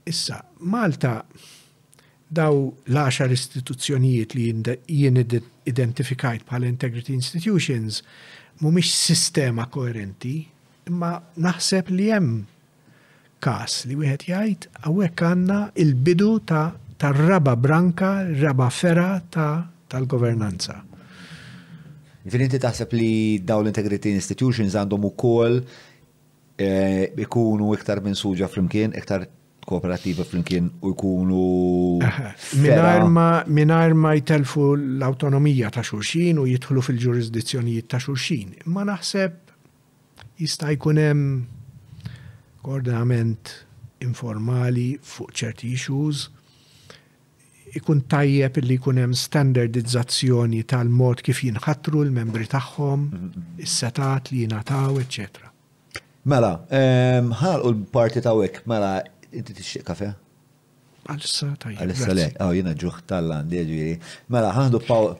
Issa, 0.09 0.41
Malta 0.65 1.13
daw 2.41 2.65
l 2.65 3.31
istituzzjonijiet 3.37 4.33
li 4.37 4.47
jien 4.49 5.23
identifikajt 5.69 6.49
bħala 6.49 6.65
integrity 6.69 7.13
institutions, 7.13 8.01
mumiex 8.59 8.91
sistema 8.91 9.65
koerenti, 9.71 10.41
imma 10.91 11.13
naħseb 11.43 11.91
li 11.95 12.09
hemm 12.11 12.37
kas 13.39 13.85
li 13.87 13.95
wieħed 13.95 14.25
jgħid 14.33 14.65
hawnhekk 14.83 15.23
għandna 15.27 15.59
il-bidu 15.79 16.31
ta' 16.43 16.65
tar-raba 16.99 17.53
branka, 17.55 18.09
raba 18.43 18.67
fera 18.69 19.13
ta' 19.31 19.63
tal-governanza. 19.89 20.75
Ġifiri 22.25 22.49
inti 22.49 22.59
taħseb 22.59 22.95
li 22.99 23.11
daw 23.39 23.63
l-integrity 23.63 24.11
institutions 24.11 24.75
għandhom 24.75 25.07
ukoll 25.13 25.61
eh, 26.59 27.05
ikunu 27.15 27.71
iktar 27.79 28.03
minn 28.03 28.17
suġa 28.19 28.51
flimkien, 28.51 28.91
iktar 28.99 29.23
kooperativa 29.65 30.23
flimkien 30.23 30.69
u 30.81 30.91
jkunu. 30.93 31.43
Minar 33.49 33.93
ma 33.95 34.13
jitelfu 34.15 34.75
l-autonomija 34.79 35.69
ta' 35.75 35.83
xurxin 35.85 36.39
u 36.41 36.47
jidħlu 36.49 36.83
fil-ġurisdizzjonijiet 36.85 37.89
ta' 37.91 38.01
xurxin. 38.03 38.55
Ma 38.65 38.85
naħseb 38.87 40.39
jista' 40.39 40.71
jkun 40.77 41.01
hemm 41.01 42.03
koordinament 42.63 43.57
informali 44.03 44.93
fuq 45.03 45.33
ċerti 45.41 45.73
issues, 45.75 46.27
ikun 47.75 47.99
tajjeb 48.09 48.57
li 48.65 48.79
jkun 48.79 48.97
hemm 49.03 49.13
standardizzazzjoni 49.17 50.63
tal-mod 50.69 51.19
kif 51.25 51.43
jinħatru 51.45 52.05
l-membri 52.07 52.47
tagħhom, 52.49 53.03
mm-hmm. 53.05 53.61
is-setat 53.65 54.31
li 54.33 54.45
jingħataw, 54.45 54.97
eċċetera. 55.03 55.45
Mela, 56.29 56.53
ħalqu 57.39 57.67
l-parti 57.71 58.21
tawek, 58.23 58.59
mela, 58.69 58.97
Inti 59.33 59.53
tixtieq 59.53 59.83
kafe? 59.85 60.09
Għalissa 61.09 61.51
tajja. 61.61 61.79
Għalissa 61.83 62.15
le, 62.17 62.25
għaw 62.41 62.55
jena 62.57 62.73
ġuħ 62.81 63.01
tal-landi 63.09 63.61
ġiri. 63.69 63.93
Mela, 64.33 64.49
ħandu 64.55 64.81
paw, 64.87 65.11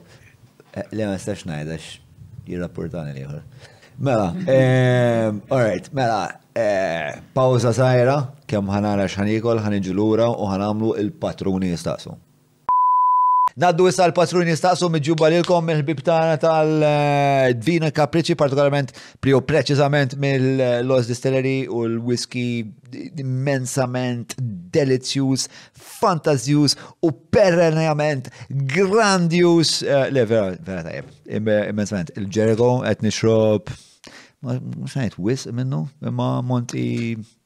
eh, 0.72 0.86
le 0.94 1.06
ma 1.06 1.14
nistax 1.16 1.46
najdax 1.48 1.90
jirrapportani 2.50 3.14
liħor. 3.16 3.44
Mela, 4.00 4.28
alright, 5.50 5.90
mela, 5.98 6.20
eh, 6.56 7.20
pawza 7.36 7.72
sajra, 7.76 8.16
kem 8.50 8.70
ħanara 8.74 9.06
xħanikol, 9.14 9.62
ħanġilura 9.64 10.30
u 10.34 10.48
ħanamlu 10.50 10.94
il-patruni 11.04 11.70
jistasu. 11.74 12.16
Naddu 13.58 13.88
issa 13.88 14.06
l-patrun 14.06 14.46
jistaqsu 14.50 14.88
miġuba 14.92 15.30
lilkom 15.32 15.64
mill-ħbib 15.66 16.02
tal-Dvina 16.06 17.90
kapriċi, 17.96 18.36
partikolarment 18.38 18.92
prio 19.24 19.40
preċizament 19.46 20.14
mill-Los 20.22 21.08
Distillery 21.10 21.56
u 21.66 21.82
l-whisky 21.88 22.44
immensament 23.20 24.36
delizjus, 24.40 25.48
fantazjus 25.98 26.76
u 27.06 27.10
perenjament 27.34 28.30
grandjuż. 28.50 29.76
Le, 30.14 30.26
vera, 30.30 30.54
vera 30.66 30.84
tajjeb, 30.86 31.10
immensament. 31.40 32.14
il 32.18 32.28
ġerego 32.32 32.70
qed 32.84 33.02
nixrob, 33.06 33.72
ma 34.46 34.58
xajt 34.90 35.18
wis 35.18 35.48
minnu, 35.54 35.84
ma 36.14 36.36
monti 36.46 36.94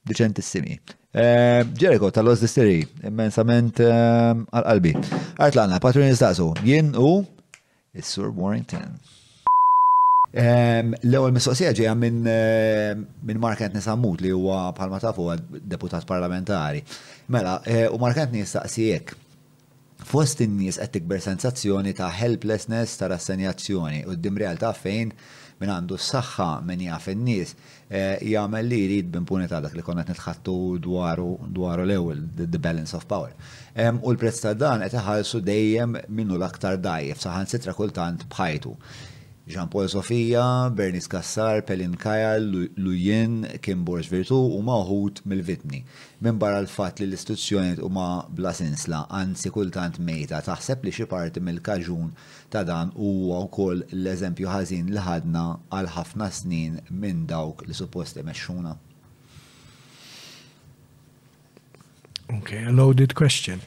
deċentissimi. 0.05 0.79
Eh, 1.15 1.63
Jericho 1.79 2.11
tal-Los 2.11 2.43
Distillery, 2.43 2.83
immensament 3.07 3.79
ehm, 3.79 4.41
għal-qalbi. 4.51 4.97
Artlana, 5.39 5.77
patrun 5.79 6.09
nistaqsu, 6.11 6.49
jien 6.67 6.91
u 6.99 7.23
Is-Sur 7.95 8.33
Warrington. 8.35 8.97
Ehm, 10.35 10.97
l-ewwel 11.07 11.37
mistoqsija 11.37 11.71
ġejja 11.79 11.93
minn 11.95 12.19
ehm, 12.27 13.05
minn 13.31 13.39
Mark 13.45 13.63
Nisamut 13.77 14.25
li 14.27 14.35
huwa 14.35 14.73
bħalma 14.75 14.99
tafu 15.05 15.29
deputat 15.55 16.03
parlamentari. 16.09 16.83
Mela, 17.31 17.61
eh, 17.63 17.87
u 17.87 18.03
Mark 18.03 18.19
Antni 18.19 18.43
fost 20.05 20.43
in-nies 20.43 20.83
qed 20.83 20.97
tikber 20.99 21.23
sensazzjoni 21.23 21.95
ta' 21.95 22.11
helplessness 22.11 22.99
ta' 22.99 23.07
rassenjazzjoni 23.15 24.03
u 24.11 24.19
d-dim 24.19 24.35
realtà 24.43 24.75
fejn 24.75 25.15
minn 25.63 25.71
għandu 25.79 25.95
s-saxħa 25.95 26.51
minn 26.67 26.83
jaf 26.91 27.07
in-nies 27.15 27.55
Eh, 27.93 28.17
jagħmel 28.33 28.65
li 28.73 28.77
jrid 28.87 29.11
b'impunità 29.15 29.59
dak 29.65 29.75
li 29.77 29.83
konna 29.85 30.05
qed 30.07 30.15
nitħattu 30.17 30.55
dwaru 30.87 31.27
dwaru 31.59 31.85
l-ewwel 31.85 32.23
the 32.35 32.59
balance 32.69 32.97
of 32.97 33.05
power. 33.07 33.35
U 34.05 34.13
l-prezz 34.15 34.41
ta' 34.47 34.55
dan 34.57 34.85
qed 34.87 34.97
iħallsu 35.03 35.43
dejjem 35.51 35.99
minnu 36.09 36.39
l-aktar 36.41 36.81
dajjef 36.89 37.21
saħan 37.27 37.51
sitra 37.53 37.77
kultant 37.77 38.25
bħajtu. 38.33 38.73
Jean 39.47 39.67
Paul 39.69 39.87
Sofija, 39.87 40.73
Bernis 40.75 41.07
Kassar, 41.07 41.61
Pelin 41.63 41.95
Kaja, 41.97 42.39
Lujen, 42.79 43.45
Kim 43.61 43.85
Borges 43.85 44.09
Virtu 44.09 44.39
u 44.57 44.63
maħut 44.65 45.21
mill-vitni. 45.29 45.83
Minn 46.25 46.39
barra 46.41 46.63
l-fat 46.65 47.03
li 47.03 47.11
l-istituzzjoniet 47.11 47.83
u 47.85 47.91
ma 47.93 48.07
bla 48.31 48.55
sinsla, 48.57 49.03
anzi 49.13 49.53
kultant 49.53 49.99
mejta, 50.01 50.41
taħseb 50.47 50.87
li 50.89 50.95
xi 50.97 51.05
parti 51.13 51.43
mill-kaġun 51.45 52.15
ta' 52.49 52.65
dan 52.65 52.95
huwa 52.97 53.43
wkoll 53.51 53.85
l-eżempju 53.93 54.49
ħażin 54.49 54.89
li 54.97 55.05
ħadna 55.05 55.45
għal 55.77 55.93
ħafna 55.99 56.31
snin 56.41 56.81
minn 57.05 57.27
dawk 57.29 57.67
li 57.69 57.77
suppost 57.77 58.17
imexxuna. 58.25 58.73
Okay, 62.39 62.65
a 62.65 62.73
loaded 62.73 63.13
question. 63.13 63.61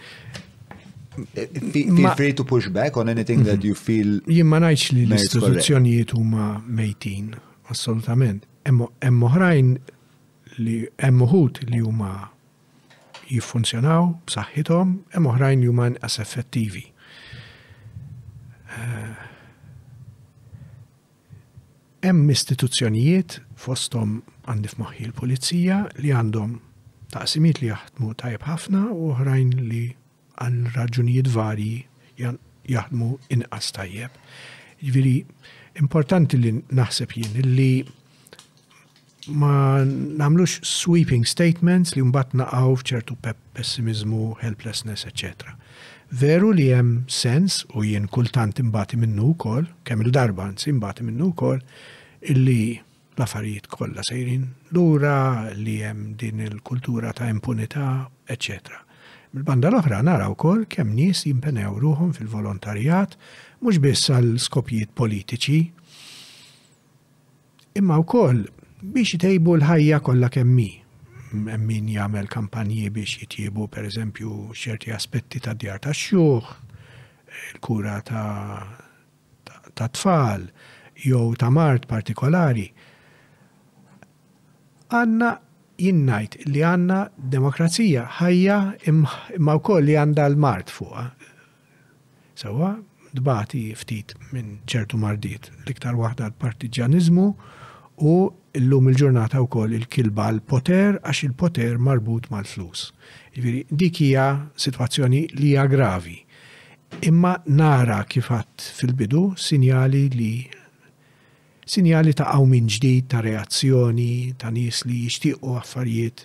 Feel 1.73 2.09
free 2.15 2.33
to 2.33 2.43
push 2.43 2.67
back 2.69 2.95
on 2.97 3.09
anything 3.09 3.43
that 3.43 3.59
mhm. 3.59 3.63
you 3.65 3.75
feel. 3.75 4.19
Jien 4.27 4.45
ma 4.49 4.59
ngħidx 4.61 4.93
li 4.97 5.05
l-istituzzjonijiet 5.07 6.13
huma 6.17 6.47
mejtin, 6.79 7.31
assolutament. 7.73 8.45
Hemm 8.69 9.23
oħrajn 9.29 9.73
li 10.61 10.75
emmo 11.09 11.25
uħud 11.27 11.63
li 11.71 11.81
huma 11.81 12.11
jiffunzjonaw 13.31 14.05
b'saħħithom, 14.29 14.93
hemm 15.17 15.31
oħrajn 15.33 15.63
li 15.65 15.71
huma 15.71 15.89
as 16.05 16.19
effettivi. 16.23 16.85
Eh, 18.77 19.13
hemm 22.07 22.33
istituzzjonijiet 22.35 23.39
fosthom 23.57 24.19
għandif 24.47 24.77
f'moħħi 24.77 25.09
l-pulizija 25.11 25.81
li 26.03 26.11
għandhom 26.13 26.57
taqsimiet 27.17 27.63
li 27.63 27.71
jaħdmu 27.73 28.13
tajb 28.21 28.43
ħafna 28.51 28.85
u 28.93 29.11
oħrajn 29.15 29.59
li 29.63 29.85
għal 30.41 30.71
raġunijiet 30.77 31.29
varji 31.33 32.31
jaħdmu 32.71 33.09
inqas 33.35 33.71
tajjeb. 33.75 34.15
Ġviri, 34.83 35.13
importanti 35.81 36.37
li 36.41 36.51
naħseb 36.77 37.15
jien 37.15 37.37
li 37.57 37.69
ma 39.27 39.83
namlux 39.83 40.59
sweeping 40.63 41.25
statements 41.27 41.95
li 41.97 42.05
mbagħad 42.05 42.37
naqgħu 42.43 42.77
f'ċertu 42.81 43.17
pessimizmu, 43.57 44.35
helplessness, 44.43 45.07
etc. 45.09 45.55
Veru 46.07 46.53
li 46.55 46.69
hemm 46.71 47.03
sens 47.11 47.63
u 47.75 47.83
jien 47.83 48.05
kultant 48.07 48.59
imbati 48.63 48.95
minnu 48.95 49.33
wkoll, 49.33 49.67
kemm 49.83 50.05
il-darba 50.05 50.47
nsi 50.53 50.69
imbati 50.71 51.03
minnu 51.03 51.33
wkoll, 51.33 51.59
illi 52.31 52.77
l-affarijiet 53.17 53.67
kollha 53.73 54.05
sejrin 54.07 54.45
lura 54.77 55.49
li 55.57 55.79
hemm 55.83 56.13
din 56.21 56.45
il-kultura 56.47 57.11
ta' 57.17 57.27
impunità, 57.33 58.05
eccetera 58.29 58.83
Mil-banda 59.35 59.67
l-oħra 59.69 59.99
naraw 60.07 60.35
kol 60.39 60.61
kemm 60.71 60.93
nies 60.95 61.25
jimpenew 61.27 61.73
ruhom 61.83 62.13
fil-volontarjat 62.15 63.17
mhux 63.59 63.79
biss 63.83 64.09
għal 64.13 64.29
skopijiet 64.39 64.93
politiċi, 64.95 65.59
imma 67.81 67.97
wkoll 68.05 68.45
biex 68.95 69.15
jitejbu 69.17 69.57
l-ħajja 69.59 69.99
kollha 70.07 70.29
kemmi. 70.31 70.69
Min 71.35 71.89
jagħmel 71.91 72.29
kampanji 72.31 72.85
biex 72.95 73.17
jitjibu 73.25 73.67
pereżempju 73.73 74.55
xerti 74.55 74.93
aspetti 74.95 75.41
ta' 75.43 75.57
djar 75.59 75.81
ta' 75.83 75.91
xjuħ, 75.91 76.53
il-kura 77.51 77.97
ta', 78.07 78.61
ta, 79.43 79.59
ta 79.75 79.89
tfal, 79.91 80.47
jew 81.03 81.27
ta' 81.35 81.51
mart 81.51 81.89
partikolari. 81.91 82.69
Għanna 84.87 85.33
jinnajt 85.77 86.37
li 86.47 86.63
għanna 86.65 86.99
demokrazija 87.33 88.05
ħajja 88.19 88.57
imma 88.89 89.57
wkoll 89.61 89.85
li 89.87 89.95
għanda 89.97 90.25
l-mart 90.33 90.73
fuqa. 90.73 91.11
Sawa, 92.37 92.71
dbati 93.17 93.71
ftit 93.77 94.13
minn 94.33 94.59
ċertu 94.69 94.99
mardiet 95.01 95.49
l-iktar 95.63 95.95
waħda 95.97 96.31
l-partiġanizmu 96.31 97.27
u 98.05 98.15
l-lum 98.57 98.91
il-ġurnata 98.91 99.41
wkoll 99.45 99.73
il-kilba 99.77 100.27
l-poter 100.35 100.99
għax 101.01 101.25
il-poter 101.29 101.79
marbut 101.81 102.29
mal-flus. 102.33 102.89
Ġviri, 103.37 103.65
dik 103.71 104.01
hija 104.05 104.29
situazzjoni 104.57 105.27
li 105.37 105.53
hija 105.53 105.67
gravi. 105.71 106.17
Imma 107.05 107.35
nara 107.51 108.01
kifat 108.09 108.63
fil-bidu 108.77 109.31
sinjali 109.37 110.05
li 110.13 110.31
sinjali 111.71 112.13
ta' 112.15 112.29
għaw 112.31 112.45
minn 112.47 112.69
ġdid, 112.71 113.07
ta' 113.11 113.19
reazzjoni, 113.23 114.35
ta' 114.39 114.51
nis 114.55 114.83
li 114.87 115.01
jixtiequ 115.05 115.57
affarijiet 115.59 116.23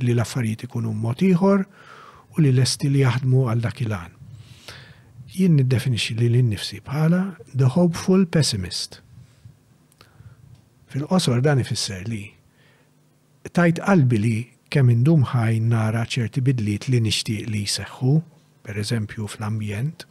li 0.00 0.14
l-affarijiet 0.14 0.64
ikunu 0.68 0.94
mod 0.96 1.20
ieħor 1.26 1.66
u 2.30 2.40
li 2.40 2.52
lesti 2.56 2.88
li 2.88 3.02
jaħdmu 3.04 3.42
għal 3.52 3.64
dakilan. 3.66 4.14
Jien 5.36 5.58
niddefinixi 5.60 6.16
li 6.18 6.30
l 6.30 6.40
innifsi 6.40 6.80
bħala 6.86 7.20
the 7.54 7.68
hopeful 7.76 8.24
pessimist. 8.26 8.98
Fil-qosor 10.90 11.44
dan 11.44 11.60
ifisser 11.62 12.06
li 12.08 12.24
tajt 13.56 13.82
qalbi 13.84 14.18
li 14.22 14.36
kemm 14.72 14.90
indum 14.94 15.24
ħajn 15.32 15.68
nara 15.72 16.06
ċerti 16.08 16.42
bidliet 16.46 16.88
li 16.92 17.00
nixtieq 17.04 17.48
li 17.50 17.64
jseħħu, 17.66 18.14
per 18.64 18.76
eżempju 18.78 19.26
fl-ambjent, 19.32 20.04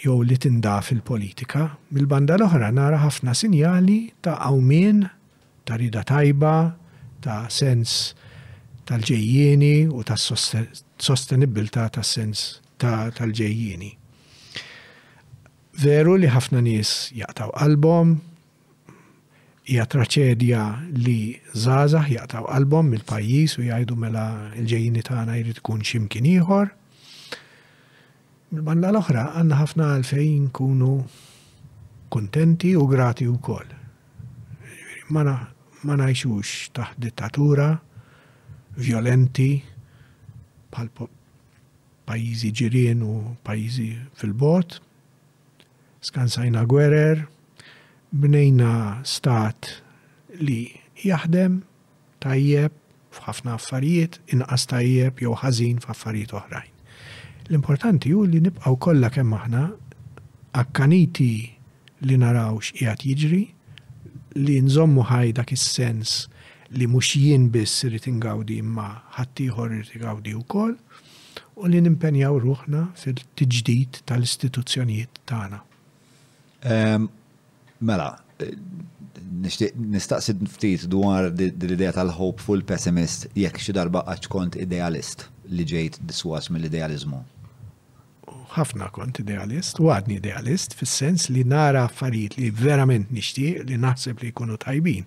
jew 0.00 0.22
li 0.24 0.36
tinda 0.40 0.78
fil-politika, 0.84 1.66
mill-banda 1.92 2.38
l-oħra 2.40 2.70
nara 2.72 3.00
ħafna 3.02 3.34
sinjali 3.36 3.98
ta' 4.24 4.36
għawmin, 4.48 5.02
ta' 5.68 5.76
rida 5.80 6.02
tajba, 6.08 6.52
ta' 7.24 7.42
sens 7.52 7.98
tal-ġejjieni 8.88 9.72
u 9.92 10.00
ta' 10.06 10.16
sostenibilta 10.18 11.88
ta' 11.98 12.04
sens 12.06 12.46
tal-ġejjieni. 12.80 13.90
Veru 15.84 16.16
li 16.20 16.32
ħafna 16.32 16.62
nies 16.64 17.10
jaqtaw 17.16 17.52
qalbhom, 17.60 18.16
hija 19.70 19.84
traċedja 19.92 20.64
li 20.96 21.20
żgħażagħ 21.52 22.08
jaqtaw 22.16 22.48
qalbhom 22.48 22.90
mill-pajjiż 22.94 23.60
u 23.62 23.68
jgħidu 23.68 24.00
mela 24.06 24.26
l-ġejjieni 24.56 25.04
tagħna 25.10 25.38
jrid 25.44 25.60
tkun 25.60 25.84
x'imkien 25.86 26.28
ieħor, 26.36 26.70
Banda 28.50 28.88
l-oħra 28.90 29.20
għanna 29.38 29.56
ħafna 29.60 29.84
għalfejn 29.96 30.46
kunu 30.58 30.86
kontenti 32.10 32.72
u 32.74 32.82
grati 32.90 33.28
u 33.30 33.36
kol. 33.38 33.68
Ma 35.14 35.94
najxux 36.00 36.72
taħt 36.74 36.98
dittatura, 37.04 37.68
violenti, 38.74 39.54
bħal 40.74 40.90
pajizi 42.10 42.50
ġirien 42.58 43.04
u 43.06 43.12
pajizi 43.46 43.86
fil-bot, 44.18 44.80
skansajna 46.10 46.66
gwerer, 46.74 47.22
bnejna 48.10 48.72
stat 49.06 49.76
li 50.42 50.64
jaħdem 51.06 51.60
tajjeb 52.26 52.74
f'ħafna 53.14 53.54
affarijiet, 53.62 54.18
inqas 54.34 54.66
tajjeb 54.74 55.22
jew 55.22 55.38
ħażin 55.38 55.78
f'affarijiet 55.86 56.34
oħrajn. 56.42 56.74
L-importanti 57.50 58.12
hu 58.14 58.24
li 58.30 58.38
nibqgħu 58.44 58.76
kollha 58.84 59.08
kemm 59.10 59.34
aħna 59.34 59.60
akkaniti 60.60 61.26
li 62.06 62.18
naraw 62.22 62.60
x'qiegħed 62.62 63.06
jiġri, 63.18 63.40
li 64.44 64.58
nżommu 64.66 65.02
dak 65.34 65.50
is-sens 65.56 66.12
li 66.78 66.86
mhux 66.86 67.16
jien 67.18 67.48
biss 67.50 67.80
irid 67.88 68.06
ingawdi 68.06 68.58
imma 68.62 68.86
ħaddieħor 69.16 69.72
irid 69.80 69.90
igawdi 69.98 70.34
wkoll 70.38 70.76
u 71.56 71.66
li 71.66 71.80
nimpenjaw 71.88 72.38
ruħna 72.46 72.84
fil-tiġdid 72.94 74.04
tal-istituzzjonijiet 74.06 75.18
tagħna. 75.26 75.58
Ehm, 76.70 77.10
mela, 77.82 78.12
nistaqsi 79.90 80.38
ftit 80.54 80.86
dwar 80.94 81.32
l-idea 81.34 81.90
tal-hopeful 81.98 82.62
pessimist 82.62 83.26
jekk 83.34 83.58
xi 83.58 83.74
darba 83.74 84.06
għax 84.06 84.30
kont 84.36 84.54
idealist 84.62 85.26
li 85.50 85.66
ġejt 85.66 85.98
diswas 86.06 86.46
mill-idealizmu 86.54 87.18
ħafna 88.54 88.86
kont 88.94 89.20
idealist, 89.22 89.78
u 89.80 89.90
għadni 89.94 90.16
idealist, 90.18 90.74
fis-sens 90.78 91.28
li 91.30 91.44
nara 91.50 91.84
affarijiet 91.86 92.36
li 92.40 92.48
verament 92.50 93.10
nixtieq 93.14 93.66
li 93.68 93.78
naħseb 93.82 94.22
li 94.24 94.32
jkunu 94.32 94.56
tajbin. 94.64 95.06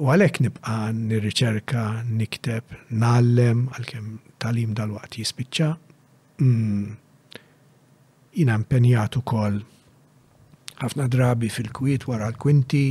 U 0.00 0.08
għalhekk 0.08 0.40
nibqa 0.46 0.76
nirriċerka, 0.96 1.82
nikteb, 2.22 2.74
nallem, 3.02 3.66
għalkemm 3.76 4.14
talim 4.40 4.72
dal-waqt 4.78 5.18
jispiċċa. 5.20 5.70
Mm. 6.40 6.96
Jina 8.38 8.56
impenjat 8.60 9.18
ukoll 9.18 9.58
ħafna 10.80 11.08
drabi 11.12 11.50
fil-kwiet 11.52 12.06
wara 12.08 12.30
l-kwinti, 12.30 12.86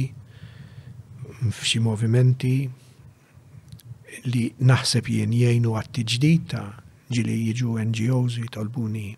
f'xi 1.49 1.79
movimenti 1.85 2.53
li 4.29 4.45
naħseb 4.69 5.07
jien 5.13 5.33
jgħinu 5.33 5.73
għat 5.79 5.91
tġdita 6.01 6.63
ġili 7.13 7.35
jiġu 7.47 7.71
NGOs 7.89 8.35
jitolbuni 8.37 9.15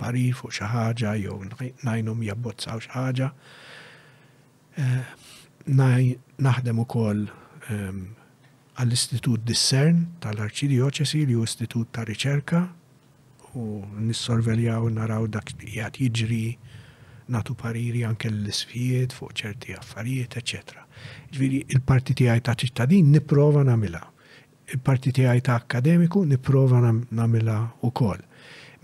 parif 0.00 0.38
u 0.46 0.50
xaħġa 0.52 1.10
jew 1.20 1.36
najnum 1.84 2.22
u 2.24 2.52
xaħġa. 2.66 3.28
Naħdem 6.46 6.80
ukoll 6.80 7.26
ehm, 7.26 8.06
għall-Istitut 8.80 9.44
Discern 9.50 10.00
tal-Arċidioċesi 10.24 11.24
li 11.28 11.36
u 11.36 11.44
istitut 11.48 11.92
ta' 11.92 12.04
riċerka 12.08 12.60
u 13.56 13.66
nissorveljaw 14.08 14.88
naraw 14.96 15.28
dak 15.36 15.52
li 15.60 15.74
jgħat 15.76 16.00
jiġri 16.02 16.42
natu 17.36 17.54
pariri 17.58 18.04
anke 18.06 18.28
l-isfijiet 18.32 19.12
fuq 19.16 19.32
ċerti 19.42 19.74
affarijiet, 19.76 20.36
eccetera. 20.40 20.84
Ġviri, 21.34 21.64
il 21.72 21.80
partiti 21.82 22.28
għaj 22.30 22.44
ta' 22.48 22.54
ċittadin 22.64 23.10
nipprova 23.16 23.64
nagħmilha 23.68 24.04
il 24.74 24.80
partiti 24.82 25.20
tiegħi 25.22 25.42
ta' 25.46 25.56
akademiku 25.60 26.24
nipprova 26.26 26.80
nagħmilha 26.86 27.58
wkoll. 27.86 28.22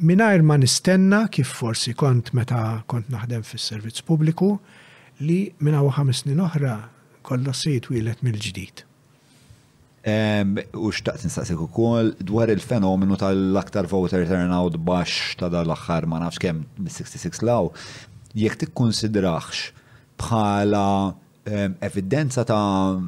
Mingħajr 0.09 0.45
ma 0.47 0.57
nistenna 0.59 1.25
kif 1.31 1.51
forsi 1.59 1.95
kont 1.99 2.33
meta 2.39 2.83
kont 2.91 3.11
naħdem 3.13 3.43
fis-servizz 3.47 4.05
pubbliku 4.07 4.53
li 5.27 5.41
minna 5.63 5.83
u 5.85 5.91
ħames 5.95 6.25
snin 6.25 6.41
oħra 6.47 6.77
kolla 7.27 7.55
sejt 7.55 7.91
wielet 7.93 8.23
mill-ġdid. 8.27 8.85
U 10.75 10.89
xtaqt 10.91 11.27
nistaqsik 11.29 11.61
ukoll 11.63 12.13
dwar 12.27 12.51
il-fenomenu 12.51 13.19
tal-aktar 13.21 13.87
voter 13.91 14.25
turnout 14.27 14.79
baxx 14.87 15.37
ta' 15.43 15.51
dal 15.53 15.71
aħħar 15.75 16.07
ma 16.11 16.23
nafx 16.25 16.43
kemm 16.47 16.89
66 16.91 17.43
law, 17.47 17.69
jekk 18.39 18.65
tikkonsidraħx 18.65 19.71
bħala 20.23 20.87
evidenza 21.83 22.47
ta' 22.47 22.99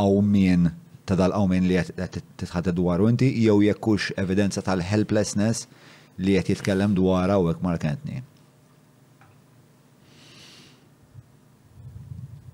għawmien 0.00 0.70
ta' 1.06 1.16
dal-qawmin 1.18 1.66
li 1.70 1.78
qed 1.82 2.18
titħadd 2.42 2.72
dwaru 2.78 3.08
inti 3.10 3.28
jew 3.44 3.56
jekkux 3.64 4.12
evidenza 4.22 4.62
tal-helplessness 4.66 5.64
li 6.22 6.36
qed 6.38 6.52
jitkellem 6.52 6.94
dwarha 6.98 7.38
u 7.42 7.48
hekk 7.50 7.62
markentni. 7.66 8.22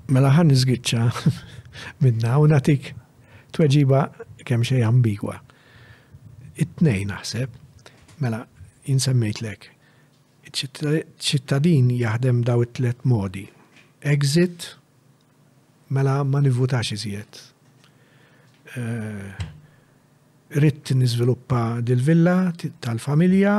Mela 0.09 0.31
ħan 0.33 0.49
niżgiċċa 0.53 1.31
minna 2.05 2.39
u 2.41 2.47
natik 2.49 2.95
tweġiba 3.57 4.07
kem 4.49 4.65
xej 4.65 4.85
ambigwa. 4.89 5.41
it 6.59 6.69
tnej 6.81 7.05
naħseb, 7.07 7.51
mela 8.19 8.49
jinsemmejt 8.87 9.41
lek. 9.43 9.69
ċittadin 10.51 11.93
jahdem 11.95 12.41
daw 12.43 12.63
it-tlet 12.65 13.05
modi. 13.05 13.45
Exit, 14.03 14.75
mela 15.91 16.17
ma 16.25 16.41
nivvutax 16.43 16.91
iżjed 16.97 17.41
Eh, 18.79 19.47
rrit 20.61 20.91
nizviluppa 20.97 21.63
dil-villa 21.85 22.35
tal-familja, 22.81 23.55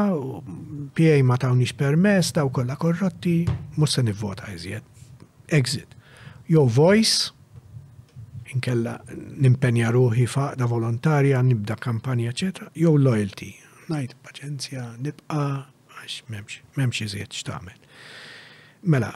pjej 0.97 1.21
ma 1.21 1.35
tawnix 1.37 1.73
permess, 1.77 2.31
taw 2.33 2.49
kolla 2.53 2.75
korrotti, 2.81 3.33
mus 3.77 3.93
se 3.93 4.03
nivvota 4.05 4.47
jizjed. 4.55 4.81
Exit. 5.59 5.93
Jo 6.49 6.63
voice, 6.77 7.29
inkella 8.55 8.95
nimpenja 9.37 9.91
ruħi 9.93 10.25
faqda 10.33 10.65
volontarja, 10.73 11.43
nibda 11.45 11.77
kampanja, 11.77 12.33
ecc. 12.33 12.63
Jo 12.85 12.95
loyalty, 12.97 13.51
najt 13.93 14.15
paċenzja, 14.25 14.87
nibqa, 15.05 15.43
għax 15.93 16.19
memx, 16.33 16.63
memx 16.79 17.03
jizjed 17.05 17.37
xtamel. 17.37 17.77
Mela, 18.89 19.13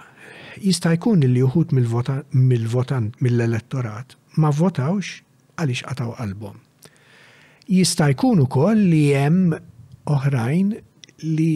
jista' 0.61 0.93
jkun 0.93 1.25
li 1.25 1.41
uħut 1.47 1.73
mill-votant, 1.73 3.17
mill-elettorat, 3.23 4.13
ma 4.37 4.51
votawx 4.53 5.23
għaliex 5.59 5.85
għataw 5.89 6.13
qalbhom. 6.17 6.57
Jista' 7.69 8.09
jkun 8.13 8.41
ukoll 8.45 8.81
li 8.91 9.03
hemm 9.15 9.53
oħrajn 10.13 10.73
li 11.35 11.51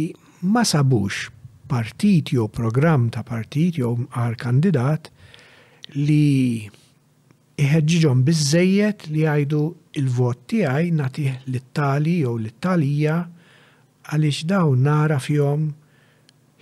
ma 0.47 0.63
sabux 0.65 1.27
partit 1.67 2.31
jew 2.31 2.45
programm 2.47 3.09
ta' 3.11 3.25
partit 3.27 3.79
jew 3.81 3.93
għal 4.15 4.37
kandidat 4.39 5.09
li 5.97 6.63
iħedġiġom 7.57 8.21
bizzejiet 8.27 9.07
li 9.11 9.25
għajdu 9.27 9.63
il-vot 9.99 10.45
tiegħi 10.53 10.93
natih 10.99 11.31
l 11.43 11.59
itali 11.59 12.19
jew 12.21 12.37
l 12.39 12.53
italija 12.53 13.17
għaliex 14.07 14.47
dawn 14.53 14.85
nara 14.87 15.17
fjom 15.19 15.67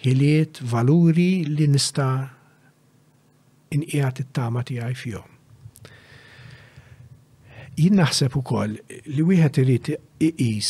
ħiliet, 0.06 0.60
valuri 0.70 1.46
li 1.50 1.68
nista' 1.70 2.12
inqijat 3.76 4.22
it-tama 4.24 4.62
tiegħi 4.66 4.98
fjom. 5.04 5.30
Jien 7.76 7.96
naħseb 8.00 8.36
ukoll 8.40 8.78
li 9.12 9.24
wieħed 9.28 9.58
irid 9.66 9.88
iqis 10.24 10.70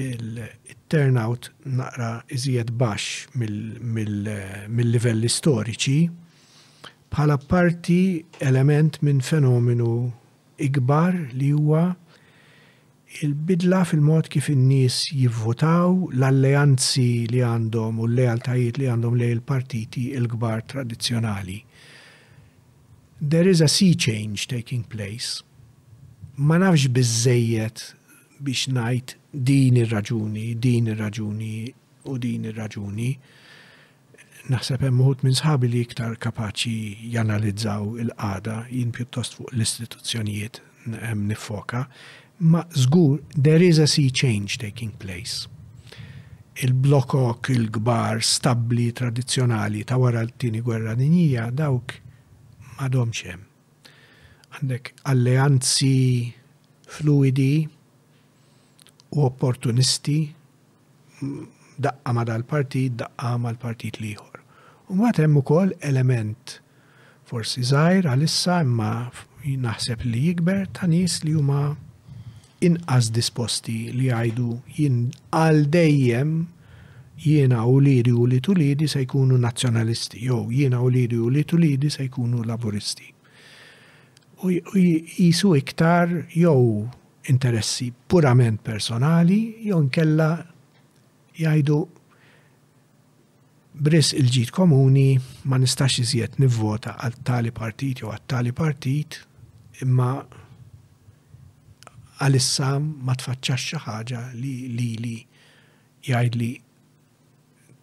il-turnout 0.00 1.50
naqra 1.80 2.08
iżjed 2.32 2.70
baxx 2.80 3.34
mill-livelli 3.36 5.28
storiċi 5.30 5.98
bħala 7.12 7.36
parti 7.50 7.98
element 8.42 8.98
minn 9.04 9.20
fenomenu 9.22 9.90
ikbar 10.66 11.12
li 11.36 11.52
huwa 11.54 11.84
il-bidla 13.20 13.84
fil-mod 13.92 14.32
kif 14.32 14.48
in-nies 14.56 15.02
jivvotaw 15.14 16.08
l-alleanzi 16.16 17.06
li 17.30 17.44
għandhom 17.46 18.00
u 18.02 18.08
l-lealtajiet 18.08 18.80
li 18.80 18.88
għandhom 18.90 19.20
lejn 19.20 19.36
il-partiti 19.42 20.08
il-kbar 20.18 20.64
tradizzjonali. 20.72 21.60
There 23.20 23.46
is 23.50 23.60
a 23.62 23.68
sea 23.68 23.94
change 23.94 24.48
taking 24.48 24.82
place 24.88 25.36
ma 26.36 26.58
nafx 26.58 26.88
bizzejiet 26.90 27.94
biex 28.42 28.66
najt 28.66 29.14
din 29.32 29.76
ir-raġuni, 29.78 30.52
din 30.58 30.86
ir-raġuni 30.90 31.54
u 32.10 32.18
din 32.18 32.44
ir-raġuni. 32.50 33.14
Naħseb 34.52 34.82
hemm 34.84 35.00
uħud 35.04 35.22
minn 35.24 35.38
sħabi 35.38 35.70
li 35.72 35.82
iktar 35.86 36.16
kapaċi 36.20 37.08
janalizzaw 37.14 37.94
il-qada 38.02 38.56
jien 38.72 38.90
pjuttost 38.94 39.38
fuq 39.38 39.54
l-istituzzjonijiet 39.54 40.60
hemm 40.90 41.26
nifoka, 41.30 41.84
ma 42.40 42.64
żgur 42.76 43.22
there 43.36 43.62
is 43.64 43.78
a 43.78 43.86
sea 43.86 44.10
change 44.10 44.58
taking 44.58 44.92
place. 44.98 45.46
Il-blokok, 46.66 47.48
il-gbar, 47.54 48.20
stabli, 48.22 48.90
tradizzjonali 48.92 49.84
ta' 49.86 49.96
wara 49.98 50.20
l-tini 50.26 50.60
gwerra 50.66 50.94
dinija, 50.98 51.48
dawk 51.54 51.96
ma 52.76 52.90
domċem. 52.92 53.38
hemm 53.40 53.50
għandek 54.54 54.90
alleanzi 55.10 56.32
fluidi 56.94 57.66
u 59.14 59.24
opportunisti 59.28 60.18
daqqa 61.84 62.14
ma 62.14 62.22
dal-partit, 62.28 62.94
daqqa 63.00 63.32
ma 63.40 63.50
l-partit 63.54 63.98
liħor. 64.02 64.38
U 64.92 64.98
ma 65.00 65.10
temmu 65.16 65.42
kol 65.46 65.72
element 65.86 66.58
forsi 67.26 67.64
zaħir 67.70 68.06
għalissa 68.14 68.60
imma 68.66 68.92
naħseb 69.44 70.06
li 70.08 70.22
jikber 70.30 70.64
ta' 70.76 70.86
nis 70.88 71.18
li 71.26 71.34
huma 71.36 71.64
inqas 72.64 73.10
disposti 73.12 73.90
li 73.92 74.08
għajdu 74.08 74.48
jien 74.78 75.00
għal 75.40 75.64
dejjem 75.74 76.30
jiena 77.26 77.64
u 77.68 77.78
liri 77.84 78.12
u 78.14 78.24
li 78.28 78.40
tulidi 78.44 78.88
se 78.88 79.02
jkunu 79.04 79.36
nazzjonalisti, 79.40 80.22
jew 80.28 80.42
jiena 80.52 80.80
u 80.84 80.88
liri 80.94 81.16
u 81.20 81.28
li 81.28 81.44
tulidi 81.48 81.90
se 81.92 82.06
jkunu 82.08 82.44
laburisti 82.46 83.10
u 84.44 84.50
jisu 85.18 85.56
iktar 85.56 86.08
jew 86.34 86.88
interessi 87.28 87.92
purament 88.10 88.60
personali 88.66 89.38
jew 89.68 89.78
nkella 89.86 90.30
jgħidu 91.38 91.78
bris 93.86 94.12
il-ġit 94.14 94.50
komuni 94.54 95.06
ma 95.50 95.58
nistax 95.58 95.96
iżjed 96.04 96.36
nivvota 96.44 96.90
għal 97.06 97.16
tali 97.30 97.50
partit 97.56 97.94
jew 98.04 98.10
għal 98.12 98.26
tali 98.34 98.52
partit 98.60 99.10
imma 99.82 100.10
għalissa 102.22 102.70
ma 102.84 103.14
tfaċċax 103.18 103.60
xi 103.70 103.78
ħaġa 103.88 104.20
li 104.38 104.54
li 104.76 104.90
li 105.04 105.16
jgħid 106.04 106.34
li 106.38 106.50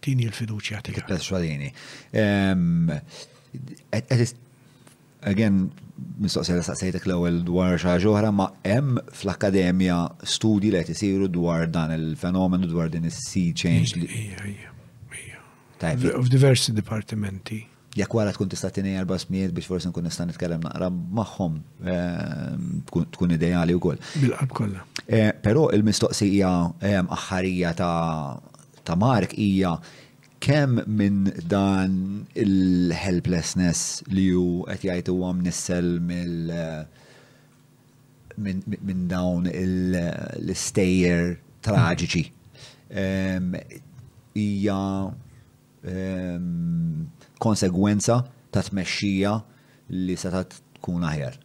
tini 0.02 0.24
l-fiduċja 0.30 0.78
tiegħek 0.86 1.04
again, 5.22 5.70
mistoqsija 6.22 6.56
li 6.60 6.64
saqsejtek 6.66 7.06
l-ewwel 7.08 7.42
dwar 7.46 7.78
xi 7.80 8.06
oħra, 8.10 8.30
ma 8.34 8.48
hemm 8.66 8.98
fl-akkademja 9.12 9.98
studji 10.26 10.72
li 10.74 10.82
qed 10.82 10.96
isiru 10.96 11.28
dwar 11.34 11.66
dan 11.72 11.92
il-fenomenu 11.96 12.68
dwar 12.70 12.90
din 12.92 13.06
is-sea 13.10 13.52
change 13.54 13.96
li. 13.96 14.08
diversi 16.32 16.70
dipartimenti. 16.76 17.64
Jekk 17.98 18.14
wara 18.16 18.30
tkun 18.32 18.48
tista' 18.48 18.70
tinej 18.72 18.94
erba' 19.02 19.18
smijiet 19.20 19.50
biex 19.52 19.66
forsi 19.68 19.90
nkun 19.90 20.06
nista' 20.08 20.24
nitkellem 20.24 20.62
naqra 20.64 20.86
magħhom 20.88 21.58
ehm, 21.92 22.68
tkun 23.12 23.34
ideali 23.34 23.74
wkoll. 23.76 23.98
Bil-qalb 24.22 24.54
kollha. 24.56 24.86
Eh, 25.04 25.28
però 25.44 25.66
il-mistoqsija 25.76 26.52
ehm, 26.80 27.10
aħħarija 27.12 27.74
ta' 27.82 27.98
ta' 28.86 28.96
Mark 28.98 29.36
hija 29.36 29.76
kem 30.42 30.80
minn 30.90 31.22
dan 31.46 31.92
il-helplessness 32.38 34.02
li 34.10 34.24
ju 34.32 34.42
għet 34.72 34.86
jajtu 34.88 35.14
għam 35.14 35.42
nissel 35.44 35.90
mill 36.02 36.50
eh, 36.52 36.82
minn 38.42 39.04
dawn 39.10 39.46
l-istejjer 39.46 41.34
traġiċi. 41.62 42.22
Ija 44.42 44.80
konsegwenza 47.44 48.16
ta' 48.54 48.64
tmexxija 48.66 49.36
li 49.94 50.16
se 50.18 50.32
tkun 50.56 51.06
aħjar. 51.06 51.38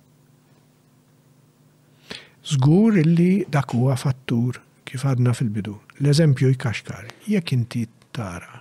Zgur 2.47 2.97
illi 3.03 3.43
dak 3.51 3.75
huwa 3.77 3.97
fattur 3.99 4.57
kif 4.87 5.03
għadna 5.05 5.35
fil-bidu. 5.37 5.75
L-eżempju 6.01 6.55
jkaxkar, 6.55 7.11
jekk 7.29 7.53
inti 7.59 7.83
tara 8.15 8.56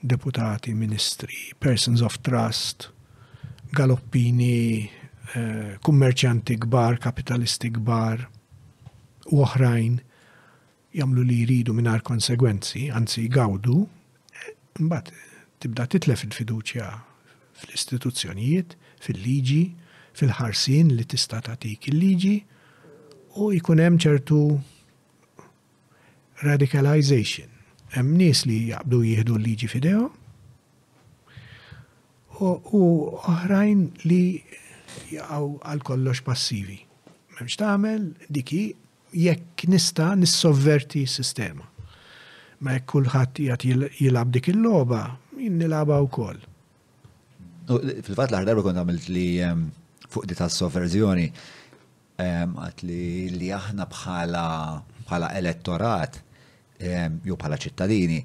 deputati, 0.00 0.72
ministri, 0.72 1.52
persons 1.58 2.00
of 2.00 2.16
trust, 2.20 2.90
galoppini, 3.70 4.88
eh, 5.34 5.76
kummerċanti 5.80 6.56
gbar, 6.64 6.98
kapitalisti 7.02 7.70
gbar, 7.74 8.26
u 9.32 9.40
oħrajn 9.42 9.96
jamlu 10.96 11.24
li 11.26 11.40
jridu 11.44 11.74
minar 11.74 12.02
konsegwenzi, 12.04 12.90
anzi 12.90 13.26
gawdu, 13.28 13.82
eh, 14.34 14.52
mbagħad 14.78 15.24
tibda 15.58 15.86
titlef 15.86 16.22
il-fiduċja 16.24 16.86
fl-istituzzjonijiet, 17.56 18.76
fil-liġi, 19.00 19.62
fil-ħarsin 20.16 20.92
li 20.94 21.04
tista' 21.04 21.40
tagħtik 21.44 21.90
il-liġi 21.90 22.36
u 23.40 23.50
jkun 23.56 23.82
hemm 23.82 23.98
ċertu 24.00 24.40
radicalization 26.44 27.55
hemm 27.94 28.16
nies 28.16 28.44
li 28.48 28.56
jaqblu 28.70 28.98
jieħdu 29.06 29.34
l-liġi 29.38 29.68
fidejhom 29.70 30.10
u 32.38 32.88
oħrajn 33.30 33.84
li 34.08 34.20
jaqgħu 35.08 35.46
għal 35.62 35.80
kollox 35.88 36.20
passivi. 36.26 36.76
M'hemmx 37.32 37.56
tagħmel 37.60 38.02
diki 38.32 38.60
jekk 39.16 39.64
nista' 39.72 40.10
nissovverti 40.20 41.04
s-sistema. 41.08 41.64
Ma 42.60 42.74
jekk 42.76 42.90
kulħadd 42.92 43.40
qiegħed 43.40 43.90
jilgħab 44.02 44.34
dik 44.36 44.50
il-logħba, 44.52 45.00
jien 45.38 45.56
nilgħabha 45.62 46.00
wkoll. 46.10 46.42
Fil-fatt 47.70 48.28
l-aħħar 48.28 48.50
darba 48.50 48.66
kont 48.68 48.82
għamilt 48.84 49.08
li 49.16 49.26
ehm, 49.46 49.64
fuq 50.12 50.28
di 50.30 50.36
tas-sovverżjoni 50.38 51.26
ehm, 52.20 52.52
għat 52.66 52.84
li 52.88 53.00
li 53.38 53.48
aħna 53.62 53.88
bħala 53.88 54.44
bħala 55.08 55.32
elettorat 55.40 56.20
jew 57.24 57.36
bħala 57.36 57.56
ċittadini, 57.60 58.18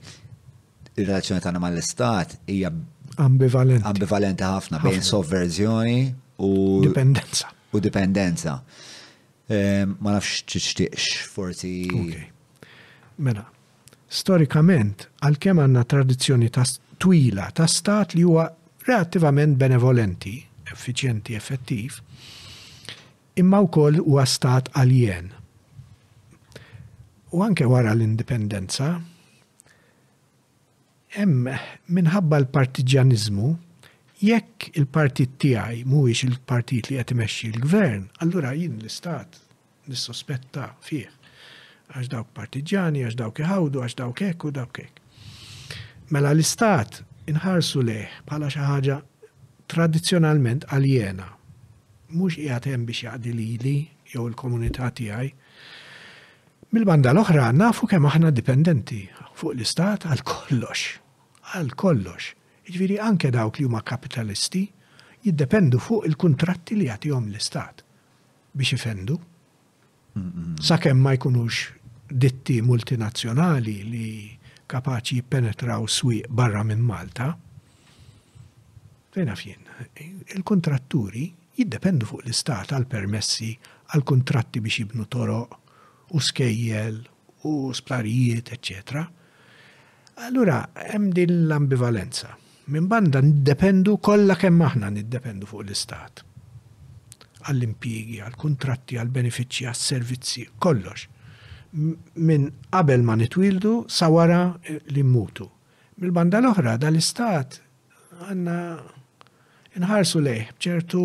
ir-relazzjoni 0.97 1.41
tagħna 1.43 1.59
mal-istat 1.63 2.37
hija 2.51 2.71
ambivalenti. 3.25 3.85
Ambivalenti 3.87 4.43
ħafna 4.45 4.81
bejn 4.83 5.01
sovverżjoni 5.07 5.99
u 6.43 6.53
dipendenza. 6.85 7.51
U 7.71 7.79
dipendenza. 7.79 8.55
Ma 9.99 10.13
nafx 10.15 10.43
tixtieqx 10.43 11.27
forsi. 11.27 11.87
Mela, 13.21 13.45
storikament, 14.09 15.09
għalkemm 15.27 15.59
għandna 15.65 15.83
tradizzjoni 15.91 16.49
ta' 16.49 16.65
twila 17.01 17.49
ta' 17.53 17.67
stat 17.67 18.15
li 18.15 18.23
huwa 18.23 18.47
relativament 18.87 19.57
benevolenti, 19.59 20.37
effiċjenti, 20.71 21.35
effettiv, 21.37 21.99
imma 23.37 23.59
wkoll 23.67 23.99
huwa 24.05 24.23
stat 24.27 24.71
għalien. 24.75 25.31
U 27.33 27.39
anke 27.45 27.63
wara 27.63 27.93
l-indipendenza, 27.95 28.89
hemm 31.15 31.45
minħabba 31.95 32.39
l-partiġanizmu, 32.41 33.51
jekk 34.21 34.67
il-partit 34.81 35.37
tiegħi 35.39 35.85
mhuwiex 35.87 36.25
il-partit 36.27 36.89
li 36.91 36.97
qed 36.99 37.13
imexxi 37.15 37.53
l-gvern, 37.53 38.09
allura 38.25 38.51
jien 38.57 38.75
l-istat 38.81 39.39
nissospetta 39.87 40.73
fih. 40.83 41.07
Għax 41.95 42.09
dawk 42.11 42.35
partiġani, 42.35 43.05
għax 43.07 43.15
dawk 43.23 43.39
iħawdu, 43.45 43.79
għax 43.87 43.95
dawk 44.01 44.23
hekk 44.27 44.49
u 44.49 44.51
dawk 44.59 44.81
hekk. 44.83 45.79
Mela 46.11 46.33
l-istat 46.35 46.99
inħarsu 47.31 47.85
leħ 47.87 48.19
bħala 48.27 48.51
xi 48.51 48.65
ħaġa 48.67 48.97
tradizzjonalment 49.71 50.67
aljena. 50.75 51.29
Mhux 52.11 52.41
qiegħed 52.41 52.73
hemm 52.75 52.89
biex 52.91 53.05
jaqdi 53.07 53.31
lili 53.39 53.77
jew 54.11 54.27
il-komunità 54.27 54.91
tiegħi, 54.99 55.31
Mil-banda 56.71 57.11
l-oħra 57.11 57.49
nafu 57.51 57.83
kemm 57.91 58.07
aħna 58.07 58.29
dipendenti 58.31 59.01
fuq 59.35 59.51
l-istat 59.57 60.05
għal 60.07 60.21
kollox, 60.23 60.83
għal 61.51 61.73
kollox. 61.77 62.29
Iġviri 62.71 62.95
anke 63.03 63.27
dawk 63.33 63.59
li 63.59 63.65
huma 63.67 63.81
kapitalisti 63.83 64.61
jiddependu 65.25 65.81
fuq 65.83 66.07
il-kontratti 66.07 66.77
li 66.79 66.87
jagħtihom 66.87 67.27
l-istat 67.33 67.83
biex 68.55 68.77
ifendu. 68.77 69.17
Sakemm 70.63 71.03
ma 71.03 71.11
jkunux 71.17 71.59
ditti 72.23 72.61
multinazzjonali 72.63 73.75
li 73.91 74.07
kapaċi 74.71 75.19
jippenetraw 75.19 75.83
swieq 75.91 76.31
barra 76.31 76.63
minn 76.63 76.87
Malta. 76.87 77.33
Fejna 79.11 79.35
fjen, 79.35 79.67
il-kontratturi 80.37 81.27
jiddependu 81.59 82.07
fuq 82.13 82.23
l-istat 82.29 82.71
għal 82.79 82.87
permessi 82.95 83.57
għal 83.91 84.07
kontratti 84.07 84.63
biex 84.63 84.85
jibnu 84.85 85.09
toroq 85.11 85.59
u 86.13 86.19
skejjel 86.19 87.07
u 87.43 87.73
splarijiet, 87.73 88.51
etc. 88.51 88.71
Allura, 90.27 90.63
hemm 90.75 91.11
din 91.13 91.47
l-ambivalenza. 91.47 92.35
Minn 92.71 92.87
banda 92.87 93.21
niddependu 93.21 93.97
kollha 94.03 94.35
kemm 94.37 94.61
aħna 94.67 94.91
niddependu 94.93 95.49
fuq 95.49 95.63
l-istat. 95.65 96.21
Għall-impjigi, 97.47 98.19
għall-kontratti, 98.21 98.99
għall-benefiċċji, 99.01 99.67
għall-servizzi, 99.71 100.43
kollox. 100.61 101.07
Minn 101.73 102.49
qabel 102.69 103.01
ma 103.07 103.15
nitwildu 103.17 103.87
sa 103.89 104.11
wara 104.13 104.41
eh, 104.67 104.77
li 104.93 105.01
mmutu. 105.07 105.47
Mill-banda 106.03 106.41
l-oħra 106.43 106.75
dal-istat 106.83 107.59
għanna 108.27 108.57
inħarsu 109.81 110.21
lejh 110.21 110.51
bċertu 110.59 111.03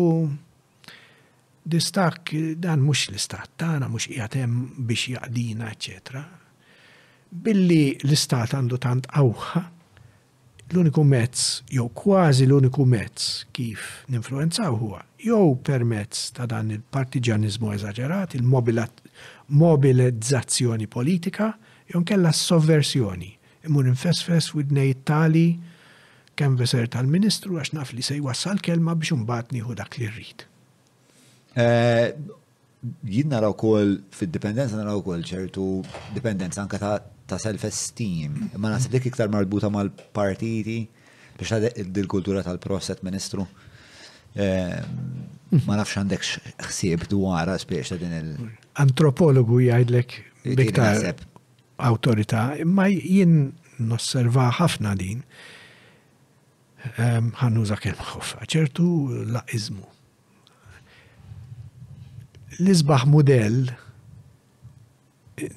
distak 1.71 2.31
dan 2.55 2.79
mux 2.87 3.07
l-istat 3.11 3.49
tana, 3.59 3.87
mux 3.91 4.07
jgħatem 4.07 4.51
biex 4.87 5.03
jgħadina, 5.11 5.65
etc. 5.75 5.87
Billi 7.43 7.97
l-istat 8.05 8.51
għandu 8.55 8.77
tant 8.85 9.07
għawħa, 9.11 9.61
l-uniku 10.71 11.03
mezz, 11.07 11.39
jew 11.71 11.85
kważi 11.95 12.45
l-uniku 12.47 12.85
mezz 12.87 13.43
kif 13.55 13.81
ninfluenzaw 14.13 14.73
huwa, 14.79 15.01
jew 15.23 15.55
permezz 15.67 16.17
ta' 16.37 16.47
dan 16.51 16.71
il-partiġanizmu 16.75 17.67
eżagġerat, 17.75 18.29
il-mobilizzazzjoni 18.39 20.87
politika, 20.91 21.47
jew 21.91 22.01
kella 22.07 22.31
s-sovversjoni. 22.33 23.31
Imur 23.67 23.83
infesfes 23.91 24.45
u 24.55 24.57
id-nej 24.63 24.91
tali 25.07 25.47
kemm 26.39 26.53
veser 26.59 26.85
tal-ministru 26.93 27.51
għax 27.59 27.71
naf 27.75 27.89
li 27.97 28.03
se 28.05 28.13
jwassal 28.21 28.57
kelma 28.63 28.91
biex 28.95 29.11
imbagħad 29.17 29.47
nieħu 29.57 29.71
dak 29.81 29.93
li 29.99 30.07
rrid. 30.13 30.41
Eh, 31.57 32.07
jien 33.07 33.31
naraw 33.33 33.55
kol 33.57 33.95
fil-dipendenza 34.13 34.77
naraw 34.77 34.99
kol 35.05 35.23
ċertu 35.25 35.81
dipendenza 36.15 36.61
anka 36.61 36.77
ta' 36.77 37.39
self-esteem. 37.41 38.53
Ma 38.61 38.69
nasib 38.69 38.93
dik 38.93 39.09
iktar 39.11 39.31
marbuta 39.33 39.71
mal-partiti 39.73 40.83
biex 41.37 41.49
ta' 41.49 41.89
dil-kultura 41.97 42.43
tal-proset 42.45 43.01
ministru. 43.05 43.45
Eh, 44.37 44.77
ma 45.65 45.79
nafx 45.79 45.97
għandek 45.97 46.27
xsieb 46.69 47.07
dwar 47.09 47.49
spiex 47.57 47.89
ta' 47.93 47.97
din 48.01 48.13
il- 48.13 48.53
Antropologu 48.77 49.57
jgħidlek 49.65 50.17
biktar 50.59 51.15
autorita, 51.79 52.51
Ma 52.65 52.85
jien 52.89 53.53
nosserva 53.79 54.49
ħafna 54.57 54.95
din 54.97 55.21
ehm, 56.97 57.31
ħannuża 57.41 57.77
kelma 57.81 58.05
ħofa, 58.13 58.45
ċertu 58.49 58.89
laqizmu 59.33 59.96
l 62.57 62.63
l-izbaħ 62.65 63.03
model 63.05 63.57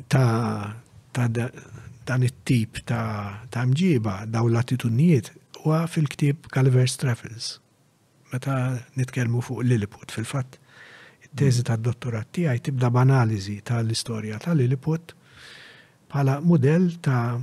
ta' 0.08 0.74
dan 1.16 2.24
it-tip 2.26 2.82
ta' 2.84 3.40
ta' 3.50 3.64
mġiba 3.70 4.26
daw 4.28 4.48
l-attitudnijiet 4.48 5.30
huwa 5.64 5.86
fil-ktieb 5.88 6.48
Gulliver 6.52 6.88
Travels. 6.90 7.58
Meta 8.32 8.56
nitkellmu 8.96 9.40
fuq 9.42 9.64
Lilliput 9.64 10.12
fil-fatt. 10.12 10.58
Teżi 11.30 11.62
ta' 11.64 11.78
dottorat 11.78 12.28
tiegħi 12.36 12.60
tibda 12.68 12.90
b'analiżi 12.92 13.60
tal-istorja 13.64 14.40
ta' 14.42 14.54
Lilliput 14.58 15.14
bħala 16.10 16.36
model 16.44 16.90
ta' 17.02 17.38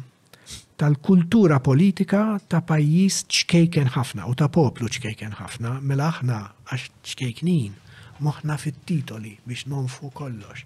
tal-kultura 0.77 1.57
politika 1.65 2.37
ta' 2.51 2.61
pajjiż 2.61 3.19
ċkejken 3.39 3.93
ħafna 3.95 4.27
u 4.29 4.35
ta' 4.37 4.49
poplu 4.53 4.91
ċkejken 4.91 5.39
ħafna, 5.39 5.79
mela 5.81 6.11
aħna 6.11 6.43
għax 6.67 7.13
ċkejknin 7.15 7.85
moħna 8.25 8.55
fit-titoli 8.59 9.35
biex 9.45 9.67
nonfu 9.69 10.09
kollox. 10.15 10.65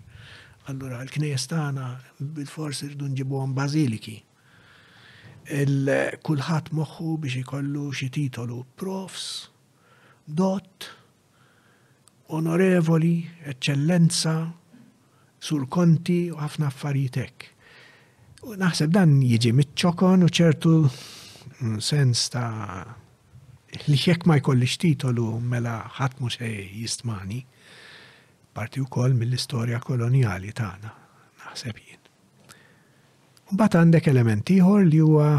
Allora 0.69 1.01
l 1.03 1.09
knejestana 1.11 1.85
tagħna 1.91 2.33
bil-forsi 2.37 2.89
rridu 2.91 3.09
nġibuhom 3.13 3.55
bażiliki. 3.57 4.15
Kulħadd 6.27 6.73
moħħu 6.77 7.15
biex 7.25 7.41
ikollu 7.41 7.87
xi 7.91 8.09
titolu 8.19 8.61
profs, 8.79 9.25
dot, 10.25 10.89
onorevoli, 12.31 13.15
eccellenza, 13.53 14.37
sur 15.41 15.65
konti 15.67 16.27
u 16.29 16.37
ħafna 16.37 16.67
affarijiet 16.69 17.47
U 18.49 18.55
naħseb 18.57 18.91
dan 18.93 19.17
jiġi 19.21 19.51
mit-ċokon 19.53 20.23
u 20.25 20.29
ċertu 20.33 20.71
mm, 20.85 21.77
sens 21.81 22.23
ta' 22.33 23.00
li 23.87 23.95
xek 23.97 24.25
ma 24.27 24.35
jkollix 24.41 24.75
titolu 24.81 25.37
mela 25.39 25.73
ħadd 25.97 26.19
mhux 26.19 26.39
jistmani, 26.75 27.39
parti 28.53 28.81
wkoll 28.83 29.13
mill-istorja 29.15 29.79
koloniali 29.79 30.51
tagħna, 30.55 30.91
naħseb 31.43 31.79
jien. 31.79 31.99
Mbagħad 33.51 33.77
għandek 33.79 34.07
elementiħor 34.11 34.83
li 34.89 34.99
huwa 35.03 35.29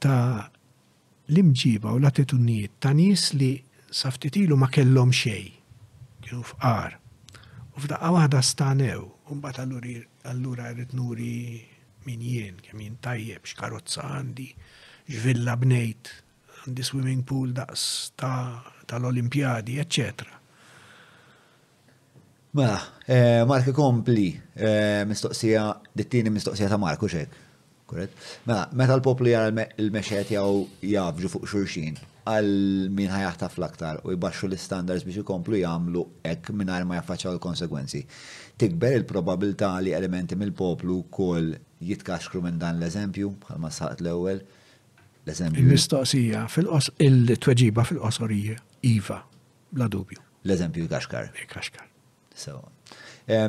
ta' 0.00 0.44
l-imġiba 1.32 1.92
u 1.92 1.98
l-attitudnijiet 2.00 2.76
ta' 2.80 2.92
nies 2.96 3.26
li 3.36 3.50
saftitilu 3.90 4.56
ma 4.60 4.68
kellhom 4.72 5.12
xejn, 5.16 5.52
kienu 6.24 6.44
fqar. 6.52 6.98
U 7.76 7.84
f'daqqa 7.84 8.12
waħda 8.18 8.42
stanew, 8.50 9.04
u 9.32 9.38
mbagħad 9.38 9.72
allura 10.32 10.70
rritnuri 10.72 11.34
minn 12.06 12.06
min 12.08 12.32
jien, 12.32 12.60
kemm 12.62 12.80
jien 12.84 13.00
tajjeb, 13.02 13.44
x'karozza 13.50 14.04
għandi, 14.06 14.50
ġvilla 15.10 15.54
bnejt, 15.60 16.08
għandi 16.64 16.84
swimming 16.86 17.24
pool 17.26 17.52
daqs 17.54 17.86
tal-Olimpjadi, 18.16 19.80
Ma, 22.56 22.72
eh, 23.06 23.44
Mark 23.44 23.66
kompli, 23.76 24.40
eh, 24.54 25.04
mistoqsija, 25.04 25.76
dittini 25.94 26.30
mistoqsija 26.30 26.70
ta' 26.70 26.78
Marko 26.78 27.06
xek. 27.06 27.28
Korret? 27.86 28.10
Ma, 28.46 28.66
meta 28.72 28.94
l-poplu 28.96 29.28
jara 29.28 29.52
il-mexet 29.76 30.30
jaw 30.30 30.66
jafġu 30.82 31.28
fuq 31.28 31.44
xurxin, 31.46 31.98
għal 32.26 32.88
min 32.90 33.10
ħajaħtaf 33.12 33.58
l-aktar 33.58 34.00
u 34.04 34.10
jibaxxu 34.16 34.48
l-standards 34.48 35.04
biex 35.04 35.20
ikomplu 35.20 35.60
jagħmlu 35.60 36.02
hekk 36.24 36.50
mingħajr 36.56 36.86
ma 36.86 36.96
jaffaċċaw 37.02 37.32
l 37.36 37.38
konsekwenzi 37.38 38.02
Tikber 38.58 38.96
il-probabilità 38.96 39.78
li 39.80 39.92
elementi 39.94 40.34
mill-poplu 40.34 41.04
wkoll 41.04 41.54
jitkaxkru 41.80 42.40
minn 42.42 42.58
dan 42.58 42.80
l-eżempju 42.80 43.36
bħalma 43.44 43.70
saqt 43.70 44.00
l-ewwel 44.00 44.40
L-eżempju. 45.26 45.66
Mistoqsija 45.72 46.44
fil 46.50 46.68
il-tweġiba 46.70 47.84
fil-qosorija, 47.88 48.58
Iva, 48.86 49.20
bla 49.74 49.88
dubju. 49.90 50.20
L-eżempju 50.44 50.86
kaxkar. 50.88 51.32
Kaxkar. 51.50 51.86
Eh, 51.86 52.40
so, 52.42 52.60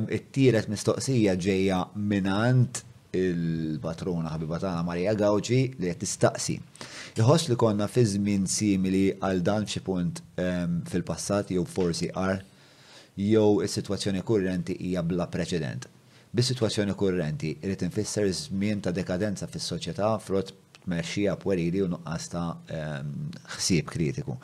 it-tielet 0.09 0.67
mistoqsija 0.73 1.35
ġeja 1.37 1.83
minant 1.95 2.81
il-patrona 3.17 4.33
ħabiba 4.33 4.57
tagħna 4.63 4.83
Marija 4.87 5.13
Gawċi 5.21 5.59
li 5.79 5.87
qed 5.91 6.01
tistaqsi. 6.01 6.55
Iħoss 7.21 7.51
li 7.51 7.57
konna 7.61 7.85
fi 7.89 8.03
żmien 8.09 8.47
simili 8.49 9.11
għal 9.21 9.43
dan 9.45 9.69
xi 9.69 9.81
punt 9.85 10.23
fil-passat 10.37 11.53
jew 11.53 11.63
forsi 11.65 12.09
qar 12.13 12.41
jew 13.17 13.61
is-sitwazzjoni 13.65 14.21
kurrenti 14.25 14.75
hija 14.81 15.01
bla 15.05 15.29
preċedent. 15.33 15.85
Bis-sitwazzjoni 16.35 16.93
kurrenti 16.99 17.53
irid 17.63 17.85
infisser 17.87 18.27
żmien 18.27 18.81
ta' 18.83 18.91
dekadenza 18.93 19.47
fis-soċjetà 19.47 20.15
frott 20.21 20.51
mexxija 20.87 21.35
pwerili 21.39 21.83
u 21.83 21.89
nuqqas 21.91 22.29
ta' 22.31 22.51
ħsieb 22.65 23.83
ehm, 23.87 23.91
kritiku. 23.91 24.37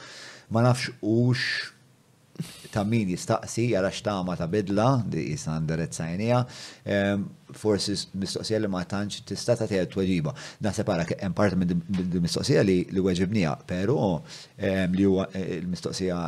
Ma 0.53 0.65
nafx 0.65 0.91
ux 0.99 1.43
ta' 2.73 2.83
min 2.89 3.09
jistaqsi 3.13 3.69
jara 3.71 3.91
xtama 3.93 4.35
ta' 4.35 4.47
bidla 4.51 4.87
li 5.11 5.27
jisna 5.31 5.55
ndirizzajnija, 5.63 6.41
ehm, 6.93 7.23
forsi 7.55 7.95
mistoqsija 8.19 8.59
li 8.63 8.71
ma 8.73 8.83
tantx 8.89 9.23
tista' 9.29 9.55
ta' 9.55 9.69
tgħid 9.69 9.91
tweġiba. 9.93 10.33
Naħseb 10.65 10.87
para, 10.89 11.05
hemm 11.13 11.37
part 11.37 11.55
minn 11.59 12.19
mistoqsija 12.25 12.65
li 12.67 12.81
li 12.91 13.05
weġibnija, 13.07 13.55
però 13.69 14.17
ehm, 14.57 14.97
li 14.97 15.07
huwa 15.07 15.29
eh, 15.31 15.61
l-mistoqsija 15.61 16.19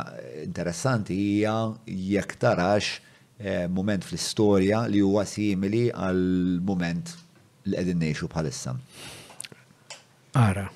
interessanti 0.46 1.18
hija 1.26 1.58
jekk 1.86 2.38
tarax 2.44 2.96
moment 3.68 4.00
fl-istorja 4.00 4.78
li 4.88 5.02
huwa 5.04 5.20
simili 5.28 5.82
għal 5.92 6.22
moment 6.64 7.10
li 7.68 7.74
qegħdin 7.76 8.00
ngħixu 8.00 8.30
bħalissa. 8.32 8.72
Ara, 10.36 10.66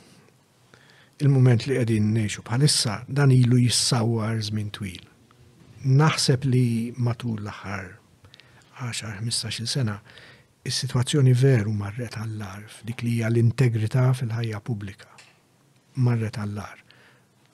il-moment 1.20 1.66
li 1.68 1.74
għedin 1.76 2.06
neċu 2.16 2.40
bħalissa 2.46 2.94
dan 3.12 3.28
ilu 3.34 3.58
jissawar 3.60 4.38
żmien 4.46 4.70
twil. 4.72 5.02
Naħseb 5.84 6.46
li 6.48 6.62
matul 6.96 7.42
l-ħar 7.42 7.90
10-15 8.80 9.68
sena 9.68 9.98
is-sitwazzjoni 10.64 11.34
veru 11.36 11.74
marret 11.76 12.16
għall-ar 12.22 12.62
f'dik 12.78 13.04
li 13.04 13.18
hija 13.18 13.28
l-integrità 13.28 14.06
fil-ħajja 14.16 14.60
pubblika. 14.64 15.10
Marret 16.06 16.38
għall 16.40 16.60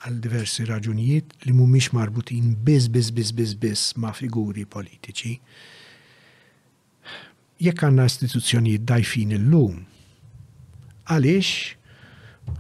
għal 0.07 0.21
diversi 0.23 0.67
raġunijiet 0.71 1.35
li 1.49 1.55
mhumiex 1.59 1.91
marbutin 1.99 2.53
biss 2.69 2.87
biz, 2.95 3.11
biz, 3.19 3.33
biz, 3.35 3.57
biss 3.67 3.97
ma' 3.99 4.13
figuri 4.15 4.63
politiċi. 4.63 5.33
Jekk 7.67 7.83
għandna 7.89 8.07
istituzzjonijiet 8.13 8.87
dajfin 8.95 9.35
illum, 9.41 9.83
għaliex 11.11 11.53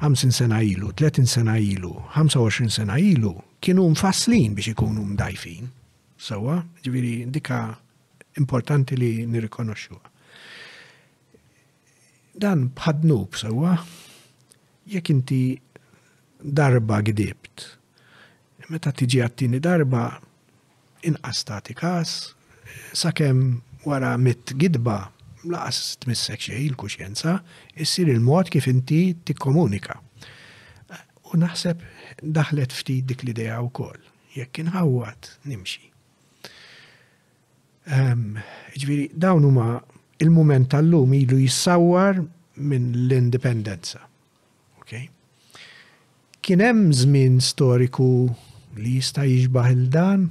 50 0.02 0.31
sena 0.32 0.62
ilu, 0.62 0.90
30 0.92 1.26
sena 1.26 1.58
ilu, 1.58 2.02
25 2.15 2.68
sena 2.70 2.98
ilu, 2.98 3.42
kienu 3.60 3.89
mfasslin 3.90 4.55
biex 4.55 4.66
ikunu 4.68 5.05
mdajfin. 5.05 5.68
Sawa, 6.18 6.65
ġviri, 6.84 7.26
dika 7.31 7.76
importanti 8.40 8.97
li 8.97 9.10
nirrikonoxxuha. 9.28 10.12
Dan 12.36 12.68
bħadnub 12.76 13.36
sawa, 13.40 13.76
jekk 14.92 15.10
inti 15.15 15.40
darba 16.44 17.00
gdibt, 17.00 17.65
meta 18.68 18.90
tiġi 18.92 19.23
għattini 19.24 19.60
darba, 19.65 20.10
inqas 21.08 21.40
tagħti 21.48 21.76
każ, 21.78 22.15
sakemm 22.98 23.58
wara 23.89 24.12
mit 24.20 24.52
gidba 24.60 25.06
laqas 25.52 25.97
missek 26.07 26.41
xej 26.49 26.60
il-kuxjenza, 26.66 27.39
issir 27.84 28.08
il-mod 28.10 28.49
kif 28.52 28.66
inti 28.70 29.15
tikkomunika. 29.26 29.99
U 31.31 31.41
naħseb 31.41 31.81
daħlet 32.23 32.73
ftit 32.75 33.07
dik 33.10 33.25
l-idea 33.26 33.58
u 33.65 33.70
koll, 33.75 33.99
jekk 34.36 34.62
inħawat 34.62 35.33
nimxi. 35.50 35.83
Ehm, 37.94 38.39
Ġviri, 38.76 39.08
dawn 39.15 39.44
huma 39.47 39.70
il-moment 40.23 40.70
tal-lum 40.73 41.12
ilu 41.18 41.39
jissawar 41.42 42.18
minn 42.57 42.92
l-indipendenza. 43.07 44.00
Okay? 44.83 45.08
Kien 46.42 46.62
hemm 46.62 46.91
żmien 46.94 47.39
storiku 47.42 48.08
li 48.78 48.97
jista' 48.99 49.26
jiġbaħ 49.26 49.73
il-dan, 49.75 50.28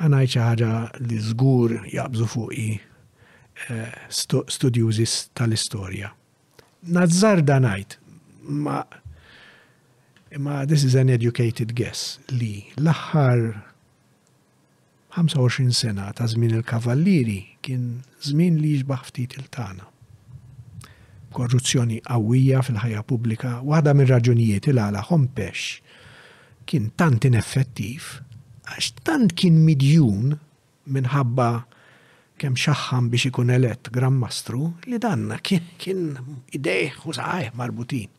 ħanajt 0.00 0.30
xi 0.34 0.40
ħaġa 0.44 0.70
li 1.08 1.18
żgur 1.30 1.74
jaqbżu 1.94 2.26
fuqi 2.32 2.64
eh, 2.76 3.96
studjużi 4.52 5.06
tal-istorja. 5.38 6.10
Nazzar 6.96 7.40
da 7.46 7.56
ngħid, 7.64 7.96
ma 8.62 8.78
imma 10.36 10.60
this 10.68 10.84
is 10.84 10.94
an 10.98 11.08
educated 11.10 11.72
guess 11.78 12.16
li 12.30 12.66
l-aħħar 12.76 13.46
25 15.16 15.72
sena 15.72 16.10
ta' 16.12 16.26
żmien 16.28 16.58
il-kavalliri 16.58 17.38
kien 17.64 18.00
żmien 18.26 18.60
li 18.60 18.74
jiġbaħ 18.76 19.04
ftit 19.08 19.38
il-tana. 19.40 19.86
Korruzzjoni 21.36 22.02
qawwija 22.04 22.60
fil-ħajja 22.64 23.02
pubblika 23.08 23.54
waħda 23.64 23.96
mir 23.96 24.12
raġunijiet 24.12 24.68
il-għala 24.74 25.06
ħompex 25.08 25.64
kien 26.68 26.92
tant 26.98 27.24
ineffettiv 27.28 28.10
għax 28.66 28.92
tant 29.06 29.34
kien 29.38 29.58
midjun 29.64 30.36
minħabba 30.90 31.46
kem 32.40 32.56
xaħħam 32.58 33.08
biex 33.12 33.30
ikun 33.30 33.52
elett 33.54 33.90
grammastru 33.94 34.66
li 34.90 34.98
danna 35.02 35.38
kien, 35.40 35.68
kien 35.78 36.10
ideħ 36.54 36.98
u 37.08 37.14
saħħ 37.16 37.52
marbutin. 37.56 38.10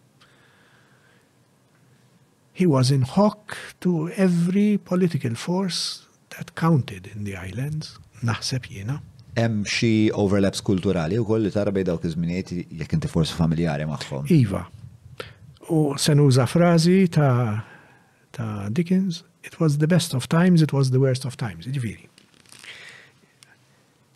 He 2.58 2.66
was 2.66 2.90
in 2.92 3.04
hock 3.16 3.54
to 3.86 4.08
every 4.18 4.80
political 4.82 5.36
force 5.36 6.08
that 6.36 6.56
counted 6.56 7.06
in 7.14 7.24
the 7.26 7.36
islands, 7.38 8.00
naħseb 8.26 8.66
jena. 8.72 8.98
Hemm 9.38 9.62
xi 9.70 10.10
overlaps 10.18 10.64
kulturali 10.66 11.20
u 11.22 11.28
koll 11.28 11.46
li 11.46 11.54
tara 11.54 11.70
bej 11.72 11.86
dawk 11.92 12.08
iż-żminijiet 12.10 12.56
jekk 12.82 12.98
inti 12.98 13.12
forsi 13.12 13.38
familjari 13.38 13.86
magħhom. 13.92 14.26
Iva. 14.34 14.64
U 15.70 15.94
se 16.02 16.16
nuża 16.18 16.48
frażi 16.50 17.04
ta' 17.14 17.62
ta' 18.34 18.50
Dickens 18.74 19.27
It 19.48 19.62
was 19.62 19.78
the 19.78 19.88
best 19.88 20.14
of 20.14 20.28
times, 20.28 20.62
it 20.62 20.74
was 20.74 20.90
the 20.92 21.00
worst 21.00 21.24
of 21.30 21.34
times, 21.40 21.64
ġviri. 21.76 22.08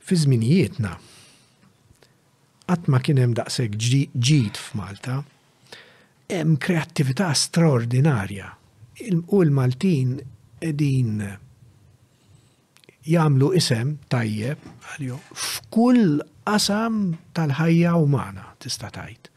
Fi 0.08 0.18
żminijietna, 0.20 0.90
qatt 2.68 2.90
ma 2.92 3.00
kien 3.06 3.20
hemm 3.22 3.36
daqshekk 3.38 3.78
ġid 4.28 4.60
f'Malta, 4.60 5.22
hemm 6.34 6.58
kreattività 6.66 7.30
straordinarja. 7.44 8.50
U 9.32 9.40
l-Maltin 9.46 10.18
edin 10.68 11.24
jagħmlu 13.16 13.54
isem 13.62 13.96
tajjeb 14.14 14.68
għalju 14.92 15.22
f'kull 15.38 16.20
qasam 16.44 17.00
tal-ħajja 17.40 17.96
umana 18.04 18.50
tista' 18.64 18.92
tgħid 19.00 19.31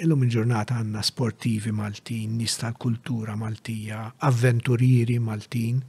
Illum 0.00 0.22
il-ġurnata 0.24 0.78
għanna 0.80 1.02
sportivi 1.04 1.68
Maltin, 1.76 2.38
nista 2.38 2.70
kultura 2.80 3.34
Maltija, 3.36 3.98
avventurieri 4.24 5.18
Maltin, 5.20 5.82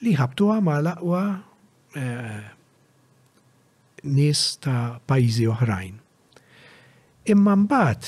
li 0.00 0.14
ħabtu 0.16 0.46
għama 0.54 0.76
laqwa 0.86 1.20
eh, 1.92 2.44
nis 4.08 4.46
ta' 4.64 4.96
pajzi 5.04 5.44
oħrajn. 5.52 5.92
Imma 7.36 7.52
mbagħad 7.64 8.02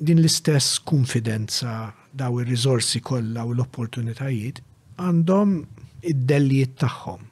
din 0.00 0.22
l-istess 0.24 0.80
konfidenza 0.88 1.74
daw 2.16 2.40
ir-riżorsi 2.40 3.00
kollha 3.04 3.44
u 3.44 3.52
l-opportunitajiet 3.52 4.60
għandhom 4.96 5.58
id-dellijiet 6.08 6.72
tagħhom. 6.86 7.28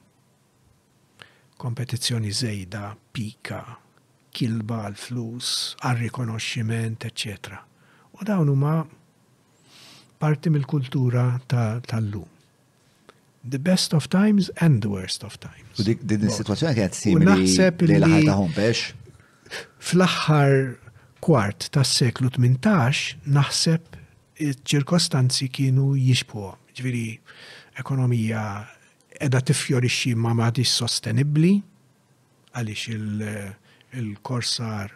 Kompetizzjoni 1.59 2.29
żejda, 2.31 2.91
pika, 3.11 3.59
kilba 4.39 4.85
għal-flus, 4.87 5.49
għal-rikonoxximent, 5.83 7.03
etc. 7.09 7.57
U 8.17 8.25
dawn 8.27 8.47
huma 8.51 8.75
parti 10.19 10.51
mill-kultura 10.51 11.25
tal 11.51 12.07
lu 12.13 12.25
The 13.49 13.59
best 13.63 13.93
of 13.95 14.09
times 14.11 14.49
and 14.59 14.83
the 14.83 14.89
worst 14.91 15.23
of 15.23 15.37
times. 15.43 15.77
U 15.79 15.85
dik 15.87 16.01
din 16.03 16.25
is-sitwazzjoni 16.27 16.75
kienet 16.75 16.97
simili 16.97 17.47
li 17.95 17.97
laħal 18.03 18.25
taħom 18.27 18.49
bex? 18.57 18.89
Fl-aħħar 19.89 20.55
kwart 21.23 21.69
tas-seklu 21.75 22.31
18 22.35 23.29
naħseb 23.37 23.95
ċirkostanzi 24.67 25.47
kienu 25.55 25.93
jixbu, 25.99 26.49
ġviri 26.77 27.05
ekonomija 27.81 28.43
edha 29.23 29.41
tifjorixxi 29.49 30.13
ma' 30.19 30.35
madis 30.39 30.75
sostenibli 30.79 31.55
għaliex 32.59 32.91
il- 32.91 33.23
uh, 33.23 33.49
il-korsar 33.93 34.89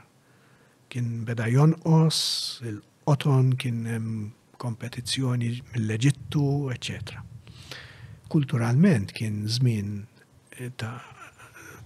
kien 0.90 1.24
beda 1.26 1.50
jonqos, 1.50 2.20
il-qoton 2.68 3.56
kien 3.58 3.86
hemm 3.90 4.18
kompetizzjoni 4.62 5.50
mill-Eġittu, 5.74 6.72
etc. 6.74 7.18
Kulturalment 8.32 9.12
kien 9.16 9.44
żmien 9.50 9.96
eh, 10.60 10.70
ta', 10.78 11.02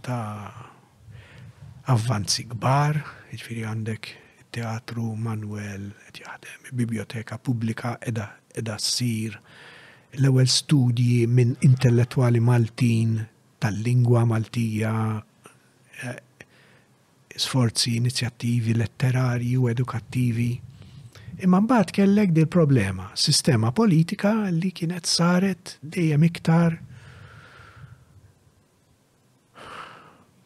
ta 0.05 0.19
avvanzi 1.91 2.45
kbar, 2.51 2.99
ġifiri 3.31 3.63
għandek 3.67 4.11
teatru 4.57 5.13
Manuel, 5.15 5.89
jaħdem, 6.17 6.69
biblioteka 6.73 7.35
pubblika 7.37 7.95
edha 8.07 8.31
edha 8.57 8.77
ssir 8.81 9.35
l-ewwel 10.17 10.47
studji 10.49 11.27
minn 11.29 11.53
intellettwali 11.67 12.39
Maltin 12.41 13.19
tal-lingwa 13.61 14.23
Maltija, 14.25 14.93
sforzi 17.39 17.95
inizjattivi 17.95 18.73
letterari 18.73 19.53
u 19.57 19.67
edukattivi. 19.69 20.49
Imma 21.45 21.61
mbagħad 21.61 21.91
kellek 21.93 22.31
dil 22.33 22.47
problema, 22.49 23.11
sistema 23.13 23.69
politika 23.71 24.31
li 24.53 24.71
kienet 24.73 25.05
saret 25.05 25.75
dejjem 25.81 26.23
iktar 26.25 26.77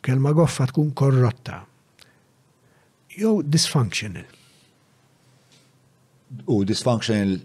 kelma 0.04 0.34
goffa 0.36 0.68
tkun 0.68 0.92
korrotta. 0.92 1.62
Jew 3.16 3.40
dysfunctional. 3.44 4.28
U 6.48 6.62
dysfunctional? 6.68 7.38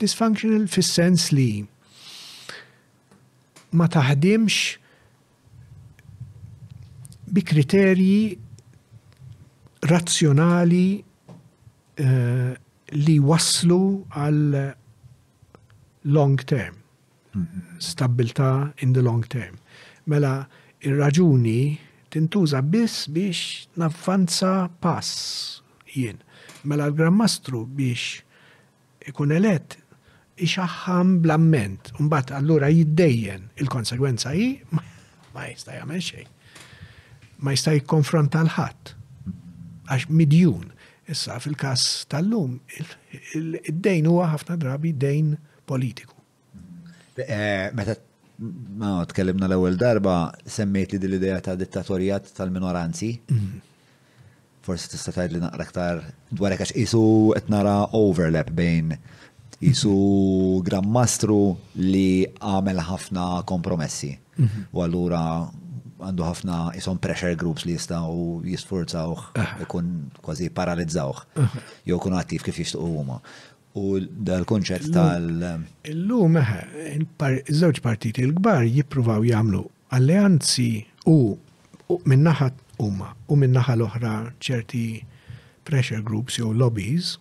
Dysfunctional 0.00 0.66
fis-sens 0.72 1.26
li 1.32 1.64
ma 3.76 3.88
taħdimx 3.88 4.80
bi 7.32 7.40
kriterji 7.48 8.20
razzjonali 9.82 11.02
uh, 12.00 12.06
li 12.92 13.16
waslu 13.18 13.84
għal 14.14 14.66
long 16.12 16.38
term, 16.46 16.76
stabilta 17.80 18.72
in 18.84 18.92
the 18.94 19.02
long 19.02 19.24
term. 19.30 19.58
Mela, 20.10 20.40
il 20.82 20.98
raġuni 20.98 21.60
tintuża 22.12 22.60
biss 22.66 23.06
biex 23.10 23.68
naffanza 23.80 24.68
pass 24.82 25.60
jien. 25.94 26.18
Mela 26.66 26.88
l-grammastru 26.90 27.64
biex 27.70 28.18
ikun 29.10 29.32
elett 29.34 29.78
ixaħħam 30.42 31.16
blamment, 31.24 31.92
unbat 32.02 32.32
allura 32.34 32.68
jiddejjen 32.70 33.48
il-konsegwenza 33.62 34.34
hi 34.34 34.50
ma 34.72 35.48
jista' 35.48 35.78
jagħmel 35.78 36.02
xejn. 36.02 36.28
Ma 37.46 37.54
jista' 37.56 37.78
konfronta 37.88 38.42
l-ħadd 38.46 38.96
għax 39.90 40.10
midjun. 40.14 40.68
Issa 41.10 41.38
fil-kas 41.42 41.82
tal-lum, 42.12 42.60
id-dejn 43.34 44.06
huwa 44.06 44.28
ħafna 44.32 44.56
drabi 44.62 44.92
dejn 44.94 45.32
politiku. 45.68 46.14
Eh, 47.18 47.70
meta 47.74 47.96
ma 48.80 49.02
tkellimna 49.06 49.46
l-ewwel 49.50 49.76
darba 49.78 50.30
semmejt 50.48 50.94
li 50.96 51.00
dil-idea 51.02 51.40
ta' 51.42 51.54
dittatorijat 51.58 52.30
tal-minoranzi. 52.36 53.10
Mhm. 53.30 53.60
Forsi 54.62 54.88
tista' 54.92 55.12
tgħid 55.12 55.34
li 55.36 55.42
naqra 55.42 55.64
aktar 55.66 56.00
dwar 56.30 56.54
għax 56.54 56.72
isu 56.78 57.34
qed 57.34 57.50
nara 57.50 57.88
overlap 57.98 58.50
bejn 58.54 58.94
isu 59.62 59.94
grammastru 60.66 61.56
li 61.78 62.24
għamel 62.40 62.78
ħafna 62.88 63.42
kompromessi. 63.46 64.14
Mhm. 64.38 64.66
U 64.72 64.82
allura 64.82 65.22
għandu 66.02 66.24
ħafna 66.26 66.54
jisom 66.74 66.98
pressure 67.02 67.36
groups 67.38 67.66
li 67.66 67.74
jistaw 67.76 68.10
jisforzawħ, 68.42 69.22
jkun 69.64 69.90
eh. 69.94 70.20
kważi 70.26 70.48
paralizzawħ, 70.54 71.24
eh. 71.40 71.56
jow 71.90 71.98
kun 72.02 72.16
attiv 72.18 72.44
kif 72.48 72.58
jishtuqu 72.62 72.90
huma. 72.96 73.20
U 73.78 73.84
dal-konċert 74.02 74.90
tal- 74.92 75.64
Illum 75.88 76.34
meħe, 76.36 76.58
eh, 76.82 77.38
żewġ 77.62 77.80
partiti 77.84 78.26
l 78.26 78.34
gbar 78.36 78.66
jippruvaw 78.66 79.24
jagħmlu 79.30 79.62
alleanzi 79.96 80.84
u 81.06 81.18
minnaħa 82.10 82.50
huma 82.82 83.12
u 83.28 83.36
minnaħa 83.38 83.76
l-oħra 83.78 84.14
ċerti 84.42 84.84
pressure 85.68 86.02
groups 86.02 86.40
jew 86.40 86.50
lobbies, 86.52 87.14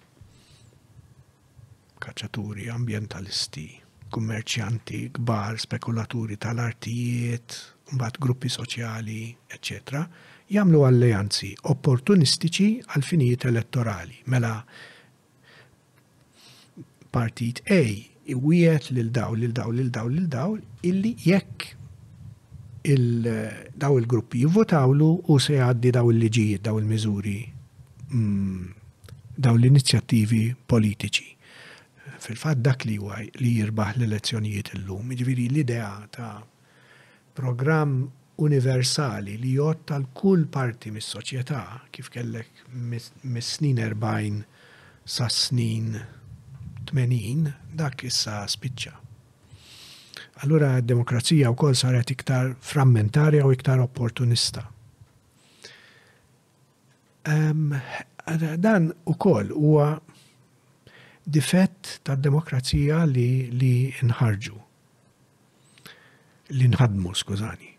kacċaturi, 2.02 2.66
ambientalisti, 2.74 3.68
kummerċjanti, 4.12 5.04
gbar, 5.20 5.60
spekulaturi 5.62 6.40
tal-artijiet, 6.42 7.60
mbagħad 7.96 8.20
gruppi 8.24 8.50
soċjali, 8.54 9.16
eccetera, 9.56 10.02
jagħmlu 10.56 10.84
alleanzi 10.88 11.52
opportunistiċi 11.74 12.70
għal 12.96 13.08
finijiet 13.08 13.46
elettorali. 13.52 14.22
Mela 14.34 14.54
partit 17.12 17.62
A 17.72 17.82
wieħed 18.32 18.94
lil 18.96 19.10
daw 19.12 19.34
lil 19.36 19.52
daw 19.56 19.72
lil 19.76 19.90
daw 19.92 20.08
lil 20.08 20.28
dawl 20.32 20.60
illi 20.88 21.12
jekk 21.26 21.72
il 22.94 23.26
daw 23.76 23.98
il-gruppi 24.00 24.46
jivvotawlu 24.46 25.10
u 25.34 25.38
se 25.38 25.58
jgħaddi 25.60 25.92
daw 25.94 26.08
il-liġijiet, 26.10 26.64
daw 26.66 26.80
il-miżuri, 26.80 27.38
mm, 28.08 28.72
daw 29.38 29.54
l-inizjattivi 29.60 30.46
politiċi. 30.74 31.28
Fil-fatt 32.22 32.64
dak 32.66 32.86
li 32.90 32.96
huwa 32.98 33.20
li 33.38 33.52
jirbaħ 33.60 33.92
l-elezzjonijiet 34.00 34.74
illum, 34.80 35.12
jiġifieri 35.14 35.46
l-idea 35.52 35.92
ta' 36.10 36.34
programm 37.42 38.10
universali 38.46 39.38
li 39.42 39.54
jotta 39.58 39.96
tal-kull 39.96 40.46
parti 40.54 40.92
mis-soċjetà 40.94 41.60
kif 41.94 42.10
kellek 42.14 42.62
mis-snin 42.72 43.82
40 43.82 44.42
sa 45.10 45.26
snin 45.34 45.96
80 46.92 47.50
dak 47.82 48.04
issa 48.08 48.42
spiċċa. 48.56 48.94
Allura 50.42 50.72
d-demokrazija 50.82 51.50
wkoll 51.54 51.76
saret 51.78 52.14
iktar 52.14 52.54
frammentarja 52.66 53.46
u 53.46 53.52
iktar 53.54 53.82
opportunista. 53.84 54.66
Um, 57.30 57.76
dan 58.62 58.90
u 59.06 59.14
kol 59.22 59.50
huwa 59.54 59.92
difett 61.26 62.02
ta' 62.06 62.16
demokrazija 62.18 63.04
li, 63.06 63.50
li 63.54 63.76
nħarġu 64.02 64.58
li 66.56 66.68
nħadmu, 66.72 67.14
skużani. 67.16 67.70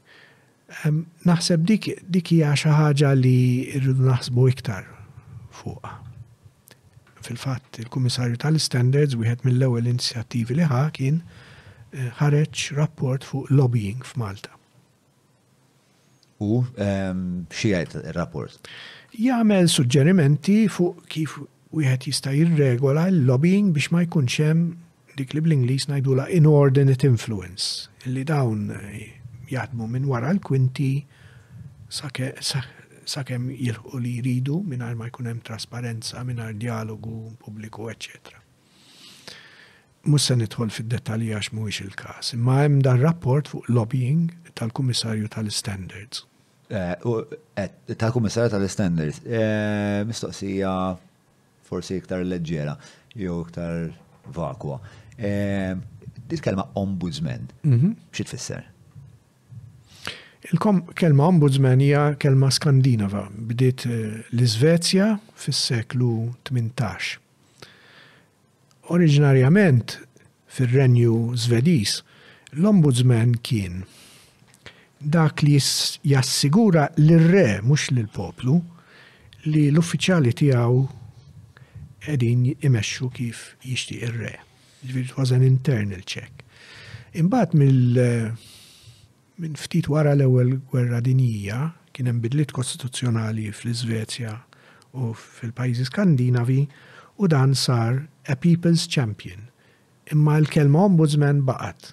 Naħseb 1.28 1.66
dik 1.68 1.88
dik 2.08 2.30
hija 2.32 2.54
xi 2.56 2.72
ħaġa 2.72 3.10
li 3.18 3.36
rridu 3.76 4.06
naħsbu 4.06 4.46
iktar 4.54 4.86
fuqha. 5.58 5.98
Fil-fatt 7.22 7.78
il-Kummissarju 7.84 8.38
tal-Standards 8.42 9.18
wieħed 9.20 9.44
mill-ewwel 9.46 9.90
inizjattivi 9.92 10.56
li 10.58 10.64
ħa 10.66 10.86
kien 10.96 11.20
eh, 11.20 12.08
ħareġ 12.18 12.64
rapport 12.78 13.22
fuq 13.28 13.52
lobbying 13.52 14.00
f'Malta. 14.06 14.50
U 16.42 16.64
xijajt 17.54 17.92
ir 18.00 18.16
rapport 18.18 18.66
Jagħmel 19.14 19.68
suġġerimenti 19.70 20.56
fuq 20.72 21.04
kif 21.12 21.36
wieħed 21.78 22.08
jista' 22.10 22.32
jirregola 22.34 23.04
l-lobbying 23.12 23.70
biex 23.76 23.92
ma 23.94 24.02
jkunx 24.08 24.40
hemm 24.42 24.72
dik 25.18 25.34
li 25.34 25.40
bl-Inglis 25.44 25.88
la 25.90 26.26
inordinate 26.30 27.04
influence, 27.08 27.88
illi 28.06 28.24
dawn 28.28 28.70
eh, 28.74 29.12
jaħdmu 29.52 29.86
minn 29.92 30.06
wara 30.08 30.30
l-kwinti 30.32 31.04
sakemm 31.92 32.40
sa, 32.40 32.62
sa 33.04 33.24
jilħu 33.26 33.98
li 34.00 34.14
jridu 34.22 34.62
mingħajr 34.64 34.96
ma 34.96 35.10
jkun 35.10 35.28
hemm 35.28 35.42
trasparenza, 35.44 36.22
mingħajr 36.24 36.56
dialogu 36.62 37.34
pubbliku, 37.42 37.90
eċċetera. 37.92 38.38
Mhux 40.08 40.24
se 40.26 40.34
nidħol 40.34 40.72
fid-dettalji 40.74 41.30
għax 41.36 41.52
mhuwiex 41.54 41.84
il-każ, 41.86 42.32
imma 42.36 42.62
hemm 42.64 42.80
dan 42.86 43.02
rapport 43.04 43.48
fuq 43.52 43.68
lobbying 43.70 44.32
tal-Kummissarju 44.58 45.28
tal-Standards. 45.36 46.24
Eh, 46.72 47.04
eh, 47.60 47.94
Tal-Kummissarju 48.00 48.54
tal-Standards, 48.54 49.20
mistoqsija 50.08 50.72
forsi 51.68 52.00
iktar 52.00 52.24
leġġera, 52.26 52.74
jew 53.20 53.38
iktar 53.44 53.92
vakwa. 54.34 54.80
Eh, 55.22 55.78
Dik 56.28 56.40
kelma 56.44 56.64
ombudsman, 56.74 57.46
mhm. 57.62 57.94
xie 58.14 58.24
tfisser? 58.26 58.64
Il-kelma 60.52 61.26
ombudsman 61.30 61.80
hija 61.80 62.04
kelma 62.18 62.48
skandinava, 62.50 63.26
bdiet 63.50 63.84
eh, 63.86 64.16
l-Iżvezja 64.34 65.10
fis-seklu 65.38 66.14
18. 66.48 67.20
Oriġinarjament 68.90 69.98
fir-renju 70.50 71.36
Svediż, 71.38 71.98
l-ombudsman 72.58 73.36
kien 73.46 73.84
dak 75.00 75.44
li 75.46 75.58
jassigura 76.10 76.88
lir-re 76.98 77.60
mhux 77.66 77.90
lill-poplu 77.92 78.56
li 79.50 79.68
l-uffiċjali 79.70 80.32
tiegħu 80.40 80.82
qegħdin 82.06 82.48
imexxu 82.58 83.12
kif 83.18 83.50
jixtieq 83.68 84.08
ir-re 84.08 84.34
it 84.82 85.16
was 85.16 85.30
an 85.32 85.42
internal 85.42 86.00
check. 86.04 86.42
Imbagħad 87.18 87.54
mill 87.58 88.00
eh, 88.00 88.30
minn 89.40 89.56
ftit 89.58 89.88
wara 89.92 90.14
l-ewwel 90.16 90.56
gwerra 90.70 91.00
dinija 91.04 91.72
kien 91.92 92.08
hemm 92.08 92.22
bidliet 92.24 92.54
kostituzzjonali 92.56 93.50
fl-Iżvezja 93.52 94.36
u 94.98 95.12
fil-pajjiżi 95.14 95.84
Skandinavi 95.90 96.60
u 97.18 97.28
dan 97.28 97.54
sar 97.54 98.00
a 98.28 98.36
people's 98.36 98.86
champion. 98.88 99.48
Imma 100.12 100.38
l-kelma 100.42 100.86
ombudsman 100.90 101.42
baqgħet. 101.48 101.92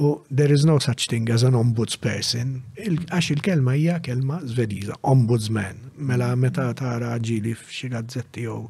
U 0.00 0.12
there 0.30 0.52
is 0.54 0.64
no 0.68 0.78
such 0.80 1.06
thing 1.08 1.30
as 1.32 1.42
an 1.46 1.54
ombudsperson. 1.56 2.60
Għax 2.76 3.30
il 3.30 3.38
il-kelma 3.38 3.74
hija 3.78 3.98
kelma 4.04 4.40
zvediża, 4.44 4.96
ombudsman. 5.02 5.88
Mela 5.96 6.34
meta 6.36 6.70
tara 6.74 7.16
ġili 7.20 7.52
f'xi 7.58 7.90
gazzetti 7.92 8.46
jew 8.48 8.60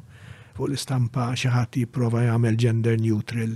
fuq 0.57 0.69
l-istampa 0.69 1.31
xi 1.39 1.49
ħadd 1.53 1.79
jipprova 1.81 2.23
jagħmel 2.27 2.57
gender 2.63 2.99
neutral. 3.01 3.55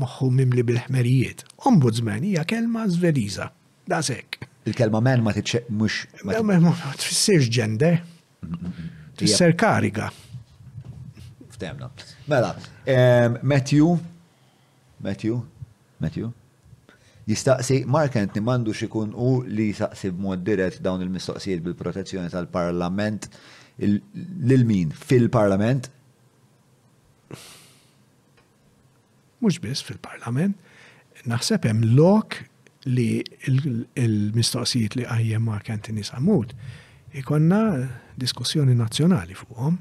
moħħu 0.00 0.30
mimli 0.38 0.64
bil-ħmerijiet. 0.66 1.44
Ombudsman 1.70 2.24
hija 2.30 2.44
kelma 2.50 2.86
zveriża. 2.90 3.50
Da 3.90 4.00
sekk. 4.06 4.48
Il-kelma 4.70 5.00
men 5.06 5.22
ma 5.26 5.34
titxe 5.36 5.62
mux. 5.70 6.02
tfissirx 6.24 7.48
gender. 7.48 8.00
tfisser 9.16 9.54
kariga. 9.56 10.10
Ftemna. 11.54 11.90
Mela, 12.30 12.54
Matthew, 13.46 13.96
Matthew, 15.04 15.42
Matthew, 16.00 16.30
Jistaqsi 17.30 17.76
Mark 17.94 18.16
Anthony 18.18 18.42
m'għandux 18.42 18.80
ikun 18.88 19.12
u 19.14 19.26
li 19.46 19.68
jistaqsi 19.68 20.08
b'mod 20.16 20.40
dirett 20.46 20.80
dawn 20.82 21.02
il-mistoqsijiet 21.04 21.60
bil-protezzjoni 21.66 22.32
tal-Parlament 22.32 23.28
lil 24.48 24.64
min 24.66 24.90
fil-Parlament? 24.96 25.86
Mhux 29.40 29.60
biss 29.62 29.84
fil-Parlament, 29.86 30.56
naħseb 31.30 31.68
hemm 31.70 31.86
lok 31.96 32.40
li 32.90 33.06
il-mistoqsijiet 33.46 34.96
li 34.98 35.06
għajjem 35.06 35.46
Mark 35.46 35.70
Anthony 35.76 36.02
Samud 36.06 36.56
ikonna 37.20 37.62
diskussjoni 38.18 38.74
nazzjonali 38.80 39.38
fuqhom. 39.38 39.78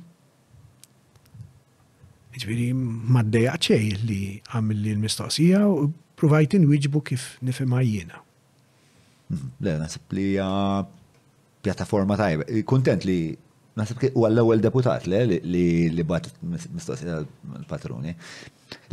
Ġviri 2.39 2.69
jiġifieri 2.69 3.11
maddeja 3.13 3.53
ċej 3.65 3.87
li 4.07 4.21
għamil 4.53 4.77
li 4.85 4.93
l-mistoqsija 4.93 5.63
u 5.67 5.89
provajt 6.19 6.55
inwiġbu 6.57 6.99
kif 7.09 7.27
nifhem 7.45 7.73
jiena. 7.85 8.19
Hmm. 9.29 9.47
Le, 9.63 9.75
nasib 9.79 10.13
li 10.15 10.31
pjattaforma 11.63 12.17
tajba. 12.19 12.47
Kontent 12.67 13.05
li 13.07 13.17
nasib 13.79 14.01
u 14.17 14.25
l 14.27 14.41
ewwel 14.41 14.61
deputat 14.63 15.07
le 15.07 15.23
li 15.29 16.03
bat 16.07 16.27
mistoqsi 16.75 17.07
l-patruni. 17.61 18.13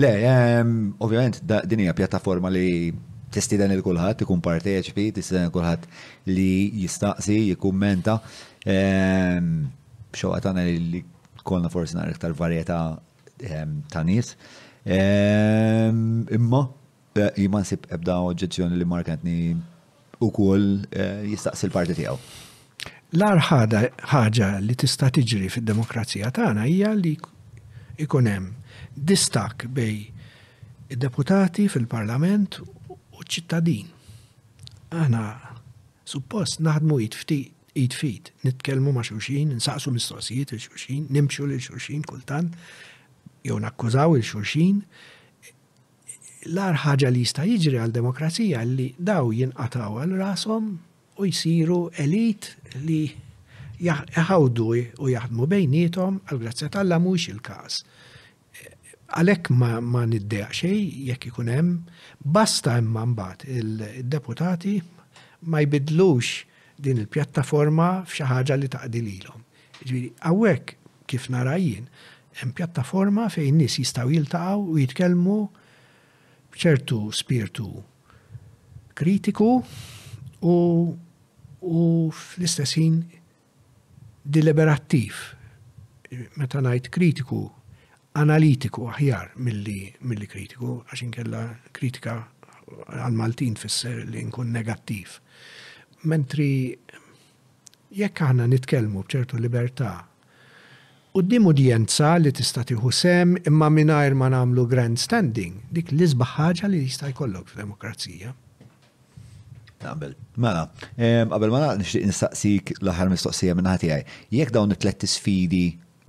Le, 0.00 0.10
ehm, 0.30 0.72
ovvjament 1.02 1.40
din 1.68 1.82
hija 1.84 1.96
pjattaforma 1.98 2.50
li 2.54 2.94
dan 3.36 3.72
il-kulħadd 3.74 4.22
ikun 4.24 4.40
parteċipi, 4.40 5.10
tistiden 5.18 5.42
il-kulħadd 5.50 5.82
li 6.30 6.84
jistaqsi, 6.84 7.34
jikkummenta. 7.50 8.14
Ehm, 8.64 9.50
Xogħa 10.16 10.38
tagħna 10.40 10.62
li 10.70 11.02
kolna 11.44 11.68
forsi 11.68 11.98
nara 11.98 12.14
iktar 12.14 12.32
varjetà 12.38 12.78
ehm, 13.44 13.74
ta' 13.92 14.00
nies. 14.08 14.30
Imma 14.88 16.62
jiman 17.36 17.64
sib 17.66 17.86
ebda 17.92 18.16
oġġezzjoni 18.28 18.76
li 18.80 18.84
marketni 18.88 19.54
u 20.20 20.28
kol 20.34 20.64
eh, 20.90 21.22
jistaqsi 21.28 21.68
l-parti 21.68 21.94
tijaw. 21.96 22.18
L-ar 23.16 23.38
ħaġa 24.02 24.48
li 24.64 24.74
tista' 24.78 25.10
tiġri 25.14 25.48
fid-demokrazija 25.52 26.30
tagħna 26.34 26.64
hija 26.66 26.90
li 26.98 27.14
ikun 28.04 28.28
hemm 28.28 28.48
distak 28.96 29.68
bej 29.76 29.98
id-deputati 30.92 31.66
fil-parlament 31.72 32.58
u 32.62 33.22
ċittadin. 33.24 33.88
Aħna 34.94 35.22
suppost 36.06 36.60
naħdmu 36.62 37.00
jitftit 37.04 37.52
id 37.76 37.92
fit, 37.92 38.30
nitkelmu 38.44 38.92
ma 38.96 39.02
xulxin, 39.04 39.50
nsaqsu 39.58 39.90
mistoqsijiet 39.92 40.54
il 40.56 40.62
xuxin 40.62 41.06
nimxu 41.12 41.44
l-xulxin 41.44 42.04
kultan 42.08 42.48
jew 43.44 43.58
nakkużaw 43.60 44.16
il-xulxin, 44.16 44.78
il 44.80 44.80
xuxin 44.80 44.80
il 44.80 45.15
l-ar 46.54 46.78
ħaġa 46.84 47.08
li 47.12 47.22
jista' 47.24 47.44
jiġri 47.48 47.78
għal-demokrazija 47.82 48.60
li 48.70 48.86
daw 49.00 49.30
jinqataw 49.34 49.96
għal 50.02 50.12
rasom 50.20 50.68
u 51.22 51.26
jisiru 51.28 51.78
elit 52.02 52.50
li 52.84 53.00
jħawdu 53.86 54.66
u 55.02 55.10
jaħdmu 55.12 55.48
bejnietom 55.52 56.20
għal-grazzja 56.26 56.70
tal-la 56.76 56.98
mux 57.06 57.28
il-kas. 57.32 57.80
Għalek 59.16 59.50
ma, 59.54 59.74
ma 59.80 60.04
niddeja 60.10 60.48
xej 60.54 60.80
jekk 61.10 61.28
ikun 61.30 61.50
hemm, 61.52 61.74
basta 62.20 62.78
imma 62.82 63.04
mbagħad 63.12 63.46
il-deputati 63.58 64.78
ma 65.52 65.60
jbidlux 65.64 66.56
din 66.82 67.02
il-pjattaforma 67.04 68.02
f'xi 68.06 68.26
ħaġa 68.30 68.58
li 68.60 68.70
taqdililhom. 68.72 69.44
Ġifieri 69.82 70.10
hawnhekk 70.24 70.76
kif 71.06 71.28
narajjien, 71.30 71.86
hemm 72.40 72.52
pjattaforma 72.58 73.28
fejn 73.32 73.60
nies 73.62 73.78
jistgħu 73.80 74.10
jiltaqgħu 74.18 74.66
u 74.74 74.80
jitkellmu 74.82 75.38
ċertu 76.56 77.10
spirtu 77.14 77.66
kritiku 78.96 79.50
u 80.40 80.54
u 81.66 81.80
fl-istessin 82.14 83.00
deliberattiv. 84.22 85.14
Meta 86.38 86.60
ngħid 86.62 86.90
kritiku, 86.94 87.40
analitiku 88.22 88.86
aħjar 88.92 89.32
milli, 89.42 89.88
mill 90.06 90.28
kritiku, 90.30 90.76
għaxin 90.86 91.10
kella 91.16 91.40
kritika 91.78 92.14
għal-Maltin 92.86 93.56
fisser 93.58 94.04
li 94.10 94.22
nkun 94.28 94.52
negattiv. 94.54 95.16
Mentri 96.06 96.48
jekk 97.98 98.22
aħna 98.28 98.46
nitkellmu 98.52 99.02
bċertu 99.08 99.40
libertà 99.42 99.96
U 101.16 101.22
d 101.24 101.38
udjenza 101.50 102.08
li 102.20 102.28
tista' 102.36 102.60
tieħu 102.68 102.90
sem 102.92 103.30
imma 103.48 103.70
mingħajr 103.72 104.12
ma 104.20 104.26
nagħmlu 104.34 104.62
grandstanding, 104.72 105.52
dik 105.72 105.88
l 105.96 106.04
ħaġa 106.34 106.68
li 106.68 106.80
jista' 106.84 107.08
jkollok 107.14 107.46
f'demokrazija. 107.54 108.34
Naqbel. 109.82 110.12
Mela, 110.36 110.66
qabel 110.92 111.54
ma 111.54 111.60
mela, 111.62 111.70
nixtieq 111.80 112.04
nistaqsik 112.10 112.74
l-aħħar 112.84 113.08
mistoqsija 113.14 113.54
minn 113.56 113.70
ħati 113.72 113.88
għaj. 113.94 114.04
Jekk 114.36 114.50
dawn 114.58 114.74
it-tlet 114.76 115.08
sfidi 115.08 115.62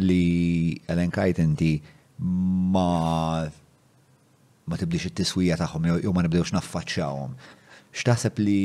li 0.03 0.75
elenkajt 0.91 1.39
inti 1.45 1.71
ma 2.19 3.47
ma 4.67 4.75
tibdix 4.81 5.07
it-tiswija 5.07 5.55
tagħhom 5.61 5.87
jew 6.03 6.11
ma 6.11 6.25
nibdewx 6.27 6.51
naffaċċjawhom. 6.57 7.31
X'taħseb 7.95 8.43
li 8.43 8.59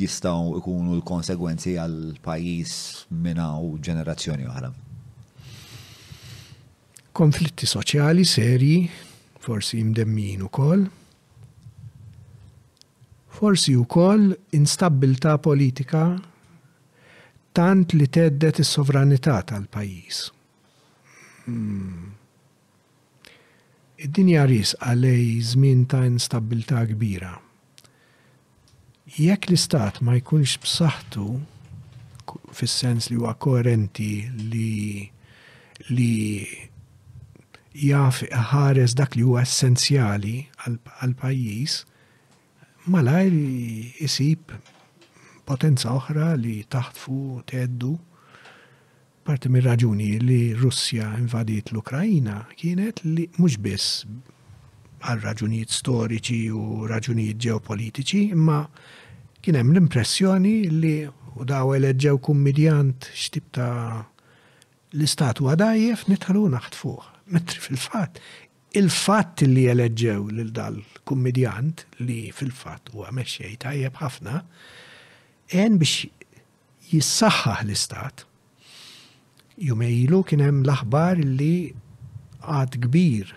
jistgħu 0.00 0.56
jkunu 0.62 0.96
l-konsegwenzi 1.02 1.76
għal 1.84 2.00
pajjiż 2.24 2.72
minn 3.20 3.76
ġenerazzjoni 3.84 4.48
oħra? 4.48 4.72
konflitti 7.14 7.66
soċjali 7.70 8.24
serji, 8.26 8.78
forsi 9.44 9.78
jimdemmin 9.78 10.42
ukoll. 10.48 10.84
Forsi 13.34 13.74
wkoll 13.78 14.32
instabilità 14.56 15.36
politika 15.42 16.04
tant 17.54 17.94
li 17.94 18.06
teddet 18.10 18.60
is-sovranità 18.62 19.40
tal-pajjiż. 19.46 20.18
Hmm. 21.46 22.12
Id-dinja 24.04 24.44
ris 24.50 24.74
għalej 24.82 25.26
żmien 25.54 25.84
ta' 25.90 26.02
instabilta 26.08 26.82
kbira. 26.90 27.30
Jekk 29.14 29.50
l-istat 29.52 30.02
ma 30.02 30.16
jkunx 30.18 30.56
b'saħħtu 30.64 31.26
fis-sens 32.58 33.10
li 33.10 33.18
huwa 33.20 33.34
koerenti 33.38 34.12
li 34.50 34.70
li 35.94 36.12
jaf 37.74 38.20
ħares 38.30 38.94
dak 38.94 39.16
li 39.18 39.24
huwa 39.26 39.40
essenzjali 39.42 40.36
għal 40.66 41.14
pajjiż, 41.18 41.76
malajr 42.86 43.34
isib 44.06 44.52
potenza 45.44 45.90
oħra 45.94 46.34
li 46.38 46.60
taħtfu 46.70 47.18
teddu. 47.50 47.96
Parti 49.24 49.48
mir 49.48 49.64
raġuni 49.66 50.12
li 50.20 50.38
Russja 50.54 51.14
invadiet 51.18 51.72
l-Ukrajina 51.72 52.44
kienet 52.60 53.02
li 53.08 53.26
mhux 53.40 53.58
biss 53.64 54.04
għal 55.04 55.24
raġunijiet 55.24 55.72
storiċi 55.74 56.42
u 56.54 56.86
raġunijiet 56.88 57.40
ġeopolitiċi, 57.44 58.20
imma 58.36 58.62
kien 59.40 59.58
hemm 59.58 59.74
l-impressjoni 59.74 60.54
li 60.72 60.94
u 61.34 61.44
daw 61.48 61.74
eleġġew 61.76 62.20
kummedjant 62.28 63.10
ta' 63.56 64.06
l-istatwa 64.94 65.56
dajjef 65.60 66.06
nitħalu 66.12 66.46
naħtfuh 66.54 67.13
metri 67.30 67.60
fil-fat. 67.60 68.18
Il-fat 68.74 69.40
li 69.46 69.64
jeleġġew 69.68 70.30
lil 70.34 70.48
dal-kummedjant 70.56 71.84
li 72.02 72.28
fil-fat 72.34 72.90
u 72.94 73.04
għamexxej 73.06 73.56
tajjeb 73.62 73.98
ħafna, 74.02 74.40
en 75.62 75.76
biex 75.80 76.08
jissaxħaħ 76.90 77.64
l-istat. 77.64 78.24
Jumejlu 79.62 80.18
kien 80.26 80.42
hemm 80.42 80.64
l-aħbar 80.66 81.22
li 81.22 81.52
għad 82.44 82.80
kbir, 82.88 83.28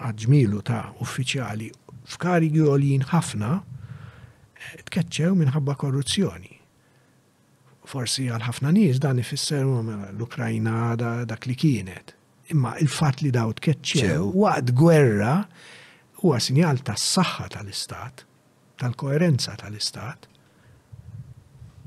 għad 0.00 0.24
ġmilu 0.24 0.62
ta' 0.66 0.86
uffiċjali 1.04 1.68
f'karigi 2.14 2.64
għoljin 2.64 3.04
ħafna 3.12 3.52
tkeċċew 4.88 5.36
minħabba 5.42 5.76
korruzzjoni. 5.78 6.56
Forsi 7.90 8.24
għal 8.30 8.46
ħafna 8.48 8.72
nies 8.72 8.98
dan 9.02 9.20
ifisser 9.22 9.66
mela 9.66 10.08
l-Ukrajna 10.14 10.96
dak 11.00 11.46
li 11.50 11.56
kienet. 11.58 12.14
Imma 12.50 12.72
il-fat 12.82 13.22
li 13.22 13.30
daw 13.34 13.52
tkeċċew 13.54 14.32
waqt 14.40 14.72
gwerra 14.74 15.34
huwa 16.22 16.40
sinjal 16.42 16.80
tas-saħħa 16.82 17.46
tal-istat, 17.54 18.24
tal-koerenza 18.82 19.54
tal-istat. 19.60 20.26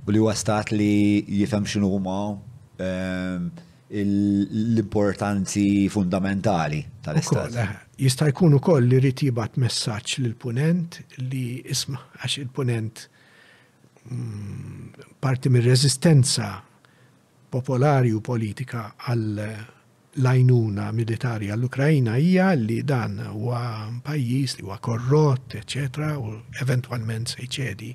U 0.07 0.11
li 0.13 0.21
huwa 0.23 0.33
stat 0.35 0.71
li 0.71 1.19
jifhem 1.41 1.67
x'inhu 1.67 1.89
huma 1.97 2.15
ehm, 2.79 3.49
l-importanzi 3.99 5.65
fundamentali 5.91 6.81
tal-istat. 7.05 7.59
Eh, 7.65 7.75
jista' 8.07 8.31
jkun 8.31 8.55
ukoll 8.61 8.87
li 8.87 9.03
rid 9.03 9.19
jibgħat 9.27 9.59
messaġġ 9.65 10.15
lil 10.23 10.37
punent 10.45 11.01
li 11.19 11.59
isma' 11.75 12.05
għax 12.21 12.39
il-punent 12.45 13.05
mm, 14.07 15.11
parti 15.23 15.51
mir-reżistenza 15.51 16.49
popolari 17.53 18.15
u 18.15 18.23
politika 18.23 18.93
għal 19.11 19.31
lajnuna 20.21 20.91
militari 20.93 21.47
għall-Ukrajna 21.49 22.13
hija 22.21 22.51
li 22.59 22.81
dan 22.85 23.15
huwa 23.31 23.61
pajjiż 24.05 24.57
li 24.59 24.65
huwa 24.67 24.77
korrott, 24.83 25.55
eċetera, 25.57 26.11
u 26.21 26.37
eventwalment 26.61 27.33
se 27.33 27.47
jċedi. 27.47 27.91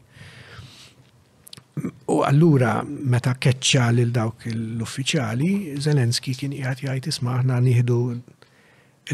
U 2.10 2.16
allura 2.26 2.80
meta 2.86 3.36
keċċa 3.38 3.84
lil 3.94 4.10
dawk 4.14 4.48
l-uffiċjali, 4.50 5.76
Zelenski 5.82 6.34
kien 6.38 6.56
qiegħed 6.56 6.82
jgħid 6.86 7.12
isma' 7.12 7.36
aħna 7.38 7.60
nieħdu 7.68 7.98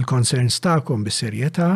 il-concerns 0.00 0.57
tagħkom 0.65 1.05
bis-serjetà, 1.05 1.68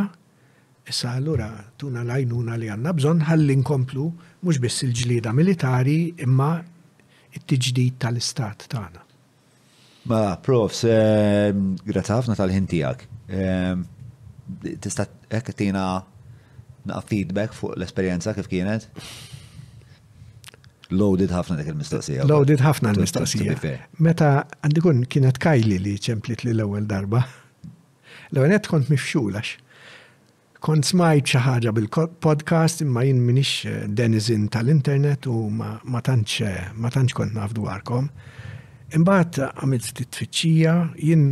issa 0.88 1.12
allura 1.18 1.50
tuna 1.76 2.06
lajnuna 2.08 2.56
li 2.56 2.70
għandna 2.72 2.94
bżonn 2.96 3.26
ħalli 3.28 3.58
nkomplu 3.60 4.06
mhux 4.40 4.60
biss 4.64 4.86
il-ġlieda 4.88 5.34
militari 5.36 5.98
imma 6.24 6.54
it-tiġdid 7.36 8.00
tal-istat 8.00 8.64
tagħna. 8.72 9.04
Ma, 10.08 10.18
profs, 10.40 10.84
mm, 10.88 11.64
ħafna 12.06 12.36
tal-ħintijak. 12.38 13.02
Ehm, 13.28 13.82
tista 14.80 15.04
ekkatina 15.36 15.82
naqa 16.88 17.02
feedback 17.10 17.52
fuq 17.52 17.74
l-esperienza 17.76 18.32
kif 18.36 18.48
kienet? 18.48 18.86
Loaded 20.96 21.28
ħafna 21.36 21.58
dik 21.60 21.68
il-mistoqsija. 21.74 22.24
Loaded 22.30 22.64
ħafna 22.64 22.94
l-mistoqsija. 22.94 23.58
Meta 24.08 24.30
għandikun 24.64 25.04
kienet 25.12 25.40
kajli 25.44 25.76
li 25.84 25.94
ċemplit 26.00 26.46
li 26.46 26.54
l-ewel 26.56 26.88
darba. 26.88 27.26
L-għanet 28.32 28.66
kont 28.72 28.88
mifxulax. 28.88 29.58
Kont 30.64 30.88
smajt 30.88 31.34
xi 31.34 31.44
ħaġa 31.44 31.74
bil-podcast 31.76 32.80
imma 32.82 33.04
jien 33.06 33.20
minix 33.28 33.60
eh, 33.68 33.84
denizin 33.92 34.48
tal-internet 34.48 35.28
u 35.28 35.50
ma 35.52 35.76
eh, 35.84 36.00
tantx 36.00 37.12
kont 37.14 37.36
nafdu 37.36 37.68
għarkom. 37.68 38.08
Imbagħad 38.96 39.50
għamilt 39.62 39.84
ftit 39.84 40.08
tfittxija, 40.16 40.74
jien 40.96 41.24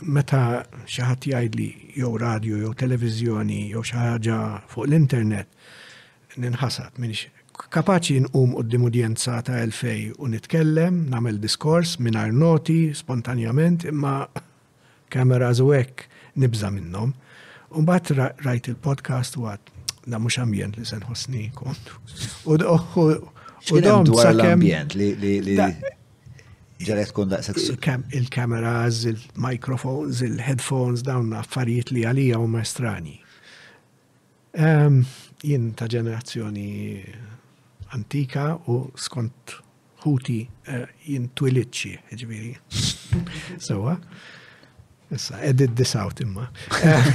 meta 0.00 0.62
xi 0.88 1.02
ħadd 1.04 1.28
jgħidli 1.28 1.66
jew 1.98 2.14
radio 2.18 2.56
jew 2.62 2.70
televiżjoni 2.74 3.58
jew 3.74 3.82
xi 3.84 3.98
ħaġa 4.00 4.38
fuq 4.72 4.86
l-internet 4.88 6.40
ninħasad 6.40 6.96
minix 6.96 7.28
kapaċi 7.72 8.16
nqum 8.24 8.56
qudiem 8.56 8.86
udjenza 8.88 9.36
ta' 9.44 9.58
elfej 9.62 10.08
u 10.18 10.30
nitkellem, 10.32 11.02
nagħmel 11.12 11.36
diskors 11.44 11.98
mingħajr 12.00 12.32
noti 12.32 12.78
spontanjament 12.96 13.84
imma 13.92 14.16
kamera 15.12 15.52
żwek 15.54 16.06
nibża 16.40 16.70
minnhom. 16.72 17.12
U 17.76 17.84
mbagħad 17.84 18.44
rajt 18.48 18.72
il-podcast 18.72 19.36
u 19.38 19.50
għad 19.52 19.78
da 20.08 20.18
mhux 20.18 20.40
ambjent 20.46 20.80
li 20.80 20.88
se 20.88 20.96
nħossni 21.04 21.50
kont. 21.60 21.96
U 22.48 23.82
dom 23.84 24.14
sakemm. 24.16 26.01
Il-kameras, 26.88 28.96
il-microphones, 29.06 30.14
il-headphones, 30.24 31.00
dawn 31.06 31.32
affarijiet 31.38 31.90
li 31.94 32.02
għalija 32.08 32.36
u 32.42 32.44
maestrani. 32.50 33.14
Ehm, 34.58 34.96
jien 35.46 35.64
ta' 35.78 35.86
ġenerazzjoni 35.92 36.70
antika 37.94 38.44
u 38.66 38.74
skont 38.98 39.42
ħuti 40.02 40.40
eh, 40.66 40.88
jien 41.06 41.28
twilitċi, 41.38 41.94
ġviri. 42.18 42.54
Sowa. 43.62 43.94
Issa, 45.12 45.36
edit 45.44 45.74
this 45.78 45.94
out 45.94 46.18
imma. 46.24 46.46
Eh, 46.82 47.06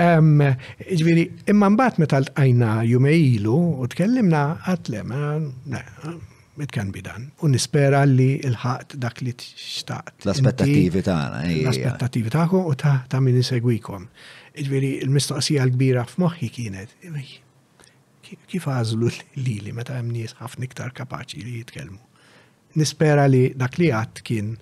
ehm, 0.00 0.40
ġviri, 0.86 1.28
imma 1.52 1.66
bat 1.76 1.98
metalt 2.00 2.30
għajna 2.38 2.68
tajna 2.72 2.86
jumejlu 2.88 3.56
u 3.82 3.84
tkellimna 3.90 4.44
għatlem, 4.64 5.12
eh, 5.18 5.76
it 6.62 6.72
can 6.72 6.90
be 6.92 7.00
done. 7.02 7.30
U 7.42 7.48
nispera 7.50 8.04
li 8.08 8.38
il-ħat 8.46 8.96
dak 9.02 9.22
li 9.26 9.32
xtaqt. 9.34 10.24
L-aspettativi 10.26 11.02
tagħna. 11.04 11.40
L-aspettativi 11.64 12.32
tagħkom 12.32 12.68
u 12.70 12.74
ta' 12.78 12.96
ta' 13.10 13.20
min 13.24 13.38
insegwikom. 13.40 14.06
Ġveri, 14.60 14.92
il-mistoqsija 15.04 15.64
l-kbira 15.66 16.04
f'moħħi 16.06 16.50
kienet, 16.54 16.94
kif 18.48 18.70
għażlu 18.70 19.10
li 19.42 19.56
li 19.64 19.72
meta 19.74 19.98
hemm 19.98 20.14
nies 20.14 20.36
ħafna 20.38 20.68
iktar 20.70 20.94
kapaċi 20.96 21.42
li 21.44 21.56
jitkellmu. 21.60 21.98
Nispera 22.78 23.26
li 23.30 23.48
dak 23.58 23.78
li 23.82 23.90
għat 23.94 24.22
kien 24.26 24.54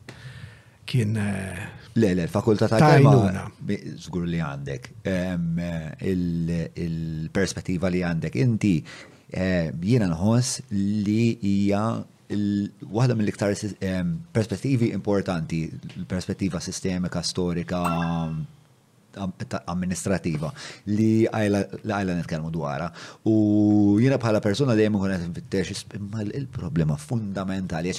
kien 0.89 1.13
eh, 1.17 1.63
Le, 2.01 2.09
le, 2.17 2.25
fakulta 2.27 2.67
ta' 2.73 2.79
kelma 2.81 3.43
żgur 4.01 4.25
li 4.25 4.39
għandek. 4.41 4.87
Eh, 5.05 5.33
il-perspettiva 6.87 7.91
li 7.93 8.01
għandek 8.01 8.39
inti 8.41 8.79
Eh, 9.33 9.71
jiena 9.81 10.09
nħoss 10.13 10.67
li 10.73 11.39
hija 11.41 11.81
waħda 12.93 13.15
mill-iktar 13.17 13.51
perspettivi 14.33 14.91
importanti, 14.97 15.59
perspettiva 16.09 16.61
sistemika, 16.65 17.21
storika, 17.25 17.81
amministrativa 19.69 20.49
li 20.89 21.25
għajla 21.29 22.17
netkelmu 22.17 22.53
dwara. 22.55 22.89
U 23.29 23.99
jiena 24.01 24.17
bħala 24.21 24.41
persona 24.45 24.73
dejjem 24.77 25.01
fit 25.37 25.51
qed 25.57 25.73
imma 26.01 26.23
il-problema 26.29 26.97
fundamentali 27.01 27.93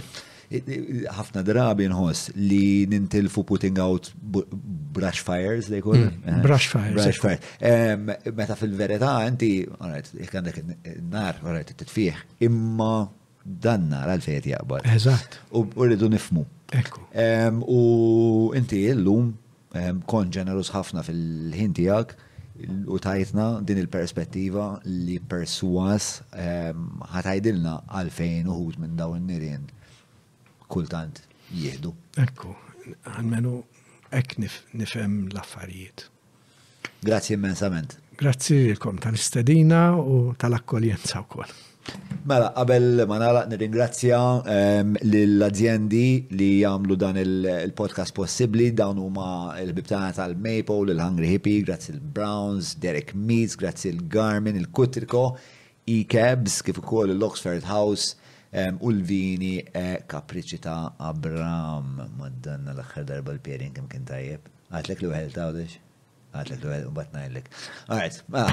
ħafna 0.52 1.42
drabi 1.46 1.88
nħoss 1.90 2.34
li 2.38 2.86
nintilfu 2.92 3.44
putting 3.48 3.80
out 3.80 4.10
brush 4.22 5.24
fires 5.24 5.68
they 5.70 5.82
call 5.82 5.96
mm. 5.96 6.24
eh, 6.28 6.42
Brush 6.42 6.68
fires. 6.68 7.02
Brush 7.02 7.20
fires. 7.20 8.26
Meta 8.34 8.58
fil-verità 8.60 9.14
inti, 9.28 9.64
għarajt, 9.74 10.12
jek 10.20 10.38
n 10.40 10.74
nar, 11.14 11.38
alright, 11.44 11.70
titfieħ. 11.74 12.20
Imma 12.46 13.08
dan 13.44 13.88
nar 13.92 14.12
għal-fejt 14.14 14.50
jaqbar. 14.54 14.84
Eżatt. 14.88 15.40
U 15.56 15.66
rridu 15.88 16.10
nifmu. 16.14 16.44
Ekku. 16.74 17.04
U 17.70 17.80
inti 18.58 18.84
l-lum 18.94 19.34
kon 20.10 20.30
ġenerus 20.34 20.70
ħafna 20.76 21.02
fil-ħin 21.06 21.74
tijak 21.78 22.14
u 22.86 23.00
tajtna 23.02 23.46
din 23.66 23.80
il-perspettiva 23.82 24.68
li 24.86 25.16
perswas 25.18 26.20
ħatajdilna 27.16 27.80
għalfejn 27.98 28.52
uħut 28.54 28.82
minn 28.86 29.00
dawn 29.00 29.26
nirien 29.30 29.72
kultant 30.74 31.22
jieħdu. 31.54 31.94
Ekku, 32.24 32.54
għalmenu 33.14 33.58
ek 34.18 34.40
nifem 34.42 35.20
l-affarijiet. 35.34 36.08
Grazzi 37.04 37.36
immensament. 37.36 37.98
Grazzi 38.18 38.74
kom 38.82 38.98
tal-istedina 39.02 39.90
u 39.98 40.20
tal-akkoljenza 40.40 41.22
u 41.26 41.30
kol. 41.34 41.52
Mela, 42.30 42.54
qabel 42.56 43.02
ma 43.10 43.18
nalaq 43.20 43.50
nirringrazzja 43.52 44.20
ehm, 44.54 44.94
l-azjendi 45.04 46.06
li 46.32 46.52
jagħmlu 46.62 46.96
dan 47.02 47.20
il-podcast 47.20 48.16
possibbli 48.16 48.70
dawn 48.78 49.02
huma 49.04 49.28
l-bibtana 49.60 50.14
tal-Maple, 50.16 50.94
il-Hungry 50.94 51.34
Hippie, 51.34 51.60
grazzi 51.68 51.92
l-Browns, 51.98 52.78
Derek 52.80 53.12
Meats, 53.14 53.58
grazzi 53.60 53.92
l-Garmin, 53.92 54.56
il-Kutriko, 54.62 55.26
e-Cabs, 55.92 56.62
kif 56.64 56.80
ukoll 56.80 57.12
l-Oxford 57.18 57.68
House, 57.68 58.14
Ulvini 58.86 59.58
e, 59.74 59.86
kapriċi 60.08 60.60
ta' 60.62 60.94
Abram, 61.02 61.98
maddanna 62.20 62.74
l-axħar 62.78 63.06
darba 63.10 63.34
l-Piering 63.34 63.74
kim 63.74 63.88
kien 63.90 64.06
tajjeb. 64.06 64.46
Għatlek 64.70 65.02
li 65.02 65.10
uħel 65.10 65.32
ta' 65.34 65.48
għodix? 65.50 65.78
Għatlek 66.34 66.62
li 66.62 66.70
uħel 66.70 66.88
u 66.90 66.94
batnajlek. 66.98 67.50
Għajt, 67.90 68.20
ma' 68.30 68.46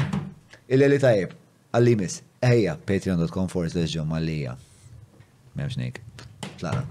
il-li 0.68 1.00
tajjeb, 1.02 1.34
għallimis, 1.76 2.20
eja, 2.48 2.76
patreon.com 2.78 3.52
forward 3.52 3.74
slash 3.74 3.92
ġom 3.98 4.16
għallija. 4.16 4.56
Memx 5.58 5.76
nik, 5.76 6.00
tlana. 6.56 6.86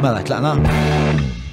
Mela, 0.00 0.22
tlaqna. 0.22 1.45